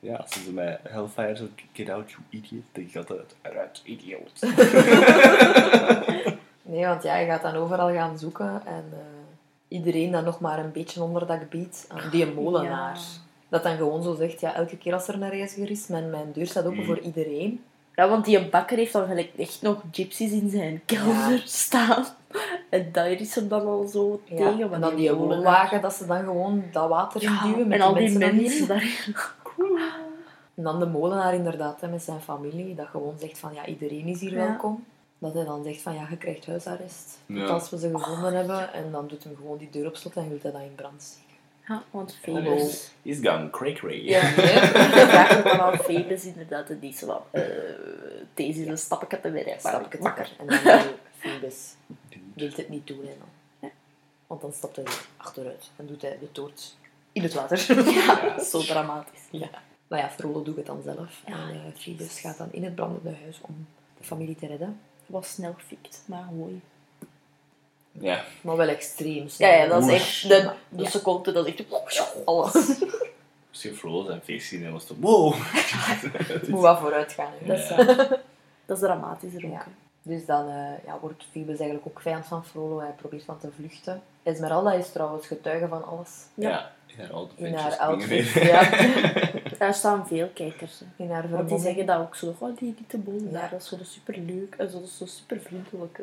Ja, 0.00 0.16
als 0.16 0.44
ze 0.44 0.52
mij 0.52 0.80
Hellfire 0.82 1.36
zo 1.36 1.48
get 1.72 1.88
out 1.88 2.10
you 2.10 2.22
idiot, 2.28 2.64
denk 2.72 2.88
ik 2.88 2.96
altijd 2.96 3.34
ruit 3.42 3.80
idioot. 3.84 4.40
Nee, 6.72 6.86
want 6.86 7.02
ja, 7.02 7.16
je 7.16 7.26
gaat 7.26 7.42
dan 7.42 7.54
overal 7.54 7.92
gaan 7.92 8.18
zoeken 8.18 8.62
en 8.66 8.84
eh, 8.92 8.98
iedereen 9.68 10.10
dat 10.10 10.24
nog 10.24 10.40
maar 10.40 10.58
een 10.58 10.72
beetje 10.72 11.02
onderdak 11.02 11.50
biedt 11.50 11.84
aan 11.88 12.10
die 12.10 12.32
molenaar. 12.34 12.94
Ja. 12.94 13.00
Dat 13.48 13.62
dan 13.62 13.76
gewoon 13.76 14.02
zo 14.02 14.14
zegt, 14.14 14.40
ja, 14.40 14.54
elke 14.54 14.76
keer 14.78 14.92
als 14.92 15.08
er 15.08 15.14
een 15.14 15.28
reiziger 15.30 15.70
is, 15.70 15.86
mijn, 15.86 16.10
mijn 16.10 16.32
deur 16.32 16.46
staat 16.46 16.64
open 16.64 16.78
Mm. 16.78 16.84
voor 16.84 16.98
iedereen. 16.98 17.62
Ja, 17.94 18.08
want 18.08 18.24
die 18.24 18.48
bakker 18.48 18.76
heeft 18.76 18.92
dan 18.92 19.06
gelijk 19.06 19.30
echt 19.36 19.62
nog 19.62 19.82
gypsies 19.90 20.30
in 20.32 20.50
zijn 20.50 20.82
kelder 20.86 21.30
Ja. 21.30 21.40
staan. 21.44 22.04
En 22.70 22.88
daar 22.92 23.10
is 23.10 23.34
hem 23.34 23.48
dan 23.48 23.66
al 23.66 23.86
zo 23.86 24.20
Ja, 24.24 24.36
tegen. 24.36 24.72
en 24.72 24.80
dan 24.80 24.94
die 24.94 25.12
woonwagen, 25.12 25.80
dat 25.80 25.92
ze 25.92 26.06
dan 26.06 26.24
gewoon 26.24 26.64
dat 26.72 26.88
water 26.88 27.22
Ja, 27.22 27.42
duwen 27.42 27.68
met 27.68 27.78
en 27.80 27.84
al 27.86 27.94
die 27.94 28.18
mensen, 28.18 28.36
mensen 28.36 28.66
daarin. 28.68 28.90
En 30.54 30.62
dan 30.62 30.78
de 30.78 30.86
molenaar 30.86 31.34
inderdaad, 31.34 31.80
hè, 31.80 31.88
met 31.88 32.02
zijn 32.02 32.20
familie, 32.20 32.74
dat 32.74 32.86
gewoon 32.86 33.14
zegt 33.18 33.38
van, 33.38 33.54
ja, 33.54 33.66
iedereen 33.66 34.06
is 34.06 34.20
hier 34.20 34.30
Ja. 34.32 34.36
welkom. 34.46 34.84
Dat 35.22 35.34
hij 35.34 35.44
dan 35.44 35.64
zegt 35.64 35.80
van, 35.82 35.94
ja, 35.94 36.06
je 36.10 36.16
krijgt 36.16 36.46
huisarrest. 36.46 37.18
Ja. 37.26 37.40
Tot 37.40 37.48
als 37.50 37.70
we 37.70 37.78
ze 37.78 37.98
gevonden 37.98 38.34
hebben. 38.34 38.72
En 38.72 38.90
dan 38.90 39.08
doet 39.08 39.24
hem 39.24 39.36
gewoon 39.36 39.58
die 39.58 39.70
deur 39.70 39.86
op 39.86 39.96
slot 39.96 40.16
en 40.16 40.28
wil 40.28 40.38
hij 40.42 40.50
dat 40.52 40.60
in 40.60 40.74
brand 40.74 41.02
steken. 41.02 41.20
Ja, 41.68 41.82
want 41.90 42.16
Phoebus... 42.22 42.90
He's 43.02 43.18
gone 43.22 43.50
cray 43.50 43.72
cray. 43.72 44.04
Ja, 44.04 44.22
nee. 44.22 44.44
Ik 44.44 45.08
vraag 45.08 45.36
me 45.36 45.42
dan 45.42 45.60
aan 45.60 45.76
Phoebus 45.78 46.24
inderdaad, 46.24 46.70
en 46.70 46.78
die 46.78 46.92
zo 46.92 47.06
van... 47.06 47.20
eh, 47.30 47.42
deze 48.34 48.60
is 48.60 48.66
een 48.66 48.78
stapje 48.78 49.20
te 49.20 49.30
weer. 49.30 49.54
stap 49.58 49.86
ik 49.86 49.92
het 49.92 50.00
wakker. 50.00 50.30
En 50.38 50.46
dan 50.46 50.82
Phoebus 51.18 51.74
wil 52.34 52.50
het 52.56 52.68
niet 52.76 52.86
doen. 52.86 53.00
En 53.00 53.16
dan. 53.18 53.70
Want 54.26 54.40
dan 54.40 54.52
stapt 54.52 54.76
hij 54.76 54.84
achteruit 55.16 55.70
en 55.76 55.86
doet 55.86 56.02
hij 56.02 56.16
de 56.20 56.32
toort 56.32 56.76
in 57.12 57.22
het 57.22 57.34
water. 57.34 57.66
Ja, 57.94 58.42
zo 58.42 58.60
dramatisch. 58.60 59.20
Ja. 59.30 59.48
Maar 59.88 59.98
ja, 59.98 60.10
Frollo 60.10 60.42
doet 60.42 60.56
het 60.56 60.66
dan 60.66 60.82
zelf. 60.84 61.22
Ja. 61.26 61.32
En 61.32 61.54
uh, 61.54 61.60
Phoebus 61.76 62.20
gaat 62.20 62.38
dan 62.38 62.48
in 62.52 62.64
het 62.64 62.74
brandende 62.74 63.14
huis 63.22 63.40
om 63.40 63.66
de 63.98 64.04
familie 64.04 64.36
te 64.36 64.46
redden. 64.46 64.80
Was 65.12 65.28
snel 65.32 65.54
gefikt, 65.58 66.02
maar 66.04 66.24
mooi. 66.32 66.60
Ja. 67.92 68.24
Maar 68.40 68.56
wel 68.56 68.68
extreem. 68.68 69.26
Ja, 69.36 69.48
ja, 69.48 69.66
dat 69.66 69.86
is 69.86 69.92
echt... 69.92 70.28
De, 70.28 70.50
de 70.68 70.82
Ja. 70.82 70.88
seconde, 70.90 71.32
dat 71.32 71.46
is 71.46 71.54
echt... 71.54 72.16
Alles. 72.24 72.54
Als 73.50 73.62
je 73.62 73.74
Frollo 73.74 74.04
zijn 74.04 74.20
feest 74.24 74.48
zien 74.48 74.64
en 74.64 74.72
was 74.72 74.88
het 74.88 74.98
wow. 75.00 75.34
Moet 76.48 76.60
wat 76.60 76.78
vooruit 76.78 77.12
gaan. 77.12 77.32
Dat 77.46 77.58
is, 77.58 77.68
Ja. 77.68 77.76
dat 78.66 78.76
is 78.76 78.78
dramatischer 78.88 79.44
ook. 79.44 79.50
Ja. 79.52 79.58
hè. 79.58 79.70
Dus 80.04 80.26
dan 80.26 80.48
eh, 80.48 80.84
ja, 80.86 80.98
wordt 81.00 81.24
Phoebus 81.30 81.58
eigenlijk 81.58 81.86
ook 81.86 82.00
vijand 82.00 82.26
van 82.26 82.44
Frollo. 82.44 82.80
Hij 82.80 82.90
probeert 82.96 83.24
van 83.24 83.38
te 83.38 83.48
vluchten. 83.56 84.02
Esmeralda 84.22 84.72
is 84.72 84.92
trouwens 84.92 85.26
getuige 85.26 85.68
van 85.68 85.84
alles. 85.84 86.10
Ja. 86.34 86.72
In 86.86 87.00
haar 87.04 87.12
outfitjes 87.12 87.48
In 87.48 87.54
haar 87.54 87.76
outfit. 87.76 88.32
weer. 88.32 88.46
Ja. 88.46 88.70
Daar 89.62 89.74
staan 89.74 90.06
veel 90.06 90.28
kijkers. 90.34 90.78
hè. 90.78 91.04
In 91.04 91.10
haar 91.10 91.28
Want 91.30 91.48
die 91.48 91.58
zeggen 91.58 91.86
dat 91.86 91.98
ook 91.98 92.14
zo. 92.14 92.34
Oh, 92.38 92.56
die 92.56 92.74
witte 92.78 92.98
bol. 92.98 93.20
Ja. 93.30 93.40
Ja. 93.40 93.48
Dat 93.48 93.60
is 93.60 93.68
zo 93.68 93.76
super 93.82 94.18
leuk 94.18 94.54
en 94.58 94.70
zo, 94.70 94.82
zo 94.98 95.06
super 95.06 95.40
vriendelijk. 95.40 96.00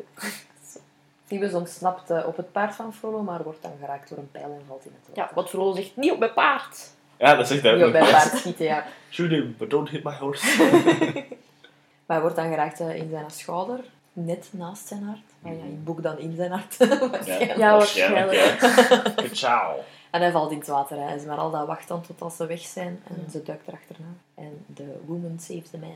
Phoebus 1.26 1.54
ontsnapt 1.62 2.10
eh, 2.10 2.28
op 2.28 2.38
het 2.38 2.52
paard 2.52 2.76
van 2.76 2.94
Frollo, 2.94 3.22
maar 3.22 3.44
wordt 3.44 3.62
dan 3.62 3.72
geraakt 3.80 4.10
door 4.10 4.18
een 4.18 4.32
pijl 4.32 4.44
en 4.60 4.62
valt 4.68 4.86
in 4.86 4.92
het 5.06 5.16
Ja, 5.16 5.22
water. 5.22 5.36
wat 5.36 5.50
Frollo 5.50 5.74
zegt, 5.76 5.96
niet 5.96 6.12
op 6.12 6.20
mijn 6.20 6.34
paard. 6.34 6.90
Ja, 7.18 7.36
dat 7.36 7.48
zegt 7.48 7.62
hij 7.62 7.76
Niet 7.76 7.86
op 7.86 7.92
bij 7.92 8.02
nog. 8.02 8.12
paard 8.12 8.38
schieten, 8.38 8.66
ja. 8.66 8.86
Shoot 9.10 9.30
him, 9.30 9.56
but 9.58 9.70
don't 9.70 9.90
hit 9.90 10.04
my 10.04 10.14
horse. 10.14 10.46
Maar 12.06 12.18
hij 12.18 12.22
wordt 12.22 12.36
dan 12.36 12.50
geraakt 12.50 12.80
eh, 12.80 12.96
in 12.96 13.10
zijn 13.10 13.30
schouder, 13.32 13.80
net 14.14 14.48
naast 14.52 14.88
zijn 14.88 15.04
hart. 15.04 15.22
Maar 15.40 15.52
ja, 15.54 15.58
in 15.60 15.66
het 15.66 15.84
boek 15.84 16.04
dan 16.04 16.18
in 16.20 16.36
zijn 16.36 16.52
hart. 16.52 16.78
waarschijnlijk. 17.12 17.58
Ja, 17.58 17.72
waarschijnlijk. 17.78 18.32
ja. 19.34 19.76
En 20.10 20.22
hij 20.22 20.32
valt 20.32 20.52
in 20.52 20.58
het 20.58 20.68
water. 20.68 20.98
Hè. 20.98 21.14
Esmeralda 21.16 21.66
wacht 21.66 21.88
dan 21.88 22.02
tot 22.02 22.22
als 22.22 22.36
ze 22.36 22.46
weg 22.46 22.62
zijn 22.62 23.02
en 23.08 23.32
ze 23.32 23.44
duikt 23.44 23.68
erachterna. 23.68 24.08
En 24.36 24.66
de 24.68 25.00
woman 25.06 25.40
saves 25.40 25.70
the 25.70 25.78
man. 25.78 25.96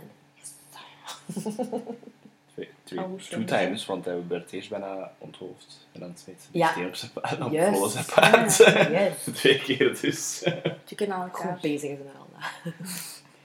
Twee, 2.54 2.70
twee, 2.84 3.00
Oh, 3.04 3.20
two 3.20 3.44
times, 3.44 3.86
want 3.86 4.06
hij 4.06 4.28
werd 4.28 4.52
eerst 4.52 4.70
bijna 4.70 5.12
onthoofd. 5.18 5.88
En 5.92 6.00
dan 6.00 6.14
smeet 6.18 6.42
ze 6.42 6.48
die 6.52 6.62
Ja. 6.62 6.72
steen 6.72 6.88
op 6.88 6.96
zijn 6.96 7.12
paard. 7.12 7.42
Op 7.42 7.52
Juist. 7.52 7.70
Frollo 7.70 7.88
zijn 7.90 8.06
paard. 8.06 8.58
Yes. 8.92 9.24
Twee 9.40 9.60
keer 9.60 10.00
dus. 10.02 10.44
Chicken 10.86 11.14
aan 11.14 11.22
elkaar. 11.22 11.52
Goed 11.52 11.62
bezig, 11.62 11.90
Esmeralda. 11.90 12.38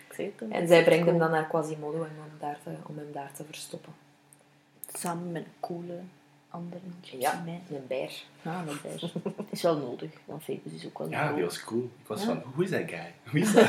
Ik 0.09 0.15
zeg 0.15 0.27
het, 0.39 0.51
En 0.51 0.69
zij 0.69 0.85
brengt 0.85 1.07
hem 1.07 1.19
dan 1.19 1.31
naar 1.31 1.47
Quasimodo 1.47 2.03
en 2.03 2.11
om, 2.19 2.39
daar 2.41 2.59
te, 2.65 2.71
om 2.87 2.99
hem 2.99 3.13
daar 3.13 3.33
te 3.37 3.45
verstoppen. 3.45 3.93
Samen 4.93 5.33
met 5.33 5.45
een 5.45 5.53
coole 5.61 5.99
andere 6.51 6.81
gypsy 7.01 7.17
Ja, 7.17 7.43
man. 7.47 7.61
een 7.71 7.87
beer. 7.87 8.23
Ja, 8.43 8.65
dat 8.65 8.75
is, 8.95 9.03
het 9.37 9.47
is 9.51 9.63
wel 9.63 9.77
nodig, 9.79 10.11
want 10.25 10.43
Phoebus 10.43 10.73
is 10.73 10.87
ook 10.87 10.99
wel 10.99 11.11
Ja, 11.11 11.33
die 11.33 11.45
was 11.45 11.65
cool. 11.65 11.83
Ik 12.01 12.07
was 12.07 12.21
Ja. 12.21 12.27
van, 12.27 12.43
who 12.53 12.63
is 12.63 12.71
that 12.71 12.89
guy? 12.91 13.13
Who 13.23 13.39
is 13.39 13.53
that? 13.53 13.69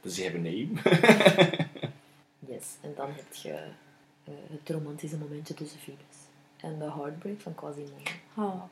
Does 0.00 0.16
he 0.16 0.24
have 0.24 0.36
a 0.36 0.40
name? 0.40 0.68
Yes. 2.48 2.64
En 2.80 2.92
dan 2.96 3.06
heb 3.14 3.34
je 3.34 3.52
eh, 4.24 4.34
het 4.50 4.70
romantische 4.70 5.16
momentje 5.16 5.54
tussen 5.54 5.78
Phoebus 5.80 6.16
en 6.60 6.78
de 6.78 6.84
heartbreak 6.90 7.40
van 7.40 7.54
Quasimodo. 7.54 8.10
Ah, 8.34 8.62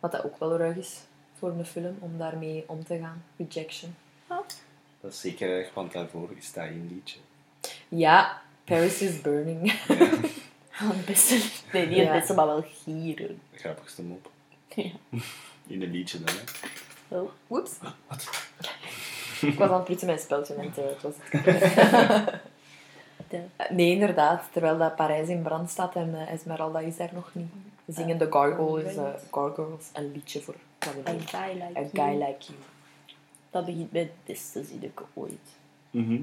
Wat 0.00 0.12
dat 0.12 0.24
ook 0.24 0.38
wel 0.38 0.56
ruig 0.56 0.76
is 0.76 1.00
voor 1.38 1.50
een 1.50 1.64
film, 1.66 1.96
om 2.00 2.18
daarmee 2.18 2.64
om 2.66 2.84
te 2.84 2.98
gaan. 2.98 3.24
Rejection. 3.36 3.94
Dat 5.00 5.12
is 5.12 5.20
zeker 5.20 5.50
erg, 5.50 5.74
want 5.74 5.92
daarvoor 5.92 6.30
is 6.36 6.52
dat 6.52 6.64
een 6.64 6.88
liedje. 6.92 7.18
Ja, 7.88 8.42
Paris 8.64 9.02
is 9.02 9.20
Burning. 9.20 9.72
ah, 10.78 10.90
het 10.90 11.04
beste. 11.06 11.34
Nee, 11.72 11.86
niet 11.86 11.96
het 11.98 12.06
Ja. 12.06 12.12
beste, 12.12 12.34
maar 12.34 12.46
wel 12.46 12.64
gieren. 12.84 13.40
De 13.52 13.58
grappigste 13.58 14.02
mop. 14.02 14.30
Ja. 14.74 14.90
In 15.66 15.82
een 15.82 15.90
liedje 15.90 16.18
dan, 16.22 16.34
hè. 16.36 16.42
Wel, 17.08 17.30
Oeps. 17.50 17.70
Wat? 18.08 18.30
Ik 19.40 19.58
was 19.58 19.68
aan 19.68 19.74
het 19.74 19.84
prutsen 19.84 20.06
mijn 20.06 20.18
speltje 20.18 20.54
en 20.54 20.64
het, 20.64 20.78
eh, 20.78 20.84
het 20.84 21.02
was 21.02 21.14
het. 21.18 22.40
Eh, 23.28 23.70
Nee, 23.70 23.90
inderdaad. 23.90 24.44
Terwijl 24.52 24.78
dat 24.78 24.96
Parijs 24.96 25.28
in 25.28 25.42
brand 25.42 25.70
staat 25.70 25.94
en 25.96 26.14
eh, 26.14 26.32
Esmeralda 26.32 26.78
is 26.78 26.96
daar 26.96 27.10
nog 27.12 27.30
niet. 27.32 27.48
Zingen 27.86 28.18
de 28.18 28.26
Gargoyles, 28.30 28.96
eh, 28.96 29.04
Gargoyles 29.30 29.84
een 29.92 30.12
liedje 30.12 30.40
voor 30.42 30.54
a 30.86 30.90
guy 31.04 31.52
like 31.52 31.78
A 31.78 31.80
you. 31.80 31.88
guy 31.92 32.18
like 32.18 32.36
you. 32.46 32.58
Dat 33.50 33.64
begint 33.64 33.92
met 33.92 34.02
het 34.02 34.10
beste 34.24 34.64
zinnetje 34.64 35.04
ooit. 35.14 35.48
Mhm. 35.90 36.20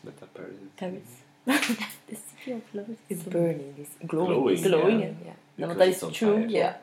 Met 0.00 0.18
dat 0.18 0.32
Paris. 0.32 0.50
Paris. 0.74 1.02
The 1.44 2.16
city 2.36 2.52
of 2.52 2.62
love 2.70 2.90
It's 3.06 3.22
burning. 3.22 3.74
It's 3.76 3.90
glowing. 4.06 4.34
Glowing, 4.34 4.58
glowing, 4.58 5.00
Ja. 5.00 5.32
Ja, 5.54 5.66
Because 5.66 5.90
want 5.90 6.00
dat 6.00 6.10
is 6.10 6.18
true. 6.18 6.48
Ja. 6.48 6.80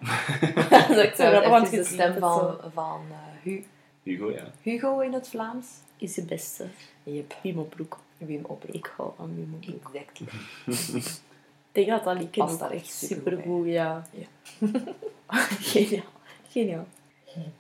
dat 0.69 0.89
is 0.97 1.05
ook 1.07 1.15
zo 1.15 1.31
Dat 1.31 1.43
grappig, 1.43 1.49
want 1.49 1.65
is 1.65 1.71
je 1.71 1.77
de 1.77 1.83
stem 1.83 2.17
van, 2.19 2.57
van 2.73 3.01
eh, 3.09 3.17
Hu- 3.43 3.63
Hugo, 4.03 4.31
ja. 4.31 4.51
Hugo 4.61 4.99
in 4.99 5.13
het 5.13 5.27
Vlaams. 5.27 5.67
Is 5.97 6.13
de 6.13 6.23
beste. 6.25 6.67
Yep. 7.03 7.35
Wim 7.43 7.69
Broek. 7.69 7.97
Wim 8.17 8.45
Oproep. 8.45 8.75
Ik 8.75 8.93
hou 8.97 9.11
van 9.17 9.35
Wim 9.35 9.57
Broek. 9.59 9.79
Exactly. 9.93 10.27
Ik 11.73 11.77
denk 11.88 11.88
dat 11.88 12.03
dat 12.03 12.17
liedje 12.17 12.41
Past 12.43 12.59
daar 12.59 12.71
echt 12.71 12.81
echt 12.81 12.91
supergoed 12.93 13.67
ja. 13.67 14.05
Ja. 14.11 14.25
Geniaal. 15.59 16.03
Geniaal. 16.49 16.85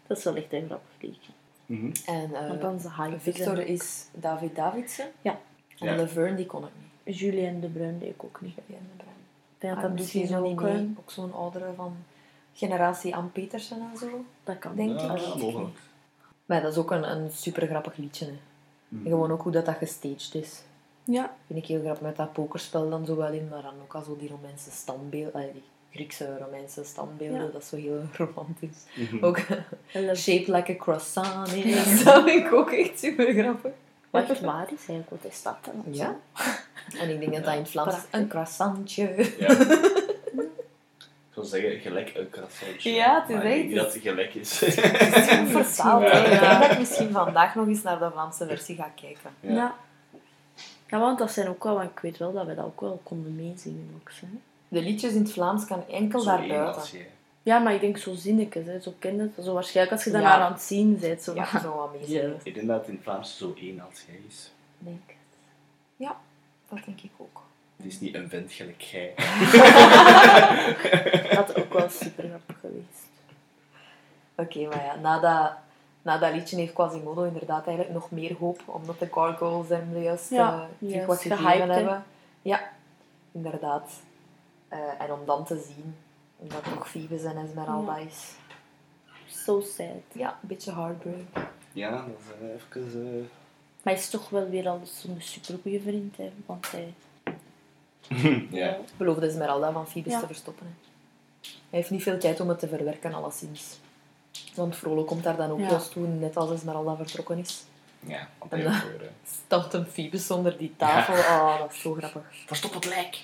Dat 0.07 0.17
is 0.17 0.23
wel 0.23 0.35
echt 0.35 0.53
een 0.53 0.65
grappig 0.65 0.89
liedje. 0.99 1.31
Mhm. 1.65 1.91
En 2.05 2.33
eh, 2.35 2.61
dan 2.61 2.75
is 2.75 2.81
de 2.81 2.91
hype. 2.97 3.19
Victor 3.19 3.59
is 3.59 4.07
David 4.13 4.55
Davidsen. 4.55 5.11
Ja. 5.21 5.39
En 5.77 5.87
Ja. 5.87 5.95
Laverne, 5.95 6.35
die 6.35 6.45
kon 6.45 6.63
ik 6.63 6.69
niet. 6.79 6.89
Julien 7.03 7.59
de 7.59 7.67
Bruin 7.67 7.99
deed 7.99 8.09
ik 8.09 8.23
ook 8.23 8.41
niet. 8.41 8.55
Ja, 8.55 8.61
de 8.65 8.95
Bruin. 8.97 9.15
Ik 9.55 9.57
denk 9.57 9.73
dat 9.75 9.83
Ah, 9.83 9.89
dat 9.89 9.99
misschien 9.99 10.21
misschien 10.21 10.39
zo 10.39 10.43
ook... 10.43 10.59
niet 10.59 10.69
eh, 10.69 10.73
mee. 10.75 10.95
Ook 10.99 11.11
zo'n 11.11 11.33
oudere 11.33 11.73
van 11.75 11.95
generatie 12.53 13.15
Ann 13.15 13.31
Petersen 13.31 13.81
en 13.91 13.97
zo. 13.97 14.25
Dat 14.43 14.59
kan. 14.59 14.75
Denk 14.75 14.99
Ja, 14.99 15.15
ik. 15.15 15.35
mogelijk. 15.35 15.77
Maar 16.45 16.61
dat 16.61 16.71
is 16.71 16.77
ook 16.77 16.91
een, 16.91 17.11
een 17.11 17.31
super 17.31 17.67
grappig 17.67 17.97
liedje. 17.97 18.25
Hè. 18.25 18.31
En 18.31 19.01
gewoon 19.03 19.31
ook 19.31 19.41
hoe 19.41 19.51
dat, 19.51 19.65
dat 19.65 19.75
gestaged 19.75 20.35
is. 20.35 20.61
Ja. 21.03 21.35
Vind 21.47 21.59
ik 21.59 21.65
heel 21.65 21.79
grappig 21.81 22.01
met 22.01 22.15
dat 22.15 22.33
pokerspel 22.33 22.89
dan 22.89 23.05
zo 23.05 23.15
wel 23.15 23.31
in, 23.31 23.47
maar 23.49 23.61
dan 23.61 23.73
ook 23.81 23.93
al 23.95 24.01
zo 24.03 24.17
die 24.17 24.29
Romeinse 24.29 24.71
standbeelden, 24.71 25.41
eh, 25.47 25.53
die 25.53 25.63
Griekse 25.91 26.37
Romeinse 26.37 26.83
standbeelden, 26.83 27.45
Ja. 27.45 27.51
dat 27.51 27.61
is 27.61 27.67
zo 27.69 27.75
heel 27.75 28.01
romantisch. 28.17 28.83
Mhm. 28.95 29.23
Ook 29.25 29.39
dat- 29.93 30.17
shaped 30.17 30.47
like 30.47 30.71
a 30.71 30.75
croissant 30.75 31.53
is, 31.53 32.03
dat 32.03 32.23
vind 32.23 32.45
ik 32.45 32.53
ook 32.53 32.71
echt 32.71 32.99
super 32.99 33.33
grappig. 33.33 33.71
Wat 34.09 34.29
echt 34.29 34.41
waar 34.41 34.63
is 34.65 34.69
eigenlijk, 34.87 35.09
wat 35.09 35.31
is 35.31 35.41
dat 35.43 35.57
dan? 35.65 35.93
Ja. 35.93 36.15
En 36.95 37.09
ik 37.09 37.19
denk 37.19 37.33
dat 37.33 37.43
dat 37.43 37.53
in 37.53 37.59
het 37.59 37.69
Vlaams 37.69 37.95
een 38.11 38.27
croissantje. 38.27 39.31
Ja. 39.39 39.49
Ik 41.33 41.37
zou 41.37 41.45
zeggen, 41.61 41.79
gelijk 41.79 42.11
een 42.15 42.29
croissantje. 42.29 42.91
Ja, 42.91 43.19
het 43.21 43.29
is 43.29 43.35
maar 43.35 43.45
ik 43.45 43.51
denk 43.51 43.59
echt- 43.59 43.67
niet 43.67 43.75
dat 43.77 43.93
het 43.93 44.01
gelijk 44.01 44.33
is. 44.33 44.59
Het 44.59 44.75
is 45.15 45.27
goed 45.37 45.49
vertaald. 45.65 46.01
hè. 46.11 46.25
Ik 46.25 46.31
Ja. 46.33 46.49
denk 46.49 46.61
dat 46.61 46.71
ik 46.71 46.77
misschien 46.79 47.11
vandaag 47.11 47.55
nog 47.55 47.67
eens 47.67 47.81
naar 47.81 47.99
de 47.99 48.09
Vlaamse 48.11 48.47
versie 48.47 48.75
ga 48.75 48.91
kijken. 48.95 49.29
Ja. 49.39 49.53
Ja. 49.53 49.75
ja. 50.87 50.99
want 50.99 51.19
dat 51.19 51.31
zijn 51.31 51.47
ook 51.49 51.63
wel, 51.63 51.73
want 51.75 51.89
ik 51.89 51.99
weet 51.99 52.17
wel 52.17 52.33
dat 52.33 52.45
we 52.45 52.55
dat 52.55 52.65
ook 52.65 52.81
wel 52.81 52.99
konden 53.03 53.35
meezingen. 53.35 53.89
Ook, 53.99 54.11
hè. 54.21 54.27
De 54.67 54.81
liedjes 54.81 55.13
in 55.13 55.21
het 55.21 55.31
Vlaams 55.31 55.65
kan 55.65 55.83
enkel 55.87 56.23
daar 56.23 56.47
buiten. 56.47 56.99
Ja, 57.43 57.59
maar 57.59 57.73
ik 57.73 57.81
denk 57.81 57.97
zo 57.97 58.13
zinnetjes, 58.13 58.65
hè. 58.65 58.79
zo 58.79 58.93
ken 58.99 59.15
je 59.15 59.21
het. 59.35 59.45
Zo 59.45 59.53
waarschijnlijk 59.53 59.95
als 59.95 60.03
je 60.05 60.11
Ja. 60.11 60.19
daarnaar 60.19 60.39
aan 60.45 60.51
het 60.53 60.61
zien 60.61 60.97
bent. 60.99 61.21
Zo 61.23 61.33
Ja, 61.35 61.59
zo 61.59 61.75
wat 61.75 61.93
meezingen. 61.99 62.39
Ik 62.43 62.53
denk 62.53 62.67
dat 62.67 62.77
het 62.79 62.87
in 62.87 62.93
het 62.93 63.03
Vlaams 63.03 63.37
zo 63.37 63.53
één 63.59 63.79
als 63.79 64.03
jij 64.07 64.19
is. 64.27 64.51
Denk. 64.77 65.01
Ja, 65.95 66.17
dat 66.75 66.85
denk 66.85 67.01
ik 67.01 67.11
ook. 67.17 67.41
Het 67.77 67.85
is 67.85 67.99
niet 67.99 68.15
een 68.15 68.29
vent 68.29 68.51
gelijk 68.51 68.81
jij. 68.81 69.13
Dat 71.21 71.31
had 71.35 71.55
ook 71.55 71.73
wel 71.73 71.89
super 71.89 72.23
grappig 72.27 72.59
geweest. 72.59 73.09
Oké, 74.35 74.67
maar 74.67 74.85
ja, 74.85 74.95
na 74.95 75.19
dat, 75.19 75.51
na 76.01 76.17
dat 76.17 76.33
liedje 76.33 76.55
heeft 76.55 76.73
Quasimodo 76.73 77.23
inderdaad 77.23 77.65
eigenlijk 77.67 77.95
nog 77.97 78.11
meer 78.11 78.35
hoop, 78.39 78.61
omdat 78.65 78.99
de 78.99 79.07
gargoyles 79.11 79.69
hem 79.69 79.97
juist 80.01 80.29
Ja, 80.29 80.53
eh, 80.53 80.59
terug 80.77 80.91
juist 80.91 81.07
wat 81.07 81.21
gegeven 81.21 81.69
hebben. 81.69 82.03
Ja, 82.41 82.69
inderdaad. 83.31 83.91
Eh, 84.67 84.79
en 84.99 85.11
om 85.11 85.25
dan 85.25 85.45
te 85.45 85.63
zien 85.75 85.95
dat 86.37 86.63
toch 86.63 86.89
Phoebus 86.89 87.23
en 87.23 87.37
Esmeralda 87.37 87.97
Ja. 87.97 88.05
is. 88.05 88.31
So 89.27 89.61
sad. 89.61 89.85
Ja, 90.11 90.29
een 90.41 90.47
beetje 90.47 90.73
heartbreak. 90.73 91.47
Ja, 91.73 91.89
dat 91.91 92.05
is 92.19 92.47
eh, 92.47 92.53
even... 92.85 93.19
eh, 93.19 93.25
Maar 93.83 93.93
hij 93.93 94.01
is 94.03 94.09
toch 94.09 94.29
wel 94.29 94.49
weer 94.49 94.67
al 94.69 94.81
zo'n 94.83 95.15
supergoeie 95.19 95.81
vriend, 95.81 96.17
hè. 96.17 96.31
Want 96.45 96.71
hij... 96.71 96.93
ja. 98.51 98.77
Beloofde 98.97 99.27
Esmeralda 99.27 99.71
van 99.71 99.87
Phoebus 99.87 100.13
Ja. 100.13 100.19
te 100.19 100.25
verstoppen. 100.25 100.65
Hè. 100.65 100.71
Hij 101.69 101.79
heeft 101.79 101.89
niet 101.89 102.03
veel 102.03 102.17
tijd 102.19 102.39
om 102.39 102.49
het 102.49 102.59
te 102.59 102.67
verwerken, 102.67 103.13
alleszins. 103.13 103.77
Want 104.55 104.75
Frollo 104.75 105.03
komt 105.03 105.23
daar 105.23 105.35
dan 105.37 105.51
ook 105.51 105.59
Ja. 105.59 105.69
juist 105.69 105.91
toen, 105.91 106.19
net 106.19 106.37
als 106.37 106.51
Esmeralda 106.51 106.95
vertrokken 106.95 107.37
is. 107.37 107.63
Ja, 107.99 108.27
En 108.49 108.63
dan- 108.63 108.81
Stampt 109.45 109.73
een 109.73 109.85
Phoebus 109.85 110.31
onder 110.31 110.57
die 110.57 110.73
tafel. 110.77 111.13
Oh, 111.13 111.59
dat 111.59 111.71
is 111.71 111.81
zo 111.81 111.93
grappig. 111.93 112.21
Verstop 112.45 112.73
het 112.73 112.85
lijk! 112.85 113.17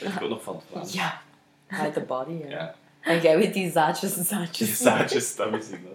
Dat 0.00 0.12
ik 0.12 0.22
ook 0.22 0.28
nog 0.28 0.42
van 0.42 0.62
het. 0.72 0.92
Ja. 0.92 1.20
Hide 1.68 1.90
the 1.90 2.00
body, 2.00 2.32
ja. 2.32 2.48
Ja. 2.48 2.74
En 3.00 3.20
jij 3.20 3.38
weet 3.38 3.54
die 3.54 3.70
zaadjes, 3.70 4.14
Die 4.14 4.24
zaadjes. 4.24 4.78
zaadjes, 4.78 5.36
dat 5.36 5.54
ik 5.54 5.82
nog. 5.82 5.92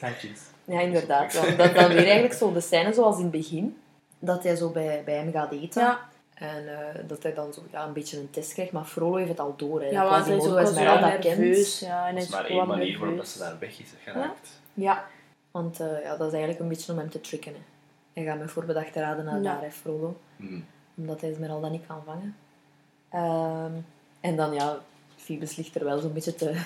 Zaadjes. 0.00 0.40
Ja, 0.64 0.80
inderdaad. 0.80 1.34
Want 1.34 1.58
dat 1.58 1.66
is 1.70 1.74
dan 1.74 1.88
weer 1.88 1.96
eigenlijk 2.04 2.34
zo 2.34 2.52
de 2.52 2.60
scène 2.60 2.92
zoals 2.92 3.16
in 3.16 3.22
het 3.22 3.30
begin. 3.30 3.76
Dat 4.18 4.42
hij 4.42 4.56
zo 4.56 4.70
bij, 4.70 5.02
bij 5.04 5.14
hem 5.14 5.32
gaat 5.32 5.52
eten. 5.52 5.82
Ja, 5.82 6.00
En 6.34 6.78
eh, 6.78 7.00
dat 7.08 7.22
hij 7.22 7.34
dan 7.34 7.52
zo 7.52 7.62
ja, 7.70 7.84
een 7.86 7.92
beetje 7.92 8.18
een 8.18 8.30
test 8.30 8.52
krijgt. 8.52 8.72
Maar 8.72 8.84
Frollo 8.84 9.16
heeft 9.16 9.28
het 9.28 9.40
al 9.40 9.54
door. 9.56 9.80
Hè. 9.80 9.88
ja 9.88 10.08
want 10.10 10.26
hij 10.26 10.36
is 10.36 10.42
ook 10.42 10.48
zo 10.48 10.56
Esmeralda 10.56 11.08
nerveus. 11.08 11.78
kent. 11.78 11.90
Ja, 11.90 12.08
en 12.08 12.14
Dat 12.14 12.24
is 12.24 12.30
maar 12.30 12.44
één 12.44 12.66
manier 12.66 12.98
waarop 12.98 13.16
dat 13.16 13.28
ze 13.28 13.38
daar 13.38 13.56
weg 13.58 13.80
is 13.80 13.90
geraakt. 14.04 14.48
Ja. 14.74 15.04
Want 15.50 15.80
eh, 15.80 16.02
ja, 16.02 16.10
dat 16.16 16.26
is 16.26 16.32
eigenlijk 16.32 16.60
een 16.60 16.68
beetje 16.68 16.92
om 16.92 16.98
hem 16.98 17.10
te 17.10 17.20
tricken. 17.20 17.52
Hè. 17.52 17.60
Hij 18.12 18.24
gaat 18.24 18.38
met 18.38 18.50
voorbedachte 18.50 19.00
raden 19.00 19.24
naar 19.24 19.36
Ja. 19.36 19.42
daar, 19.42 19.62
hè, 19.62 19.70
Frollo. 19.70 20.16
Mhm. 20.36 20.60
Omdat 20.96 21.20
hij 21.20 21.30
Esmeralda 21.30 21.68
niet 21.68 21.86
kan 21.86 22.02
vangen. 22.04 22.36
Ehm, 23.08 23.72
en 24.20 24.36
dan, 24.36 24.54
ja, 24.54 24.78
Phoebus 25.16 25.56
ligt 25.56 25.74
er 25.74 25.84
wel 25.84 25.98
zo'n 25.98 26.12
beetje 26.12 26.34
te, 26.34 26.62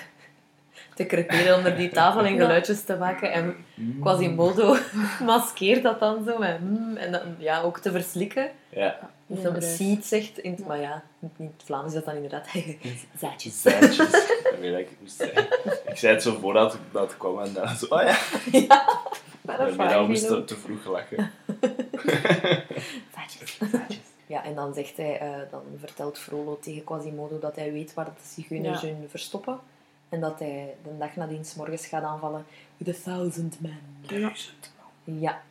te 0.95 1.05
creperen 1.05 1.55
onder 1.57 1.75
die 1.75 1.89
tafel 1.89 2.25
en 2.25 2.33
Ja. 2.35 2.41
geluidjes 2.41 2.83
te 2.83 2.95
maken. 2.95 3.31
En 3.31 3.55
Quasimodo 4.01 4.77
maskeert 5.23 5.83
dat 5.83 5.99
dan 5.99 6.23
zo 6.25 6.37
met 6.37 6.59
mm, 6.61 6.97
en 6.97 7.11
dan 7.11 7.21
ja, 7.37 7.61
ook 7.61 7.79
te 7.79 7.91
verslikken. 7.91 8.51
Ja. 8.69 8.99
Dus 9.27 9.75
seed 9.75 10.05
zegt, 10.05 10.37
in, 10.37 10.57
maar 10.67 10.79
ja, 10.79 11.03
in 11.37 11.51
het 11.55 11.65
Vlaams 11.65 11.87
is 11.87 11.93
dat 11.93 12.05
dan 12.05 12.15
inderdaad 12.15 12.47
zaadjes. 13.21 13.61
Zaadjes. 13.61 13.97
Dat 13.97 14.59
weet 14.59 14.77
ik, 14.77 14.89
ik 14.89 14.97
moest 14.99 15.15
zeggen. 15.17 15.47
Ik 15.87 15.97
zei 15.97 16.13
het 16.13 16.23
zo 16.23 16.37
voordat 16.41 16.73
ik 16.73 16.79
dat 16.91 17.17
kwam 17.17 17.39
en 17.39 17.53
dan 17.53 17.75
zo, 17.75 17.85
oh 17.89 18.01
ja. 18.01 18.17
Maar 19.41 19.57
dat 19.57 20.01
ik 20.01 20.07
moest 20.07 20.27
te, 20.27 20.43
te 20.43 20.55
vroeg 20.55 20.85
lachen. 20.85 21.31
Zaadjes. 23.15 23.57
Ja, 24.27 24.43
en 24.43 24.55
dan 24.55 24.73
zegt 24.73 24.97
hij, 24.97 25.19
eh, 25.19 25.29
dan 25.51 25.61
vertelt 25.79 26.19
Frollo 26.19 26.59
tegen 26.61 26.83
Quasimodo 26.83 27.39
dat 27.39 27.55
hij 27.55 27.71
weet 27.71 27.93
waar 27.93 28.05
de 28.05 28.11
zigeuners 28.33 28.81
Ja. 28.81 28.87
hun 28.87 29.05
verstoppen. 29.09 29.59
En 30.09 30.19
dat 30.19 30.39
hij 30.39 30.75
de 30.83 30.97
dag 30.97 31.15
nadien 31.15 31.45
's 31.45 31.55
morgens 31.55 31.85
gaat 31.85 32.03
aanvallen 32.03 32.45
with 32.77 32.95
a 32.97 32.99
thousand 33.03 33.57
men. 33.61 33.79
Ja. 34.01 34.31
Ja. 35.03 35.41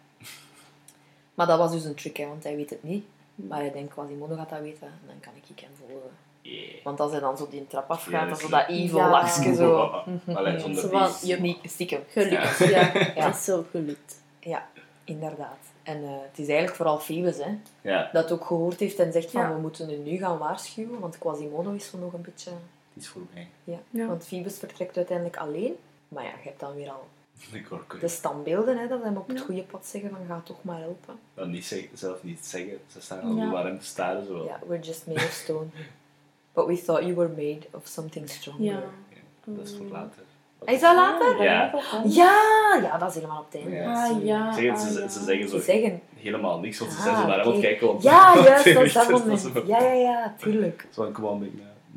Maar 1.34 1.46
dat 1.46 1.58
was 1.58 1.72
dus 1.72 1.84
een 1.84 1.94
trick, 1.94 2.16
hè, 2.16 2.26
want 2.26 2.44
hij 2.44 2.56
weet 2.56 2.70
het 2.70 2.82
niet. 2.82 3.04
Maar 3.34 3.58
hij 3.58 3.72
denkt, 3.72 3.92
Quasimodo 3.92 4.36
gaat 4.36 4.50
dat 4.50 4.60
weten, 4.60 4.86
en 4.86 5.00
dan 5.06 5.20
kan 5.20 5.32
ik 5.48 5.60
hem 5.60 5.70
volgen. 5.86 6.10
Yeah. 6.40 6.84
Want 6.84 7.00
als 7.00 7.10
hij 7.10 7.20
dan 7.20 7.36
zo 7.36 7.48
die 7.50 7.66
trap 7.66 7.90
afgaat, 7.90 8.12
Ja, 8.12 8.20
dan 8.20 8.28
dat 8.28 8.40
zo 8.40 8.48
dat 8.48 8.68
evil 8.68 8.98
Ja. 8.98 9.10
lachje 9.10 9.54
zo. 9.54 9.80
Allee, 10.34 10.58
zonder 10.60 10.80
Zo 10.82 10.88
die- 10.88 10.98
van, 10.98 11.28
Je 11.28 11.36
niet 11.40 11.58
stiekem. 11.62 12.00
Gelukt, 12.08 12.58
ja. 12.58 12.68
Ja. 12.94 13.12
Dat 13.26 13.34
is 13.34 13.44
zo 13.44 13.64
gelukt. 13.70 14.22
Ja, 14.40 14.66
inderdaad. 15.04 15.58
En 15.82 16.02
eh, 16.04 16.10
het 16.10 16.38
is 16.38 16.46
eigenlijk 16.46 16.76
vooral 16.76 16.98
Phoebus, 16.98 17.36
hè, 17.36 17.58
Ja, 17.80 18.10
dat 18.12 18.32
ook 18.32 18.44
gehoord 18.44 18.80
heeft 18.80 18.98
en 18.98 19.12
zegt 19.12 19.30
van, 19.30 19.40
Ja. 19.40 19.54
we 19.54 19.60
moeten 19.60 19.90
u 19.90 19.96
nu 19.96 20.16
gaan 20.18 20.38
waarschuwen, 20.38 21.00
want 21.00 21.18
Quasimodo 21.18 21.72
is 21.72 21.90
zo 21.90 21.98
nog 21.98 22.12
een 22.12 22.22
beetje... 22.22 22.50
is 22.96 23.08
voorbij. 23.08 23.48
Ja. 23.64 23.78
Ja. 23.90 24.06
Want 24.06 24.26
Phoebus 24.26 24.58
vertrekt 24.58 24.96
uiteindelijk 24.96 25.36
alleen. 25.36 25.74
Maar 26.08 26.24
ja, 26.24 26.30
je 26.30 26.48
hebt 26.48 26.60
dan 26.60 26.74
weer 26.74 26.90
al 26.90 27.08
De 28.00 28.08
standbeelden, 28.08 28.78
hè, 28.78 28.88
dat 28.88 29.02
hem 29.02 29.16
op 29.16 29.28
het 29.28 29.38
Ja. 29.38 29.44
goede 29.44 29.62
pad 29.62 29.86
zeggen 29.86 30.10
van, 30.10 30.18
ga 30.28 30.40
toch 30.44 30.56
maar 30.62 30.78
helpen. 30.78 31.18
Dan 31.34 31.50
niet 31.50 31.64
zeggen, 31.64 31.88
zelf 31.94 32.22
niet 32.22 32.46
zeggen. 32.46 32.78
Ze 32.92 33.00
staan 33.00 33.20
al 33.20 33.36
Ja. 33.36 33.64
hem 33.64 33.78
te 33.78 33.84
staren. 33.86 34.26
Zo. 34.26 34.44
Ja, 34.44 34.58
we're 34.66 34.82
just 34.82 35.06
made 35.06 35.20
of 35.24 35.30
stone. 35.44 35.66
But 36.54 36.66
we 36.66 36.82
thought 36.82 37.02
you 37.04 37.14
were 37.14 37.28
made 37.28 37.60
of 37.70 37.86
something 37.86 38.28
stronger. 38.30 38.62
Ja. 38.64 38.72
Ja, 39.10 39.16
dat 39.44 39.66
is 39.66 39.74
voor 39.76 39.86
later. 39.86 40.22
Is 40.64 40.80
dat 40.80 40.94
later? 40.96 41.42
Ja. 41.42 41.74
Ja, 42.04 42.78
ja, 42.82 42.98
dat 42.98 43.08
is 43.08 43.14
helemaal 43.14 43.38
op 43.40 43.52
het 43.52 43.60
einde. 43.62 43.76
Ja. 43.76 44.04
Ah, 44.08 44.24
ja. 44.24 44.52
Zeg 44.54 44.64
het, 44.64 44.72
ah, 44.80 44.86
ze, 44.86 45.00
ja. 45.00 45.08
ze 45.08 45.24
zeggen 45.24 45.48
zo 45.48 45.58
Ze 45.58 45.64
zeggen... 45.64 46.00
helemaal 46.14 46.58
niks, 46.60 46.78
want 46.78 46.90
ze 46.92 46.96
Ah, 46.98 47.04
zijn 47.04 47.16
zo 47.16 47.20
naar 47.26 47.30
hem 47.30 47.40
aan 47.40 47.46
het 47.46 47.56
oké. 47.56 47.66
kijken. 47.66 47.86
want- 47.86 48.02
Ja, 48.02 48.34
juist, 48.34 48.74
dat 48.74 48.82
is 48.84 48.92
dat 48.92 49.08
Dat 49.10 49.20
moment. 49.20 49.40
zo- 49.40 49.62
Ja, 49.66 49.78
ja, 49.82 49.92
ja, 49.92 50.34
tuurlijk. 50.38 50.86
Zo 50.90 51.10
kom 51.10 51.26
aan, 51.28 51.50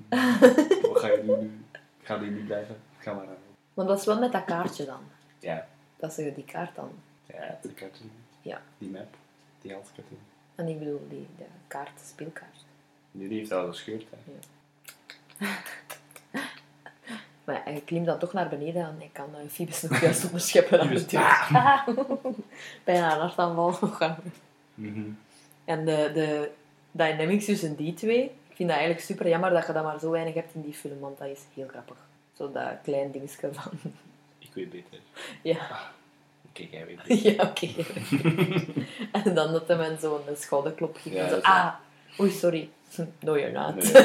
Wat 0.81 0.99
ga 0.99 1.07
je 1.07 1.23
nu 1.23 1.36
nu? 1.36 1.65
Ga 2.02 2.18
die 2.18 2.31
niet 2.31 2.45
blijven? 2.45 2.77
Ga 2.98 3.14
maar 3.14 3.27
aan. 3.27 3.36
Want 3.73 3.88
dat 3.88 3.99
is 3.99 4.06
wel 4.06 4.19
met 4.19 4.31
dat 4.31 4.45
kaartje 4.45 4.86
dan. 4.86 5.02
Ja, 5.40 5.68
Dat 5.95 6.14
ze 6.14 6.34
die 6.36 6.44
kaart 6.44 6.76
dan... 6.76 6.91
ja, 7.26 7.60
de 7.61 7.73
cartoon. 7.73 8.11
Ja. 8.41 8.61
Die 8.77 8.90
map. 8.90 9.15
Die 9.61 9.73
handcartoon. 9.73 10.18
En 10.56 10.68
ik 10.68 10.80
bedoel, 10.80 11.07
die 11.10 11.27
de 11.38 11.45
kaart, 11.68 11.88
de 11.88 12.06
speelkaart. 12.06 12.65
Nu 13.11 13.27
die 13.27 13.38
heeft 13.38 13.52
al 13.52 13.68
gescheurd. 13.68 14.06
Hè. 14.10 15.45
Maar 17.49 17.57
ja, 17.57 17.72
hij 17.72 17.81
klimt 17.86 18.06
dan 18.06 18.19
toch 18.19 18.34
naar 18.34 18.49
beneden 18.49 18.81
en 18.81 18.95
hij 18.98 19.10
kan 19.11 19.30
uh, 19.30 19.49
Phoebus 19.49 19.81
nog 19.81 20.02
juist 20.02 20.26
onderscheppen 20.26 20.80
aan 20.80 20.88
de 20.88 20.99
Phoebus, 20.99 21.11
deur. 21.11 22.34
Bijna 22.84 23.14
een 23.14 23.19
hartaanval. 23.19 23.77
Mhm. 24.73 25.10
En 25.65 25.86
de, 25.86 26.11
de 26.14 26.52
dynamics 26.91 27.45
tussen 27.45 27.76
die 27.76 27.94
twee, 27.94 28.23
ik 28.23 28.31
vind 28.60 28.69
dat 28.69 28.77
eigenlijk 28.77 29.07
super 29.07 29.27
jammer 29.27 29.49
dat 29.49 29.68
je 29.68 29.73
dat 29.73 29.84
maar 29.84 29.99
zo 29.99 30.10
weinig 30.10 30.34
hebt 30.34 30.53
in 30.53 30.61
die 30.61 30.73
film, 30.73 30.99
want 30.99 31.18
dat 31.18 31.27
is 31.27 31.40
heel 31.53 31.68
grappig. 31.68 31.98
Zo 32.38 32.52
dat 32.52 32.64
klein 32.84 33.11
dingetje 33.11 33.49
van... 33.53 33.72
Ik 34.40 34.49
weet 34.53 34.69
beter. 34.69 34.99
Ja, 35.41 35.91
Kijk, 36.53 36.72
jij 36.72 36.86
weet 36.86 37.03
beter. 37.07 37.34
ja 37.34 37.44
oké. 37.44 37.68
en 39.27 39.34
dan 39.36 39.52
dat 39.52 39.68
hem 39.68 39.81
in 39.81 39.98
zo'n 39.99 40.19
schouderklop 40.36 40.95
ging. 40.98 41.15
Ja, 41.15 41.23
en 41.23 41.30
zo, 41.30 41.40
ah, 41.41 41.73
oei, 42.19 42.31
sorry. 42.31 42.69
No, 43.19 43.38
you're 43.38 43.52
not. 43.52 43.76
Nee, 43.76 44.03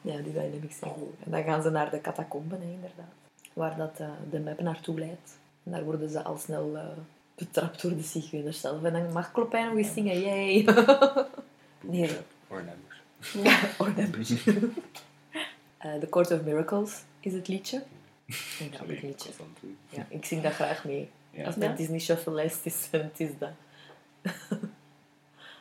Ja, 0.00 0.16
die 0.22 0.32
dynamics 0.32 0.78
zijn 0.78 0.90
goed. 0.92 1.14
En 1.24 1.30
dan 1.30 1.42
gaan 1.42 1.62
ze 1.62 1.70
naar 1.70 1.90
de 1.90 2.00
catacomben, 2.00 2.62
inderdaad. 2.62 3.12
Waar 3.52 3.76
dat, 3.76 3.92
eh, 3.98 4.08
de 4.30 4.40
map 4.40 4.60
naartoe 4.60 4.98
leidt. 4.98 5.38
En 5.64 5.72
daar 5.72 5.84
worden 5.84 6.10
ze 6.10 6.22
al 6.22 6.38
snel 6.38 6.76
eh, 6.76 6.82
betrapt 7.34 7.82
door 7.82 7.96
de 7.96 8.02
zigeuners 8.02 8.60
zelf. 8.60 8.82
En 8.82 8.92
dan 8.92 9.12
mag 9.12 9.32
Klopijn 9.32 9.66
nog 9.66 9.76
eens 9.76 9.92
zingen, 9.92 10.20
yay. 10.20 10.64
Nee. 11.80 12.10
Ornamers. 12.50 13.02
Ja, 13.32 13.60
dat 14.06 14.16
is- 14.18 14.44
Eh, 15.78 15.94
The 15.94 16.08
Court 16.08 16.30
of 16.30 16.42
Miracles 16.42 17.02
is 17.20 17.32
het 17.32 17.48
liedje. 17.48 17.76
Een 18.26 18.34
grappig 18.58 18.78
Sorry, 18.78 18.94
ik 18.94 19.02
liedje. 19.02 19.30
Ja, 19.88 20.06
ik 20.08 20.24
zing 20.24 20.42
dat 20.42 20.52
graag 20.52 20.84
mee. 20.84 21.10
Ja. 21.30 21.44
Als 21.44 21.54
Ja. 21.54 21.72
Disney 21.72 21.98
Shuffle 21.98 22.32
lijst 22.32 22.66
is, 22.66 22.88
het 22.90 23.20
is 23.20 23.30
dat. 23.38 23.50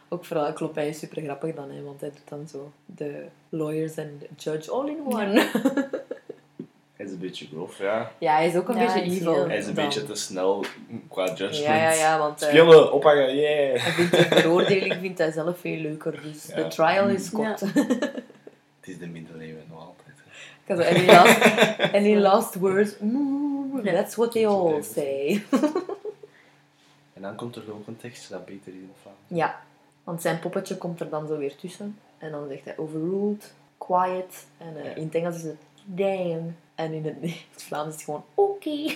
Ook 0.10 0.26
vooral 0.26 0.54
Kloppij 0.54 0.88
is 0.90 1.00
super 1.00 1.22
grappig 1.24 1.56
dan, 1.56 1.72
hè, 1.72 1.82
want 1.82 2.02
hij 2.02 2.10
doet 2.10 2.28
dan 2.30 2.48
zo 2.48 2.72
de 2.86 3.26
lawyers 3.50 3.96
en 3.96 4.18
de 4.20 4.28
judge 4.38 4.72
all 4.72 4.88
in 4.90 5.00
one. 5.06 5.50
Hij 7.00 7.08
is 7.08 7.14
een 7.14 7.20
beetje 7.20 7.48
grof, 7.48 7.78
ja. 7.78 8.12
Ja, 8.18 8.36
hij 8.36 8.48
is 8.48 8.56
ook 8.56 8.68
een 8.70 8.78
Ja, 8.78 8.86
beetje 8.94 9.02
evil. 9.16 9.34
heel- 9.34 9.48
Hij 9.48 9.58
is 9.58 9.68
een 9.68 9.74
dan. 9.74 9.84
beetje 9.86 10.04
te 10.06 10.16
snel 10.16 10.66
qua 11.10 11.26
judgment. 11.26 11.56
Ja, 11.58 11.76
ja, 11.76 11.92
ja, 11.94 12.18
want 12.20 12.42
eh, 12.42 12.50
Spelen, 12.50 12.92
ophangen, 12.94 13.36
yeah! 13.36 13.82
hij 13.82 13.92
vindt 13.92 14.12
de 14.12 14.24
veroordeling 14.24 14.94
vindt 15.02 15.18
hij 15.18 15.32
zelf 15.32 15.60
veel 15.60 15.78
leuker. 15.78 16.22
Dus 16.22 16.46
Ja. 16.48 16.56
de 16.56 16.68
trial 16.68 17.08
is 17.08 17.30
kort. 17.32 17.60
Het 18.80 18.88
is 18.88 18.98
de 18.98 19.08
middeleeuwen 19.08 19.64
nog 19.70 19.80
altijd. 19.80 20.16
Because 20.66 20.90
any 20.96 21.06
last, 21.06 21.42
any 22.00 22.16
last 22.16 22.56
words? 22.56 22.96
Mm. 23.00 23.82
That's 23.84 24.16
what 24.16 24.32
they 24.32 24.48
all 24.48 24.82
say. 24.82 25.44
En 27.14 27.22
dan 27.26 27.36
komt 27.36 27.56
er 27.56 27.64
nog 27.68 27.88
een 27.88 27.98
tekstje 27.98 28.34
dat 28.34 28.46
beter 28.46 28.72
is 28.74 28.80
Vlaams. 29.02 29.18
Ja, 29.28 29.62
want 30.04 30.22
zijn 30.22 30.40
poppetje 30.40 30.78
komt 30.78 31.00
er 31.00 31.10
dan 31.10 31.28
zo 31.28 31.38
weer 31.38 31.56
tussen. 31.56 32.00
En 32.18 32.32
dan 32.32 32.48
zegt 32.50 32.66
hij 32.66 32.78
overruled, 32.78 33.54
quiet. 33.78 34.46
En 34.58 34.78
eh, 34.78 34.84
Ja. 34.86 34.96
in 34.96 35.04
het 35.04 35.16
Engels 35.16 35.36
is 35.36 35.44
het 35.44 35.56
damn. 35.84 36.56
En 36.80 36.94
in 36.94 37.06
het, 37.06 37.16
het 37.54 37.64
Vlaams 37.64 37.88
is 37.88 37.94
het 37.94 38.04
gewoon 38.04 38.24
oké. 38.34 38.70
Ja, 38.70 38.94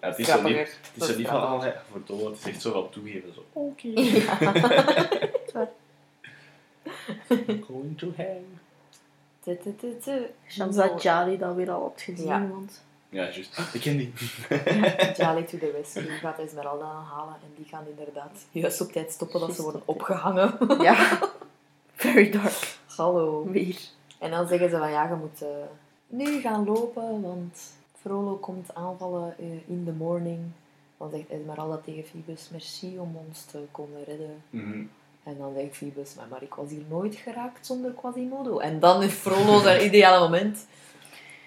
het 0.00 0.18
is 0.18 0.26
zo 0.30 0.42
niet, 0.42 0.56
het 0.56 0.78
is 0.94 1.04
zo 1.04 1.10
is 1.10 1.16
niet 1.16 1.28
van, 1.28 1.42
oh, 1.42 1.60
hij 1.60 1.74
verdomme, 1.90 2.24
het 2.24 2.38
is 2.38 2.44
echt 2.44 2.62
zo 2.62 2.72
wat 2.72 2.92
toegeven. 2.92 3.34
Zo, 3.34 3.44
oké. 3.52 3.88
Going 7.66 7.98
to 7.98 8.12
hang. 8.16 8.44
Chance 10.46 10.78
dat 10.78 11.02
Jali 11.02 11.38
dat 11.38 11.54
weer 11.54 11.70
al 11.70 11.82
had 11.82 12.02
gezien, 12.02 12.26
Ja. 12.26 12.48
want... 12.48 12.82
Ja, 13.08 13.22
juist. 13.22 13.58
Ik 13.72 13.80
ken 13.80 13.96
die. 13.96 14.12
Jolly 15.16 15.42
to 15.42 15.58
the 15.58 15.70
rescue 15.80 16.02
gaat 16.02 16.38
Esmeralda 16.38 16.86
halen. 16.86 17.34
En 17.34 17.52
die 17.56 17.66
gaan 17.66 17.84
inderdaad 17.88 18.46
juist 18.50 18.80
op 18.80 18.92
tijd 18.92 19.12
stoppen 19.12 19.40
dat 19.40 19.54
ze 19.54 19.62
worden 19.62 19.82
opgehangen. 19.84 20.58
Ja. 20.82 21.18
Very 21.94 22.30
dark. 22.30 22.78
Hallo. 22.86 23.44
Weer. 23.50 23.78
En 24.18 24.30
dan 24.30 24.48
zeggen 24.48 24.70
ze 24.70 24.76
van 24.76 24.90
ja, 24.90 25.08
je 25.08 25.14
moet 25.14 25.42
eh, 25.42 25.48
nu 26.10 26.40
gaan 26.40 26.64
lopen, 26.64 27.20
want 27.22 27.58
Frollo 28.00 28.34
komt 28.36 28.74
aanvallen 28.74 29.34
eh, 29.38 29.46
in 29.66 29.82
the 29.84 29.92
morning. 29.92 30.38
Dan 30.98 31.10
zegt 31.10 31.28
Esmeralda 31.28 31.80
tegen 31.84 32.04
Phoebus, 32.04 32.48
merci 32.52 32.98
om 32.98 33.16
ons 33.28 33.44
te 33.44 33.58
komen 33.70 34.04
redden. 34.06 34.42
Mhm. 34.50 34.82
En 35.22 35.36
dan 35.38 35.52
zegt 35.56 35.76
Phoebus, 35.76 36.14
maar, 36.14 36.26
maar 36.30 36.42
ik 36.42 36.54
was 36.54 36.70
hier 36.70 36.82
nooit 36.88 37.14
geraakt 37.14 37.66
zonder 37.66 37.90
Quasimodo. 37.92 38.58
En 38.58 38.80
dan 38.80 39.02
is 39.02 39.12
Frollo 39.12 39.60
zijn 39.60 39.84
ideale 39.88 40.18
moment. 40.20 40.66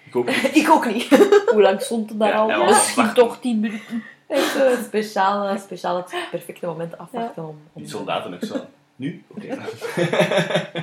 Ik 0.06 0.16
ook. 0.16 0.30
ik 0.62 0.70
ook 0.70 0.86
niet. 0.92 1.08
Hoe 1.52 1.62
lang 1.62 1.80
stond 1.80 2.08
het 2.08 2.18
daar 2.18 2.28
Ja, 2.28 2.40
al? 2.42 2.60
het 2.60 2.68
Misschien 2.70 3.12
toch 3.14 3.40
tien 3.40 3.60
minuten. 3.60 4.02
Echt 4.26 4.54
het 4.54 4.84
speciale, 4.84 5.58
speciaal 5.58 5.96
het 5.96 6.14
perfecte 6.30 6.66
moment 6.66 6.98
afwachten 6.98 7.42
om... 7.42 7.58
om 7.72 7.82
Die 7.82 7.88
soldaten 7.90 8.34
ook 8.34 8.44
zo. 8.44 8.56
Nu? 8.96 9.24
Oké. 9.28 9.58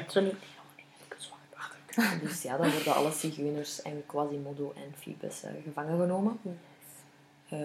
Zo 0.07 0.21
niet. 0.21 0.33
Dus 2.23 2.41
ja, 2.41 2.57
dan 2.57 2.71
worden 2.71 2.95
alle 2.95 3.11
zigeuners 3.11 3.81
en 3.81 4.03
Quasimodo 4.05 4.73
en 4.75 4.93
Phoebus 4.99 5.43
eh, 5.43 5.51
gevangen 5.63 5.99
genomen. 5.99 6.39
Eh, 7.49 7.59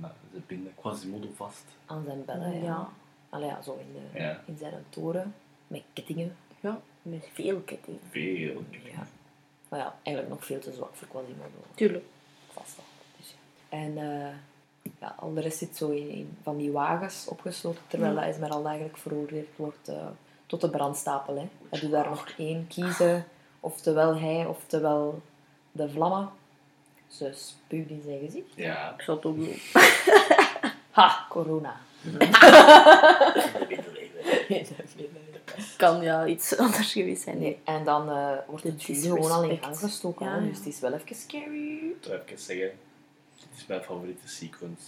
Maar 0.00 0.12
Ze 0.32 0.40
binden 0.46 0.72
Quasimodo 0.74 1.28
vast. 1.36 1.64
aan 1.86 2.04
zijn 2.06 2.24
bellen, 2.24 2.54
ja. 2.54 2.62
Ja. 2.64 2.88
Allee, 3.28 3.48
ja, 3.48 3.62
zo 3.62 3.78
in, 3.80 3.92
de, 4.12 4.18
Ja. 4.18 4.40
in 4.46 4.56
zijn 4.58 4.84
toren. 4.88 5.34
Met 5.66 5.82
kettingen. 5.92 6.36
Ja, 6.60 6.80
met 7.02 7.28
veel 7.32 7.60
ketting. 7.60 7.98
Veel. 8.10 8.62
Ja. 8.70 9.06
Maar 9.68 9.78
ja, 9.78 9.94
eigenlijk 10.02 10.36
nog 10.36 10.44
veel 10.46 10.58
te 10.60 10.72
zwak 10.72 10.94
voor 10.94 11.08
Quasimodo. 11.08 11.64
Tuurlijk. 11.74 12.04
Vast 12.52 12.76
wel. 12.76 12.84
Dus, 13.16 13.34
ja. 13.70 13.76
En 13.78 13.98
eh, 13.98 14.34
ja, 15.00 15.14
al 15.18 15.34
de 15.34 15.40
rest 15.40 15.58
zit 15.58 15.76
zo 15.76 15.90
in, 15.90 16.08
in 16.08 16.36
van 16.42 16.56
die 16.56 16.70
wagens 16.72 17.26
opgesloten, 17.28 17.82
terwijl 17.86 18.14
Ja. 18.14 18.20
ja. 18.22 18.26
Esmeralda 18.26 18.68
eigenlijk 18.68 18.98
veroordeeld 18.98 19.48
wordt 19.56 19.88
eh, 19.88 20.06
tot 20.46 20.60
de 20.60 20.70
brandstapel. 20.70 21.36
Hè. 21.36 21.48
Hij 21.68 21.80
doet 21.80 21.90
daar 21.90 22.08
nog 22.08 22.28
één 22.38 22.66
kiezen, 22.66 23.24
oftewel 23.60 24.16
hij, 24.18 24.46
oftewel 24.46 25.22
de 25.72 25.90
vlammen. 25.90 26.28
Ze 27.08 27.30
spuwt 27.34 27.88
in 27.88 28.02
zijn 28.04 28.18
gezicht. 28.20 28.46
Ja. 28.54 28.94
Ik 28.94 29.00
zal 29.02 29.14
het 29.16 29.24
ook 29.24 29.36
doen. 29.36 29.54
Ha, 30.90 31.26
corona. 31.28 31.80
Kan 35.76 36.02
ja 36.02 36.26
iets 36.26 36.56
anders 36.56 36.92
geweest 36.92 37.22
zijn. 37.22 37.38
Nee, 37.38 37.58
en 37.64 37.84
dan 37.84 38.08
eh, 38.10 38.32
wordt 38.46 38.64
het 38.64 38.84
vuur 38.84 38.94
gewoon 39.02 39.30
al 39.30 39.42
in 39.42 39.48
disrespect. 39.48 39.64
gang 39.64 39.78
gestoken. 39.78 40.26
Ja, 40.26 40.32
hè. 40.32 40.38
ja. 40.38 40.46
Dus 40.48 40.56
het 40.58 40.66
is 40.66 40.80
wel 40.80 40.92
even 40.92 41.16
scary. 41.16 41.74
Ik 41.76 41.94
moet 41.94 42.06
even 42.06 42.38
zeggen. 42.38 42.70
Dit 43.36 43.48
is 43.56 43.66
mijn 43.66 43.82
favoriete 43.82 44.28
sequence. 44.28 44.82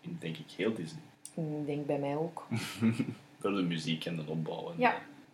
In 0.00 0.16
denk 0.20 0.36
ik 0.36 0.50
heel 0.56 0.74
Disney. 0.74 1.02
Ik 1.34 1.66
denk 1.66 1.86
bij 1.86 1.98
mij 1.98 2.16
ook. 2.16 2.46
Door 3.40 3.52
de 3.54 3.62
muziek 3.62 4.04
en 4.04 4.16
de 4.16 4.22
opbouw 4.26 4.70
en 4.70 4.74
Ja. 4.78 4.90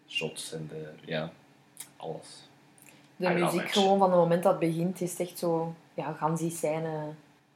de 0.07 0.13
shots 0.13 0.53
en 0.53 0.67
de... 0.69 0.89
Ja, 1.05 1.33
alles. 1.97 2.48
De 3.19 3.29
muziek 3.29 3.71
gewoon 3.71 3.99
van 3.99 4.11
het 4.11 4.19
moment 4.19 4.43
dat 4.43 4.53
het 4.53 4.61
begint 4.61 5.01
is 5.01 5.17
echt 5.21 5.39
zo... 5.39 5.75
Ja, 5.95 6.13
gans 6.13 6.41
die 6.41 6.51
scène... 6.51 6.91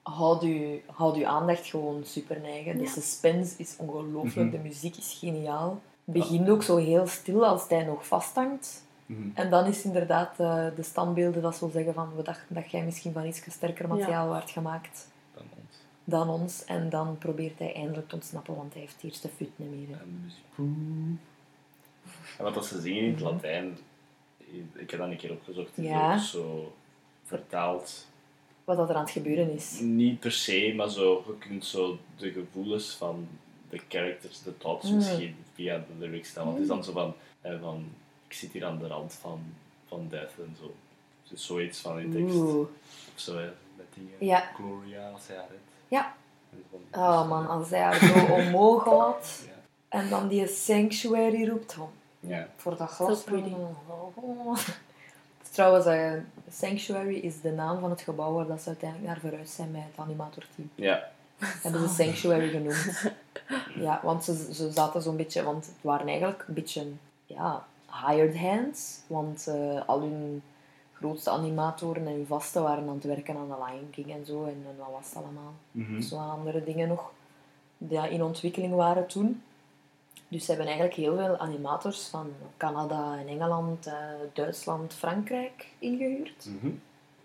Houd 0.03 0.43
je, 0.43 0.81
houd 0.87 1.17
je 1.17 1.27
aandacht 1.27 1.67
gewoon 1.67 2.05
super 2.05 2.41
neigen. 2.41 2.77
De 2.77 2.83
Ja. 2.83 2.89
suspense 2.91 3.55
is 3.59 3.75
ongelooflijk. 3.79 4.51
Mhm. 4.51 4.51
De 4.51 4.69
muziek 4.69 4.97
is 4.97 5.17
geniaal. 5.21 5.81
Het 6.05 6.15
begint 6.15 6.49
ook 6.49 6.63
zo 6.63 6.77
heel 6.77 7.07
stil 7.07 7.47
als 7.47 7.69
hij 7.69 7.85
nog 7.85 8.07
vasthangt. 8.07 8.85
Mhm. 9.07 9.29
En 9.35 9.51
dan 9.51 9.67
is 9.67 9.85
inderdaad 9.85 10.41
eh, 10.41 10.65
de 10.77 10.83
standbeelden 10.83 11.43
dat 11.43 11.57
zo 11.57 11.69
zeggen 11.73 11.95
van... 11.95 12.09
We 12.17 12.23
dachten 12.23 12.55
dat 12.55 12.71
jij 12.71 12.85
misschien 12.85 13.13
van 13.13 13.27
iets 13.27 13.43
sterker 13.51 13.89
materiaal 13.89 14.29
werd 14.31 14.51
gemaakt 14.51 15.09
Dan 15.35 15.45
ons. 15.59 15.77
dan 16.05 16.29
ons. 16.29 16.65
En 16.65 16.89
dan 16.91 17.19
probeert 17.19 17.59
hij 17.59 17.75
eindelijk 17.75 18.09
te 18.09 18.15
ontsnappen, 18.15 18.57
want 18.57 18.73
hij 18.73 18.83
heeft 18.83 19.03
eerst 19.03 19.23
de 19.23 19.29
fut 19.37 19.51
niet 19.57 19.71
meer. 19.71 19.97
hè. 19.97 20.03
En 20.03 20.19
de 20.21 20.25
muziek. 20.25 21.19
En 22.39 22.45
wat 22.45 22.55
dat 22.55 22.67
ze 22.67 22.81
zingen 22.81 23.03
in 23.03 23.11
het 23.11 23.21
Latijn, 23.21 23.79
ik 24.75 24.91
heb 24.91 25.01
dat 25.01 25.09
een 25.11 25.17
keer 25.17 25.31
opgezocht, 25.33 25.79
is 25.79 25.85
Ja. 25.85 26.15
ook 26.15 26.21
zo 26.21 26.73
vertaald. 27.25 28.07
Wat 28.65 28.77
dat 28.77 28.89
er 28.89 28.95
aan 28.95 29.03
het 29.03 29.11
gebeuren 29.11 29.51
is. 29.55 29.79
Niet 29.81 30.21
per 30.21 30.33
se, 30.33 30.73
maar 30.77 30.89
zo, 30.91 31.25
je 31.27 31.39
kunt 31.49 31.65
zo 31.65 31.99
de 32.17 32.31
gevoelens 32.33 32.91
van 32.95 33.29
de 33.71 33.81
characters, 33.89 34.43
de 34.43 34.59
thoughts 34.59 34.89
Mm. 34.91 34.97
misschien 34.97 35.37
via 35.55 35.77
de 35.77 36.07
lyrics 36.07 36.29
staan. 36.29 36.45
Want 36.45 36.57
het 36.57 36.63
is 36.67 36.73
dan 36.73 36.85
zo 36.85 36.93
van, 36.93 37.15
eh, 37.41 37.61
van 37.61 37.85
ik 38.29 38.33
zit 38.33 38.53
hier 38.53 38.65
aan 38.65 38.79
de 38.79 38.87
rand 38.87 39.13
van, 39.21 39.41
van 39.89 40.07
death 40.09 40.33
en 40.39 40.57
zo. 40.61 40.75
Dus 41.29 41.47
zoiets 41.47 41.81
van 41.81 41.99
in 41.99 42.13
tekst. 42.13 42.35
Oeh. 42.35 42.59
Of 43.15 43.21
zo, 43.21 43.37
hè, 43.37 43.49
met 43.77 43.87
dingen. 43.95 44.15
Ja. 44.19 44.51
Gloria, 44.55 45.11
als 45.11 45.27
hij 45.27 45.37
haar 45.37 45.49
redt. 45.51 45.61
Ja. 45.89 46.15
En 46.51 47.01
Oh 47.01 47.29
man, 47.29 47.49
als 47.49 47.71
hij 47.71 47.81
haar 47.81 47.99
zo 47.99 48.25
omhoog 48.41 48.85
had 48.85 49.43
Ja. 49.47 49.53
en 49.99 50.09
dan 50.09 50.29
die 50.29 50.47
sanctuary 50.47 51.49
roept 51.49 51.73
van 51.73 51.91
Ja. 52.27 52.49
voor 52.57 52.77
dat 52.77 52.91
glas. 52.91 53.19
So 53.19 53.25
pretty. 53.31 53.55
Trouwens, 55.51 55.87
eh, 55.87 56.13
Sanctuary 56.51 57.17
is 57.17 57.41
de 57.41 57.51
naam 57.53 57.81
van 57.81 57.91
het 57.91 58.01
gebouw 58.01 58.33
waar 58.33 58.47
dat 58.47 58.63
ze 58.63 58.69
uiteindelijk 58.69 59.09
naar 59.09 59.21
verhuisd 59.21 59.55
zijn 59.55 59.71
met 59.71 59.83
het 59.91 59.99
animatorteam. 60.05 60.71
Ja. 60.75 61.11
Hebben 61.39 61.89
ze 61.89 61.95
Sanctuary 61.95 62.49
genoemd. 62.49 63.13
Ja, 63.75 64.01
want 64.03 64.25
ze, 64.25 64.55
ze 64.55 64.71
zaten 64.71 65.03
zo'n 65.03 65.17
beetje, 65.17 65.43
want 65.43 65.67
het 65.67 65.75
waren 65.81 66.09
eigenlijk 66.09 66.45
een 66.49 66.55
beetje, 66.55 66.87
ja, 67.27 67.67
hired 68.07 68.37
hands. 68.37 69.01
Want 69.07 69.47
eh, 69.47 69.89
al 69.89 70.01
hun 70.01 70.43
grootste 70.93 71.31
animatoren 71.31 72.07
en 72.07 72.13
hun 72.13 72.27
vaste 72.27 72.61
waren 72.61 72.89
aan 72.89 72.95
het 72.95 73.05
werken 73.05 73.37
aan 73.37 73.49
de 73.49 73.55
Lion 73.65 73.91
King 73.91 74.11
en 74.11 74.27
zo. 74.27 74.45
En, 74.45 74.65
en 74.69 74.77
wat 74.79 74.89
was 74.93 75.07
het 75.09 75.17
allemaal? 75.17 75.53
Zo 76.03 76.17
aan 76.19 76.31
andere 76.31 76.65
dingen 76.65 76.89
nog 76.89 77.13
die 77.79 77.97
ja, 77.97 78.07
in 78.07 78.23
ontwikkeling 78.23 78.75
waren 78.75 79.07
toen. 79.07 79.43
Dus 80.33 80.45
ze 80.45 80.51
hebben 80.51 80.67
eigenlijk 80.67 80.97
heel 80.97 81.17
veel 81.17 81.37
animators 81.37 82.07
van 82.07 82.33
Canada 82.57 83.19
en 83.19 83.29
Engeland, 83.29 83.87
eh, 83.87 83.95
Duitsland, 84.33 84.95
Frankrijk 84.95 85.67
ingehuurd. 85.79 86.47
Mhm. 86.47 86.71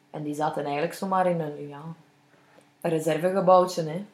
En 0.10 0.24
die 0.24 0.36
zaten 0.36 0.64
eigenlijk 0.64 0.94
zomaar 0.94 1.30
in 1.30 1.40
een, 1.40 1.68
ja, 1.68 1.82
een 2.82 2.90
reservegebouwtje. 2.90 3.84
Hè. 3.84 4.06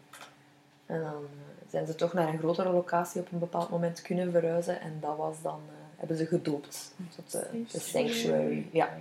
En 0.85 1.01
dan 1.01 1.25
zijn 1.69 1.87
ze 1.87 1.95
toch 1.95 2.13
naar 2.13 2.27
een 2.27 2.37
grotere 2.37 2.71
locatie 2.71 3.21
op 3.21 3.31
een 3.31 3.39
bepaald 3.39 3.69
moment 3.69 4.01
kunnen 4.01 4.31
verhuizen. 4.31 4.81
En 4.81 4.97
dat 4.99 5.17
was 5.17 5.41
dan, 5.41 5.59
eh, 5.67 5.99
hebben 5.99 6.17
ze 6.17 6.25
gedoopt 6.25 6.95
tot 7.15 7.31
de, 7.31 7.63
de 7.71 7.79
Sanctuary. 7.79 8.67
Ja, 8.71 8.97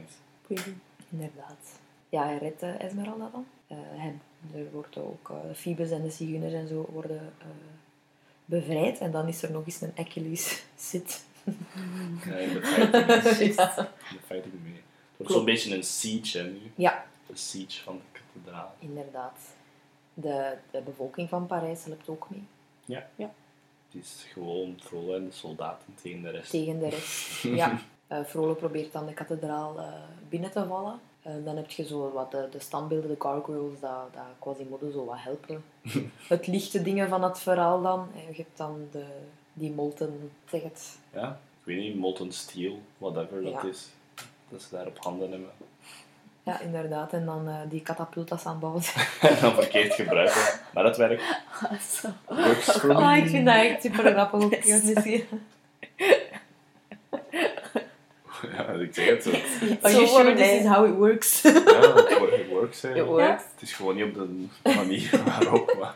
inderdaad. 1.08 1.80
Ja, 2.08 2.24
hij 2.24 2.38
redt 2.38 2.62
eh, 2.62 2.80
Esmeralda 2.80 3.28
dan. 3.32 3.46
Eh, 3.66 3.76
hij, 3.80 4.14
er 4.54 4.70
wordt 4.72 4.98
ook 4.98 5.30
uh, 5.30 5.54
Phoebus 5.54 5.90
en 5.90 6.02
de 6.02 6.10
Zigeuners 6.10 6.52
en 6.52 6.68
zo 6.68 6.88
worden 6.92 7.32
bevrijd. 8.60 8.98
En 8.98 9.10
dan 9.10 9.28
is 9.28 9.42
er 9.42 9.50
nog 9.50 9.66
eens 9.66 9.80
een 9.80 9.92
Achilles 9.96 10.62
zit. 10.90 11.24
Ja, 12.24 12.36
in 12.36 12.52
de 12.52 12.60
fighting, 12.62 13.54
ja. 13.54 13.78
in 13.78 14.16
de 14.16 14.22
fighting 14.26 14.54
mee. 14.62 14.72
Het 14.72 15.16
wordt 15.16 15.32
zo'n 15.32 15.44
beetje 15.44 15.74
een 15.76 15.84
siege 15.84 16.38
hè, 16.38 16.44
nu. 16.44 16.72
ja, 16.74 17.04
De 17.26 17.36
siege 17.36 17.82
van 17.82 17.96
de 17.96 18.20
kathedraal. 18.20 18.74
inderdaad. 18.78 19.38
De, 20.14 20.56
de 20.70 20.80
bevolking 20.80 21.28
van 21.28 21.46
Parijs 21.46 21.84
helpt 21.84 22.08
ook 22.08 22.26
mee. 22.30 22.44
Het 23.90 24.02
is 24.02 24.26
gewoon 24.32 24.76
Frollo 24.80 25.14
en 25.14 25.24
de 25.24 25.32
soldaten 25.32 25.94
tegen 26.02 26.22
de 26.22 26.30
rest. 26.30 26.50
tegen 26.50 26.78
de 26.78 26.88
rest. 26.88 27.42
Ja. 27.42 27.80
Frollo 28.26 28.54
probeert 28.54 28.92
dan 28.92 29.06
de 29.06 29.14
kathedraal 29.14 29.78
eh, 29.78 29.92
binnen 30.28 30.50
te 30.50 30.66
vallen. 30.66 31.00
Eh, 31.22 31.32
dan 31.44 31.56
heb 31.56 31.70
je 31.70 31.84
zo 31.86 32.10
wat 32.14 32.30
de, 32.30 32.48
de 32.50 32.58
standbeelden, 32.60 33.10
de 33.10 33.16
gargoyles, 33.18 33.80
dat, 33.80 33.90
dat 34.12 34.22
Quasimodo 34.38 34.90
zo 34.90 35.04
wat 35.04 35.16
helpen. 35.18 35.64
het 36.28 36.46
lichte 36.46 36.82
dingen 36.82 37.08
van 37.08 37.22
het 37.22 37.38
verhaal 37.38 37.82
dan. 37.82 38.08
En 38.14 38.20
je 38.28 38.36
hebt 38.36 38.56
dan 38.56 38.88
de, 38.90 39.04
die 39.52 39.70
molten, 39.70 40.30
zeg 40.50 40.62
het. 40.62 40.96
Ja, 41.12 41.28
ik 41.30 41.64
weet 41.64 41.78
niet, 41.78 41.96
molten 41.96 42.32
steel, 42.32 42.78
whatever 42.98 43.42
dat 43.42 43.52
Ja. 43.52 43.62
is. 43.68 43.88
Dat 44.48 44.62
ze 44.62 44.66
daar 44.70 44.86
op 44.86 44.98
handen 44.98 45.30
hebben. 45.30 45.50
Ja, 46.42 46.60
inderdaad. 46.60 47.12
En 47.12 47.24
dan 47.24 47.48
eh, 47.48 47.60
die 47.68 47.80
katapultas 47.82 48.44
aan 48.44 48.50
het 48.52 48.60
bouwen 48.60 48.82
zijn. 48.82 49.06
en 49.20 49.40
dan 49.40 49.54
verkeerd 49.54 49.94
gebruiken. 49.94 50.42
Maar 50.74 50.82
dat 50.84 50.96
werkt. 50.96 51.22
Zo. 52.00 52.08
Ah, 52.92 53.16
ik 53.16 53.28
vind 53.28 53.46
dat 53.46 53.54
echt 53.54 53.82
super 53.82 54.12
grappig. 54.12 54.64
Ja, 58.56 58.66
ik 58.68 58.94
zeg 58.94 59.06
het 59.08 59.22
zo. 59.22 59.30
Are 59.82 59.94
you 59.94 60.06
sure 60.06 60.34
this 60.34 60.50
is 60.60 60.66
how 60.66 60.86
it 60.86 60.94
works? 60.94 61.42
Ja, 61.42 61.50
het 61.52 62.48
works. 62.48 62.82
hè. 62.82 62.94
It 63.00 63.04
works. 63.06 63.42
Het 63.52 63.62
is 63.62 63.72
gewoon 63.72 63.94
niet 63.94 64.04
op 64.04 64.14
de 64.14 64.48
manier 64.74 65.20
waarop. 65.26 65.76
Maar... 65.80 65.94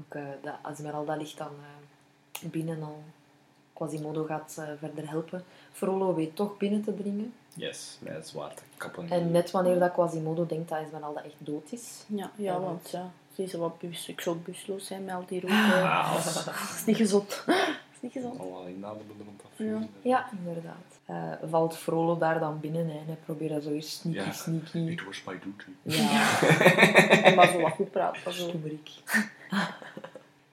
Ook 0.00 0.14
uh, 0.14 0.22
dat 0.42 0.54
Esmeralda 0.72 1.16
ligt 1.16 1.38
dan 1.38 1.50
eh, 2.42 2.48
binnen 2.50 2.82
al. 2.82 3.02
Quasimodo 3.72 4.24
gaat 4.24 4.56
eh, 4.58 4.64
verder 4.78 5.08
helpen. 5.10 5.44
Frollo 5.72 6.14
weet 6.14 6.36
toch 6.36 6.56
binnen 6.56 6.82
te 6.84 6.94
dringen. 6.96 7.32
Yes, 7.54 7.98
met 8.00 8.12
het 8.14 8.28
zwaard 8.28 8.62
kappen. 8.76 9.10
En 9.10 9.30
net 9.30 9.50
wanneer 9.50 9.78
dat 9.78 9.92
Quasimodo 9.92 10.46
denkt 10.46 10.68
dat 10.68 10.78
Esmeralda 10.84 11.22
echt 11.24 11.34
dood 11.38 11.66
is. 11.72 12.04
Ja, 12.06 12.30
ja, 12.36 12.60
want 12.60 12.90
ja, 12.90 13.10
ze 13.34 13.42
is 13.42 13.52
wat 13.52 13.78
bus, 13.78 14.08
ik 14.08 14.20
zou 14.20 14.36
busloos 14.36 14.86
zijn 14.86 15.04
met 15.04 15.14
al 15.14 15.24
die 15.28 15.40
rook. 15.40 15.50
eh. 15.50 15.82
Ah, 15.82 16.14
als- 16.14 16.44
Dat 16.44 16.54
is 16.54 16.82
niet 16.86 16.96
gezond. 16.96 17.44
Dat 18.00 18.10
is 18.10 18.14
niet 18.14 18.24
gezond. 18.24 18.40
Allemaal 18.40 18.64
rond 19.24 19.40
dat 19.42 19.66
Ja. 20.02 20.28
inderdaad. 20.38 20.98
Eh, 21.04 21.48
valt 21.50 21.76
Frollo 21.76 22.18
daar 22.18 22.38
dan 22.40 22.60
binnen 22.60 22.86
hè, 22.86 22.98
en 22.98 23.06
hij 23.06 23.16
probeert 23.24 23.50
dat 23.52 23.62
zo 23.62 23.70
eerst 23.70 23.88
sneaky, 23.88 24.26
Ja. 24.26 24.32
sneaky. 24.32 24.78
It 24.78 25.04
was 25.04 25.22
my 25.26 25.32
duty. 25.38 26.00
Ja, 26.02 26.40
En 27.24 27.34
maar 27.34 27.48
zo 27.48 27.60
wat 27.60 27.72
goed 27.72 27.90
praten. 27.90 28.32
Zo. 28.32 28.48
stoemerik. 28.48 28.90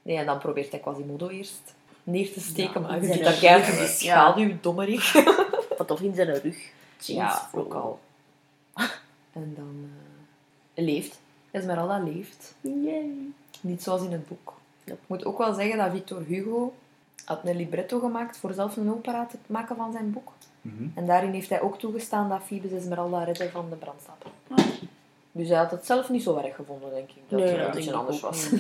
Nee, 0.01 0.17
en 0.17 0.25
dan 0.25 0.39
probeert 0.39 0.71
hij 0.71 0.79
Quasimodo 0.79 1.27
eerst 1.29 1.75
neer 2.03 2.31
te 2.33 2.39
steken, 2.39 2.81
Ja, 2.81 2.87
maar 2.87 2.95
je 2.99 3.03
zijn 3.05 3.13
ziet 3.17 3.23
dat 3.25 3.39
keihard 3.39 3.67
in 3.67 3.73
die 3.73 3.81
Ja. 3.83 3.87
schaduw, 3.87 4.51
dommerig. 4.61 5.13
Wat 5.77 5.91
of 5.91 6.01
in 6.01 6.15
zijn 6.15 6.39
rug. 6.39 6.71
Ja, 6.97 7.49
ook 7.53 7.73
al. 7.73 7.99
En 9.33 9.53
dan 9.55 9.89
eh, 10.73 10.83
leeft. 10.85 11.19
Esmeralda 11.51 11.99
leeft. 12.03 12.55
Yay. 12.61 13.09
Niet 13.61 13.83
zoals 13.83 14.01
in 14.01 14.11
het 14.11 14.27
boek. 14.27 14.53
Ja. 14.83 14.93
Ik 14.93 14.99
moet 15.07 15.25
ook 15.25 15.37
wel 15.37 15.53
zeggen 15.53 15.77
dat 15.77 15.91
Victor 15.91 16.21
Hugo 16.23 16.73
had 17.27 17.39
een 17.43 17.55
libretto 17.55 17.99
gemaakt 17.99 18.37
voor 18.37 18.53
zelf 18.53 18.77
een 18.77 18.93
opera 18.93 19.25
te 19.25 19.37
maken 19.47 19.75
van 19.75 19.91
zijn 19.91 20.11
boek. 20.11 20.31
Mhm. 20.61 20.87
En 20.93 21.05
daarin 21.05 21.31
heeft 21.31 21.49
hij 21.49 21.61
ook 21.61 21.79
toegestaan 21.79 22.29
dat 22.29 22.41
Phoebus 22.43 22.71
Esmeralda 22.71 23.23
redde 23.23 23.49
van 23.49 23.69
de 23.69 23.75
brandstapel. 23.75 24.31
Ah. 24.47 24.65
Dus 25.31 25.47
hij 25.47 25.57
had 25.57 25.71
het 25.71 25.85
zelf 25.85 26.09
niet 26.09 26.23
zo 26.23 26.37
erg 26.37 26.55
gevonden, 26.55 26.89
denk 26.89 27.09
ik. 27.09 27.21
Dat 27.27 27.39
Nee, 27.39 27.57
het 27.57 27.91
anders 27.91 28.19
was. 28.19 28.49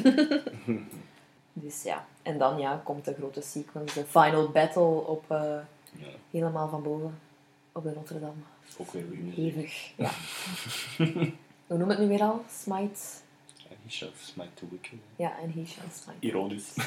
Dus 1.61 1.83
ja. 1.83 2.05
En 2.21 2.37
dan 2.37 2.59
ja, 2.59 2.81
komt 2.83 3.05
de 3.05 3.13
grote 3.13 3.41
sequence, 3.41 3.99
de 3.99 4.05
final 4.05 4.49
battle 4.49 5.07
op, 5.07 5.23
eh, 5.27 5.39
Ja, 5.91 6.07
helemaal 6.31 6.69
van 6.69 6.83
boven 6.83 7.19
op 7.71 7.83
de 7.83 7.91
Notre 7.95 8.19
Dame. 8.19 8.33
ook 8.77 8.91
weer. 8.91 9.05
Hevig. 9.35 9.91
Ja. 9.95 10.09
Hoe 11.67 11.77
noem 11.77 11.89
het 11.89 11.99
nu 11.99 12.07
weer 12.07 12.21
al? 12.21 12.43
Smite. 12.49 12.99
He 13.87 13.93
shall 13.93 14.11
smite 14.21 14.49
the 14.53 14.65
wicked. 14.71 14.99
Ja, 15.15 15.31
en 15.41 15.51
he 15.51 15.65
shall 15.65 15.85
smite. 15.93 16.17
Ironisch. 16.19 16.73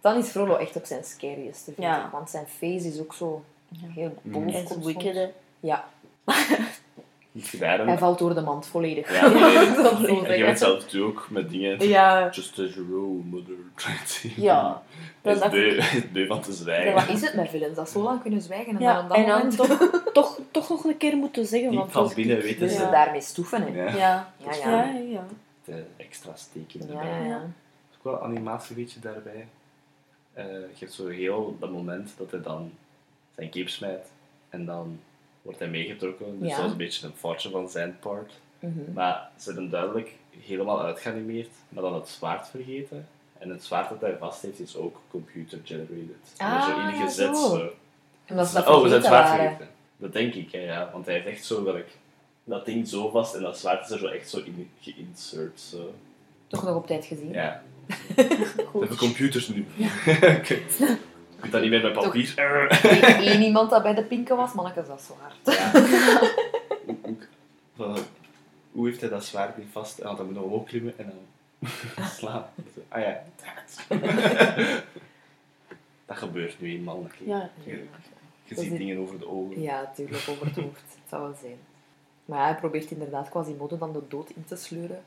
Dan 0.00 0.18
is 0.18 0.28
Frollo 0.28 0.56
echt 0.56 0.76
op 0.76 0.84
zijn 0.84 1.04
scariest, 1.04 1.64
vind 1.64 1.76
Ja. 1.76 2.04
ik. 2.04 2.10
Want 2.12 2.30
zijn 2.30 2.46
face 2.46 2.88
is 2.88 2.98
ook 3.00 3.14
zo 3.14 3.44
heel 3.94 4.14
boos. 4.22 4.54
En 4.54 4.84
wicked, 4.84 5.14
hè. 5.14 5.28
Ja, 5.60 5.88
Niet 7.32 7.46
gedaan. 7.46 7.86
hij 7.86 7.98
valt 7.98 8.18
door 8.18 8.34
de 8.34 8.40
mand 8.40 8.66
volledig. 8.66 9.12
Ja. 9.20 9.28
Zo 9.74 10.06
En 10.24 10.38
je 10.38 10.44
bent 10.44 10.58
zelf 10.58 10.84
toe 10.84 11.02
ook 11.02 11.26
met 11.30 11.50
dingen. 11.50 11.88
Ja. 11.88 12.28
Just 12.30 12.58
as 12.58 12.74
your 12.74 12.90
role, 12.90 13.22
mother. 13.24 13.54
Ja. 14.36 14.82
Hij 15.22 15.32
is 15.32 15.38
Dat- 15.40 15.52
is 15.52 16.10
beu 16.12 16.26
van 16.26 16.40
te 16.40 16.50
Ja, 16.50 16.56
zwijgen. 16.56 16.92
wat 16.94 17.08
is 17.08 17.20
het 17.20 17.34
met 17.34 17.48
villains? 17.50 17.76
Dat 17.76 17.90
zo 17.90 18.02
lang 18.02 18.22
kunnen 18.22 18.40
zwijgen 18.42 18.74
en 18.74 18.80
Ja, 18.80 18.94
dan 18.94 19.02
op 19.02 19.08
dat 19.08 19.18
en 19.18 19.26
dan 19.26 19.38
moment 19.38 19.56
toch, 19.56 20.02
toch, 20.12 20.40
toch 20.50 20.68
nog 20.68 20.84
een 20.84 20.96
keer 20.96 21.16
moeten 21.16 21.46
zeggen. 21.46 21.70
Diep 21.70 21.78
want 21.78 21.92
van 21.92 22.12
binnen 22.14 22.36
ik- 22.36 22.42
weten 22.42 22.70
ze. 22.76 22.88
daarmee 22.90 23.20
stoeven, 23.20 23.62
hè. 23.62 23.82
Ja. 23.84 23.96
Ja. 23.96 24.32
Ja, 24.36 24.52
Ja, 24.54 24.70
ja. 24.70 24.84
ja. 24.84 24.98
ja. 25.10 25.24
De 25.64 25.84
extra 25.96 26.34
steek 26.34 26.74
in 26.74 26.80
Ja, 26.88 26.94
erbij. 27.00 27.18
ja, 27.20 27.24
ja. 27.26 27.42
is 27.90 27.96
ook 27.98 28.04
wel 28.04 28.14
een 28.14 28.20
animatieweetje 28.22 29.00
daarbij. 29.00 29.46
Eh, 30.32 30.44
je 30.46 30.76
hebt 30.78 30.92
zo 30.92 31.06
heel 31.08 31.56
dat 31.60 31.70
moment 31.70 32.14
dat 32.18 32.30
hij 32.30 32.40
dan 32.42 32.70
zijn 33.34 33.50
cape 33.50 33.68
smijt 33.70 34.10
en 34.48 34.64
dan 34.64 35.00
wordt 35.42 35.58
hij 35.58 35.68
meegetrokken. 35.68 36.38
Dus 36.40 36.48
Ja. 36.48 36.56
dat 36.56 36.64
is 36.64 36.70
een 36.70 36.76
beetje 36.76 37.06
een 37.06 37.14
foutje 37.16 37.50
van 37.50 37.68
zijn 37.68 37.96
part. 38.00 38.32
Mhm. 38.58 38.92
Maar 38.94 39.28
ze 39.38 39.50
hebben 39.52 39.70
duidelijk 39.70 40.10
helemaal 40.40 40.82
uitgeanimeerd, 40.82 41.48
maar 41.68 41.82
dan 41.82 41.94
het 41.94 42.08
zwaard 42.08 42.48
vergeten. 42.48 43.08
En 43.38 43.48
het 43.48 43.64
zwaard 43.64 43.88
dat 43.88 44.00
hij 44.00 44.16
vast 44.18 44.42
heeft 44.42 44.60
is 44.60 44.76
ook 44.76 45.00
computer 45.10 45.58
generated. 45.64 46.34
Ah, 46.36 46.54
En 46.54 46.62
zo 46.62 46.68
ja, 46.80 46.92
ingezet. 46.92 47.36
zo. 47.36 47.48
zo. 47.48 47.70
En 48.24 48.36
dat 48.36 48.52
dat 48.52 48.66
oh, 48.66 48.82
we 48.82 48.88
zijn 48.88 49.00
het 49.00 49.08
vergeten 49.08 49.08
zwaard 49.08 49.28
waren. 49.28 49.40
vergeten. 49.56 49.68
Dat 49.96 50.12
denk 50.12 50.34
ik, 50.34 50.52
hè, 50.52 50.58
ja. 50.60 50.90
Want 50.92 51.06
hij 51.06 51.14
heeft 51.14 51.26
echt 51.26 51.44
zo 51.44 51.64
gelijk 51.64 51.88
dat 52.44 52.64
ding 52.64 52.88
zo 52.88 53.08
vast 53.10 53.34
en 53.34 53.42
dat 53.42 53.58
zwaard 53.58 53.84
is 53.84 53.90
er 53.90 53.98
zo 53.98 54.06
echt 54.06 54.30
zo 54.30 54.38
in 54.44 54.70
geïnsert. 54.80 55.60
Zo. 55.60 55.94
Toch 56.46 56.62
nog 56.62 56.76
op 56.76 56.86
tijd 56.86 57.04
gezien. 57.04 57.32
Ja. 57.32 57.62
We 58.06 58.78
hebben 58.78 58.96
computers 58.96 59.48
nu. 59.48 59.66
Ik 59.76 60.48
weet 61.42 61.52
dat 61.52 61.60
niet 61.62 61.70
meer 61.70 61.82
met 61.82 61.92
papier. 61.92 62.34
Eén 63.26 63.42
iemand 63.48 63.70
dat 63.70 63.82
bij 63.82 63.94
de 63.94 64.02
pinken 64.02 64.36
was, 64.36 64.52
manneke, 64.52 64.84
dat 64.86 65.02
zwaar. 65.02 65.34
Ja. 65.44 65.72
Hoe- 68.72 68.86
heeft 68.86 69.00
hij 69.00 69.10
dat 69.10 69.24
zwaard 69.24 69.56
niet 69.56 69.66
vast? 69.72 69.98
En 69.98 70.16
dan 70.16 70.26
moet 70.26 70.34
hij 70.34 70.44
omhoog 70.44 70.64
klimmen 70.66 70.94
en 70.98 71.06
dan 71.06 71.70
slaan. 72.18 72.44
Zo, 72.74 72.80
Ah 72.88 73.00
ja. 73.02 73.22
Dat 76.06 76.16
gebeurt 76.16 76.60
nu 76.60 76.70
eenmaal. 76.70 76.96
oké. 76.96 77.14
Ja. 77.24 77.50
Je, 77.64 77.86
ziet 78.44 78.76
dingen 78.76 78.98
over 78.98 79.18
de 79.18 79.28
ogen. 79.28 79.62
Ja, 79.62 79.80
natuurlijk, 79.80 80.26
over 80.28 80.46
het 80.46 80.56
hoofd. 80.56 80.80
Het 80.80 81.08
zou 81.08 81.22
wel 81.22 81.36
zijn. 81.40 81.56
Maar 82.24 82.38
ja, 82.38 82.44
hij 82.44 82.54
probeert 82.54 82.90
inderdaad 82.90 83.28
Quasimodo 83.28 83.78
dan 83.78 83.92
de 83.92 84.02
dood 84.08 84.30
in 84.30 84.44
te 84.44 84.56
sleuren. 84.56 85.02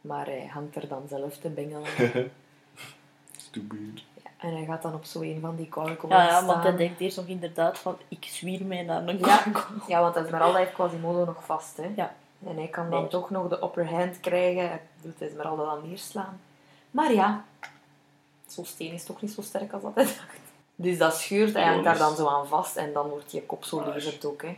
Maar 0.00 0.26
hij 0.26 0.46
hangt 0.52 0.76
er 0.76 0.88
dan 0.88 1.02
zelf 1.08 1.36
te 1.38 1.48
bengelen. 1.48 2.30
Stupid. 3.36 4.02
En 4.40 4.54
hij 4.54 4.64
gaat 4.64 4.82
dan 4.82 4.94
op 4.94 5.04
zo 5.04 5.20
een 5.20 5.38
van 5.40 5.56
die 5.56 5.66
gargoyles 5.70 6.18
Ja, 6.18 6.24
ja, 6.24 6.44
want 6.44 6.62
hij 6.62 6.76
denkt 6.76 7.00
eerst 7.00 7.16
nog 7.16 7.26
inderdaad 7.26 7.78
van, 7.78 7.96
ik 8.08 8.24
zwier 8.24 8.64
mij 8.64 8.82
naar 8.82 9.08
een 9.08 9.18
Ja, 9.18 9.44
ja, 9.86 10.00
want 10.00 10.16
Esmeralda 10.16 10.58
heeft 10.58 10.72
Quasimodo 10.72 11.24
nog 11.24 11.44
vast. 11.44 11.76
Hè? 11.76 11.90
Ja. 11.96 12.14
En 12.46 12.56
hij 12.56 12.66
kan 12.68 12.90
dan 12.90 13.00
Nee. 13.00 13.08
toch 13.10 13.30
nog 13.30 13.48
de 13.48 13.62
upper 13.62 13.90
hand 13.90 14.20
krijgen. 14.20 14.68
Hij 14.68 14.80
wil 15.00 15.12
Esmeralda 15.18 15.64
dan 15.64 15.88
neerslaan. 15.88 16.40
Maar 16.90 17.12
ja, 17.12 17.44
zo'n 18.46 18.64
steen 18.64 18.92
is 18.92 19.04
toch 19.04 19.20
niet 19.22 19.32
zo 19.32 19.42
sterk 19.42 19.72
als 19.72 19.82
dat 19.82 19.94
hij 19.94 20.04
dacht. 20.04 20.38
Dus 20.76 20.98
dat 20.98 21.14
scheurt, 21.16 21.54
hij 21.54 21.64
hangt 21.64 21.84
daar 21.84 21.98
dan 21.98 22.16
zo 22.16 22.26
aan 22.28 22.46
vast 22.46 22.76
en 22.76 22.92
dan 22.92 23.08
wordt 23.08 23.32
je 23.32 23.42
kop 23.42 23.64
zo 23.64 23.82
levend 23.92 24.24
ook. 24.24 24.42
Hè. 24.42 24.56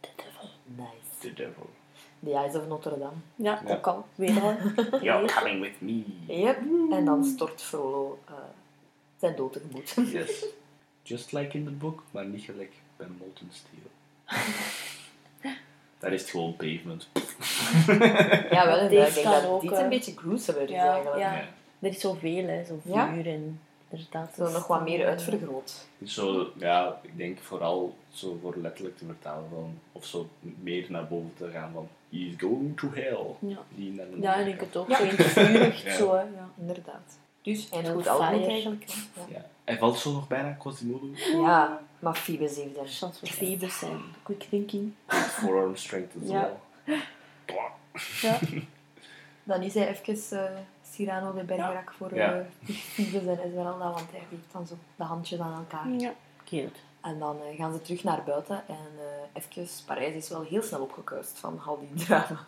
The 0.00 0.08
devil. 0.16 0.48
Nice. 0.64 1.18
The 1.18 1.32
devil. 1.32 1.68
The 2.24 2.32
Eyes 2.34 2.54
of 2.54 2.66
Notre 2.66 2.98
Dame. 2.98 3.12
Ja, 3.34 3.60
Ja. 3.66 3.74
ook 3.74 3.86
al. 3.86 4.04
Weer 4.14 4.42
al. 4.42 4.54
You're 5.02 5.32
coming 5.34 5.60
with 5.60 5.80
me. 5.80 6.04
Yep. 6.26 6.58
En 6.90 7.04
dan 7.04 7.24
stort 7.24 7.62
Frollo 7.62 8.18
eh, 8.26 8.34
zijn 9.26 9.36
dood 9.38 9.52
tegemoet. 9.52 10.12
Yes. 10.12 10.44
Just 11.02 11.32
like 11.32 11.56
in 11.58 11.64
the 11.64 11.70
book, 11.70 12.02
maar 12.10 12.26
niet 12.26 12.42
gelijk 12.42 12.72
bij 12.96 13.06
Molten 13.18 13.48
Steel. 13.50 13.90
Daar 15.98 16.12
is 16.12 16.20
het 16.20 16.30
gewoon 16.30 16.56
pavement. 16.56 17.08
ja, 18.56 18.66
wel. 18.66 18.88
Deze 18.88 19.08
Ik 19.08 19.14
denk 19.14 19.24
dat 19.26 19.46
ook, 19.46 19.60
dit 19.60 19.72
eh, 19.72 19.78
een 19.78 19.88
beetje 19.88 20.16
gruesomer 20.16 20.62
is 20.62 20.70
ja, 20.70 20.92
eigenlijk. 20.92 21.18
ja. 21.18 21.44
Er 21.78 21.88
is 21.88 22.00
zoveel, 22.00 22.46
hè. 22.46 22.64
Zo 22.64 22.80
Ja. 22.82 23.12
vuur 23.12 23.26
en 23.26 23.60
inderdaad. 23.88 24.34
Zo 24.36 24.50
nog 24.50 24.66
wat 24.66 24.82
meer 24.82 25.06
uitvergroot. 25.06 25.86
Dus 25.98 26.14
zo, 26.14 26.50
ja, 26.56 27.00
ik 27.02 27.16
denk 27.16 27.38
vooral 27.38 27.96
zo 28.12 28.38
voor 28.42 28.54
letterlijk 28.56 28.96
te 28.96 29.04
vertalen 29.04 29.48
van, 29.50 29.78
of 29.92 30.04
zo 30.06 30.28
meer 30.40 30.86
naar 30.88 31.06
boven 31.06 31.32
te 31.36 31.50
gaan 31.50 31.70
van, 31.72 31.88
he's 32.10 32.34
going 32.38 32.76
to 32.78 32.88
hell. 32.92 33.26
Ja. 33.38 33.58
Die 33.74 33.92
ik 33.92 34.44
denk 34.44 34.60
het 34.60 34.76
ook. 34.76 34.88
Ja. 34.88 34.96
Zo 34.96 35.02
in 35.02 35.08
het 35.16 35.26
vuur, 35.26 35.60
echt 35.60 35.82
Ja. 35.90 35.94
zo, 35.96 36.14
hè. 36.14 36.22
Ja. 36.22 36.48
Inderdaad. 36.58 37.18
Dus, 37.54 37.68
en 37.70 37.80
Heel 37.82 37.92
goed 37.94 38.02
fire. 38.06 38.46
eigenlijk. 38.46 38.84
Ja. 38.86 39.22
Ja. 39.28 39.44
Hij 39.64 39.78
valt 39.78 39.98
zo 39.98 40.12
nog 40.12 40.28
bijna 40.28 40.50
Quasimodo. 40.52 41.06
ja, 41.32 41.80
maar 41.98 42.14
Phoebus 42.14 42.56
heeft 42.56 42.76
hem. 42.76 42.86
Chance 42.86 43.18
voor 43.18 43.28
Phoebus 43.28 43.82
en 43.82 44.00
quick 44.22 44.42
thinking. 44.50 44.92
Forearm 45.08 45.76
strength 45.76 46.12
as 46.22 46.28
Ja. 46.28 46.50
well. 46.84 47.00
Ja. 48.22 48.38
Dan 49.44 49.62
is 49.62 49.74
hij 49.74 49.88
even 49.88 50.38
eh, 50.38 50.50
Cyrano 50.92 51.34
de 51.34 51.44
Bergerac 51.44 51.92
voor 51.96 52.14
Ja. 52.14 52.32
eh 52.34 52.74
Phoebus 52.76 53.22
en 53.26 53.38
Esmeralda, 53.42 53.90
want 53.90 54.10
hij 54.10 54.20
geeft 54.30 54.52
dan 54.52 54.66
zo 54.66 54.74
de 54.96 55.04
handjes 55.04 55.40
aan 55.40 55.54
elkaar. 55.56 55.88
Ja. 55.90 56.12
Cute. 56.44 56.78
En 57.00 57.18
dan 57.18 57.36
eh, 57.42 57.56
gaan 57.58 57.72
ze 57.72 57.82
terug 57.82 58.04
naar 58.04 58.22
buiten 58.26 58.62
en 58.68 58.90
eh 58.98 59.42
even, 59.52 59.68
Parijs 59.86 60.14
is 60.14 60.28
wel 60.28 60.42
heel 60.42 60.62
snel 60.62 60.80
opgekuist 60.80 61.38
van 61.38 61.60
al 61.66 61.78
die 61.78 62.04
drama. 62.06 62.44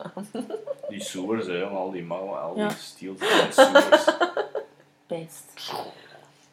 Die 0.89 1.03
sewers, 1.03 1.47
hè, 1.47 1.65
al 1.65 1.91
die 1.91 2.05
mouwen, 2.05 2.41
al 2.43 2.57
Ja. 2.57 2.69
die 2.69 2.77
steels 2.77 3.19
en 3.21 3.53
sewers. 3.53 4.05
Best. 5.09 5.45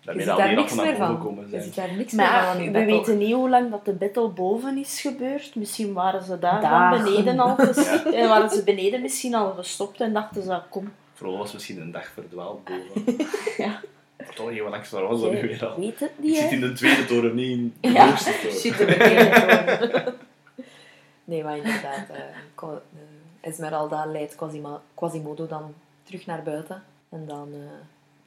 Daarmee 0.04 0.24
ziet 0.24 0.32
al 0.34 0.38
die 0.38 0.46
daar 0.46 0.56
niks 0.56 0.74
meer 0.74 0.96
van. 0.96 1.46
Je 1.52 1.62
ziet 1.62 1.76
daar 1.76 1.94
niks 1.94 2.14
meer 2.14 2.28
van 2.28 2.72
we 2.72 2.86
weten 2.86 3.18
niet 3.18 3.34
hoe 3.34 3.50
lang 3.50 3.72
dat 3.72 3.86
de 3.86 3.94
battle 3.94 4.28
boven 4.28 4.78
is 4.78 5.02
gebeurd. 5.02 5.56
Misschien 5.56 5.94
waren 5.94 6.24
ze 6.24 6.40
daar 6.40 6.62
Dagen. 6.62 7.04
dan 7.04 7.14
beneden 7.14 7.40
al 7.40 7.56
ges- 7.66 7.86
Ja. 8.04 8.12
en 8.12 8.28
waren 8.30 8.50
ze 8.50 8.64
beneden 8.64 9.02
misschien 9.02 9.36
al 9.36 9.52
gestopt 9.54 10.02
en 10.02 10.14
dachten 10.14 10.44
ze, 10.44 10.54
ah, 10.54 10.64
kom. 10.70 10.92
Vooral 11.14 11.38
was 11.38 11.54
misschien 11.54 11.82
een 11.82 11.92
dag 11.92 12.08
verdwaald 12.14 12.64
boven. 12.64 13.18
Ja. 13.58 13.82
Toch 14.36 14.50
heel 14.50 14.70
langs 14.70 14.90
waar 14.90 15.08
was 15.08 15.22
dat 15.22 15.32
nu 15.32 15.42
weer 15.42 15.66
al? 15.66 15.80
weet 15.80 16.00
het 16.00 16.10
Ik 16.18 16.24
niet, 16.24 16.38
zit 16.38 16.52
in 16.52 16.60
de 16.62 16.74
tweede 16.74 17.06
toren, 17.06 17.36
niet 17.36 17.58
in 17.58 17.74
de 17.80 17.90
Ja, 17.92 18.08
hoogste 18.08 18.32
toren. 18.42 18.58
Shit, 18.58 18.78
de 18.78 18.86
beneden 18.86 20.14
Nee, 21.24 21.44
maar 21.44 21.58
inderdaad. 21.58 22.10
eh, 22.10 22.20
eh, 22.62 22.70
Esmeralda 23.42 24.06
leidt 24.06 24.36
Quasimodo 24.96 25.48
dan 25.48 25.74
terug 26.04 26.26
naar 26.26 26.44
buiten. 26.44 26.84
En 27.10 27.24
dan... 27.28 27.50
eh, 27.54 27.60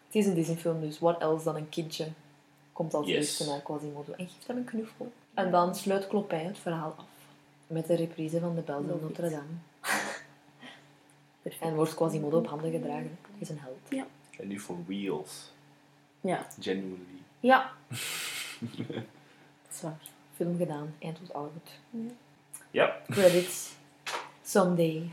het 0.08 0.16
is 0.16 0.26
een 0.26 0.34
Disney-film, 0.34 0.80
dus 0.80 0.98
what 0.98 1.20
else 1.20 1.44
dan 1.44 1.56
een 1.56 1.68
kindje 1.68 2.08
komt 2.72 2.94
als 2.94 3.06
Yes. 3.06 3.16
eerste 3.16 3.46
naar 3.46 3.60
Quasimodo 3.60 4.12
en 4.12 4.28
geeft 4.28 4.46
hem 4.46 4.56
een 4.56 4.64
knuffel. 4.64 5.12
En 5.34 5.50
dan 5.50 5.74
sluit 5.74 6.06
Clopin 6.08 6.38
het 6.46 6.58
verhaal 6.58 6.94
af. 6.96 7.04
Met 7.66 7.86
de 7.86 7.94
reprise 7.94 8.40
van 8.40 8.54
de 8.54 8.60
Bel 8.60 8.84
van. 8.88 8.98
Notre 9.02 9.30
Dame. 9.30 9.44
En 11.60 11.74
wordt 11.74 11.94
Quasimodo 11.94 12.38
op 12.38 12.46
handen 12.46 12.70
gedragen. 12.70 13.18
Hij 13.22 13.38
is 13.38 13.48
een 13.48 13.58
held. 13.58 14.06
En 14.38 14.48
nu 14.48 14.58
voor 14.58 14.76
Wheels. 14.86 15.50
Ja, 16.20 16.46
Genuinely. 16.60 16.98
Ja, 17.40 17.72
dat 18.58 19.72
is 19.72 19.80
waar. 19.80 20.00
film 20.36 20.56
gedaan. 20.56 20.94
Eind 20.98 21.18
was 21.20 21.32
al 21.32 21.52
goed. 21.52 22.00
Ja, 22.70 22.96
Credits. 23.10 23.70
Someday. 24.44 25.10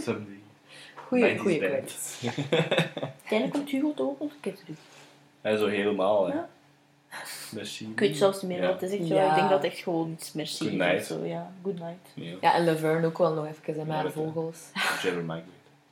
someday. 0.00 0.40
Goeie, 1.06 1.34
90s 1.36 1.40
goeie 1.40 1.58
band. 1.60 1.70
credits. 1.72 2.22
Uiteindelijk 3.20 3.52
komt 3.52 3.70
nog 4.20 4.30
een 4.32 4.40
keer 4.40 4.54
terug. 4.56 4.76
Ja, 5.40 5.56
zo 5.56 5.66
helemaal, 5.66 6.26
hè. 6.26 6.34
Ja. 6.34 6.48
Merci. 7.50 7.90
Ik 7.90 7.98
weet 7.98 8.16
zelfs 8.16 8.42
niet 8.42 8.50
meer 8.50 8.60
Ja. 8.62 8.66
wat 8.68 8.80
het 8.80 8.90
is. 8.90 8.98
echt. 8.98 9.08
Ja. 9.08 9.28
Ik 9.28 9.34
denk 9.34 9.48
dat 9.50 9.62
het 9.62 9.72
echt 9.72 9.82
gewoon 9.82 10.10
iets 10.10 10.32
merci 10.32 10.56
Good 10.64 10.72
is 10.72 10.78
night. 10.78 11.00
of 11.00 11.06
zo. 11.06 11.24
Ja, 11.24 11.52
good 11.62 11.78
night. 11.78 12.10
Ja. 12.14 12.36
Ja, 12.40 12.54
en 12.54 12.64
Laverne 12.64 13.06
ook 13.06 13.18
wel 13.18 13.32
nog 13.34 13.46
even, 13.46 13.62
dat, 14.04 14.14
hè. 14.14 14.24
vogels. 14.32 14.58
Jerry 15.02 15.22
Maguire. 15.22 15.50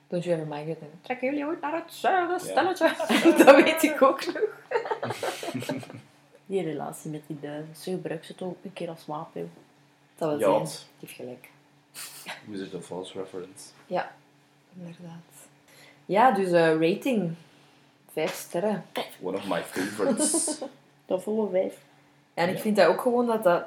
Don't 0.08 0.24
you 0.24 0.36
ever 0.36 0.48
mind 0.54 0.68
it. 0.68 0.78
Trekken 1.00 1.28
jullie 1.28 1.44
ooit 1.46 1.60
naar 1.60 1.74
het 1.74 1.92
zuiden, 1.92 2.38
Ja. 2.46 2.50
stelletje? 2.50 2.92
dat 3.44 3.62
weet 3.64 3.82
ik 3.82 4.02
ook 4.02 4.26
nog. 4.26 4.36
Die 6.46 6.62
relatie 6.62 7.10
met 7.10 7.22
die 7.26 7.40
duiven. 7.40 7.76
Ze 7.76 7.90
gebruikt 7.90 8.26
ze 8.26 8.34
toch 8.34 8.48
ook 8.48 8.56
een 8.64 8.72
keer 8.72 8.88
als 8.88 9.06
wapen. 9.06 9.52
Dat 10.18 10.38
wil 10.38 10.50
Ja, 10.54 10.60
het- 10.60 10.86
Die 10.98 11.08
heeft 11.08 11.12
gelijk. 11.20 11.48
Wizard 12.46 12.74
of 12.74 12.90
Oz 12.90 13.14
reference. 13.14 13.64
Ja, 13.86 14.12
inderdaad. 14.78 15.22
Ja, 16.06 16.30
dus 16.32 16.50
eh, 16.50 16.80
rating. 16.90 17.34
Vijf 18.12 18.34
sterren. 18.34 18.84
One 19.22 19.36
of 19.36 19.48
my 19.48 19.62
favorites. 19.62 20.58
Dat 21.06 21.22
volle 21.22 21.50
vijf. 21.50 21.78
En 22.34 22.48
ik 22.48 22.58
vind 22.58 22.76
dat 22.76 22.86
ook 22.86 23.00
gewoon 23.00 23.26
dat 23.26 23.42
dat 23.42 23.64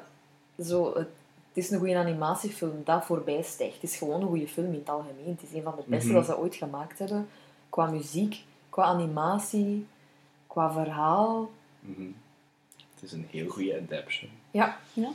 zo... 0.64 0.94
Het, 0.94 1.08
is 1.52 1.70
een 1.70 1.78
goede 1.78 1.96
animatiefilm, 1.96 2.82
dat 2.84 3.04
voorbij 3.04 3.42
stijgt. 3.42 3.74
Het 3.74 3.90
is 3.90 3.96
gewoon 3.96 4.20
een 4.20 4.26
goede 4.28 4.48
film 4.48 4.72
in 4.72 4.78
het 4.78 4.88
algemeen. 4.88 5.36
Het 5.38 5.42
is 5.42 5.52
een 5.56 5.62
van 5.62 5.74
de 5.76 5.82
beste 5.86 6.06
Mhm. 6.06 6.16
dat 6.16 6.26
ze 6.26 6.38
ooit 6.38 6.54
gemaakt 6.54 6.98
hebben. 6.98 7.28
Qua 7.68 7.86
muziek, 7.90 8.44
qua 8.68 8.84
animatie, 8.84 9.86
qua 10.46 10.72
verhaal. 10.72 11.50
Mhm. 11.80 12.06
Het 12.94 13.02
is 13.02 13.12
een 13.12 13.26
heel 13.30 13.48
goede 13.48 13.76
adaptation. 13.76 14.30
Ja. 14.50 14.78
Ja. 14.92 15.10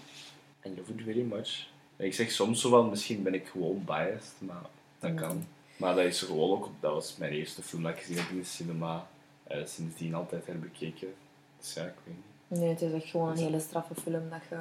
I 0.65 0.69
love 0.77 0.91
it 0.93 1.01
very 1.03 1.21
much. 1.21 1.67
Ik 1.95 2.13
zeg 2.13 2.31
soms 2.31 2.61
zo 2.61 2.71
wel, 2.71 2.83
misschien 2.83 3.23
ben 3.23 3.33
ik 3.33 3.47
gewoon 3.47 3.83
biased, 3.85 4.33
maar 4.37 4.65
dat 4.99 5.13
kan. 5.13 5.45
Maar 5.83 5.95
dat 5.95 6.05
is 6.05 6.21
gewoon 6.21 6.49
ook, 6.51 6.69
dat 6.79 6.93
was 6.93 7.17
mijn 7.17 7.31
eerste 7.31 7.61
film 7.61 7.83
dat 7.83 7.91
ik 7.91 7.99
gezien 7.99 8.17
heb 8.17 8.29
in 8.29 8.37
de 8.37 8.43
cinema. 8.45 9.07
Eh, 9.43 9.65
sindsdien 9.65 10.15
altijd 10.15 10.45
herbekeken. 10.45 11.13
Dus 11.59 11.73
ja, 11.73 11.81
ik 11.83 11.93
weet 12.03 12.15
niet. 12.15 12.59
Nee, 12.59 12.69
het 12.69 12.81
is 12.81 12.91
echt 12.91 13.05
gewoon 13.05 13.29
een 13.31 13.37
hele 13.37 13.59
straffe 13.59 13.95
film. 13.95 14.29
Dat 14.29 14.39
je... 14.49 14.55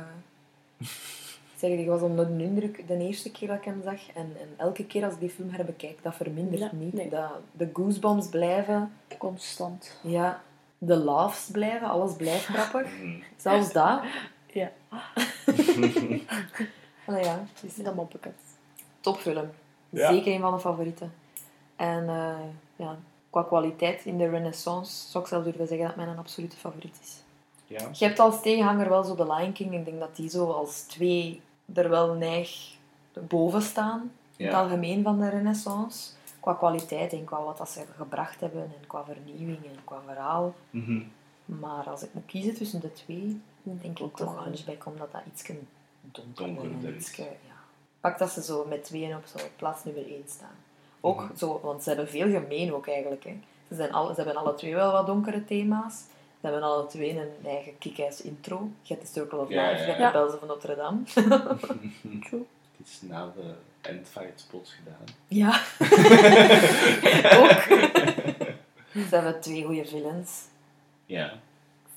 Ik 1.52 1.68
zeg, 1.68 1.78
ik 1.78 1.86
was 1.86 2.00
onder 2.00 2.36
de 2.36 2.42
indruk 2.44 2.88
de 2.88 2.96
eerste 2.98 3.30
keer 3.30 3.48
dat 3.48 3.56
ik 3.58 3.64
hem 3.64 3.80
zag. 3.84 4.08
En, 4.14 4.32
en 4.40 4.48
elke 4.56 4.86
keer 4.86 5.04
als 5.04 5.14
ik 5.14 5.20
die 5.20 5.30
film 5.30 5.50
herbekijk, 5.50 5.98
dat 6.02 6.14
vermindert 6.14 6.60
Ja, 6.60 6.70
niet. 6.72 6.92
nee. 6.92 7.08
Dat, 7.08 7.30
de 7.52 7.70
goosebumps 7.72 8.28
blijven. 8.28 8.92
Constant. 9.18 9.98
Ja, 10.02 10.42
de 10.78 10.96
laughs 10.96 11.48
blijven. 11.52 11.88
Alles 11.88 12.16
blijft 12.16 12.44
grappig. 12.44 12.90
Mhm. 13.02 13.20
Zelfs 13.36 13.72
dat. 13.72 14.02
Ja. 14.52 14.72
Allee, 17.06 17.24
ja, 17.24 17.44
het 17.60 17.70
is 17.76 17.84
Dat 17.84 17.94
moppekast. 17.94 18.36
topfilm. 19.00 19.50
Ja. 19.92 20.12
Zeker 20.12 20.34
een 20.34 20.40
van 20.40 20.54
de 20.54 20.60
favorieten. 20.60 21.12
En 21.76 22.08
eh, 22.08 22.34
ja, 22.76 22.96
qua 23.30 23.42
kwaliteit 23.42 24.04
in 24.04 24.18
de 24.18 24.28
renaissance 24.28 25.10
zou 25.10 25.24
ik 25.24 25.30
zelf 25.30 25.44
durven 25.44 25.66
zeggen 25.66 25.86
dat 25.86 25.96
mijn 25.96 26.08
een 26.08 26.18
absolute 26.18 26.56
favoriet 26.56 26.98
is. 27.02 27.22
Ja. 27.66 27.88
Je 27.92 28.04
hebt 28.04 28.18
als 28.18 28.42
tegenhanger 28.42 28.88
wel 28.88 29.04
zo 29.04 29.14
de 29.14 29.32
Lion 29.34 29.52
King. 29.52 29.74
Ik 29.74 29.84
denk 29.84 30.00
dat 30.00 30.16
die 30.16 30.30
zo 30.30 30.50
als 30.50 30.80
twee 30.80 31.40
er 31.74 31.88
wel 31.88 32.14
neig 32.14 32.76
boven 33.28 33.62
staan. 33.62 34.12
In 34.36 34.46
het 34.46 34.54
algemeen 34.54 35.02
van 35.02 35.18
de 35.18 35.28
renaissance. 35.28 36.10
Qua 36.40 36.54
kwaliteit 36.54 37.12
en 37.12 37.24
qua 37.24 37.42
wat 37.42 37.58
dat 37.58 37.70
ze 37.70 37.84
gebracht 37.96 38.40
hebben. 38.40 38.62
En 38.62 38.86
qua 38.86 39.04
vernieuwing 39.04 39.64
en 39.64 39.84
qua 39.84 40.00
verhaal. 40.06 40.54
Mhm. 40.70 41.02
Maar 41.44 41.84
als 41.84 42.02
ik 42.02 42.14
moet 42.14 42.26
kiezen 42.26 42.54
tussen 42.54 42.80
de 42.80 42.92
twee, 42.92 43.40
denk 43.62 43.98
ik 43.98 44.04
Ook 44.04 44.16
toch. 44.16 44.44
Hunchback. 44.44 44.86
Omdat 44.86 45.12
dat 45.12 45.20
iets 45.32 45.42
donkerder 46.00 46.34
Donkerder 46.34 46.94
en 46.94 47.24
ja. 47.46 47.51
Pak 48.02 48.18
dat 48.18 48.30
ze 48.30 48.42
zo 48.42 48.64
met 48.68 48.84
tweeën 48.84 49.16
op 49.16 49.24
zo 49.36 49.38
plaats 49.56 49.84
nummer 49.84 50.06
1 50.06 50.22
staan. 50.28 50.56
Ook 51.00 51.20
Mhm. 51.22 51.36
zo, 51.36 51.60
want 51.62 51.82
ze 51.82 51.88
hebben 51.88 52.08
veel 52.08 52.30
gemeen 52.30 52.74
ook 52.74 52.88
eigenlijk. 52.88 53.24
Hè. 53.24 53.40
Ze, 53.68 53.74
zijn 53.74 53.92
alle, 53.92 54.14
ze 54.14 54.20
hebben 54.22 54.36
alle 54.42 54.54
twee 54.54 54.74
wel 54.74 54.92
wat 54.92 55.06
donkere 55.06 55.44
thema's. 55.44 55.94
Ze 56.40 56.48
hebben 56.48 56.62
alle 56.62 56.86
twee 56.86 57.18
een 57.18 57.28
eigen 57.46 57.78
kick-ass 57.78 58.20
intro. 58.22 58.68
Je 58.82 58.94
hebt 58.94 59.06
de 59.06 59.12
Circle 59.12 59.38
of 59.38 59.48
Ja, 59.48 59.62
Life, 59.70 59.80
ja, 59.80 59.86
je 59.86 59.86
hebt 59.92 59.98
ja. 59.98 60.06
de 60.06 60.18
Belzen 60.18 60.38
van 60.38 60.48
Notre 60.48 60.76
Dame. 60.76 61.02
True. 62.28 62.46
Het 62.78 62.86
is 62.88 62.98
na 63.02 63.32
de 63.36 63.54
endfight 63.80 64.40
spot 64.40 64.74
gedaan. 64.76 65.04
Ja. 65.28 65.48
ook. 67.40 67.62
Ze 69.08 69.14
hebben 69.14 69.40
twee 69.40 69.64
goede 69.64 69.84
villains. 69.84 70.40
Ja. 71.06 71.32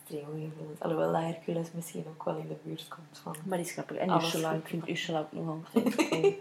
Villains. 0.07 0.79
Alhoewel 0.81 1.11
dat 1.11 1.21
Hercules 1.21 1.67
misschien 1.73 2.05
ook 2.07 2.23
wel 2.23 2.37
in 2.37 2.47
de 2.47 2.55
buurt 2.63 2.87
komt 2.87 3.19
van... 3.23 3.35
Maar 3.43 3.57
die 3.57 3.67
is 3.67 3.73
grappig. 3.73 3.97
En 3.97 4.09
Alles 4.09 4.23
Ursula. 4.23 4.49
goed. 4.49 4.59
Ik 4.59 4.67
vind 4.67 4.89
Ursula 4.89 5.19
ook 5.19 5.31
nog 5.31 5.47
altijd 5.73 5.95
cool. 6.09 6.33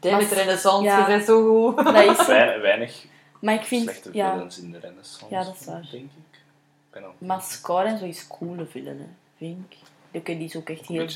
David 0.00 0.28
Maar- 0.30 0.38
Renaissance, 0.38 0.84
ja. 0.84 0.98
je 1.00 1.06
bent 1.06 1.24
zo 1.24 1.48
goed. 1.72 1.76
Dat 1.84 1.94
is. 1.94 2.26
Weinig, 2.26 2.60
weinig 2.60 3.04
Maar 3.40 3.54
ik 3.54 3.62
vind... 3.64 3.82
slechte 3.82 4.10
Ja, 4.12 4.30
villains 4.30 4.58
in 4.60 4.70
de 4.70 4.78
renaissance. 4.78 5.34
Ja, 5.34 5.44
dat 5.44 5.56
is 5.60 5.66
waar. 5.66 5.88
Denk 5.90 6.04
ik. 6.04 6.38
Ik 6.90 7.02
Scar 7.44 7.84
en 7.84 7.98
zo 7.98 8.04
is 8.04 8.26
coole 8.26 8.66
villain, 8.66 8.98
hè, 8.98 9.06
vind 9.36 9.64
ik. 9.68 9.76
Die 10.10 10.38
die 10.38 10.44
is 10.48 10.56
ook 10.56 10.68
echt 10.68 10.86
heel 10.86 11.08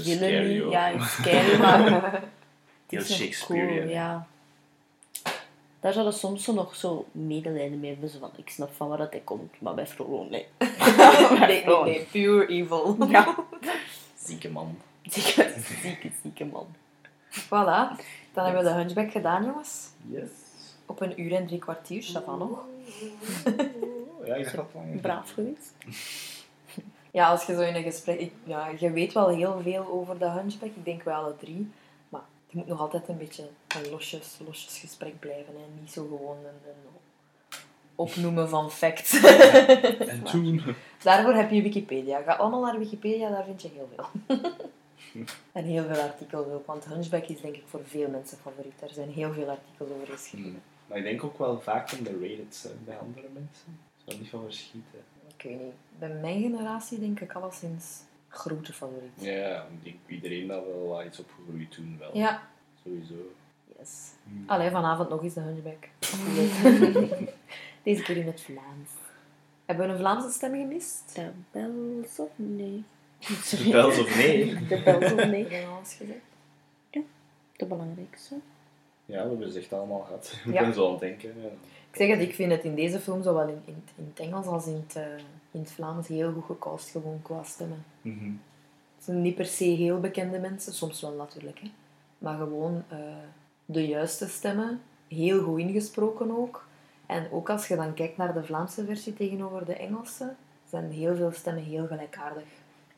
ook. 0.64 0.72
Ja, 0.72 0.86
is 1.00 1.12
scary, 1.12 1.58
maar... 1.58 2.02
het 2.12 2.22
Heel 2.88 3.02
Shakespearean. 3.02 3.76
Cool, 3.78 3.88
ja. 3.88 4.26
Daar 5.80 5.92
zouden 5.92 6.14
soms 6.14 6.44
zo 6.44 6.52
nog 6.52 6.74
zo 6.74 7.06
medelijden 7.12 7.80
mee 7.80 7.90
hebben. 7.90 8.08
Zo 8.08 8.18
van, 8.18 8.30
ik 8.36 8.50
snap 8.50 8.70
van 8.76 8.88
waar 8.88 8.98
dat 8.98 9.10
hij 9.10 9.20
komt, 9.20 9.60
maar 9.60 9.74
bij 9.74 9.86
Frollo, 9.86 10.24
nee. 10.30 10.46
nee, 11.38 11.64
nee, 11.64 11.82
nee. 11.84 12.00
Pure 12.10 12.46
evil. 12.46 12.96
Ja. 13.08 13.34
Zieke 14.24 14.50
man. 14.50 14.76
Zieke, 15.02 15.54
zieke, 15.82 16.10
zieke 16.22 16.44
man. 16.44 16.66
Voilà. 17.30 17.96
Dan 18.32 18.44
hebben 18.44 18.62
we 18.62 18.68
de 18.68 18.74
Hunchback 18.74 19.10
gedaan, 19.10 19.44
jongens. 19.44 19.88
Yes. 20.06 20.30
Op 20.86 21.00
een 21.00 21.20
uur 21.20 21.32
en 21.34 21.46
drie 21.46 21.58
kwartier, 21.58 22.02
Chavan 22.02 22.38
nog. 22.38 22.64
Ja, 24.24 24.34
ik 24.34 24.44
dacht 24.44 24.56
dat 24.56 24.66
lang. 24.74 25.00
Braaf 25.00 25.30
geweest. 25.32 25.74
Ja, 27.10 27.28
als 27.28 27.44
je 27.44 27.54
zo 27.54 27.60
in 27.60 27.74
een 27.74 27.82
gesprek... 27.82 28.20
ik- 28.20 28.32
ja, 28.44 28.68
je 28.78 28.90
weet 28.90 29.12
wel 29.12 29.28
heel 29.28 29.60
veel 29.62 29.86
over 29.90 30.18
de 30.18 30.28
Hunchback. 30.30 30.68
Ik 30.74 30.84
denk 30.84 31.02
wel 31.02 31.14
alle 31.14 31.36
drie. 31.36 31.70
Het 32.50 32.58
moet 32.58 32.68
nog 32.68 32.80
altijd 32.80 33.08
een 33.08 33.18
beetje 33.18 33.48
een 33.76 33.90
losjes, 33.90 34.38
losjes 34.46 34.78
gesprek 34.78 35.18
blijven. 35.18 35.54
En 35.54 35.80
niet 35.80 35.92
zo 35.92 36.06
gewoon 36.06 36.36
een, 36.36 36.70
een 36.70 36.90
opnoemen 37.94 38.48
van 38.48 38.70
facts. 38.70 39.20
En 40.12 40.22
toen? 40.22 40.62
Daarvoor 41.02 41.34
heb 41.34 41.50
je 41.50 41.62
Wikipedia. 41.62 42.22
Ga 42.22 42.32
allemaal 42.32 42.62
naar 42.62 42.78
Wikipedia, 42.78 43.30
daar 43.30 43.44
vind 43.44 43.62
je 43.62 43.70
heel 43.74 43.88
veel. 43.94 44.36
en 45.52 45.64
heel 45.64 45.84
veel 45.84 46.02
artikels 46.02 46.46
ook, 46.46 46.66
want 46.66 46.84
Hunchback 46.84 47.26
is 47.26 47.40
denk 47.40 47.54
ik 47.54 47.64
voor 47.66 47.80
veel 47.84 48.08
mensen 48.08 48.38
favoriet. 48.38 48.82
Er 48.82 48.90
zijn 48.90 49.10
heel 49.10 49.32
veel 49.32 49.48
artikels 49.48 49.90
over 49.90 50.06
geschreven. 50.06 50.50
Hmm. 50.50 50.60
Maar 50.86 50.98
ik 50.98 51.04
denk 51.04 51.24
ook 51.24 51.38
wel 51.38 51.60
vaak 51.60 51.90
in 51.90 52.04
de 52.04 52.12
rateds 52.12 52.62
hè, 52.62 52.70
bij 52.84 52.98
andere 52.98 53.26
mensen. 53.32 53.78
Zou 54.04 54.18
niet 54.18 54.28
van 54.28 54.42
verschieten. 54.42 55.00
Ik 55.36 55.42
weet 55.42 55.60
niet. 55.60 55.74
Bij 55.98 56.08
mijn 56.08 56.42
generatie 56.42 56.98
denk 56.98 57.20
ik 57.20 57.32
alleszins 57.32 58.00
grote 58.30 58.72
favoriet. 58.72 59.10
Ja, 59.18 59.62
ik 59.62 59.84
denk 59.84 59.96
iedereen 60.06 60.46
dat 60.46 60.64
wel 60.66 60.86
wat 60.88 61.04
is 61.04 61.18
opgegroeid 61.20 61.70
toen 61.70 61.96
wel. 61.98 62.10
Ja. 62.16 62.42
Sowieso. 62.82 63.14
Yes. 63.78 64.10
Hmm. 64.24 64.44
Allee, 64.46 64.70
vanavond 64.70 65.08
nog 65.08 65.22
eens 65.22 65.34
de 65.34 65.40
Hunchback. 65.40 65.88
Deze 67.82 68.02
keer 68.02 68.16
in 68.16 68.26
het 68.26 68.40
Vlaams. 68.40 68.90
Hebben 69.64 69.86
we 69.86 69.92
een 69.92 69.98
Vlaamse 69.98 70.30
stem 70.30 70.54
gemist? 70.54 71.14
De 71.14 71.30
bels 71.50 72.18
of 72.18 72.28
nee? 72.36 72.84
De 73.18 73.68
Bells 73.70 73.98
of 74.00 74.16
nee? 74.16 74.54
De 74.66 74.82
bels 74.84 75.12
of 75.12 75.24
nee? 75.26 75.66
Alles 75.66 75.94
gezegd? 75.94 76.18
De 77.56 77.66
belangrijkste. 77.66 78.34
Ja, 79.06 79.22
we 79.22 79.28
hebben 79.28 79.52
ze 79.52 79.58
echt 79.58 79.72
allemaal 79.72 80.00
gehad. 80.00 80.36
Ik 80.46 80.52
Ja. 80.52 80.60
ben 80.62 80.74
zo 80.74 80.84
aan 80.86 80.90
het 80.90 81.00
denken. 81.00 81.34
ja. 81.42 81.48
Ik 81.90 81.96
zeg 81.96 82.08
het, 82.08 82.20
ik 82.20 82.34
vind 82.34 82.52
het 82.52 82.64
in 82.64 82.74
deze 82.74 83.00
film, 83.00 83.22
zowel 83.22 83.48
in, 83.48 83.62
in, 83.64 83.84
in 83.96 84.12
het 84.14 84.20
Engels 84.26 84.46
als 84.46 84.66
in 84.66 84.84
het, 84.86 84.96
eh, 84.96 85.04
in 85.50 85.60
het 85.60 85.70
Vlaams, 85.72 86.08
heel 86.08 86.32
goed 86.32 86.44
gecast, 86.44 86.90
gewoon 86.90 87.22
qua 87.22 87.42
stemmen. 87.42 87.84
Mhm. 88.02 88.24
Het 88.96 89.04
zijn 89.04 89.22
niet 89.22 89.34
per 89.34 89.46
se 89.46 89.64
heel 89.64 90.00
bekende 90.00 90.38
mensen, 90.38 90.72
soms 90.72 91.00
wel 91.00 91.14
natuurlijk, 91.14 91.58
hè. 91.60 91.70
maar 92.18 92.36
gewoon 92.36 92.84
eh, 92.88 92.98
de 93.64 93.86
juiste 93.86 94.28
stemmen, 94.28 94.80
heel 95.08 95.42
goed 95.42 95.58
ingesproken 95.58 96.30
ook. 96.38 96.68
En 97.06 97.30
ook 97.30 97.50
als 97.50 97.68
je 97.68 97.76
dan 97.76 97.94
kijkt 97.94 98.16
naar 98.16 98.32
de 98.34 98.44
Vlaamse 98.44 98.84
versie 98.84 99.14
tegenover 99.14 99.64
de 99.64 99.74
Engelse, 99.74 100.34
zijn 100.68 100.90
heel 100.90 101.16
veel 101.16 101.32
stemmen 101.32 101.62
heel 101.62 101.86
gelijkaardig. 101.86 102.44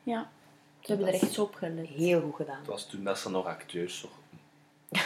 Ja. 0.03 0.29
Ze 0.79 0.91
hebben 0.91 1.07
er 1.07 1.13
echt 1.13 1.31
zo 1.31 1.43
op 1.43 1.55
gelet. 1.55 1.87
Heel 1.87 2.21
goed 2.21 2.35
gedaan. 2.35 2.57
Het 2.57 2.67
was 2.67 2.85
toen 2.85 3.03
dat 3.03 3.19
ze 3.19 3.29
nog 3.29 3.45
acteurs 3.45 3.99
zochten. 3.99 4.39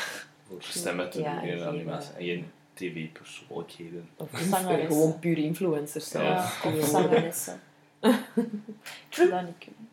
Voor 0.48 0.64
stemmen 0.64 1.10
te 1.10 1.22
Ja, 1.22 1.40
doen 1.40 1.50
in 1.50 1.64
animatie. 1.64 2.14
En 2.14 2.26
geen 2.26 2.52
tv-persoonlijkheden. 2.78 4.10
Of 4.18 4.30
Zangeressen. 4.34 4.88
gewoon 4.88 5.20
puur 5.20 5.38
influencers 5.38 6.12
Ja. 6.12 6.20
zelfs. 6.20 6.62
Ja, 6.64 6.70
of 6.80 6.86
zangeressen. 6.86 7.60
Dat 8.00 9.46
niet 9.46 9.58
kunnen. 9.58 9.90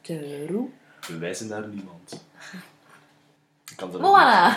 True. 0.00 0.68
We 1.08 1.18
wijzen 1.18 1.48
naar 1.48 1.68
niemand. 1.68 2.24
Ik 3.70 3.76
kan 3.76 3.90
Moana! 4.00 4.56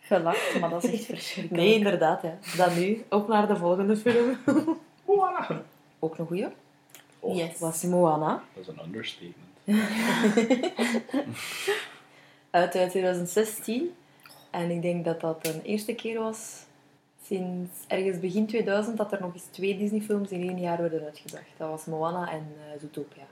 Gelacht, 0.00 0.60
maar 0.60 0.70
dat 0.70 0.84
is 0.84 0.92
echt 0.92 1.04
verschrikkelijk. 1.04 1.62
Nee, 1.64 1.74
inderdaad. 1.74 2.22
Hè. 2.22 2.32
Dan 2.56 2.74
nu, 2.78 3.04
op 3.10 3.28
naar 3.28 3.46
de 3.48 3.56
volgende 3.56 3.96
film. 3.96 4.36
Moana! 5.06 5.62
Ook 5.98 6.18
een 6.18 6.26
goeie. 6.26 6.46
Oh, 7.20 7.36
Yes. 7.36 7.58
was 7.58 7.82
Moana. 7.82 8.42
Dat 8.54 8.62
is 8.62 8.68
een 8.68 8.80
understatement. 8.84 9.44
Uit 12.56 12.74
eh, 12.74 12.88
2016. 12.88 13.94
En 14.50 14.70
ik 14.70 14.82
denk 14.82 15.04
dat 15.04 15.20
dat 15.20 15.42
de 15.44 15.62
eerste 15.62 15.94
keer 15.94 16.18
was 16.18 16.64
sinds 17.22 17.70
ergens 17.86 18.20
begin 18.20 18.46
2000 18.46 18.96
dat 18.96 19.12
er 19.12 19.20
nog 19.20 19.34
eens 19.34 19.44
twee 19.50 19.78
Disney-films 19.78 20.30
in 20.30 20.48
één 20.48 20.58
jaar 20.60 20.80
werden 20.80 21.04
uitgebracht. 21.04 21.44
Dat 21.56 21.68
was 21.70 21.84
Moana 21.84 22.30
en 22.30 22.54
eh 22.58 22.80
Zootopia. 22.80 23.22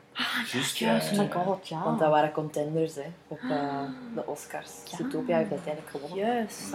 Juist, 0.53 0.77
Juist, 0.77 1.11
ja, 1.11 1.23
my 1.23 1.29
ja. 1.29 1.43
god, 1.43 1.69
ja. 1.69 1.85
Want 1.85 1.99
dat 1.99 2.11
waren 2.11 2.33
contenders 2.33 2.95
hè, 2.95 3.07
op 3.29 3.39
eh, 3.39 3.83
de 4.15 4.27
Oscars. 4.27 4.71
Ja. 4.91 4.97
Zootopia 4.97 5.37
heeft 5.37 5.51
uiteindelijk 5.51 5.91
gewonnen. 5.91 6.19
Juist. 6.19 6.73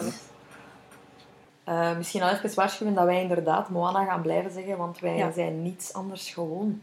Eh, 1.64 1.98
misschien 1.98 2.22
al 2.22 2.30
even 2.30 2.56
waarschuwen 2.56 2.94
dat 2.94 3.06
wij 3.06 3.22
inderdaad 3.22 3.70
Moana 3.70 4.06
gaan 4.06 4.22
blijven 4.22 4.52
zeggen, 4.52 4.78
want 4.78 5.00
wij 5.00 5.18
Ja. 5.18 5.32
zijn 5.32 5.62
niets 5.62 5.94
anders 5.94 6.34
gewoon. 6.34 6.82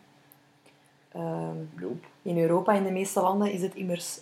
Ehm, 1.12 1.56
Nope. 1.74 2.06
In 2.26 2.38
Europa, 2.38 2.72
in 2.72 2.84
de 2.84 2.90
meeste 2.90 3.20
landen, 3.20 3.52
is 3.52 3.62
het 3.62 3.74
immers. 3.74 4.18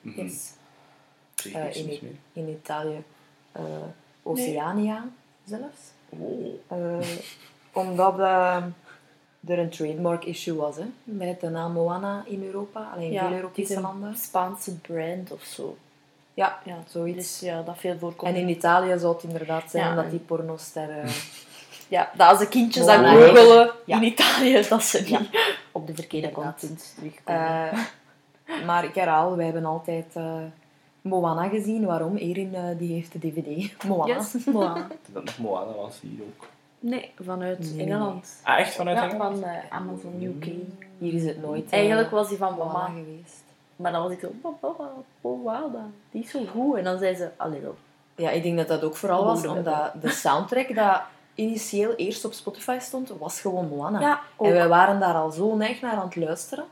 Yes. 0.00 0.52
Zeg 1.34 1.52
Eh, 1.52 1.86
niks 1.86 2.00
in, 2.32 2.48
Italië 2.48 3.02
eh, 3.52 3.62
Oceania 4.22 5.08
zelfs. 5.44 5.92
Oh. 6.08 6.54
Eh, 6.66 7.06
omdat 7.72 8.18
er 8.18 9.58
een 9.58 9.70
trademark 9.70 10.24
issue 10.24 10.54
was 10.54 10.76
hè, 10.76 10.84
met 11.04 11.40
de 11.40 11.48
naam 11.48 11.72
Moana 11.72 12.22
in 12.26 12.44
Europa. 12.44 12.90
Alleen 12.94 13.06
in 13.06 13.12
Ja, 13.12 13.20
veel 13.20 13.28
het 13.28 13.36
is 13.36 13.42
Europese 13.42 13.74
een 13.74 13.82
landen. 13.82 14.16
Spaanse 14.16 14.76
brand 14.76 15.32
of 15.32 15.42
zo. 15.42 15.76
Ja, 16.34 16.58
Ja, 16.64 16.78
zoiets. 16.88 17.16
Dus 17.16 17.40
ja, 17.40 17.62
dat 17.62 17.78
veel 17.78 17.98
voorkomt. 17.98 18.34
En 18.34 18.40
in 18.40 18.48
Italië 18.48 18.98
zou 18.98 19.14
het 19.14 19.22
inderdaad 19.22 19.70
zijn 19.70 19.84
Ja, 19.84 19.94
dat 19.94 20.10
die 20.10 20.20
pornosterren 20.20 21.04
Ja, 21.88 22.10
dat 22.16 22.28
als 22.28 22.38
de 22.38 22.48
kindjes 22.48 22.84
Moana. 22.86 23.12
googelen 23.14 23.70
Ja. 23.84 23.96
in 23.96 24.02
Italië, 24.02 24.66
dat 24.68 24.82
ze 24.82 24.98
niet 24.98 25.08
Ja. 25.08 25.20
op 25.72 25.86
de 25.86 25.94
verkeerde 25.94 26.28
Inderdaad. 26.28 26.58
content 26.60 26.94
terugkomen. 26.96 27.70
Eh, 27.70 28.64
maar 28.66 28.84
ik 28.84 28.94
herhaal, 28.94 29.36
wij 29.36 29.44
hebben 29.44 29.64
altijd 29.64 30.06
eh, 30.14 30.34
Moana 31.02 31.48
gezien. 31.48 31.84
Waarom? 31.84 32.16
Erin 32.16 32.54
eh, 32.54 32.62
die 32.78 32.92
heeft 32.92 33.12
de 33.12 33.18
DVD. 33.18 33.84
Moana. 33.84 34.14
yes, 34.14 34.34
Moana. 34.52 34.86
Dat 35.12 35.24
nog 35.24 35.38
Moana 35.38 35.72
was 35.72 36.00
hier 36.00 36.20
ook. 36.22 36.46
Nee, 36.78 37.10
vanuit 37.20 37.74
Nee. 37.74 37.86
Engeland. 37.86 38.40
Ah, 38.42 38.58
echt 38.58 38.74
vanuit 38.74 38.96
Ja, 38.96 39.04
Engeland? 39.10 39.38
van 39.40 39.48
eh, 39.48 39.58
Amazon 39.70 40.22
UK. 40.22 40.44
Hier 40.98 41.14
is 41.14 41.24
het 41.24 41.42
nooit. 41.42 41.64
eh, 41.70 41.78
Eigenlijk 41.78 42.10
was 42.10 42.28
die 42.28 42.38
van 42.38 42.54
Moana 42.54 42.72
mama. 42.72 42.86
geweest. 42.86 43.42
Maar 43.76 43.92
dan 43.92 44.02
was 44.02 44.12
ik 44.12 44.20
zo, 44.20 44.32
oh 45.20 45.44
wauw, 45.44 45.70
dat- 45.70 45.80
die 46.10 46.22
is 46.22 46.30
zo 46.30 46.40
goed. 46.52 46.76
En 46.76 46.84
dan 46.84 46.98
zei 46.98 47.14
ze, 47.14 47.30
allee. 47.36 47.60
Ja, 48.16 48.30
ik 48.30 48.42
denk 48.42 48.56
dat 48.56 48.68
dat 48.68 48.82
ook 48.84 48.96
vooral 48.96 49.24
was 49.24 49.46
omdat 49.46 49.92
de 50.02 50.08
soundtrack 50.10 50.74
dat 50.74 51.00
initieel 51.34 51.94
eerst 51.94 52.24
op 52.24 52.32
Spotify 52.32 52.76
stond, 52.80 53.12
was 53.18 53.40
gewoon 53.40 53.68
Moana. 53.68 54.00
Ja, 54.00 54.20
ook. 54.36 54.46
En 54.46 54.52
wij 54.52 54.68
waren 54.68 55.00
daar 55.00 55.14
al 55.14 55.30
zo 55.30 55.56
neig 55.56 55.80
naar 55.80 55.92
aan 55.96 56.06
het 56.06 56.16
luisteren. 56.16 56.64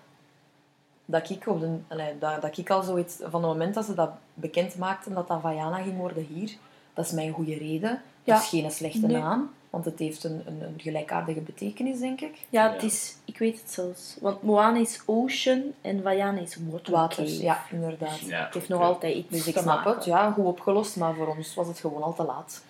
Dat 1.05 1.31
ik, 1.31 1.47
op 1.47 1.61
de, 1.61 1.77
allee, 1.89 2.19
dat, 2.19 2.43
dat 2.43 2.57
ik 2.59 2.71
al 2.71 2.83
zoiets... 2.83 3.17
Van 3.17 3.41
het 3.43 3.53
moment 3.53 3.75
dat 3.75 3.85
ze 3.85 3.95
dat 3.95 4.11
bekend 4.35 4.77
maakten, 4.77 5.15
dat 5.15 5.29
dat 5.29 5.41
Vaiana 5.41 5.77
ging 5.83 5.97
worden 5.97 6.25
hier, 6.25 6.51
dat 6.95 7.05
is 7.05 7.13
mijn 7.13 7.33
goede 7.33 7.55
reden. 7.59 8.03
Ja. 8.25 8.35
Het 8.35 8.43
is 8.43 8.49
geen 8.49 8.71
slechte 8.71 9.07
Nee. 9.07 9.17
naam, 9.21 9.51
want 9.71 9.85
het 9.85 9.99
heeft 9.99 10.25
een, 10.25 10.43
een, 10.47 10.61
een 10.63 10.75
gelijkaardige 10.77 11.41
betekenis, 11.41 11.99
denk 11.99 12.21
ik. 12.21 12.39
Ja, 12.49 12.71
het 12.73 12.81
Ja. 12.81 12.87
is, 12.87 13.17
ik 13.25 13.39
weet 13.39 13.61
het 13.61 13.71
zelfs. 13.71 14.17
Want 14.21 14.43
Moana 14.43 14.79
is 14.79 15.03
ocean 15.07 15.63
en 15.81 16.03
Vaiana 16.03 16.41
is 16.41 16.57
water. 16.71 16.93
Water, 16.93 17.29
ja, 17.29 17.63
inderdaad. 17.71 18.19
Ja, 18.21 18.45
Het 18.45 18.55
heeft 18.55 18.69
nog 18.69 18.81
altijd 18.83 19.15
iets 19.17 19.29
Dus 19.31 19.47
ik 19.47 19.53
snap 19.59 19.65
maken. 19.65 19.95
het, 19.95 20.05
ja, 20.05 20.31
goed 20.31 20.45
opgelost, 20.45 20.97
maar 20.97 21.15
voor 21.15 21.27
ons 21.37 21.55
was 21.55 21.67
het 21.67 21.79
gewoon 21.79 22.03
al 22.03 22.15
te 22.15 22.25
laat. 22.25 22.63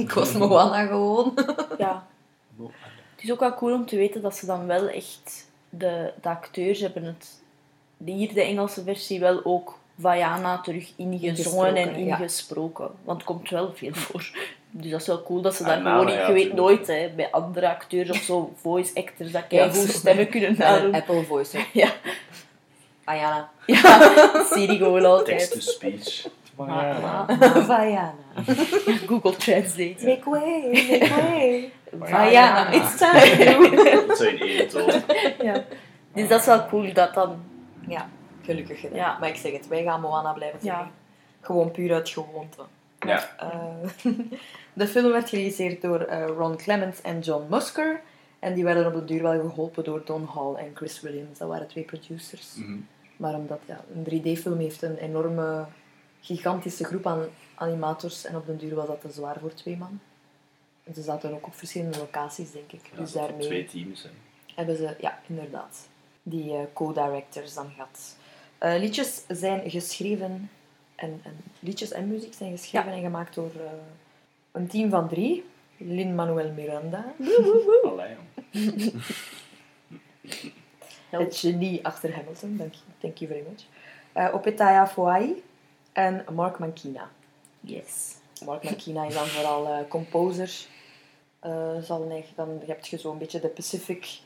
Ik 0.00 0.12
was 0.12 0.32
Moana 0.32 0.86
gewoon. 0.86 1.32
Ja. 1.78 2.06
Het 3.14 3.28
is 3.28 3.32
ook 3.32 3.40
wel 3.40 3.54
cool 3.54 3.72
om 3.74 3.86
te 3.86 3.96
weten 3.96 4.22
dat 4.22 4.36
ze 4.36 4.46
dan 4.46 4.66
wel 4.66 4.88
echt... 4.88 5.48
De, 5.70 6.12
de 6.22 6.28
acteurs 6.28 6.80
hebben 6.80 7.04
het... 7.04 7.40
Hier, 8.04 8.34
de 8.34 8.42
Engelse 8.42 8.82
versie, 8.82 9.20
wel 9.20 9.40
ook 9.44 9.78
Vaiana 10.00 10.60
terug 10.60 10.92
ingezongen 10.96 11.76
en 11.76 11.94
Ingesproken, 11.94 12.84
ja. 12.84 12.90
Want 13.04 13.18
het 13.18 13.26
komt 13.26 13.50
wel 13.50 13.72
veel 13.74 13.94
voor. 13.94 14.30
Dus 14.70 14.90
dat 14.90 15.00
is 15.00 15.06
wel 15.06 15.22
cool 15.22 15.40
dat 15.40 15.54
ze 15.54 15.62
Ah, 15.62 15.68
daar 15.68 15.82
nou, 15.82 15.98
gewoon... 16.00 16.18
ja, 16.20 16.26
je 16.26 16.32
weet 16.32 16.52
nooit, 16.52 16.86
hè, 16.86 17.10
bij 17.16 17.30
andere 17.30 17.68
acteurs 17.68 18.10
of 18.10 18.16
zo, 18.16 18.52
voice 18.56 18.94
actors, 18.94 19.30
dat 19.30 19.44
Ja, 19.48 19.68
goed 19.68 19.74
zo. 19.76 19.86
stemmen 19.98 20.28
kunnen 20.28 20.54
nadoen. 20.58 20.94
Apple 20.94 21.24
Voice. 21.24 21.56
hè. 21.56 21.64
Ja. 21.72 21.92
Ayana. 23.04 23.50
ja, 23.66 24.12
Siri 24.52 24.76
gewoon 24.76 25.04
altijd. 25.04 25.38
Text-to-speech. 25.38 26.26
Ma- 26.66 27.26
Vaiana. 27.66 28.14
Google 29.06 29.36
Translate. 29.36 29.96
Make 30.04 30.30
way, 30.30 30.70
make 30.90 31.08
way. 31.12 31.72
It's 32.72 32.96
time. 32.98 34.06
Dat 34.06 34.20
één 34.20 34.68
toon. 34.68 35.02
Ja. 35.42 35.64
Dus 36.14 36.28
dat 36.28 36.40
is 36.40 36.46
wel 36.46 36.66
cool 36.66 36.92
dat 36.92 37.14
dan... 37.14 37.42
Ja, 37.88 38.08
gelukkig 38.42 38.80
gedaan. 38.80 38.96
Ja. 38.98 39.16
Maar 39.20 39.28
ik 39.28 39.36
zeg 39.36 39.52
het, 39.52 39.68
wij 39.68 39.82
gaan 39.82 40.00
Moana 40.00 40.32
blijven 40.32 40.58
Ja. 40.62 40.74
zeggen. 40.74 40.92
Gewoon 41.40 41.70
puur 41.70 41.94
uit 41.94 42.08
gewoonte. 42.08 42.62
Ja. 42.98 43.28
Eh, 43.38 44.10
de 44.72 44.86
film 44.86 45.12
werd 45.12 45.28
geregisseerd 45.28 45.82
door 45.82 46.00
eh, 46.00 46.26
Ron 46.26 46.56
Clements 46.56 47.00
en 47.02 47.18
John 47.20 47.44
Musker. 47.50 48.00
En 48.38 48.54
die 48.54 48.64
werden 48.64 48.86
op 48.86 48.92
de 48.92 49.04
duur 49.04 49.22
wel 49.22 49.40
geholpen 49.48 49.84
door 49.84 50.02
Don 50.04 50.28
Hall 50.34 50.54
en 50.54 50.70
Chris 50.74 51.00
Williams. 51.00 51.38
Dat 51.38 51.48
waren 51.48 51.66
twee 51.68 51.84
producers. 51.84 52.54
Mhm. 52.56 52.76
Maar 53.16 53.34
omdat 53.34 53.58
ja, 53.64 53.80
een 53.94 54.04
3D-film 54.20 54.58
heeft 54.58 54.82
een 54.82 54.96
enorme, 54.96 55.64
gigantische 56.20 56.84
groep 56.84 57.06
aan 57.06 57.28
animators. 57.54 58.24
En 58.24 58.36
op 58.36 58.46
den 58.46 58.58
duur 58.58 58.74
was 58.74 58.86
dat 58.86 59.00
te 59.00 59.10
zwaar 59.10 59.38
voor 59.40 59.54
twee 59.54 59.76
man. 59.76 60.00
En 60.84 60.94
ze 60.94 61.02
zaten 61.02 61.32
ook 61.32 61.46
op 61.46 61.54
verschillende 61.54 61.98
locaties, 61.98 62.50
denk 62.50 62.72
ik. 62.72 62.90
Ja, 62.92 62.98
dus 62.98 63.12
daarmee 63.12 63.46
twee 63.46 63.64
teams. 63.64 64.02
Hè. 64.02 64.08
hebben 64.54 64.76
ze, 64.76 64.96
ja, 65.00 65.18
inderdaad, 65.26 65.88
die 66.22 66.52
eh, 66.52 66.62
co-directors 66.72 67.54
dan 67.54 67.70
gehad. 67.70 68.16
Eh, 68.58 68.78
liedjes 68.78 69.24
zijn 69.28 69.70
geschreven, 69.70 70.50
en, 70.94 71.20
en, 71.22 71.36
liedjes 71.58 71.90
en 71.90 72.08
muziek 72.08 72.34
zijn 72.34 72.50
geschreven 72.50 72.92
en 72.92 73.00
gemaakt 73.00 73.34
door 73.34 73.50
eh, 73.54 73.72
een 74.52 74.66
team 74.66 74.90
van 74.90 75.08
drie. 75.08 75.44
Lin-Manuel 75.76 76.52
Miranda, 76.52 77.14
Allee, 77.82 78.16
het 81.10 81.36
genie 81.36 81.86
achter 81.86 82.14
Hamilton, 82.14 82.56
thank 82.56 82.72
you, 82.72 82.84
thank 82.98 83.16
you 83.16 83.30
very 83.30 83.44
much. 83.48 83.64
Eh 84.12 84.34
Opetaya 84.34 84.86
Foai 84.86 85.42
en 85.92 86.24
Mark 86.32 86.58
Mankina. 86.58 87.08
Yes. 87.60 88.14
Mark 88.44 88.64
Mankina 88.64 89.04
is 89.06 89.14
dan 89.14 89.26
vooral 89.26 89.66
eh 89.68 89.88
composer. 89.88 90.66
Eh, 91.40 91.76
zal 91.82 92.00
eigenlijk 92.10 92.36
dan 92.36 92.58
je 92.60 92.66
hebt 92.66 92.88
je 92.88 92.98
zo'n 92.98 93.18
beetje 93.18 93.40
de 93.40 93.48
Pacific 93.48 94.18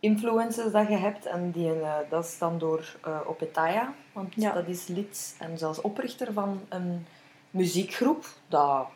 influences 0.00 0.72
dat 0.72 0.88
je 0.88 0.96
hebt. 0.96 1.26
En 1.26 1.50
die, 1.50 1.80
eh, 1.80 1.94
dat 2.10 2.24
is 2.24 2.38
dan 2.38 2.58
door 2.58 2.96
eh 3.04 3.20
Opetaya. 3.26 3.94
Want 4.12 4.34
Ja. 4.36 4.52
dat 4.52 4.66
is 4.68 4.86
lid 4.86 5.36
en 5.38 5.58
zelfs 5.58 5.80
oprichter 5.80 6.32
van 6.32 6.60
een 6.68 7.06
muziekgroep. 7.50 8.26
Dat 8.48 8.86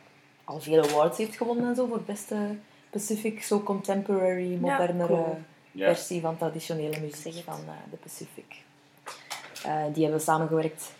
al 0.45 0.61
veel 0.61 0.83
awards 0.83 1.19
heeft 1.19 1.37
gewonnen 1.37 1.69
en 1.69 1.75
zo 1.75 1.87
voor 1.87 2.03
beste 2.03 2.57
Pacific, 2.91 3.43
zo 3.43 3.61
contemporary, 3.63 4.57
modernere 4.61 5.07
cool. 5.15 5.39
Ja. 5.73 5.87
versie 5.95 6.21
van 6.21 6.37
traditionele 6.37 7.01
muziek 7.01 7.45
van 7.45 7.59
eh, 7.67 7.91
de 7.91 7.97
Pacific. 7.97 8.63
Eh, 9.65 9.85
die 9.93 10.03
hebben 10.03 10.21
samengewerkt 10.21 10.93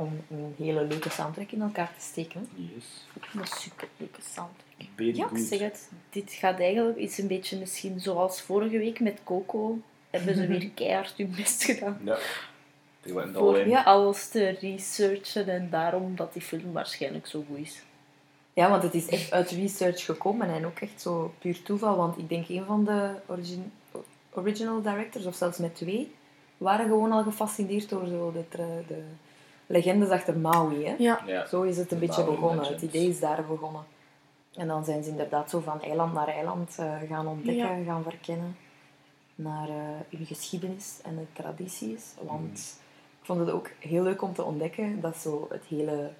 om 0.00 0.20
een 0.30 0.54
hele 0.58 0.84
leuke 0.84 1.10
soundtrack 1.10 1.50
in 1.50 1.62
elkaar 1.62 1.92
te 1.98 2.04
steken. 2.04 2.48
Yes. 2.54 3.06
Een 3.34 3.46
super 3.46 3.88
leuke 3.96 4.20
soundtrack. 4.22 4.88
Very 4.96 5.16
Ja, 5.16 5.26
good. 5.26 5.38
ik 5.38 5.46
zeg 5.46 5.58
het. 5.60 5.88
Dit 6.10 6.32
gaat 6.32 6.58
eigenlijk 6.60 6.98
iets 6.98 7.18
een 7.18 7.26
beetje 7.26 7.58
misschien 7.58 8.00
zoals 8.00 8.40
vorige 8.40 8.78
week 8.78 9.00
met 9.00 9.18
Coco. 9.24 9.78
Hebben 10.10 10.34
ze 10.34 10.46
weer 10.46 10.68
keihard 10.74 11.14
hun 11.16 11.34
best 11.36 11.64
gedaan. 11.64 12.00
Ja. 12.04 12.18
Die 13.02 13.14
went 13.14 13.36
all 13.36 13.42
voor 13.42 13.58
in. 13.58 13.68
Ja. 13.68 13.82
alles 13.82 14.28
te 14.28 14.48
researchen 14.48 15.48
en 15.48 15.70
daarom 15.70 16.16
dat 16.16 16.32
die 16.32 16.42
film 16.42 16.72
waarschijnlijk 16.72 17.26
zo 17.26 17.44
goed 17.48 17.58
is. 17.58 17.82
Ja, 18.52 18.70
want 18.70 18.82
het 18.82 18.94
is 18.94 19.06
echt 19.08 19.32
uit 19.32 19.50
research 19.50 20.04
gekomen 20.04 20.48
en 20.54 20.66
ook 20.66 20.80
echt 20.80 21.00
zo 21.00 21.34
puur 21.38 21.62
toeval. 21.62 21.96
Want 21.96 22.18
ik 22.18 22.28
denk 22.28 22.48
een 22.48 22.64
van 22.64 22.84
de 22.84 23.10
origin- 23.26 23.72
original 24.32 24.82
directors, 24.82 25.26
of 25.26 25.34
zelfs 25.36 25.58
met 25.58 25.74
twee, 25.74 26.14
waren 26.56 26.86
gewoon 26.86 27.12
al 27.12 27.22
gefascineerd 27.22 27.88
door 27.88 28.06
zo 28.06 28.32
de, 28.32 28.44
de 28.86 29.02
legendes 29.70 30.08
achter 30.08 30.38
Maui. 30.38 30.84
Hè? 30.84 30.94
Ja. 30.98 31.20
Ja. 31.26 31.46
Zo 31.46 31.62
is 31.62 31.76
het 31.76 31.92
een 31.92 31.98
De 31.98 32.06
beetje 32.06 32.22
Maui 32.22 32.34
begonnen. 32.34 32.60
Legends. 32.60 32.82
Het 32.82 32.94
idee 32.94 33.08
is 33.08 33.20
daar 33.20 33.44
begonnen. 33.44 33.84
En 34.54 34.66
dan 34.66 34.84
zijn 34.84 35.02
ze 35.02 35.10
inderdaad 35.10 35.50
zo 35.50 35.60
van 35.60 35.82
eiland 35.82 36.12
naar 36.12 36.28
eiland 36.28 36.78
eh, 36.78 36.94
gaan 37.08 37.26
ontdekken, 37.26 37.84
gaan 37.84 38.02
verkennen. 38.02 38.56
Naar 39.34 39.68
eh, 39.68 39.74
hun 40.08 40.26
geschiedenis 40.26 40.98
en 41.02 41.16
de 41.16 41.42
tradities. 41.42 42.14
Want 42.22 42.78
ik 43.20 43.26
vond 43.26 43.40
het 43.40 43.50
ook 43.50 43.70
heel 43.78 44.02
leuk 44.02 44.22
om 44.22 44.34
te 44.34 44.44
ontdekken 44.44 45.00
dat 45.00 45.16
zo 45.16 45.46
het 45.50 45.64
hele 45.64 46.10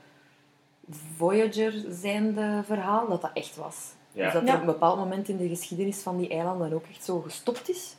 Voyager 1.17 1.85
zijnde 1.89 2.63
verhaal, 2.65 3.09
dat 3.09 3.23
dat 3.23 3.31
echt 3.35 3.57
was. 3.57 3.93
Ja. 4.13 4.25
Dus 4.25 4.33
dat 4.33 4.49
er 4.49 4.55
op 4.55 4.61
een 4.61 4.67
bepaald 4.67 4.99
moment 4.99 5.29
in 5.29 5.37
de 5.37 5.49
geschiedenis 5.49 6.03
van 6.03 6.17
die 6.17 6.29
eilanden 6.29 6.73
ook 6.73 6.87
echt 6.91 7.05
zo 7.05 7.21
gestopt 7.21 7.69
is 7.69 7.97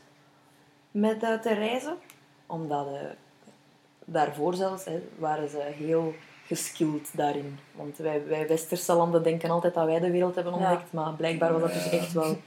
met 0.91 1.23
eh, 1.23 1.40
te 1.40 1.53
reizen. 1.53 1.98
Omdat 2.45 2.88
daarvoor 4.11 4.53
zelfs 4.53 4.85
hè, 4.85 5.01
waren 5.17 5.49
ze 5.49 5.57
heel 5.61 6.13
geskilled 6.45 7.09
daarin. 7.17 7.59
Want 7.71 7.97
wij, 7.97 8.27
wij 8.27 8.47
westerse 8.47 8.93
landen 8.93 9.23
denken 9.23 9.49
altijd 9.49 9.73
dat 9.73 9.85
wij 9.85 9.99
de 9.99 10.11
wereld 10.11 10.35
hebben 10.35 10.53
Ja. 10.53 10.59
ontdekt, 10.59 10.93
maar 10.93 11.13
blijkbaar 11.13 11.51
was 11.51 11.61
dat 11.61 11.73
dus 11.73 11.89
echt 11.89 12.13
wel... 12.13 12.38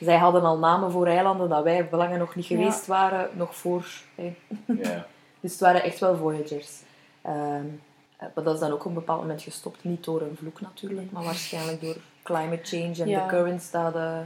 Zij 0.00 0.16
hadden 0.16 0.42
al 0.42 0.58
namen 0.58 0.90
voor 0.90 1.06
eilanden 1.06 1.48
dat 1.48 1.62
wij 1.64 1.88
belangen 1.88 2.18
nog 2.18 2.34
niet 2.34 2.46
Ja. 2.46 2.56
geweest 2.56 2.86
waren, 2.86 3.30
nog 3.32 3.54
voor... 3.56 3.86
Hè. 4.14 4.34
Ja. 4.66 5.06
Dus 5.40 5.50
het 5.52 5.60
waren 5.60 5.82
echt 5.82 5.98
wel 5.98 6.16
Voyagers. 6.16 6.82
Ehm, 7.22 7.64
eh, 8.16 8.26
maar 8.34 8.44
dat 8.44 8.54
is 8.54 8.60
dan 8.60 8.72
ook 8.72 8.80
op 8.80 8.86
een 8.86 8.94
bepaald 8.94 9.20
moment 9.20 9.42
gestopt. 9.42 9.84
Niet 9.84 10.04
door 10.04 10.20
een 10.20 10.36
vloek 10.36 10.60
natuurlijk, 10.60 11.10
maar 11.10 11.22
waarschijnlijk 11.24 11.80
door 11.80 11.96
climate 12.22 12.64
change 12.76 13.02
en 13.02 13.08
Ja. 13.08 13.22
de 13.22 13.28
currents 13.28 13.70
dat 13.70 13.94
eh, 13.94 14.18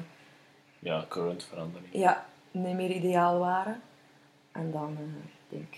ja, 0.79 1.05
current 1.09 1.45
verandering. 1.45 1.89
ja, 1.93 2.27
niet 2.51 2.75
meer 2.75 2.91
ideaal 2.91 3.39
waren. 3.39 3.81
En 4.53 4.71
dan, 4.71 4.97
eh, 4.99 5.05
ik 5.05 5.59
denk 5.59 5.75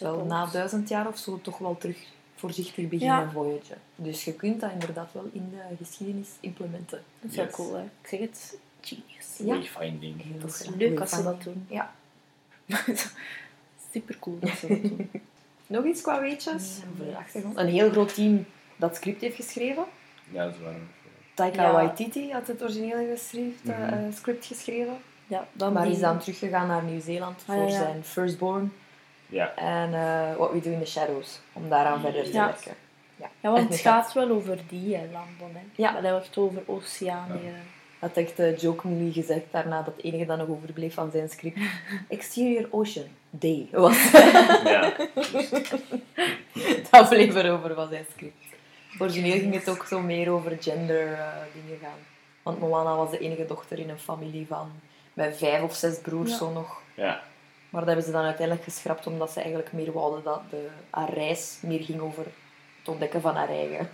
wel 0.00 0.24
na 0.24 0.46
duizend 0.46 0.88
jaar 0.88 1.06
of 1.06 1.18
zo, 1.18 1.40
toch 1.42 1.58
wel 1.58 1.76
terug 1.76 1.96
voorzichtig 2.34 2.88
beginnen 2.88 3.30
Ja. 3.68 3.76
Dus 3.94 4.24
je 4.24 4.32
kunt 4.34 4.60
dat 4.60 4.70
inderdaad 4.72 5.12
wel 5.12 5.28
in 5.32 5.50
de 5.50 5.76
geschiedenis 5.84 6.28
implementen. 6.40 7.02
Dat 7.20 7.30
is 7.30 7.36
wel 7.36 7.44
Yes. 7.44 7.54
cool, 7.54 7.74
hè. 7.74 7.82
Ik 7.82 8.08
zeg 8.08 8.20
het, 8.20 8.58
genius. 8.80 9.36
Ja. 9.38 9.44
Wayfinding. 9.44 10.40
Dat 10.40 10.50
is 10.50 10.68
leuk 10.76 11.00
als 11.00 11.10
ze 11.10 11.22
dat 11.22 11.42
doen. 11.42 11.66
Ja. 11.68 11.92
Super 13.92 14.16
cool 14.20 14.38
dat 14.38 14.50
ze 14.50 14.66
dat 14.68 14.82
doen. 14.82 15.10
Nog 15.66 15.84
iets 15.84 16.00
qua 16.00 16.20
weetjes? 16.20 16.78
Achtergrond. 17.16 17.56
Een 17.56 17.66
heel 17.68 17.90
groot 17.90 18.14
team 18.14 18.44
dat 18.76 18.96
script 18.96 19.20
heeft 19.20 19.36
geschreven. 19.36 19.84
Ja, 20.30 20.52
ze 20.52 20.62
waren... 20.62 20.88
Taika 21.34 21.62
Ja. 21.62 21.72
Waititi 21.72 22.32
had 22.32 22.46
het 22.46 22.62
originele 22.62 23.06
geschreven, 23.16 23.72
eh, 23.74 23.78
Mhm. 23.78 23.92
eh, 23.92 24.12
script 24.14 24.46
geschreven. 24.46 24.96
Ja, 25.26 25.48
dan 25.52 25.72
Maar 25.72 25.84
die- 25.84 25.92
is 25.94 26.00
dan 26.00 26.18
teruggegaan 26.18 26.66
naar 26.66 26.82
Nieuw-Zeeland 26.82 27.38
Ah, 27.38 27.44
voor 27.44 27.54
ja, 27.56 27.62
ja. 27.70 27.70
zijn 27.78 28.04
firstborn. 28.04 28.72
Ja. 29.28 29.54
En 29.54 29.94
eh 29.94 30.36
What 30.36 30.52
We 30.52 30.60
Do 30.60 30.70
in 30.70 30.80
the 30.80 30.86
Shadows, 30.86 31.40
om 31.52 31.68
daaraan 31.68 32.00
verder 32.00 32.24
te 32.24 32.32
Ja. 32.32 32.44
werken. 32.46 32.74
Ja, 33.16 33.30
Ja, 33.40 33.50
want 33.50 33.68
het 33.68 33.78
gaat 33.80 34.12
wel 34.12 34.30
over 34.30 34.58
die 34.68 34.94
eilanden, 34.96 35.50
hè. 35.52 35.60
Ja. 35.74 35.90
Maar 35.92 36.02
dat 36.02 36.20
echt 36.22 36.38
over 36.38 36.62
Oceanië. 36.66 37.52
Dat 38.00 38.16
echt 38.16 38.40
uh, 38.40 38.56
jokingly 38.58 39.12
gezegd 39.12 39.44
daarna 39.50 39.82
dat 39.82 39.94
het 39.96 40.04
enige 40.04 40.24
dat 40.26 40.38
nog 40.38 40.48
overbleef 40.48 40.94
van 40.94 41.10
zijn 41.10 41.28
script 41.28 41.58
Exterior 42.08 42.68
Ocean 42.70 43.06
Day 43.30 43.68
was. 43.72 44.10
Ja. 44.64 44.92
dat 46.90 47.08
bleef 47.08 47.34
erover 47.34 47.74
van 47.74 47.88
zijn 47.88 48.06
script. 48.12 48.34
Origineel 48.98 49.38
ging 49.38 49.54
het 49.54 49.68
ook 49.68 49.84
zo 49.88 50.00
meer 50.00 50.30
over 50.30 50.56
gender 50.60 51.12
eh, 51.12 51.28
dingen 51.54 51.78
gaan. 51.82 51.98
Want 52.42 52.58
Moana 52.60 52.96
was 52.96 53.10
de 53.10 53.18
enige 53.18 53.46
dochter 53.46 53.78
in 53.78 53.88
een 53.90 53.98
familie 53.98 54.46
van 54.46 54.70
met 55.14 55.36
vijf 55.36 55.62
of 55.62 55.74
zes 55.74 55.98
broers 56.00 56.30
Ja. 56.30 56.36
zo 56.36 56.50
nog. 56.52 56.82
Ja. 56.94 57.22
Maar 57.76 57.84
dat 57.84 57.94
hebben 57.94 58.12
ze 58.12 58.18
dan 58.18 58.26
uiteindelijk 58.26 58.66
geschrapt 58.66 59.06
omdat 59.06 59.32
ze 59.32 59.40
eigenlijk 59.40 59.72
meer 59.72 59.92
wouden 59.92 60.22
dat 60.22 60.40
de, 60.50 60.68
haar 60.90 61.12
reis 61.12 61.58
meer 61.62 61.82
ging 61.84 62.00
over 62.00 62.24
het 62.78 62.88
ontdekken 62.88 63.20
van 63.20 63.34
haar 63.34 63.48
eigen. 63.48 63.88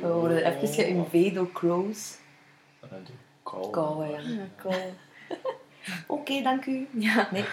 We 0.00 0.08
worden 0.12 0.44
even 0.44 0.68
geïnvade 0.68 1.32
door 1.32 1.52
crows. 1.52 2.16
Kauwen, 3.70 4.10
ja. 4.10 4.20
Ja. 4.64 4.76
Oké, 6.06 6.42
dank 6.42 6.66
u. 6.66 6.88
Ja, 6.92 7.28
Nee. 7.32 7.44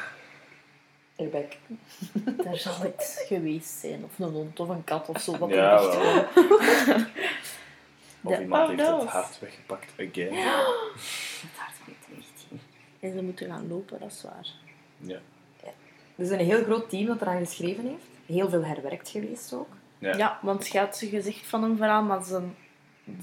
Airbag. 1.16 1.46
daar 2.46 2.58
zal 2.58 2.86
iets 2.86 3.24
geweest 3.28 3.70
zijn. 3.80 4.04
Of 4.04 4.20
een 4.20 4.32
hond 4.32 4.60
of 4.60 4.70
een 4.70 4.84
kat 4.84 5.10
of 5.10 5.22
zo. 5.22 5.38
Wat 5.38 5.50
Ja, 5.50 5.82
wel. 5.82 6.26
Of 8.24 8.36
De- 8.36 8.42
iemand 8.42 8.62
oh, 8.62 8.68
heeft 8.78 8.90
no. 8.90 9.00
het 9.00 9.10
hart 9.10 9.40
weggepakt 9.40 9.92
again. 9.94 10.34
Het 10.34 11.58
hart 11.58 11.78
weet 11.86 12.18
echt. 12.18 12.62
En 13.00 13.14
ze 13.14 13.22
moeten 13.24 13.48
gaan 13.48 13.68
lopen, 13.68 14.00
dat 14.00 14.12
is 14.12 14.24
waar. 14.24 14.48
Ja. 15.06 15.20
Het 16.16 16.26
is 16.26 16.30
een 16.30 16.46
heel 16.46 16.64
groot 16.64 16.90
team 16.90 17.06
dat 17.06 17.22
eraan 17.22 17.46
geschreven 17.46 17.86
heeft. 17.86 18.06
Heel 18.26 18.50
veel 18.50 18.64
herwerkt 18.66 19.10
geweest 19.10 19.54
ook. 19.54 19.68
Ja. 20.00 20.16
Ja, 20.18 20.40
want 20.42 20.68
je 20.68 20.80
had 20.80 20.98
ze 20.98 21.08
gezegd 21.08 21.46
van 21.48 21.64
een 21.64 21.78
verhaal, 21.78 22.04
maar 22.04 22.24
ze... 22.24 22.42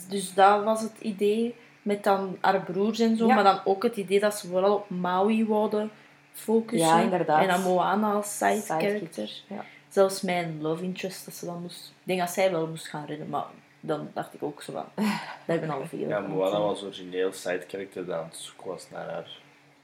Dus 0.08 0.34
dat 0.34 0.64
was 0.64 0.82
het 0.82 0.92
idee 1.00 1.54
met 1.82 2.04
dan 2.04 2.36
haar 2.40 2.60
broers 2.62 2.98
en 2.98 3.16
zo, 3.16 3.26
Ja. 3.26 3.34
maar 3.34 3.44
dan 3.44 3.60
ook 3.64 3.82
het 3.82 3.96
idee 3.96 4.20
dat 4.20 4.38
ze 4.38 4.48
vooral 4.48 4.74
op 4.74 4.90
Maui 4.90 5.46
wouden 5.46 5.90
focussen. 6.32 6.88
Ja, 6.88 7.00
inderdaad. 7.00 7.42
En 7.42 7.48
dan 7.48 7.62
Moana 7.62 8.12
als 8.12 8.36
side 8.38 8.60
character. 8.60 9.30
ja. 9.46 9.64
Zelfs 9.88 10.20
mijn 10.20 10.58
love 10.60 10.82
interest, 10.82 11.24
dat 11.24 11.34
ze 11.34 11.44
dan 11.46 11.62
moest... 11.62 11.88
Ik 11.88 12.06
denk 12.06 12.18
dat 12.20 12.30
zij 12.30 12.50
wel 12.50 12.66
moest 12.66 12.88
gaan 12.88 13.04
redden, 13.06 13.28
maar 13.28 13.44
dan 13.80 14.10
dacht 14.14 14.34
ik 14.34 14.42
ook 14.42 14.62
zo 14.62 14.72
van... 14.72 14.84
Dat 15.46 15.58
hebben 15.58 15.70
al 15.70 15.86
veel. 15.86 16.08
Ja, 16.08 16.20
Moana 16.20 16.60
was 16.60 16.82
origineel 16.82 17.32
side 17.32 17.64
character 17.68 18.06
dat 18.06 18.16
aan 18.18 18.24
het 18.24 18.36
zoeken 18.36 18.66
was 18.66 18.90
naar 18.90 19.08
haar 19.08 19.30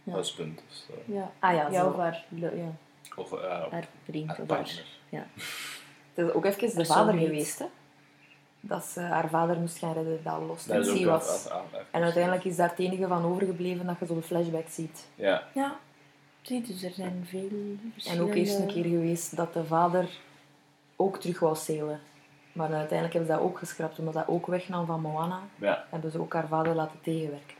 Ja. 0.07 0.15
husband. 0.15 0.63
of 0.69 0.75
zo. 0.75 1.13
Ja, 1.13 1.31
Ah 1.39 1.55
ja, 1.55 1.69
ja 1.71 1.81
zo. 1.83 1.89
of 1.89 1.97
haar, 1.97 2.25
ja, 2.29 2.51
Of 3.17 3.33
eh, 3.33 3.71
haar 3.71 3.89
vriend. 4.05 4.29
haar 4.29 4.47
partner. 4.47 4.85
Ja. 5.09 5.27
Het 6.15 6.27
is 6.27 6.33
ook 6.33 6.45
even 6.45 6.77
de 6.79 6.85
vader 6.85 7.15
geweest, 7.15 7.59
hè. 7.59 7.67
Dat 8.61 8.85
ze 8.85 9.01
haar 9.01 9.29
vader 9.29 9.57
moest 9.59 9.79
gaan 9.79 9.93
redden, 9.93 10.21
dat 10.23 10.41
Lost 10.47 10.67
Dat 10.69 10.77
in 10.77 10.83
is 10.83 10.89
ook 10.89 10.97
Sea 10.97 11.05
wel- 11.07 11.15
was. 11.19 11.45
even- 11.47 11.61
En 11.91 12.03
uiteindelijk 12.03 12.45
is 12.45 12.57
daar 12.57 12.69
het 12.69 12.79
enige 12.79 13.07
van 13.07 13.25
overgebleven 13.25 13.87
dat 13.87 13.97
je 13.99 14.07
zo 14.07 14.15
de 14.15 14.23
flashback 14.23 14.69
ziet. 14.69 15.09
Ja. 15.15 15.43
Ja. 15.55 15.77
Zie, 16.43 16.63
dus 16.63 16.83
er 16.83 16.91
zijn 16.91 17.27
veel 17.29 17.49
En 18.09 18.21
ook 18.21 18.35
eerst 18.35 18.59
een 18.59 18.67
keer 18.67 18.85
geweest 18.85 19.37
dat 19.37 19.53
de 19.53 19.65
vader 19.65 20.09
ook 20.97 21.17
terug 21.21 21.39
wou 21.41 21.57
zeilen. 21.57 22.01
Maar 22.53 22.69
uiteindelijk 22.73 23.13
hebben 23.13 23.31
ze 23.33 23.37
dat 23.39 23.47
ook 23.51 23.59
geschrapt, 23.59 23.99
omdat 23.99 24.15
dat 24.15 24.29
ook 24.29 24.47
wegnam 24.47 24.87
van 24.87 25.01
Moana. 25.01 25.41
Ja. 25.59 25.85
Hebben 25.91 26.11
ze 26.11 26.21
ook 26.21 26.33
haar 26.33 26.49
vader 26.49 26.75
laten 26.75 27.01
tegenwerken. 27.01 27.56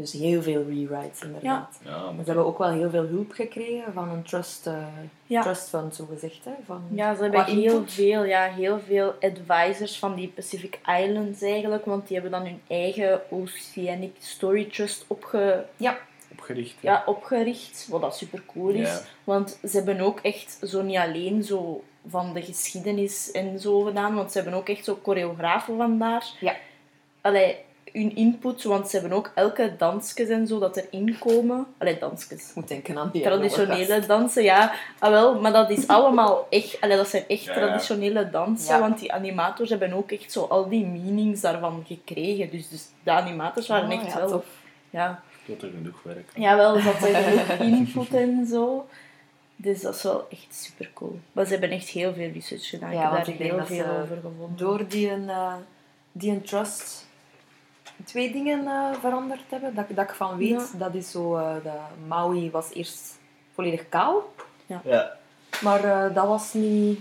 Dus 0.00 0.12
heel 0.12 0.42
veel 0.42 0.64
rewrites, 0.68 1.22
inderdaad. 1.22 1.78
Ja, 1.84 1.90
maar 2.10 2.24
ze 2.24 2.30
hebben 2.30 2.46
ook 2.46 2.58
wel 2.58 2.70
heel 2.70 2.90
veel 2.90 3.06
hulp 3.06 3.32
gekregen 3.32 3.92
van 3.92 4.08
een 4.08 4.22
trust, 4.22 4.66
eh, 4.66 4.86
Ja. 5.26 5.42
trust 5.42 5.68
fund, 5.68 5.94
zo 5.94 6.06
gezegd. 6.12 6.44
Hè? 6.44 6.50
Van, 6.66 6.82
Ja, 6.90 7.14
ze 7.14 7.22
hebben 7.22 7.44
heel 7.44 7.72
input. 7.74 7.92
veel, 7.92 8.24
ja, 8.24 8.42
heel 8.48 8.80
veel 8.86 9.14
advisors 9.20 9.98
van 9.98 10.14
die 10.14 10.28
Pacific 10.28 10.78
Islands 11.02 11.42
eigenlijk, 11.42 11.84
want 11.84 12.06
die 12.08 12.20
hebben 12.20 12.40
dan 12.40 12.48
hun 12.48 12.60
eigen 12.68 13.20
Oceanic 13.30 14.14
Story 14.18 14.64
Trust 14.64 15.04
opge, 15.06 15.64
Ja, 15.76 15.98
opgericht. 16.32 16.74
ja, 16.80 17.02
opgericht, 17.06 17.86
wat 17.90 18.00
dat 18.00 18.16
super 18.16 18.42
cool 18.46 18.68
is. 18.68 18.88
Ja. 18.88 19.00
Want 19.24 19.58
ze 19.68 19.76
hebben 19.76 20.00
ook 20.00 20.20
echt 20.20 20.58
zo 20.62 20.82
niet 20.82 20.96
alleen 20.96 21.42
zo 21.42 21.84
van 22.08 22.32
de 22.32 22.42
geschiedenis 22.42 23.30
en 23.30 23.60
zo 23.60 23.80
gedaan, 23.80 24.14
want 24.14 24.32
ze 24.32 24.38
hebben 24.38 24.56
ook 24.58 24.68
echt 24.68 24.84
zo 24.84 24.98
choreografen 25.02 25.76
vandaar. 25.76 26.26
Ja. 26.40 26.56
Allee, 27.20 27.56
hun 27.98 28.16
input, 28.16 28.62
want 28.62 28.88
ze 28.88 28.98
hebben 28.98 29.16
ook 29.16 29.30
elke 29.34 29.74
dansjes 29.78 30.28
en 30.28 30.46
zo 30.46 30.58
dat 30.58 30.76
erin 30.76 31.18
komen. 31.18 31.66
Allee, 31.78 31.98
dansjes. 31.98 32.50
moet 32.54 32.68
denken 32.68 32.98
aan 32.98 33.10
die 33.12 33.22
Traditionele 33.22 34.06
dansen, 34.06 34.42
ja. 34.42 34.72
Ah, 34.98 35.10
wel, 35.10 35.40
maar 35.40 35.52
dat 35.52 35.70
is 35.70 35.88
allemaal 35.88 36.46
echt... 36.50 36.80
Allee, 36.80 36.96
dat 36.96 37.08
zijn 37.08 37.24
echt 37.28 37.44
Ja, 37.44 37.52
ja. 37.52 37.58
traditionele 37.58 38.30
dansen, 38.30 38.74
Ja. 38.74 38.80
want 38.80 38.98
die 38.98 39.12
animators 39.12 39.70
hebben 39.70 39.92
ook 39.92 40.10
echt 40.12 40.32
zo 40.32 40.44
al 40.44 40.68
die 40.68 40.86
meanings 40.86 41.40
daarvan 41.40 41.84
gekregen. 41.86 42.50
Dus, 42.50 42.68
dus 42.68 42.86
de 43.02 43.10
animators 43.10 43.66
waren 43.68 43.92
Oh, 43.92 43.94
echt 44.02 44.12
ja, 44.12 44.18
wel... 44.18 44.28
tof. 44.28 44.44
Ja, 44.90 45.22
Dat 45.46 45.62
er 45.62 45.70
genoeg 45.70 46.02
werk. 46.02 46.28
Jawel, 46.34 46.76
er 46.76 46.82
zat 46.82 47.02
er 47.02 47.14
genoeg 47.14 47.58
input 47.72 48.14
en 48.14 48.46
zo. 48.46 48.86
Dus 49.56 49.80
dat 49.80 49.94
is 49.94 50.02
wel 50.02 50.26
echt 50.30 50.46
super 50.54 50.90
cool. 50.94 51.18
Maar 51.32 51.44
ze 51.44 51.50
hebben 51.50 51.70
echt 51.70 51.88
heel 51.88 52.12
veel 52.12 52.30
research 52.32 52.68
gedaan. 52.68 52.92
Ja, 52.92 52.96
ik 52.96 53.02
heb 53.02 53.10
daar 53.10 53.28
ik 53.28 53.38
denk 53.38 53.50
heel 53.50 53.58
dat 53.58 53.66
veel 53.66 54.00
over 54.02 54.16
gevonden. 54.16 54.56
Door 54.56 54.88
die, 54.88 55.10
een, 55.10 55.28
eh, 55.28 55.54
die 56.12 56.30
een 56.30 56.42
trust 56.42 57.06
twee 58.04 58.32
dingen 58.32 58.66
eh, 58.66 58.92
veranderd 59.00 59.42
hebben. 59.48 59.74
Dat, 59.74 59.84
dat 59.88 60.04
ik 60.04 60.14
van 60.14 60.36
weet, 60.36 60.48
Ja. 60.72 60.78
dat 60.78 60.94
is 60.94 61.10
zo... 61.10 61.36
eh 61.36 61.54
de 61.62 61.72
Maui 62.06 62.50
was 62.50 62.72
eerst 62.72 63.18
volledig 63.54 63.88
kaal. 63.88 64.32
Ja. 64.66 65.16
Maar 65.62 65.84
eh, 65.84 66.14
dat 66.14 66.26
was 66.26 66.52
niet 66.52 67.00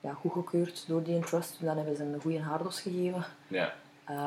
ja, 0.00 0.12
goedgekeurd 0.12 0.84
door 0.88 1.02
die 1.02 1.20
trust. 1.20 1.56
Dan 1.60 1.76
hebben 1.76 1.96
ze 1.96 2.02
een 2.02 2.20
goede 2.20 2.40
haardos 2.40 2.80
gegeven. 2.80 3.24
Ja. 3.48 3.72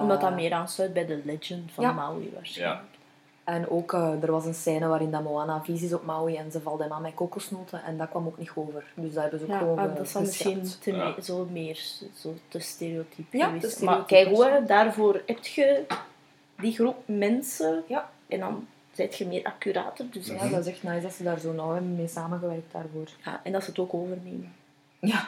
Omdat 0.01 0.21
dat 0.21 0.35
meer 0.35 0.53
aansluit 0.53 0.93
bij 0.93 1.05
de 1.05 1.21
legend 1.25 1.71
van 1.71 1.83
Ja. 1.83 1.91
Maui 1.91 2.31
waarschijnlijk. 2.33 2.81
En 3.47 3.69
ook, 3.69 3.93
eh, 3.93 4.23
er 4.23 4.31
was 4.31 4.45
een 4.45 4.53
scène 4.53 4.87
waarin 4.87 5.11
dat 5.11 5.23
Moana 5.23 5.63
vies 5.63 5.81
is 5.81 5.93
op 5.93 6.03
Maui 6.05 6.35
en 6.35 6.51
ze 6.51 6.61
valt 6.61 6.79
hem 6.79 6.91
aan 6.91 7.01
met 7.01 7.13
kokosnoten 7.13 7.83
en 7.83 7.97
dat 7.97 8.09
kwam 8.09 8.25
ook 8.25 8.37
niet 8.37 8.51
over. 8.55 8.83
Dus 8.95 9.13
dat 9.13 9.21
hebben 9.21 9.39
ze 9.39 9.45
ook 9.45 9.51
Ja, 9.51 9.57
gewoon 9.57 9.77
ah, 9.79 9.95
dat 9.95 10.09
zou 10.09 10.23
misschien 10.23 10.63
te 10.79 10.91
Ja. 10.95 11.21
zo 11.21 11.47
meer 11.51 11.79
zo 12.15 12.33
te 12.47 12.59
stereotyp 12.59 13.33
Ja, 13.33 13.51
Maar 13.81 14.05
kijk 14.05 14.27
hoor, 14.27 14.61
daarvoor 14.65 15.21
heb 15.25 15.45
je 15.45 15.85
die 16.59 16.73
groep 16.73 16.95
mensen 17.05 17.83
Ja. 17.87 18.09
en 18.27 18.39
dan 18.39 18.67
zit 18.91 19.17
je 19.17 19.27
meer 19.27 19.43
accurater. 19.43 20.05
Dus 20.11 20.27
Ja, 20.27 20.47
dat 20.49 20.59
is 20.59 20.67
echt 20.73 20.83
nice 20.83 21.01
dat 21.01 21.13
ze 21.13 21.23
daar 21.23 21.39
zo 21.39 21.53
nauw 21.53 21.71
hebben 21.73 21.95
mee 21.95 22.07
samengewerkt 22.07 22.71
daarvoor. 22.71 23.07
ja, 23.25 23.39
en 23.43 23.51
dat 23.51 23.63
ze 23.63 23.69
het 23.69 23.79
ook 23.79 23.93
overnemen. 23.93 24.53
Ja. 24.99 25.27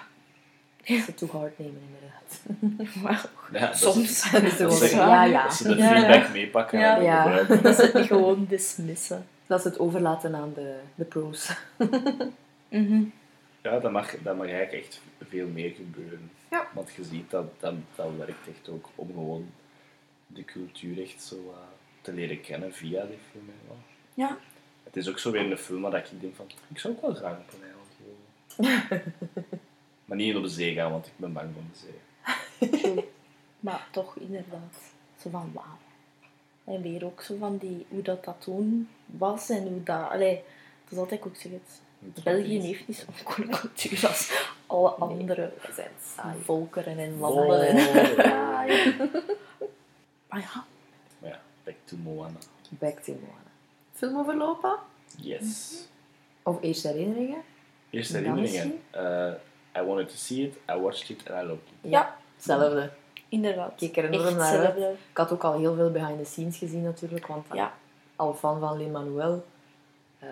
Dat 0.97 1.05
ze 1.05 1.13
too 1.13 1.29
hard 1.29 1.59
nemen, 1.59 1.81
inderdaad. 1.85 2.17
Ja, 3.51 3.59
dat 3.65 3.73
is- 3.75 3.81
soms. 3.81 4.31
Dat 4.31 4.41
is 4.43 4.57
Dat 4.57 4.71
ook- 4.75 4.81
is- 4.81 4.91
ja, 4.91 5.23
ja. 5.23 5.43
Dat 5.43 5.53
ze 5.53 5.63
de 5.67 5.75
Ja, 5.75 5.93
ja. 5.95 6.01
feedback 6.11 6.33
meepakken 6.33 6.79
Ja. 6.79 6.97
en 6.97 7.03
Ja. 7.03 7.21
gebruiken. 7.21 7.63
Dat 7.63 7.75
ze 7.75 7.81
het 7.81 7.93
niet 7.93 8.05
gewoon 8.05 8.45
dismissen. 8.49 9.25
Dat 9.47 9.61
ze 9.61 9.67
het 9.67 9.79
overlaten 9.79 10.35
aan 10.35 10.51
de, 10.53 10.79
de 10.95 11.05
pros. 11.05 11.49
Mhm. 12.69 13.01
Ja, 13.61 13.79
dat 13.79 13.91
mag, 13.91 14.15
dat 14.23 14.37
mag 14.37 14.47
eigenlijk 14.47 14.85
echt 14.85 15.01
veel 15.29 15.47
meer 15.47 15.71
gebeuren. 15.71 16.31
Ja. 16.51 16.67
Want 16.73 16.89
je 16.95 17.03
ziet 17.03 17.29
dat, 17.31 17.45
dat 17.59 17.73
dat 17.95 18.07
werkt 18.17 18.47
echt 18.47 18.69
ook 18.69 18.89
om 18.95 19.07
gewoon 19.07 19.49
de 20.27 20.45
cultuur 20.45 21.01
echt 21.01 21.23
zo 21.23 21.35
eh, 21.35 21.57
te 22.01 22.13
leren 22.13 22.41
kennen 22.41 22.73
via 22.73 23.05
die 23.05 23.17
film. 23.31 23.45
hè, 23.47 23.73
ja. 23.73 24.27
Ja. 24.27 24.37
Het 24.83 24.95
is 24.97 25.09
ook 25.09 25.19
zo 25.19 25.31
weer 25.31 25.51
een 25.51 25.57
film 25.57 25.81
waar 25.81 25.95
ik 25.95 26.21
denk 26.21 26.35
van, 26.35 26.45
ik 26.67 26.79
zou 26.79 26.93
ook 26.93 27.01
wel 27.01 27.13
graag 27.13 27.37
op 27.37 27.53
een 27.53 27.63
eiland 27.63 27.87
wonen. 28.55 29.13
maar 30.09 30.17
niet 30.17 30.35
op 30.35 30.43
de 30.43 30.49
zee 30.49 30.73
gaan, 30.73 30.91
want 30.91 31.05
ik 31.05 31.11
ben 31.15 31.33
bang 31.33 31.49
voor 31.53 31.63
de 31.71 31.79
zee. 31.79 32.79
True. 32.81 33.07
Maar 33.59 33.87
toch 33.91 34.15
inderdaad, 34.15 34.75
zo 35.21 35.29
van 35.29 35.51
wauw. 35.53 35.77
En 36.63 36.81
weer 36.81 37.05
ook 37.05 37.21
zo 37.21 37.35
van 37.39 37.57
die, 37.57 37.85
hoe 37.89 38.01
dat, 38.01 38.23
dat 38.25 38.35
toen 38.39 38.89
was 39.05 39.49
en 39.49 39.67
hoe 39.67 39.83
dat... 39.83 40.09
Allee, 40.09 40.35
dat 40.83 40.91
is 40.91 40.97
altijd 40.97 41.25
ook 41.25 41.35
zeg 41.35 41.51
het. 41.51 41.81
België 42.23 42.59
heeft 42.59 42.87
niet 42.87 42.97
zo'n 42.97 43.23
coole 43.23 43.49
cultuur 43.51 44.07
als 44.07 44.47
alle 44.67 44.89
andere 44.89 45.53
zijn 45.73 45.91
saai. 46.15 46.37
volkeren 46.43 46.97
en 46.97 47.13
Oh, 47.13 47.35
landen. 47.35 47.67
En, 47.67 47.77
ja. 47.77 48.65
maar 50.29 50.39
ja, 50.39 50.65
Maar 51.19 51.29
ja, 51.29 51.41
back 51.63 51.75
to 51.83 51.95
Moana. 51.97 52.37
Back 52.69 52.99
to 52.99 53.11
Moana. 53.13 53.51
Film 53.93 54.17
overlopen? 54.17 54.75
Yes. 55.17 55.73
Of 56.43 56.61
eerste 56.61 56.87
herinneringen? 56.87 57.41
Eerste 57.89 58.17
herinneringen. 58.17 58.81
Eh, 58.89 59.31
I 59.77 59.81
wanted 59.81 60.09
to 60.09 60.15
see 60.15 60.43
it, 60.43 60.55
I 60.69 60.79
watched 60.79 61.09
it 61.09 61.29
and 61.29 61.41
I 61.43 61.45
loved 61.47 61.61
it. 61.81 61.91
Ja. 61.91 62.15
Hetzelfde. 62.35 62.89
inderdaad. 63.29 63.71
Kijk 63.77 63.97
er 63.97 64.03
Echt 64.03 64.13
enorm 64.13 64.35
naar 64.35 64.65
uit. 64.65 64.77
Ik 65.11 65.17
had 65.17 65.31
ook 65.31 65.43
al 65.43 65.57
heel 65.57 65.75
veel 65.75 65.91
behind 65.91 66.17
the 66.23 66.25
scenes 66.25 66.57
gezien 66.57 66.83
natuurlijk, 66.83 67.27
want 67.27 67.45
Ja. 67.53 67.73
al 68.15 68.33
fan 68.33 68.59
van 68.59 68.77
Lin-Manuel, 68.77 69.45
eh 70.19 70.27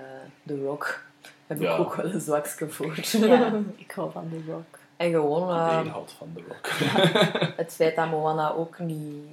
The 0.45 0.61
Rock, 0.63 1.03
heb 1.47 1.59
Ja. 1.59 1.73
ik 1.73 1.79
ook 1.79 1.95
wel 1.95 2.05
een 2.05 2.19
zwakske 2.21 2.69
voor. 2.69 2.99
Ja, 3.11 3.53
ik 3.75 3.91
hou 3.91 4.11
van 4.11 4.29
The 4.29 4.51
Rock. 4.51 4.79
En 4.97 5.11
gewoon 5.11 5.49
eh, 5.49 5.63
Iedereen 5.65 5.87
houdt 5.91 6.11
van 6.11 6.31
The 6.35 6.43
Rock. 6.47 6.67
het 7.61 7.73
feit 7.73 7.95
dat 7.95 8.09
Moana 8.09 8.51
ook 8.53 8.79
niet 8.79 9.25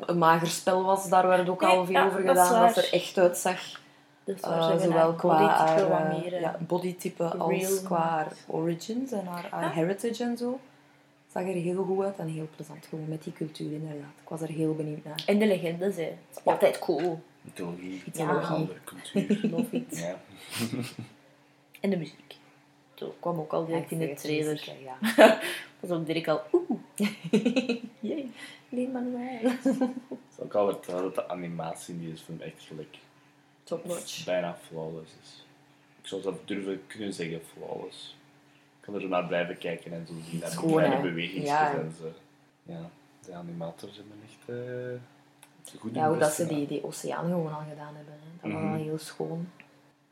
een 0.00 0.18
mager 0.18 0.46
spel 0.46 0.84
was, 0.84 1.08
daar 1.08 1.26
werd 1.28 1.48
ook 1.48 1.60
Nee, 1.60 1.70
al 1.70 1.84
veel 1.84 1.94
ja, 1.94 2.06
over 2.06 2.24
dat 2.24 2.36
is 2.36 2.42
gedaan, 2.46 2.62
dat 2.66 2.74
ze 2.74 2.86
er 2.86 2.92
echt 2.92 3.18
uitzag. 3.18 3.60
Dus 4.24 4.40
zeggen 4.40 4.80
zowel 4.80 5.14
qua 5.14 5.38
bodytype 5.38 5.82
haar 5.82 5.88
wat 5.88 6.00
eh, 6.00 6.22
meer... 6.22 6.40
ja, 6.40 6.58
bodytype 6.66 7.24
als 7.24 7.82
qua 7.82 8.08
haar 8.08 8.32
origins 8.46 9.12
en 9.12 9.26
haar, 9.26 9.46
haar 9.50 9.62
Ja. 9.62 9.70
heritage 9.70 10.24
en 10.24 10.36
zo. 10.36 10.60
Zag 11.32 11.42
er 11.42 11.48
heel 11.54 11.84
goed 11.84 12.04
uit 12.04 12.18
en 12.18 12.28
heel 12.28 12.48
plezant 12.56 12.86
gewoon 12.86 13.08
met 13.08 13.22
die 13.22 13.32
cultuur 13.32 13.72
inderdaad. 13.72 14.12
Ik 14.22 14.28
was 14.28 14.40
er 14.40 14.48
heel 14.48 14.74
benieuwd 14.74 15.04
naar. 15.04 15.22
En 15.26 15.38
de 15.38 15.46
legendes, 15.46 15.96
hè. 15.96 16.02
Het 16.02 16.36
is 16.36 16.44
altijd 16.44 16.78
cool. 16.78 17.22
Mythologie, 17.40 18.02
andere 18.18 18.78
cultuur. 18.84 19.40
Ja. 19.88 20.20
En 21.80 21.90
de 21.90 21.96
muziek. 21.96 22.36
Zo 22.94 23.14
kwam 23.20 23.38
ook 23.38 23.52
al 23.52 23.66
direct 23.66 23.90
in 23.90 23.98
de 23.98 24.14
trailer. 24.14 24.72
Ja. 24.82 24.96
Dat 25.20 25.40
was 25.80 25.90
ook 25.98 26.06
direct 26.06 26.28
al... 26.28 26.40
Oeh. 26.52 26.80
Yay. 28.00 28.30
Lin-Manuel. 28.68 29.38
Het 29.42 29.64
is 30.30 30.38
ook 30.38 30.54
al 30.54 30.66
verteld 30.66 31.02
dat 31.02 31.14
de 31.14 31.28
animatie 31.28 31.94
in 31.94 32.10
deze 32.10 32.24
film 32.24 32.40
echt 32.40 32.62
gelijk 32.62 32.96
Top 33.62 33.84
notch. 33.84 34.24
bijna 34.24 34.56
flawless 34.68 35.12
is. 35.22 35.44
Ik 36.02 36.06
zou 36.08 36.22
zelf 36.22 36.36
durven 36.44 36.86
kunnen 36.86 37.12
zeggen 37.14 37.40
flawless. 37.52 38.16
Ik 38.50 38.92
kan 38.92 38.94
er 38.94 39.08
naar 39.08 39.26
blijven 39.26 39.58
kijken 39.58 39.92
en 39.92 40.06
zo 40.06 40.12
zien 40.30 40.40
dat 40.40 40.54
kleine 40.54 41.00
bewegingen 41.00 41.46
Ja. 41.46 41.74
en 41.74 41.94
zo. 41.98 42.12
Ja, 42.62 42.90
de 43.26 43.34
animators 43.34 43.96
hebben 43.96 44.16
echt 44.24 44.48
eh 44.58 45.80
goed 45.80 45.94
Ja, 45.94 46.08
hoe 46.08 46.18
dat 46.18 46.32
ze 46.32 46.46
die, 46.46 46.66
die 46.66 46.84
oceaan 46.84 47.24
gewoon 47.24 47.54
al 47.54 47.62
gedaan 47.68 47.94
hebben. 47.94 48.14
Hè. 48.14 48.48
Dat 48.50 48.52
was 48.60 48.70
al 48.70 48.76
heel 48.76 48.98
schoon. 48.98 49.48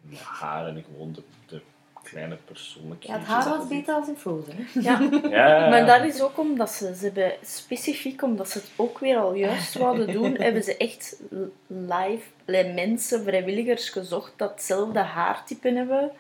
Met 0.01 0.19
haar 0.21 0.67
en 0.67 0.85
gewoon 0.85 1.13
de, 1.13 1.23
de 1.47 1.63
kleine 2.03 2.37
persoonlijkheden. 2.45 3.21
Ja, 3.21 3.27
het 3.27 3.29
haar 3.47 3.59
was 3.59 3.69
beter 3.69 3.95
als 3.95 4.09
in 4.09 4.17
Frozen. 4.17 4.53
Ja, 4.75 5.01
Ja, 5.31 5.49
ja, 5.59 5.69
maar 5.69 5.87
dat 5.87 6.05
is 6.05 6.23
ook 6.23 6.39
omdat 6.39 6.71
ze, 6.71 6.95
ze 6.97 7.05
hebben 7.05 7.33
specifiek 7.43 8.23
omdat 8.23 8.49
ze 8.51 8.59
het 8.59 8.71
ook 8.77 8.99
weer 8.99 9.17
al 9.19 9.35
juist 9.35 9.79
wouden 9.79 10.13
doen, 10.13 10.35
hebben 10.43 10.63
ze 10.63 10.77
echt 10.77 11.21
live 11.67 12.25
mensen, 12.75 13.23
vrijwilligers 13.23 13.89
gezocht 13.89 14.33
dat 14.37 14.51
hetzelfde 14.51 14.99
haartype 14.99 15.69
hebben. 15.69 16.11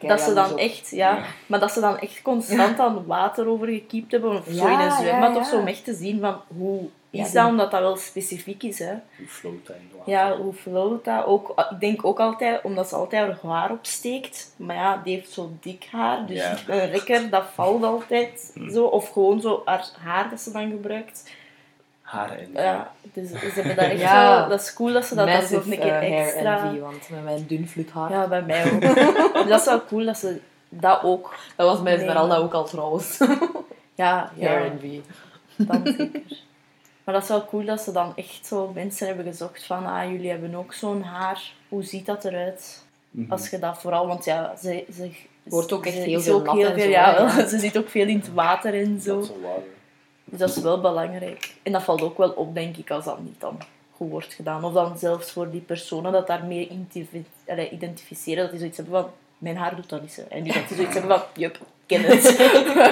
Dat 0.00 0.20
ze 0.20 0.34
dan 0.34 0.58
echt, 0.58 0.90
ja, 0.90 1.16
Ja. 1.16 1.24
maar 1.46 1.60
dat 1.60 1.72
ze 1.72 1.80
dan 1.80 1.98
echt 1.98 2.22
constant 2.22 2.80
aan 2.84 3.06
water 3.06 3.48
over 3.48 3.68
gekiept 3.68 4.12
hebben 4.12 4.30
of 4.30 4.44
zo 4.44 4.52
Ja, 4.68 4.80
in 4.80 4.86
een 4.86 4.96
zwembad 4.96 5.34
ja. 5.34 5.40
of 5.40 5.46
zo, 5.46 5.58
om 5.58 5.66
echt 5.66 5.84
te 5.84 5.94
zien 5.94 6.20
van 6.20 6.40
hoe 6.56 6.88
is 7.20 7.32
dat, 7.32 7.46
omdat 7.46 7.70
dat 7.70 7.80
wel 7.80 7.96
specifiek 7.96 8.62
is, 8.62 8.78
hè. 8.78 8.92
Hoe 9.18 9.26
float 9.26 9.66
dat 9.66 9.76
in 9.76 9.82
het 9.88 9.96
water? 9.98 10.12
Ja, 10.12 10.36
hoe 10.36 10.52
float 10.52 11.04
dat? 11.04 11.24
Ook, 11.24 11.52
ik 11.70 11.80
denk 11.80 12.04
ook 12.04 12.20
altijd, 12.20 12.62
omdat 12.62 12.88
ze 12.88 12.94
altijd 12.96 13.22
haar 13.42 13.50
haar 13.52 13.70
opsteekt. 13.70 14.52
Maar 14.56 14.76
ja, 14.76 15.00
die 15.04 15.14
heeft 15.14 15.30
zo 15.30 15.50
dik 15.60 15.88
haar. 15.90 16.26
Dus 16.26 16.36
Ja. 16.36 16.56
een 16.74 16.90
rekker, 16.90 17.30
dat 17.30 17.44
valt 17.54 17.82
altijd 17.84 18.50
Hm. 18.54 18.70
zo. 18.70 18.84
Of 18.84 19.08
gewoon 19.10 19.40
zo 19.40 19.62
haar 19.64 19.88
haar 20.02 20.30
dat 20.30 20.40
ze 20.40 20.52
dan 20.52 20.70
gebruikt. 20.70 21.30
Haar 22.00 22.30
en 22.38 22.48
Ja, 22.52 22.92
dus 23.12 23.28
ze 23.30 23.36
hebben 23.54 23.76
dat 23.76 23.84
echt 23.90 24.00
Ja. 24.00 24.38
wel... 24.40 24.48
Dat 24.48 24.60
is 24.60 24.74
cool 24.74 24.92
dat 24.92 25.04
ze 25.04 25.14
dat 25.14 25.26
dan 25.26 25.34
nog 25.40 25.50
Massive 25.50 25.72
een 25.72 25.78
keer 25.80 25.92
eh, 25.92 26.08
hair 26.10 26.24
extra... 26.26 26.64
envy, 26.64 26.78
want 26.80 27.08
met 27.10 27.24
mijn 27.24 27.46
dun 27.46 27.68
flut 27.68 27.90
haar. 27.90 28.10
Ja, 28.10 28.28
bij 28.28 28.42
mij 28.42 28.72
ook. 28.72 28.80
Dus 29.34 29.46
dat 29.48 29.60
is 29.60 29.64
wel 29.66 29.84
cool 29.84 30.04
dat 30.04 30.18
ze 30.18 30.40
dat 30.68 31.02
ook... 31.02 31.34
Dat 31.56 31.66
was 31.68 31.82
bij 31.82 31.92
Nee. 31.92 32.00
Esmeralda 32.00 32.36
ook 32.36 32.52
al 32.54 32.64
trouwens. 32.64 33.18
Ja, 33.94 34.30
ja 34.34 34.48
hair 34.48 34.70
envy. 34.70 35.00
dan 35.56 35.82
zeker. 35.84 36.22
Maar 37.04 37.14
dat 37.14 37.22
is 37.22 37.28
wel 37.28 37.44
cool 37.44 37.64
dat 37.64 37.80
ze 37.80 37.92
dan 37.92 38.12
echt 38.16 38.46
zo 38.46 38.70
mensen 38.74 39.06
hebben 39.06 39.24
gezocht 39.24 39.64
van... 39.64 39.86
Ah, 39.86 40.10
jullie 40.10 40.30
hebben 40.30 40.54
ook 40.54 40.72
zo'n 40.72 41.02
haar. 41.02 41.52
Hoe 41.68 41.82
ziet 41.82 42.06
dat 42.06 42.24
eruit? 42.24 42.84
Mhm. 43.10 43.32
Als 43.32 43.50
je 43.50 43.58
dat 43.58 43.80
vooral, 43.80 44.06
want 44.06 44.24
ja, 44.24 44.56
ze, 44.56 44.84
ze 44.92 45.10
Wordt 45.44 45.72
ook 45.72 45.86
echt 45.86 45.94
ze 45.94 46.00
heel 46.00 46.20
veel 46.20 46.54
heel 46.54 46.72
veel, 46.72 46.82
zo, 46.82 46.88
ja. 46.88 47.46
Ze 47.48 47.58
zit 47.58 47.78
ook 47.78 47.88
veel 47.88 48.06
in 48.06 48.16
het 48.16 48.32
water 48.32 48.74
en 48.74 49.00
zo. 49.00 49.14
Dat 49.14 49.24
is 49.24 49.28
wel 49.28 49.40
waar. 49.40 49.62
Dus 50.24 50.38
dat 50.38 50.56
is 50.56 50.62
wel 50.62 50.80
belangrijk. 50.80 51.54
En 51.62 51.72
dat 51.72 51.82
valt 51.82 52.02
ook 52.02 52.18
wel 52.18 52.30
op, 52.30 52.54
denk 52.54 52.76
ik, 52.76 52.90
als 52.90 53.04
dat 53.04 53.20
niet 53.20 53.40
dan 53.40 53.58
goed 53.96 54.10
wordt 54.10 54.34
gedaan. 54.34 54.64
Of 54.64 54.72
dan 54.72 54.98
zelfs 54.98 55.30
voor 55.30 55.50
die 55.50 55.60
personen 55.60 56.12
dat 56.12 56.26
daarmee 56.26 56.86
identificeren, 57.70 58.42
dat 58.42 58.50
die 58.50 58.58
zoiets 58.58 58.76
hebben 58.76 59.02
van, 59.02 59.10
mijn 59.38 59.56
haar 59.56 59.76
doet 59.76 59.88
dat 59.88 60.00
niet 60.00 60.12
zo. 60.12 60.22
En 60.28 60.42
die 60.42 60.52
dat 60.52 60.68
die 60.68 60.76
zoiets 60.76 60.94
hebben 60.94 61.18
van, 61.18 61.28
jup, 61.34 61.54
ik 61.54 61.62
ken 61.86 62.02
het. 62.02 62.22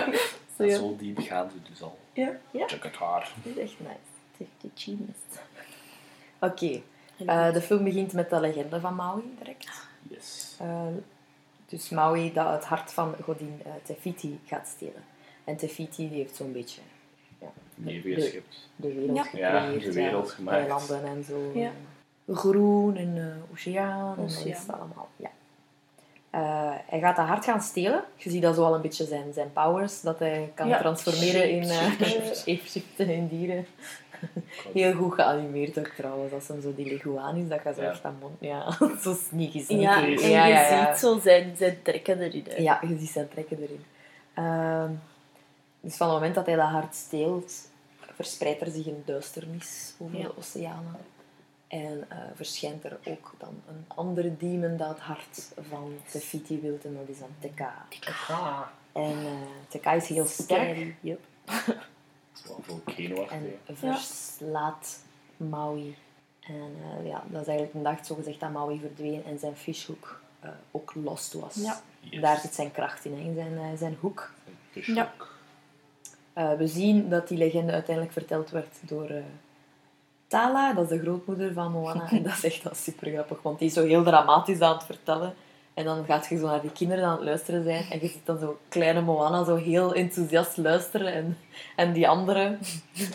zo, 0.56 0.64
ja. 0.64 0.76
Zo 0.76 0.96
diep 0.96 1.18
gaan 1.18 1.50
ze 1.50 1.56
dus 1.70 1.82
al. 1.82 1.98
Ja, 2.12 2.36
ja. 2.50 2.66
Check 2.68 2.82
het 2.82 2.96
haar. 2.96 3.32
Dat 3.42 3.56
is 3.56 3.58
echt 3.62 3.80
nice. 3.80 3.90
Het 4.32 4.40
is 4.40 4.46
echt 4.46 4.60
de 4.60 4.70
genius. 4.74 5.16
Oké, 6.50 6.82
eh, 7.26 7.52
de 7.52 7.60
film 7.60 7.84
begint 7.84 8.12
met 8.12 8.30
de 8.30 8.40
legende 8.40 8.80
van 8.80 8.94
Maui 8.94 9.22
direct. 9.38 9.86
Yes. 10.08 10.56
Eh, 10.60 10.86
dus 11.66 11.88
Maui 11.88 12.32
dat 12.32 12.50
het 12.52 12.64
hart 12.64 12.92
van 12.92 13.14
godin 13.22 13.60
eh, 13.64 13.72
Tefiti 13.82 14.40
gaat 14.46 14.66
stelen. 14.68 15.04
En 15.44 15.56
Tefiti 15.56 16.08
die 16.08 16.18
heeft 16.18 16.36
zo'n 16.36 16.52
beetje 16.52 16.80
Leven 17.74 18.14
de- 18.14 18.20
geschept. 18.20 18.68
de 18.76 18.92
wereld 18.94 19.16
Ja. 19.16 19.22
gecreëerd. 19.22 19.82
Ja, 19.82 19.88
de 19.88 19.92
wereld 19.92 20.30
gemaakt. 20.30 20.56
Eilanden 20.58 21.04
en 21.04 21.24
zo. 21.24 21.50
Ja. 21.54 21.70
Groen 22.28 22.96
en 22.96 23.16
eh, 23.18 23.52
oceaan. 23.52 24.16
En 24.16 24.16
dat 24.16 24.24
Oceaan. 24.24 24.46
is 24.48 24.58
het 24.58 24.72
allemaal. 24.72 25.08
Ja. 25.16 25.30
Eh, 26.32 26.70
hij 26.86 27.00
gaat 27.00 27.16
dat 27.16 27.26
hart 27.26 27.44
gaan 27.44 27.60
stelen. 27.62 28.04
Je 28.16 28.30
ziet 28.30 28.42
dat 28.42 28.54
zo 28.54 28.64
al 28.64 28.74
een 28.74 28.80
beetje 28.80 29.04
zijn, 29.04 29.32
zijn 29.32 29.52
powers. 29.52 30.00
Dat 30.00 30.18
hij 30.18 30.52
kan 30.54 30.68
Ja. 30.68 30.78
transformeren 30.78 31.50
in 31.50 31.62
eh, 31.62 31.68
Shapeshiften. 31.70 32.36
shapeshiften 32.56 33.08
in 33.08 33.28
dieren. 33.28 33.66
Heel 34.72 34.92
goed 34.94 35.14
geanimeerd 35.14 35.78
ook 35.78 35.86
trouwens. 35.96 36.32
Als 36.32 36.48
hem 36.48 36.60
zo 36.62 36.74
die 36.74 36.86
leguaan 36.92 37.36
is, 37.36 37.48
dat 37.48 37.60
gaat 37.60 37.74
zo 37.74 37.82
Ja. 37.82 37.90
echt 37.90 38.04
aan 38.04 38.16
mond... 38.20 38.36
Ja, 38.40 38.70
zo 39.04 39.14
sneaky 39.28 39.62
sneaky. 39.64 39.82
Ja, 39.82 40.02
en 40.04 40.10
je 40.10 40.28
ja, 40.28 40.46
ja. 40.46 40.86
ziet 40.90 41.00
zo 41.00 41.18
zijn, 41.20 41.54
zijn 41.56 41.78
trekken 41.82 42.20
erin. 42.20 42.46
hè. 42.50 42.62
Ja, 42.62 42.78
je 42.88 42.98
ziet 42.98 43.08
zijn 43.10 43.28
trekken 43.28 43.58
erin. 43.62 43.84
Ehm, 44.34 44.90
dus 45.80 45.96
van 45.96 46.06
het 46.06 46.16
moment 46.16 46.34
dat 46.34 46.46
hij 46.46 46.56
dat 46.56 46.68
hart 46.68 46.94
steelt, 46.94 47.52
verspreidt 48.14 48.60
er 48.60 48.70
zich 48.70 48.86
een 48.86 49.02
duisternis 49.04 49.94
over 49.98 50.20
de 50.20 50.36
oceanen. 50.38 50.96
En 51.72 52.04
eh, 52.08 52.18
verschijnt 52.34 52.84
er 52.84 52.98
ook 53.04 53.34
dan 53.38 53.62
een 53.68 53.84
andere 53.86 54.36
demon 54.36 54.76
dat 54.76 54.88
het 54.88 54.98
hart 54.98 55.52
van 55.68 55.94
Tefiti 56.10 56.60
wil, 56.60 56.78
en 56.84 56.94
dat 56.94 57.08
is 57.08 57.18
dan 57.18 57.28
Tekka. 57.38 57.86
En 58.92 59.10
eh 59.18 59.32
Tekka 59.68 59.92
is 59.92 60.08
heel 60.08 60.26
sterk 60.26 60.74
Scary, 60.74 60.96
Yep. 61.00 61.20
Het 61.44 61.76
is 62.34 62.46
wel 62.46 62.60
volcano 62.62 63.26
en 63.26 63.58
achter. 63.66 63.76
verslaat 63.76 64.98
Maui 65.36 65.96
En 66.40 66.72
eh, 66.82 67.06
ja, 67.06 67.22
dat 67.26 67.40
is 67.40 67.46
eigenlijk 67.46 67.74
een 67.74 67.82
dag 67.82 68.06
zogezegd 68.06 68.40
dat 68.40 68.52
Maui 68.52 68.80
verdween 68.80 69.24
en 69.24 69.38
zijn 69.38 69.56
fishhook 69.56 70.20
eh, 70.40 70.50
ook 70.70 70.92
lost 70.94 71.32
was. 71.32 71.54
Ja. 71.54 71.80
Yes. 72.00 72.20
Daar 72.20 72.38
zit 72.38 72.54
zijn 72.54 72.72
kracht 72.72 73.04
in, 73.04 73.16
in 73.16 73.34
zijn, 73.34 73.58
eh, 73.58 73.78
zijn 73.78 73.96
hoek. 74.00 74.32
Dus 74.72 74.86
Ja. 74.86 75.12
Eh, 76.32 76.52
we 76.52 76.66
zien 76.66 77.08
dat 77.08 77.28
die 77.28 77.38
legende 77.38 77.72
uiteindelijk 77.72 78.14
verteld 78.14 78.50
werd 78.50 78.76
door 78.80 79.08
eh, 79.08 79.22
Tala, 80.32 80.72
dat 80.72 80.90
is 80.90 80.98
de 80.98 81.04
grootmoeder 81.04 81.52
van 81.52 81.72
Moana. 81.72 82.10
En 82.10 82.22
dat 82.22 82.32
is 82.32 82.44
echt 82.44 82.62
wel 82.62 82.74
super 82.74 83.10
grappig, 83.12 83.42
want 83.42 83.58
die 83.58 83.68
is 83.68 83.74
zo 83.74 83.86
heel 83.86 84.02
dramatisch 84.02 84.60
aan 84.60 84.74
het 84.74 84.84
vertellen. 84.84 85.34
En 85.74 85.84
dan 85.84 86.04
gaat 86.04 86.26
je 86.28 86.38
zo 86.38 86.46
naar 86.46 86.60
die 86.60 86.72
kinderen 86.72 87.04
aan 87.04 87.16
het 87.16 87.24
luisteren 87.24 87.64
zijn. 87.64 87.84
En 87.90 87.98
je 88.00 88.08
ziet 88.08 88.26
dan 88.26 88.38
zo 88.38 88.58
kleine 88.68 89.00
Moana 89.00 89.44
zo 89.44 89.56
heel 89.56 89.94
enthousiast 89.94 90.56
luisteren. 90.56 91.12
En, 91.12 91.38
en 91.76 91.92
die 91.92 92.08
andere 92.08 92.58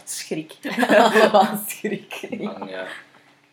Schrik. 0.03 0.55
allemaal 0.97 1.59
schrik. 1.67 2.13
Ja, 2.29 2.65
ja. 2.67 2.85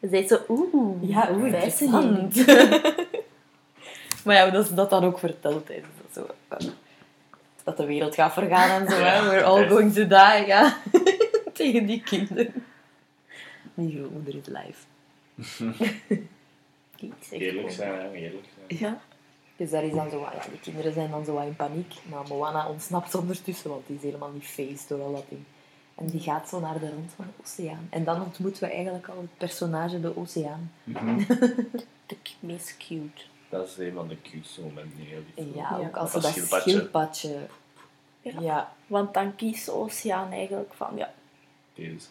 Ze 0.00 0.08
zei 0.08 0.26
zo, 0.26 0.38
oeh, 0.48 1.10
ja 1.10 1.28
oeh, 1.32 1.46
interessant. 1.46 2.46
maar 4.24 4.34
ja, 4.34 4.50
dat 4.50 4.64
is 4.64 4.74
dat 4.74 4.90
dan 4.90 5.04
ook 5.04 5.18
verteld. 5.18 5.68
Hè. 5.68 5.74
Dus 5.74 5.84
dat, 6.12 6.26
zo, 6.58 6.66
dat 7.64 7.76
de 7.76 7.86
wereld 7.86 8.14
gaat 8.14 8.32
vergaan 8.32 8.80
en 8.80 8.90
zo. 8.90 8.96
hè. 8.96 9.28
We're 9.30 9.44
all 9.44 9.68
going 9.68 9.92
to 9.92 10.06
die. 10.06 10.46
Ja. 10.46 10.76
Tegen 11.52 11.86
die 11.86 12.02
kinderen. 12.02 12.64
Die 13.74 13.96
grootmoeder 13.98 14.34
is 14.36 14.46
live. 14.46 14.84
Die 16.96 17.12
is 17.20 17.30
echt 17.32 17.40
Eerlijk 17.42 17.70
zijn, 17.70 17.92
hè. 18.00 18.12
Eerlijk 18.12 18.46
zijn. 18.68 18.80
Ja. 18.80 19.00
Dus 19.56 19.70
daar 19.70 19.84
is 19.84 19.92
dan 19.92 20.10
zo, 20.10 20.20
wat- 20.20 20.32
ja, 20.32 20.50
die 20.50 20.60
kinderen 20.60 20.92
zijn 20.92 21.10
dan 21.10 21.24
zo 21.24 21.32
wat 21.34 21.44
in 21.44 21.56
paniek. 21.56 21.94
Maar 22.10 22.26
Moana 22.28 22.68
ontsnapt 22.68 23.14
ondertussen, 23.14 23.70
want 23.70 23.86
die 23.86 23.96
is 23.96 24.02
helemaal 24.02 24.30
niet 24.30 24.46
faced 24.46 24.88
door 24.88 25.00
al 25.02 25.12
dat 25.12 25.24
ding. 25.28 25.42
En 25.94 26.06
die 26.06 26.20
gaat 26.20 26.48
zo 26.48 26.60
naar 26.60 26.78
de 26.80 26.90
rand 26.90 27.12
van 27.16 27.24
de 27.24 27.42
oceaan. 27.42 27.86
En 27.90 28.04
dan 28.04 28.22
ontmoeten 28.22 28.62
we 28.62 28.70
eigenlijk 28.74 29.08
al 29.08 29.16
het 29.20 29.36
personage 29.38 30.00
de 30.00 30.16
oceaan. 30.16 30.72
Mhm. 30.84 31.18
De 32.06 32.16
meest 32.40 32.76
cute. 32.76 33.22
Dat 33.48 33.68
is 33.68 33.76
een 33.78 33.92
van 33.92 34.08
de 34.08 34.20
cuteste 34.22 34.60
momenten 34.60 34.98
in 34.98 35.04
heel 35.06 35.22
die 35.34 35.44
film. 35.44 35.56
Ja, 35.56 35.78
ook 35.86 35.96
als 35.96 36.08
ze 36.10 36.14
Dat 36.14 36.22
dat 36.22 36.32
schildpadje. 36.32 36.70
schildpadje... 36.70 37.46
Ja. 38.20 38.40
Ja. 38.40 38.72
Want 38.86 39.14
dan 39.14 39.36
kiest 39.36 39.64
de 39.66 39.72
oceaan 39.72 40.32
eigenlijk 40.32 40.74
van, 40.74 40.96
ja, 40.96 41.12
Deze. 41.74 42.06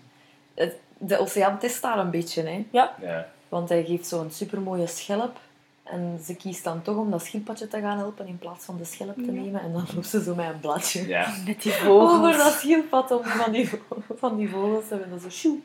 Het- 0.53 0.77
De 0.97 1.17
oceaan 1.19 1.59
test 1.59 1.81
daar 1.81 1.99
een 1.99 2.09
beetje, 2.11 2.41
hè. 2.41 2.65
ja, 2.71 2.95
Ja. 3.01 3.27
Want 3.49 3.69
hij 3.69 3.83
geeft 3.85 4.07
zo'n 4.07 4.31
supermooie 4.31 4.87
schelp. 4.87 5.37
En 5.83 6.19
ze 6.25 6.35
kiest 6.35 6.63
dan 6.63 6.81
toch 6.81 6.97
om 6.97 7.11
dat 7.11 7.23
schildpadje 7.23 7.67
te 7.67 7.79
gaan 7.79 7.97
helpen 7.97 8.27
in 8.27 8.37
plaats 8.37 8.65
van 8.65 8.77
de 8.77 8.85
schelp 8.85 9.15
te 9.15 9.25
Ja. 9.25 9.31
nemen. 9.31 9.61
En 9.61 9.71
dan 9.73 9.85
loopt 9.95 10.07
ze 10.07 10.23
zo 10.23 10.35
met 10.35 10.45
een 10.53 10.59
bladje 10.59 11.07
Ja. 11.07 11.33
met 11.45 11.61
die 11.61 11.71
vogels. 11.83 12.11
over 12.19 12.37
dat 12.37 12.53
schildpad 12.53 13.11
om 13.11 13.23
van 13.23 13.51
die, 13.51 13.69
van 14.15 14.37
die 14.37 14.49
vogels 14.49 14.87
te 14.87 14.93
hebben. 14.93 15.09
Dat 15.11 15.21
zo 15.21 15.29
sjoe, 15.29 15.57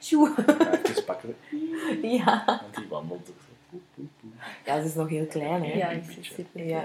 sjoe. 0.00 0.32
Ja, 0.46 0.78
Even 0.82 1.04
pakken. 1.04 1.36
Ja. 2.02 2.42
Want 2.46 2.74
die 2.76 2.86
wandelt 2.88 3.28
ook 3.30 3.36
zo. 3.46 4.02
Ja, 4.64 4.80
ze 4.80 4.86
is 4.86 4.94
nog 4.94 5.08
heel 5.08 5.26
klein, 5.26 5.64
hè. 5.64 5.72
Ja, 5.72 5.88
is 5.88 6.06
beetje. 6.06 6.34
super. 6.34 6.64
Ja. 6.66 6.82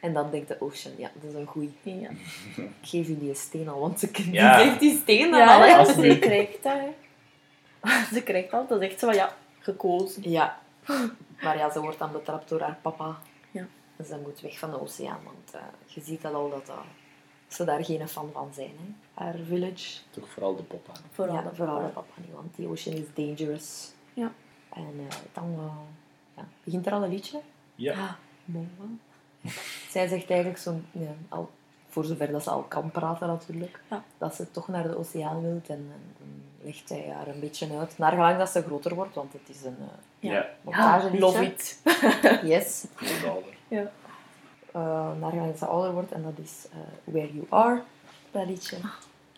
En 0.00 0.12
dan 0.12 0.30
denkt 0.30 0.48
de 0.48 0.60
Ocean, 0.60 0.94
ja, 0.98 1.10
dat 1.14 1.30
is 1.32 1.34
een 1.38 1.46
goeie. 1.46 1.72
Ja, 1.82 2.10
Ik 2.56 2.70
geef 2.82 3.08
u 3.08 3.18
die 3.18 3.34
steen 3.34 3.68
al, 3.68 3.80
want 3.80 4.00
ze 4.00 4.10
Ja. 4.32 4.58
zegt 4.62 4.80
die 4.80 4.98
steen 4.98 5.30
dan 5.30 5.40
ja, 5.40 5.54
al, 5.54 5.60
hè. 5.60 5.66
ja 5.66 5.78
Als 5.78 5.88
ze 5.94 6.18
krijgt 6.20 6.62
dat. 6.62 6.72
hè. 6.78 6.88
Ze 8.14 8.22
krijgt 8.22 8.50
dat. 8.50 8.68
Dat 8.68 8.82
is 8.82 8.88
echt 8.90 8.98
zo 8.98 9.06
van, 9.06 9.16
ja, 9.16 9.36
gekozen. 9.60 10.30
Ja. 10.30 10.58
Maar 11.42 11.56
ja, 11.58 11.70
ze 11.70 11.80
wordt 11.80 11.98
dan 11.98 12.12
betrapt 12.12 12.48
door 12.48 12.60
haar 12.60 12.78
papa. 12.82 13.18
Ja. 13.50 13.66
En 13.96 14.04
ze 14.04 14.18
moet 14.22 14.40
weg 14.40 14.58
van 14.58 14.70
de 14.70 14.80
oceaan, 14.80 15.20
want 15.24 15.54
eh, 15.54 15.60
je 15.86 16.00
ziet 16.00 16.22
dat 16.22 16.34
al 16.34 16.50
dat 16.50 16.66
dat- 16.66 16.76
ze 17.48 17.64
daar 17.64 17.84
geen 17.84 18.08
fan 18.08 18.30
van 18.32 18.50
zijn. 18.54 18.70
Hè. 18.78 19.22
Haar 19.24 19.34
village. 19.46 19.98
Toch 20.10 20.28
vooral 20.28 20.56
de 20.56 20.62
pop 20.62 20.88
aan. 20.88 21.02
Vooral 21.12 21.34
ja, 21.34 21.42
de 21.42 21.54
vooral 21.54 21.74
papa. 21.74 21.86
de 21.86 21.92
papa 21.92 22.12
niet, 22.16 22.32
want 22.32 22.56
die 22.56 22.66
ocean 22.68 22.96
is 22.96 23.06
dangerous. 23.14 23.92
Ja. 24.14 24.32
En 24.74 24.94
eh, 25.08 25.16
dan 25.32 25.54
eh, 25.58 25.72
ja, 26.36 26.48
begint 26.64 26.86
er 26.86 26.92
al 26.92 27.02
een 27.04 27.10
liedje. 27.10 27.40
Ja. 27.74 27.92
Ah, 27.92 28.12
Moa. 28.44 28.64
Zij 29.92 30.08
zegt 30.08 30.30
eigenlijk 30.30 30.60
zo, 30.60 30.80
ja, 30.92 31.10
al, 31.28 31.50
voor 31.88 32.04
zover 32.04 32.32
dat 32.32 32.42
ze 32.42 32.50
al 32.50 32.62
kan 32.62 32.90
praten 32.90 33.26
natuurlijk, 33.28 33.80
Ja. 33.90 34.02
dat 34.18 34.34
ze 34.34 34.50
toch 34.50 34.68
naar 34.68 34.82
de 34.82 34.98
oceaan 34.98 35.40
wil. 35.42 35.50
En, 35.50 35.62
en 35.66 35.90
dan 36.18 36.42
legt 36.62 36.88
hij 36.88 37.12
haar 37.16 37.26
een 37.28 37.40
beetje 37.40 37.78
uit, 37.78 37.98
naar 37.98 38.10
gelang 38.12 38.38
dat 38.38 38.48
ze 38.48 38.62
groter 38.62 38.94
wordt, 38.94 39.14
want 39.14 39.32
het 39.32 39.56
is 39.56 39.64
een 39.64 39.76
uh, 39.80 39.86
Ja. 40.18 40.32
Ja. 40.32 40.48
montageliedje. 40.62 41.20
love 41.20 41.44
it. 41.44 41.80
Yes. 42.52 42.84
Goed 42.94 43.24
ouder. 43.28 43.56
Ja. 43.68 43.90
Uh, 44.76 45.18
naar 45.20 45.30
gelang 45.30 45.46
dat 45.50 45.58
ze 45.58 45.66
ouder 45.66 45.92
wordt, 45.92 46.12
en 46.12 46.22
dat 46.22 46.38
is 46.44 46.66
uh, 46.72 46.78
Where 47.14 47.32
You 47.34 47.46
Are, 47.48 47.82
dat 48.30 48.46
liedje. 48.46 48.76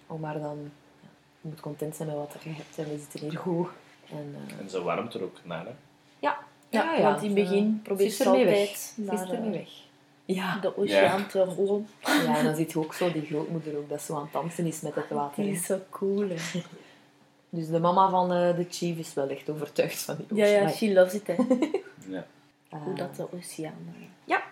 Om 0.06 0.20
maar 0.20 0.38
dan, 0.40 0.58
ja, 1.02 1.08
je 1.40 1.48
moet 1.48 1.60
content 1.60 1.96
zijn 1.96 2.08
met 2.08 2.16
wat 2.16 2.36
je 2.42 2.50
hebt 2.50 2.78
en 2.78 2.84
we 2.84 2.98
zitten 2.98 3.20
hier 3.20 3.38
goed. 3.38 3.68
En, 4.10 4.36
uh, 4.48 4.58
En 4.60 4.70
ze 4.70 4.82
warmt 4.82 5.14
er 5.14 5.22
ook 5.22 5.36
naar, 5.44 5.64
hè. 5.64 5.72
ja. 6.18 6.38
Ja, 6.68 7.02
want 7.02 7.22
in 7.22 7.24
het 7.26 7.34
begin 7.34 7.80
probeert 7.82 8.12
ze 8.12 8.24
weg. 8.30 8.46
altijd 8.46 8.68
Ze 8.78 9.02
is 9.12 9.20
er 9.20 9.40
niet 9.40 9.54
eh, 9.54 9.60
weg. 9.60 9.68
Ja. 10.34 10.58
de 10.58 10.76
oceaan 10.78 11.26
te 11.28 11.44
rollen. 11.44 11.88
Ja, 12.02 12.36
en 12.38 12.44
dan 12.44 12.56
ziet 12.56 12.72
je 12.72 12.78
ook 12.78 12.94
zo 12.94 13.12
die 13.12 13.26
grootmoeder 13.26 13.76
ook, 13.76 13.88
dat 13.88 14.02
zo 14.02 14.14
aan 14.14 14.22
het 14.22 14.32
dansen 14.32 14.66
is 14.66 14.80
met 14.80 14.94
het 14.94 15.08
water. 15.08 15.42
Die 15.42 15.52
hè. 15.52 15.58
is 15.58 15.66
zo 15.66 15.78
cool, 15.90 16.28
hè. 16.28 16.60
Dus 17.52 17.68
de 17.68 17.80
mama 17.80 18.10
van 18.10 18.32
eh, 18.32 18.56
de 18.56 18.66
chief 18.70 18.98
is 18.98 19.14
wel 19.14 19.28
echt 19.28 19.50
overtuigd 19.50 20.02
van 20.02 20.16
die 20.28 20.38
Ja, 20.38 20.46
ja, 20.46 20.56
oceaan. 20.56 20.70
she 20.72 20.92
loves 20.92 21.14
it, 21.14 21.26
hè. 21.26 21.34
Ja. 22.14 22.26
Eh, 22.70 22.82
Hoe 22.82 22.94
dat 22.94 23.16
de 23.16 23.26
oceaan 23.36 23.94
eh, 23.98 24.06
Ja. 24.24 24.42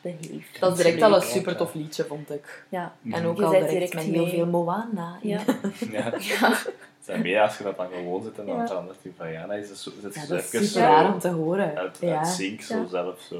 beheeft. 0.00 0.60
dat 0.60 0.78
is 0.78 0.84
direct 0.84 1.02
al 1.02 1.14
een 1.14 1.22
super 1.22 1.52
ja. 1.52 1.58
tof 1.58 1.74
liedje, 1.74 2.04
vond 2.04 2.30
ik. 2.30 2.64
Ja. 2.68 2.94
En 3.12 3.26
ook 3.26 3.36
Je 3.36 3.44
al 3.44 3.50
direct, 3.50 3.70
direct 3.70 3.94
met 3.94 4.04
heel 4.04 4.26
veel 4.26 4.46
Moana. 4.46 5.18
Ja. 5.22 5.40
Ja. 5.92 6.12
Ja. 6.18 6.58
zijn 7.00 7.22
meer 7.22 7.40
als 7.40 7.58
je 7.58 7.64
dat 7.64 7.76
dan 7.76 7.86
gewoon 7.94 8.22
zit 8.22 8.38
en 8.38 8.46
dan 8.46 8.56
Ja. 8.56 8.66
verandert 8.66 8.98
die 9.02 9.12
van 9.16 9.32
ja, 9.32 9.46
dan 9.46 9.56
is 9.56 9.68
het 9.68 9.78
zo, 9.78 9.90
Ja, 10.02 10.26
dat 10.26 10.38
is 10.38 10.50
super 10.50 10.66
zo 10.66 10.78
raar 10.80 11.12
om 11.12 11.18
te 11.18 11.28
horen. 11.28 11.76
uit, 11.76 11.98
ja. 12.00 12.18
uit 12.18 12.26
sync 12.26 12.60
zo 12.62 12.76
Ja. 12.76 12.86
zelf 12.86 13.20
zo. 13.20 13.38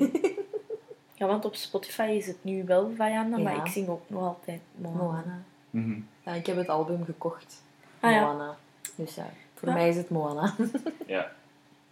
Ja, 1.15 1.27
want 1.27 1.45
op 1.45 1.55
Spotify 1.55 2.03
is 2.17 2.27
het 2.27 2.37
nu 2.45 2.65
wel 2.65 2.91
Vajana, 2.97 3.37
Ja. 3.37 3.43
maar 3.43 3.57
ik 3.57 3.73
zing 3.73 3.89
ook 3.89 4.03
nog 4.07 4.23
altijd 4.23 4.61
Moana. 4.75 4.97
Moana. 5.03 5.43
Mhm. 5.71 6.01
Ja, 6.25 6.33
ik 6.33 6.47
heb 6.47 6.57
het 6.57 6.69
album 6.69 7.05
gekocht. 7.05 7.63
Ah, 8.01 8.11
ja. 8.13 8.21
Moana. 8.25 8.57
Dus 8.95 9.15
ja, 9.15 9.27
voor 9.55 9.69
Ja. 9.69 9.75
mij 9.75 9.89
is 9.89 9.97
het 9.97 10.11
Moana. 10.11 10.55
Ja. 11.07 11.33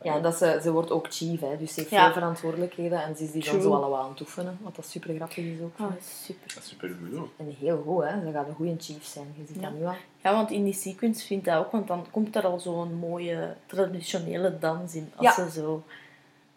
Ja, 0.03 0.15
en 0.17 0.23
dat 0.23 0.35
ze, 0.37 0.59
ze 0.63 0.73
wordt 0.73 0.91
ook 0.91 1.07
chief, 1.11 1.41
hè, 1.41 1.57
dus 1.59 1.75
ze 1.75 1.81
heeft 1.81 1.93
Ja. 1.93 2.05
veel 2.05 2.13
verantwoordelijkheden. 2.13 3.03
En 3.03 3.17
ze 3.17 3.25
is 3.25 3.31
die 3.31 3.45
dan 3.45 3.63
zo 3.63 3.75
allemaal 3.75 4.01
aan 4.03 4.11
het 4.11 4.21
oefenen, 4.21 4.59
wat 4.63 4.77
dat 4.77 4.87
super 4.87 5.15
grappig 5.15 5.37
is 5.37 5.61
ook. 5.61 5.79
Oh, 5.81 5.91
super. 6.01 6.55
Dat 6.55 6.63
is 6.63 6.69
super 6.69 6.89
goed. 7.01 7.17
hoor. 7.19 7.29
En 7.37 7.55
heel 7.61 7.83
goed, 7.87 8.03
hè. 8.05 8.21
Ze 8.27 8.33
gaat 8.33 8.49
een 8.49 8.55
goede 8.55 8.75
chief 8.79 9.05
zijn. 9.05 9.27
Je 9.37 9.45
ziet 9.47 9.57
Ja. 9.57 9.63
dat 9.63 9.79
nu 9.79 9.85
al. 9.87 9.95
Ja, 10.23 10.33
want 10.35 10.51
in 10.51 10.65
die 10.65 10.73
sequence 10.73 11.27
vind 11.27 11.47
ik 11.47 11.53
dat 11.53 11.65
ook, 11.65 11.73
want 11.73 11.87
dan 11.89 12.07
komt 12.11 12.37
er 12.37 12.45
al 12.47 12.61
zo'n 12.61 12.95
mooie 12.95 13.55
traditionele 13.67 14.59
dans 14.59 14.95
in. 14.95 15.13
Als 15.17 15.37
Ja. 15.37 15.45
ze 15.45 15.51
zo... 15.51 15.83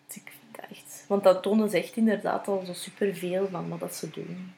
Dus 0.08 0.16
ik 0.16 0.32
vind 0.40 0.56
dat 0.56 0.66
echt... 0.78 0.95
Want 1.08 1.24
dat 1.24 1.44
tonen 1.44 1.70
ze 1.70 1.78
echt 1.78 1.96
inderdaad 1.96 2.48
al 2.48 2.64
zo 2.66 2.74
superveel 2.74 3.48
van 3.52 3.70
wat 3.70 3.80
dat 3.80 3.96
ze 3.96 4.10
doen. 4.10 4.54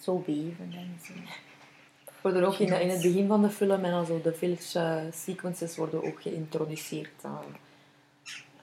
Zo 0.00 0.22
weven 0.26 0.72
en 0.76 0.98
zo. 1.06 1.12
worden 2.22 2.46
ook 2.46 2.58
in, 2.58 2.80
in 2.80 2.88
het 2.90 3.02
begin 3.02 3.26
van 3.26 3.42
de 3.42 3.50
film 3.50 3.84
en 3.84 3.92
also 3.92 4.20
de 4.22 4.34
village 4.34 4.78
eh, 4.78 5.12
sequences 5.12 5.76
worden 5.76 6.04
ook 6.04 6.22
geïntroduceerd 6.22 7.24
aan, 7.24 7.44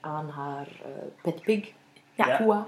aan 0.00 0.28
haar 0.28 0.66
eh 0.82 0.90
pet 1.22 1.42
pig, 1.42 1.72
Ja. 2.14 2.66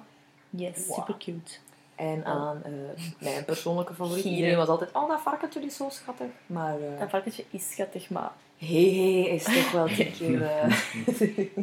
Yes, 0.50 0.86
Wow. 0.86 0.94
super 0.98 1.16
cute. 1.18 1.52
En 1.94 2.24
aan 2.24 2.62
eh, 2.64 2.72
mijn 3.18 3.44
persoonlijke 3.44 3.94
favoriet. 3.94 4.24
Iedereen 4.24 4.56
was 4.56 4.68
altijd, 4.68 4.92
oh 4.92 5.08
dat 5.08 5.20
varkentje 5.20 5.60
is 5.60 5.76
zo 5.76 5.88
schattig. 5.90 6.26
Maar 6.46 6.78
Dat 6.98 7.10
varkentje 7.10 7.44
is 7.50 7.70
schattig, 7.70 8.10
maar 8.10 8.30
hey, 8.58 8.90
hey 8.94 9.22
is 9.34 9.44
toch 9.44 9.70
wel 9.72 9.88
een 9.88 10.12
keer... 10.12 10.42
eh, 10.42 10.62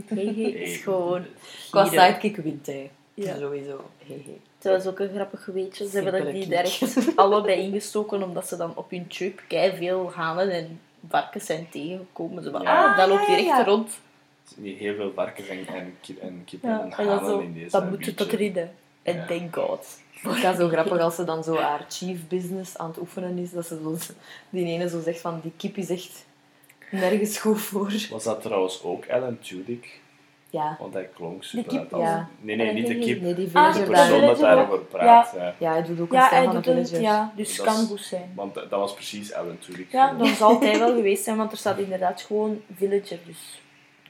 hey, 0.07 0.33
hey, 0.35 0.51
is 0.51 0.77
gewoon... 0.77 1.25
qua 1.71 1.85
sidekick 1.85 2.35
wint 2.37 2.65
hij. 2.65 2.91
Ja. 3.13 3.37
Sowieso. 3.37 3.89
Hey, 4.07 4.21
hey. 4.25 4.39
Dat 4.59 4.83
was 4.83 4.91
ook 4.93 4.99
een 4.99 5.13
grappig 5.13 5.45
weetje. 5.45 5.87
Ze 5.87 5.95
hebben 6.01 6.23
dat 6.23 6.33
die 6.33 6.47
daar 6.47 6.67
Superkiek. 6.67 7.07
echt 7.07 7.15
allebei 7.25 7.61
ingestoken, 7.61 8.23
omdat 8.23 8.47
ze 8.47 8.57
dan 8.57 8.71
op 8.75 8.89
hun 8.89 9.07
trip 9.07 9.41
veel 9.77 10.11
hanen 10.13 10.51
en 10.51 10.79
varkens 11.09 11.45
zijn 11.45 11.67
tegengekomen. 11.69 12.43
Ze 12.43 12.51
van, 12.51 12.61
Ja. 12.61 12.85
ah, 12.91 12.97
dat 12.97 13.07
loopt 13.09 13.21
Ah, 13.21 13.27
hier 13.27 13.37
echt 13.37 13.45
ja. 13.45 13.63
rond. 13.63 13.87
Er 13.87 14.51
zijn 14.53 14.65
niet 14.65 14.77
heel 14.77 14.95
veel 14.95 15.11
varkens 15.15 15.47
en, 15.47 15.67
en, 15.67 15.95
kip, 16.01 16.21
en 16.21 16.41
kippen 16.45 16.69
Ja, 16.69 16.89
en 16.97 17.05
dat, 17.07 17.41
in 17.41 17.53
deze 17.53 17.69
dat 17.69 17.89
moet 17.89 18.05
je 18.05 18.13
toch 18.13 18.31
redden. 18.31 18.71
En 19.03 19.15
Ja. 19.15 19.25
thank 19.25 19.55
God. 19.55 19.87
Ik 20.23 20.31
ga 20.31 20.55
zo 20.55 20.67
grappig 20.67 20.99
als 20.99 21.15
ze 21.15 21.23
dan 21.23 21.43
zo 21.43 21.55
haar 21.55 21.85
chief 21.89 22.27
business 22.27 22.77
aan 22.77 22.87
het 22.87 22.99
oefenen 22.99 23.37
is. 23.37 23.51
Dat 23.51 23.65
ze 23.65 23.79
zo, 23.83 24.13
die 24.49 24.65
ene 24.65 24.89
zo 24.89 25.01
zegt 25.01 25.19
van, 25.19 25.39
die 25.43 25.51
kip 25.57 25.77
is 25.77 25.89
echt 25.89 26.25
nergens 26.99 27.37
goed 27.37 27.61
voor. 27.61 27.91
Was 28.09 28.23
dat 28.23 28.41
trouwens 28.41 28.83
ook 28.83 29.09
Alan 29.09 29.37
Tudyk? 29.39 29.99
Ja. 30.49 30.77
Want 30.79 30.93
hij 30.93 31.09
klonk 31.15 31.43
super 31.43 31.71
kip, 31.71 31.79
uit 31.79 31.93
als... 31.93 32.01
ja. 32.03 32.29
Nee, 32.41 32.55
nee, 32.55 32.73
niet 32.73 32.87
de 32.87 32.99
kip. 32.99 33.21
Nee, 33.21 33.33
die 33.33 33.49
Ah, 33.53 33.73
de 33.73 33.79
de 33.79 33.85
persoon 33.85 34.21
dat 34.21 34.39
daarover 34.39 34.79
praat. 34.79 35.33
Ja. 35.35 35.53
Ja, 35.57 35.71
hij 35.71 35.83
doet 35.83 35.99
ook 35.99 36.09
een 36.11 36.17
Ja, 36.17 36.27
stem 36.27 36.43
van 36.43 36.55
een 36.55 36.55
een, 36.55 36.63
villager. 36.87 37.01
ja, 37.01 37.33
dus 37.35 37.55
Dat 37.57 37.65
kan 37.65 37.85
goed 37.87 37.99
zijn. 37.99 38.31
Want 38.35 38.53
dat 38.53 38.69
was 38.69 38.93
precies 38.93 39.33
Alan 39.33 39.57
Tudyk. 39.59 39.91
Ja, 39.91 40.13
dan 40.13 40.27
zal 40.27 40.59
hij 40.61 40.79
wel 40.79 40.95
geweest 40.95 41.23
zijn, 41.23 41.37
want 41.37 41.51
er 41.51 41.57
staat 41.57 41.77
inderdaad 41.77 42.21
gewoon 42.21 42.61
villager. 42.75 43.19
Dus 43.25 43.61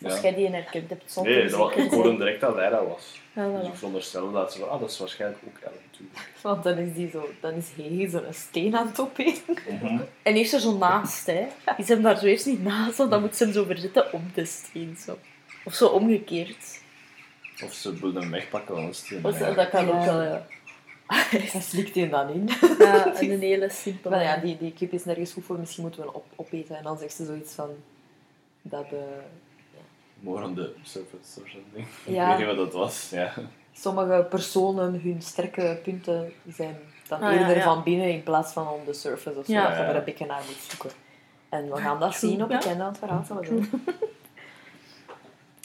als 0.03 0.15
Ja. 0.15 0.21
jij 0.21 0.33
die 0.33 0.47
herkend 0.49 0.89
hebt, 0.89 1.19
Nee, 1.23 1.41
het 1.41 1.49
dat 1.51 1.59
was, 1.59 1.75
ik 1.75 1.91
hoorde 1.91 2.17
direct 2.17 2.41
dat 2.41 2.55
hij 2.55 2.69
dat 2.69 2.87
was. 2.87 3.21
Ja, 3.35 3.57
Dus 3.59 3.67
ik 3.67 3.75
veronderstel 3.75 4.31
dat 4.31 4.53
ze 4.53 4.59
van, 4.59 4.69
ah, 4.69 4.79
dat 4.79 4.89
is 4.89 4.97
waarschijnlijk 4.99 5.41
ook 5.47 5.57
Elle 5.63 5.75
natuurlijk. 5.91 6.29
Want 6.41 6.63
dan 6.63 6.77
is 6.77 6.93
die 6.93 7.09
zo, 7.09 7.29
dan 7.41 7.53
is 7.53 7.67
hij 7.75 8.07
zo'n 8.09 8.33
steen 8.33 8.75
aan 8.77 8.87
het 8.87 8.99
opeten. 8.99 9.55
Mhm. 9.69 10.01
En 10.23 10.35
eerst 10.35 10.53
er 10.53 10.59
zo 10.59 10.77
naast, 10.77 11.25
hè. 11.25 11.47
Is 11.77 11.87
hem 11.87 12.01
daar 12.01 12.17
zo 12.19 12.25
eerst 12.25 12.45
niet 12.45 12.63
naast, 12.63 12.97
want 12.97 13.09
dan 13.11 13.21
moet 13.21 13.35
ze 13.35 13.43
hem 13.43 13.53
zo 13.53 13.63
verzitten 13.63 14.13
op 14.13 14.21
de 14.33 14.45
steen. 14.45 14.97
Zo. 15.05 15.17
Of 15.63 15.73
zo 15.73 15.87
omgekeerd. 15.87 16.81
Of 17.63 17.73
ze 17.73 17.93
willen 17.99 18.21
hem 18.21 18.31
wegpakken, 18.31 18.83
het 18.85 19.07
een- 19.09 19.25
Of 19.25 19.39
ja. 19.39 19.51
dat 19.51 19.69
kan 19.69 19.85
Ja. 19.87 19.91
ook 19.99 20.05
wel, 20.05 20.21
ja. 20.23 20.45
Hij 21.51 21.61
slikt 21.61 21.93
die 21.93 22.09
dan 22.09 22.29
in. 22.29 22.49
Ja, 22.79 23.13
en 23.19 23.31
een 23.31 23.39
hele 23.39 23.69
simpele... 23.69 24.15
Maar 24.15 24.23
ja, 24.23 24.37
die, 24.37 24.57
die 24.57 24.73
kip 24.73 24.91
is 24.93 25.05
nergens 25.05 25.33
goed 25.33 25.45
voor, 25.45 25.59
misschien 25.59 25.83
moeten 25.83 26.01
we 26.01 26.07
hem 26.07 26.15
op, 26.15 26.25
opeten. 26.35 26.77
En 26.77 26.83
dan 26.83 26.97
zegt 26.97 27.13
ze 27.15 27.25
zoiets 27.25 27.53
van... 27.53 27.69
Dat 28.61 28.85
eh, 28.91 28.97
More 30.19 30.43
on 30.43 30.55
the 30.55 30.73
surface 30.83 31.41
or 31.41 31.49
something. 31.49 31.87
Ja. 32.15 32.31
Ik 32.31 32.37
weet 32.37 32.47
niet 32.47 32.55
wat 32.57 32.65
dat 32.65 32.73
was. 32.81 33.09
Ja. 33.09 33.33
sommige 33.73 34.27
personen 34.29 35.01
hun 35.01 35.21
sterke 35.21 35.79
punten 35.83 36.33
zijn 36.47 36.75
dan 37.07 37.21
Ah, 37.21 37.33
eerder 37.39 37.55
ja. 37.57 37.63
van 37.63 37.83
binnen 37.83 38.11
in 38.11 38.23
plaats 38.23 38.53
van 38.53 38.67
on 38.67 38.79
the 38.85 38.93
surface 38.93 39.39
of 39.39 39.45
zo. 39.45 39.51
Ja. 39.51 39.85
Dat 39.85 39.95
een 39.95 40.03
beetje 40.03 40.25
naar 40.25 40.41
moet 40.47 40.55
zoeken. 40.69 40.89
En 41.49 41.69
we 41.71 41.77
gaan 41.77 41.99
dat 41.99 42.17
True, 42.17 42.31
zien 42.31 42.43
op 42.43 42.49
het 42.49 42.65
einde 42.65 42.83
van 42.83 42.87
het 43.17 43.25
verhaal. 43.27 43.59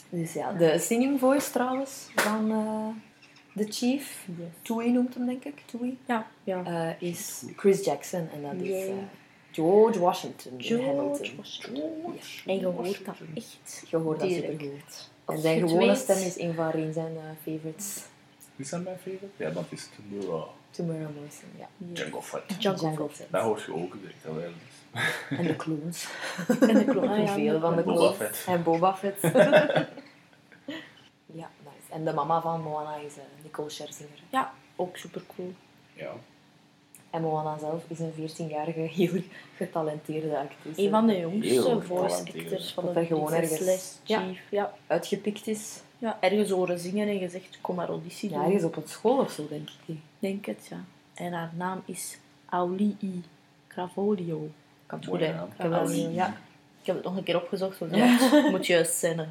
Dus 0.08 0.32
ja, 0.32 0.52
de 0.52 0.78
singing 0.78 1.20
voice 1.20 1.50
trouwens 1.50 2.06
van 2.14 2.50
eh, 2.50 2.86
de 3.52 3.72
chief, 3.72 4.26
Toei 4.62 4.92
noemt 4.92 5.14
hem 5.14 5.26
denk 5.26 5.44
ik, 5.44 5.62
Toei, 5.66 5.98
Ja, 6.06 6.26
ja. 6.44 6.64
eh, 6.64 7.08
is 7.08 7.44
Chris 7.56 7.84
Jackson 7.84 8.28
en 8.34 8.42
dat 8.42 8.66
is. 8.66 8.86
George 9.52 9.98
Washington 9.98 10.52
in 10.52 10.62
George 10.62 10.86
Hamilton. 10.86 11.36
Washington. 11.36 11.82
En 12.46 12.58
je 12.58 12.66
hoort 12.66 13.04
dat 13.04 13.14
echt. 13.34 13.84
Je 13.90 13.96
hoort 13.96 14.20
dat 14.20 14.30
supergoed. 14.30 15.10
En 15.26 15.38
zijn 15.38 15.60
gewone 15.60 15.86
weet. 15.86 15.98
stem 15.98 16.16
is 16.16 16.38
een 16.38 16.54
van 16.54 16.92
zijn 16.92 17.16
eh, 17.16 17.22
favorites. 17.42 18.02
Is 18.56 18.68
dat 18.68 18.82
mijn 18.82 18.96
favorite? 18.96 19.26
Ja, 19.36 19.50
dat 19.50 19.64
is 19.68 19.88
Tomorrow. 19.96 20.48
Tomorrow 20.70 21.14
Morrison, 21.14 21.48
ja. 21.58 21.68
Jungle 21.92 22.22
Fett. 22.22 22.62
Jungle 22.62 22.86
Jungle 22.86 23.06
Fett. 23.08 23.16
Fett. 23.16 23.32
Dat 23.32 23.42
hoort 23.42 23.62
je 23.62 23.74
ook 23.74 23.92
direct 24.00 24.26
al 24.26 24.34
wel. 24.34 24.50
En 25.30 25.46
de 25.46 25.56
clones. 25.56 26.08
En 26.60 26.74
de 26.74 26.84
klon. 26.84 27.08
Ah, 27.08 27.18
ja, 27.26 27.34
Veel 27.34 27.60
van 27.60 27.76
de 27.76 27.78
En 27.78 27.84
Boba 27.84 27.98
clones. 27.98 28.16
Fett. 28.16 28.44
En 28.46 28.62
Boba 28.62 28.96
Fett. 28.96 29.20
ja, 31.40 31.50
nice. 31.62 31.90
En 31.90 32.04
de 32.04 32.12
mama 32.12 32.40
van 32.40 32.62
Moana 32.62 32.96
is 32.96 33.16
eh, 33.16 33.22
Nicole 33.42 33.70
Scherzinger. 33.70 34.18
Ja, 34.30 34.52
ook 34.76 34.96
super 34.96 35.22
cool. 35.36 35.52
Ja. 35.92 36.12
En 37.10 37.22
Moana 37.22 37.58
zelf 37.58 37.84
is 37.88 37.98
een 37.98 38.12
14-jarige, 38.12 38.80
heel 38.80 39.22
getalenteerde 39.56 40.38
actrice. 40.38 40.82
Een 40.82 40.90
van 40.90 41.06
de 41.06 41.18
jongste 41.18 41.80
voice 41.82 42.16
actors 42.16 42.72
van 42.72 42.84
Dat 42.84 42.94
de 42.94 43.00
er 43.00 43.06
gewoon 43.06 43.32
ergens- 43.32 43.98
Ja. 44.04 44.20
Chief. 44.22 44.40
Ja. 44.50 44.74
Uitgepikt 44.86 45.46
is. 45.46 45.80
ja, 45.98 46.18
ergens 46.20 46.50
horen 46.50 46.78
zingen 46.78 47.08
en 47.08 47.18
gezegd, 47.18 47.58
kom 47.60 47.76
maar 47.76 47.88
auditie 47.88 48.28
doen. 48.28 48.38
Ja, 48.38 48.44
ergens 48.44 48.64
op 48.64 48.74
het 48.74 48.88
school 48.88 49.18
of 49.18 49.30
zo, 49.30 49.46
denk 49.48 49.68
ik. 49.86 49.96
denk 50.18 50.46
het, 50.46 50.66
ja. 50.70 50.84
En 51.14 51.32
haar 51.32 51.50
naam 51.56 51.82
is 51.84 52.18
Aulii 52.48 53.22
Cravoglio. 53.68 54.48
Kan 54.86 54.98
het 54.98 55.08
goed, 55.08 55.20
hè? 55.20 55.26
ja. 56.14 56.36
Ik 56.80 56.86
heb 56.86 56.94
het 56.96 57.04
nog 57.04 57.16
een 57.16 57.22
keer 57.22 57.36
opgezocht, 57.36 57.78
want 57.78 57.92
dat 57.92 58.50
moet 58.50 58.66
juist 58.66 58.94
zijn. 58.98 59.18
hè. 59.18 59.24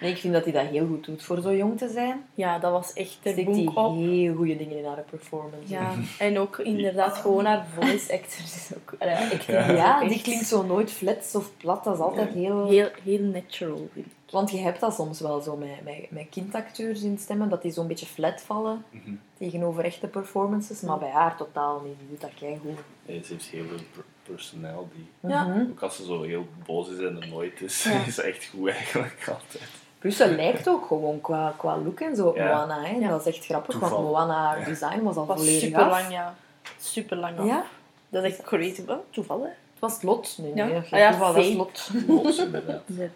Nee, 0.00 0.10
ik 0.10 0.16
vind 0.18 0.32
dat 0.32 0.44
hij 0.44 0.52
dat 0.52 0.66
heel 0.66 0.86
goed 0.86 1.04
doet. 1.04 1.22
Voor 1.22 1.40
zo 1.40 1.54
jong 1.54 1.78
te 1.78 1.88
zijn, 1.88 2.24
Ja, 2.34 2.58
dat 2.58 2.70
was 2.72 2.92
echt 2.92 3.18
de 3.22 3.30
steekt 3.32 3.54
hij 3.56 3.66
op. 3.74 3.96
heel 3.96 4.34
goede 4.34 4.56
dingen 4.56 4.78
in 4.78 4.84
haar 4.84 5.04
performance. 5.10 5.72
Ja, 5.72 5.92
en 6.26 6.38
ook 6.38 6.58
inderdaad 6.58 7.16
gewoon 7.16 7.44
haar 7.44 7.66
voice 7.78 8.12
actors 8.12 8.54
is 8.56 8.70
ook... 8.76 8.94
Ja. 9.46 9.70
Ja, 9.72 10.04
die 10.08 10.22
klinkt 10.22 10.46
zo 10.46 10.62
nooit 10.62 10.90
flats 10.90 11.34
of 11.34 11.50
plat. 11.56 11.84
Dat 11.84 11.94
is 11.94 12.00
altijd 12.00 12.32
heel... 12.32 12.68
Heel, 12.68 12.88
heel 13.04 13.20
natural, 13.22 13.88
vind 13.92 14.06
ik. 14.06 14.12
Want 14.30 14.50
je 14.50 14.58
hebt 14.58 14.80
dat 14.80 14.94
soms 14.94 15.20
wel 15.20 15.40
zo 15.40 15.56
met, 15.56 15.84
met, 15.84 16.10
met 16.10 16.26
kindacteurs 16.30 17.02
in 17.02 17.18
stemmen, 17.18 17.48
dat 17.48 17.62
die 17.62 17.72
zo'n 17.72 17.86
beetje 17.86 18.06
flat 18.06 18.40
vallen 18.42 18.84
Mhm. 18.90 19.10
tegenover 19.38 19.84
echte 19.84 20.06
performances. 20.06 20.80
Maar 20.80 20.98
bij 20.98 21.10
haar 21.10 21.36
totaal 21.36 21.80
niet. 21.84 21.98
Die 21.98 22.08
doet 22.08 22.20
dat 22.20 22.34
keigoed. 22.38 22.78
Nee, 23.06 23.22
ze 23.24 23.32
heeft 23.32 23.46
heel 23.46 23.64
veel 23.68 23.78
per- 24.34 24.34
personality. 24.34 25.00
Ja. 25.20 25.44
Mhm. 25.44 25.60
Ook 25.70 25.80
als 25.82 25.96
ze 25.96 26.04
zo 26.04 26.22
heel 26.22 26.46
boos 26.66 26.88
is 26.88 26.98
en 26.98 27.22
er 27.22 27.28
nooit 27.28 27.60
is, 27.60 27.82
Ja. 27.82 27.90
is 28.06 28.14
ze 28.14 28.22
echt 28.22 28.46
goed 28.46 28.68
eigenlijk 28.68 29.28
altijd. 29.28 29.64
Plus 29.98 30.16
ze 30.16 30.34
lijkt 30.34 30.68
ook 30.68 30.86
gewoon 30.86 31.20
qua, 31.20 31.54
qua 31.56 31.78
look 31.78 32.00
en 32.00 32.16
zo 32.16 32.26
op 32.28 32.36
Ja. 32.36 32.44
Moana. 32.56 32.82
Hè. 32.82 32.96
Ja. 32.96 33.08
Dat 33.08 33.26
is 33.26 33.34
echt 33.36 33.44
grappig, 33.44 33.70
Toeval. 33.78 33.90
want 33.90 34.08
Moana, 34.08 34.34
haar 34.46 34.64
design 34.64 35.02
was 35.02 35.16
al 35.16 35.26
was 35.26 35.36
volledig 35.36 35.60
super 35.62 35.80
af. 35.82 35.90
lang, 35.90 36.10
ja. 36.12 36.34
Super 36.80 37.16
lang 37.16 37.38
af. 37.38 37.46
Ja, 37.46 37.64
Dat 38.08 38.24
is 38.24 38.30
echt 38.30 38.42
crazy. 38.42 38.84
Wat? 38.84 39.02
Toeval, 39.10 39.40
hè? 39.42 39.48
het 39.48 39.78
was 39.78 39.92
het 39.92 40.02
lot. 40.02 40.38
Nee, 40.38 40.52
nee, 40.54 40.72
Ja. 40.72 40.76
Ah 40.78 40.98
ja, 40.98 41.10
toeval, 41.10 41.32
dat 41.34 41.44
is 41.44 41.54
lot. 41.54 41.90
Inderdaad. 42.38 42.82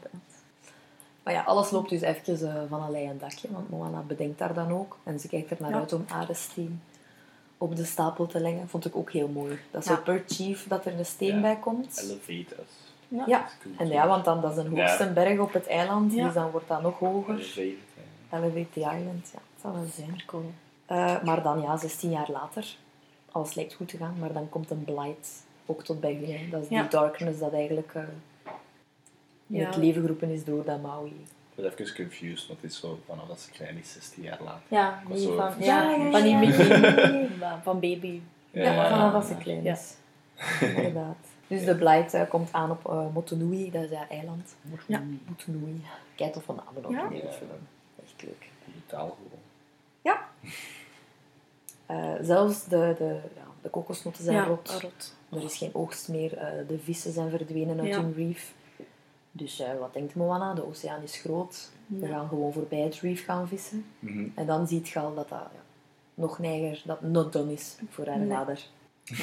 Maar 1.23 1.35
ja, 1.35 1.43
alles 1.43 1.71
loopt 1.71 1.91
dus 1.91 2.01
even 2.01 2.49
eh, 2.55 2.63
van 2.69 2.83
een 2.83 2.91
leien 2.91 3.19
dakje, 3.19 3.49
want 3.51 3.71
Moana 3.71 4.01
bedenkt 4.07 4.39
daar 4.39 4.55
dan 4.55 4.73
ook. 4.73 4.97
En 5.05 5.21
ze 5.21 5.29
kijkt 5.29 5.51
er 5.51 5.57
naar 5.61 5.71
Ja. 5.71 5.77
uit 5.79 5.93
om 5.93 6.05
Aresteen 6.09 6.83
op 7.59 7.77
de 7.77 7.85
stapel 7.85 8.27
te 8.27 8.41
leggen. 8.41 8.69
Vond 8.69 8.85
ik 8.85 8.97
ook 8.97 9.13
heel 9.13 9.29
mooi. 9.29 9.59
Dat 9.71 9.85
Ja. 9.85 9.95
zo 9.97 10.03
per 10.03 10.23
chief 10.27 10.69
dat 10.69 10.85
er 10.85 10.99
een 10.99 11.07
steen 11.07 11.35
Ja. 11.35 11.41
bij 11.41 11.57
komt. 11.57 12.01
Elevate 12.03 12.61
us. 12.61 12.69
Ja. 13.09 13.25
Ja, 13.27 13.39
Dat 13.39 13.73
en 13.79 13.89
ja, 13.89 14.07
want 14.07 14.25
dan, 14.25 14.41
dat 14.41 14.51
is 14.51 14.57
een 14.65 14.75
Ja. 14.75 14.81
hoogste 14.81 15.13
berg 15.13 15.39
op 15.39 15.53
het 15.53 15.67
eiland, 15.67 16.13
Ja. 16.13 16.25
dus 16.25 16.35
dan 16.35 16.51
wordt 16.51 16.69
dat 16.69 16.83
nog 16.83 16.99
hoger. 16.99 17.35
Elevate. 17.35 17.77
ja. 18.31 18.39
Elevate 18.39 18.67
the 18.73 18.81
Island, 18.81 19.31
ja, 19.33 19.39
het 19.53 19.61
zal 19.63 19.73
wel 19.73 19.85
zijn. 19.95 20.23
Cool. 20.27 20.51
Eh, 20.87 21.23
maar 21.23 21.43
dan, 21.43 21.61
ja, 21.61 21.77
16 21.77 22.11
jaar 22.11 22.31
later, 22.31 22.77
alles 23.31 23.55
lijkt 23.55 23.75
goed 23.75 23.89
te 23.89 23.97
gaan, 23.97 24.15
maar 24.19 24.33
dan 24.33 24.49
komt 24.49 24.71
een 24.71 24.85
blight 24.85 25.29
ook 25.67 25.83
tot 25.85 26.01
bij 26.01 26.15
hun. 26.15 26.39
hè. 26.39 26.49
Dat 26.51 26.63
is 26.63 26.69
Ja. 26.69 26.81
die 26.81 26.91
darkness 26.91 27.39
dat 27.39 27.53
eigenlijk 27.53 27.95
eh, 27.95 28.03
in 29.47 29.57
Ja. 29.57 29.67
het 29.67 29.77
leven 29.77 30.01
geroepen 30.01 30.31
is 30.31 30.45
door 30.45 30.65
dat 30.65 30.83
Maui. 30.83 31.13
Ik 31.55 31.63
ben 31.63 31.73
even 31.73 31.95
confused, 31.95 32.47
want 32.49 32.61
het 32.63 32.71
is 32.71 32.79
zo 32.79 32.99
vanaf 33.07 33.27
dat 33.27 33.41
ze 33.41 33.51
klein 33.51 33.77
is, 33.79 33.93
16 33.93 34.23
jaar 34.23 34.39
later. 34.45 34.63
Ja, 34.69 35.03
van, 35.09 35.19
Ja, 35.19 35.55
ja, 35.59 35.91
ja, 35.91 36.11
van 36.11 36.23
die 36.23 36.31
ja. 36.31 36.39
Mickey, 36.39 37.29
van- 37.63 37.81
baby. 37.81 38.21
Ja, 38.51 38.63
Ja. 38.73 38.89
vanaf 38.89 39.13
dat 39.13 39.25
ze 39.25 39.35
klein 39.37 39.63
Ja. 39.63 39.73
is. 39.73 39.95
Inderdaad. 40.77 41.17
Dus 41.47 41.65
de 41.65 41.77
blight 41.77 42.15
eh, 42.15 42.29
komt 42.29 42.53
aan 42.53 42.71
op 42.71 42.87
eh 42.89 43.07
Motunui, 43.13 43.71
dat 43.71 43.83
is 43.83 43.93
haar 43.97 44.09
eiland. 44.09 44.55
Ja. 44.87 45.03
Motunui. 45.29 45.83
Kijk 46.15 46.33
toch 46.33 46.43
van 46.45 46.63
ook 46.85 46.91
Ja. 46.93 47.03
in 47.05 47.09
deze 47.11 47.25
Ja. 47.27 47.33
film. 47.33 47.51
Echt 48.03 48.23
leuk. 48.23 48.49
Brutaal 48.65 49.07
gewoon. 49.09 49.43
Eh, 51.87 52.13
zelfs 52.21 52.65
de, 52.65 52.95
de, 52.99 53.21
ja, 53.37 53.43
de 53.63 53.69
kokosnoten 53.69 54.25
zijn 54.25 54.37
Ja, 54.37 54.45
rot. 54.45 54.79
rot. 54.83 55.15
Er 55.31 55.45
is 55.45 55.57
geen 55.57 55.75
oogst 55.75 56.09
meer. 56.09 56.37
eh, 56.37 56.69
de 56.69 56.79
vissen 56.79 57.13
zijn 57.13 57.31
verdwenen 57.31 57.79
uit 57.81 57.89
Ja. 57.89 58.01
hun 58.01 58.15
reef. 58.17 58.53
Dus 59.37 59.61
eh, 59.61 59.69
wat 59.81 59.93
denkt 59.93 60.15
Moana? 60.15 60.55
De 60.55 60.67
oceaan 60.67 61.03
is 61.03 61.17
groot. 61.17 61.71
We 61.87 62.07
gaan 62.07 62.29
gewoon 62.29 62.53
voorbij 62.53 62.79
het 62.79 62.95
reef 63.01 63.25
gaan 63.25 63.49
vissen. 63.49 63.85
Mhm. 63.99 64.27
En 64.35 64.47
dan 64.47 64.67
ziet 64.69 64.89
je 64.89 64.99
al 64.99 65.15
dat 65.15 65.29
dat 65.29 65.39
ja, 65.39 65.61
nog 66.15 66.39
neiger, 66.39 66.83
dat 66.85 67.03
not 67.03 67.33
done 67.33 67.53
is 67.53 67.77
voor 67.91 68.07
haar 68.07 68.19
Nee. 68.19 68.29
vader. 68.37 68.61
Ja. 69.05 69.17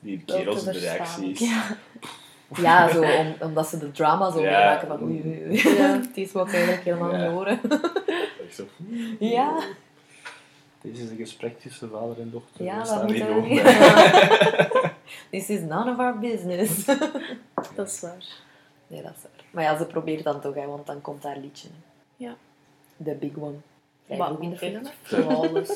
Die 0.00 0.22
kerels 0.24 0.64
de 0.64 0.70
reacties. 0.70 1.50
Ja, 2.60 2.88
zo, 2.88 3.02
om, 3.02 3.34
omdat 3.40 3.66
ze 3.68 3.78
de 3.78 3.90
drama 3.90 4.30
zo 4.30 4.40
Ja. 4.42 4.50
meemaken 4.58 4.88
van 4.88 5.02
oei, 5.02 5.22
oei, 5.24 5.44
oei. 5.46 5.76
Ja. 5.76 5.92
Het 6.00 6.16
is 6.16 6.32
wat 6.32 6.52
eigenlijk 6.52 6.82
helemaal 6.84 7.12
Ja. 7.14 7.22
niet 7.22 7.30
horen. 7.30 7.60
Echt 8.46 8.54
zo, 8.54 8.64
Ja. 9.18 9.58
Dit 10.80 10.98
is 10.98 11.10
een 11.10 11.16
gesprek 11.16 11.60
tussen 11.60 11.90
vader 11.90 12.20
en 12.20 12.30
dochter. 12.30 12.64
Ja, 12.64 12.78
We 12.78 12.84
staan 12.86 13.10
hier 13.10 13.26
bij. 13.62 13.62
This 15.30 15.48
is 15.48 15.60
none 15.60 15.90
of 15.90 15.98
our 15.98 16.18
business. 16.18 16.84
Dat 17.74 17.88
is 17.88 18.00
waar. 18.00 18.24
Nee, 18.86 19.02
dat 19.02 19.12
is 19.16 19.22
waar. 19.22 19.37
Maar 19.50 19.64
ja, 19.64 19.76
ze 19.78 19.84
probeert 19.86 20.24
dan 20.24 20.40
toch, 20.40 20.54
hè, 20.54 20.66
want 20.66 20.86
dan 20.86 21.00
komt 21.00 21.22
haar 21.22 21.38
liedje. 21.38 21.68
hè. 21.68 21.74
Ja. 22.24 22.36
The 23.04 23.14
big 23.20 23.36
one. 23.36 23.54
Je 24.06 24.22
ook 24.28 24.42
in 24.42 24.50
de 24.50 24.56
film? 24.56 24.82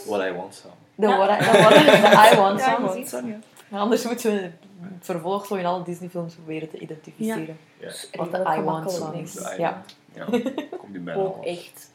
What 0.06 0.26
I 0.26 0.32
want 0.32 0.54
song. 0.54 0.72
De 0.94 1.06
Ja. 1.06 1.16
what 1.16 1.40
I, 1.40 1.44
de 1.44 1.58
what 1.58 1.72
I, 1.72 1.84
de 1.84 2.32
I 2.32 2.36
want 2.36 2.60
Ja, 2.60 3.04
zo, 3.06 3.26
ja. 3.26 3.38
Maar 3.68 3.80
Anders 3.80 4.04
moeten 4.04 4.32
we 4.32 4.40
het 4.40 4.54
vervolg 5.00 5.46
zo 5.46 5.54
in 5.54 5.66
alle 5.66 5.84
Disney-films 5.84 6.34
proberen 6.34 6.70
te 6.70 6.78
identificeren. 6.78 7.56
Ja. 7.78 7.90
Wat 8.12 8.30
de 8.30 8.54
I 8.58 8.60
want 8.60 8.92
song 8.92 9.14
is. 9.14 9.34
Ja. 9.56 9.82
Ja. 10.14 10.24
Komt 10.78 10.92
niet 10.92 11.04
bij 11.04 11.14
Ook 11.14 11.44
echt 11.44 11.90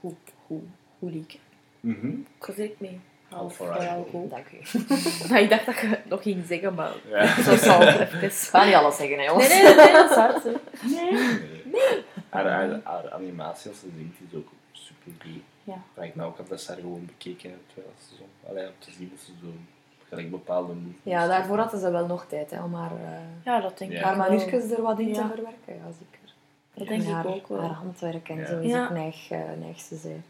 goed, 0.00 0.16
goed, 0.46 0.62
goed 0.98 1.10
liedje. 1.10 1.38
Mhm. 1.80 2.06
Ik 2.08 2.46
was 2.46 2.56
direct 2.56 2.80
mee. 2.80 3.00
Half 3.36 3.56
goed. 4.10 4.30
Dank 4.30 4.46
u. 4.52 4.80
Maar 5.30 5.40
ik 5.40 5.50
dacht 5.50 5.66
dat 5.66 5.78
je 5.78 5.86
het 5.86 6.08
nog 6.08 6.22
ging 6.22 6.44
zeggen, 6.46 6.74
maar 6.74 6.92
Ja. 7.08 7.26
zo 7.50 7.56
zal 7.56 7.80
het 7.80 8.00
even. 8.00 8.22
Ik 8.22 8.32
ga 8.32 8.64
niet 8.64 8.74
alles 8.74 8.96
zeggen, 8.96 9.18
hè, 9.18 9.24
jongens. 9.24 9.48
Nee, 9.48 9.62
nee, 9.62 9.74
nee, 9.74 9.92
dat 9.92 10.10
is 10.10 10.16
hard. 10.16 10.42
hè. 10.42 10.50
Nee. 10.82 12.04
Haar, 12.28 12.48
haar, 12.50 12.80
haar 12.84 13.10
animatie 13.12 13.70
als 13.70 13.80
ze 13.80 13.86
zingt 13.96 14.16
is 14.30 14.38
ook 14.38 14.48
super 14.72 15.12
goed. 15.22 15.42
Ja. 15.64 15.74
Dat 15.94 16.04
ik 16.04 16.14
nou 16.14 16.28
ook 16.28 16.48
dat 16.48 16.60
ze 16.60 16.70
haar 16.72 16.80
gewoon 16.80 17.06
bekeken 17.06 17.50
heb 17.50 17.58
terwijl 17.66 17.94
ze 18.08 18.14
zo... 18.16 18.48
Allee, 18.50 18.66
om 18.66 18.72
te 18.78 18.90
zien 18.90 19.10
dat 19.14 19.20
ze 19.24 19.32
zo 19.42 19.46
gelijk 20.08 20.30
bepaalde 20.30 20.68
movements 20.72 20.98
Ja, 21.02 21.26
daarvoor 21.26 21.58
hadden 21.58 21.80
ze 21.80 21.90
wel 21.90 22.06
nog 22.06 22.26
tijd 22.28 22.50
hè, 22.50 22.62
om 22.62 22.74
haar, 22.74 22.90
eh 22.90 23.18
Ja, 23.44 23.60
dat 23.60 23.78
denk 23.78 23.90
ik 23.90 23.96
Ja. 23.98 24.04
haar 24.04 24.16
maniertjes 24.16 24.70
er 24.70 24.82
wat 24.82 24.98
in 24.98 25.12
te 25.12 25.20
verwerken. 25.20 25.52
Ja, 25.66 25.92
zeker. 25.98 26.34
Dat 26.74 26.86
En 26.86 26.92
denk 26.92 27.02
ik 27.02 27.08
haar, 27.14 27.26
ook 27.26 27.48
wel. 27.48 27.60
Haar 27.60 27.70
handwerk 27.70 28.28
en 28.28 28.36
Ja. 28.36 28.46
zo 28.46 28.58
is 28.60 28.70
Ja. 28.70 28.84
ook 28.84 28.90
neig, 28.90 29.30
uh, 29.30 29.38
neig 29.60 29.80
ze 29.80 29.96
zei. 29.96 30.22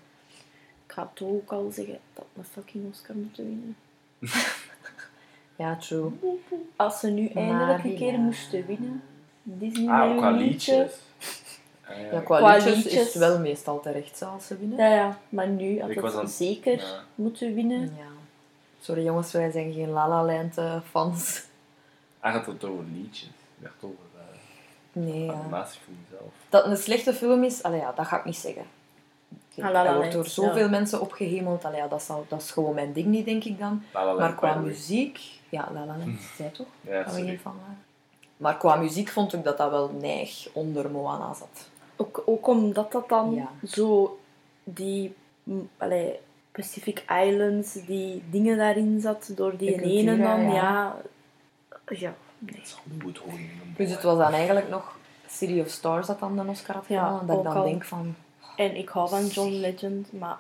Ik 0.86 0.92
ga 0.92 1.10
toch 1.14 1.28
ook 1.28 1.52
al 1.52 1.70
zeggen 1.70 1.98
dat 2.14 2.24
we 2.32 2.38
een 2.40 2.44
fucking 2.44 2.90
Oscar 2.92 3.16
moeten 3.16 3.44
winnen. 3.46 3.76
Ja, 5.56 5.76
true. 5.76 6.10
Als 6.76 7.00
ze 7.00 7.08
nu 7.10 7.26
eindelijk 7.28 7.84
een 7.84 7.96
keer 7.96 8.12
ja. 8.12 8.18
moesten 8.18 8.66
winnen. 8.66 9.02
Disney 9.42 9.88
Ah, 9.94 10.16
qua 10.16 10.30
liedjes. 10.30 10.92
Ah, 11.88 11.96
ja. 12.00 12.12
Ja, 12.12 12.20
qua, 12.20 12.36
Qua 12.38 12.56
liedjes, 12.56 12.86
is 12.86 13.04
het 13.04 13.14
wel 13.14 13.38
meestal 13.38 13.80
terecht 13.80 14.22
als 14.22 14.46
ze 14.46 14.56
winnen. 14.58 14.78
Ja, 14.78 14.94
ja. 14.94 15.18
Maar 15.28 15.48
nu 15.48 15.80
had 15.80 15.90
Ik 15.90 16.00
het 16.00 16.14
aan- 16.14 16.28
zeker 16.28 16.76
ja. 16.78 17.00
moeten 17.14 17.54
winnen. 17.54 17.80
Ja. 17.80 18.06
Sorry 18.80 19.04
jongens, 19.04 19.32
wij 19.32 19.50
zijn 19.50 19.72
geen 19.72 19.88
La 19.90 20.08
La 20.08 20.24
Land 20.24 20.58
eh, 20.58 20.80
fans. 20.90 21.42
Hij 22.20 22.32
gaat 22.32 22.46
het 22.46 22.64
over 22.64 22.84
liedjes. 22.92 23.28
Ik 23.28 23.62
dacht 23.62 23.74
over 23.80 23.96
eh, 24.14 24.22
Nee, 24.92 25.26
van 25.30 25.48
jezelf. 25.50 26.32
Dat 26.48 26.62
het 26.62 26.72
een 26.72 26.78
slechte 26.82 27.14
film 27.14 27.44
is, 27.44 27.62
allee, 27.62 27.80
ja, 27.80 27.92
dat 27.92 28.06
ga 28.06 28.18
ik 28.18 28.24
niet 28.24 28.36
zeggen. 28.36 28.64
Ah, 29.64 29.70
La 29.72 29.72
La 29.72 29.84
Hij 29.84 29.94
wordt 29.96 30.12
door 30.12 30.26
zoveel 30.26 30.64
ja. 30.64 30.68
mensen 30.68 31.00
opgehemeld. 31.00 31.64
Allee, 31.64 31.80
ja, 31.80 31.88
dat, 31.88 32.02
zal, 32.02 32.24
dat 32.28 32.42
is 32.42 32.50
gewoon 32.50 32.74
mijn 32.74 32.92
ding 32.92 33.06
niet, 33.06 33.24
denk 33.24 33.44
ik 33.44 33.58
dan. 33.58 33.82
La 33.92 34.00
La 34.00 34.06
Land, 34.06 34.18
Maar 34.18 34.34
qua 34.34 34.54
muziek... 34.54 35.20
Ja, 35.48 35.68
La 35.72 35.84
La 35.86 35.96
Land, 35.96 36.20
zij 36.36 36.48
toch? 36.48 36.66
Ja, 36.80 37.02
Dat 37.02 37.14
we 37.14 37.38
waren. 37.42 37.84
Maar 38.36 38.56
qua 38.56 38.76
muziek 38.76 39.08
vond 39.08 39.32
ik 39.32 39.44
dat 39.44 39.56
dat 39.58 39.70
wel 39.70 39.90
neig 40.00 40.48
onder 40.52 40.90
Moana 40.90 41.34
zat. 41.34 41.68
Ook, 41.96 42.22
ook 42.26 42.46
omdat 42.46 42.92
dat 42.92 43.08
dan 43.08 43.34
Ja. 43.34 43.48
zo 43.68 44.18
die 44.64 45.14
mm, 45.42 45.68
allee, 45.76 46.18
Pacific 46.52 47.04
Islands, 47.24 47.72
die 47.72 48.22
dingen 48.30 48.56
daarin 48.56 49.00
zat, 49.00 49.30
door 49.34 49.56
die 49.56 49.82
ene 49.82 50.16
dan, 50.18 50.42
ja. 50.42 50.52
ja. 50.52 50.96
Ja, 51.88 52.14
nee. 52.38 52.52
Dat 52.54 52.64
is 52.64 52.72
hoor. 53.18 53.32
een 53.32 53.74
Dus 53.76 53.90
het 53.90 54.02
was 54.02 54.18
dan 54.18 54.32
eigenlijk 54.32 54.68
nog 54.68 54.96
City 55.28 55.60
of 55.60 55.68
Stars 55.68 56.06
dat 56.06 56.18
dan 56.20 56.36
de 56.36 56.42
Oscar 56.46 56.74
had 56.76 56.84
Ja, 56.88 57.04
gewonnen. 57.04 57.26
dat 57.26 57.36
ik 57.36 57.42
dan 57.44 57.56
al. 57.56 57.64
denk 57.64 57.84
van... 57.84 58.14
En 58.56 58.76
ik 58.76 58.88
hou 58.88 59.08
van 59.08 59.26
John 59.26 59.50
Legend, 59.50 60.12
maar 60.12 60.38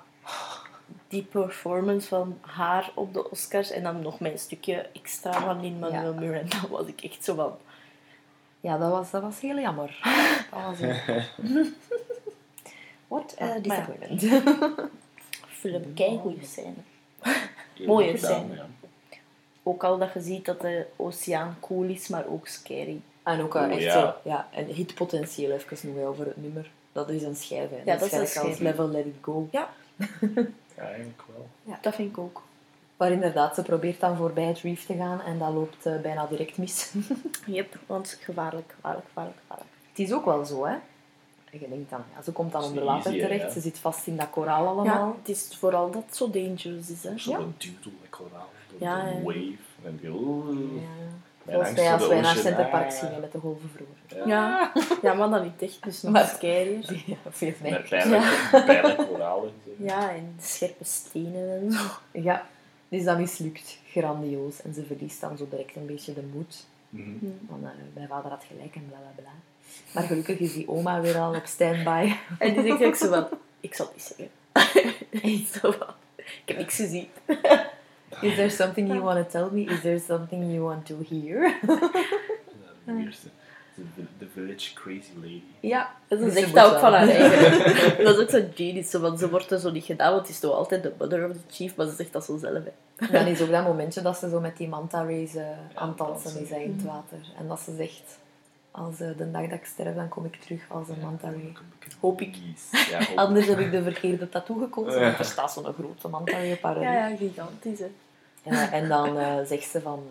die 1.08 1.22
performance 1.22 2.08
van 2.08 2.38
haar 2.40 2.90
op 2.94 3.14
de 3.14 3.30
Oscars 3.30 3.70
en 3.70 3.82
dan 3.82 4.02
nog 4.02 4.20
mijn 4.20 4.38
stukje 4.38 4.88
extra 4.92 5.40
van 5.40 5.60
Lin-Manuel 5.60 6.12
Ja. 6.12 6.20
Miranda 6.20 6.68
was 6.70 6.86
ik 6.86 7.00
echt 7.00 7.24
zo 7.24 7.34
van... 7.34 7.56
Ja, 8.60 8.78
dat 8.78 8.90
was, 8.90 9.10
dat 9.10 9.22
was 9.22 9.40
heel 9.40 9.58
jammer. 9.58 9.98
Dat 10.50 10.62
was 10.62 10.80
een... 10.80 11.74
What 13.08 13.36
a 13.40 13.46
ja. 13.46 13.58
disappointment. 13.58 14.20
Film, 15.60 15.82
goede 16.20 16.46
scène. 16.46 16.74
Heel 17.74 17.86
Mooie 17.86 18.16
scène. 18.16 18.54
ja. 18.54 18.66
Ook 19.62 19.84
al 19.84 19.98
dat 19.98 20.12
je 20.12 20.20
ziet 20.20 20.44
dat 20.44 20.60
de 20.60 20.86
oceaan 20.96 21.56
cool 21.60 21.88
is, 21.88 22.08
maar 22.08 22.26
ook 22.26 22.46
scary. 22.46 23.00
En 23.22 23.40
ook 23.40 23.54
eh, 23.54 23.70
echt 23.70 23.82
ja. 23.82 23.92
zo... 23.92 24.14
Ja, 24.28 24.48
en 24.52 24.64
hitpotentieel 24.66 25.50
even 25.50 25.76
nog 25.82 25.94
wel 25.94 26.06
over 26.06 26.26
het 26.26 26.36
nummer. 26.36 26.70
Dat 26.96 27.08
is 27.08 27.22
een 27.22 27.36
schijf, 27.36 27.70
hè. 27.70 27.76
Ja, 27.84 27.96
dat 27.96 28.06
is 28.06 28.12
een 28.12 28.26
schijf. 28.26 28.58
Level 28.58 28.88
Let 28.88 29.06
It 29.06 29.14
Go. 29.20 29.48
Ja, 29.52 29.68
eigenlijk 30.76 31.22
wel. 31.34 31.76
Dat 31.80 31.94
vind 31.94 32.10
ik 32.10 32.18
ook. 32.18 32.42
Maar 32.96 33.12
inderdaad, 33.12 33.54
ze 33.54 33.62
probeert 33.62 34.00
dan 34.00 34.16
voorbij 34.16 34.44
het 34.44 34.58
reef 34.58 34.86
te 34.86 34.94
gaan 34.94 35.20
en 35.20 35.38
dat 35.38 35.52
loopt 35.52 35.86
eh, 35.86 36.00
bijna 36.00 36.26
direct 36.26 36.58
mis. 36.58 36.92
Yep, 37.46 37.78
want 37.86 38.18
gevaarlijk, 38.20 38.72
gevaarlijk, 38.74 39.06
gevaarlijk, 39.06 39.36
gevaarlijk. 39.40 39.70
het 39.90 39.98
is 39.98 40.12
ook 40.12 40.24
wel 40.24 40.44
zo, 40.44 40.64
hè. 40.64 40.72
En 41.50 41.60
je 41.60 41.68
denkt 41.68 41.90
dan, 41.90 42.02
ja, 42.16 42.22
ze 42.22 42.32
komt 42.32 42.52
dan 42.52 42.62
onder 42.62 42.84
water 42.84 43.10
easy, 43.12 43.22
terecht, 43.22 43.42
ja. 43.42 43.50
ze 43.50 43.60
zit 43.60 43.78
vast 43.78 44.06
in 44.06 44.16
dat 44.16 44.30
koraal 44.30 44.66
allemaal. 44.66 45.08
Ja, 45.08 45.14
het 45.18 45.28
is 45.28 45.56
vooral 45.58 45.90
dat 45.90 46.02
het 46.06 46.16
zo 46.16 46.30
dangerous 46.30 46.90
is, 46.90 47.02
hè. 47.02 47.18
Zo 47.18 47.30
Ja. 47.30 47.38
een 47.38 47.54
duwdel 47.58 47.92
met 48.00 48.10
koraal. 48.10 48.48
Ja, 48.78 49.04
de 49.04 49.10
ja. 49.10 49.22
wave. 49.22 49.56
En 49.84 49.98
die, 50.00 50.10
wij 51.46 51.74
voor 51.74 51.92
als 51.92 52.06
wij 52.08 52.20
naar. 52.20 52.36
Centerpark 52.36 52.90
Ah. 52.92 52.98
gingen 52.98 53.20
met 53.20 53.32
de 53.32 53.38
golven 53.38 53.70
vroeger. 53.74 54.28
Ja, 54.28 54.72
ja 55.02 55.12
maar 55.18 55.30
dan 55.30 55.42
niet 55.42 55.62
echt, 55.62 55.82
dus 55.84 56.02
nog 56.02 56.12
Maar- 56.12 56.26
scarier. 56.36 57.02
Ja, 57.06 57.16
veel 57.30 57.52
meer. 57.62 57.86
zo. 57.88 59.50
Ja, 59.78 60.10
en 60.10 60.34
scherpe 60.40 60.84
stenen 60.84 61.60
en 61.60 61.72
zo. 61.72 61.84
Ja, 62.12 62.46
dus 62.88 63.04
dat 63.04 63.18
mislukt. 63.18 63.78
Grandioos. 63.90 64.62
En 64.62 64.74
ze 64.74 64.84
verliest 64.86 65.20
dan 65.20 65.36
zo 65.36 65.46
direct 65.50 65.76
een 65.76 65.86
beetje 65.86 66.14
de 66.14 66.22
moed. 66.34 66.64
Mhm. 66.88 67.08
Van, 67.48 67.60
eh, 67.64 67.70
mijn 67.94 68.08
vader 68.08 68.30
had 68.30 68.44
gelijk 68.48 68.74
en 68.74 68.86
bla 68.88 68.96
bla 68.98 69.22
bla. 69.22 69.30
Maar 69.92 70.02
gelukkig 70.02 70.38
is 70.38 70.52
die 70.52 70.68
oma 70.68 71.00
weer 71.00 71.18
al 71.18 71.34
op 71.34 71.46
standby. 71.46 72.12
En 72.38 72.54
die 72.54 72.62
denkt 72.62 72.84
ook 72.84 72.94
zo 72.94 73.08
van, 73.08 73.26
ik 73.60 73.74
zal 73.74 73.90
niet 73.94 74.14
zeggen. 74.16 75.46
Zo 75.60 75.70
van, 75.70 75.94
ik 76.16 76.42
heb 76.44 76.56
niks 76.56 76.76
gezien. 76.76 77.08
Is 78.22 78.34
there 78.34 78.50
something 78.50 78.88
you 78.88 79.00
want 79.00 79.30
to 79.30 79.38
tell 79.38 79.50
me? 79.52 79.64
Is 79.64 79.80
there 79.80 79.98
something 79.98 80.52
you 80.52 80.62
want 80.62 80.86
to 80.86 80.94
hear? 81.08 81.54
De 83.94 84.02
de 84.18 84.26
Village 84.32 84.74
Crazy 84.74 85.10
Lady. 85.14 85.42
Ja, 85.60 85.90
En 86.08 86.18
ze 86.18 86.30
zegt 86.30 86.54
dat 86.54 86.72
ook 86.72 86.78
van 86.78 86.92
haar 86.92 87.08
eigen. 87.08 87.64
dat 88.04 88.16
is 88.16 88.22
ook 88.22 88.30
zo 88.30 88.40
genius, 88.54 88.90
zo, 88.90 89.00
want 89.00 89.18
ze 89.18 89.30
wordt 89.30 89.50
er 89.50 89.58
zo 89.58 89.70
niet 89.70 89.84
gedaan, 89.84 90.10
want 90.10 90.22
het 90.26 90.30
is 90.30 90.40
toch 90.40 90.54
altijd 90.54 90.82
de 90.82 90.92
mother 90.98 91.28
of 91.28 91.32
the 91.32 91.54
chief, 91.54 91.76
maar 91.76 91.86
ze 91.86 91.94
zegt 91.94 92.12
dat 92.12 92.24
zo 92.24 92.36
zelf. 92.36 92.62
Hè. 92.64 93.06
Dan 93.10 93.26
is 93.26 93.40
ook 93.40 93.50
dat 93.50 93.64
momentje 93.64 94.02
dat 94.02 94.16
ze 94.18 94.28
zo 94.28 94.40
met 94.40 94.56
die 94.56 94.68
manta 94.68 95.04
race 95.04 95.40
eh, 95.40 95.46
aan 95.74 95.88
het 95.88 95.98
dansen 95.98 96.42
is 96.42 96.50
in 96.50 96.74
het 96.76 96.84
water. 96.84 97.18
En 97.38 97.48
dat 97.48 97.60
ze 97.60 97.74
zegt, 97.76 98.18
als 98.70 99.00
eh, 99.00 99.08
de 99.16 99.30
dag 99.30 99.42
dat 99.42 99.58
ik 99.58 99.64
sterf, 99.64 99.94
dan 99.94 100.08
kom 100.08 100.24
ik 100.24 100.36
terug 100.36 100.60
als 100.68 100.88
een 100.88 101.00
manta 101.02 101.28
ray. 101.28 101.52
Hoop 102.00 102.20
ik. 102.20 102.36
Ja, 102.70 102.98
hoop 102.98 103.08
ik. 103.08 103.18
Anders 103.18 103.46
heb 103.46 103.58
ik 103.58 103.70
de 103.70 103.82
verkeerde 103.82 104.28
tattoo 104.28 104.56
gekozen, 104.56 105.00
want 105.00 105.18
er 105.18 105.24
staat 105.24 105.52
zo'n 105.52 105.64
grote 105.64 106.08
manta 106.08 106.32
ray 106.32 106.52
op 106.52 106.62
haar. 106.62 106.80
Ja, 106.80 107.08
ja, 107.08 107.16
gigantisch. 107.16 107.78
Hè. 107.78 107.90
En 108.54 108.88
dan 108.88 109.18
eh, 109.18 109.34
zegt 109.46 109.70
ze 109.70 109.80
van, 109.80 110.02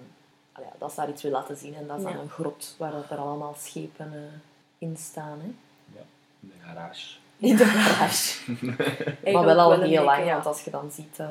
allee, 0.51 0.67
dat 0.79 0.93
ze 0.93 0.99
haar 0.99 1.09
iets 1.09 1.21
wil 1.21 1.31
laten 1.31 1.57
zien. 1.57 1.75
En 1.75 1.87
dat 1.87 1.97
is 1.97 2.03
dan 2.03 2.11
Ja. 2.13 2.19
een 2.19 2.29
grot 2.29 2.75
waar 2.77 2.91
dat 2.91 3.09
er 3.09 3.17
allemaal 3.17 3.55
schepen 3.59 4.13
eh, 4.13 4.19
in 4.77 4.97
staan. 4.97 5.39
Hè. 5.39 5.45
In 6.39 6.51
de 6.59 6.65
garage. 6.65 7.15
In 7.37 7.55
de 7.55 7.65
garage. 7.65 8.41
Maar 9.33 9.45
wel 9.45 9.59
al 9.59 9.73
een 9.73 9.79
heel 9.79 9.89
beetje, 9.89 10.03
lang, 10.03 10.25
ja. 10.25 10.33
want 10.33 10.45
als 10.45 10.61
je 10.63 10.71
dan 10.71 10.91
ziet 10.91 11.19
eh, 11.19 11.29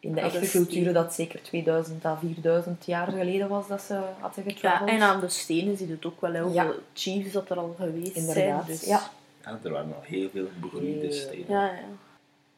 in 0.00 0.12
de 0.14 0.20
Ja, 0.20 0.26
dat 0.26 0.34
echte 0.34 0.50
culturen 0.56 0.94
dat 0.94 1.14
zeker 1.14 1.42
2000 1.42 2.04
à 2.04 2.16
4000 2.16 2.86
jaar 2.86 3.06
geleden 3.06 3.48
was 3.48 3.68
dat 3.68 3.80
ze 3.82 4.00
hadden 4.20 4.44
Ja, 4.44 4.50
getraveld. 4.52 4.90
en 4.90 5.00
aan 5.02 5.20
de 5.20 5.28
stenen 5.28 5.76
zie 5.76 5.86
je 5.86 5.92
het 5.92 6.06
ook 6.06 6.20
wel, 6.20 6.30
hoeveel 6.42 6.52
Ja. 6.52 6.72
chiefs 6.94 7.32
dat 7.32 7.50
er 7.50 7.58
al 7.58 7.74
geweest 7.78 8.16
Inderdaad, 8.16 8.64
zijn. 8.64 8.66
Dus... 8.66 8.84
ja. 8.84 9.00
Ja, 9.44 9.58
er 9.62 9.70
waren 9.70 9.94
al 9.94 10.02
heel 10.02 10.28
veel 10.32 10.46
begroeide 10.60 10.98
Heel- 11.06 11.12
stenen. 11.12 11.44
Ja, 11.48 11.64
ja. 11.72 11.80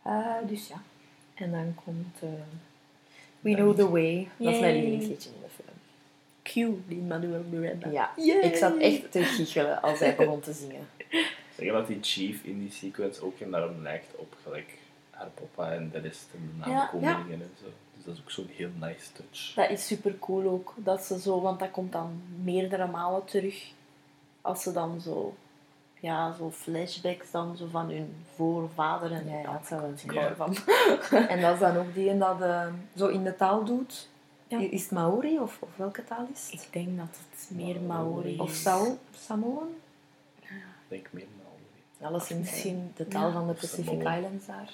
Eh, 0.02 0.48
dus 0.48 0.68
ja. 0.68 0.76
En 1.34 1.50
dan 1.50 1.74
komt 1.84 2.16
eh, 2.20 2.28
We 3.40 3.55
Know 3.55 3.77
The 3.77 3.90
Way. 3.90 4.28
Dat 4.36 4.55
is 4.55 4.60
mijn 4.60 4.74
lievelingsliedje 4.74 5.31
in 5.31 5.40
de 5.43 5.48
film. 5.48 5.77
Q, 6.43 6.89
die 6.89 7.01
Manuel 7.02 7.43
Miranda. 7.51 7.90
Ja, 7.90 8.12
Yay. 8.16 8.40
ik 8.40 8.56
zat 8.56 8.77
echt 8.77 9.12
te 9.12 9.23
giechelen 9.23 9.82
als 9.82 9.98
hij 9.98 10.16
begon 10.16 10.40
te 10.40 10.52
zingen. 10.52 10.89
Zeg 11.56 11.66
je 11.66 11.73
dat 11.73 11.86
die 11.86 11.98
chief 12.01 12.44
in 12.44 12.59
die 12.59 12.70
sequence 12.70 13.23
ook 13.23 13.40
enorm 13.40 13.82
lijkt 13.82 14.16
op 14.16 14.36
gelijk 14.43 14.78
haar 15.10 15.28
papa 15.28 15.73
en 15.73 15.90
de 15.90 15.98
rest 15.98 16.27
en 16.35 16.51
de 16.52 16.70
nakomelingen 16.70 17.40
en 17.40 17.51
zo. 17.60 17.66
Dus 17.94 18.05
dat 18.05 18.15
is 18.15 18.20
ook 18.20 18.31
zo'n 18.31 18.48
heel 18.52 18.70
nice 18.81 19.12
touch. 19.12 19.55
Dat 19.55 19.70
is 19.70 19.86
super 19.86 20.19
cool 20.19 20.51
ook. 20.51 20.74
Dat 20.77 21.05
ze 21.05 21.20
zo, 21.20 21.40
want 21.40 21.59
dat 21.59 21.70
komt 21.70 21.93
dan 21.93 22.23
meerdere 22.43 22.86
malen 22.86 23.24
terug. 23.24 23.73
Als 24.40 24.62
ze 24.62 24.73
dan 24.73 25.01
zo, 25.01 25.36
ja, 26.00 26.32
zo 26.32 26.50
flashbacks 26.50 27.30
dan 27.30 27.56
zo 27.56 27.66
van 27.70 27.90
hun 27.90 28.24
voorvader 28.34 29.12
en 29.12 29.28
Ja, 29.28 29.38
ja, 29.38 29.52
dat 29.52 29.66
zou 29.66 29.80
wel 29.80 29.90
zijn. 29.96 30.16
ervan. 30.16 30.56
En 31.28 31.40
dat 31.40 31.54
is 31.54 31.60
dan 31.60 31.76
ook 31.76 31.94
die 31.94 32.18
dat 32.18 32.40
eh, 32.42 32.66
zo 32.96 33.06
in 33.06 33.24
de 33.24 33.36
taal 33.36 33.64
doet. 33.64 34.08
Ja. 34.46 34.58
Is 34.58 34.82
het 34.82 34.90
Maori 34.90 35.38
of, 35.38 35.56
of 35.60 35.68
welke 35.76 36.04
taal 36.04 36.26
is 36.34 36.48
het? 36.50 36.62
Ik 36.62 36.72
denk 36.72 36.98
dat 36.98 37.06
het 37.30 37.56
meer 37.56 37.80
Maori 37.80 38.32
is. 38.32 38.38
Of 38.38 38.50
Sao, 38.50 38.96
Samoan? 39.18 39.68
Ik 40.40 40.48
denk 40.88 41.06
meer 41.10 41.26
Maori. 41.36 42.10
Alleszins 42.12 42.50
misschien- 42.50 42.92
de 42.96 43.08
taal 43.08 43.26
ja. 43.26 43.32
van 43.32 43.46
de 43.46 43.52
Pacific 43.52 43.84
Samoan. 43.84 44.12
Islands 44.14 44.46
daar. 44.46 44.70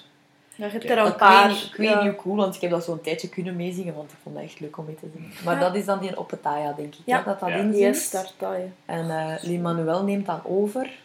Ja, 0.55 0.65
je 0.65 0.71
hebt 0.71 0.83
er 0.89 0.97
Ik 0.97 1.05
een 1.05 1.15
paar. 1.15 1.47
weet, 1.47 1.55
niet, 1.55 1.63
ik 1.65 1.75
weet 1.75 1.89
niet 1.89 1.97
hoe 2.11 2.15
cool, 2.15 2.35
want 2.35 2.55
ik 2.55 2.61
heb 2.61 2.71
dat 2.71 2.83
zo'n 2.83 3.01
tijdje 3.01 3.29
kunnen 3.29 3.55
meezingen, 3.55 3.95
want 3.95 4.11
ik 4.11 4.17
vond 4.23 4.35
dat 4.35 4.43
echt 4.43 4.59
leuk 4.59 4.77
om 4.77 4.85
mee 4.85 4.95
te 4.95 5.09
zingen. 5.13 5.31
Maar 5.45 5.53
Ja. 5.55 5.59
dat 5.59 5.75
is 5.75 5.85
dan 5.85 5.99
die 5.99 6.17
Opetaya, 6.17 6.73
denk 6.73 6.93
ik, 6.95 7.01
Ja. 7.05 7.21
dat 7.21 7.25
dat 8.09 8.27
sta 8.27 8.55
je. 8.55 8.67
En 8.85 9.09
eh 9.09 9.43
Lin-Manuel 9.43 10.03
neemt 10.03 10.25
dan 10.25 10.39
over. 10.43 11.03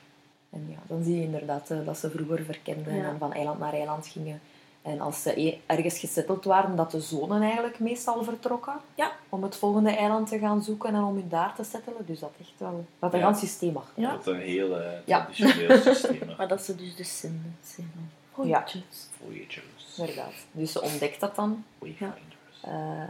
En 0.51 0.67
ja, 0.69 0.79
dan 0.87 1.03
zie 1.05 1.17
je 1.17 1.23
inderdaad 1.23 1.71
eh, 1.71 1.79
dat 1.85 1.99
ze 1.99 2.11
vroeger 2.11 2.45
verkenden 2.45 2.95
Ja. 2.97 3.05
en 3.05 3.19
van 3.19 3.33
eiland 3.33 3.59
naar 3.59 3.73
eiland 3.73 4.07
gingen. 4.07 4.41
En 4.83 5.01
als 5.01 5.23
ze 5.23 5.41
e- 5.41 5.59
ergens 5.67 5.99
gesetteld 5.99 6.45
waren, 6.45 6.77
dat 6.77 6.91
de 6.91 7.01
zonen 7.01 7.43
eigenlijk 7.43 7.79
meestal 7.79 8.25
vertrokken. 8.25 8.75
Ja. 8.95 9.13
Om 9.29 9.43
het 9.43 9.57
volgende 9.57 9.91
eiland 9.91 10.29
te 10.29 10.39
gaan 10.39 10.63
zoeken 10.63 10.95
en 10.95 11.03
om 11.03 11.15
hun 11.15 11.29
daar 11.29 11.55
te 11.55 11.65
settelen. 11.65 12.07
Dus 12.07 12.19
dat 12.21 12.31
echt 12.41 12.53
wel... 12.59 12.85
Dat 12.99 13.13
een 13.13 13.19
Ja. 13.19 13.25
ganz 13.25 13.39
systeem 13.41 13.77
achter. 13.77 14.03
Ja. 14.03 14.11
Dat 14.11 14.21
is 14.27 14.27
een 14.27 14.41
heel 14.41 14.79
Ja. 15.05 15.25
traditioneel 15.25 15.77
systeem. 15.95 16.35
Maar 16.37 16.49
dat 16.49 16.63
ze 16.63 16.75
dus 16.77 16.97
descendants 16.97 17.75
zijn 17.75 17.91
van 17.95 18.03
Ja. 18.49 18.59
voyagers. 18.65 19.07
Voyagers. 19.25 19.97
Inderdaad. 19.99 20.33
Dus 20.53 20.73
ze 20.73 20.83
ontdekt 20.83 21.21
dat 21.21 21.35
dan. 21.35 21.65
Wayfinders. 21.79 22.61
Eh, 22.63 23.03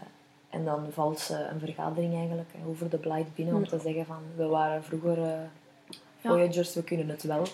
en 0.51 0.65
dan 0.65 0.87
valt 0.93 1.21
ze 1.21 1.35
een 1.53 1.61
vergadering 1.61 2.15
eigenlijk 2.15 2.51
over 2.69 2.91
de 2.91 2.97
Blight 2.99 3.35
binnen 3.35 3.55
om 3.55 3.67
te 3.69 3.79
zeggen 3.79 4.07
van... 4.07 4.19
We 4.37 4.47
waren 4.47 4.85
vroeger 4.85 5.19
Voyagers, 6.23 6.75
we 6.75 6.83
kunnen 6.85 7.09
het 7.09 7.23
wel. 7.23 7.47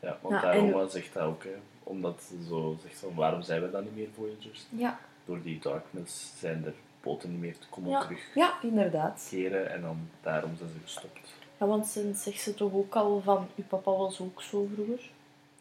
Ja, 0.00 0.18
want 0.20 0.34
Ja, 0.34 0.40
daarom 0.40 0.80
en- 0.80 0.90
zegt 0.90 1.14
hij 1.14 1.22
ook, 1.22 1.44
hè, 1.44 1.54
omdat 1.82 2.22
ze 2.28 2.44
zo 2.48 2.76
zegt 2.82 2.98
van 2.98 3.14
waarom 3.14 3.42
zijn 3.42 3.62
we 3.62 3.70
dan 3.70 3.82
niet 3.82 3.96
meer 3.96 4.08
Voyagers? 4.14 4.66
Ja. 4.68 4.98
Door 5.24 5.42
die 5.42 5.58
darkness 5.58 6.32
zijn 6.38 6.64
er 6.64 6.74
boten 7.02 7.30
niet 7.30 7.40
meer 7.40 7.58
te 7.58 7.66
komen 7.70 7.90
Ja. 7.90 8.00
terugkeren 8.00 8.42
Ja, 8.42 8.54
inderdaad. 8.62 9.30
en 9.70 9.80
dan 9.82 10.08
daarom 10.22 10.56
zijn 10.56 10.68
ze 10.70 10.76
gestopt. 10.82 11.32
Ja, 11.58 11.66
want 11.66 11.86
ze 11.86 12.12
zegt 12.14 12.40
ze 12.40 12.54
toch 12.54 12.72
ook 12.72 12.94
al 12.94 13.20
van, 13.24 13.46
uw 13.56 13.64
papa 13.68 13.90
was 13.90 14.20
ook 14.20 14.42
zo 14.42 14.68
vroeger? 14.74 15.10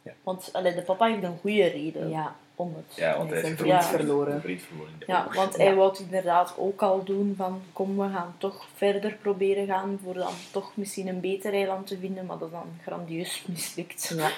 Ja. 0.02 0.14
Want 0.24 0.50
allee, 0.54 0.76
de 0.76 0.82
papa 0.82 1.06
heeft 1.08 1.24
een 1.24 1.38
goede 1.38 1.66
reden. 1.68 2.10
Ja. 2.10 2.36
Om 2.56 2.74
het. 2.76 2.96
Ja, 2.96 3.18
want 3.18 3.30
Hij 3.30 3.40
is 3.42 3.56
vriend 3.58 3.86
verloren. 3.86 4.42
Vriend 4.42 4.62
Ja, 5.08 5.28
want 5.34 5.58
hij 5.58 5.76
wou 5.76 5.90
het 5.90 6.00
inderdaad 6.00 6.54
ook 6.58 6.82
al 6.82 7.04
doen 7.04 7.34
van 7.38 7.62
kom, 7.74 7.98
we 7.98 8.10
gaan 8.10 8.36
toch 8.38 8.66
verder 8.76 9.18
proberen 9.22 9.66
gaan 9.68 10.00
voor 10.04 10.14
dan 10.14 10.34
toch 10.52 10.72
misschien 10.76 11.08
een 11.08 11.20
beter 11.20 11.54
eiland 11.54 11.88
te 11.88 11.98
vinden, 11.98 12.26
maar 12.26 12.38
dat 12.38 12.48
is 12.48 12.54
dan 12.54 12.68
grandieus 12.84 13.44
mislukt. 13.48 14.14
Ja, 14.18 14.30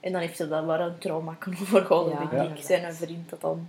En 0.00 0.12
dan 0.12 0.20
heeft 0.20 0.38
hij 0.38 0.48
daar 0.48 0.66
wel 0.66 0.80
een 0.80 0.98
trauma 0.98 1.36
kunnen 1.38 1.60
Ja, 1.72 2.18
denk 2.18 2.32
ja. 2.32 2.42
ik. 2.42 2.64
Zijn 2.64 2.84
een 2.84 2.94
vriend 2.94 3.30
dat 3.30 3.40
dan... 3.40 3.68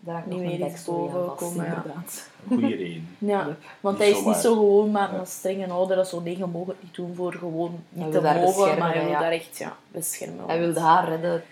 daar 0.00 0.22
Niet 0.26 0.38
meer 0.38 0.66
iets 0.68 0.84
boven 0.84 1.34
komen, 1.34 1.64
ja. 1.64 1.74
inderdaad. 1.74 2.28
Een 2.50 2.58
goede 2.58 2.76
reden. 2.76 3.16
Ja, 3.32 3.46
Yep. 3.46 3.56
want 3.80 3.98
Niet 3.98 4.06
hij 4.08 4.18
is 4.18 4.24
niet 4.24 4.36
zo 4.36 4.54
gewoon 4.54 4.90
maar 4.90 5.12
Ja. 5.12 5.18
een 5.18 5.26
strenge 5.26 5.66
ouder 5.66 5.96
dat 5.96 6.08
zo 6.08 6.20
nee, 6.20 6.38
je 6.38 6.46
mag 6.46 6.66
het 6.66 6.82
niet 6.82 6.94
doen 6.94 7.14
voor 7.14 7.32
gewoon 7.32 7.84
niet 7.88 8.12
te 8.12 8.20
mogen, 8.20 8.78
maar 8.78 8.92
hij 8.94 9.02
wil 9.02 9.10
ja. 9.12 9.20
daar 9.20 9.32
echt 9.32 9.58
ja, 9.58 9.76
beschermen. 9.88 10.46
Hij 10.46 10.58
wilde 10.58 10.80
haar 10.80 11.08
redden 11.08 11.42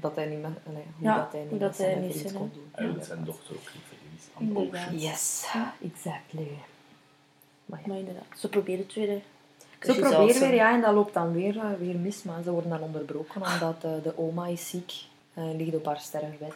dat 0.00 0.16
hij 0.16 0.26
niet 0.26 0.44
allee, 0.44 0.84
hoe 0.96 1.08
Ja, 1.08 1.16
dat 1.16 1.32
hij 1.32 1.46
niet 1.50 1.60
dat 1.60 1.76
hij 1.76 1.94
niet 1.94 2.32
kon 2.32 2.50
doen. 2.54 2.68
Hij 2.72 2.92
wil 2.92 3.02
zijn 3.04 3.24
dochter 3.24 3.54
ook 3.54 3.70
niet 3.74 3.82
verliezen 3.88 4.30
aan 4.34 4.42
Inderdaad. 4.42 4.86
Ocean. 4.86 4.98
Yes, 4.98 5.46
exactly. 5.92 6.48
Maar 7.66 7.80
ja. 7.80 7.86
Maar 7.88 7.98
inderdaad, 7.98 8.24
ze 8.36 8.48
probeert 8.48 8.78
het 8.82 8.94
weer. 8.94 9.20
Ze 9.80 9.94
proberen 9.94 10.40
weer, 10.40 10.54
ja, 10.54 10.72
en 10.74 10.80
dat 10.80 10.94
loopt 10.94 11.14
dan 11.14 11.32
weer, 11.32 11.58
eh, 11.58 11.70
weer 11.78 11.96
mis, 11.96 12.22
maar 12.22 12.42
ze 12.42 12.50
worden 12.50 12.70
dan 12.70 12.80
onderbroken 12.82 13.42
omdat 13.42 13.84
eh, 13.84 13.90
de 14.02 14.18
oma 14.18 14.46
is 14.46 14.68
ziek 14.68 14.92
en 15.34 15.56
ligt 15.56 15.74
op 15.74 15.84
haar 15.86 16.00
sterfbed. 16.00 16.54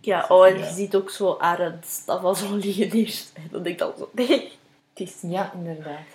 Ja, 0.00 0.24
oh, 0.28 0.46
en 0.46 0.58
Ja. 0.58 0.66
je 0.66 0.72
ziet 0.72 0.94
ook 0.94 1.10
zo 1.10 1.36
haar 1.38 1.78
staf 1.84 2.22
al 2.22 2.34
zo 2.34 2.56
liggen 2.56 2.90
eerst. 2.90 3.32
En 3.36 3.48
dan 3.50 3.62
denk 3.62 3.74
ik 3.74 3.86
al 3.86 3.94
zo, 3.98 4.08
nee. 4.12 4.58
Het 4.92 5.08
is 5.08 5.22
niet. 5.22 5.32
Ja, 5.32 5.52
inderdaad. 5.54 6.06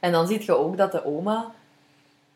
En 0.00 0.12
dan 0.12 0.26
zie 0.26 0.44
je 0.44 0.56
ook 0.56 0.76
dat 0.76 0.92
de 0.92 1.04
oma 1.04 1.54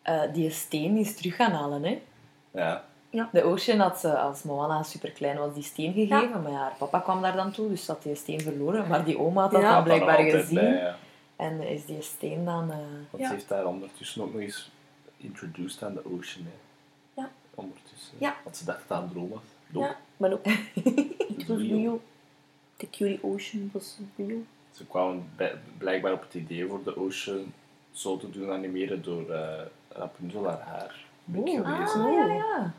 eh, 0.02 0.20
die 0.32 0.50
steen 0.50 0.96
is 0.96 1.14
terug 1.16 1.36
gaan 1.36 1.52
halen. 1.52 1.82
Hè? 1.84 2.02
Ja, 2.50 2.84
De 3.32 3.42
Ocean 3.42 3.78
had 3.78 3.98
ze, 4.00 4.18
als 4.18 4.42
Moana 4.42 4.82
super 4.82 5.10
klein 5.10 5.38
was, 5.38 5.54
die 5.54 5.62
steen 5.62 5.92
gegeven, 5.92 6.42
maar 6.42 6.52
ja, 6.52 6.58
haar 6.58 6.74
papa 6.78 6.98
kwam 7.00 7.22
daar 7.22 7.36
dan 7.36 7.50
toe, 7.52 7.68
dus 7.68 7.86
had 7.86 8.02
die 8.02 8.14
steen 8.14 8.40
verloren. 8.40 8.88
Maar 8.88 9.04
die 9.04 9.18
oma 9.18 9.42
had 9.42 9.50
dat 9.50 9.60
Ja. 9.60 9.74
dan 9.74 9.84
blijkbaar 9.84 10.18
gezien 10.22 10.54
bij, 10.54 10.72
ja. 10.72 10.96
en 11.36 11.60
is 11.60 11.84
die 11.86 12.02
steen 12.02 12.44
dan... 12.44 12.70
eh, 12.70 12.76
Want 13.10 13.22
Ja. 13.22 13.26
ze 13.28 13.32
heeft 13.34 13.48
daar 13.48 13.66
ondertussen 13.66 14.22
ook 14.22 14.32
nog 14.32 14.40
eens 14.42 14.70
introduced 15.16 15.82
aan 15.82 15.94
de 15.94 16.04
Ocean. 16.04 16.44
Hè. 16.44 16.50
Ja. 17.22 17.30
Ondertussen. 17.54 18.14
Ja. 18.18 18.34
Want 18.44 18.56
ze 18.56 18.64
dacht 18.64 18.88
dat 18.88 18.98
aan 18.98 19.08
droom 19.12 19.28
was. 19.28 19.40
Ja, 19.72 19.96
maar 20.16 20.32
ook. 20.32 20.44
Het 21.36 21.46
was 21.46 21.58
Real. 21.58 21.78
real. 21.78 22.00
The 22.76 22.90
Cutie 22.90 23.18
Ocean 23.22 23.70
was 23.72 23.98
real. 24.16 24.38
Ze 24.70 24.86
kwamen 24.86 25.30
blijkbaar 25.78 26.12
op 26.12 26.22
het 26.22 26.34
idee 26.34 26.66
voor 26.68 26.80
de 26.84 26.96
Ocean 26.96 27.52
zo 27.92 28.16
te 28.16 28.30
doen 28.30 28.50
animeren 28.52 29.02
door 29.02 29.30
eh 29.30 29.60
Rapunzel 29.88 30.46
haar 30.48 30.60
haar. 30.60 30.94
Gelezen. 31.32 31.64
ah, 31.64 32.12
ja, 32.12 32.26
ja. 32.34 32.72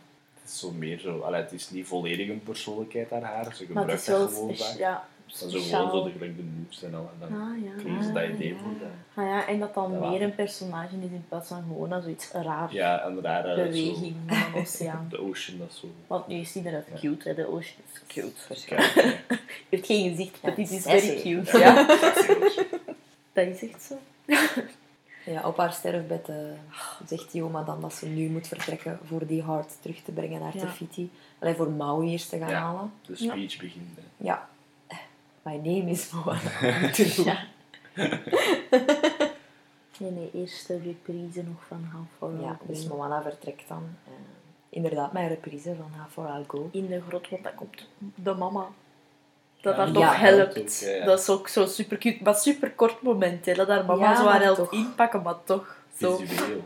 Het 0.44 0.52
is 0.52 0.60
zo 0.60 0.72
meer 0.72 1.00
zo... 1.00 1.20
Allee, 1.20 1.42
het 1.42 1.52
is 1.52 1.70
niet 1.70 1.88
volledig 1.88 2.30
een 2.30 2.44
persoonlijkheid 2.44 3.10
haar 3.10 3.22
haar. 3.24 3.56
Ze 3.56 3.66
Maar 3.70 3.88
het 3.88 4.02
gebruikt 4.02 4.02
is 4.02 4.06
dat 4.06 4.18
wel 4.18 4.28
gewoon 4.28 4.56
vaak. 4.56 4.78
ja, 4.78 5.08
Dat 5.28 5.34
is 5.54 5.70
zo 5.70 5.78
gewoon 5.78 5.92
zo 5.92 6.04
de, 6.04 6.12
gelijk 6.12 6.38
de 6.38 6.44
moves 6.44 6.84
en 6.84 6.96
al. 6.96 7.10
En 7.22 7.30
dan 7.30 7.42
Ah, 7.42 7.64
ja. 7.64 7.72
kregen 7.84 8.04
ze 8.04 8.12
dat 8.12 8.24
idee 8.30 8.48
ja. 8.54 8.56
voor 8.60 8.72
de... 8.80 9.22
Ah, 9.22 9.26
ja, 9.28 9.48
en 9.48 9.60
dat 9.60 9.74
dan 9.74 9.92
Ja, 9.92 10.10
meer 10.10 10.22
een 10.22 10.36
personage 10.36 10.96
is 10.96 11.02
in 11.12 11.26
plaats 11.30 11.48
van 11.48 11.64
gewoon 11.68 11.92
als 11.92 12.04
zoiets 12.04 12.32
raar. 12.32 12.74
Ja, 12.74 13.02
en 13.06 13.22
rare... 13.22 13.56
beweging 13.56 14.16
van 14.28 14.38
een 14.38 14.62
oceaan. 14.62 15.08
Zo, 15.12 15.16
de 15.18 15.24
Ocean, 15.24 15.58
dat 15.58 15.70
is 15.70 15.80
zo... 15.80 15.88
Want 16.08 16.28
nu 16.28 16.36
is 16.36 16.52
die 16.52 16.66
eruit 16.68 16.88
Ja. 16.94 17.00
cute, 17.00 17.28
hè. 17.30 17.36
De 17.36 17.48
ocean 17.48 17.82
is 17.94 18.02
cute. 18.08 18.66
Kijk, 18.66 18.94
Je 18.94 19.18
heeft 19.70 19.86
geen 19.86 20.10
gezicht, 20.16 20.42
maar 20.42 20.52
Ja, 20.52 20.58
dit 20.58 20.72
is 20.72 20.84
very 20.84 21.22
cute. 21.22 21.58
Ja. 21.58 21.86
Dat 23.34 23.48
is 23.48 23.64
echt 23.70 23.84
zo. 23.84 23.96
Ja, 25.26 25.48
op 25.48 25.58
haar 25.58 25.74
sterfbed 25.74 26.30
eh, 26.30 26.36
zegt 27.06 27.32
die 27.32 27.44
oma 27.44 27.64
dan 27.64 27.82
dat 27.82 27.94
ze 27.94 28.06
nu 28.08 28.30
moet 28.30 28.48
vertrekken 28.48 29.00
voor 29.04 29.26
die 29.26 29.42
hart 29.42 29.82
terug 29.82 30.02
te 30.02 30.12
brengen 30.12 30.40
naar 30.40 30.56
Ja. 30.58 30.60
Tefiti. 30.62 31.12
Alleen 31.40 31.56
voor 31.56 31.72
Maui 31.72 32.10
eerst 32.12 32.30
te 32.30 32.38
gaan 32.38 32.50
Ja. 32.50 32.60
halen. 32.62 32.92
De 33.06 33.16
speech 33.16 33.58
begint. 33.60 33.96
hè. 33.96 34.02
Ja. 34.18 34.50
My 35.42 35.56
name 35.56 35.90
is 35.90 36.10
Moana. 36.12 36.40
Ja. 37.26 37.44
Nee, 39.98 40.12
nee, 40.12 40.32
eerst 40.34 40.68
de 40.68 40.78
reprise 40.80 41.44
nog 41.44 41.64
van 41.68 41.90
How 41.94 42.04
Far 42.18 42.32
I'll 42.34 42.42
Ja, 42.42 42.58
dus 42.68 42.88
Moana 42.88 43.22
vertrekt 43.22 43.68
dan. 43.68 43.84
eh, 44.06 44.12
inderdaad, 44.70 45.14
mijn 45.14 45.28
reprise 45.28 45.76
van 45.76 45.92
How 46.00 46.10
Far 46.10 46.38
I'll 46.40 46.44
Go. 46.48 46.70
in 46.72 46.88
de 46.88 47.02
grot, 47.08 47.30
want 47.30 47.44
dan 47.44 47.56
komt 47.56 47.88
de 48.16 48.34
mama. 48.34 48.68
Dat 49.64 49.76
ja, 49.76 49.92
toch 49.92 50.16
helpt. 50.20 50.58
ook, 50.60 50.68
ja, 50.70 50.90
ja. 50.90 51.06
Dat 51.06 51.20
is 51.20 51.30
ook 51.30 51.48
zo 51.48 51.66
super 51.66 51.98
cute. 51.98 52.24
Maar 52.24 52.36
super 52.36 52.72
kort 52.72 53.02
moment, 53.02 53.46
hè. 53.46 53.54
Dat 53.54 53.68
haar 53.68 53.86
mama 53.86 54.10
Ja, 54.10 54.16
zo 54.16 54.22
haar 54.22 54.32
maar 54.32 54.42
helpt 54.42 54.58
toch. 54.58 54.72
inpakken, 54.74 55.22
maar 55.22 55.36
toch 55.44 55.76
zo, 56.00 56.16
Visueel. 56.18 56.64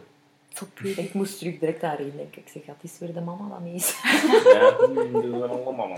Ik 0.95 1.14
moest 1.14 1.38
terug 1.38 1.60
direct 1.60 1.82
daarin 1.82 2.14
denken. 2.15 2.41
Ik 2.41 2.49
zeg, 2.53 2.64
dat 2.65 2.76
is 2.82 2.99
weer 2.99 3.14
de 3.14 3.22
mama 3.22 3.49
dat 3.49 3.60
niet 3.60 3.76
is. 3.82 3.95
Ja, 4.53 4.60
dat 4.72 4.90
is 5.24 5.65
allemaal... 5.65 5.90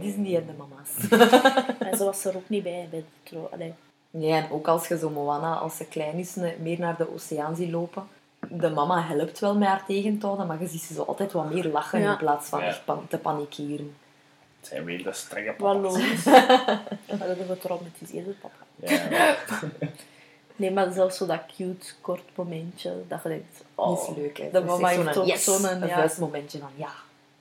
Disney 0.00 0.36
en 0.36 0.46
de 0.46 0.52
mama's. 0.58 0.90
En 1.90 1.96
ze 1.96 2.04
was 2.04 2.24
er 2.24 2.36
ook 2.36 2.48
niet 2.48 2.62
bij, 2.62 2.88
bij 2.90 2.98
de 2.98 3.30
tro. 3.30 3.48
Allee. 3.52 3.74
Ja, 4.10 4.36
en 4.36 4.50
ook 4.50 4.68
als 4.68 4.88
je 4.88 4.98
zo 4.98 5.10
Moana, 5.10 5.54
als 5.54 5.76
ze 5.76 5.84
klein 5.84 6.14
is, 6.18 6.34
meer 6.60 6.78
naar 6.78 6.96
de 6.96 7.12
oceaan 7.14 7.56
ziet 7.56 7.70
lopen. 7.70 8.08
De 8.48 8.70
mama 8.70 9.02
helpt 9.02 9.38
wel 9.38 9.56
met 9.56 9.68
haar 9.68 9.84
tegen 9.86 10.18
te 10.18 10.26
houden, 10.26 10.46
maar 10.46 10.60
je 10.60 10.66
ziet 10.68 10.80
ze 10.82 10.94
zo 10.94 11.02
altijd 11.02 11.32
wat 11.32 11.52
meer 11.52 11.66
lachen 11.66 12.00
Ja. 12.00 12.10
in 12.12 12.16
plaats 12.18 12.48
van 12.48 12.60
Ja. 12.60 12.76
te 13.08 13.18
panikeren. 13.18 13.96
Zijn 14.68 14.84
weer 14.84 15.02
de 15.02 15.12
strenge 15.12 15.54
Wat 15.58 15.82
papa's. 15.82 15.82
logisch. 15.82 16.24
Dat 17.06 17.18
hebben 17.18 17.46
we 17.46 17.52
getraumatiseerde 17.52 18.30
papa. 18.30 18.66
Ja, 18.76 19.36
Nee, 20.56 20.70
maar 20.70 20.92
zelfs 20.92 21.16
zo 21.16 21.26
dat 21.26 21.40
cute 21.56 21.86
kort 22.00 22.22
momentje, 22.34 23.02
dat 23.08 23.22
je 23.22 23.28
denkt, 23.28 23.64
Dat 23.74 23.86
oh. 23.86 24.08
is 24.10 24.16
leuk, 24.16 24.38
hè. 24.38 24.44
de 24.44 24.50
Dat 24.50 24.62
is 24.62 24.68
mama 24.68 24.90
echt 24.90 25.02
heeft 25.02 25.14
zo'n 25.14 25.26
yes, 25.26 25.44
zo'n, 25.44 25.64
een 25.64 25.86
ja. 25.86 25.94
vuistmomentje 25.94 26.58
van 26.58 26.70
ja. 26.76 26.90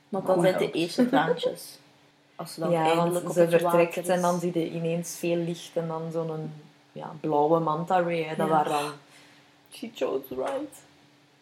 Want 0.10 0.28
dan 0.28 0.42
zijn 0.42 0.58
de 0.58 0.72
eerste 0.72 1.10
traantjes. 1.10 1.78
Als 2.36 2.54
ze 2.54 2.60
dan 2.60 2.72
ja, 2.72 2.84
eindelijk 2.86 3.14
want 3.14 3.26
op 3.26 3.34
ze 3.34 3.40
het 3.40 3.62
vertrekt 3.62 3.98
is. 3.98 4.08
en 4.08 4.22
dan 4.22 4.40
zie 4.40 4.60
je 4.60 4.70
ineens 4.70 5.16
veel 5.20 5.36
licht 5.36 5.72
en 5.74 5.88
dan 5.88 6.12
zo'n 6.12 6.52
ja, 6.92 7.12
blauwe 7.20 7.60
manta 7.60 8.02
ray. 8.02 8.24
Hè, 8.24 8.36
dat 8.36 8.48
Ja. 8.48 8.54
waar 8.54 8.68
dan... 8.70 8.92
She 9.72 9.90
chose 9.96 10.24
right. 10.30 10.76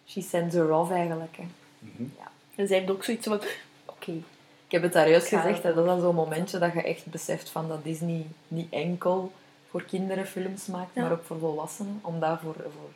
She 0.05 0.21
sends 0.21 0.55
her 0.55 0.71
off 0.71 0.91
eigenlijk. 0.91 1.37
Hè. 1.37 1.43
Mhm. 1.79 2.03
En 2.55 2.67
zij 2.67 2.77
heeft 2.77 2.91
ook 2.91 3.03
zoiets 3.03 3.27
van, 3.27 3.39
oké, 3.85 4.11
heb 4.75 4.83
het 4.83 4.93
daar 4.93 5.09
juist 5.09 5.27
gezegd, 5.27 5.63
hè, 5.63 5.73
dat 5.73 5.83
is 5.83 5.89
dan 5.89 6.01
zo'n 6.01 6.15
momentje 6.15 6.57
dat 6.57 6.73
je 6.73 6.81
echt 6.81 7.05
beseft 7.05 7.49
van 7.49 7.67
dat 7.67 7.83
Disney 7.83 8.25
niet 8.47 8.67
enkel 8.73 9.31
voor 9.69 9.83
kinderen 9.83 10.25
films 10.27 10.65
maakt, 10.65 10.89
Ja. 10.93 11.01
maar 11.01 11.11
ook 11.11 11.23
voor 11.23 11.39
volwassenen. 11.39 11.99
Omdat 12.01 12.39
voor, 12.39 12.53
voor, 12.53 12.89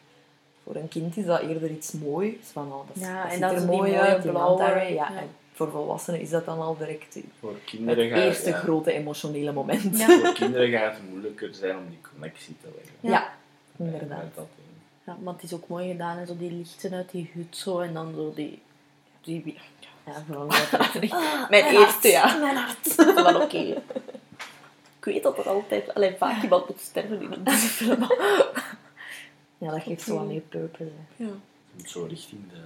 voor 0.63 0.75
een 0.75 0.87
kind 0.87 1.17
is 1.17 1.25
dat 1.25 1.41
eerder 1.41 1.69
iets 1.69 1.91
moois. 1.91 2.35
Van, 2.51 2.73
oh, 2.73 2.87
dat, 2.87 3.03
Ja, 3.03 3.15
dat 3.15 3.25
en 3.25 3.31
ziet 3.31 3.41
dan 3.41 3.55
er 3.55 3.65
mooi 3.65 3.91
mooie 3.91 4.19
blauwe. 4.21 4.63
Ja, 4.63 4.81
ja. 4.87 5.07
En 5.17 5.27
voor 5.53 5.69
volwassenen 5.71 6.21
is 6.21 6.29
dat 6.29 6.45
dan 6.45 6.59
al 6.59 6.77
direct 6.77 7.19
Voor 7.39 7.51
het 7.51 7.63
kinderen, 7.65 8.09
gaat, 8.09 8.19
eerste 8.19 8.49
ja, 8.49 8.55
grote 8.57 8.91
emotionele 8.91 9.51
moment. 9.51 9.97
Ja. 9.99 10.19
voor 10.19 10.33
kinderen 10.33 10.69
gaat 10.69 10.93
het 10.93 11.09
moeilijker 11.09 11.53
zijn 11.53 11.77
om 11.77 11.89
die 11.89 11.99
connectie 12.11 12.55
te 12.61 12.67
leggen. 12.75 12.93
Ja, 12.99 13.09
Ja. 13.77 13.85
inderdaad. 13.85 14.35
Dat, 14.35 14.47
Ja, 15.03 15.17
maar 15.23 15.33
het 15.33 15.43
is 15.43 15.53
ook 15.53 15.67
mooi 15.67 15.91
gedaan, 15.91 16.17
en 16.17 16.27
zo 16.27 16.37
die 16.37 16.51
lichten 16.51 16.93
uit 16.93 17.11
die 17.11 17.31
hut 17.33 17.57
zo, 17.57 17.79
en 17.79 17.93
dan 17.93 18.13
zo 18.15 18.31
die... 18.35 18.61
die 19.21 19.57
Ja, 20.13 20.23
vooral 20.25 20.43
omdat 20.43 20.69
het- 20.69 21.49
mijn 21.49 21.65
eerste, 21.65 22.07
ja. 22.07 22.23
Ah, 22.23 22.41
Mijn 22.41 22.55
hart. 22.55 22.93
Van 23.25 23.35
oké. 23.41 23.57
Ik 24.97 25.05
weet 25.05 25.23
dat 25.23 25.37
er 25.37 25.49
altijd 25.49 25.93
alleen 25.93 26.17
vaak 26.17 26.43
iemand 26.43 26.67
moet 26.69 26.79
sterven 26.79 27.21
in 27.21 27.31
een 27.31 27.43
Disney-film. 27.43 28.07
Ja, 29.57 29.71
dat 29.71 29.81
geeft 29.83 30.01
zo 30.03 30.15
wat 30.15 30.25
meer 30.25 30.41
purpose. 30.41 30.91
hè. 31.15 31.23
Ja. 31.25 31.29
Zo 31.85 32.03
richting 32.09 32.41
de 32.51 32.57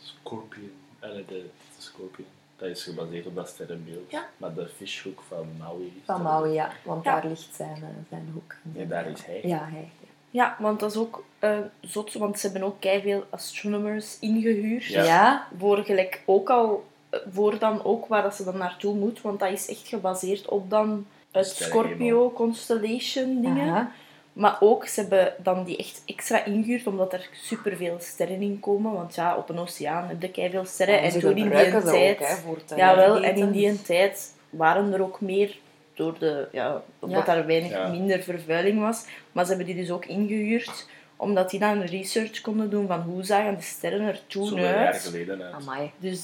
Scorpion. 0.00 0.72
eh, 1.00 1.10
de, 1.10 1.24
de 1.26 1.50
Scorpion. 1.78 2.26
Dat 2.56 2.68
is 2.68 2.82
gebaseerd 2.82 3.26
op 3.26 3.34
dat 3.34 3.48
sterrenbeeld. 3.48 4.10
Ja. 4.10 4.28
Maar 4.36 4.54
de 4.54 4.68
fishhoek 4.76 5.22
van 5.28 5.46
Maui. 5.58 5.86
is 5.86 6.02
Van 6.04 6.22
Maui, 6.22 6.52
ja. 6.52 6.72
Want 6.84 7.04
Ja. 7.04 7.12
daar 7.20 7.30
ligt 7.30 7.54
zijn, 7.54 7.76
eh, 7.76 7.88
zijn 8.08 8.30
hoek. 8.32 8.54
Nee, 8.62 8.86
daar 8.86 9.06
is 9.06 9.24
hij. 9.24 9.40
Ja, 9.44 9.68
hij. 9.70 9.90
Ja, 10.38 10.56
want 10.58 10.80
dat 10.80 10.90
is 10.90 10.96
ook 10.96 11.24
eh, 11.38 11.58
zot, 11.80 12.12
want 12.12 12.38
ze 12.38 12.48
hebben 12.48 12.66
ook 12.68 12.76
veel 12.80 13.24
astronomers 13.30 14.16
ingehuurd. 14.20 14.84
Ja. 14.84 15.04
Ja, 15.04 15.46
Voor 15.58 15.78
gelijk 15.78 16.22
ook 16.24 16.50
al, 16.50 16.84
eh, 17.10 17.20
voor 17.32 17.58
dan 17.58 17.84
ook 17.84 18.06
waar 18.06 18.22
dat 18.22 18.34
ze 18.34 18.44
dan 18.44 18.58
naartoe 18.58 18.94
moet, 18.94 19.20
want 19.20 19.38
dat 19.38 19.52
is 19.52 19.68
echt 19.68 19.88
gebaseerd 19.88 20.48
op 20.48 20.70
dan 20.70 21.06
het. 21.32 21.46
Scorpio 21.46 22.30
Constellation 22.30 23.40
dingen. 23.40 23.68
Aha. 23.68 23.92
Maar 24.32 24.56
ook, 24.60 24.86
ze 24.86 25.00
hebben 25.00 25.34
dan 25.42 25.64
die 25.64 25.76
echt 25.76 26.02
extra 26.06 26.44
ingehuurd, 26.44 26.86
omdat 26.86 27.12
er 27.12 27.28
superveel 27.32 27.96
sterren 28.00 28.40
in 28.40 28.60
komen. 28.60 28.92
Want 28.92 29.14
ja, 29.14 29.36
op 29.36 29.48
een 29.48 29.58
oceaan 29.58 30.08
heb 30.08 30.34
je 30.34 30.50
veel 30.50 30.64
sterren. 30.64 30.94
Ja, 30.94 31.00
en 31.00 31.20
toen 31.20 31.36
in 31.36 31.50
die 31.50 31.50
tijd... 31.50 32.20
ook, 32.20 32.26
hè, 32.26 32.34
voor 32.34 32.64
te 32.64 32.76
Jawel, 32.76 33.22
en 33.22 33.36
in 33.36 33.50
die 33.50 33.82
tijd 33.82 34.34
waren 34.50 34.92
er 34.92 35.02
ook 35.02 35.20
meer, 35.20 35.58
door 35.98 36.18
de, 36.18 36.48
ja, 36.52 36.82
omdat 36.98 37.26
Ja. 37.26 37.36
er 37.36 37.46
weinig 37.46 37.70
Ja. 37.70 37.88
minder 37.88 38.22
vervuiling 38.22 38.80
was. 38.80 39.04
Maar 39.32 39.44
ze 39.44 39.48
hebben 39.54 39.66
die 39.66 39.76
dus 39.76 39.90
ook 39.90 40.04
ingehuurd, 40.04 40.86
omdat 41.16 41.50
die 41.50 41.60
dan 41.60 41.80
research 41.82 42.40
konden 42.40 42.70
doen 42.70 42.86
van 42.86 43.00
hoe 43.00 43.22
zagen 43.24 43.56
de 43.56 43.62
sterren 43.62 44.00
er 44.00 44.20
toen 44.26 44.46
Zoveel 44.46 44.64
jaar 44.64 44.86
uit. 44.86 44.96
geleden 45.02 45.42
uit. 45.42 45.54
Amai. 45.54 45.90
Dus, 45.98 46.20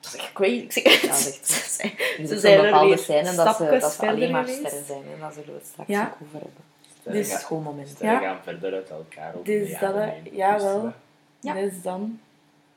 dat 0.00 0.12
is 0.14 0.18
echt 0.20 0.32
crazy. 0.32 0.52
Ik 0.54 0.72
zeg 0.72 1.00
Ja, 1.02 1.08
dat 1.08 1.18
is 1.18 1.26
echt- 1.26 1.46
Ze 2.28 2.38
zijn- 2.38 2.56
Er 2.56 2.56
Ze 2.56 2.62
bepaalde 2.62 2.96
scène 2.96 3.34
dat 3.34 3.56
ze, 3.56 3.78
dat 3.80 3.92
ze 3.92 4.06
alleen 4.06 4.30
maar 4.30 4.44
geweest. 4.44 4.58
sterren 4.66 4.86
zijn. 4.86 5.02
En 5.14 5.20
daar 5.20 5.32
zullen 5.32 5.48
we 5.48 5.54
het 5.54 5.66
straks 5.66 5.88
Ja. 5.88 6.02
ook 6.02 6.26
over 6.26 6.32
hebben. 6.34 6.62
Sterren 7.00 7.20
Dus- 7.22 7.30
gaan- 7.30 7.40
Schoon 7.40 7.62
moment. 7.62 7.88
sterren 7.88 8.20
Ja. 8.20 8.28
gaan 8.28 8.42
verder 8.42 8.74
uit 8.74 8.90
elkaar. 8.90 9.28
Over 9.34 9.44
Dus 9.44 9.68
de 9.68 9.76
dat, 9.80 9.94
ja, 10.32 10.54
Dus, 10.54 10.62
wel. 10.62 10.84
eh, 10.86 10.90
Ja. 11.40 11.54
Dus 11.54 11.82
dan... 11.82 12.20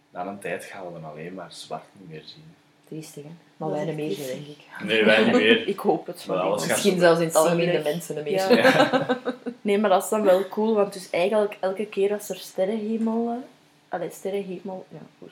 Na 0.10 0.26
een 0.26 0.40
tijd 0.40 0.64
gaan 0.64 0.86
we 0.86 0.92
dan 1.02 1.10
alleen 1.12 1.34
maar 1.34 1.52
zwart 1.52 1.84
niet 1.92 2.10
meer 2.10 2.24
zien. 2.26 2.44
Triestig, 2.88 3.24
hè? 3.24 3.30
Maar 3.58 3.70
wij 3.72 3.86
triestig. 3.86 4.26
denk 4.28 4.48
ik. 4.48 4.58
Nee, 4.84 5.04
wij 5.06 5.24
niet 5.24 5.34
meer. 5.44 5.68
Ik 5.68 5.80
hoop 5.80 6.08
het. 6.08 6.26
Maar 6.28 6.50
Misschien 6.50 7.00
zelfs 7.00 7.20
in 7.20 7.26
het 7.26 7.36
algemeen 7.36 7.72
de 7.72 7.82
mensen 7.84 8.18
een 8.18 8.30
Ja. 8.32 8.48
beetje. 8.48 8.62
Ja. 8.64 9.18
Nee, 9.62 9.78
maar 9.78 9.90
dat 9.90 10.04
is 10.04 10.10
dan 10.10 10.22
wel 10.24 10.48
cool, 10.48 10.74
want 10.76 10.94
dus 10.94 11.10
eigenlijk 11.10 11.58
elke 11.60 11.86
keer 11.86 12.14
als 12.14 12.30
er 12.30 12.36
sterrenhemel, 12.36 13.28
eh, 13.30 13.36
allee, 13.90 14.10
sterrenhemel 14.12 14.86
ja, 14.90 14.98
goed, 15.20 15.32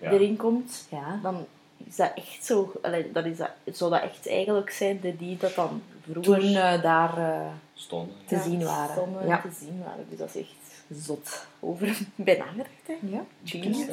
Ja. 0.00 0.10
erin 0.10 0.36
komt, 0.36 0.86
Ja. 0.90 1.18
dan 1.22 1.46
is 1.86 1.96
dat 1.96 2.12
echt 2.14 2.44
zo, 2.44 2.72
allee, 2.82 3.12
dat 3.12 3.24
is 3.24 3.36
dat, 3.36 3.50
zou 3.72 3.90
dat 3.90 4.02
echt 4.02 4.28
eigenlijk 4.28 4.70
zijn 4.70 4.98
de 5.00 5.16
die 5.16 5.36
dat 5.36 5.54
dan 5.54 5.82
vroeger 6.10 6.22
Toen 6.40 6.54
eh, 6.54 6.82
daar 6.82 7.18
eh, 7.18 7.46
Stonden. 7.74 8.14
te 8.26 8.34
ja, 8.34 8.42
zien 8.42 8.64
waren. 8.64 8.92
stonden 8.92 9.26
Ja. 9.26 9.40
te 9.40 9.48
zien 9.60 9.82
waren. 9.86 10.06
Dus 10.08 10.18
dat 10.18 10.28
is 10.34 10.40
echt 10.40 11.04
zot 11.04 11.46
over 11.60 11.98
bij 12.14 12.36
nagedacht. 12.36 12.68
Hè. 12.86 12.94
Ja. 13.00 13.24
Genius. 13.44 13.86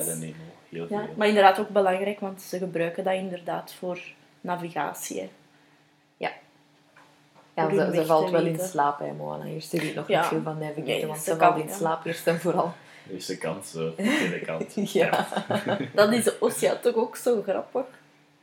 Ja, 0.70 1.08
maar 1.16 1.28
inderdaad 1.28 1.60
ook 1.60 1.70
belangrijk, 1.70 2.20
want 2.20 2.42
ze 2.42 2.58
gebruiken 2.58 3.04
dat 3.04 3.14
inderdaad 3.14 3.74
voor 3.74 4.00
navigatie. 4.42 5.20
hè. 5.20 5.30
Ja, 6.18 7.70
hun 7.70 7.94
ze, 7.96 8.06
valt 8.06 8.30
wel 8.30 8.46
in 8.46 8.60
slaap, 8.60 9.00
hè, 9.00 9.12
Moana. 9.14 9.46
Eerst 9.46 9.72
weet 9.72 9.96
nog 9.96 10.08
Ja. 10.08 10.20
niet 10.20 10.28
veel 10.30 10.42
van 10.42 10.58
navigaten, 10.58 10.84
Nee, 10.86 11.06
want 11.08 11.20
ze 11.20 11.36
valt 11.38 11.58
in 11.60 11.68
ja. 11.68 11.74
slaap 11.74 12.06
eerst 12.06 12.28
en 12.28 12.40
vooral. 12.40 12.74
De 13.08 13.14
eerste 13.14 13.38
kant, 13.38 13.66
zo. 13.66 13.94
De 13.96 14.04
tweede 14.04 14.40
kant. 14.40 14.74
Ja. 14.94 15.28
Dat 15.94 16.12
is 16.14 16.40
Ossia 16.40 16.76
toch 16.76 16.96
ook 16.96 17.16
zo 17.16 17.42
grappig. 17.42 17.86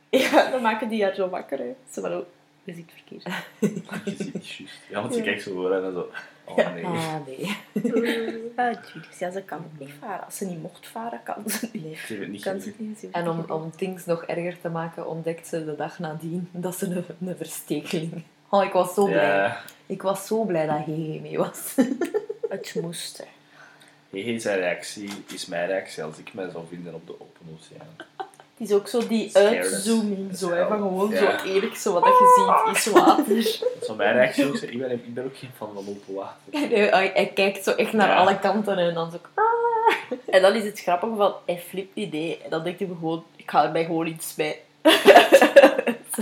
Ja, 0.09 0.51
dan 0.51 0.61
maken 0.61 0.89
die 0.89 1.03
haar 1.03 1.13
zo 1.15 1.29
wakker. 1.29 1.57
Hè. 1.57 1.75
Ze 1.91 2.01
van, 2.01 2.13
oh, 2.13 2.25
je 2.63 2.73
ziet 2.73 2.91
verkeerd. 2.93 3.23
Je 3.59 4.15
ziet 4.17 4.33
niet 4.33 4.47
juist. 4.57 4.73
Ja, 4.89 5.01
want 5.01 5.13
ze 5.13 5.19
Ja. 5.19 5.25
kijkt 5.25 5.41
zo 5.43 5.53
voor 5.53 5.73
en 5.75 5.81
dan 5.81 5.93
zo... 5.93 6.09
Oh 6.47 6.73
nee. 6.73 6.85
Ah, 6.85 7.15
nee. 7.25 7.57
Ah, 8.55 8.75
ja, 9.19 9.31
ze 9.31 9.41
kan 9.45 9.57
ook 9.57 9.79
niet 9.79 9.89
varen. 9.99 10.25
Als 10.25 10.37
ze 10.37 10.45
niet 10.45 10.61
mocht 10.61 10.87
varen, 10.87 11.19
kan 11.23 11.49
ze 11.49 11.69
niet. 11.73 12.07
Het 12.07 12.27
niet 12.27 12.43
Kan 12.43 12.59
ze 12.61 12.69
gezien. 12.71 12.87
niet 12.87 12.99
zien. 12.99 13.13
En 13.13 13.29
om, 13.29 13.45
om 13.47 13.71
things 13.75 14.05
nog 14.05 14.23
erger 14.23 14.61
te 14.61 14.69
maken, 14.69 15.07
ontdekt 15.07 15.47
ze 15.47 15.65
de 15.65 15.75
dag 15.75 15.99
nadien 15.99 16.49
dat 16.51 16.75
ze 16.77 16.85
een, 16.85 17.05
een 17.27 17.37
verstekeling... 17.37 18.23
Oh, 18.49 18.63
ik 18.63 18.71
was 18.71 18.93
zo 18.93 19.05
blij. 19.05 19.25
Ja. 19.37 19.61
Ik 19.85 20.01
was 20.01 20.27
zo 20.27 20.43
blij 20.43 20.65
dat 20.65 20.77
Hege 20.85 21.19
mee 21.21 21.37
was. 21.37 21.75
Het 22.49 22.75
moest. 22.81 23.17
hè. 23.17 24.21
Hey, 24.21 24.39
zijn 24.39 24.59
reactie 24.59 25.09
is 25.33 25.45
mijn 25.45 25.67
reactie 25.67 26.03
als 26.03 26.17
ik 26.17 26.33
mij 26.33 26.49
zou 26.49 26.65
vinden 26.69 26.93
op 26.93 27.07
de 27.07 27.13
open 27.13 27.57
oceaan. 27.59 28.26
Het 28.57 28.69
is 28.69 28.75
ook 28.75 28.87
zo 28.87 29.07
die 29.07 29.35
uitzooming, 29.37 30.37
zo, 30.37 30.49
hè, 30.51 30.67
van 30.67 30.77
gewoon 30.77 31.09
Ja. 31.11 31.39
zo 31.39 31.45
eerlijk, 31.45 31.75
zo 31.75 31.93
wat 31.93 32.03
dat 32.03 32.13
je 32.19 32.63
ziet 32.65 32.77
is 32.77 32.93
water. 32.93 33.25
Dat 33.35 33.37
is 33.37 33.63
van 33.81 33.95
mijn 33.95 34.13
reactie 34.13 34.45
ook 34.47 34.57
zo. 34.57 34.65
Ik 34.65 34.79
ben, 34.79 34.91
ik 34.91 35.13
ben 35.13 35.25
ook 35.25 35.37
geen 35.37 35.49
fan 35.57 35.73
van 35.73 35.87
open 35.87 36.13
water. 36.13 36.37
Nee, 36.69 36.89
hij, 36.89 37.11
hij 37.13 37.27
kijkt 37.27 37.63
zo 37.63 37.71
echt 37.71 37.93
naar 37.93 38.07
Ja. 38.07 38.15
alle 38.15 38.39
kanten 38.39 38.77
en 38.77 38.93
dan 38.93 39.11
zo... 39.11 39.17
En 40.25 40.41
dan 40.41 40.53
is 40.55 40.63
het 40.63 40.79
grappige 40.79 41.15
van, 41.15 41.33
hij 41.45 41.59
flipt 41.67 41.95
die 41.95 42.05
idee. 42.05 42.37
En 42.43 42.49
dan 42.49 42.63
denkt 42.63 42.79
hij 42.79 42.87
gewoon, 42.87 43.23
ik 43.35 43.49
ga 43.51 43.63
er 43.65 43.71
mij 43.71 43.85
gewoon 43.85 44.07
iets 44.07 44.33
bij. 44.35 44.61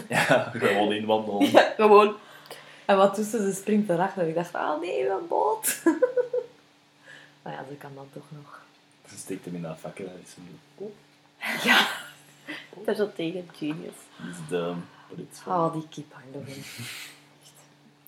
Ja, 0.09 0.51
gewoon 0.53 0.91
inwandelen. 0.93 1.51
Ja, 1.51 1.73
gewoon. 1.77 2.15
En 2.85 2.97
wat 2.97 3.15
doet 3.15 3.25
ze? 3.25 3.37
Ze 3.37 3.53
springt 3.53 3.89
erachter. 3.89 4.27
Ik 4.27 4.35
dacht, 4.35 4.53
ah 4.53 4.79
nee, 4.81 5.09
een 5.09 5.27
boot. 5.29 5.81
maar 7.41 7.53
ja, 7.53 7.63
ze 7.69 7.75
kan 7.77 7.91
dan 7.95 8.07
toch 8.13 8.23
nog. 8.29 8.59
Ze 9.09 9.17
steekt 9.17 9.45
hem 9.45 9.55
in 9.55 9.61
dat 9.61 9.77
vak 9.81 9.97
en 9.99 10.21
is 10.23 10.35
oh, 10.75 10.89
Ja. 11.63 11.87
Daar 12.85 12.95
zo 12.95 13.11
tegen, 13.15 13.49
genius. 13.53 13.93
he's 14.17 14.49
dumb, 14.49 14.83
but 15.09 15.19
it's 15.19 15.39
fun. 15.39 15.53
Oh, 15.53 15.73
die 15.73 15.87
kip 15.89 16.13
hangt 16.13 16.33
nog 16.33 16.47
in. 16.47 16.63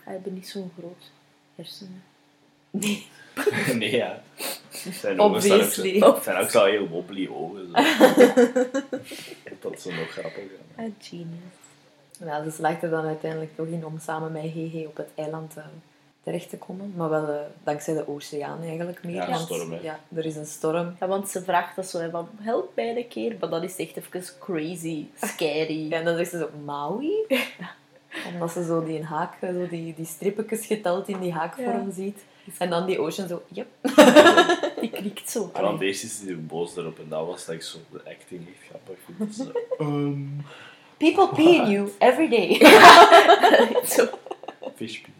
Hij 0.03 0.13
heeft 0.13 0.25
niet 0.25 0.47
zo'n 0.47 0.71
groot 0.77 1.11
hersenen. 1.55 2.03
Nee. 2.69 3.07
nee, 3.79 3.95
ja. 3.95 4.21
Zijn 4.91 5.19
ogen 5.19 5.41
staan 5.41 5.61
ook 5.61 5.69
zo, 5.69 6.21
zijn 6.23 6.37
ook 6.37 6.49
zo 6.49 6.65
heel 6.65 6.87
wobbly 6.87 7.27
ogen. 7.27 7.71
Dat 9.61 9.73
is 9.73 9.81
zo 9.81 9.91
nog 9.91 10.09
grappig. 10.09 10.43
ja. 10.43 10.83
Ah, 10.83 10.91
genius. 10.99 11.55
Ja, 12.19 12.43
ze 12.43 12.51
slaagt 12.51 12.83
er 12.83 12.89
dan 12.89 13.05
uiteindelijk 13.05 13.55
toch 13.55 13.67
in 13.67 13.85
om 13.85 13.99
samen 13.99 14.31
met 14.31 14.41
Hege 14.41 14.87
op 14.87 14.97
het 14.97 15.09
eiland 15.15 15.57
eh, 15.57 15.63
terecht 16.27 16.49
te 16.49 16.57
komen. 16.57 16.93
Maar 16.95 17.09
wel 17.09 17.27
eh, 17.27 17.39
dankzij 17.63 17.93
de 17.93 18.07
oceaan 18.07 18.61
eigenlijk 18.61 19.03
meer. 19.03 19.15
Ja, 19.15 19.29
een 19.29 19.39
storm, 19.39 19.71
hè. 19.71 19.79
Ja, 19.81 19.99
er 20.15 20.25
is 20.25 20.35
een 20.35 20.45
storm. 20.45 20.95
Ja, 20.99 21.07
want 21.07 21.29
ze 21.29 21.41
vraagt 21.41 21.75
dat 21.75 21.87
zo, 21.87 21.99
hè, 21.99 22.09
van, 22.09 22.27
help 22.39 22.71
mij 22.75 22.97
een 22.97 23.07
keer. 23.07 23.35
Maar 23.39 23.49
dat 23.49 23.63
is 23.63 23.75
echt 23.75 23.97
even 23.97 24.23
crazy, 24.39 25.05
scary. 25.21 25.87
Ja, 25.89 25.97
en 25.97 26.05
dan 26.05 26.15
zegt 26.17 26.29
ze 26.29 26.37
zo, 26.37 26.49
Maui? 26.65 27.11
Omdat 28.33 28.51
ze 28.51 28.63
zo 28.65 28.83
die 28.83 29.03
haak, 29.03 29.33
eh, 29.41 29.49
zo 29.49 29.67
die, 29.67 29.93
die 29.95 30.05
strippetjes 30.05 30.65
geteld 30.65 31.07
in 31.07 31.19
die 31.19 31.33
haakvorm 31.33 31.85
Ja. 31.87 31.93
ziet. 31.93 32.23
En 32.57 32.69
dan 32.69 32.85
die 32.85 32.99
ocean 32.99 33.27
zo, 33.27 33.41
yep. 33.47 33.67
Die 34.81 34.89
knikt 34.89 35.29
zo. 35.29 35.51
Ja, 35.53 35.61
want 35.61 35.81
eerst 35.81 36.03
is 36.03 36.21
hij 36.25 36.39
boos 36.39 36.75
erop 36.77 36.99
en 36.99 37.09
dat 37.09 37.25
was 37.25 37.47
like, 37.47 37.63
zo 37.63 37.77
de 37.91 37.99
acting 37.99 38.47
echt 38.47 38.69
grappig. 38.69 39.33
Zo, 39.35 39.51
ehm, 39.77 40.23
People 40.97 41.27
pee 41.35 41.55
in 41.55 41.69
you 41.69 41.89
every 41.99 42.29
day. 42.29 42.59
zo. 43.95 44.07
fish 44.75 44.99
pee. 45.01 45.13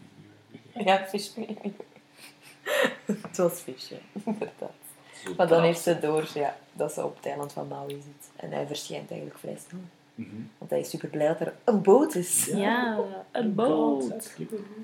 Ja, 0.84 1.04
fish 1.06 1.28
pee. 1.28 1.58
Het 3.22 3.36
was 3.36 3.60
fish, 3.60 3.88
ja. 3.88 3.96
inderdaad. 4.24 4.72
Maar 5.36 5.48
dan 5.48 5.62
heeft 5.62 5.80
ze 5.80 5.98
door 5.98 6.28
ja, 6.34 6.56
dat 6.72 6.92
ze 6.92 7.04
op 7.04 7.16
het 7.16 7.26
eiland 7.26 7.52
van 7.52 7.68
Maui 7.68 7.88
zit. 7.90 8.30
En 8.36 8.50
hij 8.50 8.66
verschijnt 8.66 9.10
eigenlijk 9.10 9.40
vrij 9.40 9.58
snel. 9.68 9.80
Mhm. 10.14 10.36
Want 10.58 10.70
hij 10.70 10.80
is 10.80 10.90
super 10.90 11.08
blij 11.08 11.26
dat 11.28 11.40
er 11.40 11.54
een 11.64 11.82
boot 11.82 12.14
is. 12.14 12.46
Ja, 12.46 12.98
een 13.32 13.54
boot. 13.54 14.34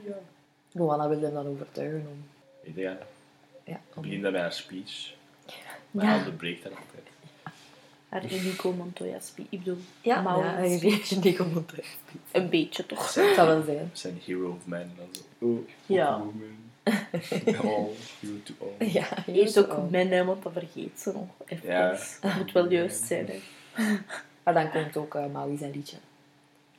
Ja. 0.05 0.15
Moana 0.73 1.09
wil 1.09 1.21
hem 1.21 1.35
dan 1.35 1.47
overtuigen 1.47 2.07
om... 2.11 2.25
Ja, 2.75 2.99
Ja, 3.65 3.81
om 3.95 4.03
begin 4.03 4.23
dan 4.23 4.33
met 4.33 4.41
haar 4.41 4.53
speech. 4.53 5.15
Maar 5.91 6.05
Ja. 6.05 6.11
hij 6.11 6.19
onderbreekt 6.19 6.63
dat 6.63 6.73
altijd. 6.73 7.07
Haar 8.15 8.23
Enrico 8.23 8.73
Montoya 8.73 9.21
speech. 9.21 9.47
Ik 9.51 9.59
bedoel, 9.59 9.79
ja, 10.01 10.21
Maui 10.21 10.45
ja, 10.45 10.61
niet 11.21 11.41
om 11.41 11.67
te 11.67 11.83
Een 12.33 12.49
beetje 12.49 12.87
toch. 12.87 13.15
Het 13.15 13.35
zou 13.35 13.49
wel 13.49 13.63
zijn. 13.63 13.91
Zijn 13.93 14.21
hero 14.25 14.51
of 14.51 14.67
man. 14.67 14.79
En 14.79 14.93
dan 14.97 15.07
zo, 15.13 15.47
oh, 15.47 15.69
Ja. 15.87 16.19
woman. 16.19 16.63
all, 17.73 17.89
hero 18.21 18.37
to 18.45 18.55
all. 18.61 18.87
Ja, 18.87 19.09
Eerst 19.27 19.59
ook 19.59 19.91
men, 19.91 20.09
hè, 20.09 20.25
want 20.25 20.43
dat 20.43 20.53
vergeet 20.53 21.01
ze 21.01 21.13
nog. 21.13 21.27
Even. 21.47 21.69
Ja. 21.69 21.99
Dat 22.21 22.35
moet 22.35 22.53
wel 22.53 22.71
juist 22.71 23.05
zijn. 23.05 23.27
Hè. 23.27 23.41
Maar 24.43 24.55
dan 24.55 24.71
komt 24.71 24.97
ook 24.97 25.15
uh, 25.15 25.27
Maui 25.33 25.57
zijn 25.57 25.71
liedje. 25.71 25.97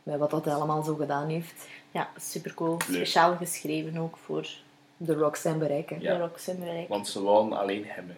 Met 0.04 0.20
wat 0.20 0.30
dat 0.32 0.46
hij 0.46 0.54
allemaal 0.54 0.84
zo 0.84 0.96
gedaan 0.96 1.30
heeft. 1.30 1.68
Ja, 1.92 2.10
supercool. 2.18 2.78
Leuk. 2.88 2.96
Speciaal 2.96 3.36
geschreven 3.36 3.98
ook 3.98 4.18
voor 4.18 4.48
De 4.98 5.14
rocks 5.14 5.42
zijn 5.42 5.60
bereiken. 5.60 6.02
Ja. 6.02 6.14
de 6.14 6.20
Roxanne 6.20 6.66
Bereik. 6.66 6.88
Want 6.88 7.08
ze 7.08 7.24
wouden 7.24 7.60
alleen 7.60 7.86
hem, 7.86 8.08
hè. 8.08 8.16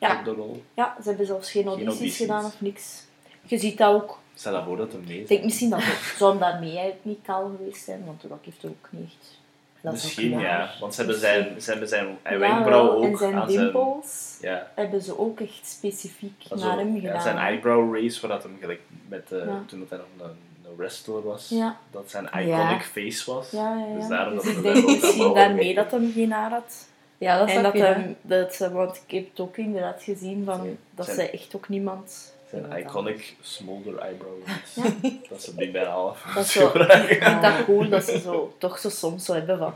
Ja. 0.00 0.18
Op 0.18 0.24
de 0.24 0.30
rol. 0.30 0.62
Ja, 0.74 0.96
ze 1.02 1.08
hebben 1.08 1.26
zelfs 1.26 1.50
geen 1.50 1.66
audities, 1.66 1.92
audities. 1.94 2.16
gedaan 2.16 2.44
of 2.44 2.60
niks. 2.60 3.04
Je 3.42 3.58
ziet 3.58 3.78
dat 3.78 3.94
ook. 3.94 4.18
Stel 4.34 4.52
dat 4.52 4.64
voor 4.64 4.76
dat 4.76 4.92
hem 4.92 5.04
mee 5.06 5.20
Ik 5.20 5.28
denk 5.28 5.44
misschien 5.44 5.70
dat 5.70 5.82
zou 6.16 6.30
hem 6.30 6.40
daarmee 6.40 6.70
eigenlijk 6.70 7.04
niet 7.04 7.18
kaal 7.22 7.50
geweest 7.56 7.84
zijn, 7.84 8.02
want 8.06 8.20
de 8.20 8.28
Rock 8.28 8.44
heeft 8.44 8.64
ook 8.64 8.88
niet 8.90 9.04
echt. 9.04 9.38
Dat 9.82 9.92
Misschien, 9.92 10.38
ja. 10.38 10.70
Want 10.80 10.94
ze 10.94 11.00
hebben 11.00 11.20
zijn, 11.20 11.60
ze 11.62 11.70
hebben 11.70 11.88
zijn 11.88 12.18
Ja, 12.24 12.38
wenkbrauw 12.38 12.90
ook 12.90 13.04
En 13.04 13.16
zijn 13.16 13.46
dimples 13.46 14.38
Ja. 14.40 14.70
hebben 14.74 15.02
ze 15.02 15.18
ook 15.18 15.40
echt 15.40 15.66
specifiek 15.66 16.42
Also, 16.50 16.66
naar 16.66 16.78
hem 16.78 16.94
ja, 16.94 17.00
gedaan. 17.00 17.22
zijn 17.22 17.36
eyebrow 17.36 17.94
race, 17.94 18.20
waar 18.20 18.30
dat 18.30 18.42
hem 18.42 18.56
gelijk 18.60 18.80
met, 19.08 19.32
eh, 19.32 19.38
Ja. 19.46 19.62
toen 19.66 19.78
dat 19.80 19.88
hij 19.90 19.98
nog 19.98 20.28
een, 20.28 20.36
een 20.70 20.76
wrestler 20.76 21.22
was, 21.22 21.48
Ja. 21.48 21.76
dat 21.90 22.10
zijn 22.10 22.24
Ja. 22.32 22.40
iconic 22.40 22.82
face 22.82 23.32
was. 23.32 23.50
Ja, 23.50 23.76
ja, 23.78 23.86
ja. 23.86 23.94
Dus 23.94 24.08
daarom 24.08 24.34
Dus 24.34 24.44
dat 24.44 24.56
ik 24.56 24.62
denk 24.62 24.86
misschien 24.86 25.34
daarmee 25.34 25.74
dat 25.74 25.90
hem 25.90 26.12
geen 26.12 26.32
haar 26.32 26.50
had. 26.50 26.88
Ja, 27.20 27.38
dat 27.38 27.48
en 27.48 27.62
dat 27.62 27.72
hem, 27.72 28.16
dat 28.22 28.54
ze, 28.54 28.72
want 28.72 29.02
ik 29.06 29.14
heb 29.14 29.30
het 29.30 29.40
ook 29.40 29.56
inderdaad 29.56 30.02
gezien 30.02 30.44
van, 30.44 30.56
Zijn- 30.56 30.78
dat 30.90 31.06
zijn- 31.06 31.16
ze 31.16 31.30
echt 31.30 31.56
ook 31.56 31.68
niemand... 31.68 32.34
Zijn 32.50 32.76
iconic 32.78 33.36
smolder 33.40 33.98
eyebrow 33.98 34.32
race. 34.44 34.90
dat 35.30 35.42
ze 35.42 35.54
die 35.56 35.70
bijna 35.70 35.88
half 35.90 36.22
Dat 36.34 36.44
is 36.44 36.52
zo, 36.58 36.64
ik 36.66 36.70
gebruiken. 36.70 37.22
vind 37.22 37.42
dat 37.42 37.64
cool 37.64 37.88
dat 37.88 38.04
ze 38.04 38.18
zo, 38.20 38.54
toch 38.58 38.78
zo 38.78 38.88
soms 38.88 39.24
zo 39.24 39.32
hebben 39.34 39.58
van... 39.58 39.72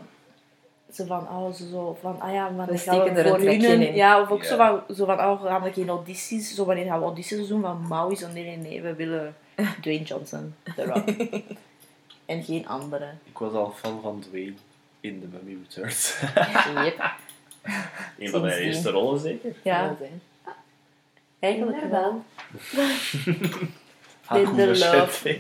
Zo 0.93 1.05
van, 1.05 1.21
oh, 1.29 1.53
zo, 1.53 1.65
zo 1.71 1.99
van, 2.01 2.21
ah 2.21 2.33
ja, 2.33 2.49
maar 2.49 2.67
We 2.67 2.73
dan 2.73 2.81
gaan 2.81 2.95
steken 2.95 3.17
er 3.17 3.65
een. 3.71 3.95
Ja, 3.95 4.21
of 4.21 4.31
ook 4.31 4.43
Ja. 4.43 4.49
zo 4.49 4.57
van, 4.57 4.97
zo 4.97 5.05
van, 5.05 5.19
oh, 5.21 5.43
gaan 5.45 5.63
we 5.63 5.73
geen 5.73 5.89
audities, 5.89 6.55
zo 6.55 6.65
wanneer 6.65 6.85
gaan 6.85 6.99
we 6.99 7.05
audities 7.05 7.49
doen 7.49 7.61
van 7.61 7.87
Maui? 7.89 8.17
Zo, 8.17 8.29
nee, 8.33 8.45
nee, 8.45 8.57
nee, 8.57 8.83
we 8.83 8.95
willen 8.95 9.37
Dwayne 9.83 10.03
Johnson, 10.05 10.55
The 10.77 10.85
Rock. 10.85 11.09
en 12.27 12.43
geen 12.45 12.69
andere. 12.69 13.09
Ik 13.25 13.39
was 13.39 13.53
al 13.53 13.71
fan 13.77 14.01
van 14.03 14.21
Dwayne 14.21 14.53
in 15.01 15.21
The 15.21 15.27
Mummy 15.37 15.63
Returns. 15.69 16.21
Yep. 16.85 17.13
Een 18.19 18.29
van 18.31 18.41
mijn 18.41 18.59
eerste 18.59 18.91
rollen 18.91 19.21
zeker. 19.21 19.55
Ja, 19.63 19.97
eigenlijk 21.39 21.91
wel. 21.91 22.23
In 24.33 24.57
love. 24.57 25.37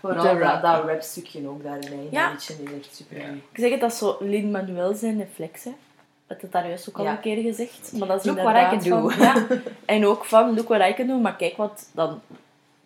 Vooral 0.00 0.24
dat, 0.24 0.38
rap. 0.38 0.62
dat 0.62 0.84
rapstukje 0.84 1.48
ook 1.48 1.62
daarin. 1.62 2.08
Ja. 2.10 2.30
Dat 2.30 2.48
liedje 2.48 2.64
is 2.64 2.78
echt 2.86 2.96
super. 2.96 3.16
Ik 3.52 3.58
zeg 3.58 3.70
het, 3.70 3.80
dat 3.80 3.94
zo 3.94 4.16
Lin-Manuel 4.20 4.94
zijn 4.94 5.18
reflex, 5.18 5.64
hè. 5.64 5.72
Dat 6.26 6.40
had 6.40 6.52
daar 6.52 6.66
juist 6.68 6.88
ook 6.88 6.98
al 6.98 7.06
een 7.06 7.20
keer 7.20 7.42
gezegd. 7.42 7.92
Maar 7.98 8.08
dat 8.08 8.20
is 8.20 8.24
Look 8.26 8.36
what 8.42 8.54
I 8.56 8.58
inderdaad 8.58 8.88
can 8.88 9.02
do. 9.02 9.08
van- 9.08 9.22
ja. 9.58 9.60
En 9.84 10.06
ook 10.06 10.24
van, 10.24 10.54
look 10.54 10.68
what 10.68 10.88
I 10.90 10.94
can 10.94 11.06
do. 11.06 11.18
Maar 11.18 11.36
kijk 11.36 11.56
wat 11.56 11.88
dan 11.92 12.20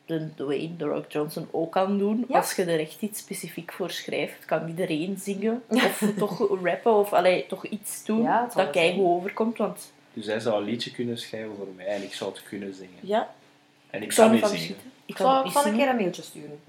de 0.07 0.35
Dwayne, 0.35 0.77
The 0.77 0.85
Rock 0.85 1.11
Johnson 1.13 1.49
ook 1.51 1.73
kan 1.73 1.99
doen. 1.99 2.25
Ja. 2.29 2.37
Als 2.39 2.53
je 2.55 2.65
er 2.65 2.81
echt 2.81 3.03
iets 3.03 3.19
specifiek 3.21 3.73
voor 3.73 3.91
schrijft, 3.91 4.45
kan 4.45 4.69
iedereen 4.69 5.17
zingen. 5.19 5.63
Of 5.69 6.03
toch 6.19 6.63
rappen, 6.63 6.93
of 6.95 7.13
allee, 7.13 7.47
toch 7.47 7.67
iets 7.67 8.05
doen 8.05 8.23
Ja, 8.23 8.43
dat 8.45 8.55
wel 8.55 8.71
kei 8.71 8.87
zijn. 8.87 8.99
goed 8.99 9.07
overkomt. 9.07 9.57
Want 9.59 9.93
Dus 10.13 10.27
hij 10.27 10.41
zou 10.41 10.59
een 10.63 10.69
liedje 10.69 10.91
kunnen 10.91 11.19
schrijven 11.19 11.57
voor 11.57 11.69
mij 11.77 11.87
en 11.87 12.03
ik 12.03 12.15
zou 12.15 12.31
het 12.33 12.43
kunnen 12.43 12.75
zingen. 12.75 12.99
ja, 13.01 13.35
En 13.91 13.99
ik, 14.01 14.05
ik 14.07 14.13
zou 14.13 14.27
kan 14.27 14.37
niet 14.37 14.47
van 14.47 14.57
zingen. 14.57 14.65
schieten. 14.65 14.91
Ik 15.07 15.15
kan 15.15 15.27
zal, 15.27 15.45
ik 15.45 15.51
zal 15.53 15.67
een 15.67 15.77
keer 15.77 15.89
een 15.89 15.97
mailtje 15.97 16.23
sturen. 16.23 16.61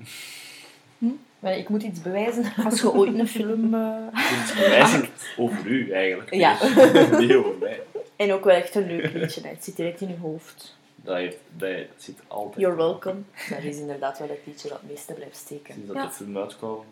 Maar 1.40 1.58
ik 1.58 1.70
moet 1.70 1.84
iets 1.84 2.02
bewijzen. 2.02 2.44
Als 2.66 2.82
je 2.82 2.94
ooit 2.94 3.20
een 3.20 3.28
film... 3.28 3.74
eh, 3.74 3.98
kunt 4.14 4.54
bewijzen 4.60 5.08
over 5.38 5.66
u 5.66 5.92
eigenlijk. 5.92 6.34
Ja. 6.34 6.58
Niet 7.20 7.34
over 7.34 7.56
mij. 7.60 7.80
En 8.16 8.32
ook 8.34 8.44
wel 8.44 8.56
echt 8.56 8.76
een 8.76 8.88
leuk 8.88 9.14
liedje. 9.14 9.42
hè. 9.42 9.50
Het 9.50 9.64
zit 9.64 9.76
direct 9.76 10.02
in 10.02 10.08
je 10.08 10.18
hoofd. 10.22 10.76
Dat, 11.08 11.16
heeft, 11.16 11.38
dat, 11.58 11.86
zit 11.98 12.20
altijd. 12.28 12.56
You're 12.62 12.76
welcome. 12.76 13.22
Dat 13.50 13.64
is 13.64 13.78
inderdaad 13.78 14.20
wel 14.20 14.28
het 14.30 14.40
liedje 14.46 14.70
dat 14.70 14.80
het 14.82 14.90
meeste 14.90 15.14
blijft 15.14 15.38
steken. 15.38 15.74
Sinds 15.74 15.88
dat 15.88 15.96
Ja. 15.96 16.06
de 16.06 16.12
film 16.12 16.38
uitkwam, 16.38 16.86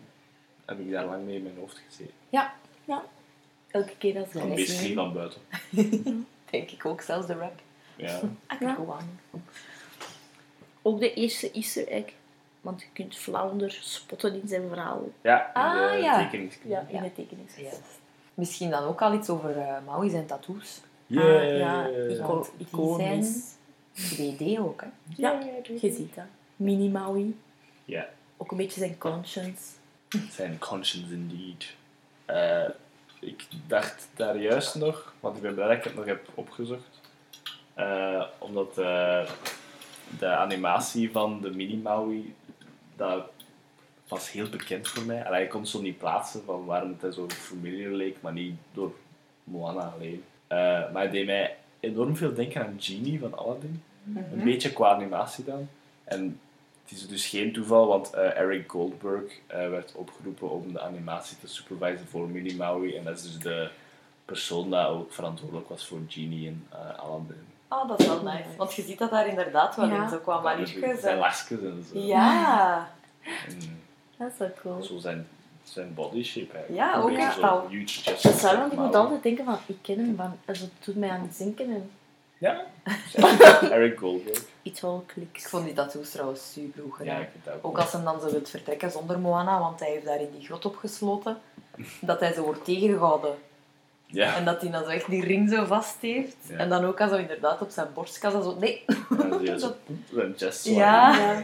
heb 0.64 0.78
ik 0.80 0.90
daar 0.90 1.04
lang 1.06 1.24
mee 1.24 1.36
in 1.36 1.42
mijn 1.42 1.56
hoofd 1.58 1.80
gezeten. 1.88 2.14
Ja, 2.28 2.54
Elke 3.70 3.96
keer 3.98 4.18
als 4.18 4.28
Van 4.30 4.40
we 4.42 4.46
meest 4.48 4.82
niet 4.82 4.94
van 4.94 5.12
buiten. 5.12 5.40
denk 6.50 6.70
ik 6.70 6.86
ook. 6.86 7.00
Zelfs 7.00 7.26
de 7.26 7.34
rap. 7.34 7.60
Ja. 7.96 8.20
I 8.52 8.56
Ja. 8.60 8.74
go 8.74 8.82
on. 8.82 9.40
Ook 10.82 11.00
de 11.00 11.14
eerste 11.14 11.50
easter 11.50 11.88
egg. 11.88 12.04
Want 12.60 12.80
je 12.80 12.86
kunt 12.92 13.16
Flounder 13.16 13.78
spotten 13.80 14.40
in 14.40 14.48
zijn 14.48 14.68
verhaal. 14.68 15.08
Ja, 15.22 15.46
in 15.46 15.52
Ah, 15.54 15.90
de 15.92 15.96
ja. 15.98 16.22
tekenings. 16.24 16.56
Ja, 16.64 16.86
in 16.88 16.94
Ja. 16.96 17.02
de 17.02 17.12
tekening. 17.12 17.48
Yes. 17.56 17.74
Misschien 18.34 18.70
dan 18.70 18.84
ook 18.84 19.02
al 19.02 19.14
iets 19.14 19.28
over 19.28 19.58
eh 19.58 19.74
Maui 19.86 20.10
zijn 20.10 20.26
tattoos. 20.26 20.80
Yeah. 21.06 21.52
Ah, 21.52 21.58
ja, 21.58 22.42
iconisch. 22.58 23.54
2D 23.98 24.58
ook, 24.58 24.80
hè. 24.80 24.88
Ja, 25.16 25.40
je 25.80 25.90
ziet 25.90 26.14
dat. 26.14 26.24
Mini 26.56 26.88
Maui. 26.88 27.38
Ja, 27.84 28.08
Ook 28.36 28.50
een 28.50 28.56
beetje 28.56 28.80
zijn 28.80 28.98
conscience. 28.98 29.62
zijn 30.30 30.58
conscience 30.58 31.12
indeed. 31.12 31.74
Eh, 32.24 32.68
ik 33.20 33.46
dacht 33.66 34.08
daar 34.14 34.36
juist 34.36 34.74
nog, 34.74 35.14
want 35.20 35.36
ik 35.36 35.42
ben 35.42 35.54
blij 35.54 35.66
dat 35.68 35.76
ik 35.76 35.84
het 35.84 35.94
nog 35.94 36.04
heb 36.04 36.28
opgezocht. 36.34 37.00
Eh, 37.74 38.24
omdat 38.38 38.78
eh, 38.78 39.28
de 40.18 40.26
animatie 40.26 41.10
van 41.10 41.40
de 41.40 41.50
Mini-Maui, 41.50 42.34
dat 42.96 43.24
was 44.08 44.30
heel 44.30 44.48
bekend 44.48 44.88
voor 44.88 45.02
mij. 45.02 45.24
Allee, 45.26 45.42
ik 45.42 45.48
kon 45.50 45.60
het 45.60 45.68
zo 45.70 45.80
niet 45.80 45.98
plaatsen 45.98 46.44
van 46.44 46.64
waarom 46.64 46.96
het 47.00 47.14
zo 47.14 47.26
familiar 47.28 47.92
leek, 47.92 48.16
maar 48.20 48.32
niet 48.32 48.54
door 48.72 48.94
Moana 49.44 49.92
alleen. 49.96 50.24
Eh, 50.46 50.92
maar 50.92 51.02
het 51.02 51.12
deed 51.12 51.26
mij 51.26 51.56
enorm 51.80 52.16
veel 52.16 52.34
denken 52.34 52.66
aan 52.66 52.76
Genie 52.78 53.20
van 53.20 53.38
Aladdin. 53.38 53.82
Een 54.14 54.44
beetje 54.44 54.72
qua 54.72 54.94
animatie 54.94 55.44
dan. 55.44 55.68
En 56.04 56.40
het 56.82 56.92
is 56.98 57.08
dus 57.08 57.26
geen 57.26 57.52
toeval, 57.52 57.86
want 57.86 58.12
eh, 58.12 58.38
Eric 58.38 58.70
Goldberg 58.70 59.32
eh, 59.46 59.68
werd 59.68 59.92
opgeroepen 59.94 60.50
om 60.50 60.72
de 60.72 60.80
animatie 60.80 61.36
te 61.38 61.48
supervisen 61.48 62.06
voor 62.06 62.28
Minnie 62.28 62.56
Maui. 62.56 62.96
En 62.96 63.04
dat 63.04 63.16
is 63.16 63.22
dus 63.22 63.38
de 63.38 63.68
persoon 64.24 64.70
dat 64.70 64.86
ook 64.88 65.12
verantwoordelijk 65.12 65.68
was 65.68 65.86
voor 65.86 65.98
Genie 66.08 66.48
en 66.48 66.66
eh 66.70 66.98
Aladdin. 66.98 67.44
Oh, 67.68 67.88
dat 67.88 68.00
is 68.00 68.06
wel 68.06 68.22
nice. 68.22 68.48
Want 68.56 68.74
je 68.74 68.82
ziet 68.82 68.98
dat 68.98 69.10
daar 69.10 69.26
inderdaad 69.28 69.76
wel 69.76 69.88
Ja. 69.88 70.02
in, 70.02 70.08
zo 70.08 70.18
qua 70.18 70.40
maniertjes. 70.40 71.00
Zijn 71.00 71.18
en- 71.22 71.22
en 71.50 71.84
zo. 71.92 71.98
Ja. 71.98 72.88
En 73.48 73.58
Dat 74.18 74.32
is 74.32 74.38
wel 74.38 74.52
cool. 74.62 74.82
zo 74.82 74.98
zijn, 74.98 75.26
zijn 75.68 75.94
body 75.94 76.22
shape 76.24 76.52
eigenlijk. 76.52 76.84
Ja, 76.84 76.96
Een 76.96 77.02
ook 77.02 77.10
echt 77.10 77.42
al. 77.42 77.66
Huge 77.68 77.86
chest. 78.02 78.22
Dat 78.22 78.40
want 78.40 78.72
ik 78.72 78.78
moet 78.78 78.94
altijd 78.94 79.22
denken 79.22 79.44
van, 79.44 79.58
ik 79.66 79.76
ken 79.82 79.98
hem 79.98 80.16
van, 80.16 80.36
also, 80.46 80.64
het 80.64 80.84
doet 80.84 80.96
mij 80.96 81.10
aan 81.10 81.20
het 81.20 81.38
denken 81.38 81.70
en 81.70 81.90
Ja, 82.38 82.64
Eric 83.76 83.98
Goldberg. 83.98 84.42
iets 84.62 84.84
al 84.84 85.04
kliks. 85.06 85.42
Ik 85.42 85.48
vond 85.48 85.64
die 85.64 85.74
tattoos 85.74 86.10
trouwens 86.10 86.52
super 86.52 86.82
goed 86.82 86.92
Ja, 86.92 87.04
gedaan. 87.04 87.20
ik 87.20 87.28
vind 87.32 87.44
dat 87.44 87.54
ook. 87.54 87.64
Ook 87.66 87.78
als 87.78 87.92
hem 87.92 88.04
dan 88.04 88.20
zo 88.20 88.30
wilt 88.30 88.48
vertrekken 88.50 88.90
zonder 88.90 89.18
Moana, 89.18 89.58
want 89.58 89.80
hij 89.80 89.88
heeft 89.90 90.04
daar 90.04 90.20
in 90.20 90.30
die 90.38 90.46
grot 90.46 90.64
opgesloten. 90.64 91.38
Dat 92.00 92.20
hij 92.20 92.32
zo 92.32 92.42
wordt 92.42 92.64
tegengehouden. 92.64 93.34
Ja, 94.06 94.36
En 94.36 94.44
dat 94.44 94.60
hij 94.60 94.70
dan 94.70 94.84
zo 94.84 94.88
echt 94.90 95.10
die 95.10 95.24
ring 95.24 95.50
zo 95.50 95.64
vast 95.64 95.96
heeft. 96.00 96.36
Ja. 96.48 96.56
En 96.56 96.68
dan 96.68 96.84
ook 96.84 97.00
als 97.00 97.10
hij 97.10 97.20
inderdaad 97.20 97.60
op 97.60 97.70
zijn 97.70 97.86
borstkas 97.94 98.34
en 98.34 98.42
zo... 98.42 98.56
Nee. 98.58 98.84
je 99.42 99.58
zo 99.60 99.74
zijn 100.14 100.34
chest 100.36 100.62
zo 100.62 100.70
Ja. 100.72 101.16
Ja. 101.16 101.42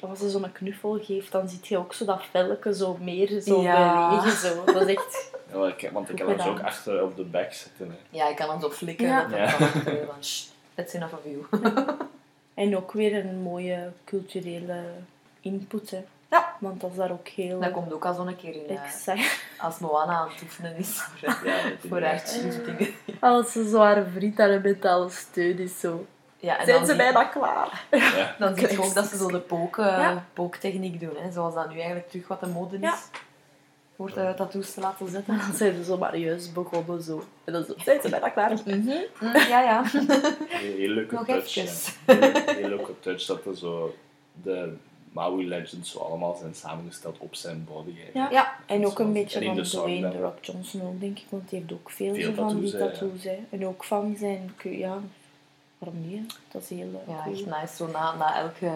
Als 0.08 0.18
ze 0.18 0.30
zo'n 0.30 0.52
knuffel 0.52 0.98
geeft, 1.02 1.32
dan 1.32 1.48
zie 1.48 1.58
je 1.62 1.78
ook 1.78 1.94
zo 1.94 2.04
dat 2.04 2.22
velke 2.30 2.74
zo 2.74 2.96
meer 3.00 3.40
zo 3.40 3.62
Ja. 3.62 4.08
bewegen. 4.08 4.38
Zo. 4.38 4.64
Dat 4.64 4.88
is 4.88 4.94
echt... 4.96 5.30
Ja, 5.52 5.58
want 5.58 5.82
ik, 5.82 5.90
want 5.92 6.08
ik 6.08 6.16
Goed 6.16 6.26
kan 6.26 6.28
hem 6.36 6.46
zo 6.46 6.50
ook 6.50 6.60
achter 6.62 7.02
op 7.02 7.16
de 7.16 7.22
back 7.22 7.52
zetten. 7.52 7.88
Hè. 7.88 8.18
Ja, 8.18 8.28
ik 8.28 8.36
kan 8.36 8.50
hem 8.50 8.60
zo 8.60 8.70
flikken. 8.70 9.06
Ja. 9.06 9.24
Dat 9.24 9.38
hij 9.38 9.94
Ja. 9.94 10.22
Shh, 10.22 10.44
that's 10.74 10.92
enough 10.94 11.14
of 11.14 11.20
you. 11.24 11.62
En 12.54 12.76
ook 12.76 12.92
weer 12.92 13.24
een 13.24 13.42
mooie 13.42 13.90
culturele 14.04 14.82
input. 15.40 15.90
Hè. 15.90 16.04
Ja. 16.30 16.56
Want 16.58 16.80
dat 16.80 16.90
is 16.90 16.96
daar 16.96 17.10
ook 17.10 17.28
heel... 17.28 17.60
Dat 17.60 17.70
komt 17.70 17.92
ook 17.92 18.04
al 18.04 18.14
zo'n 18.14 18.36
keer 18.36 18.54
in... 18.54 18.76
eh, 18.76 18.84
exact. 18.84 19.42
als 19.58 19.78
Moana 19.78 20.12
aan 20.12 20.28
het 20.28 20.42
oefenen 20.42 20.76
is 20.76 20.88
voor, 21.00 21.28
eh, 21.28 21.34
Ja, 21.44 21.68
dat 21.68 21.78
voor 21.88 22.00
haar 22.02 22.18
cheerleading. 22.18 22.94
Als 23.20 23.52
ze 23.52 23.68
zo 23.68 23.78
haar 23.80 24.04
vriend 24.14 24.40
aan 24.40 24.50
een 24.50 24.62
mentale 24.62 25.10
steun 25.10 25.58
is, 25.58 25.80
zo. 25.80 26.06
Ja, 26.36 26.58
en 26.58 26.66
Zijn 26.66 26.86
ze 26.86 26.96
bijna 26.96 27.24
klaar? 27.24 27.84
Ja. 27.90 28.34
Dan 28.38 28.56
zie 28.56 28.70
je 28.70 28.82
ook 28.82 28.94
dat 28.94 29.06
ze 29.06 29.16
zo 29.16 29.28
de 29.30 29.38
pook, 29.40 29.78
eh, 29.78 29.86
Ja. 29.86 30.24
pooktechniek 30.32 31.00
doen. 31.00 31.16
Hè, 31.18 31.30
zoals 31.32 31.54
dat 31.54 31.68
nu 31.68 31.76
eigenlijk 31.76 32.08
terug 32.08 32.28
wat 32.28 32.40
de 32.40 32.46
mode 32.46 32.76
is. 32.76 32.80
Ja. 32.82 32.96
Voor 33.96 34.14
de 34.14 34.34
tattoos 34.36 34.72
te 34.74 34.80
laten 34.80 35.08
zetten. 35.08 35.34
En 35.34 35.40
dan 35.46 35.54
zijn 35.56 35.74
ze 35.74 35.84
zo 35.84 35.98
maar 35.98 36.16
juist 36.16 36.52
begonnen, 36.54 37.02
zo. 37.02 37.24
En 37.44 37.52
dan 37.52 37.64
zo, 37.64 37.74
zijn 37.76 38.00
ze 38.00 38.08
bijna 38.08 38.28
klaar? 38.28 38.50
Mm, 38.64 39.36
ja, 39.48 39.62
ja. 39.62 39.82
Heel, 40.48 40.88
leuke 40.88 41.14
Nog 41.14 41.26
touch. 41.26 41.54
Heel, 41.54 42.18
heel 42.46 42.68
leuke 42.68 43.00
touch 43.00 43.24
dat 43.26 43.44
er 43.46 43.56
zo 43.56 43.94
de 44.42 44.76
Maui 45.10 45.48
Legends 45.48 45.90
zo 45.90 45.98
allemaal 45.98 46.34
zijn 46.40 46.54
samengesteld 46.54 47.18
op 47.18 47.34
zijn 47.34 47.64
body. 47.64 47.94
Ja. 48.14 48.30
Ja. 48.30 48.56
En 48.66 48.86
ook 48.86 48.98
een 48.98 49.06
En 49.06 49.12
beetje 49.12 49.44
van 49.44 49.54
de 49.54 49.62
Dwayne. 49.62 50.10
The 50.10 50.18
Rock 50.18 50.44
Johnson 50.44 50.82
ook, 50.82 51.00
denk 51.00 51.18
ik. 51.18 51.24
Want 51.28 51.48
die 51.48 51.58
heeft 51.58 51.72
ook 51.72 51.90
veel, 51.90 52.34
van 52.34 52.60
die 52.60 52.78
tattoos, 52.78 53.22
ja. 53.22 53.32
En 53.50 53.66
ook 53.66 53.84
van 53.84 54.16
zijn... 54.18 54.54
Ja, 54.62 54.98
waarom 55.78 56.08
niet? 56.08 56.38
Dat 56.50 56.62
is 56.62 56.68
heel 56.68 57.02
eh, 57.06 57.14
Ja, 57.14 57.22
cool. 57.22 57.34
echt 57.34 57.46
nice. 57.46 57.76
Zo 57.76 57.86
na, 57.86 58.14
na 58.14 58.36
elke 58.38 58.72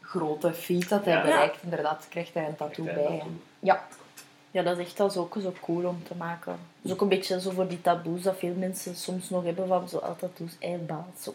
grote 0.00 0.52
feat 0.52 0.88
dat 0.88 1.04
hij 1.04 1.14
Ja. 1.14 1.22
bereikt, 1.22 1.62
inderdaad, 1.62 2.06
krijgt 2.08 2.34
hij 2.34 2.46
een 2.46 2.56
tattoo 2.56 2.84
Krijgt 2.84 3.00
hij 3.00 3.08
bij. 3.08 3.12
een 3.12 3.18
hè. 3.18 3.24
tattoo. 3.24 3.40
Ja. 3.60 3.86
Ja, 4.50 4.62
dat 4.62 4.78
is 4.78 4.84
echt 4.86 5.00
al 5.00 5.10
zo, 5.10 5.30
zo 5.42 5.52
cool 5.60 5.84
om 5.88 6.02
te 6.04 6.14
maken. 6.14 6.52
Dat 6.52 6.58
is 6.82 6.92
ook 6.92 7.00
een 7.00 7.08
beetje 7.08 7.40
zo 7.40 7.50
voor 7.50 7.68
die 7.68 7.80
taboes 7.80 8.22
dat 8.22 8.36
veel 8.38 8.54
mensen 8.54 8.94
soms 8.96 9.30
nog 9.30 9.44
hebben 9.44 9.68
van 9.68 9.88
zo 9.88 9.98
al 9.98 10.16
tattoos, 10.16 10.52
eierbaat, 10.58 11.20
zo. 11.20 11.34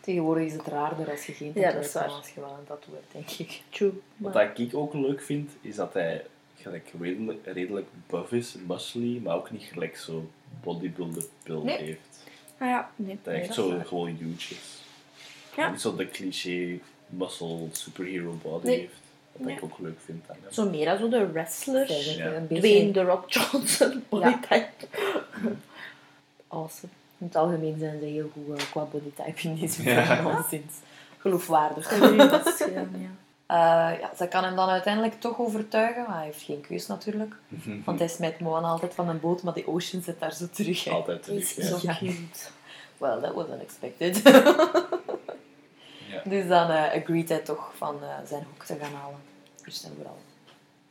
Tegenwoordig 0.00 0.44
is 0.46 0.52
het 0.52 0.66
raarder 0.66 1.10
als 1.10 1.26
je 1.26 1.32
geen 1.32 1.52
Ja, 1.54 1.62
tattoo 1.62 1.72
dat 1.80 1.84
is 1.84 1.92
hebt 1.92 2.06
dan 2.06 2.16
als 2.16 2.28
je 2.30 2.40
wel 2.40 2.56
een 2.58 2.66
tattoo 2.66 2.94
hebt, 2.94 3.12
denk 3.12 3.48
ik. 3.48 3.62
True. 3.68 3.92
Wat 4.16 4.34
Maar, 4.34 4.58
ik 4.60 4.74
ook 4.74 4.94
leuk 4.94 5.22
vind, 5.22 5.50
is 5.60 5.74
dat 5.76 5.92
hij 5.94 6.24
gelijk 6.56 6.90
redelijk, 7.00 7.38
redelijk 7.44 7.86
buff 8.06 8.32
is, 8.32 8.54
muscly, 8.66 9.20
maar 9.22 9.36
ook 9.36 9.50
niet 9.50 9.62
gelijk 9.62 9.96
zo 9.96 10.30
bodybuilder 10.62 11.24
build 11.44 11.64
Nee. 11.64 11.76
heeft. 11.78 12.00
ah 12.58 12.68
ja, 12.68 12.90
nee. 12.96 13.14
Dat 13.14 13.24
hij 13.24 13.34
nee, 13.34 13.42
echt 13.42 13.54
zo 13.54 13.68
waar. 13.76 13.86
gewoon 13.86 14.08
huge 14.08 14.54
is. 14.54 14.82
Ja. 15.56 15.64
En 15.64 15.70
niet 15.70 15.80
zo 15.80 15.96
de 15.96 16.08
cliché 16.08 16.78
muscle 17.08 17.68
superhero 17.72 18.38
body 18.42 18.66
Nee. 18.66 18.78
heeft. 18.78 18.92
Wat 19.32 19.46
Nee. 19.46 19.56
ik 19.56 19.62
ook 19.64 19.78
leuk 19.78 19.98
vind 20.04 20.24
aan 20.30 20.36
hem. 20.42 20.52
Zo 20.52 20.68
meer 20.70 20.88
als 20.90 21.00
zo 21.00 21.08
de 21.08 21.30
wrestlers. 21.32 22.14
Ja. 22.16 22.26
een 22.32 22.46
beetje 22.46 22.68
Dwayne 22.68 22.90
The 22.90 23.02
Rock 23.02 23.30
Johnson, 23.32 24.04
bodytype. 24.08 24.68
awesome. 26.48 26.92
In 27.20 27.26
het 27.26 27.36
algemeen 27.36 27.78
zijn 27.78 27.98
ze 28.00 28.04
heel 28.06 28.30
goed 28.32 28.58
eh, 28.58 28.64
qua 28.70 28.84
bodytype 28.84 29.48
in 29.48 29.54
deze 29.54 29.82
Ja. 29.82 30.04
Geloofwaardig. 31.18 31.98
Ja. 31.98 32.40
Eh, 33.46 34.00
ja, 34.00 34.10
ze 34.16 34.28
kan 34.28 34.44
hem 34.44 34.56
dan 34.56 34.68
uiteindelijk 34.68 35.20
toch 35.20 35.38
overtuigen, 35.38 36.04
maar 36.06 36.16
hij 36.16 36.24
heeft 36.24 36.42
geen 36.42 36.60
keus 36.60 36.86
natuurlijk. 36.86 37.34
Want 37.84 37.98
hij 37.98 38.08
smijt 38.08 38.40
Moana 38.40 38.68
altijd 38.68 38.94
van 38.94 39.08
een 39.08 39.20
boot, 39.20 39.42
maar 39.42 39.54
die 39.54 39.68
Ocean 39.68 40.02
zit 40.02 40.20
daar 40.20 40.32
zo 40.34 40.46
terug. 40.52 40.84
hè. 40.84 40.90
Altijd 40.90 41.22
terug, 41.22 41.44
zo 41.46 41.78
ja. 41.82 41.96
Ja. 42.00 42.08
cute. 42.12 42.48
Well, 42.98 43.20
that 43.20 43.34
was 43.34 43.46
unexpected. 43.48 44.22
Ja. 44.22 44.42
Dus 46.32 46.48
dan 46.48 46.70
eh 46.70 47.00
agreed 47.00 47.28
hij 47.28 47.38
toch 47.38 47.72
van 47.76 47.96
eh, 48.02 48.08
zijn 48.26 48.44
hoek 48.50 48.64
te 48.64 48.76
gaan 48.80 48.94
halen. 49.00 49.18
Dus 49.64 49.80
dan 49.80 49.90
vooral. 49.96 50.18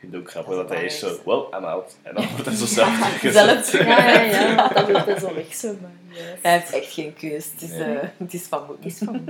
Ik 0.02 0.06
vind 0.10 0.14
het 0.14 0.22
ook 0.22 0.30
grappig 0.32 0.56
Dat 0.56 0.68
dat, 0.68 0.78
hij 0.78 0.86
is 0.86 1.00
zo, 1.00 1.20
well, 1.26 1.60
I'm 1.60 1.66
out. 1.66 1.96
En 2.02 2.16
dan 2.16 2.28
wordt 2.32 2.46
hij 2.46 2.56
zo 2.56 2.66
zelf 2.66 3.20
zelf 3.22 3.70
teruggezet. 3.70 3.72
Ja, 3.88 4.10
ja, 4.12 4.22
ja. 4.22 4.68
Dat 4.74 4.88
doet 4.88 5.06
hij 5.06 5.20
zo 5.20 5.34
weg, 5.34 5.54
zo. 5.54 5.76
Maar, 5.82 5.92
yes. 6.10 6.24
Hij 6.42 6.52
heeft 6.60 6.72
echt 6.74 6.94
geen 6.94 7.14
keus. 7.14 7.52
Het 7.52 7.62
is, 7.62 7.70
Nee. 7.70 7.98
eh, 7.98 8.08
het 8.18 8.34
is 8.34 8.44
van 8.44 8.78
is 8.80 8.98
van... 8.98 9.26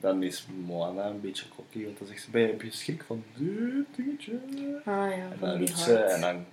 Dan 0.00 0.22
is 0.22 0.46
Moana 0.66 1.06
een 1.06 1.20
beetje 1.20 1.44
cocky, 1.56 1.84
want 1.84 1.98
dan 1.98 2.06
zegt 2.06 2.22
ze, 2.22 2.30
ben 2.30 2.40
je, 2.40 2.46
heb 2.46 2.62
je 2.62 2.70
schrik 2.70 3.02
van 3.06 3.24
dit 3.34 3.86
dingetje? 3.96 4.32
Ah 4.84 4.84
ja, 4.84 5.10
En 5.12 5.36
van 5.38 5.48
dan 5.48 5.58
die 5.58 5.66
roept 5.66 5.78
ze, 5.80 5.96
hart. 5.96 6.10
en 6.10 6.20
dan 6.20 6.44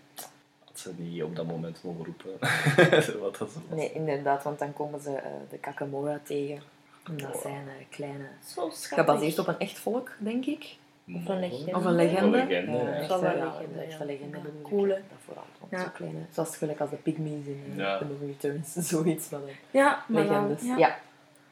had 0.66 0.80
ze 0.80 0.92
niet 0.98 1.24
op 1.24 1.36
dat 1.36 1.46
moment 1.48 1.80
mogen 1.84 2.06
roepen. 2.06 2.32
Wat 3.22 3.38
dat 3.38 3.54
was. 3.54 3.64
Nee, 3.78 3.92
inderdaad, 3.94 4.44
want 4.44 4.60
dan 4.60 4.74
komen 4.74 5.02
ze 5.02 5.12
eh, 5.16 5.32
de 5.50 5.58
Kakamora 5.58 6.20
tegen. 6.24 6.62
En 7.04 7.18
dat 7.18 7.40
zijn 7.42 7.68
eh, 7.68 7.86
kleine... 7.90 8.28
Zo 8.56 8.70
schattig. 8.74 8.88
Gebaseerd 9.06 9.40
op 9.40 9.48
een 9.48 9.60
echt 9.60 9.80
volk, 9.80 10.12
denk 10.20 10.46
ik. 10.46 10.76
Of 11.16 11.28
een 11.28 11.40
legende. 11.40 11.76
Of 11.76 11.86
een 11.86 11.96
legende. 11.96 12.38
Een 12.42 12.48
legende, 12.48 12.78
ja, 12.78 12.92
echt, 12.92 13.10
een 13.10 13.20
ja, 13.20 13.34
legende, 13.34 13.80
echt 13.82 13.92
ja. 13.94 14.00
een 14.00 14.06
legende 14.06 14.38
Ja, 14.38 14.44
cool. 14.64 14.88
Dat 14.88 14.98
vooral. 15.26 15.44
Ja. 15.70 15.80
zo 15.80 15.90
kleine... 15.94 16.20
Zoals 16.32 16.58
gelijk 16.58 16.80
als 16.80 16.90
de 16.90 16.96
pygmies 16.96 17.46
in 17.46 17.64
eh, 17.72 17.78
Ja. 17.78 17.98
The 17.98 18.06
Movie 18.06 18.28
Returns. 18.28 18.74
Zoiets 18.74 19.26
van 19.28 19.42
de 19.46 19.52
Ja, 19.72 20.04
maar 20.08 20.26
dan- 20.26 20.34
legendes. 20.34 20.62
ja. 20.68 20.78
Ja. 20.78 20.98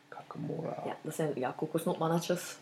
Kakamora. 0.08 0.76
Ja, 0.86 0.96
dat 1.02 1.16
zijn 1.16 1.32
ja, 1.36 1.54
kokosnotmannetjes. 1.58 2.58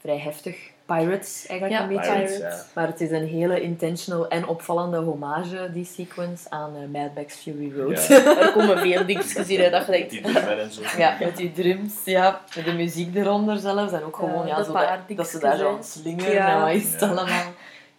Vrij 0.00 0.18
heftig. 0.18 0.56
Pirates 0.86 1.46
eigenlijk 1.46 1.80
Ja, 1.80 1.88
een 1.88 1.96
beetje. 1.96 2.12
Pirates, 2.12 2.36
Pirates. 2.36 2.58
ja. 2.58 2.64
Maar 2.74 2.86
het 2.86 3.00
is 3.00 3.10
een 3.10 3.26
hele 3.26 3.60
intentional 3.60 4.28
en 4.28 4.46
opvallende 4.46 4.96
hommage, 4.98 5.70
die 5.72 5.84
sequence, 5.84 6.50
aan 6.50 6.72
eh, 6.76 7.00
Mad 7.00 7.14
Max 7.14 7.34
Fury 7.34 7.72
Road. 7.78 8.06
Ja. 8.06 8.16
Er 8.40 8.52
komen 8.52 8.78
veel 8.78 9.06
dingetjes 9.06 9.48
in 9.48 9.60
hè, 9.60 9.70
dat 9.70 9.86
je 9.86 9.92
denkt... 9.92 10.10
die 10.10 10.20
en 10.20 10.72
zo. 10.72 10.82
Ja, 10.98 11.16
met 11.20 11.36
die 11.36 11.52
drums, 11.52 11.94
ja, 12.04 12.40
met 12.56 12.64
de 12.64 12.72
muziek 12.72 13.14
eronder 13.16 13.58
zelfs. 13.58 13.92
En 13.92 14.02
ook 14.04 14.16
gewoon, 14.16 14.46
ja, 14.46 14.56
de 14.56 14.64
zo 14.64 14.72
dat, 14.72 15.16
dat 15.16 15.28
ze 15.28 15.38
daar 15.38 15.56
zo 15.56 15.78
slingeren 15.82 16.32
Ja. 16.32 16.54
en 16.54 16.60
wat 16.60 16.70
is 16.82 16.92
het 16.92 17.00
Ja. 17.00 17.06
allemaal. 17.08 17.44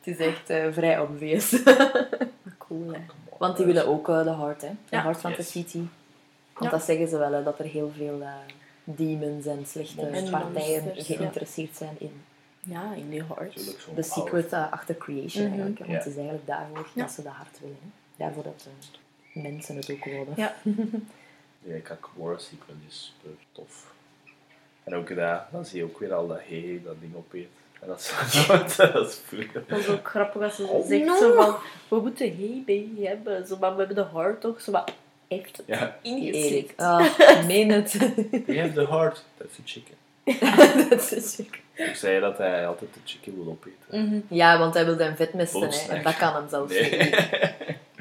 Het 0.01 0.19
is 0.19 0.25
echt 0.27 0.49
eh, 0.49 0.63
vrij 0.71 0.99
obvious. 0.99 1.49
Cool, 2.57 2.91
hè. 2.91 2.99
Want 3.37 3.57
die 3.57 3.65
willen 3.65 3.87
ook 3.87 4.09
eh, 4.09 4.23
de 4.23 4.35
Heart, 4.35 4.61
hè. 4.61 4.67
De 4.67 4.95
Ja. 4.95 5.01
Heart 5.01 5.17
van 5.21 5.29
Yes. 5.31 5.39
the 5.45 5.51
City. 5.51 5.77
Want 6.53 6.71
Ja. 6.71 6.77
dat 6.77 6.83
zeggen 6.83 7.07
ze 7.07 7.17
wel, 7.17 7.31
hè, 7.33 7.43
dat 7.43 7.59
er 7.59 7.65
heel 7.65 7.91
veel 7.97 8.21
demons 8.83 9.45
en 9.45 9.65
slechte 9.65 10.01
En 10.05 10.29
partijen 10.29 10.83
monsters, 10.83 11.07
ja. 11.07 11.15
geïnteresseerd 11.15 11.75
zijn 11.75 11.95
in 11.97 12.23
Ja, 12.59 12.93
in 12.93 13.11
heart. 13.11 13.65
De 13.65 13.75
oude- 13.87 14.03
secret 14.03 14.53
eh, 14.53 14.71
achter 14.71 14.97
creation 14.97 15.43
Mhm. 15.43 15.51
eigenlijk. 15.53 15.79
hè. 15.79 15.85
Want 15.85 15.97
het 15.97 16.07
is 16.07 16.15
eigenlijk 16.15 16.47
daarvoor 16.47 16.87
Ja. 16.93 17.01
dat 17.03 17.11
ze 17.11 17.21
de 17.21 17.29
hart 17.29 17.59
willen. 17.59 17.77
Hè. 17.81 17.89
Daarvoor 18.15 18.43
dat 18.43 18.67
eh, 19.33 19.43
mensen 19.43 19.75
het 19.75 19.91
ook 19.91 20.05
willen. 20.05 20.33
Ja. 20.35 20.55
Ja, 21.63 21.79
Kakamora 21.83 22.37
sequence 22.37 22.85
is 22.87 23.13
super 23.21 23.37
tof. 23.51 23.93
En 24.83 24.95
ook 24.95 25.15
dat, 25.15 25.41
dan 25.51 25.65
zie 25.65 25.77
je 25.77 25.83
ook 25.83 25.99
weer 25.99 26.13
al 26.13 26.27
dat 26.27 26.39
hey, 26.47 26.81
dat 26.83 26.99
ding 26.99 27.15
opeet. 27.15 27.47
En 27.81 27.87
dat 27.87 27.99
is, 27.99 28.75
dat 28.75 29.07
is 29.07 29.15
vroeger. 29.25 29.63
Dat 29.67 29.79
is 29.79 29.87
ook 29.87 30.07
grappig 30.07 30.41
als 30.41 30.55
ze 30.55 30.63
Oh, 30.63 30.87
zegt 30.87 31.05
no. 31.05 31.15
zo 31.17 31.33
van... 31.35 31.55
We 31.87 31.99
moeten 32.01 32.27
hey 32.37 32.63
baby 32.65 33.03
hebben. 33.03 33.47
Zo, 33.47 33.57
maar 33.57 33.71
we 33.71 33.77
hebben 33.77 33.95
de 33.95 34.17
heart 34.17 34.41
toch 34.41 34.61
zo 34.61 34.71
wat 34.71 34.91
echt 35.31 35.61
Ja. 35.65 35.95
Erik. 36.01 36.73
Ah, 36.77 37.45
meen 37.47 37.69
het. 37.69 37.91
we 38.45 38.59
have 38.59 38.73
the 38.73 38.85
heart. 38.89 39.23
That's 39.37 39.55
the 39.55 39.61
chicken. 39.65 39.95
dat 40.89 41.11
is 41.11 41.35
ziek. 41.35 41.61
Ik 41.89 41.95
zei 41.95 42.19
dat 42.19 42.37
hij 42.37 42.67
altijd 42.67 42.93
de 42.93 42.99
chicken 43.05 43.35
wil 43.35 43.47
opeten. 43.47 44.05
Mhm. 44.07 44.19
Ja, 44.27 44.57
want 44.59 44.73
hij 44.73 44.85
wil 44.85 44.97
zijn 44.97 45.15
vet 45.15 45.33
mesten. 45.33 45.61
Hè. 45.69 45.93
En 45.95 46.03
dat 46.03 46.17
kan 46.17 46.33
hem 46.33 46.49
zelfs 46.49 46.73
Nee. 46.73 46.97
niet. 46.97 47.29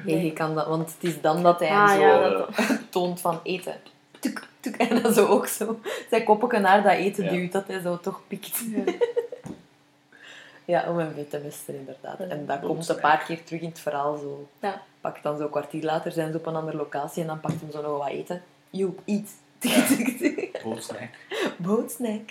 Nee, 0.04 0.24
je 0.24 0.32
kan 0.32 0.54
dat, 0.54 0.66
want 0.66 0.92
het 0.94 1.10
is 1.10 1.20
dan 1.20 1.42
dat 1.42 1.58
hij 1.58 1.68
hem 1.68 1.78
Ah, 1.78 1.90
zo 1.94 2.00
ja, 2.00 2.22
eh, 2.22 2.30
dat... 2.30 2.48
toont 2.90 3.20
van 3.20 3.40
eten. 3.42 3.74
Tuk, 4.20 4.42
tuk, 4.60 4.76
en 4.76 5.02
dan 5.02 5.12
zo 5.12 5.26
ook 5.26 5.46
zo 5.46 5.80
zijn 6.10 6.24
koppetje 6.24 6.58
naar 6.58 6.82
dat 6.82 6.92
eten 6.92 7.24
Ja. 7.24 7.30
duwt, 7.30 7.52
dat 7.52 7.64
hij 7.66 7.80
zo 7.80 7.98
toch 8.00 8.20
pikt. 8.28 8.60
Ja, 8.76 8.92
om 10.88 10.98
hem 10.98 11.14
vet 11.14 11.30
te 11.30 11.40
mesten, 11.44 11.74
inderdaad. 11.74 12.18
En 12.18 12.46
dat 12.46 12.60
komt 12.60 12.88
een 12.88 13.00
paar 13.00 13.24
keer 13.24 13.44
terug 13.44 13.60
in 13.60 13.68
het 13.68 13.80
verhaal. 13.80 14.16
Zo. 14.16 14.48
Ja. 14.60 14.82
Pakt 15.00 15.22
dan 15.22 15.36
zo 15.36 15.42
een 15.42 15.50
kwartier 15.50 15.82
later, 15.84 16.12
zijn 16.12 16.32
ze 16.32 16.38
op 16.38 16.46
een 16.46 16.56
andere 16.56 16.76
locatie 16.76 17.22
en 17.22 17.28
dan 17.28 17.40
pakt 17.40 17.60
hem 17.60 17.70
zo 17.70 17.82
nog 17.82 17.98
wat 17.98 18.08
eten. 18.08 18.42
You, 18.70 18.94
eat. 19.04 19.28
Ja. 19.60 19.86
Bootsnack. 20.64 21.10
Bootsnack. 21.56 22.30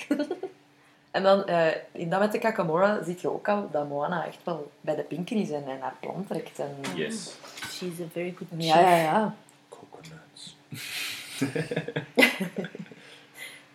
en 1.11 1.23
dan, 1.23 1.45
eh, 1.45 1.75
in 1.91 2.09
dat 2.09 2.19
met 2.19 2.31
de 2.31 2.39
Kakamora, 2.39 3.03
zie 3.03 3.17
je 3.21 3.31
ook 3.31 3.47
al 3.47 3.69
dat 3.71 3.87
Moana 3.87 4.25
echt 4.25 4.43
wel 4.43 4.71
bij 4.81 4.95
de 4.95 5.03
pinker 5.03 5.37
is 5.37 5.49
en, 5.49 5.67
en 5.67 5.79
haar 5.79 5.95
plan 5.99 6.25
trekt. 6.27 6.59
En... 6.59 6.75
Yes. 6.95 7.35
She's 7.69 7.99
a 7.99 8.07
very 8.11 8.35
good 8.37 8.47
chief. 8.49 8.63
Ja, 8.65 8.79
ja, 8.79 8.95
ja. 8.95 9.35
Coconuts. 9.69 10.57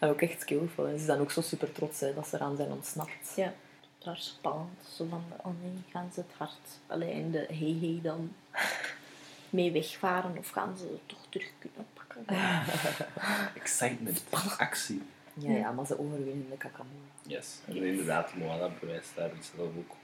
En 0.04 0.10
ook 0.10 0.20
echt 0.20 0.40
skillful. 0.40 0.86
En 0.86 0.90
ze 0.90 0.96
is 0.96 1.06
dan 1.06 1.20
ook 1.20 1.30
zo 1.30 1.40
super 1.40 1.72
trots 1.72 2.00
hè, 2.00 2.14
dat 2.14 2.26
ze 2.28 2.36
eraan 2.36 2.56
zijn 2.56 2.70
ontsnapt. 2.70 3.32
Ja. 3.36 3.52
Is 4.12 4.26
spannend. 4.26 4.78
Zo 4.96 5.06
van, 5.10 5.24
oh 5.42 5.52
nee, 5.62 5.82
gaan 5.90 6.10
ze 6.14 6.20
het 6.20 6.30
hart 6.36 6.78
alleen 6.86 7.30
de 7.30 7.46
hey 7.48 8.00
dan 8.02 8.34
mee 9.50 9.72
wegvaren 9.72 10.38
of 10.38 10.50
gaan 10.50 10.76
ze 10.76 10.84
het 10.84 11.08
toch 11.08 11.26
terug 11.28 11.50
kunnen 11.58 11.86
pakken? 11.94 12.24
Excitement. 13.62 14.24
Actie. 14.58 15.02
Ja, 15.34 15.50
ja, 15.50 15.70
maar 15.70 15.86
ze 15.86 15.98
overwinnen 15.98 16.50
de 16.50 16.56
Kakamora. 16.56 17.14
Yes. 17.22 17.58
En 17.66 17.76
inderdaad, 17.76 18.34
Moana 18.34 18.70
bewijst 18.80 19.16
daar 19.16 19.30
zelf 19.40 19.68
ook 19.76 19.96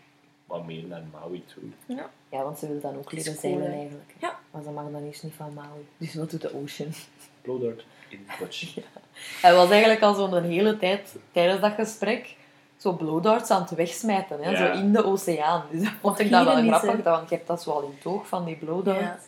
wat 0.46 0.66
meer 0.66 0.84
naar 0.84 1.02
Maui 1.12 1.44
toe. 1.44 1.96
Ja, 2.30 2.42
want 2.42 2.58
ze 2.58 2.66
wil 2.66 2.80
dan 2.80 2.96
ook 2.96 3.12
leren 3.12 3.36
cool, 3.36 3.40
zeilen 3.40 3.72
eigenlijk. 3.72 4.14
Ja. 4.20 4.38
Maar 4.50 4.62
ze 4.62 4.70
mag 4.70 4.90
dan 4.90 5.04
eerst 5.04 5.22
niet 5.22 5.34
van 5.34 5.54
Maui. 5.54 5.86
Dus 5.96 6.14
wat 6.14 6.30
doet 6.30 6.40
de 6.40 6.54
Ocean? 6.54 6.90
Blowdart 7.42 7.84
in 8.08 8.26
the 8.26 8.44
bush. 8.44 8.76
Hij 9.42 9.54
was 9.54 9.70
eigenlijk 9.70 10.02
al 10.02 10.14
zo'n 10.14 10.42
hele 10.42 10.76
tijd 10.76 11.16
tijdens 11.32 11.60
dat 11.60 11.72
gesprek 11.72 12.36
zo 12.80 12.92
blowdarts 12.92 13.50
aan 13.50 13.60
het 13.62 13.70
wegsmijten, 13.70 14.42
hè? 14.42 14.50
Ja. 14.50 14.56
zo 14.74 14.78
in 14.80 14.92
de 14.92 15.04
oceaan. 15.04 15.62
Dus 15.70 15.82
dat 15.82 15.92
vond 16.00 16.18
ik 16.18 16.30
dat 16.30 16.44
wel 16.44 16.62
grappig, 16.62 17.04
hè. 17.04 17.10
want 17.10 17.28
je 17.28 17.34
hebt 17.34 17.46
dat 17.46 17.62
zo 17.62 17.70
al 17.70 17.82
in 17.82 17.94
het 17.96 18.06
oog 18.06 18.28
van 18.28 18.44
die 18.44 18.56
blowdarts. 18.56 19.00
Ja. 19.02 19.18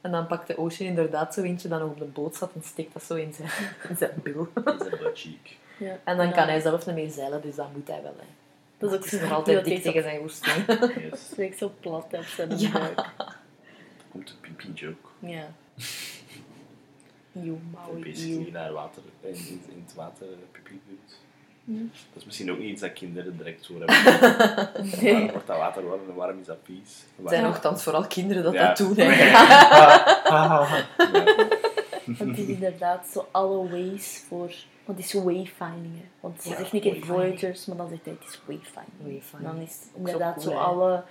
En 0.00 0.10
dan 0.10 0.26
pakt 0.26 0.46
de 0.46 0.58
Ocean 0.58 0.88
inderdaad 0.88 1.34
zo 1.34 1.42
eentje 1.42 1.68
dat 1.68 1.80
nog 1.80 1.90
op 1.90 1.98
de 1.98 2.04
boot 2.04 2.36
zat 2.36 2.50
en 2.54 2.62
steekt 2.64 2.92
dat 2.92 3.02
zo 3.02 3.14
in 3.14 3.32
zijn, 3.34 3.50
in 3.88 3.96
zijn 3.96 4.20
bil. 4.22 4.48
In 4.54 4.78
zijn 4.78 5.14
cheek. 5.14 5.56
Ja. 5.78 5.98
En 6.04 6.16
dan 6.16 6.32
kan 6.32 6.46
hij 6.46 6.60
zelf 6.60 6.86
niet 6.86 6.94
meer 6.94 7.10
zeilen, 7.10 7.42
dus 7.42 7.54
dat 7.56 7.72
moet 7.74 7.88
hij 7.88 8.02
wel. 8.02 8.14
Hè. 8.18 8.26
Dat 8.78 8.90
is 8.90 8.96
ook 8.96 9.02
Het 9.02 9.10
zo 9.10 9.16
is 9.16 9.22
nog 9.22 9.32
altijd 9.32 9.56
dat 9.56 9.64
dik 9.64 9.82
tegen 9.82 10.02
zijn 10.02 10.20
woestijn. 10.20 10.64
Yes. 11.10 11.28
Dat 11.28 11.38
ik 11.38 11.54
zo 11.54 11.72
plat 11.80 12.06
heb 12.10 12.24
zijn 12.24 12.58
Ja. 12.58 12.70
buik. 12.72 12.96
De 14.12 14.32
pipi 14.40 14.72
joke. 14.72 15.08
Ja. 15.18 15.46
Dat 17.32 17.44
Maui, 17.72 18.02
basically 18.04 18.50
naar 18.50 18.72
water, 18.72 19.02
in, 19.20 19.28
in, 19.34 19.62
in 19.68 19.82
het 19.86 19.94
water 19.94 20.26
pipi 20.52 20.80
doet. 20.88 21.16
Dat 21.70 22.16
is 22.16 22.24
misschien 22.24 22.50
ook 22.50 22.58
niet 22.58 22.68
iets 22.70 22.80
dat 22.80 22.92
kinderen 22.92 23.36
direct 23.36 23.64
zo 23.64 23.72
hebben. 23.78 23.96
Nee. 25.00 25.12
Waarom 25.12 25.30
wordt 25.30 25.46
dat 25.46 25.56
water 25.58 25.88
warm 25.88 26.00
en 26.08 26.14
waarom 26.14 26.38
is 26.40 26.46
dat 26.46 26.56
vies? 26.62 27.04
Het 27.16 27.28
zijn 27.28 27.42
nogthans 27.42 27.82
vooral 27.82 28.06
kinderen 28.06 28.42
dat 28.42 28.52
Ja. 28.52 28.66
dat 28.68 28.76
doen. 28.76 28.94
Hè. 28.96 29.04
Ja. 30.28 30.66
Het 32.16 32.38
is 32.38 32.46
inderdaad 32.46 33.06
zo 33.12 33.26
alle 33.30 33.68
ways 33.68 34.24
voor... 34.28 34.52
Want 34.84 34.98
het 34.98 35.06
is 35.06 35.12
wayfinding, 35.12 35.94
hè. 35.96 36.04
Want 36.20 36.42
ze 36.42 36.48
Ja, 36.48 36.56
zegt 36.56 36.72
niet 36.72 36.82
keer 36.82 37.04
voyagers, 37.04 37.66
maar 37.66 37.76
dan 37.76 37.88
zegt 37.88 38.04
hij 38.04 38.14
het 38.20 38.28
is 38.28 38.40
wayfinding. 38.46 39.02
Wayfinding. 39.02 39.52
Dan 39.52 39.60
is 39.62 39.70
het 39.72 39.82
zo 39.92 39.98
inderdaad 39.98 40.34
cool, 40.34 40.50
zo 40.50 40.58
alle... 40.58 41.02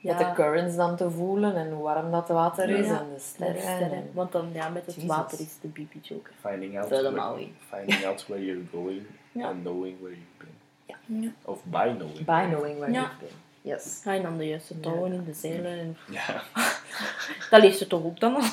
Met 0.00 0.18
de 0.18 0.32
currents 0.34 0.76
dan 0.76 0.96
te 0.96 1.10
voelen 1.10 1.56
en 1.56 1.70
hoe 1.72 1.82
warm 1.82 2.10
dat 2.10 2.28
water 2.28 2.68
is 2.70 2.86
Ja. 2.86 2.98
en 3.00 3.06
de 3.14 3.20
sterren. 3.20 3.60
sterren. 3.62 3.92
en- 3.92 4.10
Want 4.12 4.32
dan 4.32 4.48
ja, 4.52 4.68
met 4.68 4.86
het 4.86 5.04
water 5.06 5.40
is 5.40 5.58
de 5.60 5.68
BB 5.68 5.92
joke. 6.02 6.30
Finding 6.46 6.78
out, 6.78 6.88
where, 6.88 7.10
Maui. 7.10 7.54
finding 7.68 8.04
out 8.06 8.26
where 8.26 8.44
you're 8.44 8.62
going 8.72 9.06
Ja. 9.32 9.48
and 9.48 9.60
knowing 9.62 10.00
where 10.00 10.14
you've 10.16 10.38
been. 10.38 11.22
Ja. 11.22 11.30
Of 11.42 11.64
by 11.64 11.92
knowing. 11.96 12.24
By 12.24 12.44
knowing 12.48 12.78
where 12.78 12.92
Ja. 12.92 13.00
you've 13.00 13.18
been. 13.18 13.46
Yes. 13.62 14.00
Ga 14.02 14.12
je 14.12 14.22
dan 14.22 14.38
de 14.38 14.46
juiste 14.46 14.80
touwen 14.80 15.12
in 15.12 15.24
de 15.24 15.32
zeilen 15.32 15.78
en... 15.78 15.96
Ja. 16.10 16.42
Dat 17.50 17.60
leest 17.62 17.78
ze 17.78 17.86
toch 17.86 18.02
ook 18.04 18.20
dan 18.20 18.34
al? 18.34 18.42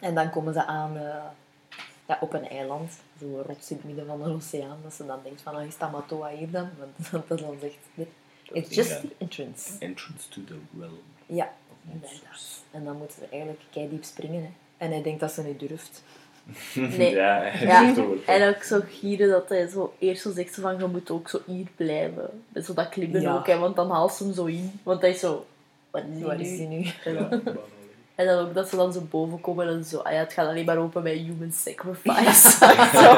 En 0.00 0.14
dan 0.14 0.30
komen 0.30 0.52
ze 0.52 0.64
aan 0.64 0.96
eh, 0.96 1.24
ja, 2.06 2.18
op 2.20 2.32
een 2.32 2.48
eiland, 2.48 2.92
zo'n 3.20 3.42
rots 3.42 3.70
in 3.70 3.76
het 3.76 3.84
midden 3.84 4.06
van 4.06 4.22
de 4.22 4.28
oceaan, 4.28 4.78
dat 4.82 4.94
ze 4.94 5.06
dan 5.06 5.18
denkt 5.22 5.42
van, 5.42 5.54
ah, 5.54 5.66
is 5.66 5.76
Tamatoa 5.76 6.28
hier 6.28 6.50
dan? 6.50 6.68
Want 6.78 7.10
dat 7.28 7.38
dan 7.38 7.56
zegt, 7.60 8.08
it's 8.52 8.74
just 8.74 9.00
the 9.00 9.08
entrance. 9.18 9.78
Entrance 9.78 10.28
to 10.28 10.44
the 10.44 10.58
realm 10.78 10.98
Ja, 11.26 11.52
en 12.70 12.84
dan 12.84 12.96
moeten 12.96 13.18
ze 13.18 13.26
eigenlijk 13.28 13.62
keidiep 13.70 14.04
springen. 14.04 14.42
Hè. 14.42 14.50
En 14.76 14.90
hij 14.90 15.02
denkt 15.02 15.20
dat 15.20 15.32
ze 15.32 15.42
niet 15.42 15.60
durft. 15.60 16.02
Nee. 16.74 17.14
ja, 17.14 17.38
hij 17.42 17.66
Ja, 17.66 17.94
en 18.26 18.48
ook 18.54 18.62
zo 18.62 18.80
gieren 18.88 19.28
dat 19.30 19.48
hij 19.48 19.66
zo 19.68 19.94
eerst 19.98 20.22
zo 20.22 20.32
zegt 20.32 20.54
van 20.60 20.78
je 20.78 20.86
moet 20.86 21.10
ook 21.10 21.28
zo 21.28 21.40
hier 21.46 21.66
blijven. 21.76 22.42
Met 22.48 22.64
zo 22.64 22.74
dat 22.74 22.88
klimmen 22.88 23.20
Ja. 23.20 23.34
ook, 23.34 23.46
hè, 23.46 23.58
want 23.58 23.76
dan 23.76 23.90
haalt 23.90 24.12
ze 24.12 24.24
hem 24.24 24.34
zo 24.34 24.44
in. 24.44 24.80
Want 24.82 25.00
hij 25.00 25.10
is 25.10 25.20
zo, 25.20 25.46
wat 25.90 26.02
is 26.16 26.22
Waar 26.22 26.36
hij 26.36 26.44
is 26.44 26.58
nu? 26.58 26.64
hij 26.66 26.66
nu? 26.66 26.90
En 27.04 27.14
dan, 27.14 27.42
en 28.14 28.26
dan 28.26 28.38
ook 28.46 28.54
dat 28.54 28.68
ze 28.68 28.76
dan 28.76 28.92
zo 28.92 29.00
boven 29.00 29.40
komen 29.40 29.68
en 29.68 29.84
zo, 29.84 29.98
ah 29.98 30.12
ja, 30.12 30.18
het 30.18 30.32
gaat 30.32 30.46
alleen 30.48 30.64
maar 30.64 30.78
open 30.78 31.02
bij 31.02 31.14
human 31.14 31.52
sacrifice. 31.52 32.48
zo, 33.02 33.14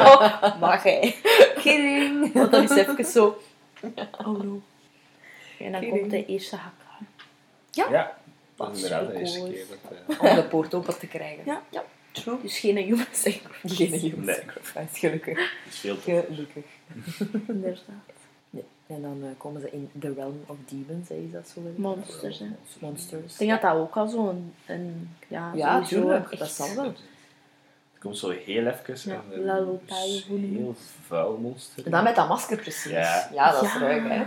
mag 0.59 0.83
hij. 0.83 1.15
Kidding! 1.55 2.33
Want 2.33 2.51
dan 2.51 2.63
is 2.63 2.69
het 2.69 2.77
even 2.77 3.05
zo, 3.05 3.41
oh 4.17 4.25
no. 4.41 4.61
En 5.59 5.71
dan 5.71 5.81
Kidding. 5.81 5.99
komt 5.99 6.11
de 6.11 6.25
eerste 6.25 6.55
hak 6.55 6.73
aan. 6.99 7.07
Ja, 7.71 7.89
dat 8.55 8.67
Wat 8.67 8.75
is 8.77 8.83
inderdaad 8.83 9.07
zo 9.07 9.11
de 9.13 9.19
eerste 9.19 9.39
cool 9.39 9.51
keer 9.51 9.65
dat... 10.07 10.17
eh, 10.19 10.29
Om 10.29 10.35
de 10.35 10.43
poort 10.43 10.73
open 10.73 10.99
te 10.99 11.07
krijgen. 11.07 11.43
Ja, 11.45 11.61
ja. 11.69 11.83
True. 12.23 12.37
Dus 12.41 12.57
geen 12.59 12.77
human 12.77 13.05
sacrifice. 13.11 13.75
Geen 13.75 13.99
human 13.99 14.25
Nee. 14.25 14.35
sacrifice, 14.35 14.87
gelukkig. 14.99 15.37
Het 15.63 15.73
is 15.73 15.79
veel 15.79 15.99
te... 15.99 16.23
Gelukkig. 16.27 16.63
Inderdaad. 17.47 17.83
Nee. 18.49 18.63
En 18.87 19.01
dan 19.01 19.19
eh, 19.23 19.29
komen 19.37 19.61
ze 19.61 19.71
in 19.71 19.89
The 19.99 20.13
Realm 20.13 20.43
of 20.45 20.55
Demons, 20.65 21.09
hè, 21.09 21.15
is 21.15 21.31
dat 21.31 21.47
zo? 21.55 21.61
Monsters, 21.75 22.39
hè. 22.39 22.45
Monsters. 22.79 23.31
Ik 23.33 23.37
denk 23.37 23.51
dat 23.51 23.61
dat 23.61 23.75
ook 23.81 23.95
al 23.97 24.07
zo'n... 24.07 24.53
Een, 24.65 25.09
ja, 25.27 25.51
Ja, 25.55 25.73
sowieso 25.83 26.01
tuurlijk. 26.01 26.29
echt- 26.31 26.39
Dat 26.39 26.49
zal 26.49 26.75
wel. 26.75 26.85
Het 26.85 28.03
komt 28.13 28.17
zo 28.17 28.29
heel 28.29 28.65
even 28.67 29.11
Ja, 29.11 29.23
en 29.31 29.47
een 29.47 29.79
je 30.41 30.47
heel 30.57 30.75
vuil 31.07 31.37
monster. 31.37 31.85
En 31.85 31.91
dan 31.91 32.03
met 32.03 32.15
dat 32.15 32.27
masker 32.27 32.57
precies. 32.57 32.91
Ja. 32.91 33.29
Ja, 33.33 33.51
dat 33.51 33.63
is 33.63 33.73
Ja. 33.73 33.79
ruik, 33.79 34.09
hè. 34.09 34.23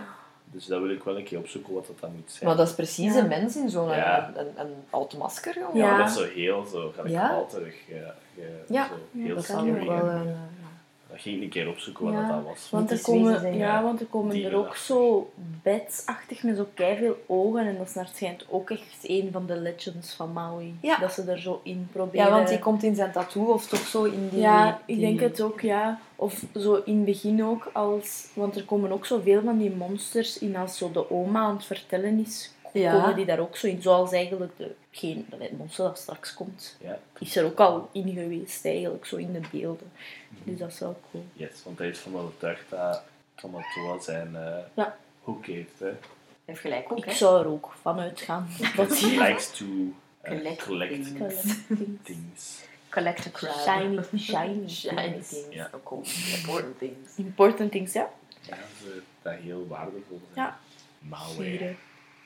Dus 0.53 0.67
dat 0.67 0.81
wil 0.81 0.91
ik 0.91 1.03
wel 1.03 1.17
een 1.17 1.25
keer 1.25 1.39
opzoeken 1.39 1.75
wat 1.75 1.87
dat 1.87 2.01
dan 2.01 2.13
moet 2.15 2.31
zijn. 2.31 2.49
Maar 2.49 2.57
dat 2.59 2.69
is 2.69 2.75
precies 2.75 3.15
Ja. 3.15 3.21
een 3.21 3.29
mens 3.29 3.57
in 3.57 3.69
zo'n 3.71 3.89
Ja. 3.89 4.29
een, 4.29 4.39
een, 4.41 4.61
een 4.61 4.75
oud 4.91 5.17
masker, 5.17 5.59
jongen. 5.59 5.77
ja, 5.77 5.87
Ja. 5.91 5.97
met 5.97 6.11
zo 6.11 6.25
heel 6.25 6.65
zo 6.65 6.83
Ja. 6.87 6.93
gelijkmalterig. 7.03 7.75
Ja, 7.89 8.15
Ja. 8.35 8.45
zo 8.69 8.75
Ja, 8.75 8.89
heel 9.25 9.35
Dat 9.35 9.47
kan 9.47 9.71
ook 9.81 9.87
wel 9.87 10.09
en- 10.11 10.17
een... 10.17 10.37
Dat 11.11 11.21
ging 11.21 11.37
ik 11.37 11.43
een 11.43 11.49
keer 11.49 11.69
opzoeken 11.69 12.05
wat 12.05 12.15
Ja, 12.15 12.29
dat 12.29 12.45
was. 12.45 12.71
Want 12.71 12.91
er 12.91 13.01
komen, 13.01 13.41
zijn, 13.41 13.57
ja, 13.57 13.67
ja. 13.67 13.83
want 13.83 14.01
er 14.01 14.07
komen 14.07 14.45
er 14.45 14.55
ook 14.55 14.77
zo 14.77 15.31
bedsachtig 15.63 16.43
met 16.43 16.57
zo 16.57 16.67
veel 16.75 17.17
ogen. 17.27 17.67
En 17.67 17.77
dat 17.77 17.89
is 17.89 17.95
naar 17.95 18.05
het 18.05 18.17
schijnt 18.17 18.45
ook 18.49 18.71
echt 18.71 18.99
een 19.03 19.29
van 19.33 19.47
de 19.47 19.57
legends 19.57 20.15
van 20.15 20.33
Maui. 20.33 20.75
Ja. 20.81 20.97
Dat 20.97 21.13
ze 21.13 21.23
er 21.23 21.41
zo 21.41 21.61
in 21.63 21.89
proberen. 21.93 22.27
Ja, 22.27 22.33
want 22.33 22.49
die 22.49 22.59
komt 22.59 22.83
in 22.83 22.95
zijn 22.95 23.13
tattoo 23.13 23.53
of 23.53 23.67
toch 23.67 23.87
zo 23.87 24.05
in 24.05 24.29
die... 24.29 24.41
Ja, 24.41 24.81
ik 24.87 25.01
denk 25.01 25.21
het 25.21 25.41
ook, 25.41 25.61
ja. 25.61 26.01
Of 26.17 26.45
zo 26.55 26.83
in 26.85 26.97
het 26.97 27.05
begin 27.05 27.45
ook, 27.45 27.71
als... 27.73 28.27
Want 28.35 28.57
er 28.57 28.65
komen 28.65 28.93
ook 28.93 29.07
zoveel 29.07 29.43
van 29.43 29.59
die 29.59 29.71
monsters 29.71 30.39
in 30.39 30.57
als 30.57 30.79
zo 30.79 30.91
de 30.91 31.11
oma 31.11 31.41
aan 31.41 31.57
het 31.57 31.65
vertellen 31.65 32.19
is. 32.19 32.53
Ja. 32.73 32.93
Komen 32.93 33.17
die 33.17 33.25
daar 33.25 33.39
ook 33.39 33.57
zo 33.57 33.67
in. 33.67 33.83
Zoals 33.83 34.13
eigenlijk 34.13 34.57
de, 34.57 34.75
geen, 34.91 35.27
het 35.39 35.59
monster 35.59 35.85
dat 35.85 35.99
straks 35.99 36.35
komt. 36.35 36.77
Ja, 36.81 36.99
Is 37.19 37.37
er 37.37 37.45
ook 37.45 37.59
al 37.61 37.89
in 37.93 38.13
geweest, 38.13 38.65
eigenlijk, 38.65 39.05
zo 39.07 39.17
in 39.17 39.33
de 39.33 39.41
beelden. 39.53 39.91
Dus 40.45 40.59
dat 40.59 40.69
is 40.73 40.79
wel 40.79 41.01
cool. 41.11 41.25
yes, 41.33 41.63
want 41.65 41.79
hij 41.79 41.89
is 41.89 41.99
van 41.99 42.17
overtuigd 42.17 42.65
dat 42.71 43.03
Tamatoa 43.35 44.01
zijn 44.01 44.37
eh, 44.37 44.59
Ja. 44.75 44.97
hoek 45.23 45.47
heeft. 45.47 45.79
Hè. 45.79 45.91
Heeft 46.45 46.61
gelijk 46.61 46.93
ook, 46.93 46.99
Ik 46.99 47.05
hè. 47.05 47.13
zou 47.13 47.41
er 47.45 47.51
ook 47.51 47.73
van 47.81 47.99
uitgaan. 48.01 48.49
Dat 48.77 49.01
He 49.01 49.07
hij 49.09 49.29
likes 49.29 49.51
to 49.51 49.65
uh, 49.65 49.93
Collect 50.23 50.65
collect 50.67 51.05
things. 51.17 51.45
things. 52.03 52.65
Collect 52.91 53.27
a 53.27 53.31
crab. 53.31 53.53
Shiny, 53.55 54.03
shiny, 54.19 54.69
Shiny 54.69 55.13
things. 55.13 55.35
Ja. 55.51 55.71
Ook 55.75 55.85
cool. 55.85 56.03
Important 56.37 56.79
things. 56.79 57.17
Important 57.17 57.71
things, 57.71 57.93
ja. 57.93 58.11
Ja, 58.41 58.57
ze 58.83 59.03
dat 59.23 59.35
heel 59.35 59.67
waardevol 59.69 60.21
zijn. 60.35 60.47
Ja. 60.47 60.59
Maui. 60.99 61.77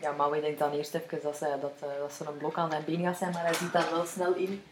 Ja, 0.02 0.12
maar 0.16 0.31
we 0.31 0.40
denkt 0.40 0.58
dan 0.58 0.72
eerst 0.72 0.94
even 0.94 1.18
dat 1.22 1.36
ze, 1.36 1.47
dat, 1.60 1.72
eh, 1.81 1.89
dat 2.00 2.12
ze 2.12 2.24
een 2.26 2.36
blok 2.36 2.56
aan 2.56 2.70
zijn 2.70 2.82
been 2.84 3.02
gaat 3.02 3.16
zijn, 3.16 3.32
maar 3.32 3.44
hij 3.44 3.55
ziet 3.55 3.72
dan 3.72 3.82
wel 3.92 4.05
snel 4.06 4.34
in 4.34 4.62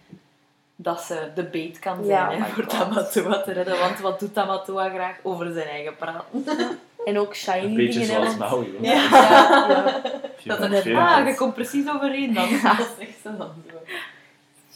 dat 0.77 1.01
ze 1.01 1.31
de 1.35 1.45
bait 1.45 1.79
kan 1.79 1.97
zijn 1.97 2.07
Ja, 2.07 2.31
hè, 2.33 2.53
voor. 2.53 2.67
Tamatoa 2.67 3.43
te 3.43 3.53
redden. 3.53 3.79
Want 3.79 4.01
wat 4.01 4.21
doet 4.21 4.35
Tamatoa 4.35 4.89
graag? 4.89 5.17
Over 5.23 5.53
zijn 5.53 5.69
eigen 5.69 5.97
praten. 5.97 6.45
En 7.05 7.19
ook 7.19 7.29
Een 7.29 7.35
shiny 7.35 7.75
beetje 7.75 8.01
dingen. 8.01 8.15
zoals 8.15 8.37
Maui. 8.37 8.51
hoor. 8.51 8.67
Ja. 8.85 10.03
ja. 10.43 10.57
Dat 10.57 10.71
is 10.71 10.83
veel 10.83 10.97
ah, 10.99 11.27
je 11.27 11.35
komt 11.35 11.55
precies 11.55 11.89
overeen 11.89 12.35
dan. 12.35 12.49
Dat 12.51 12.89
zegt 12.99 13.21
ze 13.23 13.37
dan 13.37 13.53
zo. 13.71 13.77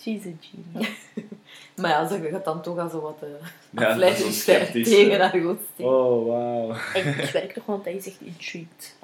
She's 0.00 0.26
a 0.26 0.30
genius. 0.40 0.88
Maar 1.74 1.90
ja, 1.90 2.08
ze 2.08 2.28
gaat 2.30 2.44
dan 2.44 2.62
toch 2.62 2.78
al 2.78 2.88
zo 2.88 3.00
wat 3.00 3.18
uh, 3.22 3.28
Ja, 3.98 4.14
sceptisch, 4.30 4.88
tegen 4.88 5.20
haar 5.20 5.40
goed 5.40 5.58
steken. 5.72 5.92
Oh, 5.92 6.26
wauw. 6.26 6.76
En 6.94 7.18
ik 7.18 7.30
werk 7.30 7.52
toch, 7.52 7.64
want 7.66 7.84
hij 7.88 7.94
is 7.94 8.06
echt 8.06 8.20
intrigued. 8.20 8.94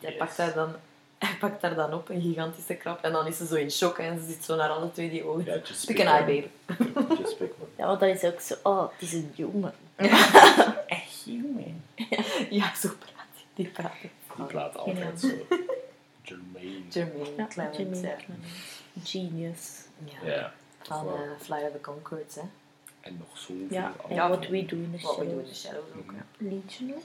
Hij 0.00 0.14
pakt 0.18 0.36
haar 0.36 0.54
dan... 0.54 0.74
Hij 1.18 1.36
pakt 1.40 1.62
haar 1.62 1.74
dan 1.74 1.94
op, 1.94 2.08
een 2.08 2.20
gigantische 2.20 2.74
krab, 2.74 3.04
en 3.04 3.12
dan 3.12 3.26
is 3.26 3.36
ze 3.36 3.46
zo 3.46 3.54
in 3.54 3.70
shock 3.70 3.98
en 3.98 4.20
ze 4.20 4.26
zit 4.26 4.44
zo 4.44 4.56
naar 4.56 4.68
alle 4.68 4.92
twee 4.92 5.10
die 5.10 5.24
ogen. 5.24 5.44
Ja, 5.44 5.56
just 5.64 5.86
Pick 5.86 6.00
an 6.00 6.06
eye, 6.06 6.24
babe. 6.24 6.48
Just 7.18 7.38
pick 7.38 7.52
one. 7.60 7.68
Ja, 7.76 7.86
want 7.86 8.00
dan 8.00 8.08
is 8.08 8.24
ook 8.24 8.40
zo, 8.40 8.54
oh, 8.62 8.82
het 8.92 9.02
is 9.02 9.12
een 9.12 9.32
jongen. 9.34 9.72
Echt 10.86 11.22
human. 11.24 11.82
Ja, 12.50 12.74
zo 12.74 12.88
praat 12.98 13.26
hij. 13.34 13.44
Die 13.54 13.66
praat. 13.66 13.92
Die 14.36 14.44
praat 14.46 14.74
Geniaal. 14.76 15.04
altijd 15.04 15.20
zo. 15.20 15.28
Jimmy 16.88 17.34
ja. 17.36 17.46
Clemens. 17.46 18.00
Genius. 19.04 19.84
Ja. 20.22 20.52
Van 20.88 21.04
Wow. 21.04 21.14
eh, 21.14 21.20
Flight 21.40 21.64
of 21.66 21.72
the 21.72 21.80
Conchords, 21.80 22.34
hè. 22.34 22.42
En 23.00 23.16
nog 23.18 23.38
zoveel 23.38 23.66
Ja, 23.70 23.92
andere 24.02 24.14
ja 24.14 24.28
wat 24.28 24.46
we 24.48 24.64
doen 24.66 24.82
in 24.82 24.92
de 24.92 24.98
Wat 25.02 25.16
we 25.18 25.24
doen 25.28 25.44
in 25.46 25.54
shadows. 25.54 25.84
Ook, 25.98 26.12
hè. 26.12 26.46
Liedje 26.48 26.84
ook. 26.94 27.02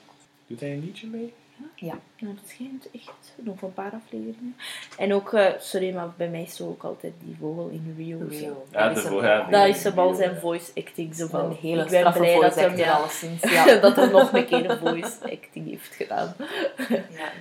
Doet 0.47 0.59
hij 0.59 0.71
een 0.71 0.79
liedje 0.85 1.07
mee? 1.07 1.33
Ja. 1.75 1.99
Nou, 2.19 2.35
dat 2.35 2.43
schijnt 2.49 2.87
echt 2.93 3.33
nog 3.35 3.61
een 3.61 3.73
paar 3.73 3.91
afleveringen. 3.91 4.55
En 4.97 5.13
ook, 5.13 5.33
eh, 5.33 5.49
sorry, 5.59 5.93
maar 5.93 6.09
bij 6.17 6.29
mij 6.29 6.41
is 6.41 6.55
zo 6.55 6.67
ook 6.67 6.83
altijd 6.83 7.13
die 7.23 7.35
vogel 7.39 7.67
in 7.67 7.93
Rio. 7.97 8.17
Rio. 8.29 8.65
Ja, 8.71 8.87
Dat 8.87 8.97
is 8.97 9.03
een- 9.03 9.15
ja, 9.15 9.49
Dat 9.49 9.67
is 9.67 9.83
hem 9.83 9.99
al 9.99 10.13
zijn 10.13 10.39
voice 10.39 10.71
acting. 10.75 11.15
Zo 11.15 11.27
van, 11.27 11.57
hele 11.61 11.83
ik 11.83 11.89
ben 11.89 12.13
blij 12.13 12.39
dat 12.39 12.55
hij, 12.55 12.77
ja. 12.77 13.05
Ja. 13.41 13.75
dat 13.79 13.95
hij 13.95 14.07
nog 14.07 14.33
een 14.33 14.45
keer 14.45 14.69
een 14.69 14.77
voice 14.77 15.13
acting 15.21 15.69
heeft 15.69 15.93
gedaan. 15.95 16.35
ja, 16.77 16.85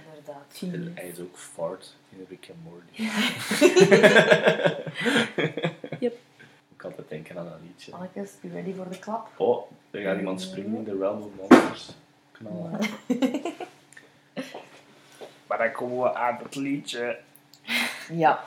inderdaad. 0.08 0.46
Genius. 0.52 0.88
Hij 0.94 1.08
is 1.08 1.20
ook 1.20 1.38
fart 1.38 1.94
in 2.10 2.26
Rick 2.28 2.50
and 2.50 2.58
Morty. 2.64 3.02
Ik 6.82 6.88
had 6.88 6.96
het 6.96 7.08
denken 7.08 7.38
aan 7.38 7.46
een 7.46 7.52
liedje. 7.66 7.92
You 8.40 8.54
ready 8.54 8.74
voor 8.74 8.88
de 8.90 8.98
klap? 8.98 9.28
Oh, 9.36 9.70
er 9.90 10.02
gaat 10.02 10.18
iemand 10.18 10.40
springen 10.40 10.76
in 10.76 10.84
de 10.84 10.96
Realm 10.98 11.22
of 11.22 11.30
Monsters. 11.50 11.88
Knallen. 12.32 12.78
maar 15.46 15.58
dan 15.58 15.72
komen 15.72 16.02
we 16.02 16.14
aan 16.14 16.38
het 16.42 16.54
liedje. 16.54 17.18
Ja. 18.12 18.44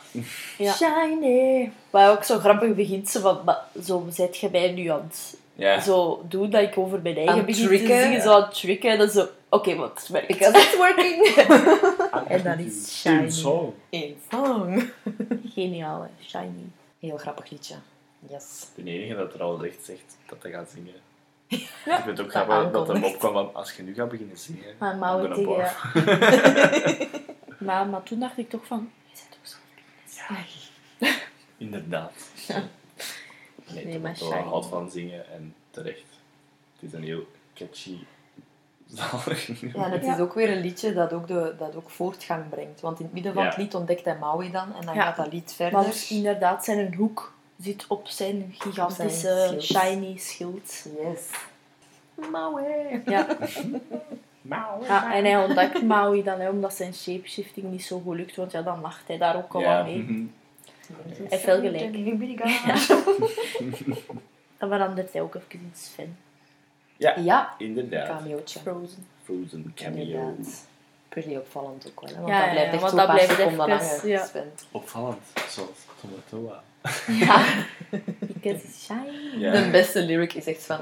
Ja. 0.58 0.74
Shiny. 0.74 1.72
Maar 1.90 2.12
ook 2.12 2.24
zo 2.24 2.40
grappig 2.40 2.76
begint 2.76 3.10
ze 3.10 3.20
van, 3.20 3.42
maar 3.46 3.62
zo 3.84 4.08
zet 4.10 4.38
je 4.38 4.50
mij 4.52 4.72
nu 4.72 4.88
aan 4.88 5.02
het 5.10 5.38
Ja. 5.54 5.80
zo 5.82 6.24
doen 6.28 6.50
dat 6.50 6.62
ik 6.62 6.78
over 6.78 7.02
mijn 7.02 7.16
eigen 7.18 7.46
begin 7.46 7.66
tricken. 7.68 7.88
te 7.88 8.02
zingen, 8.02 8.22
zo 8.22 8.34
aan 8.34 8.42
het 8.42 8.54
tricken. 8.54 8.92
En 8.92 8.98
dan 8.98 9.10
zo, 9.10 9.28
oké, 9.50 9.76
wat 9.76 10.00
het 10.00 10.08
werkt. 10.08 10.28
Because 10.28 10.58
it's 10.58 10.76
working. 10.86 11.26
En 12.28 12.44
dan 12.44 12.60
is 12.60 13.00
Shiny. 13.02 13.30
song. 13.30 13.74
In 13.90 14.18
song. 14.32 14.90
Geniaal, 15.56 16.02
hè. 16.02 16.08
Shiny. 16.28 16.66
Heel 17.00 17.18
grappig 17.18 17.50
liedje. 17.50 17.76
Yes. 18.30 18.68
De 18.76 18.84
enige 18.84 19.16
dat 19.16 19.34
er 19.34 19.42
al 19.42 19.66
echt 19.66 19.86
zegt 19.86 20.18
dat 20.26 20.44
hij 20.44 20.52
gaat 20.52 20.70
zingen. 20.70 20.94
ik 21.48 21.70
vind 21.84 22.06
het 22.06 22.08
ook 22.20 22.32
dat 22.32 22.44
grappig 22.44 22.72
dat 22.72 22.88
hem 22.88 23.04
opkwam 23.04 23.34
van 23.34 23.54
als 23.54 23.72
je 23.76 23.84
nu 23.84 23.94
gaat 23.94 24.10
beginnen 24.10 24.38
zingen. 24.38 24.76
Maar 24.80 24.96
gonna 25.20 25.36
tegen... 25.36 25.46
barf. 25.46 25.94
Maar, 27.60 27.88
maar 27.88 28.04
toen 28.04 28.20
dacht 28.20 28.38
ik 28.38 28.50
toch 28.50 28.66
van, 28.66 28.92
je 29.12 29.20
bent 29.20 29.38
toch 29.42 29.58
zo 31.00 31.14
Inderdaad. 31.66 32.12
Nee, 32.48 32.64
Nee, 33.74 33.86
nee 33.86 34.00
maar 34.00 34.18
maar 34.30 34.44
houdt 34.44 34.66
van 34.66 34.92
zingen 34.92 35.30
en 35.30 35.56
terecht. 35.70 36.20
Het 36.76 36.84
is 36.90 36.94
een 36.94 37.04
heel 37.04 37.28
catchy. 37.54 37.98
Ja, 38.86 39.10
en 39.74 39.92
het 39.92 40.06
Ja. 40.06 40.14
is 40.14 40.20
ook 40.20 40.34
weer 40.34 40.50
een 40.52 40.62
liedje 40.62 40.94
dat 40.94 41.14
ook, 41.14 41.28
de, 41.28 41.56
dat 41.58 41.76
ook 41.76 41.90
voortgang 41.90 42.50
brengt. 42.50 42.82
Want 42.82 43.00
in 43.00 43.06
het 43.06 43.14
midden 43.14 43.34
van 43.34 43.44
Ja. 43.44 43.50
het 43.50 43.58
lied 43.58 43.76
ontdekt 43.76 44.06
hij 44.06 44.18
Maui 44.18 44.52
dan 44.52 44.74
en 44.76 44.86
dan 44.86 44.96
Ja. 44.96 45.02
gaat 45.02 45.16
dat 45.16 45.34
lied 45.34 45.54
verder. 45.54 45.80
Want 45.82 46.06
inderdaad, 46.10 46.66
zijn 46.66 46.94
hoek 46.94 47.34
zit 47.60 47.86
op 47.88 48.08
zijn 48.08 48.56
gigantische 48.58 49.58
shiny 49.62 50.18
schild. 50.18 50.86
Yes. 51.02 51.30
Maui. 52.32 53.02
Ja. 53.06 53.28
Maui. 54.42 54.86
ja, 54.86 55.14
en 55.16 55.24
hij 55.26 55.44
ontdekt 55.44 55.84
Maui 55.84 56.24
dan, 56.24 56.40
hè, 56.40 56.50
omdat 56.50 56.74
zijn 56.74 56.94
shapeshifting 56.94 57.72
niet 57.72 57.84
zo 57.84 58.00
goed 58.00 58.16
lukt, 58.16 58.36
want 58.36 58.52
ja, 58.52 58.62
dan 58.62 58.82
lacht 58.82 59.08
hij 59.08 59.18
daar 59.18 59.36
ook 59.36 59.54
al 59.56 59.62
Ja, 59.62 59.80
aan 59.80 59.86
mee. 59.86 59.98
mhm. 59.98 60.24
Hij 61.18 61.26
heeft 61.30 61.46
wel 61.46 61.60
gelijk. 61.62 61.96
Ja. 62.66 62.76
Dan 64.58 64.70
verandert 64.70 65.14
hij 65.14 65.22
ook 65.22 65.36
even 65.36 65.48
in 65.52 65.72
Sven. 65.74 66.18
ja, 66.98 67.16
ja, 67.20 67.56
inderdaad. 67.58 68.08
cameootje. 68.08 68.60
Frozen. 68.60 69.06
Frozen 69.24 69.72
cameo. 69.76 70.02
Inderdaad. 70.02 70.68
Pretty 71.22 71.36
opvallend 71.36 71.88
ook 71.88 72.02
wel. 72.02 72.10
Hè? 72.10 72.16
Want 72.16 72.28
Ja, 72.28 72.42
dat 72.42 72.52
blijft 72.52 72.72
ja, 72.74 72.80
echt 72.82 72.90
zo 72.90 72.96
paar 72.96 73.06
blijft 73.14 73.30
seconden 73.36 73.58
langer. 73.58 74.08
ja. 74.08 74.28
Opvallend, 74.72 75.22
zoals 75.50 75.70
Tomatoa. 76.02 76.64
Ja. 77.08 77.44
Because 78.34 78.64
it's 78.68 78.84
shiny. 78.86 79.40
Ja. 79.40 79.52
De 79.52 79.70
beste 79.72 80.02
lyric 80.04 80.34
is 80.34 80.46
echt 80.46 80.64
van... 80.64 80.80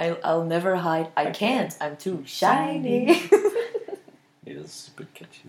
I'll, 0.00 0.16
I'll 0.24 0.42
never 0.46 0.82
hide, 0.92 1.08
I 1.20 1.30
can't, 1.30 1.76
I'm 1.82 1.96
too 1.96 2.20
shiny. 2.24 3.04
Nee, 4.44 4.54
dat 4.56 4.64
is 4.64 4.84
super 4.84 5.06
catchy. 5.12 5.40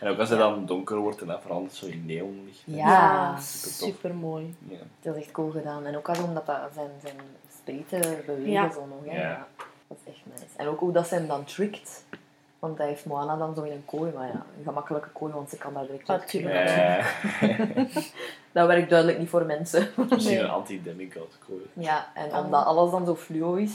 En 0.00 0.08
ook 0.08 0.18
als 0.18 0.28
hij 0.28 0.38
dan 0.38 0.66
donker 0.66 0.96
wordt 0.96 1.20
en 1.20 1.26
dat 1.26 1.42
verandert 1.42 1.74
zo 1.74 1.86
in 1.86 2.06
neonlicht. 2.06 2.62
Ja, 2.64 3.36
super 3.40 4.14
mooi. 4.14 4.54
Ja. 4.68 4.76
Dat 5.02 5.16
is 5.16 5.22
echt 5.22 5.30
cool 5.32 5.50
gedaan. 5.50 5.86
En 5.86 5.96
ook 5.96 6.08
al 6.08 6.24
omdat 6.24 6.46
dat 6.46 6.58
zijn, 6.74 6.90
zijn 7.02 7.16
spreten 7.58 8.22
bewegen 8.26 8.50
Ja. 8.50 8.70
zo 8.72 8.86
nog. 8.86 9.04
Hè. 9.04 9.20
Ja. 9.22 9.28
Ja. 9.28 9.46
Dat 9.88 9.98
is 10.04 10.12
echt 10.12 10.22
nice. 10.32 10.44
En 10.56 10.66
ook 10.66 10.80
hoe 10.80 10.92
dat 10.92 11.06
ze 11.08 11.14
hem 11.14 11.26
dan 11.26 11.44
trickt. 11.44 12.04
Want 12.58 12.78
hij 12.78 12.86
heeft 12.86 13.04
Moana 13.04 13.36
dan 13.36 13.54
zo 13.54 13.62
in 13.62 13.72
een 13.72 13.84
kooi. 13.84 14.12
Maar 14.14 14.26
ja, 14.26 14.32
een 14.58 14.64
gemakkelijke 14.64 15.08
kooi, 15.12 15.32
want 15.32 15.50
ze 15.50 15.56
kan 15.56 15.74
daar 15.74 15.86
direct 15.86 16.10
uit. 16.10 16.20
Natuurlijk. 16.20 16.68
Ja. 16.68 17.04
Dat 18.52 18.66
werkt 18.66 18.90
duidelijk 18.90 19.18
niet 19.18 19.28
voor 19.28 19.44
mensen. 19.44 19.88
Misschien 20.10 20.38
een 20.40 20.48
anti-demigod 20.48 21.38
kooi. 21.48 21.62
Ja, 21.72 22.06
en 22.14 22.34
omdat 22.34 22.64
alles 22.64 22.90
dan 22.90 23.06
zo 23.06 23.14
fluo 23.16 23.54
is, 23.54 23.72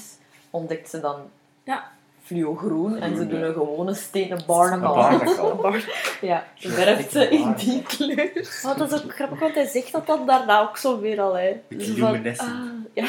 ontdekt 0.49 0.89
ze 0.89 0.99
dan 0.99 1.15
Ja. 1.63 1.91
fluo 2.23 2.55
groen. 2.55 2.97
En 2.97 3.15
ze 3.15 3.27
doen 3.27 3.41
een 3.41 3.53
gewone 3.53 3.93
stenen 3.93 4.37
Een 4.37 4.45
barnacle. 4.45 5.55
barnacle. 5.61 5.81
Ja, 6.21 6.43
verft 6.55 7.11
ze 7.11 7.29
in 7.29 7.53
die 7.53 7.81
kleur. 7.83 8.61
Oh, 8.65 8.77
dat 8.77 8.91
is 8.91 9.03
ook 9.03 9.13
grappig, 9.15 9.39
want 9.39 9.55
hij 9.55 9.65
zegt 9.65 9.91
dat 9.91 10.07
dan 10.07 10.25
daarna 10.25 10.61
ook 10.61 10.77
zo 10.77 10.99
weer 10.99 11.21
al. 11.21 11.37
Hè. 11.37 11.61
Van, 11.77 12.25
ah, 12.37 12.59
ja. 12.93 13.05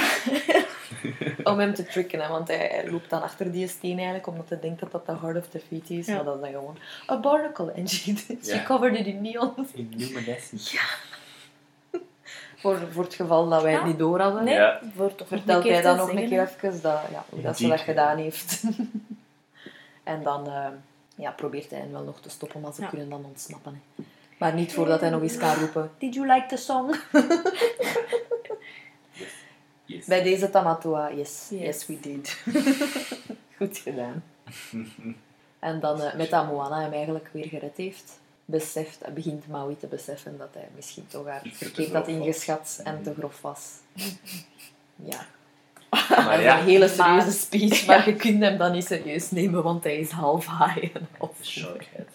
Om 1.44 1.58
hem 1.58 1.74
te 1.74 1.84
tricken, 1.84 2.20
hè, 2.20 2.28
want 2.28 2.48
hij, 2.48 2.56
hij 2.56 2.90
loopt 2.90 3.10
dan 3.10 3.22
achter 3.22 3.52
die 3.52 3.68
steen 3.68 3.94
eigenlijk, 3.96 4.26
omdat 4.26 4.48
hij 4.48 4.60
denkt 4.60 4.80
dat 4.80 4.92
dat 4.92 5.06
de 5.06 5.16
Heart 5.20 5.36
of 5.36 5.48
the 5.48 5.60
Feet 5.68 5.90
is. 5.90 6.06
Ja. 6.06 6.14
Maar 6.14 6.24
dat 6.24 6.34
is 6.34 6.40
dan 6.40 6.50
gewoon 6.50 6.76
a 7.10 7.20
barnacle. 7.20 7.72
En 7.72 7.88
she, 7.88 8.16
she 8.16 8.36
Ja. 8.42 8.62
covered 8.62 8.98
it 8.98 9.06
in 9.06 9.22
neon. 9.22 9.52
In 9.74 9.92
luminescent. 9.96 10.72
Voor, 12.56 12.78
voor 12.90 13.04
het 13.04 13.14
geval 13.14 13.48
dat 13.48 13.62
wij 13.62 13.72
het 13.72 13.80
Ja. 13.80 13.86
niet 13.86 13.98
door 13.98 14.20
hadden. 14.20 14.44
Nee, 14.44 14.54
Ja. 14.54 14.80
voor 14.96 15.14
toch 15.14 15.28
Vertelt 15.28 15.64
hij 15.64 15.82
dan 15.82 15.96
nog 15.96 16.08
een 16.08 16.28
keer 16.28 16.40
even 16.42 16.82
dat, 16.82 17.00
ja, 17.10 17.24
hoe 17.28 17.40
dat 17.42 17.56
ze 17.58 17.68
dat 17.68 17.80
gedaan 17.80 18.18
heeft. 18.18 18.62
en 20.02 20.22
dan 20.22 20.46
eh, 20.46 20.66
ja, 21.14 21.30
probeert 21.30 21.70
hij 21.70 21.78
hen 21.78 21.92
wel 21.92 22.02
nog 22.02 22.20
te 22.20 22.30
stoppen, 22.30 22.60
maar 22.60 22.72
ze 22.72 22.80
Ja. 22.82 22.88
kunnen 22.88 23.08
dan 23.10 23.24
ontsnappen. 23.24 23.82
Hè. 23.96 24.02
Maar 24.38 24.54
niet 24.54 24.72
voordat 24.72 25.00
hij 25.00 25.10
nog 25.10 25.22
eens 25.22 25.36
kan 25.36 25.54
roepen, 25.54 25.90
Did 25.98 26.14
you 26.14 26.26
like 26.34 26.46
the 26.46 26.56
song? 26.56 26.94
Yes. 29.92 30.04
Bij 30.06 30.22
deze 30.22 30.50
Tamatoa, 30.50 31.10
yes. 31.12 31.46
Yes. 31.50 31.60
Yes, 31.60 31.86
we 31.86 32.00
did. 32.00 32.38
Goed 33.56 33.78
gedaan. 33.78 34.22
En 35.58 35.80
dan 35.80 36.02
eh, 36.02 36.14
met 36.14 36.30
dat 36.30 36.46
Moana 36.46 36.80
hem 36.80 36.92
eigenlijk 36.92 37.28
weer 37.32 37.46
gered 37.46 37.76
heeft, 37.76 38.20
beseft, 38.44 39.14
begint 39.14 39.48
Maui 39.48 39.76
te 39.76 39.86
beseffen 39.86 40.38
dat 40.38 40.48
hij 40.52 40.68
misschien 40.76 41.06
toch 41.06 41.26
haar 41.26 41.42
verkeerd 41.52 41.92
had 41.92 42.06
was. 42.06 42.14
ingeschat 42.14 42.80
en 42.84 43.02
te 43.02 43.14
grof 43.18 43.40
was. 43.40 43.60
Ja. 45.04 45.26
Maar 45.90 46.24
dat 46.26 46.38
is 46.38 46.44
ja, 46.44 46.58
een 46.58 46.64
hele 46.64 46.88
serieuze 46.88 47.26
maar- 47.26 47.32
speech, 47.32 47.86
maar 47.86 48.08
je 48.08 48.16
kunt 48.16 48.42
hem 48.42 48.58
dan 48.58 48.72
niet 48.72 48.84
serieus 48.86 49.30
nemen, 49.30 49.62
want 49.62 49.84
hij 49.84 49.96
is 49.96 50.10
half 50.10 50.46
haai 50.46 50.90
en 50.94 51.08
half 51.18 51.36
Sharkhead. 51.40 52.08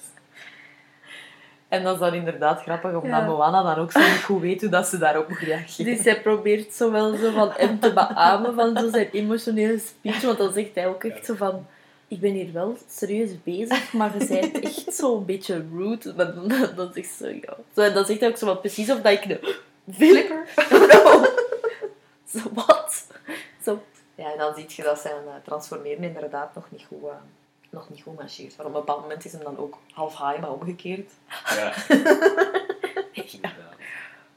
En 1.67 1.83
dat 1.83 1.93
is 1.93 1.99
dan 1.99 2.13
inderdaad 2.13 2.61
grappig, 2.61 2.91
omdat 2.91 3.09
Ja. 3.09 3.25
Moana 3.25 3.63
dan 3.63 3.83
ook 3.83 3.91
zo 3.91 3.99
niet 3.99 4.23
goed 4.23 4.41
weet 4.41 4.61
hoe 4.61 4.69
dat 4.69 4.87
ze 4.87 4.97
daarop 4.97 5.29
moet 5.29 5.39
reageren. 5.39 5.95
Dus 5.95 6.05
hij 6.05 6.21
probeert 6.21 6.73
zo 6.73 6.91
wel 6.91 7.15
zo 7.15 7.31
van 7.31 7.51
hem 7.55 7.79
te 7.79 7.93
beamen 7.93 8.53
van 8.55 8.77
zo 8.77 8.89
zijn 8.89 9.09
emotionele 9.11 9.79
speech. 9.79 10.21
Want 10.21 10.37
dan 10.37 10.53
zegt 10.53 10.75
hij 10.75 10.87
ook 10.87 11.03
echt 11.03 11.25
zo 11.25 11.33
van... 11.35 11.65
Ik 12.07 12.19
ben 12.19 12.31
hier 12.31 12.53
wel 12.53 12.77
serieus 12.89 13.29
bezig, 13.43 13.93
maar 13.93 14.11
je 14.17 14.27
bent 14.27 14.59
echt 14.59 14.93
zo 14.95 15.17
een 15.17 15.25
beetje 15.25 15.65
rude. 15.75 16.13
Maar 16.15 16.33
dan, 16.35 16.53
dan 16.75 16.91
zegt 16.93 17.09
ze 17.17 17.39
ja. 17.41 17.53
Zo, 17.75 17.81
en 17.81 17.93
dan 17.93 18.05
zegt 18.05 18.19
hij 18.19 18.29
ook 18.29 18.37
zo 18.37 18.45
van 18.45 18.59
precies 18.59 18.89
of 18.91 19.01
dat 19.01 19.11
ik 19.11 19.27
de... 19.27 19.59
Flipper? 19.93 20.47
no. 20.69 21.25
Zo, 22.31 22.39
wat? 22.53 23.07
Zo, 23.63 23.83
Ja, 24.15 24.31
en 24.31 24.37
dan 24.37 24.53
zie 24.55 24.65
je 24.67 24.83
dat 24.83 24.99
zijn 24.99 25.23
eh, 25.27 25.33
transformeren 25.45 26.03
inderdaad 26.03 26.55
nog 26.55 26.65
niet 26.69 26.85
goed, 26.87 27.03
eh, 27.03 27.15
nog 27.69 27.89
niet 27.89 28.01
goed 28.01 28.15
marcheert. 28.15 28.57
Maar 28.57 28.65
op 28.65 28.73
een 28.73 28.79
bepaald 28.79 29.01
moment 29.01 29.25
is 29.25 29.31
hem 29.31 29.43
dan 29.43 29.57
ook 29.57 29.77
half 29.91 30.15
haai, 30.15 30.39
maar 30.39 30.51
omgekeerd. 30.51 31.11
Ja. 31.55 31.73
Inderdaad. 33.11 33.75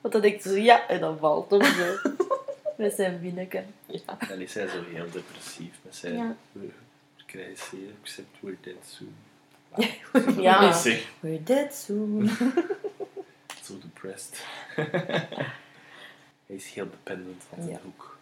want 0.01 0.13
dan 0.13 0.23
denk 0.23 0.35
ik 0.35 0.41
zo, 0.43 0.55
ja, 0.57 0.89
en 0.89 1.01
dan 1.01 1.19
valt 1.19 1.51
hem 1.51 1.65
zo. 1.65 1.97
Met 2.77 2.95
zijn 2.95 3.21
binnenken. 3.21 3.75
Ja. 3.87 4.17
Dan 4.29 4.39
is 4.39 4.55
hij 4.55 4.69
zo 4.69 4.83
heel 4.85 5.11
depressief 5.11 5.79
met 5.83 5.97
zijn... 5.97 6.15
Ja. 6.15 6.37
Krijgen 7.27 7.57
zeer, 7.71 7.91
except 8.03 8.29
we're 8.41 8.57
dead 8.61 8.77
soon. 8.87 9.15
Ja. 10.43 10.83
We're 11.21 11.43
dead 11.43 11.75
soon. 11.75 12.29
Zo 13.63 13.79
depressed. 13.79 14.45
hij 14.75 16.57
is 16.57 16.71
heel 16.73 16.91
dependent 16.91 17.43
van 17.49 17.59
zijn 17.63 17.71
Ja. 17.75 17.81
hoek. 17.85 18.19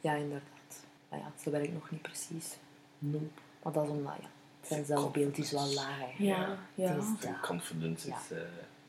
Ja, 0.00 0.12
inderdaad. 0.14 0.84
Maar 1.08 1.18
ja, 1.18 1.32
ze 1.42 1.50
werkt 1.50 1.72
nog 1.72 1.90
niet 1.90 2.02
precies. 2.02 2.56
Nope. 2.98 3.40
Maar 3.64 3.72
dat 3.72 3.84
is 3.84 3.90
omdat, 3.90 4.12
ja, 4.20 4.28
zijn 4.68 4.84
zelfbeeld 4.84 5.38
is 5.38 5.50
wel 5.50 5.66
laag. 5.74 6.18
Ja, 6.18 6.56
ja. 6.74 6.96
Zijn 7.20 7.36
confidence 7.42 8.08
Ja. 8.08 8.16
is... 8.30 8.36
eh, 8.36 8.42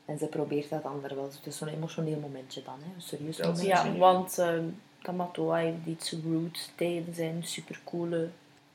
En 0.04 0.18
ze 0.18 0.26
probeert 0.26 0.68
dat 0.70 0.82
dan 0.82 1.04
er 1.04 1.14
wel. 1.14 1.24
Het 1.24 1.40
is 1.46 1.56
zo'n 1.56 1.68
emotioneel 1.68 2.18
momentje 2.18 2.62
dan, 2.64 2.74
hè. 2.80 2.94
een 2.94 3.00
serieus 3.02 3.36
Ja, 3.36 3.44
momentje. 3.46 3.68
Ja, 3.68 3.92
want 3.96 4.38
ehm 4.38 4.64
Tamatoa 5.02 5.56
heeft 5.56 5.86
iets 5.86 6.12
rude 6.12 6.58
tijdens 6.74 7.16
zijn 7.16 7.42
supercoole 7.44 8.28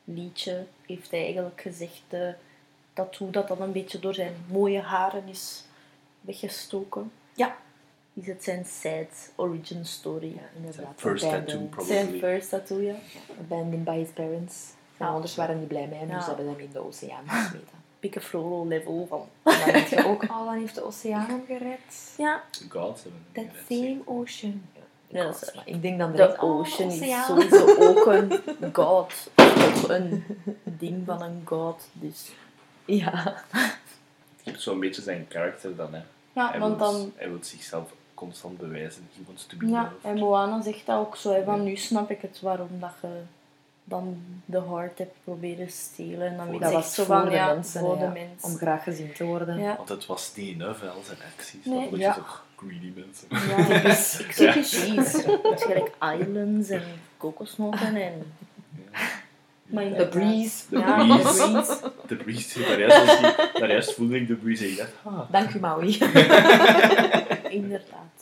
liedje. 0.04 0.66
Heeft 0.86 1.12
hij 1.12 1.24
eigenlijk 1.24 1.62
gezegd 1.62 2.02
eh, 2.08 2.30
dat 2.94 3.16
hoe 3.16 3.30
dat 3.32 3.48
dan 3.48 3.62
een 3.62 3.72
beetje 3.72 4.00
door 4.00 4.14
zijn 4.14 4.36
mooie 4.48 4.82
haren 4.82 5.28
is 5.28 5.64
weggestoken. 6.22 7.12
Ja. 7.34 7.56
Is 8.14 8.28
het 8.28 8.44
zijn 8.44 8.66
sad 8.66 9.32
origin 9.36 9.86
story. 9.86 10.34
Ja, 10.36 10.42
inderdaad. 10.56 10.94
first 10.96 11.24
Abandoned- 11.24 11.48
tattoo, 11.50 11.68
probably. 11.68 11.96
Zijn 11.96 12.20
first 12.20 12.50
tattoo, 12.50 12.80
ja. 12.82 12.96
Abandoned 13.40 13.84
by 13.84 13.98
his 13.98 14.10
parents. 14.10 14.74
Ja. 15.02 15.08
ouders 15.08 15.36
waren 15.36 15.60
niet 15.60 15.68
blij 15.68 15.88
met 15.88 15.98
hem, 16.00 16.08
dus 16.08 16.16
Ja. 16.16 16.22
ze 16.22 16.28
hebben 16.28 16.48
hem 16.48 16.60
in 16.60 16.70
de 16.74 16.86
oceaan 16.86 17.24
gesmeten. 17.28 17.80
Picafloro 18.00 18.68
level 18.68 19.06
van... 19.10 19.28
En 19.44 19.60
dan 19.60 19.72
denk 19.74 19.88
je 19.88 20.06
ook, 20.06 20.24
oh, 20.24 20.46
dan 20.46 20.54
heeft 20.58 20.76
de 20.76 20.84
oceaan 20.86 21.26
hem 21.26 21.44
gered. 21.48 22.14
Ja, 22.18 22.42
de 22.52 22.66
gods 22.80 23.02
hebben 23.04 23.22
hem 23.32 23.46
that 23.46 23.56
gered, 23.68 23.80
same 23.82 24.02
ocean. 24.06 24.62
Ja, 25.08 25.24
dat 25.24 25.42
is- 25.42 25.54
maar 25.56 25.68
ik 25.68 25.82
denk 25.82 26.00
dan 26.00 26.12
De 26.12 26.38
oh, 26.40 26.44
ocean 26.60 26.90
is 26.90 27.02
oceaan. 27.02 27.26
sowieso 27.26 27.88
ook 27.90 28.06
een 28.06 28.74
god. 28.74 29.30
Ook 29.36 29.90
een 29.90 30.24
ding 30.64 31.04
van 31.06 31.22
een 31.22 31.42
god. 31.46 31.88
Dus 31.94 32.32
Ja. 32.86 33.44
Je 34.44 34.50
hebt 34.52 34.62
zo'n 34.62 34.80
beetje 34.80 35.02
zijn 35.02 35.28
karakter 35.28 35.76
dan, 35.76 35.94
hè. 35.94 36.02
ja, 36.34 36.50
hij, 36.50 36.60
want 36.60 36.78
wil, 36.78 36.92
dan... 36.92 37.12
hij 37.16 37.30
wil 37.30 37.38
zichzelf 37.42 37.92
constant 38.14 38.58
bewijzen. 38.58 39.08
He 39.14 39.22
wants 39.26 39.46
to 39.46 39.58
be 39.58 39.68
Ja, 39.68 39.82
loved. 39.82 39.98
en 40.02 40.18
Moana 40.18 40.62
zegt 40.62 40.86
dat 40.86 40.98
ook 40.98 41.16
zo. 41.16 41.34
Hè, 41.34 41.44
van 41.44 41.64
nu 41.64 41.76
snap 41.76 42.10
ik 42.12 42.22
het 42.22 42.40
waarom 42.42 42.70
dat 42.80 42.92
je 43.02 43.08
dan 43.92 44.18
de 44.46 44.58
hart 44.58 44.98
hebt 44.98 45.16
proberen 45.24 45.72
stelen. 45.72 46.28
En 46.28 46.38
dan 46.38 46.46
weet 46.50 46.54
de- 46.54 46.60
Dat 46.60 46.70
je 46.70 46.76
was 46.76 46.94
zo 46.94 47.04
voor 47.04 47.16
van, 47.16 47.26
de 47.26 47.32
ja, 47.32 47.54
mensen, 47.54 47.80
voor 47.80 47.98
de. 47.98 48.26
Om 48.42 48.56
graag 48.58 48.84
gezien 48.84 49.14
te 49.14 49.24
worden. 49.24 49.60
Ja. 49.60 49.76
Want 49.76 49.90
het 49.90 50.06
was 50.06 50.32
niet 50.36 50.56
enough, 50.56 50.82
hè, 50.82 50.88
al 50.90 51.02
zijn 51.06 51.18
acties. 51.38 51.66
Nee. 51.66 51.90
Dat 51.90 52.00
ja. 52.00 52.14
toch 52.14 52.46
greedy 52.58 52.94
mensen. 52.96 53.28
Ja. 53.30 53.84
Ik 54.26 54.32
zeg 54.32 54.52
precies. 54.54 55.14
Het 55.26 55.44
is 55.56 55.64
gelijk 55.70 55.92
islands 56.20 56.70
en 56.70 56.84
kokosnoten 57.18 57.96
en... 57.96 58.34
Maar 59.66 59.84
The 59.84 59.90
inderdaad. 59.90 60.10
breeze. 60.10 60.64
De 60.70 60.78
Ja, 60.78 60.96
breeze. 61.06 61.24
de 61.28 61.54
breeze. 61.54 61.92
De 62.08 62.16
breeze. 62.16 62.60
Daar 62.60 62.80
juist, 62.80 63.06
was 63.06 63.20
die- 63.20 63.60
daar 63.60 63.70
juist 63.72 63.94
voelde 63.94 64.16
ik 64.20 64.28
de 64.28 64.36
breeze 64.36 64.64
en 64.64 64.70
ik 64.70 64.78
dacht, 64.78 64.92
ah, 65.04 65.32
Dank 65.32 65.54
u, 65.54 65.60
Maui. 65.60 65.98
Inderdaad. 67.60 68.20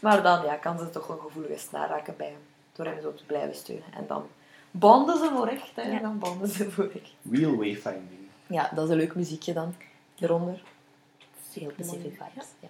Maar 0.00 0.22
dan 0.22 0.44
ja, 0.44 0.54
kan 0.54 0.78
ze 0.78 0.90
toch 0.90 1.08
een 1.08 1.18
gevoelige 1.20 1.58
snaar 1.58 1.88
raken 1.88 2.14
bij 2.16 2.26
hem. 2.26 2.40
Door 2.76 2.86
hem 2.86 3.00
zo 3.00 3.14
te 3.14 3.24
blijven 3.24 3.54
steunen. 3.56 3.92
En 3.94 4.04
dan 4.06 4.26
bonden 4.70 5.18
ze 5.18 5.30
voor 5.34 5.46
echt. 5.46 5.70
Hè. 5.76 5.82
Ja. 5.82 5.98
Dan 5.98 6.18
bonden 6.18 6.48
ze 6.48 6.70
voor 6.70 6.90
echt. 6.94 7.10
real 7.30 7.56
wayfinding. 7.56 8.20
Ja, 8.46 8.70
dat 8.74 8.84
is 8.84 8.90
een 8.90 8.96
leuk 8.96 9.14
muziekje 9.14 9.52
dan. 9.52 9.74
Eronder. 10.18 10.62
Heel 11.52 11.72
Pacific 11.76 12.18
Mooi. 12.18 12.30
vibes. 12.32 12.46
Ja. 12.60 12.68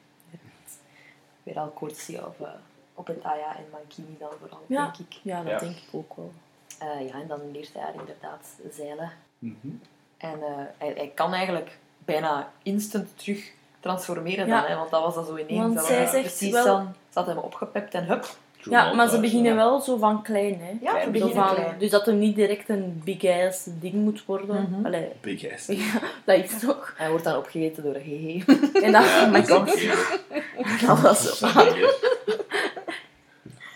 Weer 1.43 1.59
al 1.59 1.73
courtesy 1.75 2.17
of, 2.17 2.41
eh, 2.41 2.49
op 2.95 3.07
het 3.07 3.23
Aya 3.23 3.57
en 3.57 3.65
Mankini 3.73 4.17
dan 4.19 4.31
vooral, 4.41 4.61
Ja. 4.67 4.83
denk 4.85 4.97
ik. 4.97 5.19
Ja, 5.23 5.43
dat 5.43 5.51
Ja. 5.53 5.59
denk 5.59 5.77
ik 5.77 5.89
ook 5.91 6.17
wel. 6.17 6.33
Eh, 6.79 7.09
ja, 7.09 7.15
en 7.21 7.27
dan 7.29 7.51
leert 7.53 7.73
hij 7.73 7.83
haar 7.83 7.95
inderdaad 7.95 8.47
zeilen. 8.73 9.13
Mhm. 9.39 9.69
En 10.17 10.43
eh, 10.43 10.55
hij, 10.79 10.93
hij 10.97 11.13
kan 11.15 11.33
eigenlijk 11.33 11.79
bijna 11.99 12.53
instant 12.63 13.19
terug 13.19 13.53
transformeren 13.81 14.47
Ja. 14.47 14.61
dan, 14.61 14.71
hè, 14.71 14.77
want 14.77 14.91
dat 14.91 15.03
was 15.03 15.15
dan 15.15 15.25
zo 15.27 15.37
ineens. 15.37 15.61
Want 15.61 15.75
dat 15.75 15.85
zij 15.87 16.07
zegt 16.07 16.25
precies 16.25 16.51
wel- 16.53 16.65
dan, 16.65 16.95
ze 17.09 17.19
had 17.19 17.27
hem 17.27 17.39
opgepept 17.39 17.95
en 17.95 18.05
hup. 18.05 18.37
Ja, 18.71 18.93
maar 18.93 19.05
ze 19.05 19.11
True 19.11 19.21
beginnen 19.21 19.55
wel 19.57 19.81
zo 19.81 19.97
van 19.97 20.23
klein, 20.23 20.61
hè. 20.61 20.71
Ja, 20.81 20.99
ze 20.99 21.05
Zo 21.05 21.11
beginnen 21.11 21.35
van- 21.47 21.55
klein. 21.55 21.75
Dus 21.79 21.91
dat 21.91 22.07
er 22.07 22.13
niet 22.15 22.37
direct 22.37 22.69
een 22.69 23.01
big 23.05 23.25
ass 23.25 23.65
ding 23.81 23.95
moet 23.95 24.25
worden. 24.25 24.69
Mhm. 24.71 24.87
Allee, 24.87 25.09
Big 25.21 25.53
ass. 25.55 25.67
ja, 25.83 26.01
dat 26.25 26.39
is 26.45 26.59
toch. 26.61 26.95
Hij 26.97 27.09
wordt 27.11 27.25
dan 27.25 27.37
opgegeten 27.37 27.83
door 27.83 27.95
een 27.95 28.03
hehe. 28.03 28.45
En 28.83 28.93
dan, 28.93 29.03
Ja, 29.05 29.25
oh 29.25 29.31
my 29.33 29.41
dat 29.45 29.51
ook- 29.59 29.67
Dat 30.87 31.01
was 31.01 31.39
zo. 31.39 31.47
ook 31.47 31.55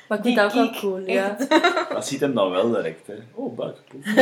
Maar 0.08 0.18
ik 0.18 0.24
vind 0.24 0.36
dat 0.36 0.46
ook 0.46 0.52
wel 0.54 0.70
cool, 0.80 0.98
ja. 0.98 1.36
Dat 1.92 2.06
ziet 2.06 2.20
hem 2.20 2.34
dan 2.34 2.50
wel 2.50 2.70
direct, 2.70 3.06
hè. 3.06 3.14
Oh, 3.34 3.56
buikpoef. 3.56 4.14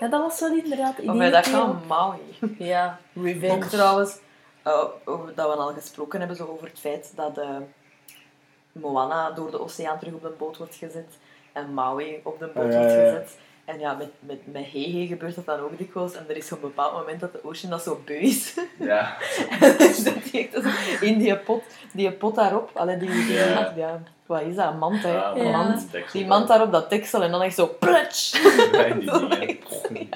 Ja, 0.00 0.08
dat 0.08 0.20
was 0.22 0.40
wel 0.40 0.52
inderdaad... 0.56 0.96
die 0.96 1.10
hij 1.10 1.30
dat 1.30 1.50
kan, 1.50 1.68
ook. 1.68 1.86
Maui. 1.86 2.18
Ja, 2.58 2.98
Ook 3.16 3.24
revenge. 3.24 3.66
trouwens, 3.66 4.16
eh, 4.62 4.84
over, 5.04 5.32
dat 5.34 5.46
we 5.54 5.56
al 5.60 5.72
gesproken 5.72 6.18
hebben 6.18 6.36
zo 6.36 6.44
over 6.46 6.66
het 6.68 6.78
feit 6.78 7.12
dat 7.16 7.38
eh, 7.38 7.56
Moana 8.80 9.30
door 9.30 9.50
de 9.50 9.60
oceaan 9.60 9.98
terug 9.98 10.14
op 10.14 10.22
de 10.22 10.34
boot 10.38 10.56
wordt 10.56 10.74
gezet 10.74 11.18
en 11.52 11.74
Maui 11.74 12.20
op 12.22 12.38
de 12.38 12.46
boot 12.46 12.72
ja, 12.72 12.78
wordt 12.78 12.92
ja, 12.92 12.98
ja. 13.00 13.10
gezet. 13.10 13.38
En 13.64 13.78
ja, 13.78 13.92
met, 13.94 14.08
met, 14.20 14.38
met 14.52 14.64
Hehe 14.72 15.06
gebeurt 15.06 15.34
dat 15.34 15.46
dan 15.46 15.60
ook 15.60 15.78
dikwijls. 15.78 16.14
En 16.14 16.24
er 16.28 16.36
is 16.36 16.46
zo'n 16.46 16.60
bepaald 16.60 16.92
moment 16.92 17.20
dat 17.20 17.32
de 17.32 17.44
Ocean 17.44 17.70
dat 17.70 17.82
zo 17.82 18.00
beu 18.04 18.16
is. 18.18 18.54
Ja. 18.78 19.16
dus 19.78 20.04
dat 20.04 20.14
in 21.00 21.18
die 21.18 21.36
pot, 21.36 21.62
die 21.92 22.12
pot 22.12 22.34
daarop, 22.34 22.70
allee, 22.74 22.96
die, 22.96 23.10
die, 23.10 23.32
Ja. 23.32 23.72
ja, 23.76 24.02
wat 24.26 24.40
is 24.40 24.54
dat, 24.54 24.72
een 24.72 24.78
mand 24.78 25.02
hè? 25.02 25.12
Ja, 25.12 25.34
Een 25.34 25.46
Ja. 25.46 25.62
mand. 25.62 25.90
deksel. 25.92 26.18
Die 26.18 26.28
mand 26.28 26.48
daar 26.48 26.62
op 26.62 26.72
dat 26.72 26.90
deksel 26.90 27.22
en 27.22 27.30
dan 27.30 27.42
echt 27.42 27.54
zo 27.54 27.76
plutsch. 27.78 28.32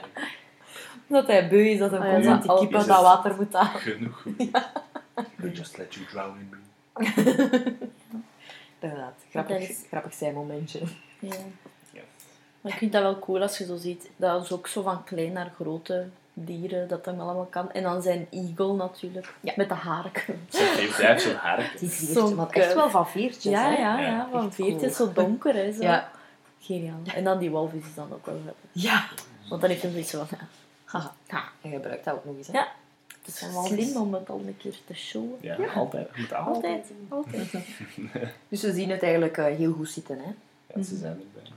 Dat 1.07 1.27
hij 1.27 1.49
beu 1.49 1.69
is, 1.69 1.79
dat 1.79 1.91
hij 1.91 2.01
ja, 2.09 2.13
constant 2.15 2.47
dat 2.47 2.59
die 2.59 2.69
kip 2.69 2.77
is 2.77 2.81
uit 2.81 2.89
dat 2.89 3.03
water 3.03 3.35
moet 3.37 3.53
halen. 3.53 3.81
Genoeg. 3.81 4.25
I 5.45 5.51
just 5.53 5.79
let 5.79 5.95
you 5.95 6.07
drown 6.07 6.39
in 6.39 6.49
me. 6.51 6.57
Inderdaad, 8.83 9.15
Dat 9.19 9.45
grappig, 9.45 9.69
is- 9.69 9.85
grappig 9.89 10.15
zijn 10.15 10.35
momentje. 10.35 10.79
Ja. 11.19 11.29
Yes. 11.93 12.03
Maar 12.61 12.73
ik 12.73 12.79
vind 12.79 12.93
dat 12.93 13.03
wel 13.03 13.19
cool 13.19 13.43
als 13.43 13.59
je 13.59 13.65
zo 13.65 13.77
ziet. 13.77 14.11
Dat 14.17 14.45
is 14.45 14.53
ook 14.53 14.67
zo 14.67 14.83
van 14.83 15.05
klein 15.05 15.33
naar 15.33 15.51
grote 15.55 16.09
dieren, 16.35 16.89
dat 16.89 17.05
dat 17.05 17.19
allemaal 17.19 17.45
kan. 17.51 17.73
En 17.73 17.83
dan 17.83 18.03
zijn 18.03 18.27
eagle 18.31 18.73
natuurlijk, 18.75 19.35
Ja. 19.41 19.53
met 19.57 19.69
de 19.69 19.75
harken. 19.75 20.47
Ze 20.51 20.75
heeft, 20.77 20.97
hij 20.97 21.07
heeft 21.07 21.23
zo'n 21.23 21.35
harken. 21.35 21.79
Die 22.27 22.35
maar 22.35 22.51
echt 22.51 22.75
wel 22.75 22.91
van 22.91 23.09
veertjes, 23.09 23.45
Ja, 23.53 23.63
hè? 23.71 23.77
ja, 23.77 23.99
Ja, 24.01 24.07
ja. 24.07 24.29
Van 24.31 24.47
echt 24.47 24.55
veertjes, 24.55 24.97
cool. 24.97 25.09
zo 25.09 25.13
donker, 25.13 25.55
hè. 25.55 25.73
Zo. 25.73 25.83
Ja. 25.83 26.11
Geniaal. 26.61 26.99
En 27.15 27.25
dan 27.25 27.39
die 27.39 27.51
walvis 27.51 27.85
is 27.87 27.95
dan 27.95 28.13
ook 28.13 28.27
wel 28.27 28.39
grappig. 28.43 28.65
Ja. 28.73 29.05
Want 29.49 29.61
dan 29.61 29.71
heeft 29.71 29.83
hij 29.83 29.91
zoiets 29.91 30.11
van, 30.11 30.27
ja, 30.31 30.47
Haha. 30.85 31.13
Ja, 31.29 31.43
en 31.63 31.71
gebruikt 31.71 32.05
dat 32.05 32.15
ook 32.15 32.25
nog 32.25 32.37
eens, 32.37 32.47
hè? 32.47 32.53
Ja. 32.53 32.69
Het 33.25 33.35
is 33.35 33.53
wel 33.53 33.65
slim 33.65 33.97
om 33.97 34.15
het 34.15 34.31
al 34.31 34.39
een 34.47 34.57
keer 34.57 34.77
te 34.87 34.95
showen. 34.95 35.39
Ja, 35.41 35.57
altijd. 35.75 36.17
Moet 36.17 36.33
altijd. 36.35 36.93
Altijd, 37.09 37.51
altijd. 37.53 37.67
Dus 38.49 38.63
we 38.63 38.73
zien 38.73 38.91
het 38.91 39.03
eigenlijk 39.03 39.37
eh, 39.37 39.45
heel 39.45 39.73
goed 39.73 39.89
zitten, 39.89 40.19
hè? 40.19 40.31
Ja, 40.75 40.83
ze 40.83 40.97
zijn 40.97 41.13
erbij. 41.13 41.51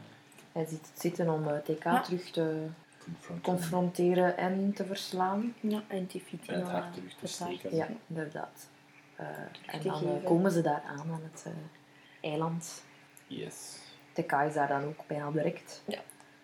Hij 0.52 0.66
ziet 0.66 0.88
het 0.92 1.02
zitten 1.02 1.30
om 1.30 1.48
eh, 1.48 1.58
TK 1.58 1.84
Ja. 1.84 2.02
terug 2.02 2.32
te 2.32 2.66
Confront. 3.04 3.42
confronteren 3.42 4.38
en 4.38 4.74
te 4.76 4.86
verslaan. 4.86 5.54
Ja, 5.60 5.84
en 5.88 6.06
die 6.06 6.24
het 6.46 6.62
hart 6.62 6.86
eh, 6.86 6.94
terug 6.94 7.14
te 7.20 7.28
steken. 7.28 7.76
Ja, 7.76 7.88
inderdaad. 8.08 8.68
Eh, 9.16 9.26
en 9.66 9.82
dan 9.84 10.22
komen 10.24 10.52
ze 10.52 10.62
daar 10.62 10.82
aan, 10.88 11.12
aan 11.12 11.22
het 11.32 11.46
eh, 11.46 12.30
eiland. 12.32 12.84
Yes. 13.28 13.78
TK 14.14 14.32
is 14.32 14.54
daar 14.54 14.68
dan 14.68 14.84
ook 14.84 15.08
bijna 15.08 15.32
direct. 15.32 15.84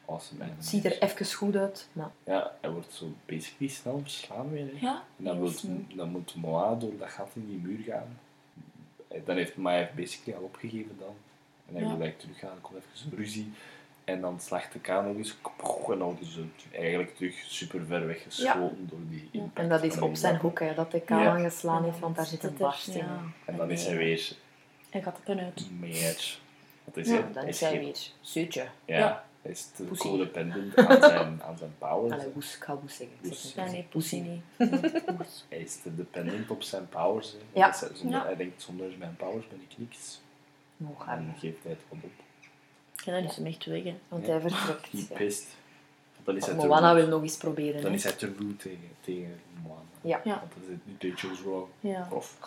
Awesome. 0.06 0.44
Het 0.44 0.66
ziet 0.66 0.86
er 0.86 1.02
even 1.02 1.34
goed 1.34 1.56
uit. 1.56 1.88
Maar 1.94 2.10
Ja, 2.24 2.52
hij 2.62 2.70
wordt 2.70 2.94
zo 2.94 3.06
basically 3.26 3.72
snel 3.72 4.00
verslaan 4.02 4.50
weer. 4.50 4.66
hè. 4.66 4.78
Ja. 4.86 5.04
En 5.18 5.24
dan, 5.24 5.38
moet, 5.40 5.64
dan 5.96 6.10
moet 6.10 6.36
Moa 6.36 6.76
door 6.76 6.98
dat 6.98 7.10
gat 7.10 7.30
in 7.34 7.48
die 7.48 7.58
muur 7.58 7.84
gaan. 7.84 8.20
En 9.08 9.22
Dan 9.26 9.36
heeft 9.36 9.56
Maya 9.56 9.90
basically 9.96 10.38
al 10.40 10.44
opgegeven 10.46 10.96
dan. 11.00 11.16
En 11.68 11.74
hij 11.74 11.82
Ja. 11.84 11.88
wil 11.90 12.02
eigenlijk 12.02 12.20
teruggaan, 12.20 12.56
er 12.56 12.62
komt 12.62 12.78
even 12.78 13.18
ruzie. 13.18 13.52
En 14.04 14.22
dan 14.22 14.40
slacht 14.40 14.74
de 14.74 14.80
K 14.80 14.88
nog 14.88 15.16
eens. 15.16 15.30
En 15.32 15.38
dan 15.86 16.00
worden 16.00 16.26
ze 16.26 16.46
eigenlijk 16.72 17.16
terug 17.16 17.36
super 17.36 17.86
ver 17.86 18.08
weggeschoten 18.08 18.88
door 18.90 19.00
die 19.10 19.30
Ja. 19.32 19.40
impact 19.40 19.58
En 19.58 19.70
dat 19.70 19.84
is 19.84 20.00
op 20.00 20.16
zijn 20.16 20.36
hoek, 20.38 20.60
hè, 20.60 20.74
dat 20.74 20.90
TK 20.90 21.10
Ja. 21.10 21.26
aangeslaan 21.32 21.84
heeft, 21.84 22.00
want 22.00 22.16
daar 22.16 22.26
zit 22.26 22.44
een 22.44 22.50
het 22.50 22.58
barst 22.58 22.88
in. 22.88 22.98
ja. 22.98 23.20
En 23.46 23.58
dan 23.58 23.72
is 23.72 23.86
hij 23.86 23.98
weer 23.98 24.36
Hij 24.90 25.02
gaat 25.02 25.20
er 25.28 25.40
uit. 25.40 25.68
meer. 25.80 26.38
Wat 26.84 26.98
is 26.98 27.08
Ja? 27.08 27.28
Dan 27.34 27.46
is 27.46 27.60
hij 27.60 27.80
weer. 27.80 27.98
Ja, 28.86 28.98
Ja. 28.98 29.26
Hij 29.42 29.52
is 29.52 29.66
te 29.76 29.84
Pussy. 29.84 30.08
codependent 30.08 30.76
aan 30.76 31.02
zijn, 31.02 31.42
aan 31.48 31.58
zijn 31.58 31.74
powers. 31.78 32.14
Allee, 32.14 32.28
woes, 32.34 32.56
ik 32.56 32.64
ga 32.64 32.76
woes 32.82 32.96
zeggen. 32.96 33.18
Woes. 33.22 33.44
niet 33.44 33.54
Ja, 33.56 33.66
nee, 33.66 33.88
poesie 33.90 34.22
niet. 34.22 34.42
Hij 35.50 35.60
is 35.60 35.82
te 35.82 35.96
dependent 35.96 36.50
op 36.50 36.64
zijn 36.64 36.90
powers. 36.90 37.32
hè. 37.32 37.38
Ja. 37.60 37.70
Dus 37.70 37.80
hij, 37.80 37.90
zonder, 37.94 38.20
Ja. 38.20 38.26
hij 38.26 38.36
denkt, 38.36 38.62
zonder 38.62 38.88
mijn 38.98 39.16
powers 39.16 39.48
ben 39.48 39.62
ik 39.70 39.78
niks. 39.78 40.22
Nog 40.78 41.02
En 41.06 41.10
aan. 41.12 41.36
geeft 41.40 41.64
hij 41.64 41.72
het 41.72 41.82
gewoon 41.90 42.04
op. 42.04 42.12
Ja, 43.06 43.12
dan 43.14 43.24
is 43.24 43.36
hem 43.36 43.46
echt 43.46 43.66
weg, 43.66 43.84
hè. 43.84 43.96
Want 44.08 44.26
Ja. 44.26 44.32
hij 44.32 44.42
vertrekt. 44.42 44.92
Hij 44.92 45.06
ja. 45.10 45.16
pist. 45.16 45.48
Dan 46.24 46.36
is 46.36 46.46
hij 46.46 46.56
Want 46.56 46.62
te 46.70 46.74
Moana 46.74 46.94
wil 46.96 47.08
nog 47.08 47.22
eens 47.22 47.38
proberen. 47.38 47.82
Dan 47.82 47.92
hè. 47.92 47.98
is 47.98 48.04
hij 48.04 48.14
te 48.14 48.26
rude 48.38 48.56
tegen, 48.56 48.90
tegen 49.02 49.40
Moana. 49.64 49.82
Ja. 50.02 50.22
Ja. 50.24 50.40
Want 50.40 50.52
dan 50.54 50.64
zit 50.68 50.86
niet 50.86 51.00
they 51.00 51.12
chose 51.16 51.44
wrong. 51.44 51.68
Ja. 51.80 52.08
Of. 52.12 52.38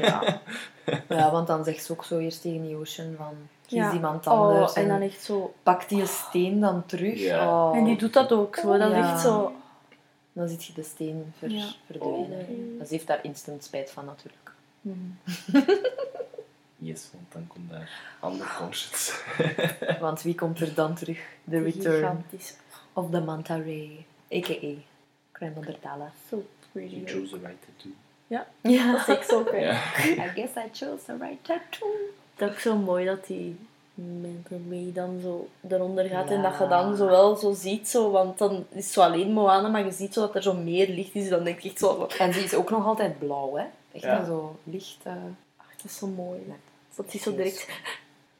Ja. 0.00 0.40
ja, 1.08 1.30
want 1.30 1.46
dan 1.46 1.64
zegt 1.64 1.84
ze 1.84 1.92
ook 1.92 2.04
zo 2.04 2.18
eerst 2.18 2.42
tegen 2.42 2.62
die 2.62 2.76
Ocean 2.76 3.14
van... 3.16 3.34
Kies 3.68 3.78
Ja. 3.78 3.92
iemand 3.92 4.26
anders. 4.26 4.70
Oh, 4.72 4.78
en 4.78 4.88
dan 4.88 5.00
echt 5.00 5.22
zo... 5.22 5.54
pakt 5.62 5.88
die 5.88 6.06
steen 6.06 6.60
dan 6.60 6.86
terug. 6.86 7.18
Ja. 7.18 7.68
Oh. 7.70 7.76
En 7.76 7.84
die 7.84 7.96
doet 7.96 8.12
dat 8.12 8.32
ook 8.32 8.56
zo. 8.56 8.78
Dat 8.78 8.90
is 8.90 8.96
Ja. 8.96 9.12
echt 9.12 9.20
zo... 9.20 9.52
Dan 10.32 10.48
ziet 10.48 10.64
je 10.64 10.72
de 10.72 10.82
steen 10.82 11.32
ver, 11.38 11.50
Ja. 11.50 11.66
verdwijnen. 11.86 12.46
Oh. 12.48 12.78
Dus 12.78 12.88
ze 12.88 12.94
heeft 12.94 13.06
daar 13.06 13.18
instant 13.24 13.64
spijt 13.64 13.90
van 13.90 14.04
natuurlijk. 14.04 14.52
Mhm. 14.80 14.96
Yes, 16.80 17.08
want 17.12 17.24
dan 17.32 17.46
komt 17.46 17.70
daar 17.70 17.90
andere 18.20 18.50
conscience. 18.58 19.12
Want 20.00 20.22
wie 20.22 20.34
komt 20.34 20.60
er 20.60 20.74
dan 20.74 20.94
terug? 20.94 21.18
The 21.50 21.62
Return 21.62 21.94
Gigantisch. 21.94 22.54
of 22.92 23.10
the 23.10 23.20
Manta 23.20 23.56
Ray. 23.56 24.06
A.k.a. 24.32 24.72
Crème 25.32 25.52
Ondertala. 25.56 26.12
So 26.28 26.46
pretty. 26.72 26.94
You 26.94 27.06
chose 27.06 27.28
the 27.38 27.46
right 27.46 27.56
tattoo. 27.66 27.90
Ja, 28.26 28.46
Ja. 28.60 28.92
dat 28.92 29.00
is 29.08 29.16
echt 29.16 29.28
zo. 29.28 29.40
I 29.52 30.30
guess 30.34 30.54
I 30.56 30.68
chose 30.72 31.04
the 31.04 31.16
right 31.20 31.44
tattoo. 31.44 31.88
Dat 32.38 32.48
is 32.48 32.54
ook 32.54 32.60
zo 32.60 32.76
mooi 32.76 33.04
dat 33.04 33.26
die 33.26 33.56
May 34.68 34.90
dan 34.92 35.20
zo 35.22 35.48
eronder 35.68 36.04
gaat 36.04 36.30
en 36.30 36.42
dat 36.42 36.58
je 36.58 36.66
dan 36.68 36.96
zo 36.96 37.06
wel 37.06 37.36
zo 37.36 37.52
ziet, 37.52 37.88
zo, 37.88 38.10
want 38.10 38.38
dan 38.38 38.64
is 38.70 38.84
het 38.84 38.92
zo 38.94 39.00
alleen 39.00 39.32
Moana, 39.32 39.68
maar 39.68 39.84
je 39.84 39.90
ziet 39.92 40.12
zo 40.14 40.20
dat 40.20 40.34
er 40.34 40.42
zo 40.42 40.54
meer 40.54 40.88
licht 40.88 41.14
is, 41.14 41.28
dan 41.28 41.44
denk 41.44 41.58
ik 41.58 41.64
echt 41.64 41.78
zo 41.78 42.06
En 42.18 42.32
ze 42.32 42.40
is 42.40 42.54
ook 42.54 42.70
nog 42.70 42.86
altijd 42.86 43.18
blauw, 43.18 43.54
hè? 43.54 43.64
Echt 43.92 44.04
Ja. 44.04 44.24
zo 44.24 44.56
licht... 44.64 44.98
eh, 45.02 45.12
ach, 45.56 45.66
dat 45.76 45.84
is 45.84 45.96
zo 45.96 46.06
mooi. 46.06 46.40
Dat 46.96 47.14
is 47.14 47.22
zo 47.22 47.30
direct, 47.34 47.68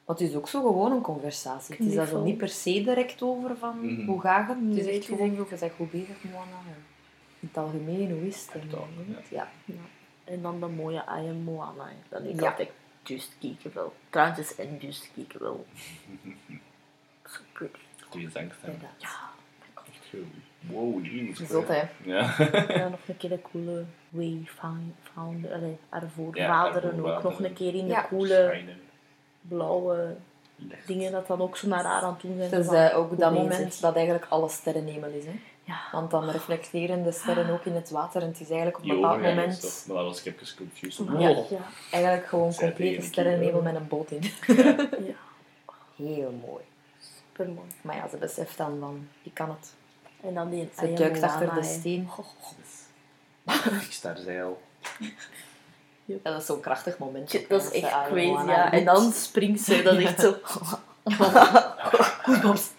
Want 0.05 0.19
het 0.19 0.29
is 0.29 0.35
ook 0.35 0.47
zo 0.49 0.61
gewoon 0.61 0.91
een 0.91 1.01
conversatie. 1.01 1.75
Het 1.77 1.85
is 1.87 1.95
daar 1.95 2.07
zo 2.07 2.23
niet 2.23 2.37
per 2.37 2.49
se 2.49 2.71
direct 2.83 3.21
over 3.21 3.57
van 3.57 3.77
Mhm. 3.93 4.05
hoe 4.09 4.21
gaat 4.21 4.47
het. 4.47 4.57
Het 4.69 4.87
is 4.87 4.95
echt 4.97 5.05
gewoon 5.05 5.35
zo, 5.35 5.47
je 5.49 5.57
zegt 5.57 5.75
goed 5.75 5.91
bezig, 5.91 6.23
Moana. 6.23 6.39
En 6.67 6.83
in 7.39 7.47
het 7.47 7.57
algemeen, 7.57 8.11
hoe 8.11 8.27
is 8.27 8.45
het? 8.51 8.61
En, 8.61 8.69
Toch, 8.69 8.87
ja. 9.29 9.47
ja. 9.65 9.73
En 10.23 10.41
dan 10.41 10.59
de 10.59 10.65
mooie 10.67 10.97
I 11.07 11.27
am 11.29 11.35
Moana. 11.43 11.89
Dat 12.09 12.23
ik 12.23 12.39
Ja. 12.41 12.49
altijd 12.49 12.69
just 13.09 13.35
kiekenveel. 13.39 13.93
Traantjes 14.09 14.55
en 14.55 14.77
just 14.79 15.09
kiekenveel. 15.13 15.65
So 17.25 17.39
pretty. 17.53 17.79
Goeie 18.09 18.29
zangstem. 18.29 18.77
Ja. 18.97 19.07
Echt 19.87 20.09
goed. 20.09 20.19
Wow, 20.59 21.05
jezus. 21.05 21.47
Zot, 21.49 21.67
hè? 21.67 21.81
Ja. 22.03 22.37
En 22.67 22.91
nog 22.91 22.99
een 23.07 23.17
keer 23.17 23.29
de 23.29 23.41
coole 23.51 23.85
way 24.09 24.41
found, 24.45 24.93
found 25.13 25.51
allee, 25.51 25.77
haar 25.89 26.01
Ja, 26.01 26.09
voorvaderen 26.15 27.03
haar 27.05 27.15
ook 27.17 27.23
nog 27.23 27.39
een 27.43 27.53
keer 27.53 27.75
in 27.75 27.83
de 27.85 27.91
Ja. 27.91 28.05
coole 28.09 28.43
Schijnen. 28.47 28.79
blauwe 29.41 30.15
Licht. 30.55 30.87
dingen 30.87 31.11
dat 31.11 31.27
dan 31.27 31.41
ook 31.41 31.57
zo 31.57 31.67
naar 31.67 31.83
haar 31.83 32.01
aan 32.01 32.13
het 32.13 32.21
doen 32.21 32.37
zijn. 32.37 32.51
Het 32.51 32.65
is 32.65 32.71
eh, 32.71 32.97
ook 32.97 33.09
dat 33.19 33.29
bezig. 33.33 33.49
moment 33.49 33.81
dat 33.81 33.95
eigenlijk 33.95 34.25
alle 34.29 34.49
sterrenhemel 34.49 35.09
is. 35.09 35.25
Hè? 35.25 35.39
Ja. 35.69 35.81
Want 35.91 36.11
dan 36.11 36.29
reflecteren 36.29 37.03
de 37.03 37.11
sterren 37.11 37.49
ook 37.49 37.65
in 37.65 37.73
het 37.75 37.89
water. 37.89 38.21
En 38.21 38.27
het 38.27 38.39
is 38.39 38.47
eigenlijk 38.49 38.77
op 38.77 38.83
een 38.83 38.95
bepaald 38.95 39.21
moment 39.21 39.61
toch- 39.61 39.85
Maar 39.87 39.95
dat 39.95 40.05
was 40.05 40.23
ik 40.23 40.33
even 40.33 40.47
confused. 40.57 41.05
Ja. 41.07 41.13
Wow. 41.33 41.51
Ja. 41.51 41.57
eigenlijk 41.91 42.27
gewoon 42.27 42.53
Zij 42.53 42.67
complete 42.67 43.01
sterrenhemel 43.05 43.49
Kiko. 43.59 43.61
met 43.63 43.75
een 43.75 43.87
boot 43.87 44.11
in. 44.11 44.21
ja. 45.05 45.15
Heel 45.95 46.31
mooi. 46.47 46.63
Super 46.99 47.49
mooi. 47.53 47.67
Maar 47.81 47.95
ja, 47.95 48.07
ze 48.07 48.17
beseft 48.17 48.57
dan 48.57 48.77
van, 48.79 49.07
ik 49.23 49.33
kan 49.33 49.49
het. 49.49 49.73
En 50.21 50.33
dan 50.33 50.49
die 50.49 50.69
Ze 50.79 50.93
duikt 50.93 51.21
achter 51.21 51.53
de 51.53 51.63
steen. 51.63 52.09
Zeil. 54.25 54.61
Ja, 56.05 56.15
dat 56.23 56.39
is 56.41 56.45
zo'n 56.45 56.59
krachtig 56.59 56.97
moment. 56.97 57.29
Shit, 57.29 57.49
dat 57.49 57.63
is 57.63 57.81
echt 57.81 57.93
crazy, 58.07 58.47
ja. 58.49 58.71
En 58.71 58.85
dan 58.85 59.11
springt 59.11 59.61
ze, 59.61 59.81
dat 59.81 59.93
is 59.97 60.03
echt 60.03 60.19
zo... 60.21 60.35
Goosebumps. 62.23 62.69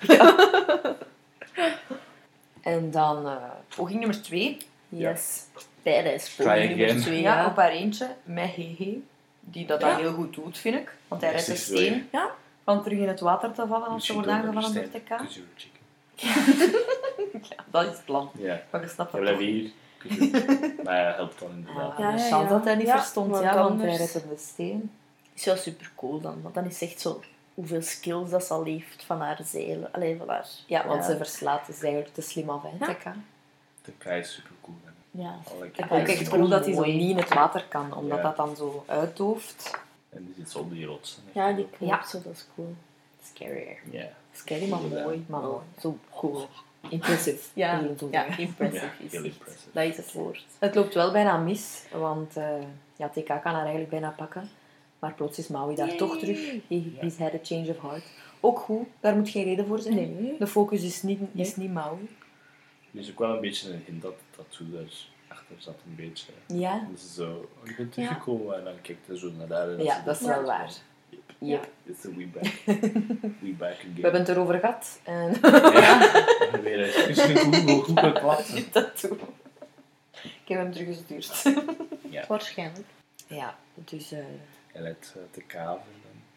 En 2.74 2.90
dan 2.90 3.26
eh, 3.26 3.36
poging 3.76 3.99
nummer 3.99 4.23
twee. 4.23 4.57
Yes. 4.89 5.42
Badass. 5.82 6.34
Try 6.34 6.44
poging 6.47 6.76
nummer 6.76 7.02
twee, 7.02 7.20
Ja, 7.20 7.34
ja. 7.40 7.47
op 7.47 7.57
haar 7.57 7.70
eentje, 7.70 8.08
met 8.23 8.50
Hehe. 8.55 9.00
Die 9.40 9.66
dat, 9.66 9.81
Ja. 9.81 9.89
dat 9.90 9.99
heel 10.00 10.12
goed 10.12 10.34
doet, 10.34 10.58
vind 10.58 10.74
ik. 10.76 10.94
Want 11.08 11.20
hij 11.23 11.31
redt 11.32 11.47
je. 11.47 11.57
steen 11.57 12.08
Ja. 12.12 12.31
van 12.65 12.82
terug 12.82 12.99
in 12.99 13.08
het 13.08 13.20
water 13.20 13.52
te 13.52 13.66
vallen 13.66 13.89
als 13.89 14.07
ze 14.07 14.12
wordt 14.12 14.28
aangevallen 14.28 14.74
door 14.74 14.89
TK. 14.90 15.08
Ja, 17.49 17.65
dat 17.70 17.82
is 17.84 17.90
het 17.90 18.05
plan. 18.05 18.31
Ja. 18.39 18.60
Maar 18.70 18.81
je 18.81 18.89
snapt 18.89 19.12
We 19.12 19.20
dat 19.24 19.39
hier. 19.39 19.70
Maar 20.84 20.94
hij 21.05 21.12
helpt 21.15 21.39
dan 21.40 21.50
inderdaad. 21.50 21.99
Ja, 21.99 22.16
ja, 22.16 22.26
ja. 22.26 22.44
dat 22.49 22.65
hij 22.65 22.74
niet 22.74 22.86
Ja, 22.86 22.97
verstond, 22.99 23.31
want 23.31 23.42
ja, 23.44 23.55
want 23.55 23.81
hij 23.81 23.97
redde 23.97 24.28
de 24.28 24.34
steen. 24.39 24.90
is 25.34 25.44
wel 25.44 25.57
super 25.57 25.90
cool 25.97 26.20
dan. 26.20 26.42
Want 26.42 26.55
dan 26.55 26.65
is 26.65 26.82
echt 26.82 27.00
zo 27.00 27.20
hoeveel 27.55 27.83
skills 27.83 28.31
dat 28.31 28.45
ze 28.45 28.53
al 28.53 28.65
heeft 28.65 29.05
van 29.05 29.20
haar 29.20 29.41
zeilen. 29.45 29.93
Alleen 29.93 30.19
van 30.19 30.29
haar. 30.29 30.47
Ja, 30.67 30.87
want 30.87 31.05
ze 31.05 31.17
verslaat 31.17 31.67
dus 31.67 31.83
eigenlijk 31.83 32.15
te 32.15 32.20
slim 32.23 32.51
af, 32.51 32.62
hè. 32.62 32.87
De 33.83 33.93
kei 33.99 34.20
is 34.20 34.33
super 34.33 34.51
cool. 34.61 34.77
Ja. 35.11 35.39
Ik 35.73 35.87
ook 35.93 36.07
echt 36.07 36.29
cool, 36.29 36.49
dat 36.49 36.65
hij 36.65 36.75
zo 36.75 36.85
niet 36.85 37.11
in 37.11 37.17
het 37.17 37.35
water 37.35 37.65
kan, 37.69 37.95
omdat 37.95 38.17
Ja. 38.19 38.23
dat 38.25 38.37
dan 38.37 38.57
zo 38.57 38.85
uitdooft. 38.87 39.79
En 40.11 40.25
die 40.25 40.35
zit 40.39 40.51
zo 40.51 40.59
op 40.59 40.70
die 40.70 40.87
rotsen. 40.87 41.23
Ja, 41.33 41.53
die 41.53 41.69
klopt 41.69 41.93
Ja. 41.93 42.07
zo, 42.07 42.20
dat 42.25 42.33
is 42.33 42.47
cool. 42.55 42.75
Scary. 43.35 43.79
Ja. 43.91 44.09
Scary, 44.33 44.69
maar 44.69 44.81
mooi. 44.81 45.25
Maar 45.29 45.41
mooi. 45.41 45.62
Zo 45.81 45.99
cool. 46.15 46.49
Impressive. 46.89 47.49
Ja, 47.55 47.83
ja 48.11 48.37
impressive 48.37 48.85
Ja, 48.87 48.93
is 48.99 49.12
heel 49.12 49.23
het. 49.23 49.33
impressive. 49.33 49.69
Dat 49.73 49.85
is 49.85 49.97
het 49.97 50.12
woord. 50.12 50.45
Het 50.59 50.75
loopt 50.75 50.95
wel 50.95 51.12
bijna 51.12 51.37
mis, 51.37 51.83
want 51.93 52.37
eh, 52.37 52.45
ja, 52.97 53.09
TK 53.09 53.27
kan 53.27 53.41
haar 53.43 53.55
eigenlijk 53.55 53.91
bijna 53.91 54.11
pakken. 54.17 54.51
Maar 55.01 55.15
plots 55.15 55.39
is 55.39 55.49
Maui 55.49 55.75
daar 55.77 55.97
toch 55.97 56.19
terug. 56.19 56.39
He, 56.69 56.93
he's 57.01 57.17
had 57.19 57.35
a 57.35 57.39
change 57.43 57.69
of 57.69 57.81
heart. 57.81 58.03
Ook 58.41 58.59
goed, 58.59 58.87
daar 59.01 59.17
moet 59.17 59.29
geen 59.29 59.45
reden 59.45 59.67
voor 59.67 59.79
zijn. 59.79 59.95
Nee. 59.95 60.37
De 60.39 60.47
focus 60.47 60.83
is 60.83 61.03
niet, 61.03 61.20
is 61.35 61.57
niet 61.57 61.73
Maui. 61.73 62.09
Er 62.95 63.01
is 63.01 63.11
ook 63.11 63.19
wel 63.19 63.35
een 63.35 63.41
beetje 63.41 63.73
een 63.73 63.83
hint 63.87 64.03
dat 64.03 64.15
dat 64.37 64.47
tattoo 64.47 64.67
daarachter 64.70 65.55
zat. 65.59 65.75
Een 65.87 65.95
beetje. 65.97 66.33
Ja, 66.47 66.79
Dat 66.91 66.99
is 66.99 67.15
zo, 67.15 67.51
oh, 67.62 67.69
je 67.69 67.75
bent 67.77 67.93
teruggekomen 67.93 68.57
en 68.59 68.65
dan 68.65 68.81
kijkt 68.83 69.07
hij 69.07 69.17
zo 69.17 69.31
naar 69.39 69.47
daar. 69.47 69.69
en 69.70 69.85
ja 69.85 70.03
dat 70.05 70.20
is 70.20 70.27
wel 70.27 70.43
waar. 70.45 70.73
Yep, 71.09 71.20
Yep. 71.39 71.69
it's 71.87 72.01
the 72.01 72.15
we 72.17 72.27
back. 72.27 72.53
we 73.41 73.55
back 73.59 73.73
again. 73.73 73.95
We 73.95 74.01
hebben 74.01 74.20
het 74.20 74.29
erover 74.29 74.59
gehad. 74.59 75.01
En 75.05 75.37
Ja, 75.73 76.15
en 76.53 76.62
weer 76.67 76.83
eens. 76.85 77.07
Is 77.07 77.23
het 77.23 77.39
goed, 77.70 77.99
geklapt. 77.99 78.73
dat 78.73 79.01
doen. 79.01 79.19
Ik 80.23 80.49
heb 80.57 80.59
hem 80.59 80.73
teruggestuurd. 80.73 81.43
Waarschijnlijk. 82.29 82.87
Ja, 83.27 83.57
dus... 83.75 84.12
eh 84.12 84.19
En 84.73 84.84
het 84.84 85.15
eh, 85.16 85.23
te 85.31 85.40
kaven. 85.40 85.82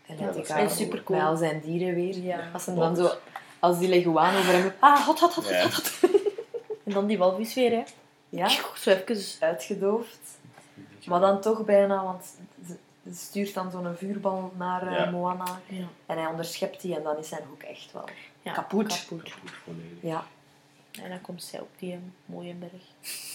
en 0.07 0.17
Ja, 0.17 0.25
dat 0.31 0.49
met 0.55 0.71
supercool. 0.71 1.21
al 1.21 1.37
zijn 1.37 1.59
dieren 1.59 1.95
weer. 1.95 2.17
Ja. 2.17 2.49
Als 2.53 2.63
ze 2.63 2.73
dan 2.73 2.95
zo... 2.95 3.11
Als 3.59 3.79
die 3.79 3.89
leguaan 3.89 4.35
over 4.37 4.53
hem... 4.53 4.71
Ah, 4.79 4.99
hot, 5.05 5.19
hot, 5.19 5.33
hot, 5.33 5.47
Ja. 5.49 5.61
hot, 5.63 5.73
hot. 5.73 5.99
En 6.85 6.91
dan 6.93 7.07
die 7.07 7.17
walvis 7.17 7.53
weer, 7.53 7.71
hè. 7.71 7.83
Ja, 8.29 8.47
Zo 8.75 8.91
even... 8.91 9.23
uitgedoofd. 9.39 10.19
Maar 11.05 11.19
dan 11.19 11.41
toch 11.41 11.65
bijna, 11.65 12.03
want 12.03 12.35
ze 12.65 12.77
stuurt 13.13 13.53
dan 13.53 13.71
zo'n 13.71 13.95
vuurbal 13.95 14.51
naar 14.57 14.87
eh, 14.87 14.97
Ja. 14.97 15.09
Moana. 15.11 15.59
Ja. 15.67 15.85
En 16.05 16.17
hij 16.17 16.25
onderschept 16.27 16.81
die 16.81 16.95
en 16.95 17.03
dan 17.03 17.17
is 17.17 17.27
zijn 17.27 17.41
hoek 17.49 17.61
echt 17.63 17.91
wel... 17.91 18.03
Ja, 18.41 18.51
Kapot. 18.53 19.05
kapot. 19.07 19.31
Volledig. 19.63 20.01
Ja. 20.01 20.23
En 21.01 21.09
dan 21.09 21.21
komt 21.21 21.43
zij 21.43 21.59
op 21.59 21.69
die 21.77 21.91
eh, 21.93 21.97
mooie 22.25 22.53
berg. 22.53 22.71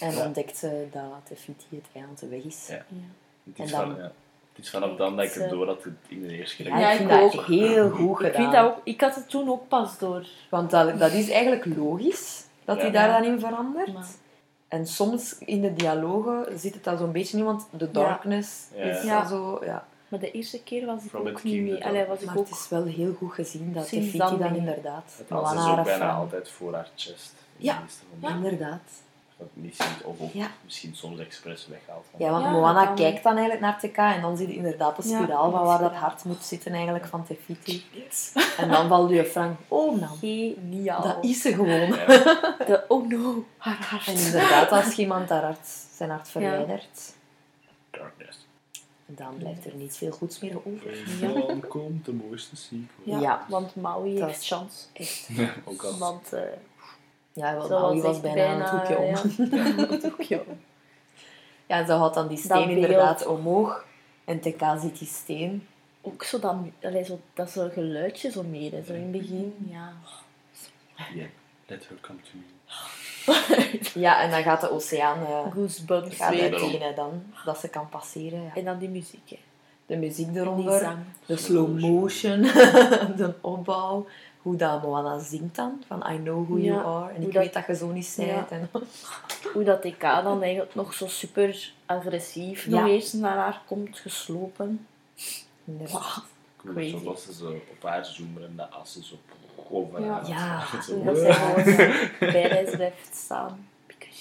En 0.01 0.15
Ja. 0.17 0.25
ontdekt 0.27 0.57
ze 0.57 0.87
dat 0.93 1.03
Tefiti 1.25 1.67
het 1.71 1.87
eiland 1.95 2.21
weg 2.21 2.43
is. 2.43 2.67
Ja. 2.69 2.85
En 3.57 3.67
dan- 3.69 3.69
van, 3.69 4.11
het 4.59 4.67
is 4.67 4.71
vanaf 4.73 4.97
dan 4.97 5.17
dat 5.17 5.25
ik 5.25 5.33
het 5.33 5.51
door 5.51 5.67
dat 5.67 5.85
het 5.85 5.93
in 6.09 6.23
de 6.27 6.37
eerste 6.39 6.57
keer... 6.57 6.67
Ja, 6.79 6.91
ik 6.91 6.97
vind 6.97 7.11
ik 7.11 7.21
dat 7.21 7.39
ook. 7.39 7.47
heel 7.47 7.91
goed 7.91 8.21
Ik 8.21 8.27
gedaan. 8.27 8.41
vind 8.43 8.53
dat 8.53 8.65
ook... 8.65 8.77
Ik 8.85 9.01
had 9.01 9.15
het 9.15 9.29
toen 9.31 9.51
ook 9.51 9.69
pas 9.69 9.99
door. 9.99 10.27
Want 10.51 10.71
dat, 10.71 10.99
dat 10.99 11.13
is 11.13 11.31
eigenlijk 11.31 11.77
logisch, 11.77 12.45
dat 12.65 12.77
Ja. 12.77 12.83
hij 12.83 12.91
daar 12.91 13.09
dan 13.23 13.33
in 13.33 13.41
verandert. 13.41 13.93
Maar- 13.93 14.07
En 14.69 14.87
soms 14.87 15.39
in 15.39 15.61
de 15.61 15.75
dialogen 15.75 16.59
zit 16.59 16.75
het 16.75 16.85
dan 16.85 16.99
zo'n 16.99 17.13
beetje 17.13 17.37
niet, 17.37 17.45
want 17.47 17.67
de 17.71 17.91
darkness 17.91 18.67
Ja. 18.77 18.83
is 18.83 19.03
Ja. 19.03 19.27
zo... 19.27 19.61
Ja. 19.65 19.87
Maar 20.09 20.21
de 20.21 20.31
eerste 20.31 20.63
keer 20.63 20.87
was 20.87 21.03
ik 21.05 21.09
From 21.11 21.29
ook 21.29 21.43
niet 21.43 21.63
mee. 21.63 21.85
Allee, 21.85 22.07
was 22.07 22.21
ik 22.21 22.27
Maar 22.27 22.37
ook... 22.37 22.49
het 22.49 22.55
is 22.59 22.69
wel 22.69 22.85
heel 22.85 23.15
goed 23.19 23.33
gezien 23.33 23.73
dat 23.73 23.87
Sinds 23.87 24.11
Tefiti 24.13 24.39
dan 24.39 24.55
inderdaad... 24.57 25.15
Het 25.19 25.29
was 25.29 25.51
dus 25.53 25.61
ook 25.61 25.67
haar 25.67 25.85
bijna 25.85 26.13
altijd 26.13 26.51
voor 26.51 26.75
haar 26.75 26.89
chest. 26.95 27.35
in 27.57 27.65
Ja. 27.65 27.83
de 28.21 28.29
Inderdaad. 28.29 28.81
Dat 29.39 29.49
niet 29.53 29.77
ziet, 29.77 30.03
of 30.05 30.21
ook 30.21 30.33
Ja. 30.33 30.51
misschien 30.65 30.95
soms 30.95 31.19
expres 31.19 31.67
weghaalt. 31.67 32.05
van- 32.11 32.21
Ja, 32.27 32.31
want 32.31 32.45
Ja, 32.45 32.51
Moana 32.51 32.87
kijkt 32.87 33.23
dan 33.23 33.33
eigenlijk 33.37 33.61
naar 33.61 33.79
TK 33.79 33.97
en 33.97 34.21
dan 34.21 34.37
zie 34.37 34.49
je 34.49 34.55
inderdaad 34.55 35.03
de 35.03 35.09
Ja, 35.09 35.19
spiraal 35.23 35.51
van 35.51 35.65
waar 35.65 35.79
dat 35.79 35.93
hart 35.93 36.25
moet 36.25 36.45
zitten 36.45 36.73
eigenlijk 36.73 37.07
van 37.07 37.27
Tefiti. 37.27 37.85
En 38.59 38.69
dan 38.71 38.89
valt 38.89 39.11
je 39.11 39.25
Frank, 39.25 39.59
oh 39.69 40.01
nou, 40.01 40.17
Geniaal. 40.19 41.03
dat 41.03 41.25
is 41.25 41.41
ze 41.43 41.55
gewoon. 41.55 41.87
Ja. 41.87 42.07
De, 42.67 42.85
oh 42.89 43.09
no, 43.09 43.45
haar 43.57 43.87
hart. 43.91 44.07
En 44.07 44.15
inderdaad, 44.17 44.71
als 44.85 44.97
iemand 44.97 45.29
haar 45.29 45.43
hart, 45.43 45.67
zijn 45.95 46.11
hart 46.11 46.29
verwijdert, 46.29 47.15
Darkness. 47.91 48.47
dan 49.07 49.37
blijft 49.39 49.65
er 49.67 49.75
niet 49.75 49.97
veel 49.97 50.11
goeds 50.11 50.39
meer 50.41 50.57
over. 50.65 51.19
Ja. 51.21 51.47
Dan 51.47 51.61
komt 51.69 52.05
de 52.05 52.13
mooiste 52.13 52.57
sequel. 52.57 52.87
Ja, 53.05 53.21
Ja. 53.21 53.45
want 53.49 53.75
Maui 53.77 54.15
Dat 54.19 54.27
heeft 54.29 54.41
is- 54.41 54.49
chance. 54.49 54.85
Echt. 54.93 55.29
ook 55.65 55.83
al. 55.83 55.99
Want 55.99 56.33
uh, 56.35 56.41
Ja, 57.39 57.55
wel, 57.55 57.67
Zoals 57.67 57.83
Maui 57.83 58.01
was 58.01 58.21
bijna, 58.21 58.73
een 58.73 58.79
hoekje 58.79 58.99
om. 58.99 59.05
Ja, 59.07 59.87
het 59.95 60.03
hoekje 60.03 60.45
om. 60.47 60.61
Ja, 61.67 61.77
en 61.77 61.87
zo 61.87 61.97
had 61.97 62.15
dan 62.15 62.29
die 62.29 62.39
steen 62.39 62.69
inderdaad 62.69 63.27
omhoog. 63.27 63.85
En 64.25 64.41
TK 64.41 64.63
ziet 64.81 64.99
die 64.99 65.09
steen. 65.09 65.67
Ook 66.01 66.23
zo 66.23 66.39
dat, 66.39 66.55
allee, 66.83 67.05
zo, 67.05 67.21
dat 67.35 67.51
zo'n 67.51 67.71
geluidje 67.71 68.31
zo 68.31 68.43
meer, 68.43 68.73
hè, 68.73 68.83
zo 68.83 68.93
in 68.93 69.03
het 69.03 69.11
begin. 69.11 69.67
Ja. 69.71 69.93
Yeah. 71.15 71.29
Let 71.67 71.89
her 71.89 71.99
come 72.01 72.19
to 72.21 72.31
me. 72.35 72.57
Ja, 74.05 74.23
en 74.23 74.31
dan 74.31 74.43
gaat 74.43 74.61
de 74.61 74.71
oceaan 74.71 75.21
uh, 75.21 75.53
Goosebumps 75.53 76.17
gaat 76.17 76.97
dan, 76.97 77.23
dat 77.45 77.59
ze 77.59 77.69
kan 77.69 77.89
passeren. 77.89 78.43
Ja. 78.43 78.55
En 78.55 78.65
dan 78.65 78.79
die 78.79 78.89
muziek, 78.89 79.31
hè. 79.31 79.39
De 79.87 79.97
muziek 79.97 80.33
die 80.33 80.41
eronder, 80.41 80.97
de 81.27 81.37
slow 81.37 81.79
motion, 81.79 82.43
de 83.21 83.35
opbouw. 83.41 84.07
Hoe 84.43 84.57
dat 84.57 84.83
Moana 84.83 85.19
zingt 85.19 85.55
dan, 85.57 85.83
van 85.87 86.05
I 86.13 86.17
know 86.23 86.47
who 86.49 86.59
Ja, 86.59 86.65
you 86.73 86.85
are. 86.87 87.13
En 87.15 87.23
ik 87.23 87.33
dat- 87.33 87.43
weet 87.43 87.53
dat 87.53 87.67
je 87.67 87.75
zo 87.77 87.89
niet 87.89 88.15
bent. 88.17 88.29
Ja. 88.31 88.47
En, 88.51 88.71
Hoe 89.55 89.65
dat 89.65 89.83
TK 89.83 90.01
dan 90.01 90.43
eigenlijk 90.43 90.75
nog 90.75 90.95
zo 90.95 91.07
super 91.07 91.73
agressief 91.87 92.65
Ja. 92.65 92.71
nog 92.81 92.89
eens 92.89 93.13
naar 93.13 93.37
haar 93.37 93.63
komt 93.67 93.99
geslopen. 93.99 94.87
inderdaad. 95.65 96.23
Cool, 96.57 96.75
Crazy. 96.75 96.99
Zoals 97.03 97.23
ze 97.23 97.33
zo 97.33 97.51
op 97.51 97.83
haar 97.83 98.05
zoomen 98.07 98.43
en 98.45 98.57
de 98.57 98.67
assen 98.69 99.05
zo 99.05 99.15
over 99.71 100.01
Ja. 100.01 100.13
haar. 100.13 100.29
Ja. 100.29 100.83
Zo, 100.83 101.03
dat 101.05 101.19
gewoon 101.19 101.65
zo 101.65 101.77
bij 102.19 102.49
reis 102.49 102.71
blijft 102.71 103.17
staan. 103.17 103.69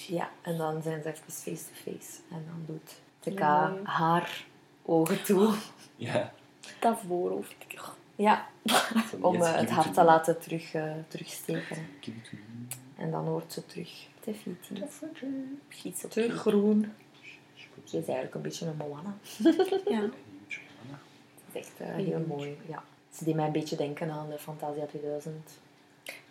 Ja, 0.06 0.28
en 0.42 0.56
dan 0.56 0.82
zijn 0.82 1.02
ze 1.02 1.08
even 1.08 1.22
face-to-face. 1.32 2.20
En 2.30 2.44
dan 2.46 2.64
doet 2.66 2.94
TK 3.20 3.38
Ja. 3.38 3.72
haar 3.82 4.44
ogen 4.84 5.22
toe. 5.24 5.54
Ja. 5.96 6.32
Dat 6.80 6.98
voorhoofd. 7.06 7.54
Ja, 8.18 8.46
om 9.20 9.34
eh, 9.42 9.54
het 9.54 9.70
hart 9.70 9.94
te 9.94 10.04
laten 10.04 10.40
terug, 10.40 10.74
eh, 10.74 10.92
terugsteken. 11.08 11.76
En 12.96 13.10
dan 13.10 13.26
hoort 13.26 13.52
ze 13.52 13.66
terug 13.66 13.90
Tefiti. 14.20 14.82
Op 16.04 16.10
Terug 16.10 16.40
groen. 16.40 16.92
Ze 17.84 17.98
is 17.98 18.04
eigenlijk 18.06 18.34
een 18.34 18.42
beetje 18.42 18.66
een 18.66 18.76
Moana. 18.76 19.14
Ja. 19.94 20.00
Het 20.00 21.52
is 21.52 21.60
echt 21.60 21.72
eh, 21.78 21.94
heel 21.94 22.24
mooi. 22.26 22.58
Ja. 22.68 22.82
Ze 23.10 23.24
deed 23.24 23.34
mij 23.34 23.46
een 23.46 23.52
beetje 23.52 23.76
denken 23.76 24.10
aan 24.10 24.28
de 24.30 24.38
Fantasia 24.38 24.86
2000. 24.86 25.58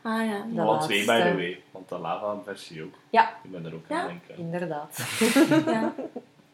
Ah 0.02 0.26
ja. 0.26 0.46
De 0.54 0.62
Alle 0.62 0.80
twee, 0.80 1.06
by 1.06 1.22
the 1.22 1.34
way. 1.36 1.62
Want 1.72 1.90
de 1.90 1.98
lava-versie 1.98 2.84
ook. 2.84 2.96
Ja. 3.10 3.38
Ik 3.44 3.52
ben 3.52 3.66
er 3.66 3.74
ook 3.74 3.86
Ja. 3.88 4.02
aan 4.02 4.10
het 4.10 4.20
denken. 4.28 4.44
Inderdaad. 4.44 4.98
ja. 5.66 5.94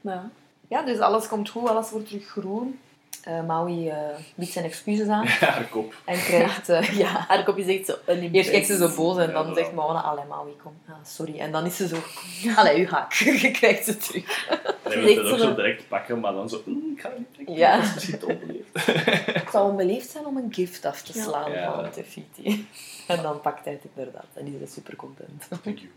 ja. 0.02 0.30
Ja, 0.68 0.82
dus 0.84 1.00
alles 1.00 1.28
komt 1.28 1.50
goed, 1.50 1.70
alles 1.70 1.90
wordt 1.92 2.08
terug 2.08 2.28
groen. 2.28 2.80
Eh, 3.24 3.46
Maui 3.46 3.90
eh, 3.90 3.98
biedt 4.36 4.52
zijn 4.52 4.66
excuses 4.66 5.08
aan 5.08 5.26
Haar 5.54 5.68
kop. 5.72 5.96
en 6.06 6.18
krijgt... 6.20 6.70
eh, 6.70 6.98
ja. 6.98 7.08
Haar 7.28 7.44
kopje 7.44 7.64
zegt 7.64 7.86
zo 7.86 7.96
een 8.06 8.34
Eerst 8.34 8.50
kijkt 8.50 8.68
ze 8.68 8.78
zo 8.78 8.96
boos 8.96 9.18
en 9.18 9.28
Ja, 9.28 9.44
dan 9.44 9.56
zegt 9.56 9.72
Moana, 9.74 10.02
allee 10.02 10.26
Maui, 10.26 10.56
kom. 10.64 10.74
Ah, 10.88 10.96
sorry. 11.06 11.40
En 11.40 11.52
dan 11.52 11.66
is 11.66 11.76
ze 11.76 11.88
zo, 11.88 11.98
allee, 12.60 12.80
uw 12.80 12.86
haak. 12.92 13.14
Je 13.14 13.52
krijgt 13.52 13.86
ze 13.86 13.98
terug. 13.98 14.48
En 14.50 14.60
hij 14.84 14.92
Zegt 14.92 15.04
wil 15.06 15.16
het 15.16 15.26
ook 15.26 15.32
ze 15.32 15.38
zo 15.38 15.46
dan- 15.46 15.56
direct 15.56 15.88
pakken, 15.88 16.20
maar 16.20 16.34
dan 16.34 16.50
zo... 16.50 16.62
"Mm, 16.66 16.94
ik 16.96 17.02
ga 17.02 17.10
het 17.10 17.18
niet 17.18 17.34
trekken. 17.34 17.56
Ja. 17.56 17.76
Dat 17.76 17.86
is 17.86 17.94
misschien 17.94 18.20
te 18.20 18.26
onbeleefd. 18.26 18.86
Het 19.34 19.50
zou 19.52 19.70
onbeleefd 19.70 20.10
zijn 20.10 20.26
om 20.26 20.38
een 20.38 20.54
gift 20.54 20.86
af 20.86 21.02
te 21.02 21.12
Ja. 21.18 21.24
slaan 21.24 21.52
Ja. 21.52 21.74
van 21.74 21.90
Tefiti. 21.92 22.68
En 23.08 23.22
dan 23.22 23.42
pakt 23.42 23.66
hij 23.66 23.74
het 23.74 23.84
inderdaad. 23.96 24.26
En 24.34 24.46
die 24.46 24.60
is 24.62 24.74
super 24.74 24.96
content. 24.96 25.48
Thank 25.64 25.78
you. 25.80 25.90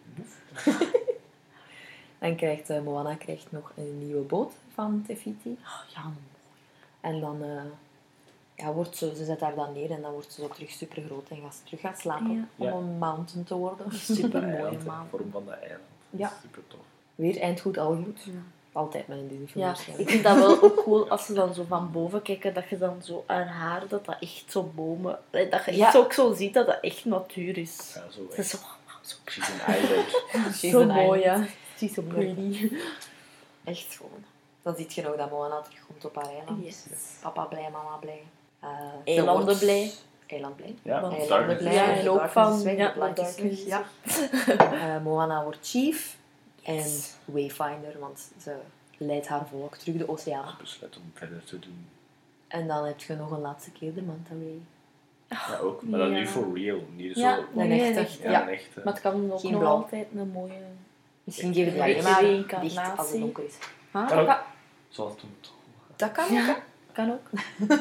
En 2.19 2.37
krijgt, 2.37 2.71
eh, 2.71 2.81
Moana 2.81 3.15
krijgt 3.15 3.47
nog 3.49 3.73
een 3.77 3.99
nieuwe 4.07 4.23
boot 4.23 4.53
van 4.75 5.05
Tefiti. 5.07 5.59
Ja. 5.95 6.03
En 7.07 7.21
dan 7.21 7.43
eh, 7.43 7.63
ja, 8.55 8.73
wordt 8.73 8.97
ze, 8.97 9.13
ze 9.17 9.25
zet 9.25 9.41
haar 9.41 9.55
dan 9.55 9.73
neer 9.73 9.91
en 9.91 10.03
dan 10.03 10.13
wordt 10.13 10.33
ze 10.33 10.41
zo 10.41 10.49
terug 10.49 10.71
super 10.71 11.03
groot 11.07 11.29
en 11.29 11.37
gaat 11.43 11.55
ze 11.55 11.63
terug 11.65 11.81
gaan 11.81 11.97
slapen 11.97 12.31
Ja. 12.33 12.45
om 12.57 12.67
Ja. 12.67 12.73
een 12.73 12.99
mountain 12.99 13.45
te 13.45 13.55
worden. 13.55 13.93
Super 14.17 14.43
mooie 14.43 14.79
maan. 14.87 15.07
vorm 15.11 15.31
van 15.31 15.45
de 15.45 15.51
eiland. 15.51 15.81
Ja. 16.11 16.33
Super 16.43 16.63
tof. 16.69 16.81
Weer 17.15 17.41
eind 17.41 17.61
goed, 17.61 17.79
al 17.79 17.95
goed. 18.05 18.23
Ja. 18.25 18.33
Altijd 18.73 19.09
met 19.09 19.19
een 19.19 19.29
Disney-film 19.29 19.61
Ja, 19.65 19.67
waarschijnlijk. 19.71 20.09
ik 20.09 20.15
vind 20.15 20.25
dat 20.25 20.37
wel 20.37 20.63
ook 20.63 20.83
cool 20.83 21.09
als 21.11 21.27
ze 21.27 21.33
dan 21.33 21.55
zo 21.55 21.65
van 21.69 21.93
boven 21.93 22.23
kijken, 22.23 22.55
dat 22.55 22.69
je 22.69 22.79
dan 22.79 23.03
zo 23.03 23.25
haar 23.27 23.47
haar, 23.49 23.89
dat 23.89 24.05
dat 24.05 24.17
echt 24.21 24.45
zo 24.49 24.63
bomen, 24.75 25.19
dat 25.31 25.65
je 25.65 25.71
echt 25.83 25.97
ook 25.97 26.13
zo 26.13 26.35
ziet 26.35 26.55
dat 26.55 26.67
dat 26.67 26.79
echt 26.81 27.05
natuur 27.05 27.59
is. 27.59 27.93
Ja, 27.95 28.05
zo 28.11 28.27
is 28.37 28.49
zo, 28.51 28.59
wauw, 28.59 28.99
zo, 29.03 29.17
She's 29.25 29.49
an 29.67 29.75
island. 29.75 30.09
She's 30.57 30.71
zo 30.71 30.81
an 30.81 30.87
mooi, 30.87 31.21
island. 31.21 31.47
ja. 31.49 31.55
She's 31.77 31.93
so 31.95 32.03
pretty. 32.03 32.71
Echt 33.65 33.95
gewoon. 33.97 34.25
Dan 34.67 34.77
zie 34.77 34.87
je 34.89 35.03
nog 35.03 35.17
dat 35.17 35.31
Moana 35.31 35.61
terugkomt 35.61 36.05
op 36.05 36.15
haar 36.15 36.25
eiland. 36.35 36.65
Yes. 36.65 36.85
Papa 37.23 37.45
blij, 37.45 37.69
mama 37.73 37.97
blij. 38.01 38.23
Eh, 38.61 38.69
ze 38.69 39.01
Eilanden 39.05 39.45
wordt- 39.45 39.59
blij. 39.61 39.93
Eiland 40.27 40.57
blij. 40.57 40.75
Ja, 40.83 41.01
Want- 41.01 41.17
Eilanden 41.19 41.57
blij. 41.57 41.73
Ja, 41.75 41.85
en 41.97 42.09
ook 42.11 42.29
van- 42.29 42.63
weg, 42.63 42.77
ja, 42.77 42.93
de 43.13 43.21
is 43.23 43.37
weg. 43.37 43.65
Ja. 43.67 43.83
Eh, 44.97 45.03
Moana 45.03 45.43
wordt 45.43 45.59
chief 45.63 46.17
en 46.63 46.85
wayfinder, 47.25 47.99
want 47.99 48.31
ze 48.43 48.57
leidt 48.97 49.29
haar 49.29 49.47
volk 49.51 49.77
terug 49.77 49.97
de 49.97 50.09
oceaan. 50.09 50.49
Ik 50.49 50.59
besluit 50.59 50.97
om 50.97 51.03
verder 51.15 51.45
te 51.45 51.59
doen. 51.59 51.87
En 52.49 52.67
dan 52.67 52.85
heb 52.85 53.01
je 53.01 53.15
nog 53.15 53.31
een 53.31 53.41
laatste 53.41 53.71
keer 53.71 53.95
de 53.95 54.03
manta 54.03 54.31
ray. 54.35 54.61
Ja, 55.29 55.59
ook. 55.59 55.83
Maar 55.83 55.99
dan 55.99 56.11
Ja. 56.11 56.19
nu 56.19 56.27
for 56.27 56.59
real. 56.59 56.79
Niet 56.95 57.17
Ja, 57.17 57.37
zo... 57.37 57.45
Nee, 57.53 57.81
echte. 57.83 58.01
echt. 58.01 58.19
Ja, 58.19 58.31
Ja. 58.31 58.45
Maar 58.85 58.93
het 58.93 59.01
kan 59.03 59.31
ook 59.33 59.41
Geen 59.41 59.51
nog 59.51 59.61
blauw. 59.61 59.75
altijd 59.77 60.07
een 60.15 60.29
mooie... 60.31 60.53
Misschien 61.25 61.55
geven 61.55 61.73
die 61.73 61.79
Ja, 61.81 61.85
alleen 61.85 61.97
een 61.99 62.47
maar 62.51 62.63
licht 62.63 62.99
als 62.99 63.11
het 63.11 63.21
donker 63.21 63.45
is. 63.45 63.55
Huh? 63.93 64.35
Dat 64.97 65.07
Zoals 65.07 65.21
toen 65.21 65.37
toch. 65.41 65.53
Dat 65.97 66.13
kan 66.13 66.25
ook. 66.25 66.31
Ja. 66.31 66.57
kan 66.93 67.11
ook. 67.13 67.31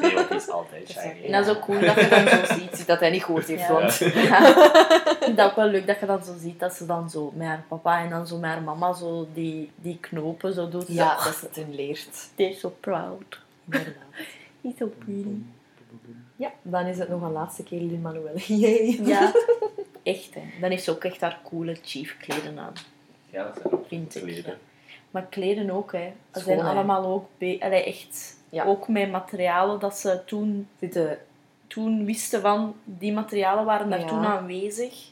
Nee, 0.00 0.14
want 0.14 0.28
die 0.28 0.36
is 0.38 0.48
altijd 0.48 0.88
is 0.88 0.94
shiny. 1.00 1.24
En 1.24 1.32
dat 1.32 1.46
is 1.46 1.56
ook 1.56 1.60
cool 1.64 1.80
dat 1.80 1.94
je 1.94 2.08
dan 2.08 2.28
zo 2.28 2.54
ziet. 2.58 2.86
Dat 2.86 3.00
hij 3.00 3.10
niet 3.10 3.24
gehoord 3.24 3.46
heeft, 3.46 3.60
Ja. 3.66 3.72
want... 3.72 4.00
Ik 4.00 5.36
dat 5.36 5.50
ook 5.50 5.56
wel 5.56 5.66
leuk 5.68 5.86
dat 5.86 6.00
je 6.00 6.06
dan 6.06 6.24
zo 6.24 6.34
ziet 6.38 6.60
dat 6.60 6.74
ze 6.74 6.86
dan 6.86 7.10
zo 7.10 7.32
met 7.34 7.46
haar 7.46 7.64
papa 7.68 8.00
en 8.00 8.10
dan 8.10 8.26
zo 8.26 8.38
met 8.38 8.50
haar 8.50 8.62
mama 8.62 8.92
zo 8.92 9.28
die, 9.34 9.70
die 9.76 9.98
knopen 10.00 10.52
zo 10.54 10.68
doet. 10.68 10.88
Ja, 10.88 11.18
Zo, 11.18 11.24
dat 11.24 11.34
ze 11.38 11.46
het 11.46 11.56
hun 11.56 11.74
leert. 11.74 12.28
They're 12.34 12.54
so 12.54 12.76
proud. 12.80 13.40
Inderdaad. 13.64 13.94
He's 14.62 14.76
so 14.78 14.86
pretty. 14.98 15.28
Ja, 16.36 16.50
dan 16.62 16.86
is 16.86 16.98
het 16.98 17.08
nog 17.08 17.22
een 17.22 17.32
laatste 17.32 17.62
keer 17.62 17.80
Lin-Manuel. 17.80 18.38
Yay. 18.38 19.00
Ja, 19.04 19.32
echt 20.02 20.34
hè. 20.34 20.42
Dan 20.60 20.70
heeft 20.70 20.84
ze 20.84 20.90
ook 20.90 21.04
echt 21.04 21.20
haar 21.20 21.40
coole 21.44 21.76
chief 21.82 22.16
kleden 22.20 22.58
aan. 22.58 22.72
Ja, 23.30 23.44
dat 23.44 23.58
zijn 23.62 23.74
ook 23.74 23.86
Vind 23.88 24.14
ik, 24.16 24.22
kleden. 24.22 24.44
ja. 24.44 24.56
Maar 25.16 25.26
kleden 25.26 25.70
ook 25.70 25.92
hè. 25.92 26.12
Ze 26.34 26.40
zijn 26.40 26.60
allemaal 26.60 27.04
ook 27.04 27.26
Allee, 27.62 27.84
echt. 27.84 28.36
Ja. 28.48 28.64
Ook 28.64 28.88
met 28.88 29.10
materialen 29.10 29.80
dat 29.80 29.96
ze 29.98 30.20
toen, 30.24 30.68
Zitten 30.78 31.18
toen 31.66 32.04
wisten 32.04 32.40
van 32.40 32.74
die 32.84 33.12
materialen 33.12 33.64
waren 33.64 33.90
daar 33.90 34.00
Ja. 34.00 34.06
toen 34.06 34.24
aanwezig. 34.26 35.08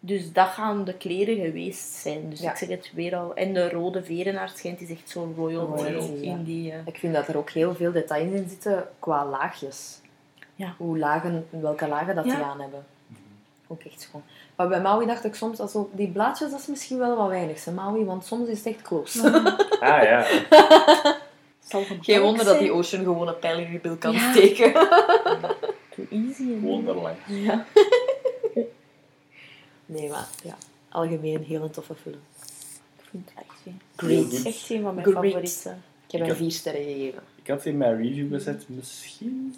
Dus 0.00 0.32
dat 0.32 0.46
gaan 0.48 0.84
de 0.84 0.94
kleren 0.94 1.36
geweest 1.36 1.92
zijn. 1.92 2.30
Dus 2.30 2.40
Ja. 2.40 2.50
ik 2.50 2.56
zeg 2.56 2.68
het 2.68 2.90
weer 2.94 3.16
al. 3.16 3.34
En 3.34 3.52
de 3.52 3.68
rode 3.68 4.02
verenaar 4.04 4.48
schijnt 4.54 4.80
is 4.80 4.90
echt 4.90 5.10
zo 5.10 5.32
royalty 5.36 5.82
Royalty, 5.82 6.22
in 6.24 6.44
die... 6.44 6.72
eh, 6.72 6.78
Ik 6.86 6.98
vind 6.98 7.14
dat 7.14 7.28
er 7.28 7.36
ook 7.36 7.50
heel 7.50 7.74
veel 7.74 7.92
details 7.92 8.32
in 8.32 8.48
zitten 8.48 8.88
qua 8.98 9.26
laagjes. 9.26 10.00
Ja. 10.54 10.74
Hoe 10.76 10.98
lagen, 10.98 11.46
welke 11.50 11.88
lagen 11.88 12.14
dat 12.14 12.24
die 12.24 12.32
aan 12.32 12.60
hebben. 12.60 12.84
Ook 13.70 13.82
echt 13.82 14.00
schoon. 14.00 14.22
Maar 14.56 14.68
bij 14.68 14.80
Maui 14.80 15.06
dacht 15.06 15.24
ik 15.24 15.34
soms, 15.34 15.60
also, 15.60 15.90
die 15.92 16.08
blaadjes 16.08 16.50
dat 16.50 16.60
is 16.60 16.66
misschien 16.66 16.98
wel 16.98 17.16
wat 17.16 17.28
weinig, 17.28 17.64
hè, 17.64 17.72
Maui, 17.72 18.04
want 18.04 18.24
soms 18.24 18.48
is 18.48 18.58
het 18.58 18.66
echt 18.66 18.82
close. 18.82 19.20
Ah 19.80 20.02
ja. 20.02 20.26
zal 21.68 21.82
Geen 22.00 22.20
wonder 22.20 22.44
dat 22.44 22.58
die. 22.58 22.72
Ocean 22.72 23.02
gewoon 23.04 23.28
een 23.28 23.38
pijl 23.38 23.58
in 23.58 23.72
je 23.72 23.78
bil 23.80 23.96
kan 23.96 24.12
Ja. 24.12 24.32
steken. 24.32 24.72
Too 25.94 26.06
easy. 26.10 26.42
er 26.86 26.94
langs. 26.94 27.18
Ja. 27.26 27.64
Nee, 29.86 30.08
maar 30.08 30.28
ja, 30.44 30.56
algemeen 30.88 31.42
heel 31.44 31.62
een 31.62 31.70
toffe 31.70 31.94
film. 31.94 32.20
Ik 32.98 33.04
vind 33.10 33.30
het 33.34 33.44
echt 33.48 33.60
een. 33.66 33.80
Great. 33.96 34.44
Echt 34.44 34.70
een 34.70 34.82
van 34.82 34.94
mijn 34.94 35.06
Great. 35.06 35.24
favorieten. 35.24 35.82
Ik 36.06 36.12
heb 36.12 36.20
Ik 36.20 36.26
hem 36.26 36.36
vier 36.36 36.50
sterren 36.52 36.82
gegeven. 36.82 37.22
Ik 37.42 37.48
had 37.48 37.64
in 37.64 37.76
mijn 37.76 37.96
review 37.96 38.32
gezet 38.32 38.64
misschien 38.68 39.54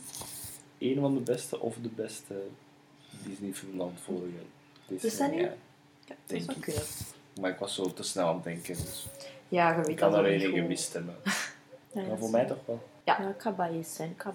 een 0.78 0.97
van 1.00 1.14
de 1.14 1.20
beste 1.20 1.60
of 1.60 1.74
de 1.82 1.89
beste 1.89 2.34
Disney-film 3.26 3.78
dan 3.78 3.92
vorige 4.05 4.39
Is 5.07 5.16
dat 5.16 5.31
nu? 5.31 5.40
Ja, 5.40 5.52
Ja, 6.07 6.15
Denk 6.26 6.50
ik. 6.50 6.60
kunnen. 6.60 6.82
maar 7.40 7.50
ik 7.50 7.58
was 7.58 7.74
zo 7.74 7.92
te 7.92 8.02
snel 8.02 8.28
aan 8.28 8.34
het 8.34 8.44
denken, 8.44 8.76
dus 8.76 9.07
Ja, 9.49 9.70
je 9.70 9.76
weet 9.76 9.89
ik 9.89 9.97
kan 9.97 10.10
dat 10.10 10.20
er 10.20 10.26
één 10.26 10.52
gemist 10.52 10.92
hebben. 10.92 11.15
Ja, 11.92 12.02
Maar 12.07 12.18
voor 12.18 12.31
mij 12.31 12.47
toch 12.47 12.58
wel. 12.65 12.89
Ja, 13.05 13.18
ik 13.28 13.40
ga 13.40 13.50
biased 13.50 13.86
zijn. 13.94 14.10
Ik 14.10 14.23
ga. 14.23 14.32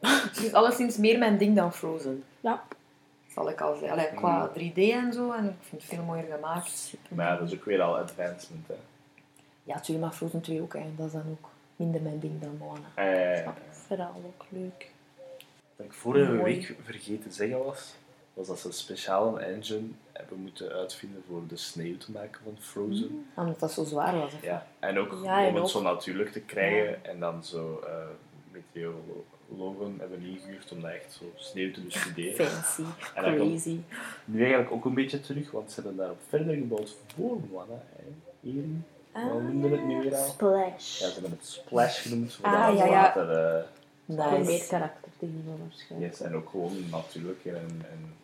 Het 0.00 0.36
is 0.44 0.52
alleszins 0.60 0.96
meer 0.96 1.18
mijn 1.18 1.38
ding 1.38 1.56
dan 1.56 1.72
Frozen. 1.74 2.24
Ja. 2.40 2.64
Zal 3.34 3.50
ik 3.50 3.60
al 3.60 3.72
zeggen. 3.76 3.90
Allee, 3.90 4.14
qua 4.14 4.50
3D 4.58 4.74
en 4.76 5.12
zo. 5.12 5.32
En 5.32 5.44
ik 5.44 5.54
vind 5.68 5.82
het 5.82 5.90
veel 5.94 6.02
mooier 6.02 6.32
gemaakt. 6.34 6.68
Super. 6.68 7.16
Maar 7.16 7.26
ja, 7.26 7.36
dat 7.36 7.48
is 7.48 7.54
ook 7.58 7.64
weer 7.64 7.82
al 7.82 7.96
advancement. 7.96 8.66
Hè. 8.66 8.74
Ja, 9.64 9.80
twee 9.80 9.98
maar 9.98 10.12
Frozen 10.12 10.40
2 10.40 10.60
ook. 10.62 10.72
Hè. 10.74 10.84
Dat 10.96 11.06
is 11.06 11.12
dan 11.12 11.24
ook 11.30 11.48
minder 11.76 12.00
mijn 12.02 12.18
ding 12.20 12.40
dan 12.40 12.56
Moana. 12.58 12.86
Eh, 12.94 13.44
Ja, 13.44 13.54
verhaal 13.86 14.22
ook 14.26 14.44
leuk. 14.48 14.90
Wat 15.76 15.86
ik 15.86 15.92
vorige 15.92 16.32
Mooi. 16.32 16.42
week 16.42 16.76
vergeten 16.84 17.28
te 17.30 17.34
zeggen 17.34 17.64
was, 17.64 17.94
was 18.34 18.46
dat 18.46 18.58
ze 18.60 18.66
een 18.66 18.72
speciale 18.72 19.40
engine 19.40 19.86
hebben 20.12 20.38
moeten 20.38 20.72
uitvinden 20.72 21.22
voor 21.28 21.42
de 21.48 21.56
sneeuw 21.56 21.96
te 21.96 22.10
maken 22.12 22.40
van 22.44 22.56
Frozen. 22.60 23.26
Omdat 23.34 23.60
dat 23.60 23.72
zo 23.72 23.84
zwaar 23.84 24.16
was. 24.16 24.34
of 24.34 24.42
Ja, 24.42 24.66
en 24.78 24.98
ook 24.98 25.18
Ja, 25.24 25.40
en 25.42 25.48
om 25.48 25.54
het 25.54 25.62
ook- 25.62 25.70
zo 25.70 25.82
natuurlijk 25.82 26.32
te 26.32 26.40
krijgen 26.40 27.04
en 27.04 27.20
dan 27.20 27.44
zo 27.44 27.82
eh 27.86 27.92
meteorologen 28.52 29.96
hebben 29.98 30.20
ingehuurd 30.22 30.72
om 30.72 30.80
dat 30.80 30.90
echt 30.90 31.12
zo 31.12 31.24
sneeuw 31.34 31.72
te 31.72 31.80
bestuderen. 31.80 32.46
Fancy. 32.46 32.82
En 33.14 33.22
dat 33.24 33.34
Crazy. 33.34 33.78
nu 34.24 34.40
eigenlijk 34.40 34.72
ook 34.72 34.84
een 34.84 34.94
beetje 34.94 35.20
terug, 35.20 35.50
want 35.50 35.70
ze 35.72 35.80
hebben 35.80 35.96
daarop 35.98 36.18
verder 36.28 36.54
gebouwd 36.54 36.94
voor 37.14 37.36
Moana. 37.50 37.82
Hier, 38.40 38.64
Ah. 39.12 39.32
wat 39.32 39.42
noemden 39.42 39.70
we 39.70 39.76
het 39.76 39.86
nu 39.86 40.00
weer 40.00 40.14
al? 40.16 40.24
Splash. 40.28 40.98
Ja, 41.00 41.06
ze 41.06 41.12
hebben 41.12 41.30
het 41.30 41.46
Splash 41.46 42.02
genoemd 42.02 42.32
voor 42.34 42.44
Ah, 42.46 42.66
dat 42.68 42.78
ja, 42.78 42.84
ja. 42.84 42.90
water. 42.92 43.30
eh, 43.30 43.64
Om 44.08 44.16
Nice. 44.16 44.50
meer 44.50 44.66
karakter 44.68 45.05
geven 45.18 45.58
waarschijnlijk. 45.62 46.12
Yes, 46.12 46.20
en 46.20 46.34
ook 46.34 46.48
gewoon 46.50 46.72
natuurlijk 46.90 47.44
en, 47.44 47.68
en 47.90 48.14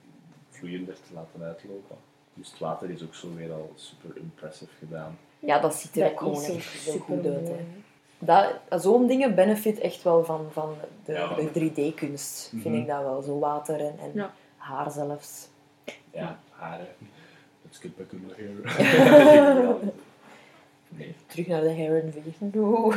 vloeiender 0.51 0.95
te 0.95 1.15
laten 1.15 1.43
uitlopen. 1.43 1.97
Dus 2.35 2.51
het 2.51 2.59
water 2.59 2.91
is 2.91 3.03
ook 3.03 3.15
zo 3.15 3.35
weer 3.35 3.53
al 3.53 3.73
super 3.75 4.17
impressive 4.17 4.73
gedaan. 4.79 5.19
Ja, 5.39 5.59
dat 5.61 5.75
ziet 5.75 5.97
er 5.97 6.03
Dat 6.03 6.13
ook 6.13 6.19
gewoon 6.19 6.43
echt 6.45 6.81
super 6.81 7.01
goed 7.01 7.27
uit. 7.27 7.51
Dat, 8.19 8.83
zo'n 8.83 9.07
dingen 9.07 9.35
benefit 9.35 9.79
echt 9.79 10.03
wel 10.03 10.25
van, 10.25 10.47
van 10.53 10.75
de, 11.05 11.13
Ja. 11.13 11.35
de 11.35 11.51
3D-kunst. 11.53 12.49
Vind 12.49 12.65
Mhm. 12.65 12.75
ik 12.75 12.87
dat 12.87 13.03
wel. 13.03 13.23
Zo 13.23 13.39
water 13.39 13.81
en, 13.81 13.99
en 13.99 14.11
Ja. 14.15 14.35
haar 14.57 14.91
zelfs. 14.91 15.49
Ja, 16.13 16.39
haren. 16.51 16.87
Let's 17.63 17.79
get 17.79 17.97
back 17.97 18.13
on 18.13 18.27
the 18.29 18.35
hair. 18.43 19.77
nee, 20.99 21.15
Terug 21.27 21.47
naar 21.47 21.61
de 21.61 21.75
Hair 21.75 22.03
Envy. 22.03 22.19
No. 22.39 22.93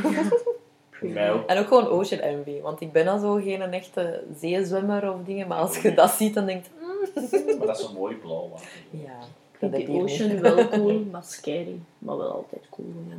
En 1.48 1.58
ook 1.60 1.68
gewoon 1.68 1.88
Ocean 1.88 2.22
Envy. 2.22 2.62
Want 2.62 2.82
ik 2.82 2.92
ben 2.92 3.08
al 3.08 3.20
zo 3.20 3.34
geen 3.36 3.62
echte 3.62 4.24
zeezwemmer 4.40 5.14
of 5.14 5.20
dingen. 5.26 5.48
Maar 5.48 5.58
als 5.58 5.78
je 5.78 5.94
dat 5.94 6.12
ziet, 6.12 6.34
dan 6.34 6.46
denk 6.46 6.64
je... 6.66 6.70
Maar 7.58 7.68
dat 7.68 7.80
is 7.80 7.86
een 7.86 7.94
mooi 7.96 8.16
blauw 8.16 8.50
water. 8.50 8.68
Ja, 8.90 9.20
Ik 9.52 9.58
vind 9.60 9.76
die 9.76 10.02
Ocean 10.02 10.30
niet. 10.30 10.40
wel 10.40 10.68
cool, 10.80 11.00
maar 11.12 11.24
scary. 11.24 11.80
Maar 12.00 12.18
wel 12.18 12.32
altijd 12.32 12.62
cool. 12.70 12.88
Ja. 13.10 13.16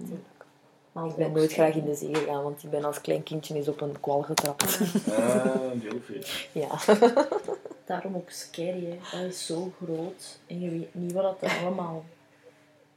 Maar 0.93 1.07
Ik 1.07 1.17
ben 1.17 1.33
nooit 1.33 1.53
graag 1.53 1.75
in 1.75 1.85
de 1.85 1.95
zee 1.95 2.15
gegaan, 2.15 2.43
want 2.43 2.63
ik 2.63 2.71
ben 2.71 2.85
als 2.85 3.01
klein 3.01 3.23
kindje 3.23 3.55
eens 3.55 3.69
op 3.69 3.81
een 3.81 4.01
kwal 4.01 4.23
getrapt. 4.23 4.79
Ah, 5.11 5.55
deelvis. 5.75 6.49
Ja. 6.53 6.69
Daarom 7.87 8.15
ook 8.17 8.31
scary, 8.31 8.85
hè. 9.01 9.19
Dat 9.19 9.31
is 9.31 9.47
zo 9.47 9.73
groot. 9.85 10.39
En 10.47 10.61
je 10.61 10.71
weet 10.71 10.95
niet 10.95 11.13
wat 11.13 11.41
dat 11.41 11.51
allemaal 11.63 12.05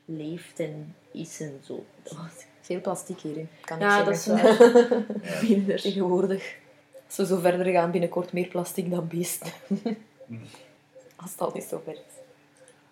leeft 0.05 0.59
en 0.59 0.95
is 1.11 1.39
en 1.41 1.59
zo. 1.65 1.83
Dat 2.03 2.13
was- 2.13 2.45
Veel 2.69 2.81
plastic 2.81 3.19
hierin. 3.19 3.49
Kan 3.61 3.79
Ja, 3.79 3.99
ik 3.99 4.05
dat 4.05 4.13
is. 4.13 4.25
Minder. 5.49 5.81
Tegenwoordig. 5.81 6.55
Als 7.07 7.17
we 7.17 7.25
zo 7.25 7.37
verder 7.39 7.65
gaan, 7.73 7.91
binnenkort 7.91 8.33
meer 8.33 8.47
plastic 8.47 8.89
dan 8.89 9.07
beesten. 9.07 9.51
Als 11.15 11.31
het 11.31 11.41
al 11.41 11.51
niet 11.53 11.63
zo 11.63 11.81
ver 11.85 11.93
is. 11.93 11.99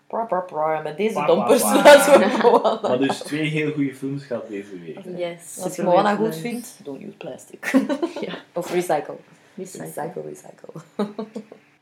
Pra, 0.08 0.24
pra, 0.26 0.40
pra. 0.40 0.82
Met 0.82 0.98
deze 0.98 1.14
Pra, 1.14 1.26
dompers 1.26 1.62
pra, 1.62 1.82
pra. 1.82 1.84
laten 1.96 2.20
we 2.20 2.38
Moana. 2.42 2.88
Maar 2.88 2.98
dus 2.98 3.18
twee 3.20 3.48
heel 3.50 3.72
goede 3.72 3.96
films 3.96 4.24
gaat 4.24 4.48
deze 4.48 4.80
week. 4.80 5.00
Yes. 5.18 5.60
Als 5.64 5.76
je 5.76 5.84
Moana 5.84 6.16
goed 6.16 6.36
vindt, 6.36 6.80
don't 6.84 7.02
use 7.02 7.18
plastic. 7.18 7.72
Ja. 8.26 8.38
Of 8.54 8.72
recycle. 8.74 9.16
Recycle. 9.56 9.86
Recycle, 9.86 10.22
recycle. 10.22 10.82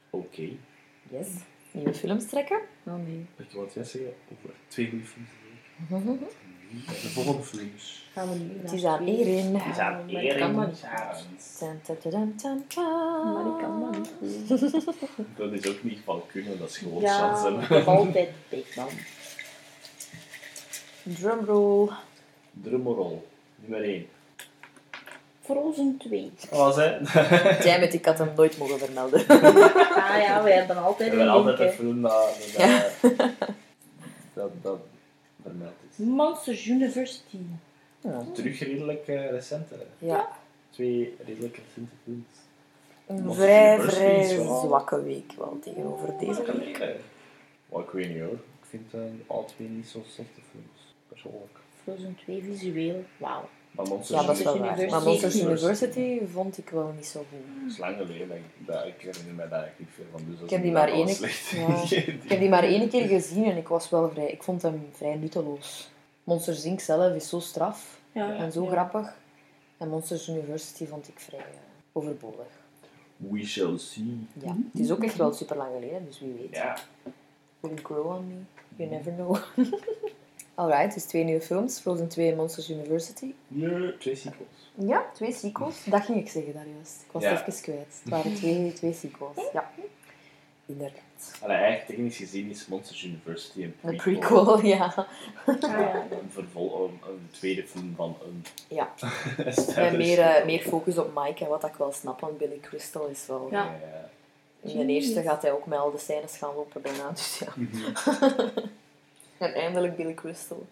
Oké. 0.10 0.50
Yes. 1.10 1.28
Nieuwe 1.72 1.94
films 1.94 2.26
trekken. 2.26 2.60
Oh 2.84 2.94
nee. 3.08 3.26
Weet 3.36 3.52
je 3.52 3.58
wat 3.58 3.74
jij 3.74 3.84
zeggen 3.84 4.14
over 4.32 4.56
twee 4.68 4.90
goede 4.90 5.06
films 5.06 5.30
deze 5.90 6.04
week? 6.06 6.30
De 6.86 7.10
volgende 7.10 7.44
films. 7.44 8.04
Gaan 8.14 8.30
we 8.30 8.36
nu 8.36 8.60
Het 8.62 8.72
is 8.72 8.86
aan. 8.86 9.08
Erin. 9.08 9.52
Die 9.54 9.74
zijn 9.74 10.10
maar 10.12 10.24
ik 10.24 10.38
kan 10.38 10.56
maar 10.56 10.68
niet. 10.68 10.82
Maar 11.60 13.46
ik 13.46 13.58
kan 13.60 13.80
dat 13.82 13.98
niet 13.98 14.14
goed. 15.16 15.26
Dat 15.38 15.52
is 15.52 15.68
ook 15.70 15.84
niet 15.84 16.00
van 16.06 16.22
kunnen, 16.32 16.60
dat 16.60 16.70
is 16.70 16.78
gewoon 16.78 17.02
Ja, 17.02 17.18
chance 17.18 17.58
hebben. 17.68 17.86
altijd 17.86 18.30
Beekman. 18.50 18.88
Drumroll. 21.04 21.90
Drumroll, 22.52 23.22
nummer 23.56 23.84
1. 23.90 24.08
Frozen 25.42 25.98
2. 26.00 26.32
Wat 26.50 26.60
was 26.60 26.76
hij? 26.76 27.00
Jij 27.64 27.80
met 27.80 27.94
ik 27.94 28.06
had 28.06 28.18
hem 28.18 28.30
nooit 28.36 28.58
mogen 28.58 28.80
vermelden. 28.80 29.28
Ah 29.28 30.22
ja, 30.22 30.44
wij 30.44 30.54
hebben 30.54 30.78
altijd 30.78 31.12
We 31.12 31.18
hebben 31.18 31.34
altijd 31.36 31.58
hè. 31.58 31.72
film 31.72 32.02
dat, 32.02 32.38
dat, 32.58 32.92
dat, 34.34 34.52
dat 34.62 34.80
vermeld 35.46 35.74
is. 35.92 35.98
Monsters 36.06 36.66
University. 36.68 37.38
Terug 38.34 38.60
redelijk 38.60 39.08
eh, 39.08 39.30
recent. 39.30 39.70
hè. 39.70 39.76
Ja. 40.06 40.30
Twee 40.70 41.16
redelijk 41.26 41.58
recente 41.68 41.96
films. 42.04 42.26
Een 43.08 43.24
Monsters 43.24 43.46
vrij, 43.46 43.80
vrij 43.80 44.38
wel- 44.38 44.60
zwakke 44.66 45.04
week 45.04 45.32
wel 45.38 45.60
tegenover 45.62 46.18
deze 46.20 46.58
week. 46.58 46.78
Eh, 46.78 46.96
Maar 47.72 47.82
ik 47.84 47.90
weet 47.90 48.10
niet 48.10 48.20
hoor. 48.20 48.34
Ik 48.34 48.70
vind 48.70 48.94
uh, 48.94 49.02
alle 49.28 49.46
twee 49.46 49.68
niet 49.70 49.88
zo 49.88 50.04
slechte 50.08 50.42
films. 50.52 50.94
Persoonlijk. 51.08 51.60
Frozen 51.84 52.16
2 52.24 52.44
visueel. 52.44 53.04
Wauw. 53.18 53.50
Maar 53.76 53.88
Monsters 53.88 54.22
Ja, 54.22 54.26
dat 54.28 54.38
is 54.38 54.44
wel 54.44 54.54
waar. 54.60 54.62
University. 54.68 54.92
Maar 54.94 55.04
Monsters 55.04 55.42
University 55.42 56.26
vond 56.34 56.58
ik 56.58 56.70
wel 56.70 56.92
niet 56.96 57.06
zo 57.06 57.20
goed. 57.20 57.40
Dat 57.62 57.72
is 57.72 57.78
lang 57.78 57.96
geleden. 57.98 58.28
dat 58.28 58.38
Ik, 58.38 58.68
dat, 58.68 58.86
ik 58.86 59.02
herinner 59.02 59.34
me 59.34 59.48
daar 59.50 59.60
eigenlijk 59.64 59.80
niet 59.80 59.90
veel 59.94 60.06
van. 60.12 60.22
Dus 60.32 60.40
Ik 60.40 60.50
heb 60.50 60.62
die 60.62 60.72
maar 60.72 60.90
één- 60.90 61.10
slecht. 61.10 61.50
ja. 61.50 61.68
Ik 62.24 62.30
heb 62.30 62.40
die 62.40 62.50
maar 62.50 62.64
één 62.64 62.90
keer 62.90 63.08
gezien 63.08 63.46
en 63.46 63.58
ik 63.58 63.68
was 63.68 63.90
wel 63.90 64.10
vrij... 64.10 64.28
Ik 64.28 64.44
vond 64.44 64.62
hem 64.62 64.88
vrij 64.92 65.16
nutteloos. 65.16 65.90
Monsters 66.24 66.64
Inc. 66.66 66.80
zelf 66.80 67.16
is 67.16 67.30
zo 67.30 67.40
straf 67.40 68.00
Ja, 68.12 68.36
en 68.36 68.52
zo 68.52 68.64
ja. 68.64 68.70
grappig. 68.72 69.14
En 69.78 69.90
Monsters 69.90 70.28
University 70.30 70.86
vond 70.86 71.08
ik 71.08 71.20
vrij 71.20 71.40
eh, 71.40 71.46
overbodig. 71.92 72.46
We 73.18 73.46
shall 73.46 73.78
see. 73.78 74.28
Ja, 74.44 74.56
het 74.74 74.82
is 74.82 74.92
ook 74.92 75.04
echt 75.04 75.16
wel 75.16 75.34
super 75.34 75.58
lang 75.58 75.70
geleden, 75.74 76.06
dus 76.06 76.20
wie 76.20 76.34
weet. 76.34 76.56
Ja. 76.56 76.78
Will 77.60 77.72
it 77.72 77.82
grow 77.84 78.06
on 78.08 78.28
me? 78.28 78.34
You 78.76 78.90
never 78.90 79.14
know. 79.14 79.38
Alright, 80.56 80.94
dus 80.94 81.04
twee 81.04 81.24
nieuwe 81.24 81.42
films. 81.42 81.80
Frozen 81.80 82.08
2 82.08 82.30
en 82.32 82.36
Monsters 82.36 82.70
University. 82.70 83.34
Nee, 83.48 83.98
twee 83.98 84.16
sequels. 84.16 84.50
Ja, 84.74 85.06
twee 85.14 85.34
sequels. 85.34 85.84
Dat 85.86 86.02
ging 86.06 86.18
ik 86.18 86.30
zeggen 86.30 86.54
daar 86.54 86.66
juist. 86.76 87.02
Ik 87.06 87.12
was 87.12 87.24
Ja. 87.24 87.30
het 87.30 87.48
even 87.48 87.62
kwijt. 87.62 88.00
Het 88.04 88.10
waren 88.12 88.36
twee, 88.36 88.74
twee 88.74 88.94
sequels. 88.94 89.38
Ja, 89.54 89.72
inderdaad. 90.66 91.00
Allee, 91.42 91.56
eigenlijk 91.58 91.88
technisch 91.88 92.18
gezien 92.18 92.50
is 92.50 92.68
Monsters 92.68 93.04
University 93.04 93.64
een 93.64 93.74
Een 93.82 93.96
prequel. 93.96 94.44
prequel, 94.44 94.66
ja. 94.76 95.08
Ja. 95.60 96.06
Een, 96.12 96.30
vervol, 96.30 96.84
een, 96.86 97.10
een 97.12 97.30
tweede 97.32 97.64
film 97.64 97.94
van 97.96 98.18
een. 98.26 98.46
Ja. 98.68 98.94
En 99.76 99.98
meer, 99.98 100.20
eh, 100.20 100.46
meer 100.46 100.60
focus 100.62 100.98
op 100.98 101.12
Mike 101.24 101.44
en 101.44 101.50
wat 101.50 101.64
ik 101.64 101.74
wel 101.78 101.92
snap, 101.92 102.20
want 102.20 102.38
Billy 102.38 102.60
Crystal 102.62 103.06
is 103.08 103.26
wel... 103.28 103.48
Ja. 103.52 103.64
Ja. 104.62 104.72
In 104.72 104.88
de 104.88 104.94
eerste 104.94 105.22
gaat 105.22 105.42
hij 105.42 105.52
ook 105.52 105.66
met 105.66 105.80
al 105.80 105.92
de 105.92 105.98
scènes 105.98 106.38
gaan 106.38 106.56
lopen 106.56 106.82
bijna, 106.82 107.10
dus 107.12 107.40
ja. 107.40 107.54
En 109.46 109.54
eindelijk 109.62 109.96
Billy 109.96 110.14
Crystal 110.14 110.66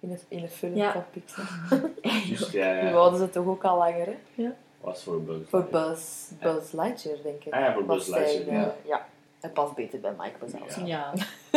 in 0.00 0.10
een, 0.10 0.18
in 0.28 0.42
een 0.42 0.48
film 0.48 0.74
Ja. 0.76 0.92
van 0.92 1.04
Pixar. 1.10 1.48
Ja, 2.52 2.72
ja. 2.82 2.92
wouden 2.92 3.18
ze 3.18 3.30
toch 3.30 3.46
ook 3.46 3.64
al 3.64 3.78
langer, 3.78 4.06
hè? 4.34 4.48
Was 4.80 5.02
voor 5.02 5.22
Buzz. 5.22 5.48
Voor 5.48 5.64
Buzz, 5.64 6.30
Buzz 6.40 6.72
Lightyear, 6.72 7.22
denk 7.22 7.44
ik. 7.44 7.52
Ah 7.52 7.60
ja, 7.60 7.72
voor 7.74 7.86
Was 7.86 7.96
Buzz 7.96 8.08
hij, 8.10 8.24
Lightyear, 8.34 8.56
eh, 8.62 8.62
ja. 8.62 8.74
ja. 8.84 9.06
Hij 9.40 9.50
past 9.50 9.74
beter 9.74 10.00
bij 10.00 10.12
Mike 10.18 10.38
Wazowski. 10.40 10.84
Ja. 10.84 11.12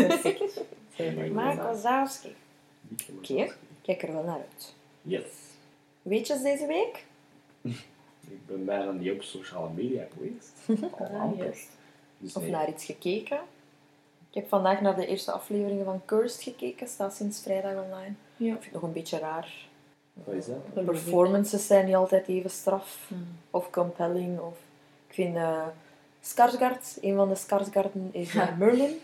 Ja. 0.96 1.12
Mike 1.12 1.62
Wazowski. 1.62 2.36
Oké. 3.18 3.34
Oké, 3.34 3.54
kijk 3.82 4.02
er 4.04 4.14
wel 4.14 4.24
naar 4.24 4.36
uit. 4.36 4.74
Yes. 5.02 5.24
Weetjes 6.02 6.42
deze 6.42 6.66
week? 6.68 7.06
Ik 8.30 8.46
ben 8.48 8.66
bijna 8.66 8.92
niet 8.92 9.12
op 9.12 9.22
sociale 9.24 9.70
media 9.76 10.04
geweest. 10.14 10.84
Al 10.98 11.06
Ah, 11.20 11.38
yes. 11.38 11.68
Dus 12.18 12.36
Of 12.36 12.42
nee. 12.42 12.52
naar 12.52 12.70
iets 12.70 12.86
gekeken? 12.86 13.40
Ik 14.30 14.36
heb 14.36 14.50
vandaag 14.50 14.82
naar 14.82 14.96
de 14.96 15.06
eerste 15.06 15.32
afleveringen 15.32 15.86
van 15.86 16.02
Cursed 16.06 16.42
gekeken. 16.42 16.88
Staat 16.88 17.16
sinds 17.16 17.42
vrijdag 17.42 17.72
online. 17.72 18.14
Ja. 18.38 18.54
Ik 18.54 18.62
vind 18.62 18.64
het 18.64 18.74
nog 18.74 18.84
een 18.84 18.94
beetje 18.94 19.20
raar. 19.20 19.54
Wat 20.14 20.36
is 20.36 20.46
dat? 20.46 20.56
De 20.74 20.82
performances 20.82 21.68
zijn 21.68 21.86
niet 21.86 21.96
altijd 21.96 22.28
even 22.28 22.50
straf. 22.50 22.98
Hmm. 23.08 23.28
Of 23.52 23.70
compelling. 23.70 24.40
Of... 24.40 24.54
Ik 25.08 25.14
vind 25.14 25.36
eh 25.36 25.62
Skarsgård, 26.22 26.98
een 27.02 27.16
van 27.16 27.30
de 27.30 27.36
Skarsgården 27.36 28.10
is 28.12 28.36
eh, 28.36 28.48
Merlin. 28.58 29.00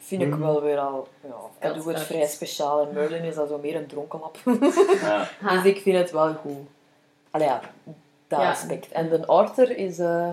Vind 0.00 0.22
ik 0.22 0.34
wel 0.34 0.62
weer 0.62 0.78
al... 0.78 1.08
Ja, 1.20 1.34
hij 1.58 1.72
doet 1.72 1.84
het 1.84 2.00
vrij 2.00 2.26
speciaal. 2.26 2.86
En 2.86 2.94
Merlin 2.94 3.22
is 3.22 3.34
dan 3.34 3.48
zo 3.48 3.58
meer 3.58 3.76
een 3.76 3.86
dronkenlap. 3.86 4.38
Ah, 5.02 5.28
Dus 5.52 5.64
ik 5.64 5.80
vind 5.82 5.96
het 5.96 6.10
wel 6.10 6.34
goed. 6.34 6.56
Allee 7.30 7.46
ja, 7.46 7.60
dat 8.28 8.40
Ja. 8.40 8.50
aspect. 8.50 8.92
En 8.92 9.08
de 9.08 9.26
Arthur 9.26 9.76
is... 9.76 9.98
eh 9.98 10.32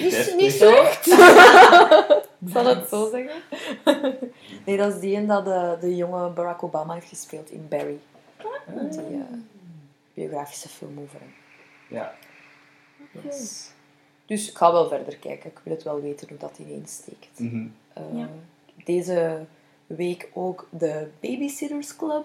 niet, 0.00 0.34
niet 0.36 0.52
slecht. 0.52 1.06
Ik 2.46 2.52
zal 2.52 2.64
het 2.66 2.88
zo 2.88 3.10
zeggen. 3.10 3.42
nee, 4.66 4.76
dat 4.76 4.94
is 4.94 5.00
die 5.00 5.16
een 5.16 5.26
dat 5.26 5.44
de, 5.44 5.76
de 5.80 5.96
jonge 5.96 6.28
Barack 6.28 6.62
Obama 6.62 6.94
heeft 6.94 7.08
gespeeld 7.08 7.50
in 7.50 7.66
Barry. 7.68 7.98
Die, 8.90 9.00
eh, 9.00 9.20
biografische 10.14 10.68
film 10.68 10.98
over 11.00 11.18
hem. 11.20 11.34
Ja. 11.88 12.14
Yes. 13.24 13.70
Dus 14.26 14.50
ik 14.50 14.56
ga 14.56 14.72
wel 14.72 14.88
verder 14.88 15.16
kijken. 15.16 15.50
Ik 15.50 15.60
wil 15.62 15.72
het 15.74 15.82
wel 15.82 16.00
weten 16.00 16.28
hoe 16.28 16.38
dat 16.38 16.58
ineens 16.58 16.92
steekt. 16.92 17.38
Mhm. 17.38 17.66
Eh, 17.92 18.02
Ja. 18.14 18.28
Deze 18.84 19.44
week 19.86 20.30
ook 20.34 20.66
de 20.70 21.08
Babysitters 21.20 21.96
Club 21.96 22.24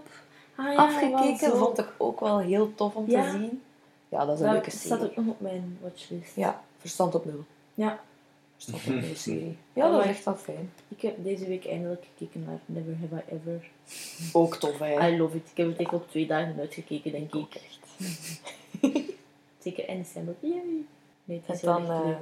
Ah, 0.56 0.77
afgekeken. 0.77 1.40
wel 1.50 1.50
zo. 1.51 1.58
Vond 1.58 1.77
ik 1.80 1.93
ook 1.98 2.19
wel 2.19 2.40
heel 2.40 2.75
tof 2.75 2.95
om 2.95 3.09
Ja. 3.09 3.24
te 3.24 3.30
zien. 3.32 3.61
Ja, 4.09 4.25
dat 4.25 4.33
is 4.35 4.40
een 4.40 4.45
Dat 4.45 4.53
leuke 4.56 4.69
staat 4.69 4.82
serie. 4.82 5.03
ook 5.09 5.16
nog 5.16 5.27
op 5.27 5.40
mijn 5.41 5.77
watchlist. 5.82 6.35
Ja, 6.35 6.61
verstand 6.77 7.16
op 7.16 7.25
nul. 7.25 7.43
Ja. 7.74 8.00
Verstand 8.64 8.98
op 8.98 9.01
nul 9.03 9.15
serie. 9.15 9.57
Ja, 9.73 9.91
dat 9.91 10.03
is 10.03 10.09
echt 10.09 10.25
wel 10.25 10.35
fijn. 10.35 10.72
Ik 10.88 11.01
heb 11.01 11.23
deze 11.23 11.48
week 11.48 11.65
eindelijk 11.67 12.06
gekeken 12.15 12.43
naar 12.45 12.59
Never 12.65 12.98
Have 12.99 13.15
I 13.15 13.35
Ever. 13.35 13.69
Ook 14.33 14.56
tof, 14.56 14.80
hè. 14.80 15.09
I 15.09 15.17
love 15.17 15.38
it. 15.38 15.49
Ik 15.51 15.57
heb 15.57 15.67
het 15.67 15.77
echt 15.77 15.93
op 15.93 16.09
twee 16.09 16.27
dagen 16.27 16.59
uitgekeken, 16.59 17.11
denk 17.11 17.35
ik. 17.35 17.56
echt. 17.56 17.80
Zeker 19.64 19.88
in 19.88 19.98
december. 19.98 20.35
Yay. 20.40 20.85
Nee, 21.23 21.38
het 21.38 21.48
En 21.48 21.53
is 21.53 21.61
heel 21.61 21.72
dan 21.72 21.90
eh, 21.90 22.15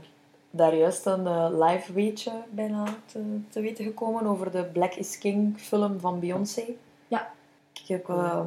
daar 0.50 0.76
juist 0.76 1.06
een 1.06 1.28
eh, 1.28 1.48
live 1.52 1.94
weetje 1.94 2.32
bijna 2.50 2.84
te, 3.06 3.40
te 3.50 3.62
weten 3.62 3.86
gekomen 3.86 4.26
over 4.26 4.52
de 4.52 4.64
Black 4.64 4.94
is 4.94 5.18
King 5.18 5.60
film 5.60 6.00
van 6.00 6.20
Beyoncé. 6.20 6.64
Ja. 7.08 7.32
Ik 7.74 7.88
heb 7.88 8.10
eh, 8.10 8.42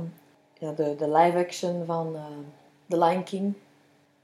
ja, 0.58 0.72
de, 0.72 0.94
de 0.98 1.10
live 1.10 1.38
action 1.38 1.84
van 1.86 2.16
eh, 2.16 2.24
The 2.88 2.98
Lion 2.98 3.22
King. 3.22 3.54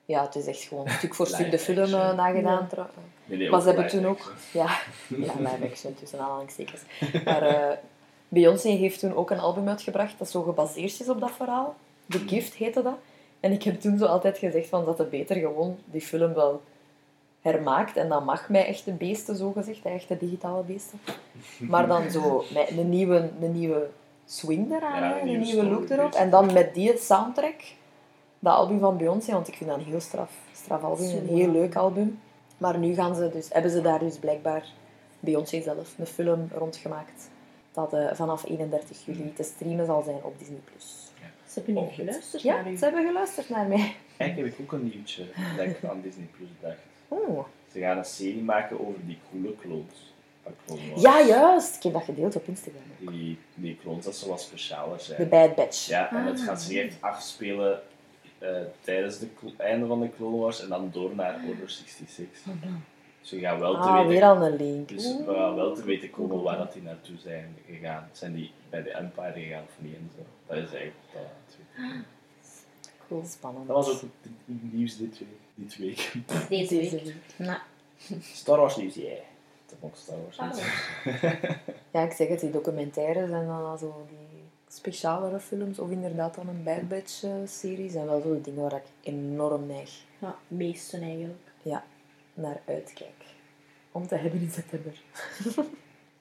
Ja, 0.08 0.22
het 0.24 0.34
is 0.36 0.46
echt 0.46 0.62
gewoon 0.62 0.88
stuk 0.88 1.14
voor 1.18 1.26
stuk 1.26 1.50
de 1.50 1.58
film 1.58 1.78
eh, 1.78 1.94
action. 2.00 2.16
nagedaan. 2.16 2.60
Ja. 2.60 2.66
trouw- 2.66 2.86
Nee, 3.24 3.38
nee, 3.38 3.48
Maar 3.50 3.58
ook 3.58 3.64
ze 3.64 3.70
hebben 3.72 3.88
toen 3.90 4.06
ook... 4.06 4.32
Ja, 4.52 4.66
ja 5.26 5.32
live 5.38 5.64
action 5.64 5.94
tussen 5.94 6.18
aanhalingstekens. 6.20 6.80
Maar 7.24 7.42
eh, 7.42 7.76
Beyoncé 8.28 8.68
heeft 8.68 9.00
toen 9.00 9.14
ook 9.14 9.30
een 9.30 9.38
album 9.38 9.68
uitgebracht 9.68 10.18
dat 10.18 10.30
zo 10.30 10.42
gebaseerd 10.42 11.00
is 11.00 11.08
op 11.08 11.20
dat 11.20 11.30
verhaal. 11.30 11.74
The 12.08 12.18
Gift 12.18 12.54
heette 12.54 12.82
dat. 12.82 12.96
En 13.40 13.52
ik 13.52 13.62
heb 13.62 13.80
toen 13.80 13.98
zo 13.98 14.04
altijd 14.04 14.38
gezegd 14.38 14.68
van 14.68 14.84
dat 14.84 14.98
het 14.98 15.10
beter 15.10 15.36
gewoon 15.36 15.78
die 15.84 16.00
film 16.00 16.34
wel 16.34 16.62
hermaakt. 17.40 17.96
En 17.96 18.08
dat 18.08 18.24
mag 18.24 18.48
mij 18.48 18.66
echte 18.66 18.90
beesten, 18.92 19.36
zo 19.36 19.52
gezegd. 19.52 19.84
hè, 19.84 19.90
Echte 19.90 20.16
digitale 20.16 20.62
beesten. 20.62 21.00
Maar 21.58 21.86
dan 21.86 22.10
zo 22.10 22.44
met 22.54 22.70
een 22.70 22.88
nieuwe, 22.88 23.30
een 23.40 23.52
nieuwe 23.52 23.88
swing 24.26 24.72
eraan, 24.76 25.00
Ja, 25.02 25.14
een 25.14 25.20
een 25.20 25.26
nieuwe 25.40 25.44
nieuwe 25.62 25.64
look 25.64 25.88
erop. 25.90 26.12
En 26.12 26.30
dan 26.30 26.52
met 26.52 26.74
die 26.74 26.96
soundtrack, 26.98 27.60
dat 28.38 28.54
album 28.54 28.78
van 28.78 28.96
Beyoncé, 28.96 29.32
want 29.32 29.48
ik 29.48 29.54
vind 29.54 29.70
dat 29.70 29.78
een 29.78 29.84
heel 29.84 30.00
straf, 30.00 30.30
straf 30.54 30.82
album, 30.82 31.04
een 31.16 31.26
heel 31.36 31.50
leuk 31.50 31.76
album. 31.76 32.20
Maar 32.58 32.78
nu 32.78 32.94
gaan 32.94 33.14
ze 33.14 33.30
dus, 33.32 33.48
hebben 33.52 33.70
ze 33.70 33.80
daar 33.80 33.98
dus 33.98 34.16
blijkbaar, 34.18 34.64
Beyoncé 35.20 35.60
zelf, 35.62 35.94
een 35.98 36.06
film 36.06 36.48
rondgemaakt. 36.54 37.30
Dat 37.72 37.92
eh, 37.92 38.06
vanaf 38.14 38.44
31 38.48 39.04
juli 39.04 39.32
te 39.32 39.42
streamen 39.42 39.86
zal 39.86 40.02
zijn 40.02 40.18
op 40.22 40.38
Disney+. 40.38 40.58
Ze 41.46 41.54
hebben 41.54 41.74
nu 41.74 41.80
Oh, 41.80 41.94
geluisterd 41.94 42.42
Ja, 42.42 42.54
naar 42.54 42.70
u. 42.72 42.76
ze 42.76 42.84
hebben 42.84 43.06
geluisterd 43.06 43.48
naar 43.48 43.66
mij. 43.66 43.94
Eigenlijk 44.16 44.50
heb 44.56 44.58
ik 44.66 44.72
ook 44.74 44.80
een 44.80 44.88
nieuwtje 44.94 45.24
dat 45.56 45.66
ik 45.66 45.84
aan 45.84 46.00
Disney 46.02 46.26
Plus 46.36 46.48
dacht. 46.60 46.76
Oh. 47.08 47.44
Ze 47.72 47.78
gaan 47.78 47.98
een 47.98 48.04
serie 48.04 48.42
maken 48.42 48.80
over 48.88 49.06
die 49.06 49.18
coole 49.30 49.54
clones. 49.60 50.12
Ja, 50.96 51.20
juist. 51.22 51.76
Ik 51.76 51.82
heb 51.82 51.92
dat 51.92 52.02
gedeeld 52.04 52.36
op 52.36 52.46
Instagram. 52.48 52.82
Die, 52.98 53.38
die 53.54 53.78
clones 53.82 54.04
dat 54.04 54.16
zo 54.16 54.28
wat 54.28 54.40
specialer 54.40 54.98
The 54.98 55.04
zijn. 55.04 55.28
Bad 55.28 55.54
Batch. 55.54 55.86
Ja, 55.86 56.10
en 56.10 56.24
het 56.26 56.38
Ah. 56.40 56.44
gaat 56.46 56.62
zich 56.62 56.84
echt 56.84 56.96
afspelen 57.00 57.80
eh, 58.38 58.60
tijdens 58.80 59.20
het 59.20 59.28
einde 59.56 59.86
van 59.86 60.00
de 60.00 60.10
Clone 60.16 60.36
Wars 60.36 60.62
en 60.62 60.68
dan 60.68 60.90
door 60.92 61.14
naar 61.14 61.40
Order 61.48 61.70
66. 61.70 62.28
Dus 63.20 63.30
we 63.30 63.38
gaan 63.38 63.58
wel 63.58 63.72
te 63.72 63.78
Ah, 63.78 63.94
weten 63.94 64.08
weer 64.08 64.22
al 64.22 64.42
een 64.46 64.56
link. 64.56 64.88
Dus 64.88 65.16
we 65.16 65.34
gaan 65.34 65.54
wel 65.54 65.74
te 65.74 65.84
weten 65.84 66.10
komen 66.10 66.42
waar 66.42 66.56
dat 66.58 66.72
die 66.72 66.82
naartoe 66.82 67.18
zijn 67.18 67.56
gegaan. 67.66 68.08
Zijn 68.12 68.34
die 68.34 68.50
bij 68.70 68.82
de 68.82 68.90
Empire 68.90 69.32
gegaan 69.32 69.62
of 69.62 69.74
niet 69.78 69.94
en 69.94 70.10
zo? 70.16 70.22
Dat 70.46 70.56
is 70.56 70.62
eigenlijk 70.72 70.94
dat. 71.12 71.22
Cool. 73.08 73.24
Spannend. 73.24 73.66
Dat 73.66 73.76
was 73.76 73.88
ook 73.94 74.00
het 74.22 74.72
nieuws 74.72 74.96
dit 74.96 75.18
week. 75.18 75.28
Dit 75.54 75.76
week. 75.76 76.12
Deze 76.48 76.76
week. 76.76 76.90
week. 76.90 77.14
Nou, 77.36 77.58
Star 78.20 78.58
Wars 78.58 78.76
nieuws, 78.76 78.94
yeah. 78.94 79.18
Dat 79.66 79.76
vond 79.80 79.92
ik 79.92 79.98
Star 79.98 80.16
Wars 80.22 80.38
nieuws. 80.38 80.58
Ah. 80.58 81.50
Ja, 81.92 82.02
ik 82.02 82.12
zeg 82.12 82.28
het, 82.28 82.40
die 82.40 82.50
documentaires 82.50 83.30
en 83.30 83.46
dan 83.46 83.64
al 83.64 83.76
zo 83.78 84.06
die 84.08 84.27
specialere 84.68 85.40
films, 85.40 85.78
of 85.78 85.90
inderdaad 85.90 86.34
dan 86.34 86.48
een 86.48 86.62
Bad 86.62 86.88
Batch 86.88 87.22
eh, 87.22 87.32
serie, 87.46 87.90
zijn 87.90 88.06
wel 88.06 88.20
zo 88.20 88.34
de 88.34 88.40
dingen 88.40 88.62
waar 88.62 88.76
ik 88.76 88.86
enorm 89.00 89.66
neig 89.66 89.90
ja, 90.18 90.36
meesten 90.48 91.02
eigenlijk. 91.02 91.52
ja, 91.62 91.84
naar 92.34 92.60
uitkijk. 92.66 93.24
Om 93.92 94.06
te 94.06 94.14
hebben 94.14 94.40
in 94.40 94.50
september. 94.50 95.02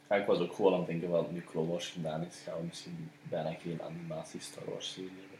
Ja, 0.09 0.15
ik 0.15 0.25
was 0.25 0.39
ook 0.39 0.53
gewoon 0.53 0.73
aan 0.73 0.79
het 0.79 0.87
denken 0.87 1.09
van 1.09 1.27
nu 1.31 1.41
Clone 1.41 1.69
Wars 1.69 1.87
gedaan 1.87 2.25
is, 2.25 2.41
gaan 2.45 2.57
we 2.57 2.65
misschien 2.65 3.09
bijna 3.23 3.53
geen 3.53 3.81
animatie 3.81 4.39
Star 4.39 4.63
Wars 4.69 4.93
serie 4.93 5.09
hebben. 5.09 5.39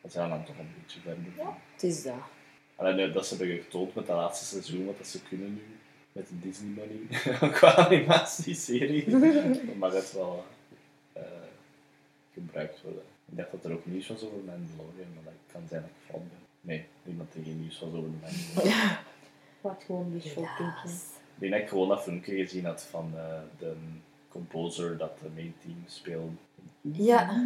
Dat 0.00 0.12
zijn 0.12 0.28
dan 0.28 0.44
toch 0.44 0.58
een 0.58 0.74
beetje 0.82 1.00
verder. 1.00 1.24
Ja. 1.36 1.58
Het 1.72 1.82
is 1.82 2.02
dat. 2.02 2.14
Alleen 2.76 2.96
nu 2.96 3.12
dat 3.12 3.26
ze 3.26 3.36
hebben 3.36 3.56
getoond 3.56 3.94
met 3.94 4.06
dat 4.06 4.16
laatste 4.16 4.44
seizoen 4.44 4.86
wat 4.86 4.98
dat 4.98 5.06
ze 5.06 5.22
kunnen 5.22 5.54
nu 5.54 5.62
met 6.12 6.28
de 6.28 6.38
Disney 6.38 6.68
money 6.68 7.50
qua 7.58 7.74
animatieserie, 7.74 9.10
dan 9.10 9.78
mag 9.78 9.92
het 9.92 10.12
wel 10.12 10.44
gebruikt 12.36 12.82
worden. 12.82 13.02
Ik 13.30 13.36
dacht 13.36 13.50
dat 13.50 13.64
er 13.64 13.72
ook 13.72 13.86
nieuws 13.86 14.08
was 14.08 14.24
over 14.24 14.36
Mandalorian, 14.36 15.12
maar 15.14 15.24
dat 15.24 15.32
kan 15.52 15.62
zijn 15.68 15.80
dat 15.80 15.90
ik 15.90 16.10
fout 16.10 16.20
ben. 16.28 16.38
Nee, 16.60 16.84
niemand 17.02 17.32
die 17.32 17.44
geen 17.44 17.60
nieuws 17.60 17.78
was 17.80 17.88
over 17.88 18.10
de 18.10 18.16
Mandalorian. 18.22 18.96
Wat 19.60 19.82
gewoon 19.86 20.12
die 20.12 20.22
kijken. 20.22 20.64
Ik 20.84 21.42
denk 21.42 21.52
dat 21.52 21.60
ik 21.60 21.68
gewoon 21.68 21.88
dat 21.88 22.02
filmpje 22.02 22.34
gezien 22.36 22.64
had 22.64 22.82
van 22.82 23.12
eh, 23.16 23.38
de 23.58 23.74
composer 24.28 24.96
dat 24.96 25.18
de 25.18 25.28
main 25.34 25.54
team 25.62 25.82
speelde. 25.86 26.32
Ja. 26.80 27.44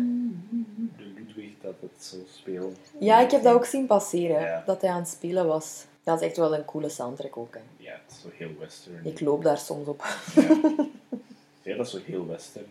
De 0.96 1.04
Ludwig 1.16 1.52
dat 1.60 1.74
het 1.80 2.04
zo 2.04 2.16
speelde. 2.28 2.74
ja, 2.98 3.20
ik 3.20 3.30
heb 3.30 3.42
dat 3.42 3.54
ook 3.54 3.64
zien 3.64 3.86
passeren, 3.86 4.40
Ja. 4.40 4.62
dat 4.66 4.80
hij 4.80 4.90
aan 4.90 5.00
het 5.00 5.08
spelen 5.08 5.46
was. 5.46 5.84
Dat 6.02 6.20
is 6.20 6.26
echt 6.26 6.36
wel 6.36 6.54
een 6.54 6.64
coole 6.64 6.88
soundtrack 6.88 7.36
ook. 7.36 7.54
Hè. 7.54 7.60
Ja, 7.76 7.92
het 7.92 8.10
is 8.16 8.20
zo 8.22 8.28
heel 8.32 8.50
western. 8.58 9.06
Ik 9.06 9.20
loop 9.20 9.42
daar 9.42 9.58
soms 9.58 9.88
op. 9.88 10.04
Ja. 10.34 10.42
ja, 11.62 11.76
dat 11.76 11.86
is 11.86 11.92
zo 11.92 11.98
heel 12.04 12.26
western. 12.26 12.66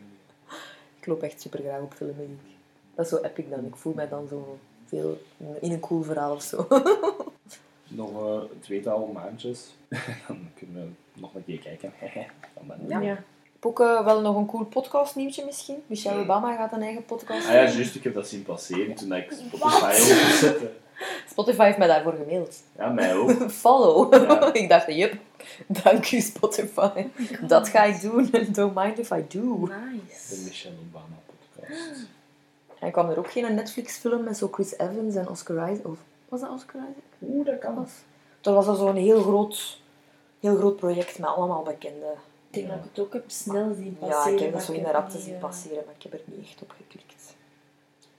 Ik 1.09 1.15
loop 1.15 1.23
echt 1.23 1.41
super 1.41 1.59
graag 1.59 1.81
op 1.81 1.93
filmmuziek. 1.93 2.39
Dat 2.95 3.05
is 3.05 3.11
zo 3.11 3.17
epic 3.21 3.45
dan. 3.49 3.65
Ik 3.65 3.75
voel 3.75 3.93
mij 3.93 4.07
dan 4.07 4.27
zo 4.27 4.57
veel 4.85 5.17
in 5.59 5.71
een 5.71 5.79
cool 5.79 6.03
verhaal 6.03 6.35
of 6.35 6.41
zo. 6.41 6.67
Nog 7.87 8.11
eh, 8.11 8.49
een 8.51 8.59
tweetal 8.59 9.07
maandjes. 9.13 9.75
Dan 10.27 10.49
kunnen 10.55 10.95
we 11.13 11.19
nog 11.21 11.35
een 11.35 11.45
keer 11.45 11.59
kijken. 11.59 11.93
Ja. 12.87 12.99
Ja. 12.99 13.13
Ik 13.13 13.51
heb 13.53 13.65
ook 13.65 13.79
eh, 13.79 14.05
wel 14.05 14.21
nog 14.21 14.35
een 14.35 14.45
cool 14.45 14.65
podcast 14.65 15.15
nieuwtje 15.15 15.45
misschien. 15.45 15.83
Michelle 15.87 16.21
Obama 16.21 16.55
gaat 16.55 16.71
een 16.71 16.81
eigen 16.81 17.05
podcast 17.05 17.47
Ah 17.47 17.53
ja, 17.53 17.69
juist, 17.69 17.95
ik 17.95 18.03
heb 18.03 18.13
dat 18.13 18.27
zien 18.27 18.43
passeren 18.43 18.95
toen 18.95 19.13
ik 19.13 19.31
Spotify 19.31 20.11
openzette. 20.11 20.71
Spotify 21.29 21.63
heeft 21.63 21.77
mij 21.77 21.87
daarvoor 21.87 22.13
gemaild. 22.13 22.55
Ja, 22.77 22.87
mij 22.89 23.15
ook. 23.15 23.31
Follow. 23.51 24.13
Ja. 24.13 24.53
ik 24.61 24.69
dacht, 24.69 24.87
yep, 24.87 25.13
dank 25.67 26.11
u 26.11 26.19
Spotify. 26.19 27.07
Dat 27.41 27.67
ga 27.67 27.83
ik 27.83 28.01
doen. 28.01 28.29
Don't 28.51 28.75
mind 28.75 28.99
if 28.99 29.11
I 29.11 29.25
do. 29.27 29.39
De 29.67 29.73
Nice. 29.91 30.43
Michelle 30.43 30.75
Obama 30.89 31.15
podcast. 31.25 32.05
En 32.79 32.91
kwam 32.91 33.09
er 33.09 33.17
ook 33.17 33.31
geen 33.31 33.55
Netflix-film 33.55 34.23
met 34.23 34.37
zo 34.37 34.47
Chris 34.51 34.77
Evans 34.77 35.15
en 35.15 35.29
Oscar 35.29 35.71
Isaac? 35.71 35.87
Of 35.87 35.97
was 36.29 36.39
dat 36.39 36.49
Oscar 36.49 36.75
Isaac? 36.81 37.03
Oeh, 37.29 37.45
dat 37.45 37.59
kan. 37.59 37.77
Of- 37.79 38.03
Er 38.41 38.53
was 38.53 38.67
al 38.67 38.75
zo'n 38.75 38.95
heel 38.95 39.21
groot, 39.21 39.79
heel 40.39 40.55
groot 40.55 40.75
project 40.75 41.19
met 41.19 41.29
allemaal 41.29 41.63
bekende. 41.63 42.13
Ik 42.51 42.55
denk 42.55 42.67
dat 42.67 42.77
ik 42.77 42.83
het 42.93 42.99
ook 42.99 43.13
heb 43.13 43.23
snel 43.27 43.73
zien 43.75 43.97
Ja, 44.01 44.07
passeren. 44.07 44.33
ik 44.33 44.39
heb 44.39 44.53
dat 44.53 44.63
zo 44.63 44.71
in 44.71 44.83
de 44.83 44.91
rap 44.91 45.09
te 45.09 45.19
zien 45.19 45.33
eh, 45.33 45.39
passeren, 45.39 45.83
maar 45.85 45.95
ik 45.97 46.03
heb 46.03 46.13
er 46.13 46.19
niet 46.25 46.45
echt 46.45 46.61
op 46.61 46.73
geklikt. 46.77 47.35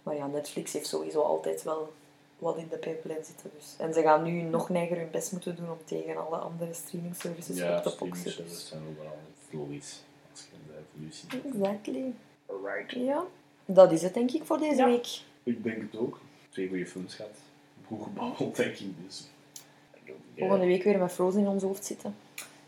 Maar 0.02 0.14
ja, 0.14 0.26
Netflix 0.26 0.72
heeft 0.72 0.86
sowieso 0.86 1.20
altijd 1.20 1.62
wel 1.62 1.92
wat 2.40 2.56
in 2.56 2.66
de 2.70 2.76
pipeline 2.76 3.24
zitten. 3.24 3.50
Dus. 3.56 3.74
En 3.78 3.94
ze 3.94 4.02
gaan 4.02 4.22
nu 4.22 4.40
nog 4.42 4.68
neiger 4.68 4.96
hun 4.96 5.10
best 5.10 5.32
moeten 5.32 5.56
doen 5.56 5.70
om 5.70 5.78
tegen 5.84 6.26
alle 6.26 6.36
andere 6.36 6.72
streaming 6.74 7.14
services 7.16 7.56
Ja, 7.56 7.76
op 7.76 7.82
te 7.82 7.88
streaming 7.90 8.14
boksen. 8.22 8.32
services 8.32 8.58
Dus. 8.58 8.68
zijn 8.68 8.82
overal. 8.90 9.18
Het 9.26 9.46
is 9.48 9.58
logisch. 9.58 10.02
Als 10.30 10.40
je 10.40 10.56
de 10.66 10.78
evolutie 10.94 11.58
Exactly. 11.60 12.12
Alright. 12.46 12.90
Ja, 12.92 13.24
dat 13.64 13.92
is 13.92 14.02
het 14.02 14.14
denk 14.14 14.30
ik 14.30 14.44
voor 14.44 14.58
deze 14.58 14.76
Ja. 14.76 14.86
week. 14.86 15.20
Ik 15.42 15.62
denk 15.64 15.80
het 15.80 15.96
ook. 16.00 16.20
Twee 16.48 16.68
goede 16.68 16.86
films 16.86 17.14
gehad. 17.14 17.30
Goed 17.86 18.02
gebabbeld, 18.02 18.56
denk 18.62 18.74
ik. 18.78 18.86
Dus. 19.06 19.28
Volgende 20.36 20.66
week 20.66 20.82
weer 20.82 20.98
met 20.98 21.12
Frozen 21.12 21.40
in 21.40 21.48
ons 21.48 21.62
hoofd 21.62 21.84
zitten. 21.84 22.14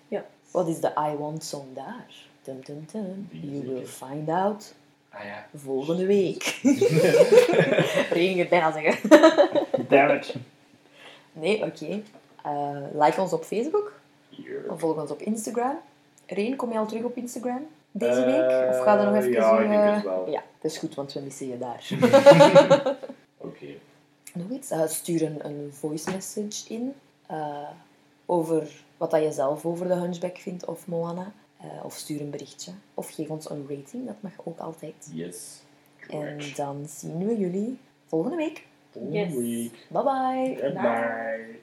Ja. 0.09 0.25
Wat 0.51 0.69
is 0.69 0.81
de 0.81 0.89
I 1.13 1.17
Want 1.17 1.45
Song 1.45 1.75
daar? 1.75 2.07
Dun, 2.43 2.61
dun, 2.65 2.89
dun. 2.93 3.29
You 3.31 3.67
will 3.67 3.87
find 3.87 4.29
out 4.29 4.75
Ah 5.09 5.25
ja. 5.25 5.47
volgende 5.55 6.07
week. 6.07 6.43
Regen 8.11 8.39
het 8.39 8.49
bijna 8.49 8.73
zeggen. 8.73 9.11
Damn 9.89 10.11
it. 10.17 10.35
Nee, 11.33 11.65
oké. 11.65 12.03
Eh, 12.43 12.77
like 12.93 13.21
ons 13.21 13.33
op 13.33 13.45
Facebook. 13.45 13.93
Volg 14.69 15.01
ons 15.01 15.11
op 15.11 15.21
Instagram. 15.21 15.79
Reen, 16.27 16.57
kom 16.57 16.73
je 16.73 16.79
al 16.79 16.87
terug 16.87 17.03
op 17.05 17.17
Instagram 17.17 17.67
deze 17.91 18.21
Eh, 18.23 18.25
week? 18.25 18.71
Of 18.71 18.81
ga 18.81 19.01
je 19.01 19.07
nog 19.07 19.15
even... 19.17 19.31
ja, 19.33 19.59
ik 19.61 19.69
denk 19.69 19.81
eh, 19.83 19.95
het 19.95 20.03
wel. 20.05 20.31
Ja, 20.31 20.43
dat 20.61 20.71
is 20.71 20.79
goed, 20.79 20.95
want 20.95 21.13
we 21.13 21.21
missen 21.21 21.49
je 21.49 21.59
daar. 21.59 21.89
Oké. 23.37 23.67
nog 24.35 24.51
iets? 24.51 24.71
Eh, 24.71 24.87
stuur 24.87 25.23
een, 25.23 25.47
een 25.47 25.69
voice 25.73 26.11
message 26.11 26.69
in 26.75 26.95
eh, 27.27 27.69
over 28.27 28.85
wat 28.97 29.11
dat 29.11 29.23
je 29.23 29.33
zelf 29.33 29.65
over 29.65 29.89
de 29.89 29.95
Hunchback 29.95 30.37
vindt 30.39 30.65
of 30.65 30.87
Moana. 30.87 31.33
Eh, 31.61 31.67
of 31.85 31.95
stuur 31.95 32.21
een 32.21 32.31
berichtje. 32.31 32.73
Of 32.95 33.11
geef 33.11 33.29
ons 33.29 33.51
een 33.51 33.67
rating, 33.69 34.07
dat 34.07 34.17
mag 34.21 34.33
ook 34.45 34.59
altijd. 34.59 35.11
Yes. 35.13 35.63
En 36.09 36.39
dan 36.57 36.85
zien 36.89 37.27
we 37.27 37.39
jullie 37.39 37.79
volgende 38.07 38.37
week. 38.37 38.67
Yes. 39.01 39.33
week. 39.33 39.73
Bye 39.91 40.03
bye. 40.03 40.57
Bye 40.63 40.71
bye. 40.71 41.13